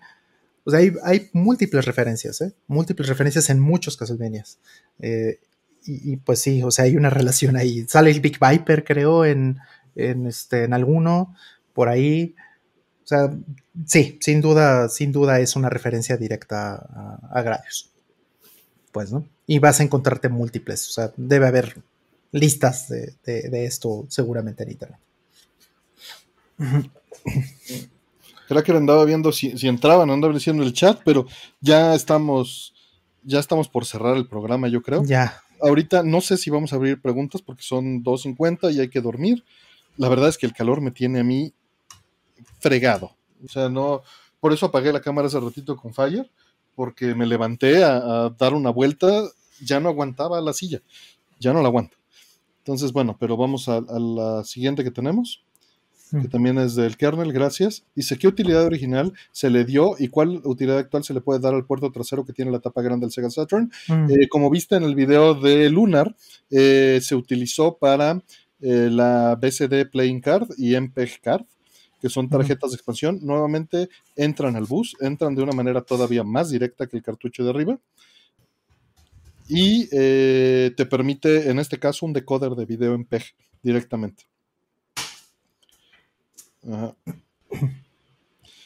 O 0.63 0.71
sea, 0.71 0.79
hay, 0.79 1.29
múltiples 1.33 1.85
referencias, 1.85 2.39
¿eh? 2.41 2.53
múltiples 2.67 3.09
referencias 3.09 3.49
en 3.49 3.59
muchos 3.59 3.97
Castlevanias. 3.97 4.59
Eh, 4.99 5.39
y, 5.85 6.15
pues 6.17 6.39
sí, 6.39 6.63
o 6.63 6.71
sea, 6.71 6.85
hay 6.85 6.95
una 6.95 7.09
relación 7.09 7.57
ahí. 7.57 7.85
Sale 7.87 8.11
el 8.11 8.21
Big 8.21 8.37
Viper, 8.39 8.85
creo, 8.85 9.25
en, 9.25 9.59
en, 9.95 10.27
este, 10.27 10.63
en 10.63 10.73
alguno, 10.73 11.35
por 11.73 11.89
ahí. 11.89 12.35
O 13.03 13.07
sea, 13.07 13.35
sí, 13.85 14.17
sin 14.21 14.39
duda, 14.39 14.87
sin 14.87 15.11
duda 15.11 15.41
es 15.41 15.57
una 15.57 15.69
referencia 15.69 16.15
directa 16.15 17.19
a 17.29 17.41
Gradius. 17.41 17.91
Pues, 18.93 19.11
¿no? 19.11 19.27
Y 19.45 19.59
vas 19.59 19.81
a 19.81 19.83
encontrarte 19.83 20.29
múltiples. 20.29 20.87
O 20.87 20.91
sea, 20.91 21.11
debe 21.17 21.47
haber 21.47 21.75
listas 22.33 22.89
de, 22.89 23.15
de 23.23 23.65
esto 23.65 24.05
seguramente 24.09 24.63
en 24.63 24.71
internet. 24.71 24.99
Creo 28.47 28.63
que 28.63 28.71
andaba 28.71 29.05
viendo 29.05 29.31
si, 29.31 29.53
entraban, 29.67 30.09
andaba 30.09 30.33
diciendo 30.33 30.63
el 30.63 30.73
chat, 30.73 31.01
pero 31.03 31.25
ya 31.61 31.95
estamos, 31.95 32.73
ya 33.23 33.39
estamos 33.39 33.69
por 33.69 33.85
cerrar 33.85 34.17
el 34.17 34.27
programa, 34.27 34.67
yo 34.67 34.81
creo. 34.81 35.03
Ya. 35.05 35.41
Ahorita 35.61 36.03
no 36.03 36.19
sé 36.21 36.37
si 36.37 36.49
vamos 36.49 36.73
a 36.73 36.75
abrir 36.75 37.01
preguntas 37.01 37.41
porque 37.41 37.63
son 37.63 38.03
2.50 38.03 38.73
y 38.73 38.81
hay 38.81 38.89
que 38.89 39.01
dormir. 39.01 39.43
La 39.95 40.09
verdad 40.09 40.29
es 40.29 40.37
que 40.37 40.45
el 40.45 40.53
calor 40.53 40.81
me 40.81 40.91
tiene 40.91 41.21
a 41.21 41.23
mí 41.23 41.53
fregado. 42.59 43.15
O 43.43 43.47
sea, 43.47 43.69
no, 43.69 44.01
por 44.39 44.51
eso 44.51 44.65
apagué 44.65 44.91
la 44.91 45.01
cámara 45.01 45.27
hace 45.27 45.39
ratito 45.39 45.77
con 45.77 45.93
Fire, 45.93 46.29
porque 46.75 47.15
me 47.15 47.25
levanté 47.25 47.83
a, 47.83 48.29
dar 48.37 48.53
una 48.53 48.71
vuelta, 48.71 49.29
ya 49.61 49.79
no 49.79 49.89
aguantaba 49.89 50.41
la 50.41 50.53
silla, 50.53 50.81
ya 51.39 51.53
no 51.53 51.61
la 51.61 51.69
aguanto. 51.69 51.97
Entonces, 52.63 52.93
bueno, 52.93 53.17
pero 53.19 53.37
vamos 53.37 53.69
a 53.69 53.81
la 53.81 54.43
siguiente 54.43 54.83
que 54.83 54.91
tenemos 54.91 55.43
que 56.21 56.27
también 56.27 56.57
es 56.59 56.75
del 56.75 56.95
kernel, 56.95 57.33
gracias. 57.33 57.85
Dice, 57.95 58.17
¿qué 58.17 58.27
utilidad 58.27 58.65
original 58.65 59.13
se 59.31 59.49
le 59.49 59.65
dio 59.65 59.95
y 59.97 60.09
cuál 60.09 60.41
utilidad 60.43 60.77
actual 60.77 61.03
se 61.03 61.13
le 61.13 61.21
puede 61.21 61.39
dar 61.39 61.55
al 61.55 61.65
puerto 61.65 61.91
trasero 61.91 62.23
que 62.23 62.33
tiene 62.33 62.51
la 62.51 62.59
tapa 62.59 62.81
grande 62.81 63.05
del 63.05 63.11
Sega 63.11 63.29
Saturn? 63.29 63.71
Eh, 63.89 64.27
como 64.29 64.49
viste 64.49 64.75
en 64.75 64.83
el 64.83 64.95
video 64.95 65.33
de 65.33 65.69
Lunar, 65.69 66.15
eh, 66.51 66.99
se 67.01 67.15
utilizó 67.15 67.77
para 67.77 68.21
eh, 68.61 68.89
la 68.91 69.35
BCD 69.41 69.89
Playing 69.89 70.21
Card 70.21 70.49
y 70.57 70.79
MPEG 70.79 71.19
Card 71.21 71.45
que 71.99 72.09
son 72.09 72.27
tarjetas 72.27 72.71
de 72.71 72.75
expansión, 72.75 73.19
nuevamente 73.21 73.87
entran 74.17 74.57
al 74.57 74.65
bus, 74.65 74.93
entran 74.99 75.35
de 75.35 75.41
una 75.41 75.53
manera 75.53 75.79
todavía 75.79 76.25
más 76.25 76.49
directa 76.49 76.85
que 76.85 76.97
el 76.97 77.01
cartucho 77.01 77.45
de 77.45 77.49
arriba 77.49 77.79
y 79.47 79.87
te 79.89 80.85
permite, 80.89 81.49
en 81.49 81.59
este 81.59 81.79
caso, 81.79 82.05
un 82.05 82.13
decoder 82.13 82.51
de 82.51 82.65
video 82.65 82.93
en 82.95 83.05
PEG 83.05 83.23
directamente. 83.61 84.25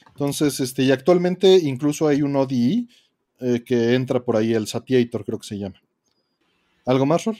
Entonces, 0.09 0.59
este, 0.59 0.83
y 0.83 0.91
actualmente 0.91 1.47
incluso 1.57 2.07
hay 2.07 2.21
un 2.21 2.35
ODI 2.35 2.89
eh, 3.39 3.63
que 3.63 3.93
entra 3.93 4.19
por 4.19 4.35
ahí, 4.35 4.53
el 4.53 4.67
Satiator 4.67 5.23
creo 5.23 5.39
que 5.39 5.47
se 5.47 5.59
llama. 5.59 5.79
¿Algo 6.85 7.05
más, 7.05 7.25
Rol? 7.25 7.37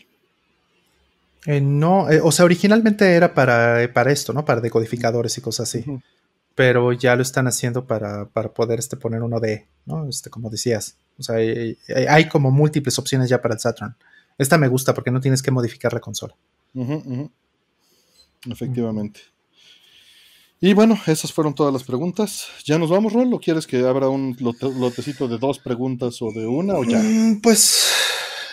Eh, 1.48 1.60
no, 1.60 2.10
eh, 2.10 2.20
o 2.22 2.32
sea, 2.32 2.46
originalmente 2.46 3.16
era 3.16 3.34
para, 3.34 3.92
para 3.94 4.12
esto, 4.12 4.32
¿no? 4.34 4.46
Para 4.46 4.62
decodificadores 4.62 5.36
y 5.38 5.42
cosas 5.42 5.70
así. 5.70 5.86
Pero 6.58 6.92
ya 6.92 7.16
lo 7.16 7.22
están 7.22 7.45
haciendo 7.45 7.86
para, 7.86 8.26
poder 8.56 8.80
este, 8.80 8.98
poner 8.98 9.22
uno 9.22 9.40
de, 9.40 9.68
¿no? 9.86 10.10
Este, 10.10 10.32
como 10.32 10.50
decías. 10.50 10.98
O 11.19 11.22
sea, 11.22 11.36
hay, 11.36 12.27
como 12.27 12.50
múltiples 12.50 12.98
opciones 12.98 13.30
ya 13.30 13.40
para 13.40 13.53
el 13.53 13.60
Saturn. 13.60 13.95
Esta 14.40 14.58
me 14.58 14.68
gusta 14.68 14.95
porque 14.95 15.11
no 15.11 15.22
tienes 15.22 15.44
que 15.44 15.52
modificar 15.52 15.94
la 15.94 16.00
consola. 16.00 16.36
Efectivamente. 18.50 19.19
Y 20.60 20.74
bueno, 20.74 21.00
esas 21.06 21.32
fueron 21.32 21.53
todas 21.53 21.72
las 21.72 21.84
preguntas. 21.84 22.48
¿Ya 22.66 22.80
nos 22.80 22.90
vamos, 22.90 23.14
Rol? 23.14 23.32
¿O 23.36 23.40
quieres 23.40 23.68
que 23.68 23.86
abra 23.86 24.10
un 24.10 24.36
lotecito 24.40 25.27
de 25.27 25.38
dos 25.38 25.60
preguntas 25.60 26.19
o 26.24 26.32
de 26.32 26.48
una 26.48 26.74
o 26.74 26.84
ya? 26.84 26.98
Mm, 26.98 27.40
pues 27.40 27.86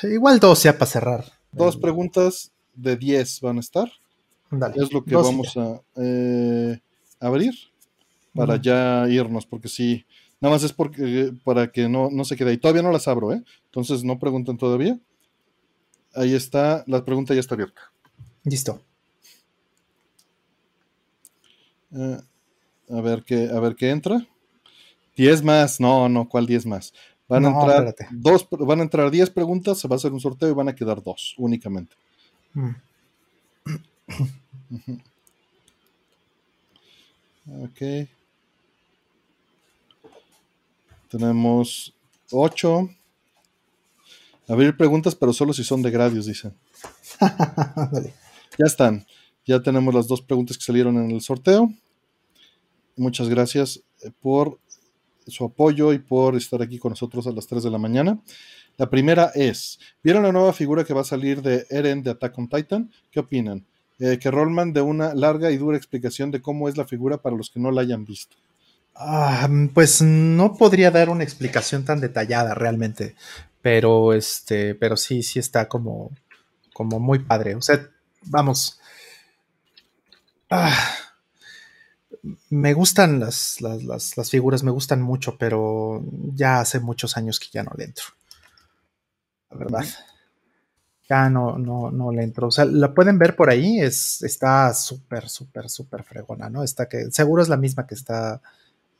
igual 0.02 0.38
dos 0.38 0.62
ya 0.62 0.74
para 0.74 0.90
cerrar. 0.90 1.24
Dos 1.52 1.78
preguntas 1.78 2.52
de 2.74 2.96
diez 2.98 3.40
van 3.40 3.56
a 3.56 3.60
estar. 3.60 3.90
Dale, 4.50 4.74
es 4.76 4.92
lo 4.92 5.02
que 5.02 5.16
vamos 5.16 5.56
a 5.56 5.80
eh, 5.96 6.78
abrir 7.18 7.54
para 8.34 8.56
ya 8.60 9.06
irnos, 9.08 9.46
porque 9.46 9.68
sí, 9.68 10.04
nada 10.40 10.54
más 10.54 10.62
es 10.64 10.72
porque, 10.72 11.32
para 11.44 11.70
que 11.70 11.88
no, 11.88 12.10
no 12.10 12.24
se 12.24 12.36
quede 12.36 12.50
ahí. 12.50 12.58
Todavía 12.58 12.82
no 12.82 12.92
las 12.92 13.08
abro, 13.08 13.32
¿eh? 13.32 13.42
Entonces 13.66 14.04
no 14.04 14.18
pregunten 14.18 14.56
todavía. 14.56 14.98
Ahí 16.14 16.34
está, 16.34 16.84
la 16.86 17.04
pregunta 17.04 17.34
ya 17.34 17.40
está 17.40 17.54
abierta. 17.54 17.92
Listo. 18.44 18.80
Eh, 21.92 22.20
a 22.90 23.00
ver 23.00 23.22
qué, 23.24 23.48
a 23.48 23.60
ver 23.60 23.74
qué 23.76 23.90
entra. 23.90 24.26
10 25.16 25.42
más, 25.42 25.80
no, 25.80 26.08
no, 26.08 26.28
¿cuál 26.28 26.46
10 26.46 26.66
más? 26.66 26.92
Van 27.28 27.46
a 27.46 27.48
entrar 27.48 27.94
dos, 28.10 28.46
van 28.50 28.80
a 28.80 28.82
entrar 28.82 29.10
10 29.10 29.30
preguntas, 29.30 29.78
se 29.78 29.88
va 29.88 29.94
a 29.94 29.96
hacer 29.96 30.12
un 30.12 30.20
sorteo 30.20 30.50
y 30.50 30.54
van 30.54 30.68
a 30.68 30.74
quedar 30.74 31.02
dos 31.02 31.34
únicamente. 31.38 31.96
Mm. 32.52 32.70
ok. 37.64 38.08
Tenemos 41.16 41.94
8. 42.32 42.90
Abrir 44.48 44.76
preguntas, 44.76 45.14
pero 45.14 45.32
solo 45.32 45.52
si 45.52 45.62
son 45.62 45.80
de 45.80 45.92
Gradius, 45.92 46.26
dicen. 46.26 46.54
Ya 48.58 48.66
están. 48.66 49.04
Ya 49.44 49.60
tenemos 49.62 49.92
las 49.92 50.06
dos 50.06 50.22
preguntas 50.22 50.56
que 50.56 50.64
salieron 50.64 50.96
en 50.96 51.10
el 51.12 51.20
sorteo. 51.20 51.72
Muchas 52.96 53.28
gracias 53.28 53.80
eh, 54.02 54.10
por 54.20 54.58
su 55.26 55.44
apoyo 55.44 55.92
y 55.92 55.98
por 55.98 56.36
estar 56.36 56.62
aquí 56.62 56.78
con 56.78 56.90
nosotros 56.90 57.26
a 57.26 57.32
las 57.32 57.46
3 57.46 57.62
de 57.64 57.70
la 57.70 57.78
mañana. 57.78 58.20
La 58.76 58.90
primera 58.90 59.30
es, 59.34 59.78
¿vieron 60.04 60.22
la 60.24 60.32
nueva 60.32 60.52
figura 60.52 60.84
que 60.84 60.94
va 60.94 61.00
a 61.00 61.04
salir 61.04 61.42
de 61.42 61.66
Eren 61.70 62.02
de 62.02 62.10
Attack 62.10 62.38
on 62.38 62.48
Titan? 62.48 62.90
¿Qué 63.10 63.20
opinan? 63.20 63.64
Eh, 63.98 64.18
que 64.20 64.30
Rollman 64.30 64.72
de 64.72 64.80
una 64.80 65.14
larga 65.14 65.50
y 65.52 65.58
dura 65.58 65.76
explicación 65.76 66.32
de 66.32 66.42
cómo 66.42 66.68
es 66.68 66.76
la 66.76 66.86
figura 66.86 67.18
para 67.18 67.36
los 67.36 67.50
que 67.50 67.60
no 67.60 67.70
la 67.70 67.82
hayan 67.82 68.04
visto. 68.04 68.36
Ah, 68.96 69.48
pues 69.72 70.02
no 70.02 70.54
podría 70.54 70.90
dar 70.90 71.10
una 71.10 71.24
explicación 71.24 71.84
tan 71.84 72.00
detallada 72.00 72.54
realmente, 72.54 73.16
pero 73.60 74.12
este, 74.12 74.74
pero 74.74 74.96
sí, 74.96 75.22
sí 75.22 75.38
está 75.40 75.68
como, 75.68 76.12
como 76.72 77.00
muy 77.00 77.18
padre. 77.18 77.56
O 77.56 77.62
sea, 77.62 77.88
vamos. 78.22 78.80
Ah, 80.48 80.94
me 82.50 82.72
gustan 82.72 83.20
las, 83.20 83.60
las, 83.60 84.30
figuras, 84.30 84.62
me 84.62 84.70
gustan 84.70 85.02
mucho, 85.02 85.36
pero 85.38 86.02
ya 86.34 86.60
hace 86.60 86.80
muchos 86.80 87.16
años 87.16 87.40
que 87.40 87.48
ya 87.52 87.62
no 87.62 87.72
le 87.76 87.84
entro. 87.84 88.04
La 89.50 89.56
verdad. 89.56 89.84
Ya 91.08 91.28
no, 91.28 91.58
no, 91.58 91.90
no 91.90 92.12
le 92.12 92.22
entro. 92.22 92.46
O 92.48 92.50
sea, 92.50 92.64
la 92.64 92.94
pueden 92.94 93.18
ver 93.18 93.36
por 93.36 93.50
ahí, 93.50 93.80
es, 93.80 94.22
está 94.22 94.72
súper, 94.72 95.28
súper, 95.28 95.68
súper 95.68 96.02
fregona, 96.02 96.48
¿no? 96.48 96.62
Está 96.62 96.88
que, 96.88 97.10
seguro 97.10 97.42
es 97.42 97.48
la 97.48 97.58
misma 97.58 97.86
que 97.86 97.94
está 97.94 98.40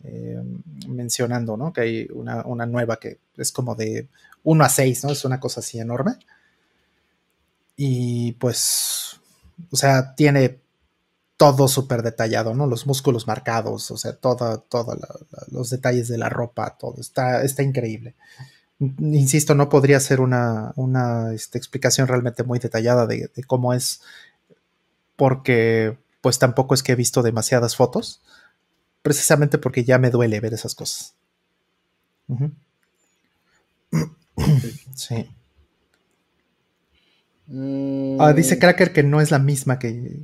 eh, 0.05 0.43
mencionando, 0.89 1.57
¿no? 1.57 1.73
Que 1.73 1.81
hay 1.81 2.09
una, 2.13 2.45
una, 2.47 2.67
nueva 2.67 2.97
que 2.97 3.19
es 3.37 3.53
como 3.53 3.75
de 3.75 4.09
1 4.43 4.65
a 4.65 4.69
6, 4.69 5.05
¿no? 5.05 5.11
Es 5.13 5.25
una 5.25 5.41
cosa 5.41 5.61
así 5.61 5.79
enorme. 5.79 6.17
Y 7.77 8.33
pues, 8.33 9.19
o 9.71 9.77
sea, 9.77 10.15
tiene 10.15 10.61
todo 11.37 11.69
súper 11.69 12.03
detallado, 12.03 12.55
¿no? 12.55 12.67
Los 12.67 12.87
músculos 12.87 13.27
marcados, 13.27 13.91
o 13.91 13.97
sea, 13.97 14.15
todos 14.15 14.61
los 15.51 15.71
detalles 15.71 16.09
de 16.09 16.19
la 16.19 16.29
ropa, 16.29 16.77
todo 16.79 17.01
está, 17.01 17.43
está 17.43 17.63
increíble. 17.63 18.15
Insisto, 18.79 19.55
no 19.55 19.69
podría 19.69 20.01
ser 20.01 20.21
una, 20.21 20.73
una 20.77 21.33
este, 21.33 21.59
explicación 21.59 22.09
realmente 22.09 22.45
muy 22.45 22.59
detallada 22.59 23.07
de, 23.07 23.31
cómo 23.47 23.73
es, 23.73 24.01
porque 25.17 25.99
pues 26.21 26.39
tampoco 26.39 26.75
es 26.75 26.83
que 26.83 26.93
he 26.93 26.97
visto 26.97 27.23
demasiadas 27.23 27.77
fotos, 27.77 28.23
precisamente 29.05 29.59
porque 29.59 29.85
ya 29.85 29.99
me 29.99 30.09
duele 30.09 30.41
ver 30.41 30.55
esas 30.55 30.75
cosas. 30.75 31.15
Sí. 34.95 35.29
Mm. 37.47 38.19
Ah, 38.19 38.33
dice 38.33 38.59
Cracker 38.59 38.95
que 38.95 39.03
no 39.03 39.21
es 39.21 39.31
la 39.31 39.39
misma 39.39 39.79
que, 39.79 40.23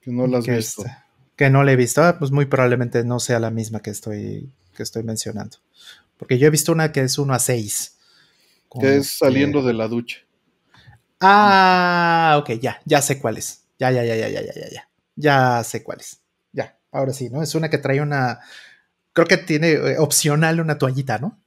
que 0.00 0.10
no 0.10 0.26
la 0.26 0.38
has 0.38 0.46
visto. 0.46 0.82
Este, 0.86 0.96
que 1.36 1.50
no 1.50 1.62
la 1.62 1.72
he 1.72 1.76
visto. 1.76 2.02
Ah, 2.02 2.18
pues 2.18 2.30
muy 2.30 2.46
probablemente 2.46 3.04
no 3.04 3.20
sea 3.20 3.38
la 3.38 3.50
misma 3.50 3.80
que 3.80 3.90
estoy, 3.90 4.50
que 4.74 4.82
estoy 4.82 5.02
mencionando. 5.02 5.58
Porque 6.16 6.38
yo 6.38 6.46
he 6.46 6.50
visto 6.50 6.72
una 6.72 6.90
que 6.90 7.02
es 7.02 7.18
1 7.18 7.34
a 7.34 7.38
6. 7.38 7.98
Que 8.80 8.96
es 8.96 9.18
saliendo 9.18 9.60
de 9.60 9.74
la 9.74 9.88
ducha. 9.88 10.20
Ah, 11.20 12.36
ok, 12.40 12.52
ya, 12.52 12.80
ya 12.86 13.02
sé 13.02 13.20
cuál 13.20 13.36
es. 13.36 13.64
Ya, 13.78 13.90
ya, 13.90 14.02
ya, 14.04 14.16
ya, 14.16 14.30
ya, 14.30 14.40
ya, 14.40 14.54
ya, 14.54 14.70
ya. 14.70 14.88
Ya 15.16 15.62
sé 15.64 15.82
cuál 15.82 16.00
es. 16.00 16.21
Ahora 16.92 17.12
sí, 17.12 17.30
¿no? 17.30 17.42
Es 17.42 17.54
una 17.54 17.70
que 17.70 17.78
trae 17.78 18.00
una. 18.00 18.40
Creo 19.14 19.26
que 19.26 19.38
tiene 19.38 19.72
eh, 19.72 19.98
opcional 19.98 20.60
una 20.60 20.78
toallita, 20.78 21.18
¿no? 21.18 21.38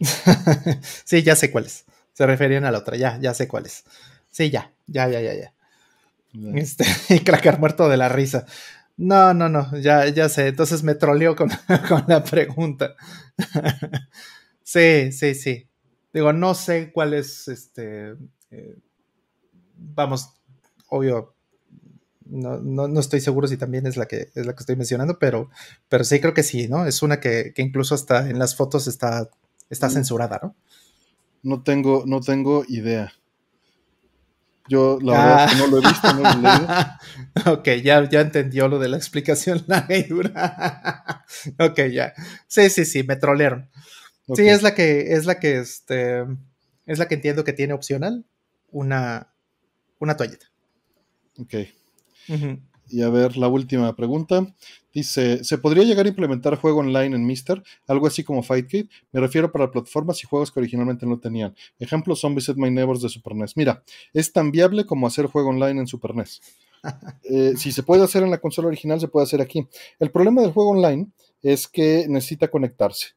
sí, 1.04 1.22
ya 1.22 1.36
sé 1.36 1.50
cuál 1.50 1.66
es. 1.66 1.84
Se 2.12 2.26
referían 2.26 2.64
a 2.64 2.70
la 2.70 2.78
otra, 2.78 2.96
ya, 2.96 3.18
ya 3.20 3.34
sé 3.34 3.46
cuál 3.48 3.66
es. 3.66 3.84
Sí, 4.30 4.50
ya, 4.50 4.72
ya, 4.86 5.08
ya, 5.08 5.20
ya, 5.20 5.34
ya. 5.34 5.52
Este, 6.54 6.84
y 7.14 7.20
Cracker 7.20 7.58
muerto 7.58 7.88
de 7.88 7.96
la 7.96 8.08
risa. 8.08 8.46
No, 8.96 9.32
no, 9.34 9.48
no, 9.48 9.76
ya, 9.78 10.08
ya 10.08 10.28
sé. 10.28 10.48
Entonces 10.48 10.82
me 10.82 10.94
troleó 10.94 11.36
con, 11.36 11.50
la 12.08 12.24
pregunta. 12.24 12.94
sí, 14.62 15.12
sí, 15.12 15.34
sí. 15.34 15.68
Digo, 16.12 16.32
no 16.32 16.54
sé 16.54 16.90
cuál 16.92 17.14
es 17.14 17.48
este. 17.48 18.14
Eh, 18.50 18.76
vamos, 19.76 20.30
obvio. 20.88 21.34
No, 22.28 22.58
no, 22.58 23.00
estoy 23.00 23.20
seguro 23.20 23.48
si 23.48 23.56
también 23.56 23.86
es 23.86 23.96
la 23.96 24.06
que 24.06 24.30
es 24.34 24.44
la 24.46 24.54
que 24.54 24.60
estoy 24.60 24.76
mencionando, 24.76 25.18
pero, 25.18 25.48
pero 25.88 26.04
sí 26.04 26.20
creo 26.20 26.34
que 26.34 26.42
sí, 26.42 26.68
¿no? 26.68 26.84
Es 26.84 27.02
una 27.02 27.20
que, 27.20 27.54
incluso 27.56 27.94
hasta 27.94 28.28
en 28.28 28.38
las 28.38 28.54
fotos 28.54 28.86
está, 28.86 29.30
está 29.70 29.88
mm. 29.88 29.90
censurada, 29.90 30.38
¿no? 30.42 30.54
No 31.42 31.62
tengo, 31.62 32.04
no 32.06 32.20
tengo 32.20 32.64
idea. 32.68 33.12
Yo 34.68 34.98
la 35.00 35.12
verdad 35.12 35.50
que 35.50 35.56
no 35.56 35.66
lo 35.68 35.78
he 35.78 35.80
visto, 35.80 36.12
no 36.12 36.20
lo 36.20 36.28
he 36.28 36.34
leído. 36.34 37.52
ok, 37.58 37.68
ya, 37.82 38.08
ya 38.10 38.20
entendió 38.20 38.68
lo 38.68 38.78
de 38.78 38.88
la 38.88 38.98
explicación 38.98 39.64
larga 39.66 39.96
y 39.96 40.02
dura. 40.02 41.24
ok, 41.58 41.80
ya. 41.90 42.12
Sí, 42.46 42.68
sí, 42.68 42.84
sí, 42.84 43.02
me 43.04 43.16
trolearon. 43.16 43.70
Sí, 44.34 44.46
es 44.46 44.62
la 44.62 44.74
que, 44.74 45.14
es 45.14 45.24
la 45.24 45.40
que, 45.40 45.58
este, 45.58 46.26
es 46.84 46.98
la 46.98 47.08
que 47.08 47.14
entiendo 47.14 47.44
que 47.44 47.54
tiene 47.54 47.72
opcional 47.72 48.26
una, 48.70 49.32
una 49.98 50.16
toalleta. 50.18 50.46
Ok. 51.38 51.54
Y 52.90 53.02
a 53.02 53.10
ver, 53.10 53.36
la 53.36 53.48
última 53.48 53.94
pregunta. 53.94 54.46
Dice, 54.92 55.44
¿se 55.44 55.58
podría 55.58 55.84
llegar 55.84 56.06
a 56.06 56.08
implementar 56.08 56.56
juego 56.56 56.80
online 56.80 57.14
en 57.14 57.26
Mister? 57.26 57.62
Algo 57.86 58.06
así 58.06 58.24
como 58.24 58.42
Fight 58.42 58.72
Me 59.12 59.20
refiero 59.20 59.52
para 59.52 59.70
plataformas 59.70 60.22
y 60.22 60.26
juegos 60.26 60.50
que 60.50 60.60
originalmente 60.60 61.06
no 61.06 61.18
tenían. 61.18 61.54
Ejemplo, 61.78 62.16
Zombies 62.16 62.48
at 62.48 62.56
My 62.56 62.70
Neighbors 62.70 63.02
de 63.02 63.08
Super 63.08 63.34
NES. 63.34 63.56
Mira, 63.56 63.82
es 64.12 64.32
tan 64.32 64.50
viable 64.50 64.86
como 64.86 65.06
hacer 65.06 65.26
juego 65.26 65.50
online 65.50 65.80
en 65.80 65.86
Super 65.86 66.14
NES. 66.14 66.40
Eh, 67.24 67.54
si 67.56 67.72
se 67.72 67.82
puede 67.82 68.04
hacer 68.04 68.22
en 68.22 68.30
la 68.30 68.38
consola 68.38 68.68
original, 68.68 69.00
se 69.00 69.08
puede 69.08 69.24
hacer 69.24 69.40
aquí. 69.40 69.66
El 69.98 70.12
problema 70.12 70.42
del 70.42 70.52
juego 70.52 70.70
online 70.70 71.08
es 71.42 71.66
que 71.66 72.06
necesita 72.08 72.48
conectarse. 72.48 73.08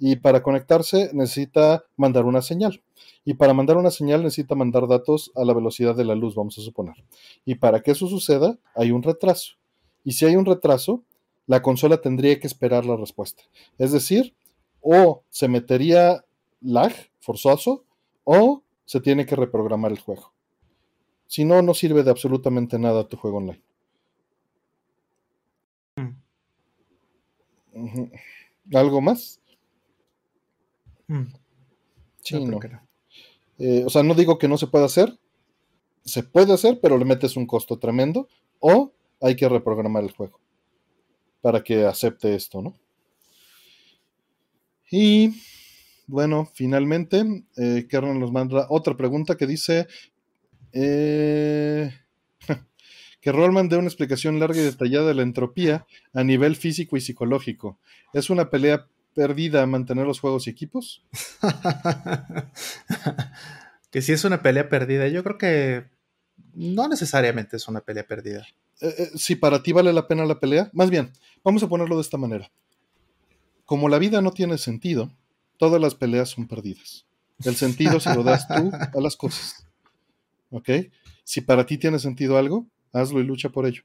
Y 0.00 0.16
para 0.16 0.42
conectarse 0.42 1.10
necesita 1.12 1.84
mandar 1.96 2.24
una 2.24 2.42
señal. 2.42 2.82
Y 3.24 3.34
para 3.34 3.54
mandar 3.54 3.76
una 3.76 3.90
señal 3.90 4.22
necesita 4.22 4.54
mandar 4.54 4.86
datos 4.86 5.32
a 5.34 5.44
la 5.44 5.54
velocidad 5.54 5.94
de 5.94 6.04
la 6.04 6.14
luz, 6.14 6.34
vamos 6.34 6.58
a 6.58 6.62
suponer. 6.62 6.96
Y 7.44 7.56
para 7.56 7.80
que 7.80 7.92
eso 7.92 8.06
suceda, 8.06 8.58
hay 8.74 8.90
un 8.90 9.02
retraso. 9.02 9.54
Y 10.04 10.12
si 10.12 10.26
hay 10.26 10.36
un 10.36 10.44
retraso, 10.44 11.02
la 11.46 11.62
consola 11.62 12.00
tendría 12.00 12.38
que 12.38 12.46
esperar 12.46 12.84
la 12.84 12.96
respuesta. 12.96 13.42
Es 13.78 13.92
decir, 13.92 14.34
o 14.80 15.22
se 15.30 15.48
metería 15.48 16.24
lag 16.60 16.92
forzoso 17.20 17.84
o 18.24 18.62
se 18.84 19.00
tiene 19.00 19.26
que 19.26 19.36
reprogramar 19.36 19.92
el 19.92 19.98
juego. 19.98 20.32
Si 21.26 21.44
no, 21.44 21.62
no 21.62 21.74
sirve 21.74 22.02
de 22.02 22.10
absolutamente 22.10 22.78
nada 22.78 23.08
tu 23.08 23.16
juego 23.16 23.38
online. 23.38 23.62
Mm. 27.72 28.12
¿Algo 28.74 29.00
más? 29.00 29.40
Mm. 31.08 31.24
Sí, 32.24 32.44
no. 32.44 32.58
Eh, 33.58 33.84
o 33.86 33.90
sea, 33.90 34.02
no 34.02 34.14
digo 34.14 34.38
que 34.38 34.48
no 34.48 34.58
se 34.58 34.66
pueda 34.66 34.86
hacer. 34.86 35.16
Se 36.04 36.22
puede 36.22 36.52
hacer, 36.52 36.80
pero 36.80 36.98
le 36.98 37.04
metes 37.04 37.36
un 37.36 37.46
costo 37.46 37.78
tremendo. 37.78 38.28
O 38.58 38.92
hay 39.20 39.36
que 39.36 39.48
reprogramar 39.48 40.02
el 40.02 40.10
juego 40.10 40.40
para 41.40 41.62
que 41.62 41.84
acepte 41.84 42.34
esto, 42.34 42.62
¿no? 42.62 42.74
Y 44.90 45.34
bueno, 46.06 46.50
finalmente, 46.54 47.44
eh, 47.56 47.86
Kernel 47.88 48.18
nos 48.18 48.32
manda 48.32 48.66
otra 48.70 48.96
pregunta 48.96 49.36
que 49.36 49.46
dice 49.46 49.86
eh, 50.72 51.90
que 53.20 53.32
Rollman 53.32 53.68
dé 53.68 53.76
una 53.76 53.88
explicación 53.88 54.38
larga 54.38 54.60
y 54.60 54.64
detallada 54.64 55.08
de 55.08 55.14
la 55.14 55.22
entropía 55.22 55.86
a 56.12 56.24
nivel 56.24 56.56
físico 56.56 56.96
y 56.96 57.00
psicológico. 57.00 57.78
¿Es 58.12 58.30
una 58.30 58.50
pelea 58.50 58.86
perdida 59.14 59.66
mantener 59.66 60.06
los 60.06 60.20
juegos 60.20 60.46
y 60.46 60.50
equipos? 60.50 61.04
que 63.90 64.02
si 64.02 64.12
es 64.12 64.24
una 64.24 64.42
pelea 64.42 64.68
perdida, 64.68 65.08
yo 65.08 65.22
creo 65.22 65.38
que 65.38 65.84
no 66.54 66.88
necesariamente 66.88 67.56
es 67.56 67.68
una 67.68 67.80
pelea 67.80 68.06
perdida. 68.06 68.46
Eh, 68.80 68.94
eh, 68.98 69.10
si 69.14 69.36
para 69.36 69.62
ti 69.62 69.72
vale 69.72 69.92
la 69.92 70.06
pena 70.06 70.24
la 70.24 70.40
pelea, 70.40 70.70
más 70.72 70.90
bien, 70.90 71.12
vamos 71.42 71.62
a 71.62 71.68
ponerlo 71.68 71.96
de 71.96 72.02
esta 72.02 72.18
manera. 72.18 72.50
Como 73.64 73.88
la 73.88 73.98
vida 73.98 74.20
no 74.20 74.32
tiene 74.32 74.58
sentido, 74.58 75.12
todas 75.56 75.80
las 75.80 75.94
peleas 75.94 76.30
son 76.30 76.46
perdidas. 76.46 77.06
El 77.44 77.56
sentido 77.56 78.00
se 78.00 78.14
lo 78.14 78.22
das 78.22 78.46
tú 78.46 78.70
a 78.72 79.00
las 79.00 79.16
cosas. 79.16 79.66
¿Ok? 80.50 80.70
Si 81.24 81.40
para 81.40 81.66
ti 81.66 81.78
tiene 81.78 81.98
sentido 81.98 82.38
algo, 82.38 82.66
hazlo 82.92 83.20
y 83.20 83.24
lucha 83.24 83.48
por 83.48 83.66
ello. 83.66 83.82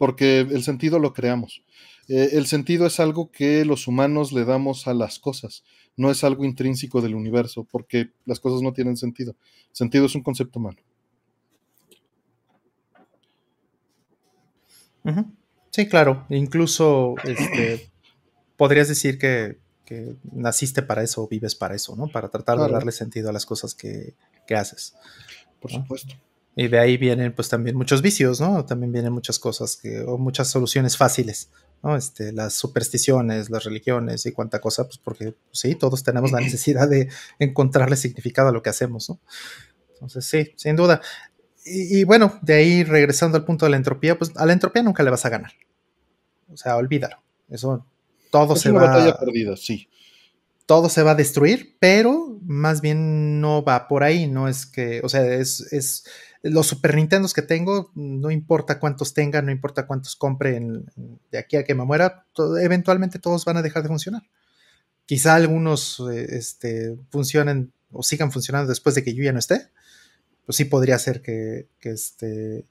Porque 0.00 0.40
el 0.40 0.62
sentido 0.62 0.98
lo 0.98 1.12
creamos. 1.12 1.62
Eh, 2.08 2.30
el 2.32 2.46
sentido 2.46 2.86
es 2.86 3.00
algo 3.00 3.30
que 3.30 3.66
los 3.66 3.86
humanos 3.86 4.32
le 4.32 4.46
damos 4.46 4.88
a 4.88 4.94
las 4.94 5.18
cosas, 5.18 5.62
no 5.94 6.10
es 6.10 6.24
algo 6.24 6.46
intrínseco 6.46 7.02
del 7.02 7.14
universo, 7.14 7.64
porque 7.70 8.08
las 8.24 8.40
cosas 8.40 8.62
no 8.62 8.72
tienen 8.72 8.96
sentido. 8.96 9.36
Sentido 9.72 10.06
es 10.06 10.14
un 10.14 10.22
concepto 10.22 10.58
humano. 10.58 10.78
Sí, 15.70 15.86
claro. 15.86 16.24
Incluso 16.30 17.16
este, 17.24 17.90
podrías 18.56 18.88
decir 18.88 19.18
que, 19.18 19.58
naciste 20.32 20.80
para 20.80 21.02
eso 21.02 21.28
vives 21.28 21.54
para 21.54 21.74
eso, 21.74 21.94
¿no? 21.94 22.08
Para 22.08 22.30
tratar 22.30 22.56
de 22.56 22.72
darle 22.72 22.92
sentido 22.92 23.28
a 23.28 23.34
las 23.34 23.44
cosas 23.44 23.74
que, 23.74 24.14
haces. 24.48 24.94
Por 25.60 25.70
supuesto. 25.70 26.14
Y 26.60 26.68
de 26.68 26.78
ahí 26.78 26.98
vienen 26.98 27.32
pues 27.32 27.48
también 27.48 27.74
muchos 27.74 28.02
vicios, 28.02 28.38
¿no? 28.38 28.66
También 28.66 28.92
vienen 28.92 29.14
muchas 29.14 29.38
cosas 29.38 29.78
que, 29.78 30.02
o 30.02 30.18
muchas 30.18 30.48
soluciones 30.48 30.94
fáciles, 30.94 31.48
¿no? 31.82 31.96
Este, 31.96 32.34
las 32.34 32.52
supersticiones, 32.52 33.48
las 33.48 33.64
religiones 33.64 34.26
y 34.26 34.32
cuánta 34.32 34.60
cosa, 34.60 34.84
pues 34.84 34.98
porque 34.98 35.32
pues, 35.32 35.58
sí, 35.58 35.74
todos 35.74 36.04
tenemos 36.04 36.32
la 36.32 36.40
necesidad 36.40 36.86
de 36.86 37.08
encontrarle 37.38 37.96
significado 37.96 38.50
a 38.50 38.52
lo 38.52 38.60
que 38.60 38.68
hacemos, 38.68 39.08
¿no? 39.08 39.18
Entonces 39.94 40.26
sí, 40.26 40.52
sin 40.56 40.76
duda. 40.76 41.00
Y, 41.64 42.04
bueno, 42.04 42.38
de 42.42 42.52
ahí 42.52 42.84
regresando 42.84 43.38
al 43.38 43.46
punto 43.46 43.64
de 43.64 43.70
la 43.70 43.78
entropía, 43.78 44.18
pues 44.18 44.30
a 44.36 44.44
la 44.44 44.52
entropía 44.52 44.82
nunca 44.82 45.02
le 45.02 45.08
vas 45.08 45.24
a 45.24 45.30
ganar. 45.30 45.52
O 46.52 46.58
sea, 46.58 46.76
olvídalo. 46.76 47.22
Eso 47.48 47.86
todo 48.30 48.54
se 48.54 48.70
va. 48.70 48.82
batalla 48.82 49.16
perdida, 49.16 49.56
sí. 49.56 49.88
Todo 50.66 50.90
se 50.90 51.02
va 51.02 51.12
a 51.12 51.14
destruir, 51.14 51.76
pero 51.80 52.38
más 52.42 52.82
bien 52.82 53.40
no 53.40 53.64
va 53.64 53.88
por 53.88 54.02
ahí. 54.02 54.26
No 54.26 54.46
es 54.46 54.66
que, 54.66 55.00
o 55.02 55.08
sea, 55.08 55.24
es, 55.24 55.60
es 55.72 56.04
los 56.42 56.66
Super 56.66 56.94
Nintendos 56.94 57.34
que 57.34 57.42
tengo, 57.42 57.90
no 57.94 58.30
importa 58.30 58.78
cuántos 58.78 59.12
tenga, 59.12 59.42
no 59.42 59.50
importa 59.50 59.86
cuántos 59.86 60.16
compre 60.16 60.60
de 61.30 61.38
aquí 61.38 61.56
a 61.56 61.64
que 61.64 61.74
me 61.74 61.84
muera, 61.84 62.24
eventualmente 62.60 63.18
todos 63.18 63.44
van 63.44 63.58
a 63.58 63.62
dejar 63.62 63.82
de 63.82 63.88
funcionar. 63.88 64.22
Quizá 65.04 65.34
algunos 65.34 66.02
eh, 66.10 66.26
este, 66.30 66.96
funcionen 67.10 67.72
o 67.92 68.02
sigan 68.02 68.32
funcionando 68.32 68.68
después 68.68 68.94
de 68.94 69.02
que 69.02 69.14
yo 69.14 69.22
ya 69.22 69.32
no 69.32 69.38
esté, 69.38 69.68
pues 70.46 70.56
sí 70.56 70.64
podría 70.64 70.98
ser 70.98 71.20
que, 71.20 71.68
este, 71.82 72.64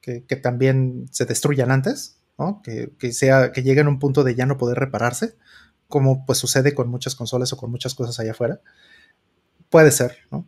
que, 0.00 0.36
también 0.36 1.08
se 1.12 1.24
destruyan 1.24 1.70
antes, 1.70 2.18
que, 2.64 2.92
que, 2.98 3.12
que 3.52 3.62
lleguen 3.62 3.86
a 3.86 3.90
un 3.90 3.98
punto 3.98 4.24
de 4.24 4.34
ya 4.34 4.46
no 4.46 4.58
poder 4.58 4.78
repararse, 4.78 5.36
como 5.86 6.26
pues 6.26 6.38
sucede 6.38 6.74
con 6.74 6.88
muchas 6.88 7.14
consolas 7.14 7.52
o 7.52 7.56
con 7.56 7.70
muchas 7.70 7.94
cosas 7.94 8.18
allá 8.18 8.32
afuera. 8.32 8.60
Puede 9.70 9.90
ser, 9.90 10.18
¿no? 10.30 10.46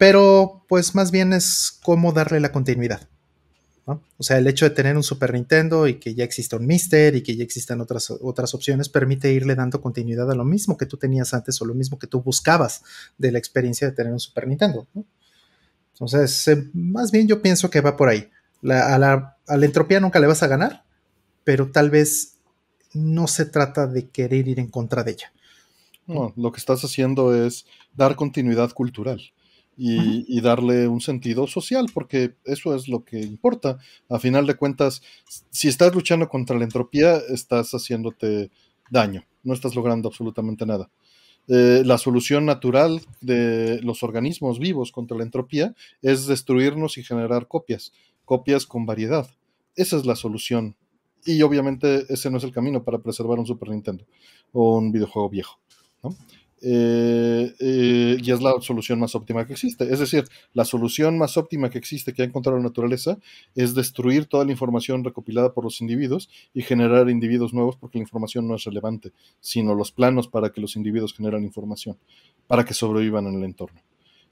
Pero 0.00 0.64
pues 0.66 0.94
más 0.94 1.10
bien 1.10 1.34
es 1.34 1.78
cómo 1.82 2.14
darle 2.14 2.40
la 2.40 2.52
continuidad. 2.52 3.06
¿no? 3.86 4.02
O 4.16 4.22
sea, 4.22 4.38
el 4.38 4.46
hecho 4.46 4.64
de 4.64 4.74
tener 4.74 4.96
un 4.96 5.02
Super 5.02 5.34
Nintendo 5.34 5.86
y 5.86 6.00
que 6.00 6.14
ya 6.14 6.24
exista 6.24 6.56
un 6.56 6.66
Mister 6.66 7.14
y 7.16 7.22
que 7.22 7.36
ya 7.36 7.44
existan 7.44 7.82
otras, 7.82 8.10
otras 8.10 8.54
opciones 8.54 8.88
permite 8.88 9.30
irle 9.30 9.54
dando 9.54 9.82
continuidad 9.82 10.30
a 10.30 10.34
lo 10.34 10.46
mismo 10.46 10.78
que 10.78 10.86
tú 10.86 10.96
tenías 10.96 11.34
antes 11.34 11.60
o 11.60 11.66
lo 11.66 11.74
mismo 11.74 11.98
que 11.98 12.06
tú 12.06 12.22
buscabas 12.22 12.82
de 13.18 13.30
la 13.30 13.38
experiencia 13.38 13.90
de 13.90 13.92
tener 13.94 14.10
un 14.10 14.20
Super 14.20 14.48
Nintendo. 14.48 14.86
Entonces, 15.92 16.48
eh, 16.48 16.70
más 16.72 17.10
bien 17.10 17.28
yo 17.28 17.42
pienso 17.42 17.68
que 17.68 17.82
va 17.82 17.98
por 17.98 18.08
ahí. 18.08 18.30
a, 18.70 18.96
la, 18.98 19.36
a 19.46 19.56
la 19.58 19.66
entropía 19.66 20.00
nunca 20.00 20.18
le 20.18 20.28
vas 20.28 20.42
a 20.42 20.46
ganar, 20.48 20.82
pero 21.44 21.70
tal 21.70 21.90
vez 21.90 22.38
no 22.94 23.26
se 23.26 23.44
trata 23.44 23.86
de 23.86 24.08
querer 24.08 24.48
ir 24.48 24.60
en 24.60 24.68
contra 24.68 25.04
de 25.04 25.10
ella. 25.10 25.32
No, 26.06 26.32
lo 26.38 26.52
que 26.52 26.58
estás 26.58 26.82
haciendo 26.84 27.34
es 27.34 27.66
dar 27.94 28.16
continuidad 28.16 28.70
cultural 28.70 29.20
y, 29.82 30.40
darle 30.42 30.86
un 30.88 31.00
sentido 31.00 31.46
social, 31.46 31.86
porque 31.94 32.34
eso 32.44 32.74
es 32.74 32.86
lo 32.86 33.02
que 33.02 33.18
importa. 33.18 33.78
A 34.10 34.18
final 34.18 34.46
de 34.46 34.54
cuentas, 34.54 35.00
si 35.48 35.68
estás 35.68 35.94
luchando 35.94 36.28
contra 36.28 36.58
la 36.58 36.64
entropía, 36.64 37.16
estás 37.16 37.70
haciéndote 37.70 38.50
daño, 38.90 39.24
no 39.42 39.54
estás 39.54 39.74
logrando 39.74 40.08
absolutamente 40.08 40.66
nada. 40.66 40.90
Eh, 41.48 41.82
la 41.86 41.96
solución 41.96 42.44
natural 42.44 43.00
de 43.22 43.80
los 43.82 44.02
organismos 44.02 44.58
vivos 44.58 44.92
contra 44.92 45.16
la 45.16 45.24
entropía 45.24 45.74
es 46.02 46.26
destruirnos 46.26 46.98
y 46.98 47.02
generar 47.02 47.48
copias, 47.48 47.94
copias 48.26 48.66
con 48.66 48.84
variedad. 48.84 49.30
Esa 49.76 49.96
es 49.96 50.04
la 50.04 50.14
solución. 50.14 50.76
Y 51.24 51.40
obviamente 51.40 52.04
ese 52.10 52.30
no 52.30 52.36
es 52.36 52.44
el 52.44 52.52
camino 52.52 52.84
para 52.84 52.98
preservar 52.98 53.38
un 53.38 53.46
Super 53.46 53.70
Nintendo 53.70 54.04
o 54.52 54.76
un 54.76 54.92
videojuego 54.92 55.30
viejo. 55.30 55.58
Eh, 56.62 57.54
eh, 57.58 58.18
y 58.20 58.30
es 58.30 58.42
la 58.42 58.52
solución 58.60 59.00
más 59.00 59.14
óptima 59.14 59.46
que 59.46 59.54
existe. 59.54 59.90
Es 59.90 59.98
decir, 59.98 60.24
la 60.52 60.64
solución 60.64 61.16
más 61.16 61.36
óptima 61.36 61.70
que 61.70 61.78
existe 61.78 62.12
que 62.12 62.22
ha 62.22 62.24
encontrado 62.24 62.58
la 62.58 62.64
naturaleza 62.64 63.18
es 63.54 63.74
destruir 63.74 64.26
toda 64.26 64.44
la 64.44 64.52
información 64.52 65.02
recopilada 65.02 65.54
por 65.54 65.64
los 65.64 65.80
individuos 65.80 66.28
y 66.52 66.62
generar 66.62 67.08
individuos 67.08 67.54
nuevos 67.54 67.76
porque 67.76 67.98
la 67.98 68.02
información 68.02 68.46
no 68.46 68.56
es 68.56 68.64
relevante, 68.64 69.12
sino 69.40 69.74
los 69.74 69.90
planos 69.90 70.28
para 70.28 70.50
que 70.50 70.60
los 70.60 70.76
individuos 70.76 71.14
generen 71.14 71.44
información, 71.44 71.96
para 72.46 72.64
que 72.64 72.74
sobrevivan 72.74 73.26
en 73.26 73.36
el 73.36 73.44
entorno. 73.44 73.80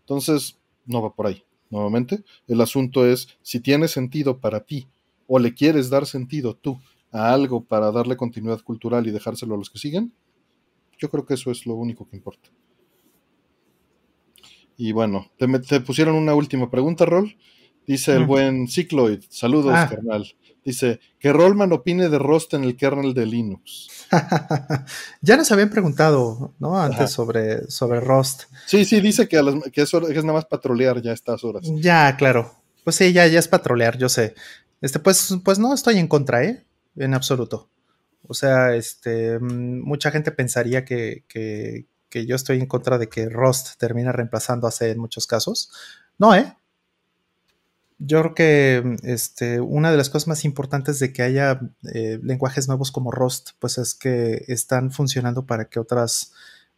Entonces, 0.00 0.58
no 0.84 1.02
va 1.02 1.14
por 1.14 1.26
ahí. 1.26 1.42
Nuevamente, 1.70 2.24
el 2.46 2.60
asunto 2.60 3.06
es 3.06 3.28
si 3.42 3.60
tiene 3.60 3.88
sentido 3.88 4.38
para 4.38 4.60
ti 4.60 4.86
o 5.26 5.38
le 5.38 5.54
quieres 5.54 5.90
dar 5.90 6.06
sentido 6.06 6.54
tú 6.54 6.80
a 7.10 7.32
algo 7.32 7.64
para 7.64 7.90
darle 7.90 8.16
continuidad 8.16 8.60
cultural 8.62 9.06
y 9.06 9.10
dejárselo 9.10 9.54
a 9.54 9.58
los 9.58 9.70
que 9.70 9.78
siguen, 9.78 10.12
yo 10.98 11.08
creo 11.08 11.24
que 11.24 11.34
eso 11.34 11.50
es 11.50 11.66
lo 11.66 11.74
único 11.74 12.08
que 12.08 12.16
importa. 12.16 12.50
Y 14.76 14.92
bueno, 14.92 15.30
te, 15.36 15.80
pusieron 15.80 16.14
una 16.14 16.34
última 16.34 16.70
pregunta, 16.70 17.04
Rol. 17.04 17.36
Dice 17.86 18.12
el 18.12 18.26
buen 18.26 18.68
Cicloid, 18.68 19.24
saludos, 19.28 19.72
ah. 19.74 19.88
carnal. 19.88 20.26
Dice, 20.64 21.00
que 21.18 21.32
Rollman 21.32 21.72
opine 21.72 22.10
de 22.10 22.18
Rust 22.18 22.52
en 22.52 22.62
el 22.62 22.76
kernel 22.76 23.14
de 23.14 23.24
Linux. 23.24 23.88
ya 25.22 25.36
nos 25.36 25.50
habían 25.50 25.70
preguntado, 25.70 26.52
¿no? 26.58 26.78
Antes 26.78 27.10
sobre, 27.10 27.70
sobre 27.70 28.00
Rust. 28.00 28.44
Sí, 28.66 28.84
sí, 28.84 29.00
dice 29.00 29.26
que, 29.26 29.38
eso, 29.74 30.06
es 30.06 30.24
nada 30.24 30.34
más 30.34 30.44
patrolear 30.44 31.00
ya 31.00 31.12
a 31.12 31.14
estas 31.14 31.42
horas. 31.42 31.66
Ya, 31.76 32.14
claro. 32.16 32.52
Pues 32.84 32.96
sí, 32.96 33.12
ya, 33.12 33.26
ya 33.26 33.38
es 33.38 33.48
patrolear, 33.48 33.96
yo 33.96 34.10
sé. 34.10 34.34
Este, 34.82 34.98
pues, 34.98 35.38
pues 35.42 35.58
no 35.58 35.72
estoy 35.72 35.98
en 35.98 36.06
contra, 36.06 36.44
¿eh? 36.44 36.66
En 36.96 37.14
absoluto. 37.14 37.70
O 38.28 38.34
sea, 38.34 38.74
este, 38.74 39.38
mm, 39.40 39.82
mucha 39.82 40.10
gente 40.10 40.30
pensaría 40.30 40.84
que, 40.84 41.24
yo 42.12 42.36
estoy 42.36 42.58
en 42.58 42.66
contra 42.66 42.98
de 42.98 43.08
que 43.08 43.28
Rust 43.28 43.78
termina 43.78 44.12
reemplazando 44.12 44.66
a 44.66 44.70
C 44.70 44.90
en 44.90 44.98
muchos 44.98 45.26
casos. 45.26 45.72
No, 46.18 46.34
¿eh? 46.34 46.54
Yo 47.98 48.20
creo 48.20 48.34
que 48.34 48.82
mm, 48.84 49.06
este, 49.08 49.60
una 49.60 49.90
de 49.90 49.96
las 49.96 50.10
cosas 50.10 50.28
más 50.28 50.44
importantes 50.44 50.98
de 50.98 51.12
que 51.12 51.22
haya 51.22 51.60
eh, 51.94 52.20
lenguajes 52.22 52.68
nuevos 52.68 52.92
como 52.92 53.10
Rust, 53.10 53.50
pues 53.58 53.78
es 53.78 53.94
que 53.94 54.44
están 54.48 54.92
funcionando 54.92 55.46
para 55.46 55.64
que 55.64 55.80
otras, 55.80 56.32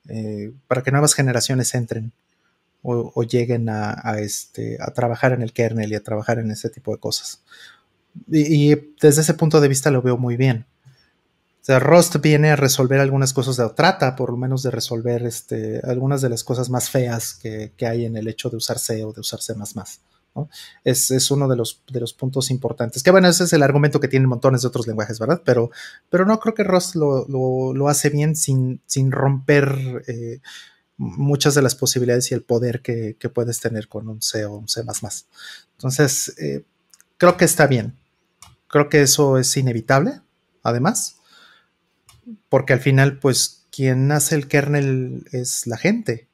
eh, 0.08 0.52
para 0.68 0.82
que 0.82 0.92
nuevas 0.92 1.14
generaciones 1.14 1.74
entren 1.74 2.12
o, 2.82 3.22
lleguen 3.24 3.68
este, 4.18 4.78
a 4.80 4.92
trabajar 4.92 5.32
en 5.32 5.42
el 5.42 5.52
kernel 5.52 5.92
y 5.92 5.96
a 5.96 6.02
trabajar 6.02 6.38
en 6.38 6.50
ese 6.50 6.70
tipo 6.70 6.92
de 6.92 6.98
cosas. 6.98 7.42
y 8.28 8.74
desde 9.02 9.20
ese 9.20 9.34
punto 9.34 9.60
de 9.60 9.68
vista 9.68 9.90
lo 9.90 10.00
veo 10.02 10.16
muy 10.16 10.36
bien. 10.36 10.66
O 11.70 11.72
sea, 11.72 11.78
Rust 11.78 12.16
viene 12.16 12.50
a 12.50 12.56
resolver 12.56 12.98
algunas 12.98 13.32
cosas 13.32 13.56
de 13.56 13.68
trata, 13.76 14.16
por 14.16 14.30
lo 14.30 14.36
menos 14.36 14.64
de 14.64 14.72
resolver 14.72 15.22
este, 15.22 15.80
algunas 15.84 16.20
de 16.20 16.28
las 16.28 16.42
cosas 16.42 16.68
más 16.68 16.90
feas 16.90 17.34
que, 17.34 17.72
hay 17.86 18.06
en 18.06 18.16
el 18.16 18.26
hecho 18.26 18.50
de 18.50 18.56
usar 18.56 18.80
C 18.80 19.04
o 19.04 19.12
de 19.12 19.20
usar 19.20 19.40
C++. 19.40 19.54
¿no? 20.34 20.48
Es, 20.82 21.12
es, 21.12 21.30
uno 21.30 21.46
de 21.46 21.54
los, 21.54 22.12
puntos 22.18 22.50
importantes. 22.50 23.04
Que 23.04 23.12
bueno, 23.12 23.28
ese 23.28 23.44
es 23.44 23.52
el 23.52 23.62
argumento 23.62 24.00
que 24.00 24.08
tienen 24.08 24.28
montones 24.28 24.62
de 24.62 24.66
otros 24.66 24.88
lenguajes, 24.88 25.20
¿verdad? 25.20 25.42
Pero, 25.44 25.70
no 26.26 26.40
creo 26.40 26.54
que 26.56 26.64
Rust 26.64 26.96
lo, 26.96 27.28
lo, 27.28 27.88
hace 27.88 28.10
bien 28.10 28.34
sin, 28.34 28.80
romper 29.12 30.02
eh, 30.08 30.40
muchas 30.96 31.54
de 31.54 31.62
las 31.62 31.76
posibilidades 31.76 32.32
y 32.32 32.34
el 32.34 32.42
poder 32.42 32.82
que, 32.82 33.14
que, 33.16 33.28
puedes 33.28 33.60
tener 33.60 33.86
con 33.86 34.08
un 34.08 34.22
C 34.22 34.44
o 34.44 34.56
un 34.56 34.66
C++. 34.66 34.80
Entonces, 35.76 36.34
eh, 36.36 36.64
creo 37.16 37.36
que 37.36 37.44
está 37.44 37.68
bien. 37.68 37.96
Creo 38.66 38.88
que 38.88 39.02
eso 39.02 39.38
es 39.38 39.56
inevitable, 39.56 40.20
además, 40.64 41.19
porque 42.48 42.72
al 42.72 42.80
final, 42.80 43.18
pues, 43.18 43.66
quien 43.70 44.10
hace 44.12 44.34
el 44.34 44.48
kernel 44.48 45.24
es 45.32 45.66
la 45.66 45.76
gente, 45.76 46.28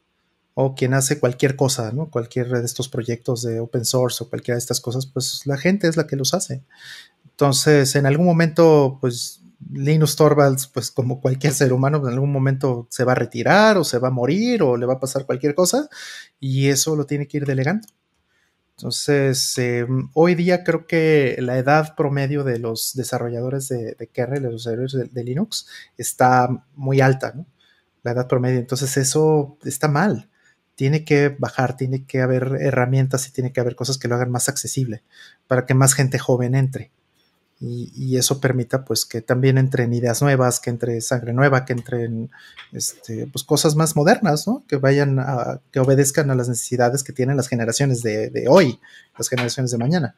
o 0.55 0.75
quien 0.75 0.95
hace 0.95 1.21
cualquier 1.21 1.55
cosa, 1.55 1.93
¿no? 1.93 2.11
Cualquier 2.11 2.49
de 2.49 2.65
estos 2.65 2.89
proyectos 2.89 3.43
de 3.43 3.61
open 3.61 3.85
source 3.85 4.25
o 4.25 4.31
cualquiera 4.31 4.57
de 4.57 4.61
estas 4.61 4.81
cosas, 4.81 5.07
pues 5.07 5.43
la 5.45 5.59
gente 5.59 5.87
es 5.87 5.99
la 5.99 6.07
que 6.07 6.17
los 6.17 6.33
hace. 6.33 6.65
Entonces, 7.25 7.95
en 7.95 8.07
algún 8.07 8.25
momento, 8.25 8.97
pues 8.99 9.43
Linus 9.71 10.17
Torvalds, 10.17 10.69
pues 10.69 10.91
como 10.91 11.21
cualquier 11.21 11.53
ser 11.53 11.75
humano, 11.75 11.99
en 11.99 12.15
algún 12.15 12.33
momento 12.33 12.87
se 12.91 13.05
va 13.05 13.13
a 13.13 13.17
retirar 13.17 13.77
o 13.77 13.85
se 13.85 13.99
va 13.99 14.09
a 14.09 14.13
morir 14.13 14.63
o 14.63 14.79
le 14.79 14.87
va 14.87 14.95
a 14.95 15.01
pasar 15.01 15.27
cualquier 15.27 15.55
cosa 15.55 15.91
y 16.41 16.69
eso 16.69 16.97
lo 16.97 17.05
tiene 17.05 17.29
que 17.29 17.37
ir 17.37 17.47
delegando. 17.47 17.87
Entonces, 18.79 19.57
em, 19.59 20.11
hoy 20.13 20.35
día 20.35 20.63
creo 20.63 20.87
que 20.87 21.37
la 21.41 21.57
edad 21.57 21.95
promedio 21.97 22.45
de 22.45 22.59
los 22.59 22.93
desarrolladores 22.95 23.69
de, 23.69 23.97
kernel, 24.13 24.43
de 24.43 24.51
los 24.51 24.65
desarrolladores 24.65 25.15
de, 25.15 25.25
Linux, 25.25 25.67
está 25.97 26.49
muy 26.75 27.01
alta, 27.01 27.33
¿no? 27.35 27.47
La 28.03 28.13
edad 28.13 28.29
promedio. 28.29 28.59
Entonces, 28.59 28.97
eso 28.99 29.59
está 29.65 29.89
mal. 29.89 30.29
Tiene 30.75 31.05
que 31.05 31.31
bajar, 31.31 31.77
tiene 31.77 32.05
que 32.05 32.21
haber 32.21 32.59
herramientas 32.61 33.27
y 33.29 33.33
tiene 33.33 33.53
que 33.53 33.61
haber 33.61 33.77
cosas 33.77 33.99
que 33.99 34.09
lo 34.09 34.15
hagan 34.17 34.31
más 34.31 34.49
accesible 34.51 35.03
para 35.47 35.67
que 35.67 35.75
más 35.75 35.95
gente 35.95 36.19
joven 36.19 36.55
entre 36.55 36.91
y, 37.59 38.17
eso 38.19 38.39
permita 38.39 38.85
pues 38.85 39.07
que 39.07 39.23
también 39.23 39.57
entren 39.57 39.95
ideas 39.95 40.21
nuevas, 40.21 40.61
que 40.61 40.69
entre 40.69 41.01
sangre 41.01 41.33
nueva, 41.33 41.65
que 41.65 41.73
entren 41.73 42.31
este, 42.73 43.27
pues, 43.29 43.45
cosas 43.45 43.77
más 43.77 43.97
modernas, 43.97 44.47
¿no? 44.47 44.63
Que 44.69 44.77
vayan 44.77 45.19
a, 45.19 45.61
que 45.71 45.81
obedezcan 45.81 46.31
a 46.31 46.35
las 46.35 46.49
necesidades 46.49 47.03
que 47.03 47.15
tienen 47.15 47.37
las 47.37 47.49
generaciones 47.49 48.03
de, 48.03 48.45
hoy, 48.49 48.79
las 49.17 49.29
generaciones 49.29 49.71
de 49.71 49.79
mañana. 49.79 50.15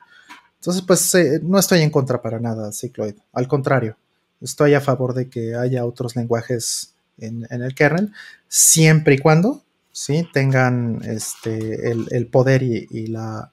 Entonces, 0.57 0.83
pues 0.83 1.15
eh, 1.15 1.41
no 1.42 1.58
estoy 1.58 1.83
en 1.83 1.91
contra 1.91 2.20
para 2.20 2.41
nada, 2.41 2.73
Cycloid. 2.73 3.15
Al 3.33 3.47
contrario, 3.47 3.97
estoy 4.41 4.75
a 4.75 4.81
favor 4.81 5.15
de 5.15 5.31
que 5.31 5.55
haya 5.55 5.84
otros 5.84 6.17
lenguajes 6.17 6.94
en, 7.18 7.47
el 7.50 7.75
kernel, 7.75 8.12
siempre 8.49 9.15
y 9.15 9.18
cuando 9.18 9.62
¿sí? 9.92 10.28
tengan 10.33 11.00
este, 11.05 11.91
el, 11.91 12.26
poder 12.26 12.62
y 12.65 13.07
la, 13.07 13.52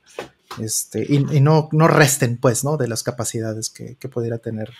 este, 0.59 1.05
y, 1.07 1.19
no, 1.41 1.69
no, 1.71 1.87
resten, 1.87 2.37
pues, 2.37 2.63
¿no? 2.63 2.77
De 2.77 2.87
las 2.87 3.03
capacidades 3.03 3.69
que, 3.69 3.95
pudiera 4.07 4.37
tener 4.37 4.73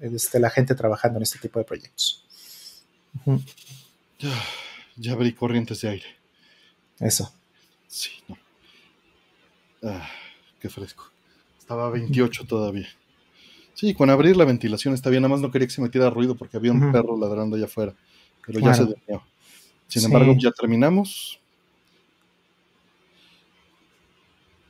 este, 0.00 0.38
la 0.38 0.50
gente 0.50 0.74
trabajando 0.74 1.18
en 1.18 1.24
este 1.24 1.38
tipo 1.38 1.58
de 1.58 1.64
proyectos. 1.64 2.24
ya, 4.96 5.12
abrí 5.12 5.32
corrientes 5.32 5.80
de 5.80 5.88
aire. 5.88 6.06
Eso. 6.98 7.32
Sí, 7.86 8.10
no. 8.28 8.38
Ah, 9.82 10.08
qué 10.60 10.68
fresco. 10.68 11.10
Estaba 11.58 11.86
a 11.86 11.90
28 11.90 12.46
todavía. 12.46 12.88
Sí, 13.74 13.92
con 13.92 14.08
abrir 14.08 14.36
la 14.36 14.44
ventilación 14.44 14.94
está 14.94 15.10
bien, 15.10 15.22
nada 15.22 15.34
más 15.34 15.42
no 15.42 15.50
quería 15.50 15.68
que 15.68 15.74
se 15.74 15.82
metiera 15.82 16.08
ruido 16.08 16.34
porque 16.34 16.56
había 16.56 16.72
un 16.72 16.92
perro 16.92 17.18
ladrando 17.18 17.56
allá 17.56 17.66
afuera, 17.66 17.94
pero 18.46 18.58
ya 18.58 18.72
se 18.72 18.84
durmió. 18.84 19.22
Sin 19.86 20.04
embargo, 20.04 20.34
ya 20.38 20.50
terminamos. 20.50 21.38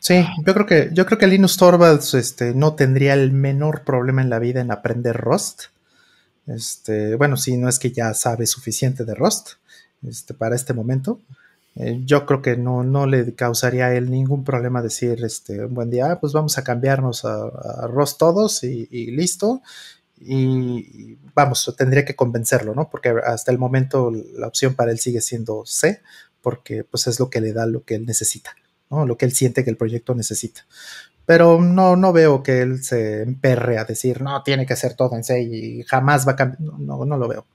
Sí, 0.07 0.25
yo 0.44 0.55
creo 0.55 0.67
que, 0.67 0.91
yo 0.93 1.05
creo 1.05 1.18
que 1.18 1.26
Linus 1.26 1.57
Torvalds 1.57 2.15
este, 2.15 2.55
no 2.55 2.76
tendría 2.76 3.15
el 3.15 3.33
menor 3.33 3.83
problema 3.83 4.23
en 4.23 4.31
la 4.31 4.39
vida 4.39 4.60
en 4.60 4.70
aprender 4.70 5.17
Rust. 5.17 5.65
Este, 6.47 7.17
bueno, 7.17 7.36
si 7.36 7.57
no 7.57 7.68
es 7.68 7.81
que 7.81 7.91
ya 7.91 8.15
sabe 8.15 8.47
suficiente 8.47 9.05
de 9.05 9.17
Rust 9.17 9.55
este, 10.07 10.33
para 10.33 10.55
este 10.55 10.75
momento. 10.75 11.23
Eh, 11.75 12.02
yo 12.05 12.25
creo 12.25 12.41
que 12.41 12.57
no, 12.57 12.85
no 12.85 13.09
le 13.09 13.35
causaría 13.35 13.86
a 13.86 13.94
él 13.97 14.09
ningún 14.09 14.44
problema 14.44 14.81
decir 14.81 15.25
este, 15.25 15.65
un 15.65 15.75
buen 15.75 15.91
día, 15.91 16.12
ah, 16.12 16.20
pues 16.20 16.33
vamos 16.33 16.57
a 16.57 16.62
cambiarnos 16.62 17.25
a, 17.25 17.89
Rust 17.89 18.17
todos 18.17 18.62
y, 18.62 19.10
listo. 19.10 19.60
Y, 20.20 21.18
vamos, 21.35 21.75
tendría 21.76 22.05
que 22.05 22.15
convencerlo, 22.15 22.76
¿no? 22.76 22.89
Porque 22.91 23.09
hasta 23.09 23.51
el 23.51 23.59
momento 23.59 24.12
la 24.39 24.47
opción 24.47 24.76
para 24.76 24.93
él 24.93 25.01
sigue 25.01 25.20
siendo 25.20 25.65
C, 25.67 26.01
porque 26.43 26.85
pues 26.85 27.09
es 27.09 27.18
lo 27.18 27.28
que 27.28 27.41
le 27.41 27.52
da 27.52 27.67
lo 27.67 27.83
que 27.83 27.97
él 27.97 28.07
necesita 28.07 28.55
lo 28.90 29.16
que 29.16 29.24
él 29.24 29.32
siente 29.32 29.65
que 29.65 29.70
el 29.70 29.76
proyecto 29.76 30.15
necesita. 30.15 30.66
Pero 31.24 31.60
no, 31.60 31.97
no 31.97 32.12
veo 32.12 32.42
que 32.42 32.60
él 32.60 32.84
se 32.84 33.23
emperre 33.23 33.78
a 33.78 33.84
decir, 33.84 34.23
no, 34.23 34.42
tiene 34.44 34.65
que 34.65 34.76
ser 34.76 34.94
todo 34.94 35.16
en 35.16 35.24
C 35.24 35.42
y 35.42 35.82
jamás 35.82 36.26
va 36.26 36.32
a 36.32 36.36
cambiar. 36.36 36.60
No, 36.60 37.05
no, 37.05 37.16
lo 37.16 37.28
veo. 37.28 37.47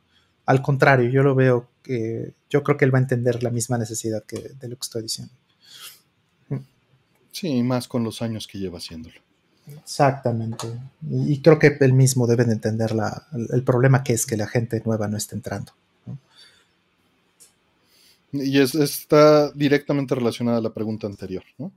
Al 0.45 0.61
contrario, 0.61 1.09
yo 1.09 1.23
lo 1.23 1.35
veo 1.35 1.69
que 1.81 2.33
yo 2.49 2.63
creo 2.63 2.77
que 2.77 2.83
él 2.83 2.93
va 2.93 2.99
a 2.99 3.01
entender 3.01 3.43
la 3.43 3.49
misma 3.49 3.77
necesidad 3.77 4.23
que 4.23 4.51
de 4.59 4.67
lo 4.67 4.75
que 4.75 4.81
estoy 4.81 5.03
diciendo. 5.03 5.33
Sí, 7.31 7.63
más 7.63 7.87
con 7.87 8.03
los 8.03 8.21
años 8.21 8.45
que 8.45 8.59
lleva 8.59 8.77
haciéndolo. 8.77 9.15
Exactamente. 9.67 10.67
Y, 11.09 11.41
creo 11.41 11.57
que 11.57 11.77
él 11.79 11.93
mismo 11.93 12.27
debe 12.27 12.43
de 12.43 12.51
entender 12.51 12.93
el 13.53 13.63
problema 13.63 14.03
que 14.03 14.11
es 14.11 14.25
que 14.25 14.35
la 14.35 14.47
gente 14.47 14.81
nueva 14.85 15.07
no 15.07 15.15
esté 15.15 15.35
entrando. 15.35 15.71
Y 18.33 18.59
está 18.59 19.51
directamente 19.51 20.15
relacionada 20.15 20.59
a 20.59 20.61
la 20.61 20.73
pregunta 20.73 21.07
anterior, 21.07 21.43
¿no? 21.57 21.71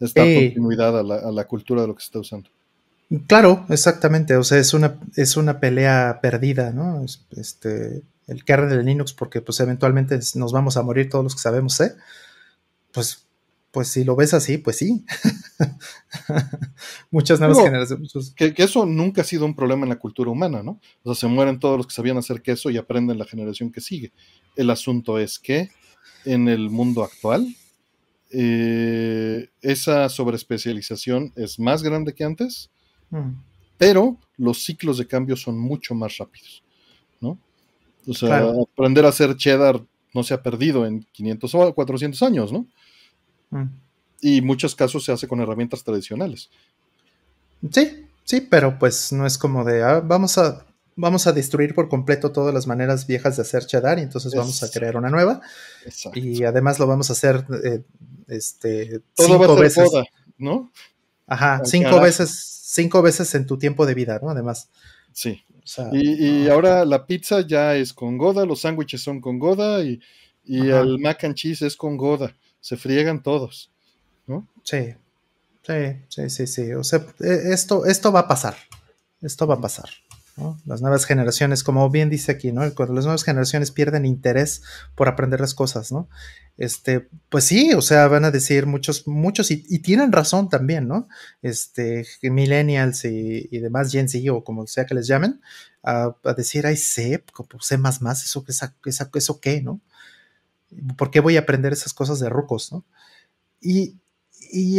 Esta 0.00 0.22
continuidad 0.22 0.98
a 0.98 1.02
la, 1.32 1.44
cultura 1.46 1.82
de 1.82 1.88
lo 1.88 1.94
que 1.94 2.00
se 2.00 2.06
está 2.06 2.18
usando. 2.18 2.50
Claro, 3.26 3.64
exactamente. 3.68 4.36
O 4.36 4.42
sea, 4.42 4.58
es 4.58 4.74
una, 4.74 4.98
es 5.16 5.36
una 5.36 5.60
pelea 5.60 6.18
perdida, 6.20 6.72
¿no? 6.72 7.04
Este, 7.36 8.02
el 8.26 8.44
kernel 8.44 8.78
de 8.78 8.82
Linux, 8.82 9.12
porque 9.12 9.40
pues 9.40 9.60
eventualmente 9.60 10.18
nos 10.34 10.52
vamos 10.52 10.76
a 10.76 10.82
morir 10.82 11.08
todos 11.08 11.24
los 11.24 11.34
que 11.34 11.40
sabemos 11.40 11.80
¿eh? 11.80 11.94
Pues 12.92 13.23
pues 13.74 13.88
si 13.88 14.04
lo 14.04 14.14
ves 14.14 14.32
así, 14.34 14.56
pues 14.56 14.78
sí. 14.78 15.04
Muchas 17.10 17.40
nuevas 17.40 17.58
generaciones. 17.58 18.32
Que, 18.36 18.54
eso 18.56 18.86
nunca 18.86 19.22
ha 19.22 19.24
sido 19.24 19.44
un 19.44 19.56
problema 19.56 19.82
en 19.82 19.88
la 19.88 19.98
cultura 19.98 20.30
humana, 20.30 20.62
¿no? 20.62 20.80
O 21.02 21.12
sea, 21.12 21.28
se 21.28 21.34
mueren 21.34 21.58
todos 21.58 21.76
los 21.76 21.88
que 21.88 21.92
sabían 21.92 22.16
hacer 22.16 22.40
queso 22.40 22.70
y 22.70 22.76
aprenden 22.76 23.18
la 23.18 23.24
generación 23.24 23.72
que 23.72 23.80
sigue. 23.80 24.12
El 24.54 24.70
asunto 24.70 25.18
es 25.18 25.40
que 25.40 25.70
en 26.24 26.46
el 26.46 26.70
mundo 26.70 27.02
actual, 27.02 27.52
eh, 28.30 29.48
esa 29.60 30.08
sobreespecialización 30.08 31.32
es 31.34 31.58
más 31.58 31.82
grande 31.82 32.14
que 32.14 32.22
antes, 32.22 32.70
mm. 33.10 33.32
pero 33.76 34.18
los 34.36 34.62
ciclos 34.62 34.98
de 34.98 35.08
cambio 35.08 35.34
son 35.34 35.58
mucho 35.58 35.96
más 35.96 36.16
rápidos, 36.18 36.62
¿no? 37.20 37.36
O 38.06 38.14
sea, 38.14 38.44
aprender 38.72 39.04
a 39.04 39.08
hacer 39.08 39.36
cheddar 39.36 39.82
no 40.14 40.22
se 40.22 40.32
ha 40.32 40.44
perdido 40.44 40.86
en 40.86 41.04
500 41.10 41.54
o 41.56 41.74
400 41.74 42.22
años, 42.22 42.52
¿no? 42.52 42.68
Mm. 43.54 43.70
Y 44.20 44.38
en 44.38 44.46
muchos 44.46 44.74
casos 44.74 45.04
se 45.04 45.12
hace 45.12 45.28
con 45.28 45.40
herramientas 45.40 45.84
tradicionales. 45.84 46.50
Sí, 47.70 48.06
sí, 48.24 48.40
pero 48.40 48.78
pues 48.78 49.12
no 49.12 49.26
es 49.26 49.38
como 49.38 49.64
de 49.64 49.82
ah, 49.82 50.00
vamos 50.00 50.38
a 50.38 50.66
vamos 50.96 51.26
a 51.26 51.32
destruir 51.32 51.74
por 51.74 51.88
completo 51.88 52.32
todas 52.32 52.54
las 52.54 52.66
maneras 52.66 53.06
viejas 53.06 53.36
de 53.36 53.42
hacer 53.42 53.66
cheddar 53.66 53.98
y 53.98 54.02
entonces 54.02 54.34
vamos 54.34 54.62
a 54.62 54.70
crear 54.70 54.96
una 54.96 55.10
nueva. 55.10 55.40
Y 56.14 56.44
además 56.44 56.78
lo 56.78 56.86
vamos 56.86 57.10
a 57.10 57.14
hacer 57.14 57.44
eh, 57.64 57.82
este 58.28 59.00
cinco 59.14 59.56
veces, 59.56 59.90
¿no? 60.38 60.70
Ajá, 61.26 61.62
cinco 61.64 62.00
veces, 62.00 62.30
cinco 62.66 63.02
veces 63.02 63.34
en 63.34 63.46
tu 63.46 63.58
tiempo 63.58 63.86
de 63.86 63.94
vida, 63.94 64.18
¿no? 64.22 64.30
Además. 64.30 64.68
Sí. 65.12 65.42
y, 65.92 66.48
ahora 66.48 66.84
la 66.84 67.06
pizza 67.06 67.40
ya 67.46 67.76
es 67.76 67.92
con 67.92 68.18
Goda, 68.18 68.44
los 68.44 68.62
sándwiches 68.62 69.00
son 69.00 69.20
con 69.20 69.38
Goda 69.38 69.82
y, 69.84 70.00
y 70.44 70.68
el 70.68 70.98
mac 70.98 71.22
and 71.24 71.34
cheese 71.34 71.62
es 71.62 71.76
con 71.76 71.96
Goda 71.96 72.34
se 72.64 72.78
friegan 72.78 73.22
todos, 73.22 73.70
¿no? 74.26 74.48
Sí, 74.62 74.94
sí, 75.66 76.00
sí, 76.08 76.30
sí, 76.30 76.46
sí. 76.46 76.72
O 76.72 76.82
sea, 76.82 77.04
e, 77.20 77.52
esto, 77.52 77.84
esto 77.84 78.10
va 78.10 78.20
a 78.20 78.28
pasar, 78.28 78.56
esto 79.20 79.46
va 79.46 79.56
a 79.56 79.60
pasar. 79.60 79.90
Las 80.64 80.80
nuevas 80.80 81.04
generaciones, 81.04 81.62
como 81.62 81.88
bien 81.90 82.08
dice 82.08 82.32
aquí, 82.32 82.52
¿no? 82.52 82.62
Cuando 82.74 82.94
las 82.94 83.04
nuevas 83.04 83.22
generaciones 83.22 83.70
pierden 83.70 84.06
interés 84.06 84.62
por 84.94 85.08
aprender 85.08 85.40
las 85.40 85.52
cosas, 85.52 85.92
¿no? 85.92 86.08
Este, 86.56 87.06
pues 87.28 87.44
sí, 87.44 87.74
o 87.74 87.82
sea, 87.82 88.08
van 88.08 88.24
a 88.24 88.30
decir 88.30 88.64
muchos, 88.64 89.06
muchos, 89.06 89.50
y, 89.50 89.78
tienen 89.80 90.10
razón 90.10 90.48
también, 90.48 90.88
¿no? 90.88 91.06
Este, 91.42 92.06
millennials 92.22 93.04
y, 93.04 93.58
demás, 93.58 93.92
Gen 93.92 94.08
Z 94.08 94.32
o 94.32 94.42
como 94.42 94.66
sea 94.66 94.86
que 94.86 94.94
les 94.94 95.06
llamen, 95.06 95.42
a, 95.82 96.16
decir, 96.34 96.66
ay, 96.66 96.78
sé, 96.78 97.22
como 97.34 97.60
sé 97.60 97.76
más 97.76 98.00
más, 98.00 98.24
eso, 98.24 98.42
esa, 98.48 98.74
esa, 98.86 99.10
eso 99.14 99.38
qué, 99.38 99.60
¿no? 99.60 99.82
¿Por 100.96 101.10
qué 101.10 101.20
voy 101.20 101.36
a 101.36 101.40
aprender 101.40 101.72
esas 101.72 101.94
cosas 101.94 102.20
de 102.20 102.28
rucos? 102.28 102.72
¿no? 102.72 102.84
Y, 103.60 103.98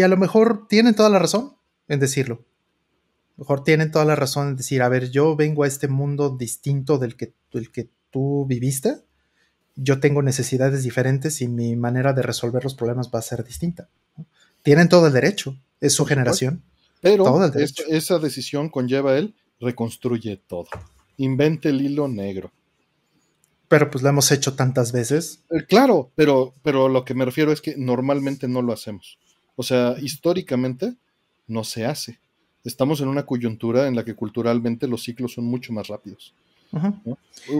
a 0.01 0.07
lo 0.07 0.17
mejor 0.17 0.67
tienen 0.67 0.95
toda 0.95 1.09
la 1.09 1.19
razón 1.19 1.55
en 1.87 1.99
decirlo. 1.99 2.35
A 2.35 3.37
lo 3.37 3.43
mejor 3.43 3.63
tienen 3.63 3.91
toda 3.91 4.05
la 4.05 4.15
razón 4.15 4.49
en 4.49 4.55
decir, 4.55 4.81
a 4.81 4.89
ver, 4.89 5.11
yo 5.11 5.35
vengo 5.35 5.63
a 5.63 5.67
este 5.67 5.87
mundo 5.87 6.29
distinto 6.29 6.97
del 6.97 7.17
que, 7.17 7.33
del 7.51 7.71
que 7.71 7.89
tú 8.11 8.45
viviste. 8.47 9.01
Yo 9.75 9.99
tengo 9.99 10.21
necesidades 10.21 10.83
diferentes 10.83 11.41
y 11.41 11.47
mi 11.47 11.75
manera 11.75 12.13
de 12.13 12.21
resolver 12.21 12.63
los 12.63 12.75
problemas 12.75 13.11
va 13.13 13.19
a 13.19 13.23
ser 13.23 13.43
distinta. 13.43 13.89
Tienen 14.63 14.87
todo 14.87 15.07
el 15.07 15.13
derecho, 15.13 15.57
es 15.81 15.93
su 15.93 16.05
generación. 16.05 16.63
Pero 17.01 17.25
esa 17.89 18.19
decisión 18.19 18.69
conlleva 18.69 19.17
él 19.17 19.35
reconstruye 19.59 20.37
todo. 20.47 20.67
Invente 21.17 21.69
el 21.69 21.81
hilo 21.81 22.07
negro 22.07 22.51
pero 23.67 23.89
pues 23.89 24.03
lo 24.03 24.09
hemos 24.09 24.31
hecho 24.31 24.53
tantas 24.55 24.91
veces. 24.91 25.41
Eh, 25.49 25.65
claro, 25.67 26.11
pero, 26.15 26.53
pero 26.63 26.89
lo 26.89 27.05
que 27.05 27.13
me 27.13 27.25
refiero 27.25 27.51
es 27.51 27.61
que 27.61 27.75
normalmente 27.77 28.47
no 28.47 28.61
lo 28.61 28.73
hacemos. 28.73 29.17
O 29.55 29.63
sea, 29.63 29.95
históricamente 30.01 30.95
no 31.47 31.63
se 31.63 31.85
hace. 31.85 32.19
Estamos 32.63 33.01
en 33.01 33.07
una 33.07 33.25
coyuntura 33.25 33.87
en 33.87 33.95
la 33.95 34.03
que 34.03 34.15
culturalmente 34.15 34.87
los 34.87 35.03
ciclos 35.03 35.33
son 35.33 35.45
mucho 35.45 35.71
más 35.71 35.87
rápidos. 35.87 36.33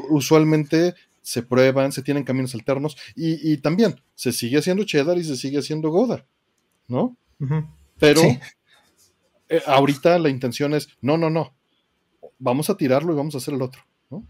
Usualmente 0.10 0.96
se 1.22 1.42
prueban, 1.42 1.92
se 1.92 2.02
tienen 2.02 2.24
caminos 2.24 2.54
alternos 2.54 2.98
y, 3.16 3.58
también 3.58 4.02
se 4.16 4.32
sigue 4.32 4.58
haciendo 4.58 4.84
cheddar 4.84 5.18
y 5.18 5.24
se 5.24 5.38
sigue 5.38 5.60
haciendo 5.60 5.90
Goda, 5.90 6.26
¿no? 6.88 7.16
Pero 8.00 8.22
eh, 9.50 9.62
ahorita 9.66 10.20
la 10.20 10.30
intención 10.30 10.74
es, 10.74 10.90
no, 11.02 11.18
no, 11.18 11.30
no, 11.30 11.54
vamos 12.40 12.70
a 12.70 12.78
tirarlo 12.78 13.14
y 13.14 13.16
vamos 13.16 13.36
a 13.36 13.38
hacer 13.38 13.54
el 13.54 13.62
otro, 13.62 13.82
¿no? 14.10 14.24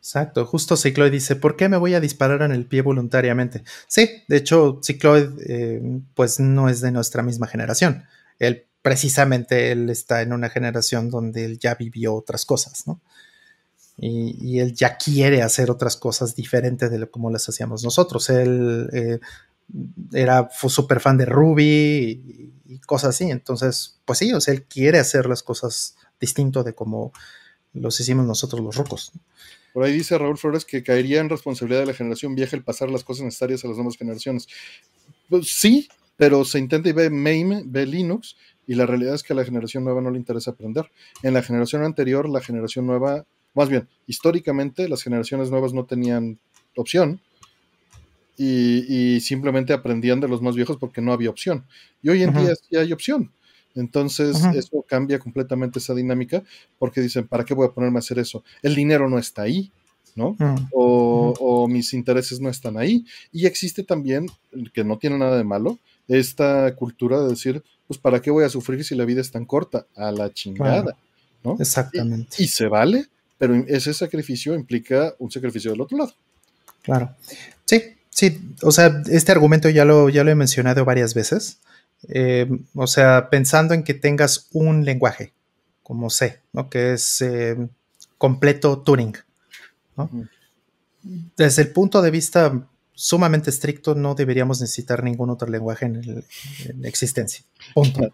Exacto, 0.00 0.46
justo 0.46 0.78
Cicloid 0.78 1.12
dice, 1.12 1.36
¿por 1.36 1.56
qué 1.56 1.68
me 1.68 1.76
voy 1.76 1.92
a 1.92 2.00
disparar 2.00 2.40
en 2.40 2.52
el 2.52 2.64
pie 2.64 2.80
voluntariamente? 2.80 3.62
Sí, 3.86 4.08
de 4.28 4.38
hecho, 4.38 4.80
Cicloid 4.82 5.28
eh, 5.46 6.00
pues 6.14 6.40
no 6.40 6.70
es 6.70 6.80
de 6.80 6.90
nuestra 6.90 7.22
misma 7.22 7.46
generación. 7.46 8.04
Él 8.38 8.66
precisamente 8.80 9.72
él 9.72 9.90
está 9.90 10.22
en 10.22 10.32
una 10.32 10.48
generación 10.48 11.10
donde 11.10 11.44
él 11.44 11.58
ya 11.58 11.74
vivió 11.74 12.14
otras 12.14 12.46
cosas, 12.46 12.86
¿no? 12.86 13.00
Y, 13.98 14.60
él 14.60 14.74
ya 14.74 14.96
quiere 14.96 15.42
hacer 15.42 15.70
otras 15.70 15.96
cosas 15.98 16.34
diferentes 16.34 16.90
de 16.90 16.98
lo, 16.98 17.10
las 17.30 17.46
hacíamos 17.46 17.84
nosotros. 17.84 18.30
Él 18.30 18.88
eh, 18.94 19.20
era 20.14 20.48
súper 20.50 21.00
fan 21.00 21.18
de 21.18 21.26
Ruby 21.26 22.54
y, 22.66 22.78
cosas 22.86 23.10
así. 23.10 23.30
Entonces, 23.30 23.98
pues 24.06 24.18
sí, 24.18 24.32
o 24.32 24.40
sea, 24.40 24.54
él 24.54 24.64
quiere 24.64 24.98
hacer 24.98 25.26
las 25.26 25.42
cosas 25.42 25.96
distinto 26.18 26.64
de 26.64 26.74
como 26.74 27.12
los 27.74 28.00
hicimos 28.00 28.24
nosotros 28.24 28.62
los 28.62 28.76
rocos. 28.76 29.12
Por 29.72 29.84
ahí 29.84 29.92
dice 29.92 30.18
Raúl 30.18 30.38
Flores 30.38 30.64
que 30.64 30.82
caería 30.82 31.20
en 31.20 31.28
responsabilidad 31.28 31.80
de 31.80 31.86
la 31.86 31.94
generación 31.94 32.34
vieja 32.34 32.56
el 32.56 32.64
pasar 32.64 32.90
las 32.90 33.04
cosas 33.04 33.24
necesarias 33.24 33.64
a 33.64 33.68
las 33.68 33.76
nuevas 33.76 33.96
generaciones. 33.96 34.48
Pues 35.28 35.52
sí, 35.52 35.88
pero 36.16 36.44
se 36.44 36.58
intenta 36.58 36.88
y 36.88 36.92
ve 36.92 37.08
MAME, 37.08 37.62
ve 37.66 37.86
Linux, 37.86 38.36
y 38.66 38.74
la 38.74 38.86
realidad 38.86 39.14
es 39.14 39.22
que 39.22 39.32
a 39.32 39.36
la 39.36 39.44
generación 39.44 39.84
nueva 39.84 40.00
no 40.00 40.10
le 40.10 40.18
interesa 40.18 40.52
aprender. 40.52 40.90
En 41.22 41.34
la 41.34 41.42
generación 41.42 41.82
anterior, 41.82 42.28
la 42.28 42.40
generación 42.40 42.86
nueva, 42.86 43.24
más 43.54 43.68
bien, 43.68 43.88
históricamente 44.06 44.88
las 44.88 45.02
generaciones 45.02 45.50
nuevas 45.50 45.72
no 45.72 45.86
tenían 45.86 46.38
opción 46.76 47.20
y, 48.36 49.20
simplemente 49.20 49.72
aprendían 49.72 50.20
de 50.20 50.28
los 50.28 50.40
más 50.40 50.56
viejos 50.56 50.76
porque 50.78 51.00
no 51.00 51.12
había 51.12 51.30
opción. 51.30 51.66
Y 52.02 52.08
hoy 52.10 52.22
en 52.22 52.32
día 52.32 52.54
sí 52.54 52.76
hay 52.76 52.92
opción. 52.92 53.32
Entonces, 53.74 54.36
eso 54.54 54.84
cambia 54.88 55.18
completamente 55.18 55.78
esa 55.78 55.94
dinámica 55.94 56.42
porque 56.78 57.00
dicen, 57.00 57.26
¿para 57.26 57.44
qué 57.44 57.54
voy 57.54 57.66
a 57.66 57.72
ponerme 57.72 57.98
a 57.98 58.00
hacer 58.00 58.18
eso? 58.18 58.42
El 58.62 58.74
dinero 58.74 59.08
no 59.08 59.18
está 59.18 59.42
ahí, 59.42 59.70
¿no? 60.16 60.36
o, 60.72 61.34
o, 61.38 61.68
mis 61.68 61.94
intereses 61.94 62.40
no 62.40 62.48
están 62.48 62.76
ahí. 62.76 63.04
Y 63.32 63.46
existe 63.46 63.82
también, 63.82 64.26
que 64.72 64.84
no 64.84 64.98
tiene 64.98 65.18
nada 65.18 65.36
de 65.36 65.44
malo, 65.44 65.78
esta 66.08 66.74
cultura 66.74 67.20
de 67.20 67.28
decir, 67.28 67.62
pues, 67.86 67.98
¿para 67.98 68.20
qué 68.20 68.30
voy 68.30 68.44
a 68.44 68.48
sufrir 68.48 68.84
si 68.84 68.94
la 68.94 69.04
vida 69.04 69.20
es 69.20 69.30
tan 69.30 69.44
corta? 69.44 69.86
A 69.96 70.10
la 70.10 70.32
chingada, 70.32 70.96
¿no? 71.44 71.56
Exactamente. 71.58 72.42
Y, 72.42 72.48
se 72.48 72.66
vale, 72.66 73.06
pero 73.38 73.54
ese 73.66 73.94
sacrificio 73.94 74.54
implica 74.54 75.14
un 75.18 75.30
sacrificio 75.30 75.70
del 75.70 75.80
otro 75.80 75.98
lado. 75.98 76.12
Claro. 76.82 77.14
Sí, 77.64 77.82
sí, 78.08 78.40
o 78.62 78.72
sea, 78.72 79.02
este 79.10 79.32
argumento 79.32 79.68
ya 79.68 79.84
lo, 79.84 80.08
ya 80.08 80.24
lo 80.24 80.30
he 80.30 80.34
mencionado 80.34 80.84
varias 80.84 81.14
veces. 81.14 81.58
Eh, 82.08 82.48
o 82.74 82.86
sea, 82.86 83.28
pensando 83.30 83.74
en 83.74 83.82
que 83.82 83.94
tengas 83.94 84.48
un 84.52 84.84
lenguaje 84.84 85.32
como 85.82 86.10
C, 86.10 86.40
¿no? 86.52 86.70
que 86.70 86.92
es 86.92 87.20
eh, 87.20 87.56
completo 88.18 88.82
Turing. 88.82 89.16
Desde 91.36 91.62
el 91.62 91.72
punto 91.72 92.00
de 92.00 92.10
vista 92.10 92.66
sumamente 92.94 93.48
estricto, 93.48 93.94
no 93.94 94.14
deberíamos 94.14 94.60
necesitar 94.60 95.02
ningún 95.02 95.30
otro 95.30 95.48
lenguaje 95.48 95.86
en, 95.86 96.24
existencia. 96.84 97.44
Punto. 97.74 98.12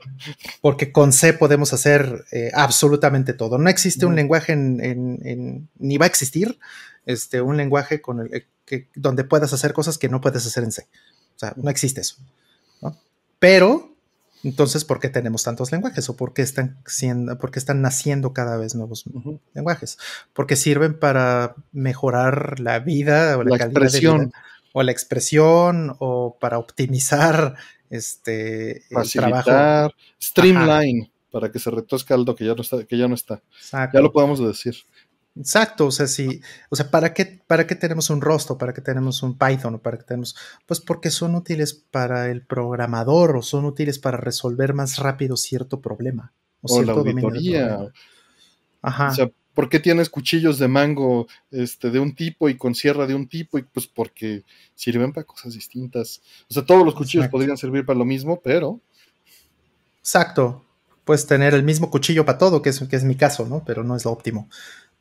Porque 0.60 0.92
con 0.92 1.12
C 1.12 1.32
podemos 1.32 1.72
hacer 1.72 2.24
eh, 2.30 2.50
absolutamente 2.54 3.32
todo. 3.34 3.58
No 3.58 3.68
existe 3.68 4.06
un 4.06 4.14
lenguaje 4.14 4.52
en, 4.52 5.68
ni 5.78 5.98
va 5.98 6.06
a 6.06 6.08
existir 6.08 6.58
este, 7.04 7.40
un 7.40 7.56
lenguaje 7.56 8.00
con 8.00 8.20
el, 8.20 8.46
que, 8.64 8.88
donde 8.94 9.24
puedas 9.24 9.52
hacer 9.52 9.72
cosas 9.72 9.98
que 9.98 10.08
no 10.08 10.20
puedes 10.20 10.46
hacer 10.46 10.62
en 10.62 10.72
C. 10.72 10.86
O 11.34 11.38
sea, 11.38 11.52
no 11.56 11.68
existe 11.68 12.00
eso. 12.00 12.16
Pero, 13.38 13.96
entonces, 14.42 14.84
¿por 14.84 15.00
qué 15.00 15.08
tenemos 15.08 15.44
tantos 15.44 15.72
lenguajes? 15.72 16.08
¿O 16.08 16.16
por 16.16 16.32
qué 16.32 16.42
están, 16.42 16.78
siendo, 16.86 17.38
por 17.38 17.50
están 17.56 17.82
naciendo 17.82 18.32
cada 18.32 18.56
vez 18.56 18.74
nuevos 18.74 19.04
lenguajes? 19.54 19.98
Porque 20.32 20.56
sirven 20.56 20.98
para 20.98 21.54
mejorar 21.72 22.60
la 22.60 22.78
vida 22.78 23.36
o 23.36 23.42
la, 23.42 23.58
calidad 23.58 23.90
de 23.90 24.00
vida, 24.00 24.30
o 24.72 24.82
la 24.82 24.92
expresión, 24.92 25.96
o 25.98 26.38
para 26.40 26.58
optimizar 26.58 27.56
este 27.90 28.82
el 28.90 29.10
trabajo. 29.12 29.94
Streamline, 30.22 31.10
para 31.30 31.50
que 31.50 31.58
se 31.58 31.70
retosca 31.70 32.14
algo 32.14 32.34
que 32.34 32.46
ya 32.46 32.54
no 32.54 32.62
está, 32.62 32.84
que 32.84 32.96
ya 32.98 33.08
no 33.08 33.14
está. 33.14 33.42
Ya 33.72 34.00
lo 34.00 34.12
podemos 34.12 34.38
decir. 34.38 34.74
Exacto, 35.38 35.86
o 35.86 35.90
sea, 35.90 36.06
sí, 36.06 36.40
o 36.70 36.76
sea, 36.76 36.90
¿para 36.90 37.12
qué, 37.12 37.40
¿para 37.46 37.66
qué 37.66 37.74
tenemos 37.74 38.08
un 38.08 38.22
rostro? 38.22 38.56
¿Para 38.56 38.72
qué 38.72 38.80
tenemos 38.80 39.22
un 39.22 39.36
Python? 39.36 39.78
¿Para 39.80 39.98
qué 39.98 40.04
tenemos? 40.04 40.34
Pues 40.64 40.80
porque 40.80 41.10
son 41.10 41.34
útiles 41.34 41.74
para 41.74 42.30
el 42.30 42.42
programador 42.42 43.36
o 43.36 43.42
son 43.42 43.66
útiles 43.66 43.98
para 43.98 44.16
resolver 44.16 44.72
más 44.72 44.96
rápido 44.98 45.36
cierto 45.36 45.80
problema. 45.80 46.32
O, 46.62 46.82
la 46.82 46.92
auditoría. 46.92 47.92
Ajá. 48.80 49.08
O 49.10 49.14
sea, 49.14 49.30
¿por 49.52 49.68
qué 49.68 49.78
tienes 49.78 50.08
cuchillos 50.08 50.58
de 50.58 50.68
mango 50.68 51.26
este, 51.50 51.90
de 51.90 51.98
un 51.98 52.14
tipo 52.14 52.48
y 52.48 52.56
con 52.56 52.74
sierra 52.74 53.06
de 53.06 53.14
un 53.14 53.28
tipo? 53.28 53.58
Y 53.58 53.62
pues 53.62 53.86
porque 53.86 54.42
sirven 54.74 55.12
para 55.12 55.26
cosas 55.26 55.52
distintas. 55.52 56.22
O 56.48 56.54
sea, 56.54 56.64
todos 56.64 56.84
los 56.84 56.94
cuchillos 56.94 57.28
podrían 57.28 57.58
servir 57.58 57.84
para 57.84 57.98
lo 57.98 58.06
mismo, 58.06 58.40
pero... 58.42 58.80
Exacto. 59.98 60.62
Puedes 61.04 61.26
tener 61.26 61.54
el 61.54 61.62
mismo 61.62 61.90
cuchillo 61.90 62.24
para 62.24 62.38
todo, 62.38 62.62
que 62.62 62.70
es, 62.70 62.80
que 62.80 62.96
es 62.96 63.04
mi 63.04 63.16
caso, 63.16 63.46
¿no? 63.46 63.62
Pero 63.64 63.84
no 63.84 63.94
es 63.94 64.04
lo 64.04 64.10
óptimo. 64.10 64.48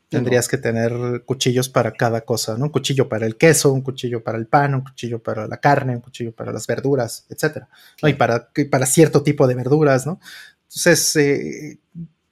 Tendrías 0.09 0.47
que 0.47 0.57
tener 0.57 1.23
cuchillos 1.25 1.67
para 1.67 1.91
cada 1.91 2.21
cosa, 2.21 2.57
¿no? 2.57 2.65
Un 2.65 2.71
cuchillo 2.71 3.09
para 3.09 3.25
el 3.25 3.37
queso, 3.37 3.73
un 3.73 3.81
cuchillo 3.81 4.23
para 4.23 4.37
el 4.37 4.45
pan, 4.45 4.75
un 4.75 4.81
cuchillo 4.81 5.21
para 5.21 5.47
la 5.47 5.57
carne, 5.57 5.95
un 5.95 6.01
cuchillo 6.01 6.31
para 6.31 6.51
las 6.51 6.67
verduras, 6.67 7.25
etcétera. 7.29 7.67
Y 8.03 8.13
para, 8.13 8.49
para 8.69 8.85
cierto 8.85 9.23
tipo 9.23 9.47
de 9.47 9.55
verduras, 9.55 10.05
¿no? 10.05 10.19
Entonces, 10.67 11.15
eh, 11.15 11.79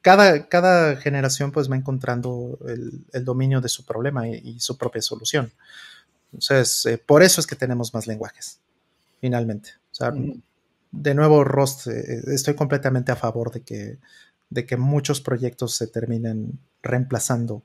cada, 0.01 0.47
cada, 0.49 0.97
generación 0.97 1.51
pues 1.51 1.71
va 1.71 1.75
encontrando 1.75 2.59
el, 2.67 3.23
dominio 3.23 3.61
de 3.61 3.69
su 3.69 3.85
problema 3.85 4.27
y, 4.27 4.59
su 4.59 4.77
propia 4.77 5.01
solución. 5.01 5.51
Entonces, 6.31 6.85
eh, 6.85 6.97
por 6.97 7.23
eso 7.23 7.41
es 7.41 7.47
que 7.47 7.55
tenemos 7.55 7.93
más 7.93 8.05
lenguajes, 8.05 8.59
finalmente. 9.21 9.71
O 9.91 9.95
sea, 9.95 10.13
de 10.91 11.15
nuevo, 11.15 11.43
Rost, 11.43 11.87
eh, 11.87 12.21
estoy 12.27 12.53
completamente 12.53 13.11
a 13.11 13.15
favor 13.15 13.51
de 13.51 13.61
que, 13.61 13.97
de 14.53 14.65
que 14.65 14.77
muchos 14.77 15.21
proyectos 15.21 15.75
se 15.75 15.87
terminen 15.87 16.59
reemplazando. 16.81 17.63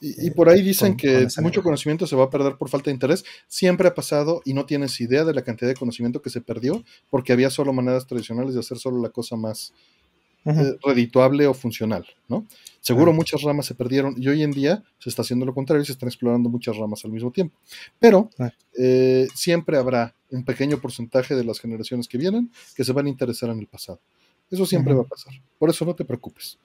Y, 0.00 0.30
por 0.30 0.48
ahí 0.48 0.62
dicen 0.62 0.96
que 0.96 1.26
mucho 1.40 1.62
conocimiento 1.62 2.06
se 2.06 2.16
va 2.16 2.24
a 2.24 2.30
perder 2.30 2.56
por 2.56 2.68
falta 2.68 2.90
de 2.90 2.94
interés. 2.94 3.24
Siempre 3.46 3.88
ha 3.88 3.94
pasado 3.94 4.42
y 4.44 4.52
no 4.52 4.66
tienes 4.66 5.00
idea 5.00 5.24
de 5.24 5.32
la 5.32 5.42
cantidad 5.42 5.68
de 5.68 5.76
conocimiento 5.76 6.20
que 6.20 6.30
se 6.30 6.40
perdió 6.40 6.84
porque 7.10 7.32
había 7.32 7.50
solo 7.50 7.72
maneras 7.72 8.06
tradicionales 8.06 8.54
de 8.54 8.60
hacer 8.60 8.78
solo 8.78 9.00
la 9.00 9.10
cosa 9.10 9.36
más 9.36 9.72
eh, 10.44 10.76
redituable 10.82 11.46
o 11.46 11.54
funcional, 11.54 12.06
¿no? 12.28 12.46
Seguro 12.80 13.12
muchas 13.12 13.42
ramas 13.42 13.66
se 13.66 13.74
perdieron 13.74 14.14
y 14.16 14.28
hoy 14.28 14.42
en 14.42 14.52
día 14.52 14.84
se 14.98 15.08
está 15.10 15.22
haciendo 15.22 15.44
lo 15.44 15.52
contrario 15.52 15.82
y 15.82 15.86
se 15.86 15.92
están 15.92 16.08
explorando 16.08 16.48
muchas 16.48 16.76
ramas 16.76 17.04
al 17.04 17.10
mismo 17.10 17.32
tiempo. 17.32 17.58
Pero 17.98 18.30
eh, 18.78 19.26
siempre 19.34 19.76
habrá 19.76 20.14
un 20.30 20.44
pequeño 20.44 20.78
porcentaje 20.78 21.34
de 21.34 21.44
las 21.44 21.58
generaciones 21.58 22.06
que 22.06 22.18
vienen 22.18 22.50
que 22.76 22.84
se 22.84 22.92
van 22.92 23.06
a 23.06 23.08
interesar 23.08 23.50
en 23.50 23.58
el 23.58 23.66
pasado. 23.66 24.00
Eso 24.50 24.66
siempre 24.66 24.94
va 24.94 25.02
a 25.02 25.06
pasar. 25.06 25.32
Por 25.58 25.70
eso 25.70 25.84
no 25.84 25.94
te 25.94 26.04
preocupes. 26.04 26.58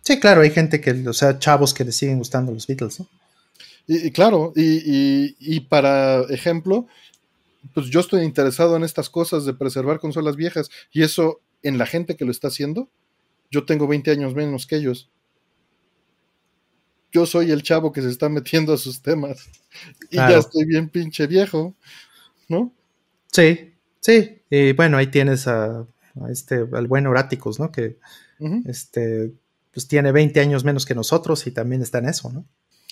Sí, 0.00 0.20
claro, 0.20 0.42
hay 0.42 0.50
gente 0.50 0.80
que, 0.80 0.90
o 1.08 1.12
sea, 1.12 1.38
chavos 1.38 1.72
que 1.72 1.84
les 1.84 1.96
siguen 1.96 2.18
gustando 2.18 2.52
los 2.52 2.66
Beatles, 2.66 3.00
¿no? 3.00 3.08
Y, 3.86 4.10
claro, 4.12 4.52
y, 4.56 5.60
para 5.60 6.22
ejemplo, 6.30 6.86
pues 7.74 7.86
yo 7.86 8.00
estoy 8.00 8.22
interesado 8.22 8.76
en 8.76 8.84
estas 8.84 9.10
cosas 9.10 9.44
de 9.44 9.54
preservar 9.54 10.00
consolas 10.00 10.36
viejas 10.36 10.70
y 10.92 11.02
eso 11.02 11.40
en 11.62 11.76
la 11.78 11.86
gente 11.86 12.16
que 12.16 12.24
lo 12.24 12.30
está 12.30 12.48
haciendo, 12.48 12.88
yo 13.50 13.64
tengo 13.64 13.86
20 13.86 14.10
años 14.10 14.34
menos 14.34 14.66
que 14.66 14.76
ellos. 14.76 15.10
Yo 17.12 17.26
soy 17.26 17.50
el 17.50 17.62
chavo 17.62 17.92
que 17.92 18.02
se 18.02 18.08
está 18.08 18.28
metiendo 18.28 18.72
a 18.72 18.78
sus 18.78 19.00
temas 19.02 19.48
y 20.10 20.16
ya 20.16 20.38
estoy 20.38 20.64
bien 20.64 20.88
pinche 20.88 21.26
viejo, 21.26 21.74
¿no? 22.48 22.72
Sí, 23.32 23.72
sí, 24.00 24.38
y 24.50 24.72
bueno, 24.72 24.96
ahí 24.96 25.06
tienes 25.08 25.46
a, 25.46 25.86
este, 26.30 26.66
al 26.72 26.86
buen 26.86 27.06
Oráticos, 27.06 27.58
¿no? 27.60 27.70
Que 27.70 27.98
este 28.66 29.32
pues 29.72 29.88
tiene 29.88 30.12
20 30.12 30.38
años 30.40 30.64
menos 30.64 30.86
que 30.86 30.94
nosotros 30.94 31.46
y 31.48 31.50
también 31.50 31.82
está 31.82 31.98
en 31.98 32.08
eso, 32.08 32.32
¿no? 32.32 32.46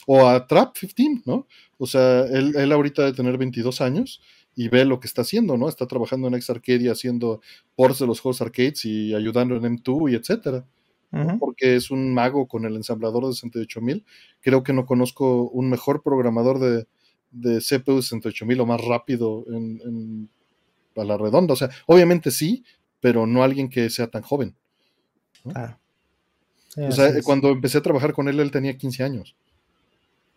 O 0.07 0.27
a 0.27 0.49
Trap 0.49 0.75
15, 0.77 1.23
¿no? 1.27 1.47
O 1.79 1.87
sea, 1.87 2.23
él, 2.23 2.57
él 2.57 2.73
ahorita 2.73 3.05
de 3.05 3.13
tener 3.13 3.39
22 3.39 3.81
años 3.81 4.21
y 4.55 4.69
ve 4.69 4.85
lo 4.85 5.01
que 5.01 5.07
está 5.07 5.23
haciendo, 5.23 5.57
¿no? 5.57 5.69
Está 5.69 5.87
trabajando 5.87 6.29
en 6.29 6.35
X 6.35 6.51
Arcadia 6.51 6.93
haciendo 6.93 7.41
ports 7.77 8.01
de 8.01 8.07
los 8.07 8.21
juegos 8.21 8.43
arcades 8.43 8.85
y 8.85 9.15
ayudando 9.15 9.57
en 9.57 9.63
M2 9.63 10.11
y 10.11 10.15
etcétera. 10.17 10.67
Porque 11.39 11.77
es 11.77 11.91
un 11.91 12.15
mago 12.15 12.49
con 12.49 12.65
el 12.65 12.75
ensamblador 12.75 13.27
de 13.27 13.35
68000. 13.35 14.05
Creo 14.41 14.63
que 14.63 14.73
no 14.73 14.87
conozco 14.87 15.51
un 15.51 15.69
mejor 15.69 16.03
programador 16.03 16.59
de, 16.59 16.87
de 17.31 17.59
CPU 17.59 18.01
68000 18.01 18.61
o 18.61 18.67
más 18.67 18.83
rápido 18.83 19.45
en, 19.49 20.31
a 20.97 21.05
la 21.05 21.19
redonda. 21.19 21.53
O 21.53 21.57
sea, 21.57 21.69
obviamente 21.87 22.31
sí, 22.31 22.65
pero 23.03 23.27
no 23.27 23.43
alguien 23.43 23.69
que 23.69 23.91
sea 23.91 24.07
tan 24.07 24.23
joven. 24.23 24.55
Claro. 25.43 25.77
o 26.77 26.93
sea, 26.93 27.13
cuando 27.25 27.51
empecé 27.51 27.79
a 27.79 27.83
trabajar 27.83 28.13
con 28.13 28.29
él, 28.29 28.39
él 28.39 28.53
tenía 28.53 28.79
15 28.79 29.03
años. 29.03 29.35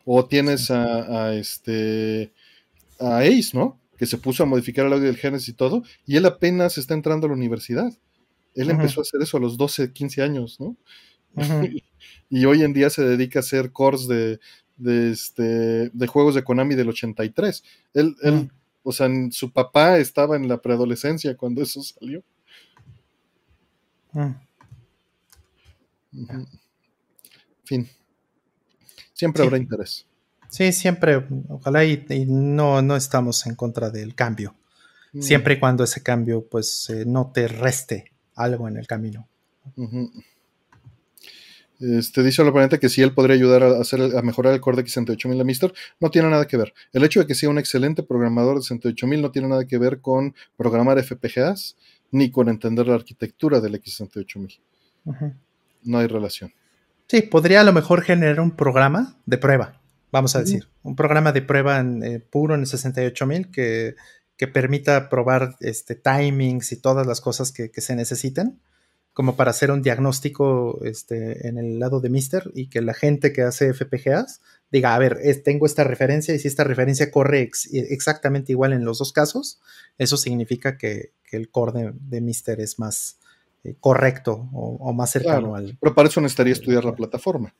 O 0.03 0.25
tienes 0.25 0.71
a, 0.71 1.33
este 1.35 2.33
a 2.99 3.19
Ace, 3.19 3.51
¿no? 3.53 3.79
Que 3.97 4.07
se 4.07 4.17
puso 4.17 4.43
a 4.43 4.47
modificar 4.47 4.87
el 4.87 4.93
audio 4.93 5.05
del 5.05 5.17
Genesis 5.17 5.49
y 5.49 5.53
todo, 5.53 5.83
y 6.07 6.15
él 6.15 6.25
apenas 6.25 6.77
está 6.79 6.95
entrando 6.95 7.27
a 7.27 7.29
la 7.29 7.35
universidad. 7.35 7.93
Él 8.55 8.71
empezó 8.71 9.01
a 9.01 9.03
hacer 9.03 9.21
eso 9.21 9.37
a 9.37 9.41
los 9.41 9.57
12, 9.57 9.93
15 9.93 10.21
años, 10.23 10.59
¿no? 10.59 10.75
y 12.29 12.45
hoy 12.45 12.63
en 12.63 12.73
día 12.73 12.89
se 12.89 13.03
dedica 13.03 13.39
a 13.39 13.41
hacer 13.41 13.71
cores 13.71 14.07
de, 14.07 14.39
de, 14.77 15.11
este, 15.11 15.89
de 15.89 16.07
juegos 16.07 16.33
de 16.33 16.43
Konami 16.43 16.73
del 16.73 16.89
83. 16.89 17.63
Él, 17.93 18.15
él, 18.23 18.49
o 18.81 18.91
sea, 18.91 19.07
su 19.29 19.51
papá 19.51 19.99
estaba 19.99 20.35
en 20.35 20.47
la 20.47 20.61
preadolescencia 20.61 21.37
cuando 21.37 21.61
eso 21.61 21.83
salió. 21.83 22.23
En 26.13 26.47
fin. 27.65 27.89
Siempre 29.13 29.43
habrá 29.43 29.57
interés. 29.57 30.05
Sí, 30.49 30.71
siempre, 30.71 31.25
ojalá 31.49 31.83
y, 31.83 32.25
no, 32.27 32.81
no 32.81 32.95
estamos 32.95 33.45
en 33.45 33.55
contra 33.55 33.89
del 33.89 34.15
cambio. 34.15 34.55
Mm. 35.13 35.21
Siempre 35.21 35.55
y 35.55 35.59
cuando 35.59 35.83
ese 35.83 36.01
cambio 36.01 36.47
pues 36.47 36.89
eh, 36.89 37.03
no 37.05 37.31
te 37.33 37.47
reste 37.47 38.11
algo 38.35 38.67
en 38.67 38.77
el 38.77 38.87
camino. 38.87 39.27
Este, 41.79 42.23
dice 42.23 42.41
el 42.41 42.47
oponente 42.47 42.79
que 42.79 42.87
si 42.87 43.01
él 43.01 43.13
podría 43.13 43.35
ayudar 43.35 43.63
a, 43.63 43.79
hacer, 43.79 44.01
a 44.01 44.21
mejorar 44.21 44.53
el 44.53 44.61
core 44.61 44.77
de 44.77 44.85
X68000 44.85 45.37
de 45.37 45.43
Mister, 45.43 45.73
no 45.99 46.09
tiene 46.09 46.29
nada 46.29 46.47
que 46.47 46.57
ver. 46.57 46.73
El 46.93 47.03
hecho 47.03 47.19
de 47.19 47.27
que 47.27 47.35
sea 47.35 47.49
un 47.49 47.57
excelente 47.57 48.03
programador 48.03 48.57
de 48.57 48.63
68000 48.63 49.21
no 49.21 49.31
tiene 49.31 49.49
nada 49.49 49.65
que 49.65 49.77
ver 49.77 49.99
con 49.99 50.35
programar 50.55 51.01
FPGAs 51.03 51.75
ni 52.11 52.31
con 52.31 52.49
entender 52.49 52.87
la 52.87 52.95
arquitectura 52.95 53.59
del 53.59 53.81
X68000. 53.81 54.59
No 55.83 55.97
hay 55.99 56.07
relación. 56.07 56.53
Sí, 57.07 57.21
podría 57.21 57.61
a 57.61 57.63
lo 57.63 57.73
mejor 57.73 58.01
generar 58.01 58.39
un 58.39 58.55
programa 58.55 59.17
de 59.25 59.37
prueba, 59.37 59.81
vamos 60.11 60.35
a 60.35 60.39
decir, 60.39 60.67
un 60.81 60.95
programa 60.95 61.31
de 61.31 61.41
prueba 61.43 61.79
en, 61.79 62.03
eh, 62.03 62.19
puro 62.19 62.55
en 62.55 62.61
el 62.61 62.67
68000 62.67 63.51
que, 63.51 63.95
que 64.37 64.47
permita 64.47 65.09
probar 65.09 65.55
este, 65.59 65.95
timings 65.95 66.71
y 66.71 66.77
todas 66.77 67.05
las 67.05 67.21
cosas 67.21 67.51
que, 67.51 67.69
que 67.69 67.81
se 67.81 67.95
necesiten 67.95 68.59
como 69.15 69.37
para 69.37 69.51
hacer 69.51 69.71
un 69.71 69.81
diagnóstico 69.81 70.81
este, 70.83 71.47
en 71.47 71.57
el 71.57 71.79
lado 71.79 72.01
de 72.01 72.09
Mister 72.09 72.51
y 72.53 72.67
que 72.67 72.81
la 72.81 72.93
gente 72.93 73.31
que 73.31 73.43
hace 73.43 73.73
FPGAs 73.73 74.41
diga, 74.69 74.93
a 74.93 74.99
ver, 74.99 75.21
tengo 75.41 75.65
esta 75.65 75.85
referencia 75.85 76.35
y 76.35 76.39
si 76.39 76.49
esta 76.49 76.65
referencia 76.65 77.09
corre 77.11 77.49
exactamente 77.71 78.51
igual 78.51 78.73
en 78.73 78.83
los 78.83 78.99
dos 78.99 79.13
casos, 79.13 79.61
eso 79.97 80.17
significa 80.17 80.77
que, 80.77 81.13
el 81.31 81.49
core 81.49 81.93
de, 81.93 82.21
Mister 82.21 82.59
es 82.59 82.77
más 82.77 83.17
eh, 83.63 83.75
correcto 83.79 84.49
o, 84.53 84.93
más 84.93 85.11
cercano 85.11 85.55
al... 85.55 85.77
Pero 85.81 85.95
para 85.95 86.09
eso 86.09 86.19
necesitaría 86.21 86.53
estudiar 86.53 86.83
la 86.83 86.95
plataforma, 86.95 87.53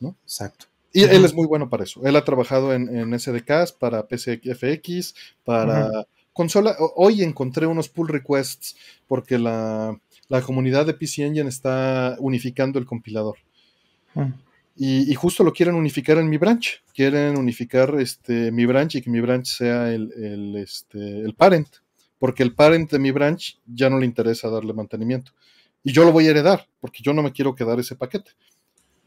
¿no? 0.00 0.14
Exacto. 0.24 0.66
Y 0.92 1.04
él 1.04 1.24
es 1.24 1.34
muy 1.34 1.46
bueno 1.46 1.70
para 1.70 1.84
eso. 1.84 2.06
Él 2.06 2.16
ha 2.16 2.24
trabajado 2.24 2.72
en, 2.74 3.18
SDKs, 3.18 3.72
para 3.72 4.06
PCFX, 4.06 5.14
para 5.44 5.90
consola. 6.32 6.76
Hoy 6.96 7.22
encontré 7.22 7.66
unos 7.66 7.88
pull 7.88 8.08
requests 8.08 8.76
porque 9.06 9.38
la 9.38 9.98
la 10.28 10.42
comunidad 10.42 10.86
de 10.86 10.94
PC 10.94 11.24
Engine 11.24 11.48
está 11.48 12.16
unificando 12.18 12.78
el 12.78 12.84
compilador. 12.84 13.38
Hmm. 14.14 14.32
Y, 14.80 15.12
justo 15.14 15.42
lo 15.42 15.52
quieren 15.52 15.74
unificar 15.74 16.18
en 16.18 16.28
mi 16.28 16.36
branch. 16.36 16.84
Quieren 16.94 17.36
unificar 17.36 17.96
este, 17.98 18.52
mi 18.52 18.64
branch 18.64 18.94
y 18.94 19.02
que 19.02 19.10
mi 19.10 19.20
branch 19.20 19.46
sea 19.46 19.92
el, 19.92 20.54
este, 20.56 21.20
el 21.20 21.34
parent. 21.34 21.68
Porque 22.20 22.44
el 22.44 22.54
parent 22.54 22.88
de 22.92 23.00
mi 23.00 23.10
branch 23.10 23.58
ya 23.66 23.90
no 23.90 23.98
le 23.98 24.06
interesa 24.06 24.48
darle 24.48 24.72
mantenimiento. 24.72 25.32
Y 25.82 25.92
yo 25.92 26.04
lo 26.04 26.12
voy 26.12 26.28
a 26.28 26.30
heredar, 26.30 26.68
porque 26.80 27.02
yo 27.02 27.12
no 27.12 27.22
me 27.22 27.32
quiero 27.32 27.56
quedar 27.56 27.80
ese 27.80 27.96
paquete. 27.96 28.30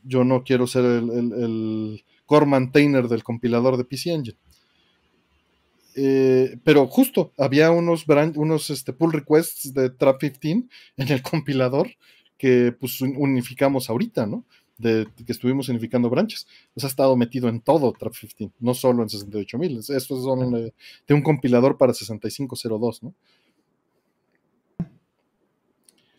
Yo 0.03 0.25
no 0.25 0.43
quiero 0.43 0.67
ser 0.67 0.83
el, 0.83 1.09
el 1.09 2.03
core 2.25 2.45
maintainer 2.47 3.07
del 3.07 3.23
compilador 3.23 3.77
de 3.77 3.85
PC 3.85 4.11
Engine. 4.11 4.37
Eh, 5.95 6.57
pero 6.63 6.87
justo 6.87 7.33
había 7.37 7.71
unos, 7.71 8.05
unos 8.35 8.69
este, 8.69 8.93
pull 8.93 9.11
requests 9.11 9.73
de 9.73 9.91
Trap15 9.91 10.67
en 10.97 11.07
el 11.09 11.21
compilador 11.21 11.89
que 12.37 12.71
pues 12.71 13.01
unificamos 13.01 13.89
ahorita, 13.89 14.25
¿no? 14.25 14.45
De, 14.77 15.07
que 15.25 15.31
estuvimos 15.31 15.69
unificando 15.69 16.09
branches. 16.09 16.47
Pues 16.73 16.83
ha 16.85 16.87
estado 16.87 17.15
metido 17.15 17.49
en 17.49 17.61
todo 17.61 17.93
Trap15, 17.93 18.51
no 18.59 18.73
solo 18.73 19.03
en 19.03 19.09
68000. 19.09 19.77
Estos 19.77 20.23
son 20.23 20.51
de, 20.51 21.13
un 21.13 21.21
compilador 21.21 21.77
para 21.77 21.93
6502, 21.93 23.03
¿no? 23.03 23.13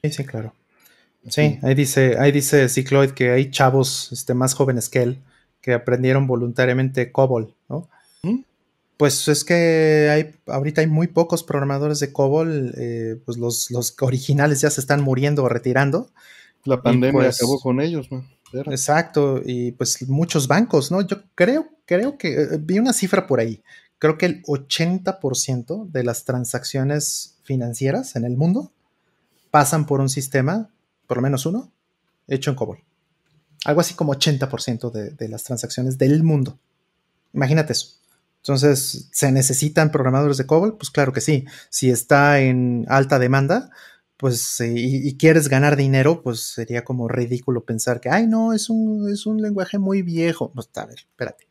Sí, 0.02 0.10
sí, 0.10 0.24
claro. 0.24 0.54
Sí, 1.28 1.58
ahí 1.62 1.74
dice, 1.74 2.18
ahí 2.18 2.32
dice 2.32 2.68
Cicloid 2.68 3.10
que 3.10 3.30
hay 3.30 3.50
chavos 3.50 4.10
este, 4.12 4.34
más 4.34 4.54
jóvenes 4.54 4.88
que 4.88 5.02
él 5.02 5.22
que 5.60 5.72
aprendieron 5.72 6.26
voluntariamente 6.26 7.12
COBOL, 7.12 7.54
¿no? 7.68 7.88
Pues 9.02 9.26
es 9.26 9.42
que 9.42 10.10
hay, 10.12 10.32
ahorita 10.46 10.80
hay 10.80 10.86
muy 10.86 11.08
pocos 11.08 11.42
programadores 11.42 11.98
de 11.98 12.12
COBOL, 12.12 12.72
eh, 12.76 13.20
pues 13.24 13.36
los, 13.36 13.68
originales 14.00 14.60
ya 14.60 14.70
se 14.70 14.80
están 14.80 15.02
muriendo 15.02 15.42
o 15.42 15.48
retirando. 15.48 16.08
La 16.62 16.82
pandemia 16.82 17.12
pues 17.12 17.36
acabó 17.36 17.58
con 17.58 17.80
ellos, 17.80 18.08
Exacto, 18.52 19.42
y 19.44 19.72
pues 19.72 20.08
muchos 20.08 20.46
bancos, 20.46 20.92
¿no? 20.92 21.00
Yo 21.00 21.16
creo, 21.34 21.66
creo 21.84 22.16
que 22.16 22.42
eh, 22.42 22.46
vi 22.60 22.78
una 22.78 22.92
cifra 22.92 23.26
por 23.26 23.40
ahí. 23.40 23.60
Creo 23.98 24.16
que 24.18 24.26
el 24.26 24.42
80% 24.44 25.90
de 25.90 26.04
las 26.04 26.24
transacciones 26.24 27.38
financieras 27.42 28.14
en 28.14 28.24
el 28.24 28.36
mundo 28.36 28.70
pasan 29.50 29.84
por 29.84 30.00
un 30.00 30.10
sistema, 30.10 30.70
por 31.08 31.16
lo 31.16 31.24
menos 31.24 31.44
uno, 31.44 31.72
hecho 32.28 32.50
en 32.50 32.56
COBOL. 32.56 32.78
Algo 33.64 33.80
así 33.80 33.94
como 33.94 34.14
80% 34.14 34.92
de, 34.92 35.10
de 35.10 35.28
las 35.28 35.42
transacciones 35.42 35.98
del 35.98 36.22
mundo. 36.22 36.56
Imagínate 37.32 37.72
eso. 37.72 38.00
Entonces, 38.42 39.08
¿se 39.12 39.30
necesitan 39.30 39.92
programadores 39.92 40.36
de 40.36 40.46
COBOL? 40.46 40.76
Pues 40.76 40.90
claro 40.90 41.12
que 41.12 41.20
sí. 41.20 41.44
Si 41.70 41.90
está 41.90 42.40
en 42.40 42.84
alta 42.88 43.20
demanda, 43.20 43.70
pues, 44.16 44.60
eh, 44.60 44.72
y, 44.74 45.16
quieres 45.16 45.48
ganar 45.48 45.76
dinero, 45.76 46.22
pues 46.22 46.40
sería 46.40 46.84
como 46.84 47.06
ridículo 47.06 47.64
pensar 47.64 48.00
que, 48.00 48.10
ay, 48.10 48.26
no, 48.26 48.52
es 48.52 48.68
un, 48.68 49.08
es 49.12 49.26
un 49.26 49.40
lenguaje 49.40 49.78
muy 49.78 50.02
viejo. 50.02 50.50
Pues, 50.52 50.68
a 50.74 50.86
ver, 50.86 50.98
espérate. 50.98 51.46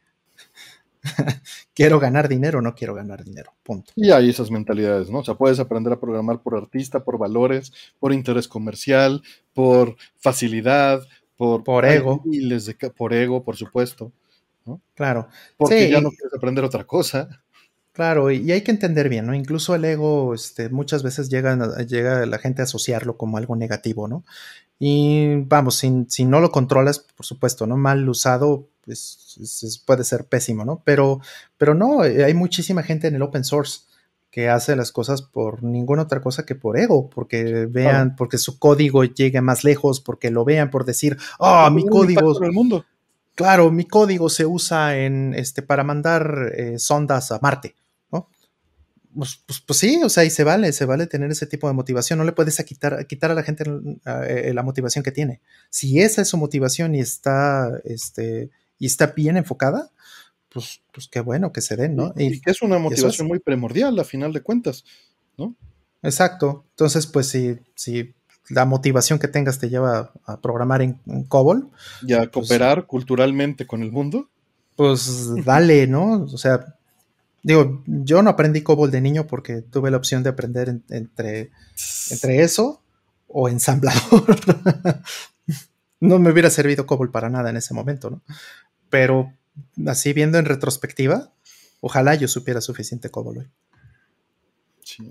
quiero 1.74 2.00
ganar 2.02 2.28
dinero, 2.28 2.62
no 2.62 2.76
quiero 2.76 2.94
ganar 2.94 3.24
dinero. 3.24 3.54
Punto. 3.64 3.94
Y 3.96 4.12
hay 4.12 4.30
esas 4.30 4.52
mentalidades, 4.52 5.10
¿no? 5.10 5.20
O 5.20 5.24
sea, 5.24 5.36
puedes 5.36 5.60
aprender 5.60 5.94
a 5.94 6.00
programar 6.00 6.42
por 6.42 6.58
artista, 6.58 7.06
por 7.06 7.18
valores, 7.18 7.72
por 8.00 8.12
interés 8.12 8.50
comercial, 8.50 9.22
por 9.54 9.96
facilidad, 10.18 11.08
por, 11.38 11.64
por 11.64 11.86
ego. 11.86 12.22
por 12.98 13.14
ego, 13.14 13.46
por 13.46 13.56
supuesto. 13.56 14.12
Claro. 14.96 15.28
Porque 15.58 15.90
ya 15.90 16.02
no 16.02 16.10
quieres 16.10 16.34
aprender 16.36 16.64
otra 16.64 16.86
cosa. 16.86 17.30
Claro, 17.94 18.32
y 18.32 18.50
hay 18.52 18.62
que 18.62 18.72
entender 18.72 19.10
bien, 19.10 19.28
¿no? 19.28 19.34
Incluso 19.34 19.76
el 19.76 19.84
ego, 19.84 20.34
este, 20.34 20.70
muchas 20.70 21.04
veces 21.04 21.30
llega, 21.30 21.78
llega 21.84 22.26
la 22.26 22.38
gente 22.38 22.62
a 22.62 22.64
asociarlo 22.64 23.18
como 23.18 23.38
algo 23.38 23.58
negativo, 23.58 24.08
¿no? 24.08 24.24
Y 24.80 25.36
vamos, 25.44 25.76
si, 25.76 26.06
si 26.08 26.24
no 26.24 26.40
lo 26.40 26.52
controlas, 26.52 27.00
por 27.00 27.26
supuesto, 27.26 27.68
¿no? 27.68 27.76
Mal 27.76 28.08
usado, 28.08 28.70
pues, 28.86 29.82
puede 29.86 30.06
ser 30.06 30.26
pésimo, 30.26 30.64
¿no? 30.64 30.82
Pero, 30.86 31.20
pero 31.58 31.76
no, 31.76 32.06
eh, 32.06 32.24
hay 32.24 32.34
muchísima 32.34 32.82
gente 32.82 33.08
en 33.08 33.16
el 33.16 33.22
open 33.24 33.44
source 33.44 33.82
que 34.32 34.48
hace 34.48 34.78
las 34.78 34.94
cosas 34.94 35.22
por 35.22 35.62
ninguna 35.62 36.04
otra 36.04 36.22
cosa 36.22 36.46
que 36.46 36.56
por 36.56 36.80
ego, 36.80 37.10
porque 37.10 37.68
vean, 37.70 38.16
porque 38.16 38.38
su 38.38 38.58
código 38.58 39.04
llegue 39.04 39.42
más 39.42 39.66
lejos, 39.66 40.00
porque 40.00 40.32
lo 40.32 40.46
vean 40.46 40.70
por 40.70 40.86
decir, 40.86 41.18
ah, 41.40 41.70
mi 41.72 41.86
código. 41.86 42.42
El 42.42 42.54
mundo 42.54 42.86
claro, 43.42 43.72
mi 43.72 43.86
código 43.86 44.30
se 44.30 44.46
usa 44.46 44.98
en, 44.98 45.34
este, 45.34 45.62
para 45.62 45.84
mandar 45.84 46.54
eh, 46.56 46.80
sondas 46.80 47.32
a 47.32 47.40
Marte, 47.42 47.76
¿no? 48.12 48.30
Pues, 49.14 49.42
pues, 49.46 49.62
pues, 49.62 49.80
sí, 49.80 50.02
o 50.04 50.10
sea, 50.10 50.24
y 50.24 50.30
se 50.30 50.44
vale, 50.44 50.72
se 50.74 50.86
vale 50.86 51.08
tener 51.08 51.32
ese 51.32 51.48
tipo 51.48 51.68
de 51.68 51.74
motivación. 51.74 52.20
No 52.20 52.26
le 52.26 52.32
puedes 52.32 52.64
quitar, 52.64 53.06
quitar 53.08 53.32
a 53.32 53.34
la 53.34 53.44
gente 53.44 53.64
eh, 54.28 54.52
la 54.54 54.64
motivación 54.64 55.04
que 55.04 55.12
tiene. 55.12 55.42
Si 55.70 56.00
esa 56.00 56.22
es 56.22 56.30
su 56.30 56.38
motivación 56.38 56.96
y 56.96 57.00
está, 57.00 57.82
este, 57.84 58.52
y 58.80 58.86
está 58.86 59.08
bien 59.08 59.38
enfocada, 59.38 59.92
pues, 60.50 60.82
pues 60.94 61.08
qué 61.08 61.22
bueno 61.22 61.52
que 61.52 61.62
se 61.62 61.76
den, 61.76 61.96
¿no? 61.96 62.14
Y, 62.16 62.42
que 62.42 62.52
es 62.52 62.62
una 62.62 62.78
motivación 62.78 63.28
muy 63.28 63.40
primordial, 63.40 63.98
a 64.00 64.04
final 64.04 64.34
de 64.34 64.42
cuentas, 64.42 64.84
¿no? 65.38 65.56
Exacto. 66.04 66.66
Entonces, 66.72 67.08
pues 67.08 67.28
si, 67.28 67.58
si 67.76 68.14
la 68.52 68.66
motivación 68.66 69.20
que 69.20 69.28
tengas 69.28 69.60
te 69.60 69.70
lleva 69.70 70.12
a 70.26 70.40
programar 70.40 70.82
en, 70.82 71.00
COBOL. 71.28 71.70
Y 72.06 72.14
a 72.14 72.20
pues, 72.20 72.32
cooperar 72.32 72.86
culturalmente 72.86 73.66
con 73.66 73.82
el 73.82 73.92
mundo. 73.92 74.30
Pues 74.76 75.30
dale, 75.46 75.88
¿no? 75.88 76.24
O 76.24 76.38
sea, 76.38 76.76
digo, 77.44 77.84
yo 77.86 78.22
no 78.22 78.30
aprendí 78.30 78.62
COBOL 78.62 78.92
de 78.92 79.02
niño 79.02 79.28
porque 79.28 79.62
tuve 79.62 79.92
la 79.92 79.98
opción 79.98 80.24
de 80.24 80.30
aprender 80.30 80.70
entre, 80.90 81.52
entre 82.10 82.42
eso 82.42 82.82
o 83.28 83.50
ensamblador. 83.50 84.36
no 86.00 86.20
me 86.20 86.32
hubiera 86.32 86.50
servido 86.50 86.86
COBOL 86.86 87.12
para 87.12 87.30
nada 87.30 87.50
en 87.50 87.58
ese 87.58 87.74
momento, 87.74 88.10
¿no? 88.10 88.22
Pero 88.90 89.34
así 89.88 90.14
viendo 90.14 90.38
en 90.38 90.46
retrospectiva, 90.46 91.32
ojalá 91.80 92.16
yo 92.16 92.28
supiera 92.28 92.62
suficiente 92.62 93.10
COBOL 93.10 93.40
hoy. 93.40 93.52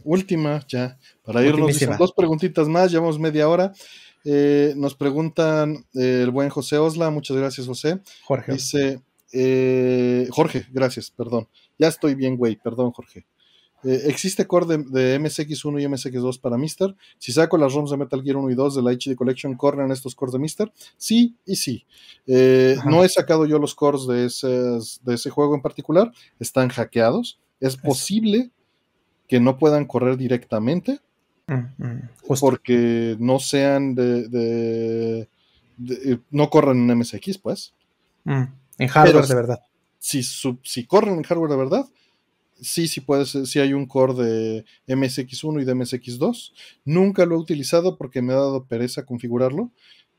Última, 0.05 0.65
ya, 0.69 0.99
para 1.25 1.45
irnos, 1.45 1.79
dos 1.99 2.13
preguntitas 2.13 2.69
más, 2.69 2.91
llevamos 2.91 3.19
media 3.19 3.49
hora. 3.49 3.73
Eh, 4.25 4.75
nos 4.77 4.95
preguntan 4.95 5.87
eh, 5.95 6.21
el 6.23 6.31
buen 6.31 6.51
José 6.51 6.79
Osla, 6.79 7.11
muchas 7.11 7.37
gracias 7.37 7.67
José. 7.67 8.01
Jorge. 8.25 8.53
Dice, 8.53 9.03
eh, 9.33 10.29
Jorge, 10.31 10.67
gracias, 10.71 11.11
perdón. 11.11 11.49
Ya 11.79 11.89
estoy 11.89 12.15
bien, 12.15 12.37
güey, 12.37 12.57
perdón 12.57 12.93
Jorge. 12.93 13.27
¿Existe 13.83 14.47
core 14.47 14.67
de, 14.67 15.19
MSX1 15.19 15.81
y 15.81 15.87
MSX2 15.87 16.39
para 16.39 16.59
Mister? 16.59 16.95
Si 17.17 17.33
saco 17.33 17.57
las 17.57 17.73
ROMs 17.73 17.91
de 17.91 17.97
Metal 17.97 18.23
Gear 18.23 18.37
1 18.37 18.51
y 18.51 18.55
2 18.55 18.75
de 18.75 18.83
la 18.83 18.93
HD 18.93 19.17
Collection, 19.17 19.57
¿corren 19.57 19.91
estos 19.91 20.15
cores 20.15 20.35
de 20.35 20.39
Mister? 20.39 20.71
Sí 20.99 21.35
y 21.47 21.57
sí. 21.57 21.87
no 22.27 23.05
he 23.05 23.09
sacado 23.09 23.47
yo 23.47 23.59
los 23.59 23.75
cores 23.75 24.07
de, 24.07 24.29
de 25.03 25.15
ese 25.15 25.31
juego 25.31 25.55
en 25.55 25.63
particular, 25.63 26.13
están 26.39 26.69
hackeados. 26.69 27.41
Es 27.59 27.79
posible 27.79 28.51
que 29.31 29.39
no 29.39 29.59
puedan 29.59 29.85
correr 29.85 30.17
directamente, 30.17 30.99
Mm, 31.47 31.85
mm, 31.85 32.11
porque 32.41 33.17
no 33.19 33.39
sean 33.39 33.95
de, 33.95 35.29
eh, 35.89 36.19
no 36.31 36.51
corren 36.51 36.79
en 36.79 36.99
MSX, 36.99 37.39
pues. 37.39 37.73
Mm, 38.25 38.43
en 38.79 38.89
hardware 38.89 39.27
de 39.27 39.35
verdad. 39.35 39.61
Si, 40.01 40.25
si 40.25 40.85
corren 40.85 41.15
en 41.15 41.23
hardware 41.23 41.51
de 41.51 41.57
verdad, 41.57 41.87
sí, 42.61 42.89
sí 42.89 43.01
puedes, 43.01 43.31
sí 43.31 43.61
hay 43.61 43.73
un 43.73 43.87
core 43.87 44.15
de 44.15 44.65
MSX1 44.89 45.63
y 45.63 45.65
de 45.65 45.75
MSX2. 45.77 46.53
Nunca 46.85 47.25
lo 47.25 47.37
he 47.37 47.39
utilizado 47.39 47.97
porque 47.97 48.23
me 48.23 48.33
ha 48.33 48.37
dado 48.37 48.65
pereza 48.65 49.07
configurarlo. 49.07 49.71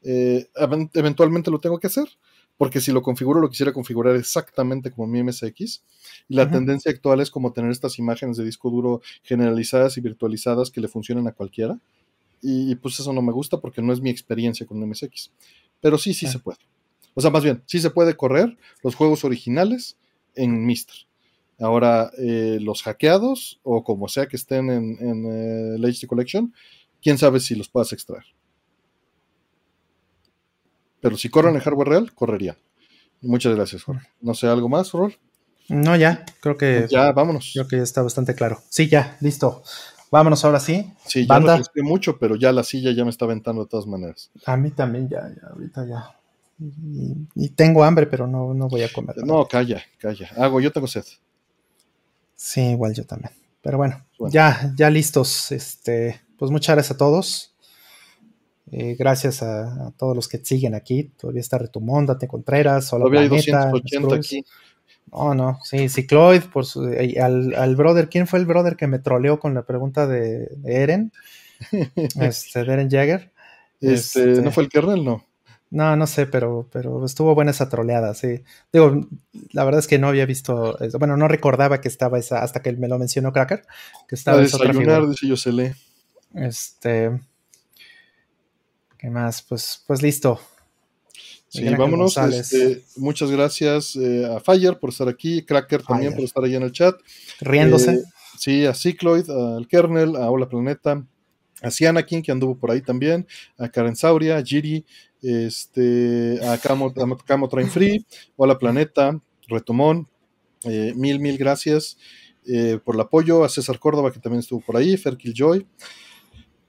Eh, 0.04 0.50
eventualmente 0.94 1.52
lo 1.52 1.60
tengo 1.60 1.80
que 1.80 1.88
hacer, 1.88 2.08
porque 2.62 2.80
si 2.80 2.92
lo 2.92 3.02
configuro 3.02 3.42
lo 3.42 3.50
quisiera 3.50 3.74
configurar 3.74 4.16
exactamente 4.16 4.92
como 4.92 5.08
mi 5.08 5.24
MSX. 5.24 5.82
Y 6.30 6.36
la 6.36 6.52
tendencia 6.52 6.92
actual 6.92 7.20
es 7.20 7.32
como 7.32 7.54
tener 7.54 7.72
estas 7.72 7.98
imágenes 7.98 8.38
de 8.38 8.44
disco 8.44 8.70
duro 8.70 9.02
generalizadas 9.24 9.98
y 9.98 10.02
virtualizadas 10.02 10.70
que 10.70 10.80
le 10.80 10.88
funcionan 10.88 11.28
a 11.28 11.32
cualquiera. 11.32 11.80
Y, 12.40 12.76
pues 12.76 13.00
eso 13.00 13.14
no 13.14 13.24
me 13.24 13.32
gusta 13.32 13.60
porque 13.60 13.82
no 13.82 13.92
es 13.92 14.00
mi 14.00 14.12
experiencia 14.12 14.68
con 14.68 14.78
un 14.78 14.90
MSX. 14.90 15.32
Pero 15.80 15.98
sí, 15.98 16.14
sí 16.14 16.28
se 16.28 16.38
puede. 16.38 16.60
O 17.16 17.22
sea, 17.22 17.32
más 17.32 17.44
bien, 17.44 17.64
sí 17.66 17.80
se 17.80 17.90
puede 17.90 18.16
correr 18.16 18.56
los 18.84 18.94
juegos 18.94 19.26
originales 19.26 19.98
en 20.36 20.64
Mister. 20.64 20.96
Ahora, 21.60 22.12
eh, 22.20 22.60
los 22.62 22.84
hackeados 22.84 23.60
o 23.64 23.84
como 23.84 24.08
sea 24.08 24.28
que 24.28 24.36
estén 24.36 24.70
en, 24.70 24.98
en 25.00 25.26
eh, 25.26 25.76
el 25.78 25.84
HD 25.84 26.06
Collection, 26.06 26.54
quién 27.02 27.18
sabe 27.18 27.40
si 27.40 27.56
los 27.56 27.70
puedas 27.70 27.92
extraer. 27.92 28.26
Pero 31.02 31.18
si 31.18 31.30
corren 31.30 31.56
en 31.56 31.62
hardware 31.62 31.90
real, 31.90 32.14
correría. 32.14 32.58
Muchas 33.22 33.56
gracias, 33.56 33.84
Jorge. 33.84 34.08
No 34.22 34.34
sé, 34.34 34.48
¿algo 34.48 34.70
más, 34.70 34.92
Rol? 34.92 35.18
No, 35.70 35.96
ya, 35.96 36.26
creo 36.40 36.58
que. 36.58 36.88
Ya, 36.90 37.12
vámonos. 37.12 37.52
Creo 37.54 37.68
que 37.68 37.78
ya 37.78 37.84
está 37.84 38.02
bastante 38.02 38.36
claro. 38.36 38.60
Sí, 38.70 38.88
ya, 38.88 39.18
listo. 39.22 39.64
Vámonos 40.12 40.44
ahora 40.44 40.60
sí. 40.60 40.92
Sí, 41.06 41.26
ya 41.26 41.40
no 41.40 41.58
mucho, 41.84 42.20
pero 42.20 42.36
ya 42.36 42.52
la 42.52 42.64
silla 42.64 42.92
ya 42.92 43.06
me 43.06 43.10
está 43.10 43.26
aventando 43.26 43.64
de 43.64 43.70
todas 43.70 43.88
maneras. 43.88 44.30
A 44.46 44.58
mí 44.58 44.72
también, 44.72 45.08
ya, 45.08 45.22
ya, 45.30 45.48
ahorita 45.48 45.86
ya. 45.88 46.18
Y, 47.36 47.50
tengo 47.50 47.84
hambre, 47.84 48.06
pero 48.06 48.28
no, 48.28 48.54
no 48.54 48.68
voy 48.68 48.84
a 48.84 48.92
comer. 48.92 49.16
No, 49.26 49.48
calla, 49.48 49.82
calla. 49.98 50.30
Hago, 50.36 50.60
yo 50.60 50.72
tengo 50.72 50.88
sed. 50.88 51.06
Sí, 52.36 52.62
igual 52.62 52.94
yo 52.94 53.06
también. 53.06 53.32
Pero 53.62 53.78
bueno, 53.78 54.04
ya, 54.30 54.74
ya 54.76 54.90
listos. 54.90 55.52
Este, 55.52 56.22
pues 56.38 56.52
muchas 56.52 56.76
gracias 56.76 56.96
a 56.96 56.98
todos. 56.98 57.51
Eh, 58.72 58.96
gracias 58.98 59.44
a, 59.44 59.92
todos 59.98 60.16
los 60.16 60.28
que 60.28 60.38
siguen 60.44 60.76
aquí. 60.76 61.12
Todavía 61.20 61.42
está 61.42 61.58
Retumonda, 61.58 62.18
Te 62.18 62.28
Contreras, 62.28 62.92
Hola 62.94 63.06
Todavía 63.06 63.30
Planeta, 63.30 63.64
hay 63.66 63.72
280 63.72 64.16
aquí. 64.16 64.46
No, 65.12 65.36
no, 65.36 65.60
sí, 65.64 65.90
Cicloid, 65.90 66.44
por 66.44 66.64
eh, 66.94 67.20
al, 67.20 67.76
brother, 67.76 68.08
¿quién 68.08 68.28
fue 68.28 68.40
el 68.40 68.46
brother 68.46 68.78
que 68.78 68.88
me 68.88 69.00
troleó 69.00 69.40
con 69.40 69.54
la 69.54 69.64
pregunta 69.64 70.08
de, 70.08 70.50
Eren? 70.64 71.12
este, 72.20 72.64
de 72.64 72.74
Eren 72.74 72.90
Jagger. 72.90 73.32
Este, 73.82 74.26
¿No 74.26 74.32
este, 74.34 74.52
fue 74.52 74.64
el 74.64 74.70
kernel? 74.70 75.04
No. 75.04 75.26
No, 75.70 75.96
no 75.96 76.06
sé, 76.06 76.26
pero, 76.28 76.68
pero 76.72 77.06
estuvo 77.06 77.34
buena 77.34 77.52
esa 77.52 77.70
troleada, 77.70 78.14
sí. 78.14 78.44
Digo, 78.72 79.08
la 79.52 79.64
verdad 79.64 79.80
es 79.80 79.88
que 79.88 80.00
no 80.00 80.10
había 80.10 80.26
visto, 80.26 80.78
bueno, 81.00 81.16
no 81.16 81.30
recordaba 81.30 81.80
que 81.80 81.88
estaba 81.88 82.20
esa, 82.20 82.44
hasta 82.44 82.62
que 82.62 82.74
me 82.74 82.90
lo 82.90 83.00
mencionó 83.00 83.32
Cracker, 83.32 83.64
que 84.08 84.16
estaba 84.16 84.38
A 84.38 84.42
desayunar, 84.42 85.08
dice 85.08 85.28
yo 85.28 85.38
se 85.38 85.54
lee. 85.54 85.72
Este, 86.36 87.12
¿Qué 89.02 89.10
más? 89.10 89.42
Pues, 89.42 89.84
pues 89.88 90.04
listo. 90.04 90.40
Sí, 91.48 91.68
vámonos. 91.74 92.16
Este, 92.18 92.84
muchas 92.98 93.32
gracias 93.32 93.96
eh, 93.96 94.32
a 94.32 94.40
Fire 94.40 94.78
por 94.78 94.92
estar 94.92 95.10
aquí, 95.10 95.44
Cracker 95.44 95.82
también 95.82 96.14
por 96.14 96.24
estar 96.24 96.44
ahí 96.44 96.54
en 96.54 96.62
el 96.62 96.72
chat. 96.72 96.96
Riéndose. 97.40 97.96
Eh, 97.96 98.04
sí, 98.38 98.64
a 98.68 98.76
Cycloid, 98.76 99.28
al 99.28 99.68
Kernel, 99.68 100.16
a 100.16 100.30
Hola 100.30 100.48
Planeta, 100.48 101.04
a 101.64 101.72
Cianakin, 101.72 102.22
que 102.22 102.32
anduvo 102.32 102.56
por 102.56 102.70
ahí 102.70 102.84
también, 102.84 103.26
a 103.58 103.70
Karen 103.70 103.96
Sauria, 103.96 104.38
a 104.38 104.44
Giri, 104.44 104.86
este, 105.24 106.40
a 106.46 106.60
Camo, 106.60 106.94
Camo 107.26 107.50
Train 107.50 107.72
Free, 107.72 108.06
Hola 108.36 108.60
Planeta, 108.60 109.20
Retomón, 109.48 110.08
eh, 110.66 110.94
mil, 110.96 111.20
mil 111.20 111.40
gracias 111.40 111.98
por 112.84 112.94
el 112.96 113.02
apoyo, 113.02 113.44
a 113.44 113.50
César 113.50 113.80
Córdoba, 113.80 114.12
que 114.12 114.20
también 114.20 114.42
estuvo 114.42 114.62
por 114.62 114.78
ahí, 114.78 114.96
Ferkil 114.96 115.34
Joy, 115.34 115.66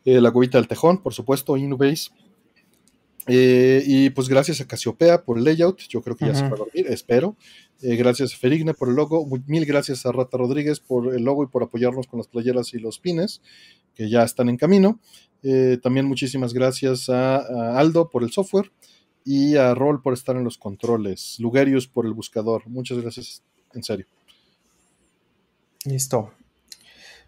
la 0.05 0.31
Cubita 0.31 0.57
del 0.57 0.69
Tejón, 0.69 1.03
por 1.03 1.13
supuesto, 1.13 1.57
Inubase, 1.57 2.11
eh, 3.27 3.83
y 3.87 4.11
pues 4.11 4.29
gracias 4.29 4.61
a 4.61 4.67
Casiopea 4.67 5.25
por 5.25 5.39
el 5.39 5.45
layout, 5.45 5.81
yo 5.89 6.03
creo 6.03 6.17
que 6.17 6.27
ya 6.27 6.35
se 6.35 6.43
va 6.43 6.49
a 6.49 6.57
dormir, 6.57 6.87
espero. 6.89 7.37
Eh, 7.81 7.97
gracias 7.97 8.35
a 8.35 8.37
Ferigne 8.37 8.75
por 8.75 8.89
el 8.89 8.95
logo, 8.95 9.27
mil 9.47 9.65
gracias 9.67 10.07
a 10.07 10.13
Rata 10.13 10.39
Rodríguez 10.39 10.81
por 10.81 11.15
el 11.15 11.23
logo 11.23 11.45
y 11.45 11.47
por 11.47 11.63
apoyarnos 11.63 12.07
con 12.07 12.19
las 12.19 12.29
playeras 12.29 12.75
y 12.75 12.79
los 12.79 12.99
pines, 12.99 13.43
que 13.95 14.09
ya 14.09 14.23
están 14.23 14.49
en 14.49 14.57
camino. 14.57 15.01
Eh, 15.43 15.79
también 15.83 16.07
muchísimas 16.07 16.53
gracias 16.53 17.09
a, 17.09 17.79
Aldo 17.79 18.09
por 18.09 18.23
el 18.23 18.31
software 18.31 18.71
y 19.25 19.57
a 19.57 19.75
Rol 19.75 20.03
por 20.03 20.15
estar 20.15 20.37
en 20.37 20.45
los 20.45 20.59
controles, 20.59 21.37
Lugerius 21.39 21.87
por 21.87 22.07
el 22.07 22.13
buscador. 22.13 22.69
Muchas 22.69 22.99
gracias, 22.99 23.43
en 23.73 23.83
serio. 23.83 24.07
Listo. 25.85 26.33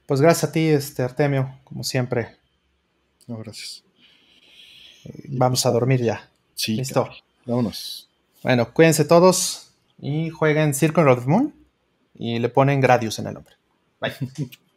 Pues 0.06 0.20
gracias 0.20 0.50
a 0.50 0.52
ti, 0.52 0.60
este 0.60 1.02
Artemio, 1.02 1.60
como 1.64 1.82
siempre. 1.82 2.36
No, 3.26 3.38
gracias. 3.38 3.83
Vamos 5.28 5.66
a 5.66 5.70
dormir 5.70 6.02
ya. 6.02 6.28
Sí. 6.54 6.76
Listo. 6.76 7.08
Vámonos. 7.46 8.08
Bueno, 8.42 8.72
cuídense 8.72 9.04
todos 9.04 9.70
y 10.00 10.30
jueguen 10.30 10.74
Circle 10.74 11.10
of 11.10 11.24
the 11.24 11.30
Moon 11.30 11.54
y 12.14 12.38
le 12.38 12.48
ponen 12.48 12.80
Gradius 12.80 13.18
en 13.18 13.26
el 13.26 13.34
nombre. 13.34 13.54
Bye. 14.00 14.12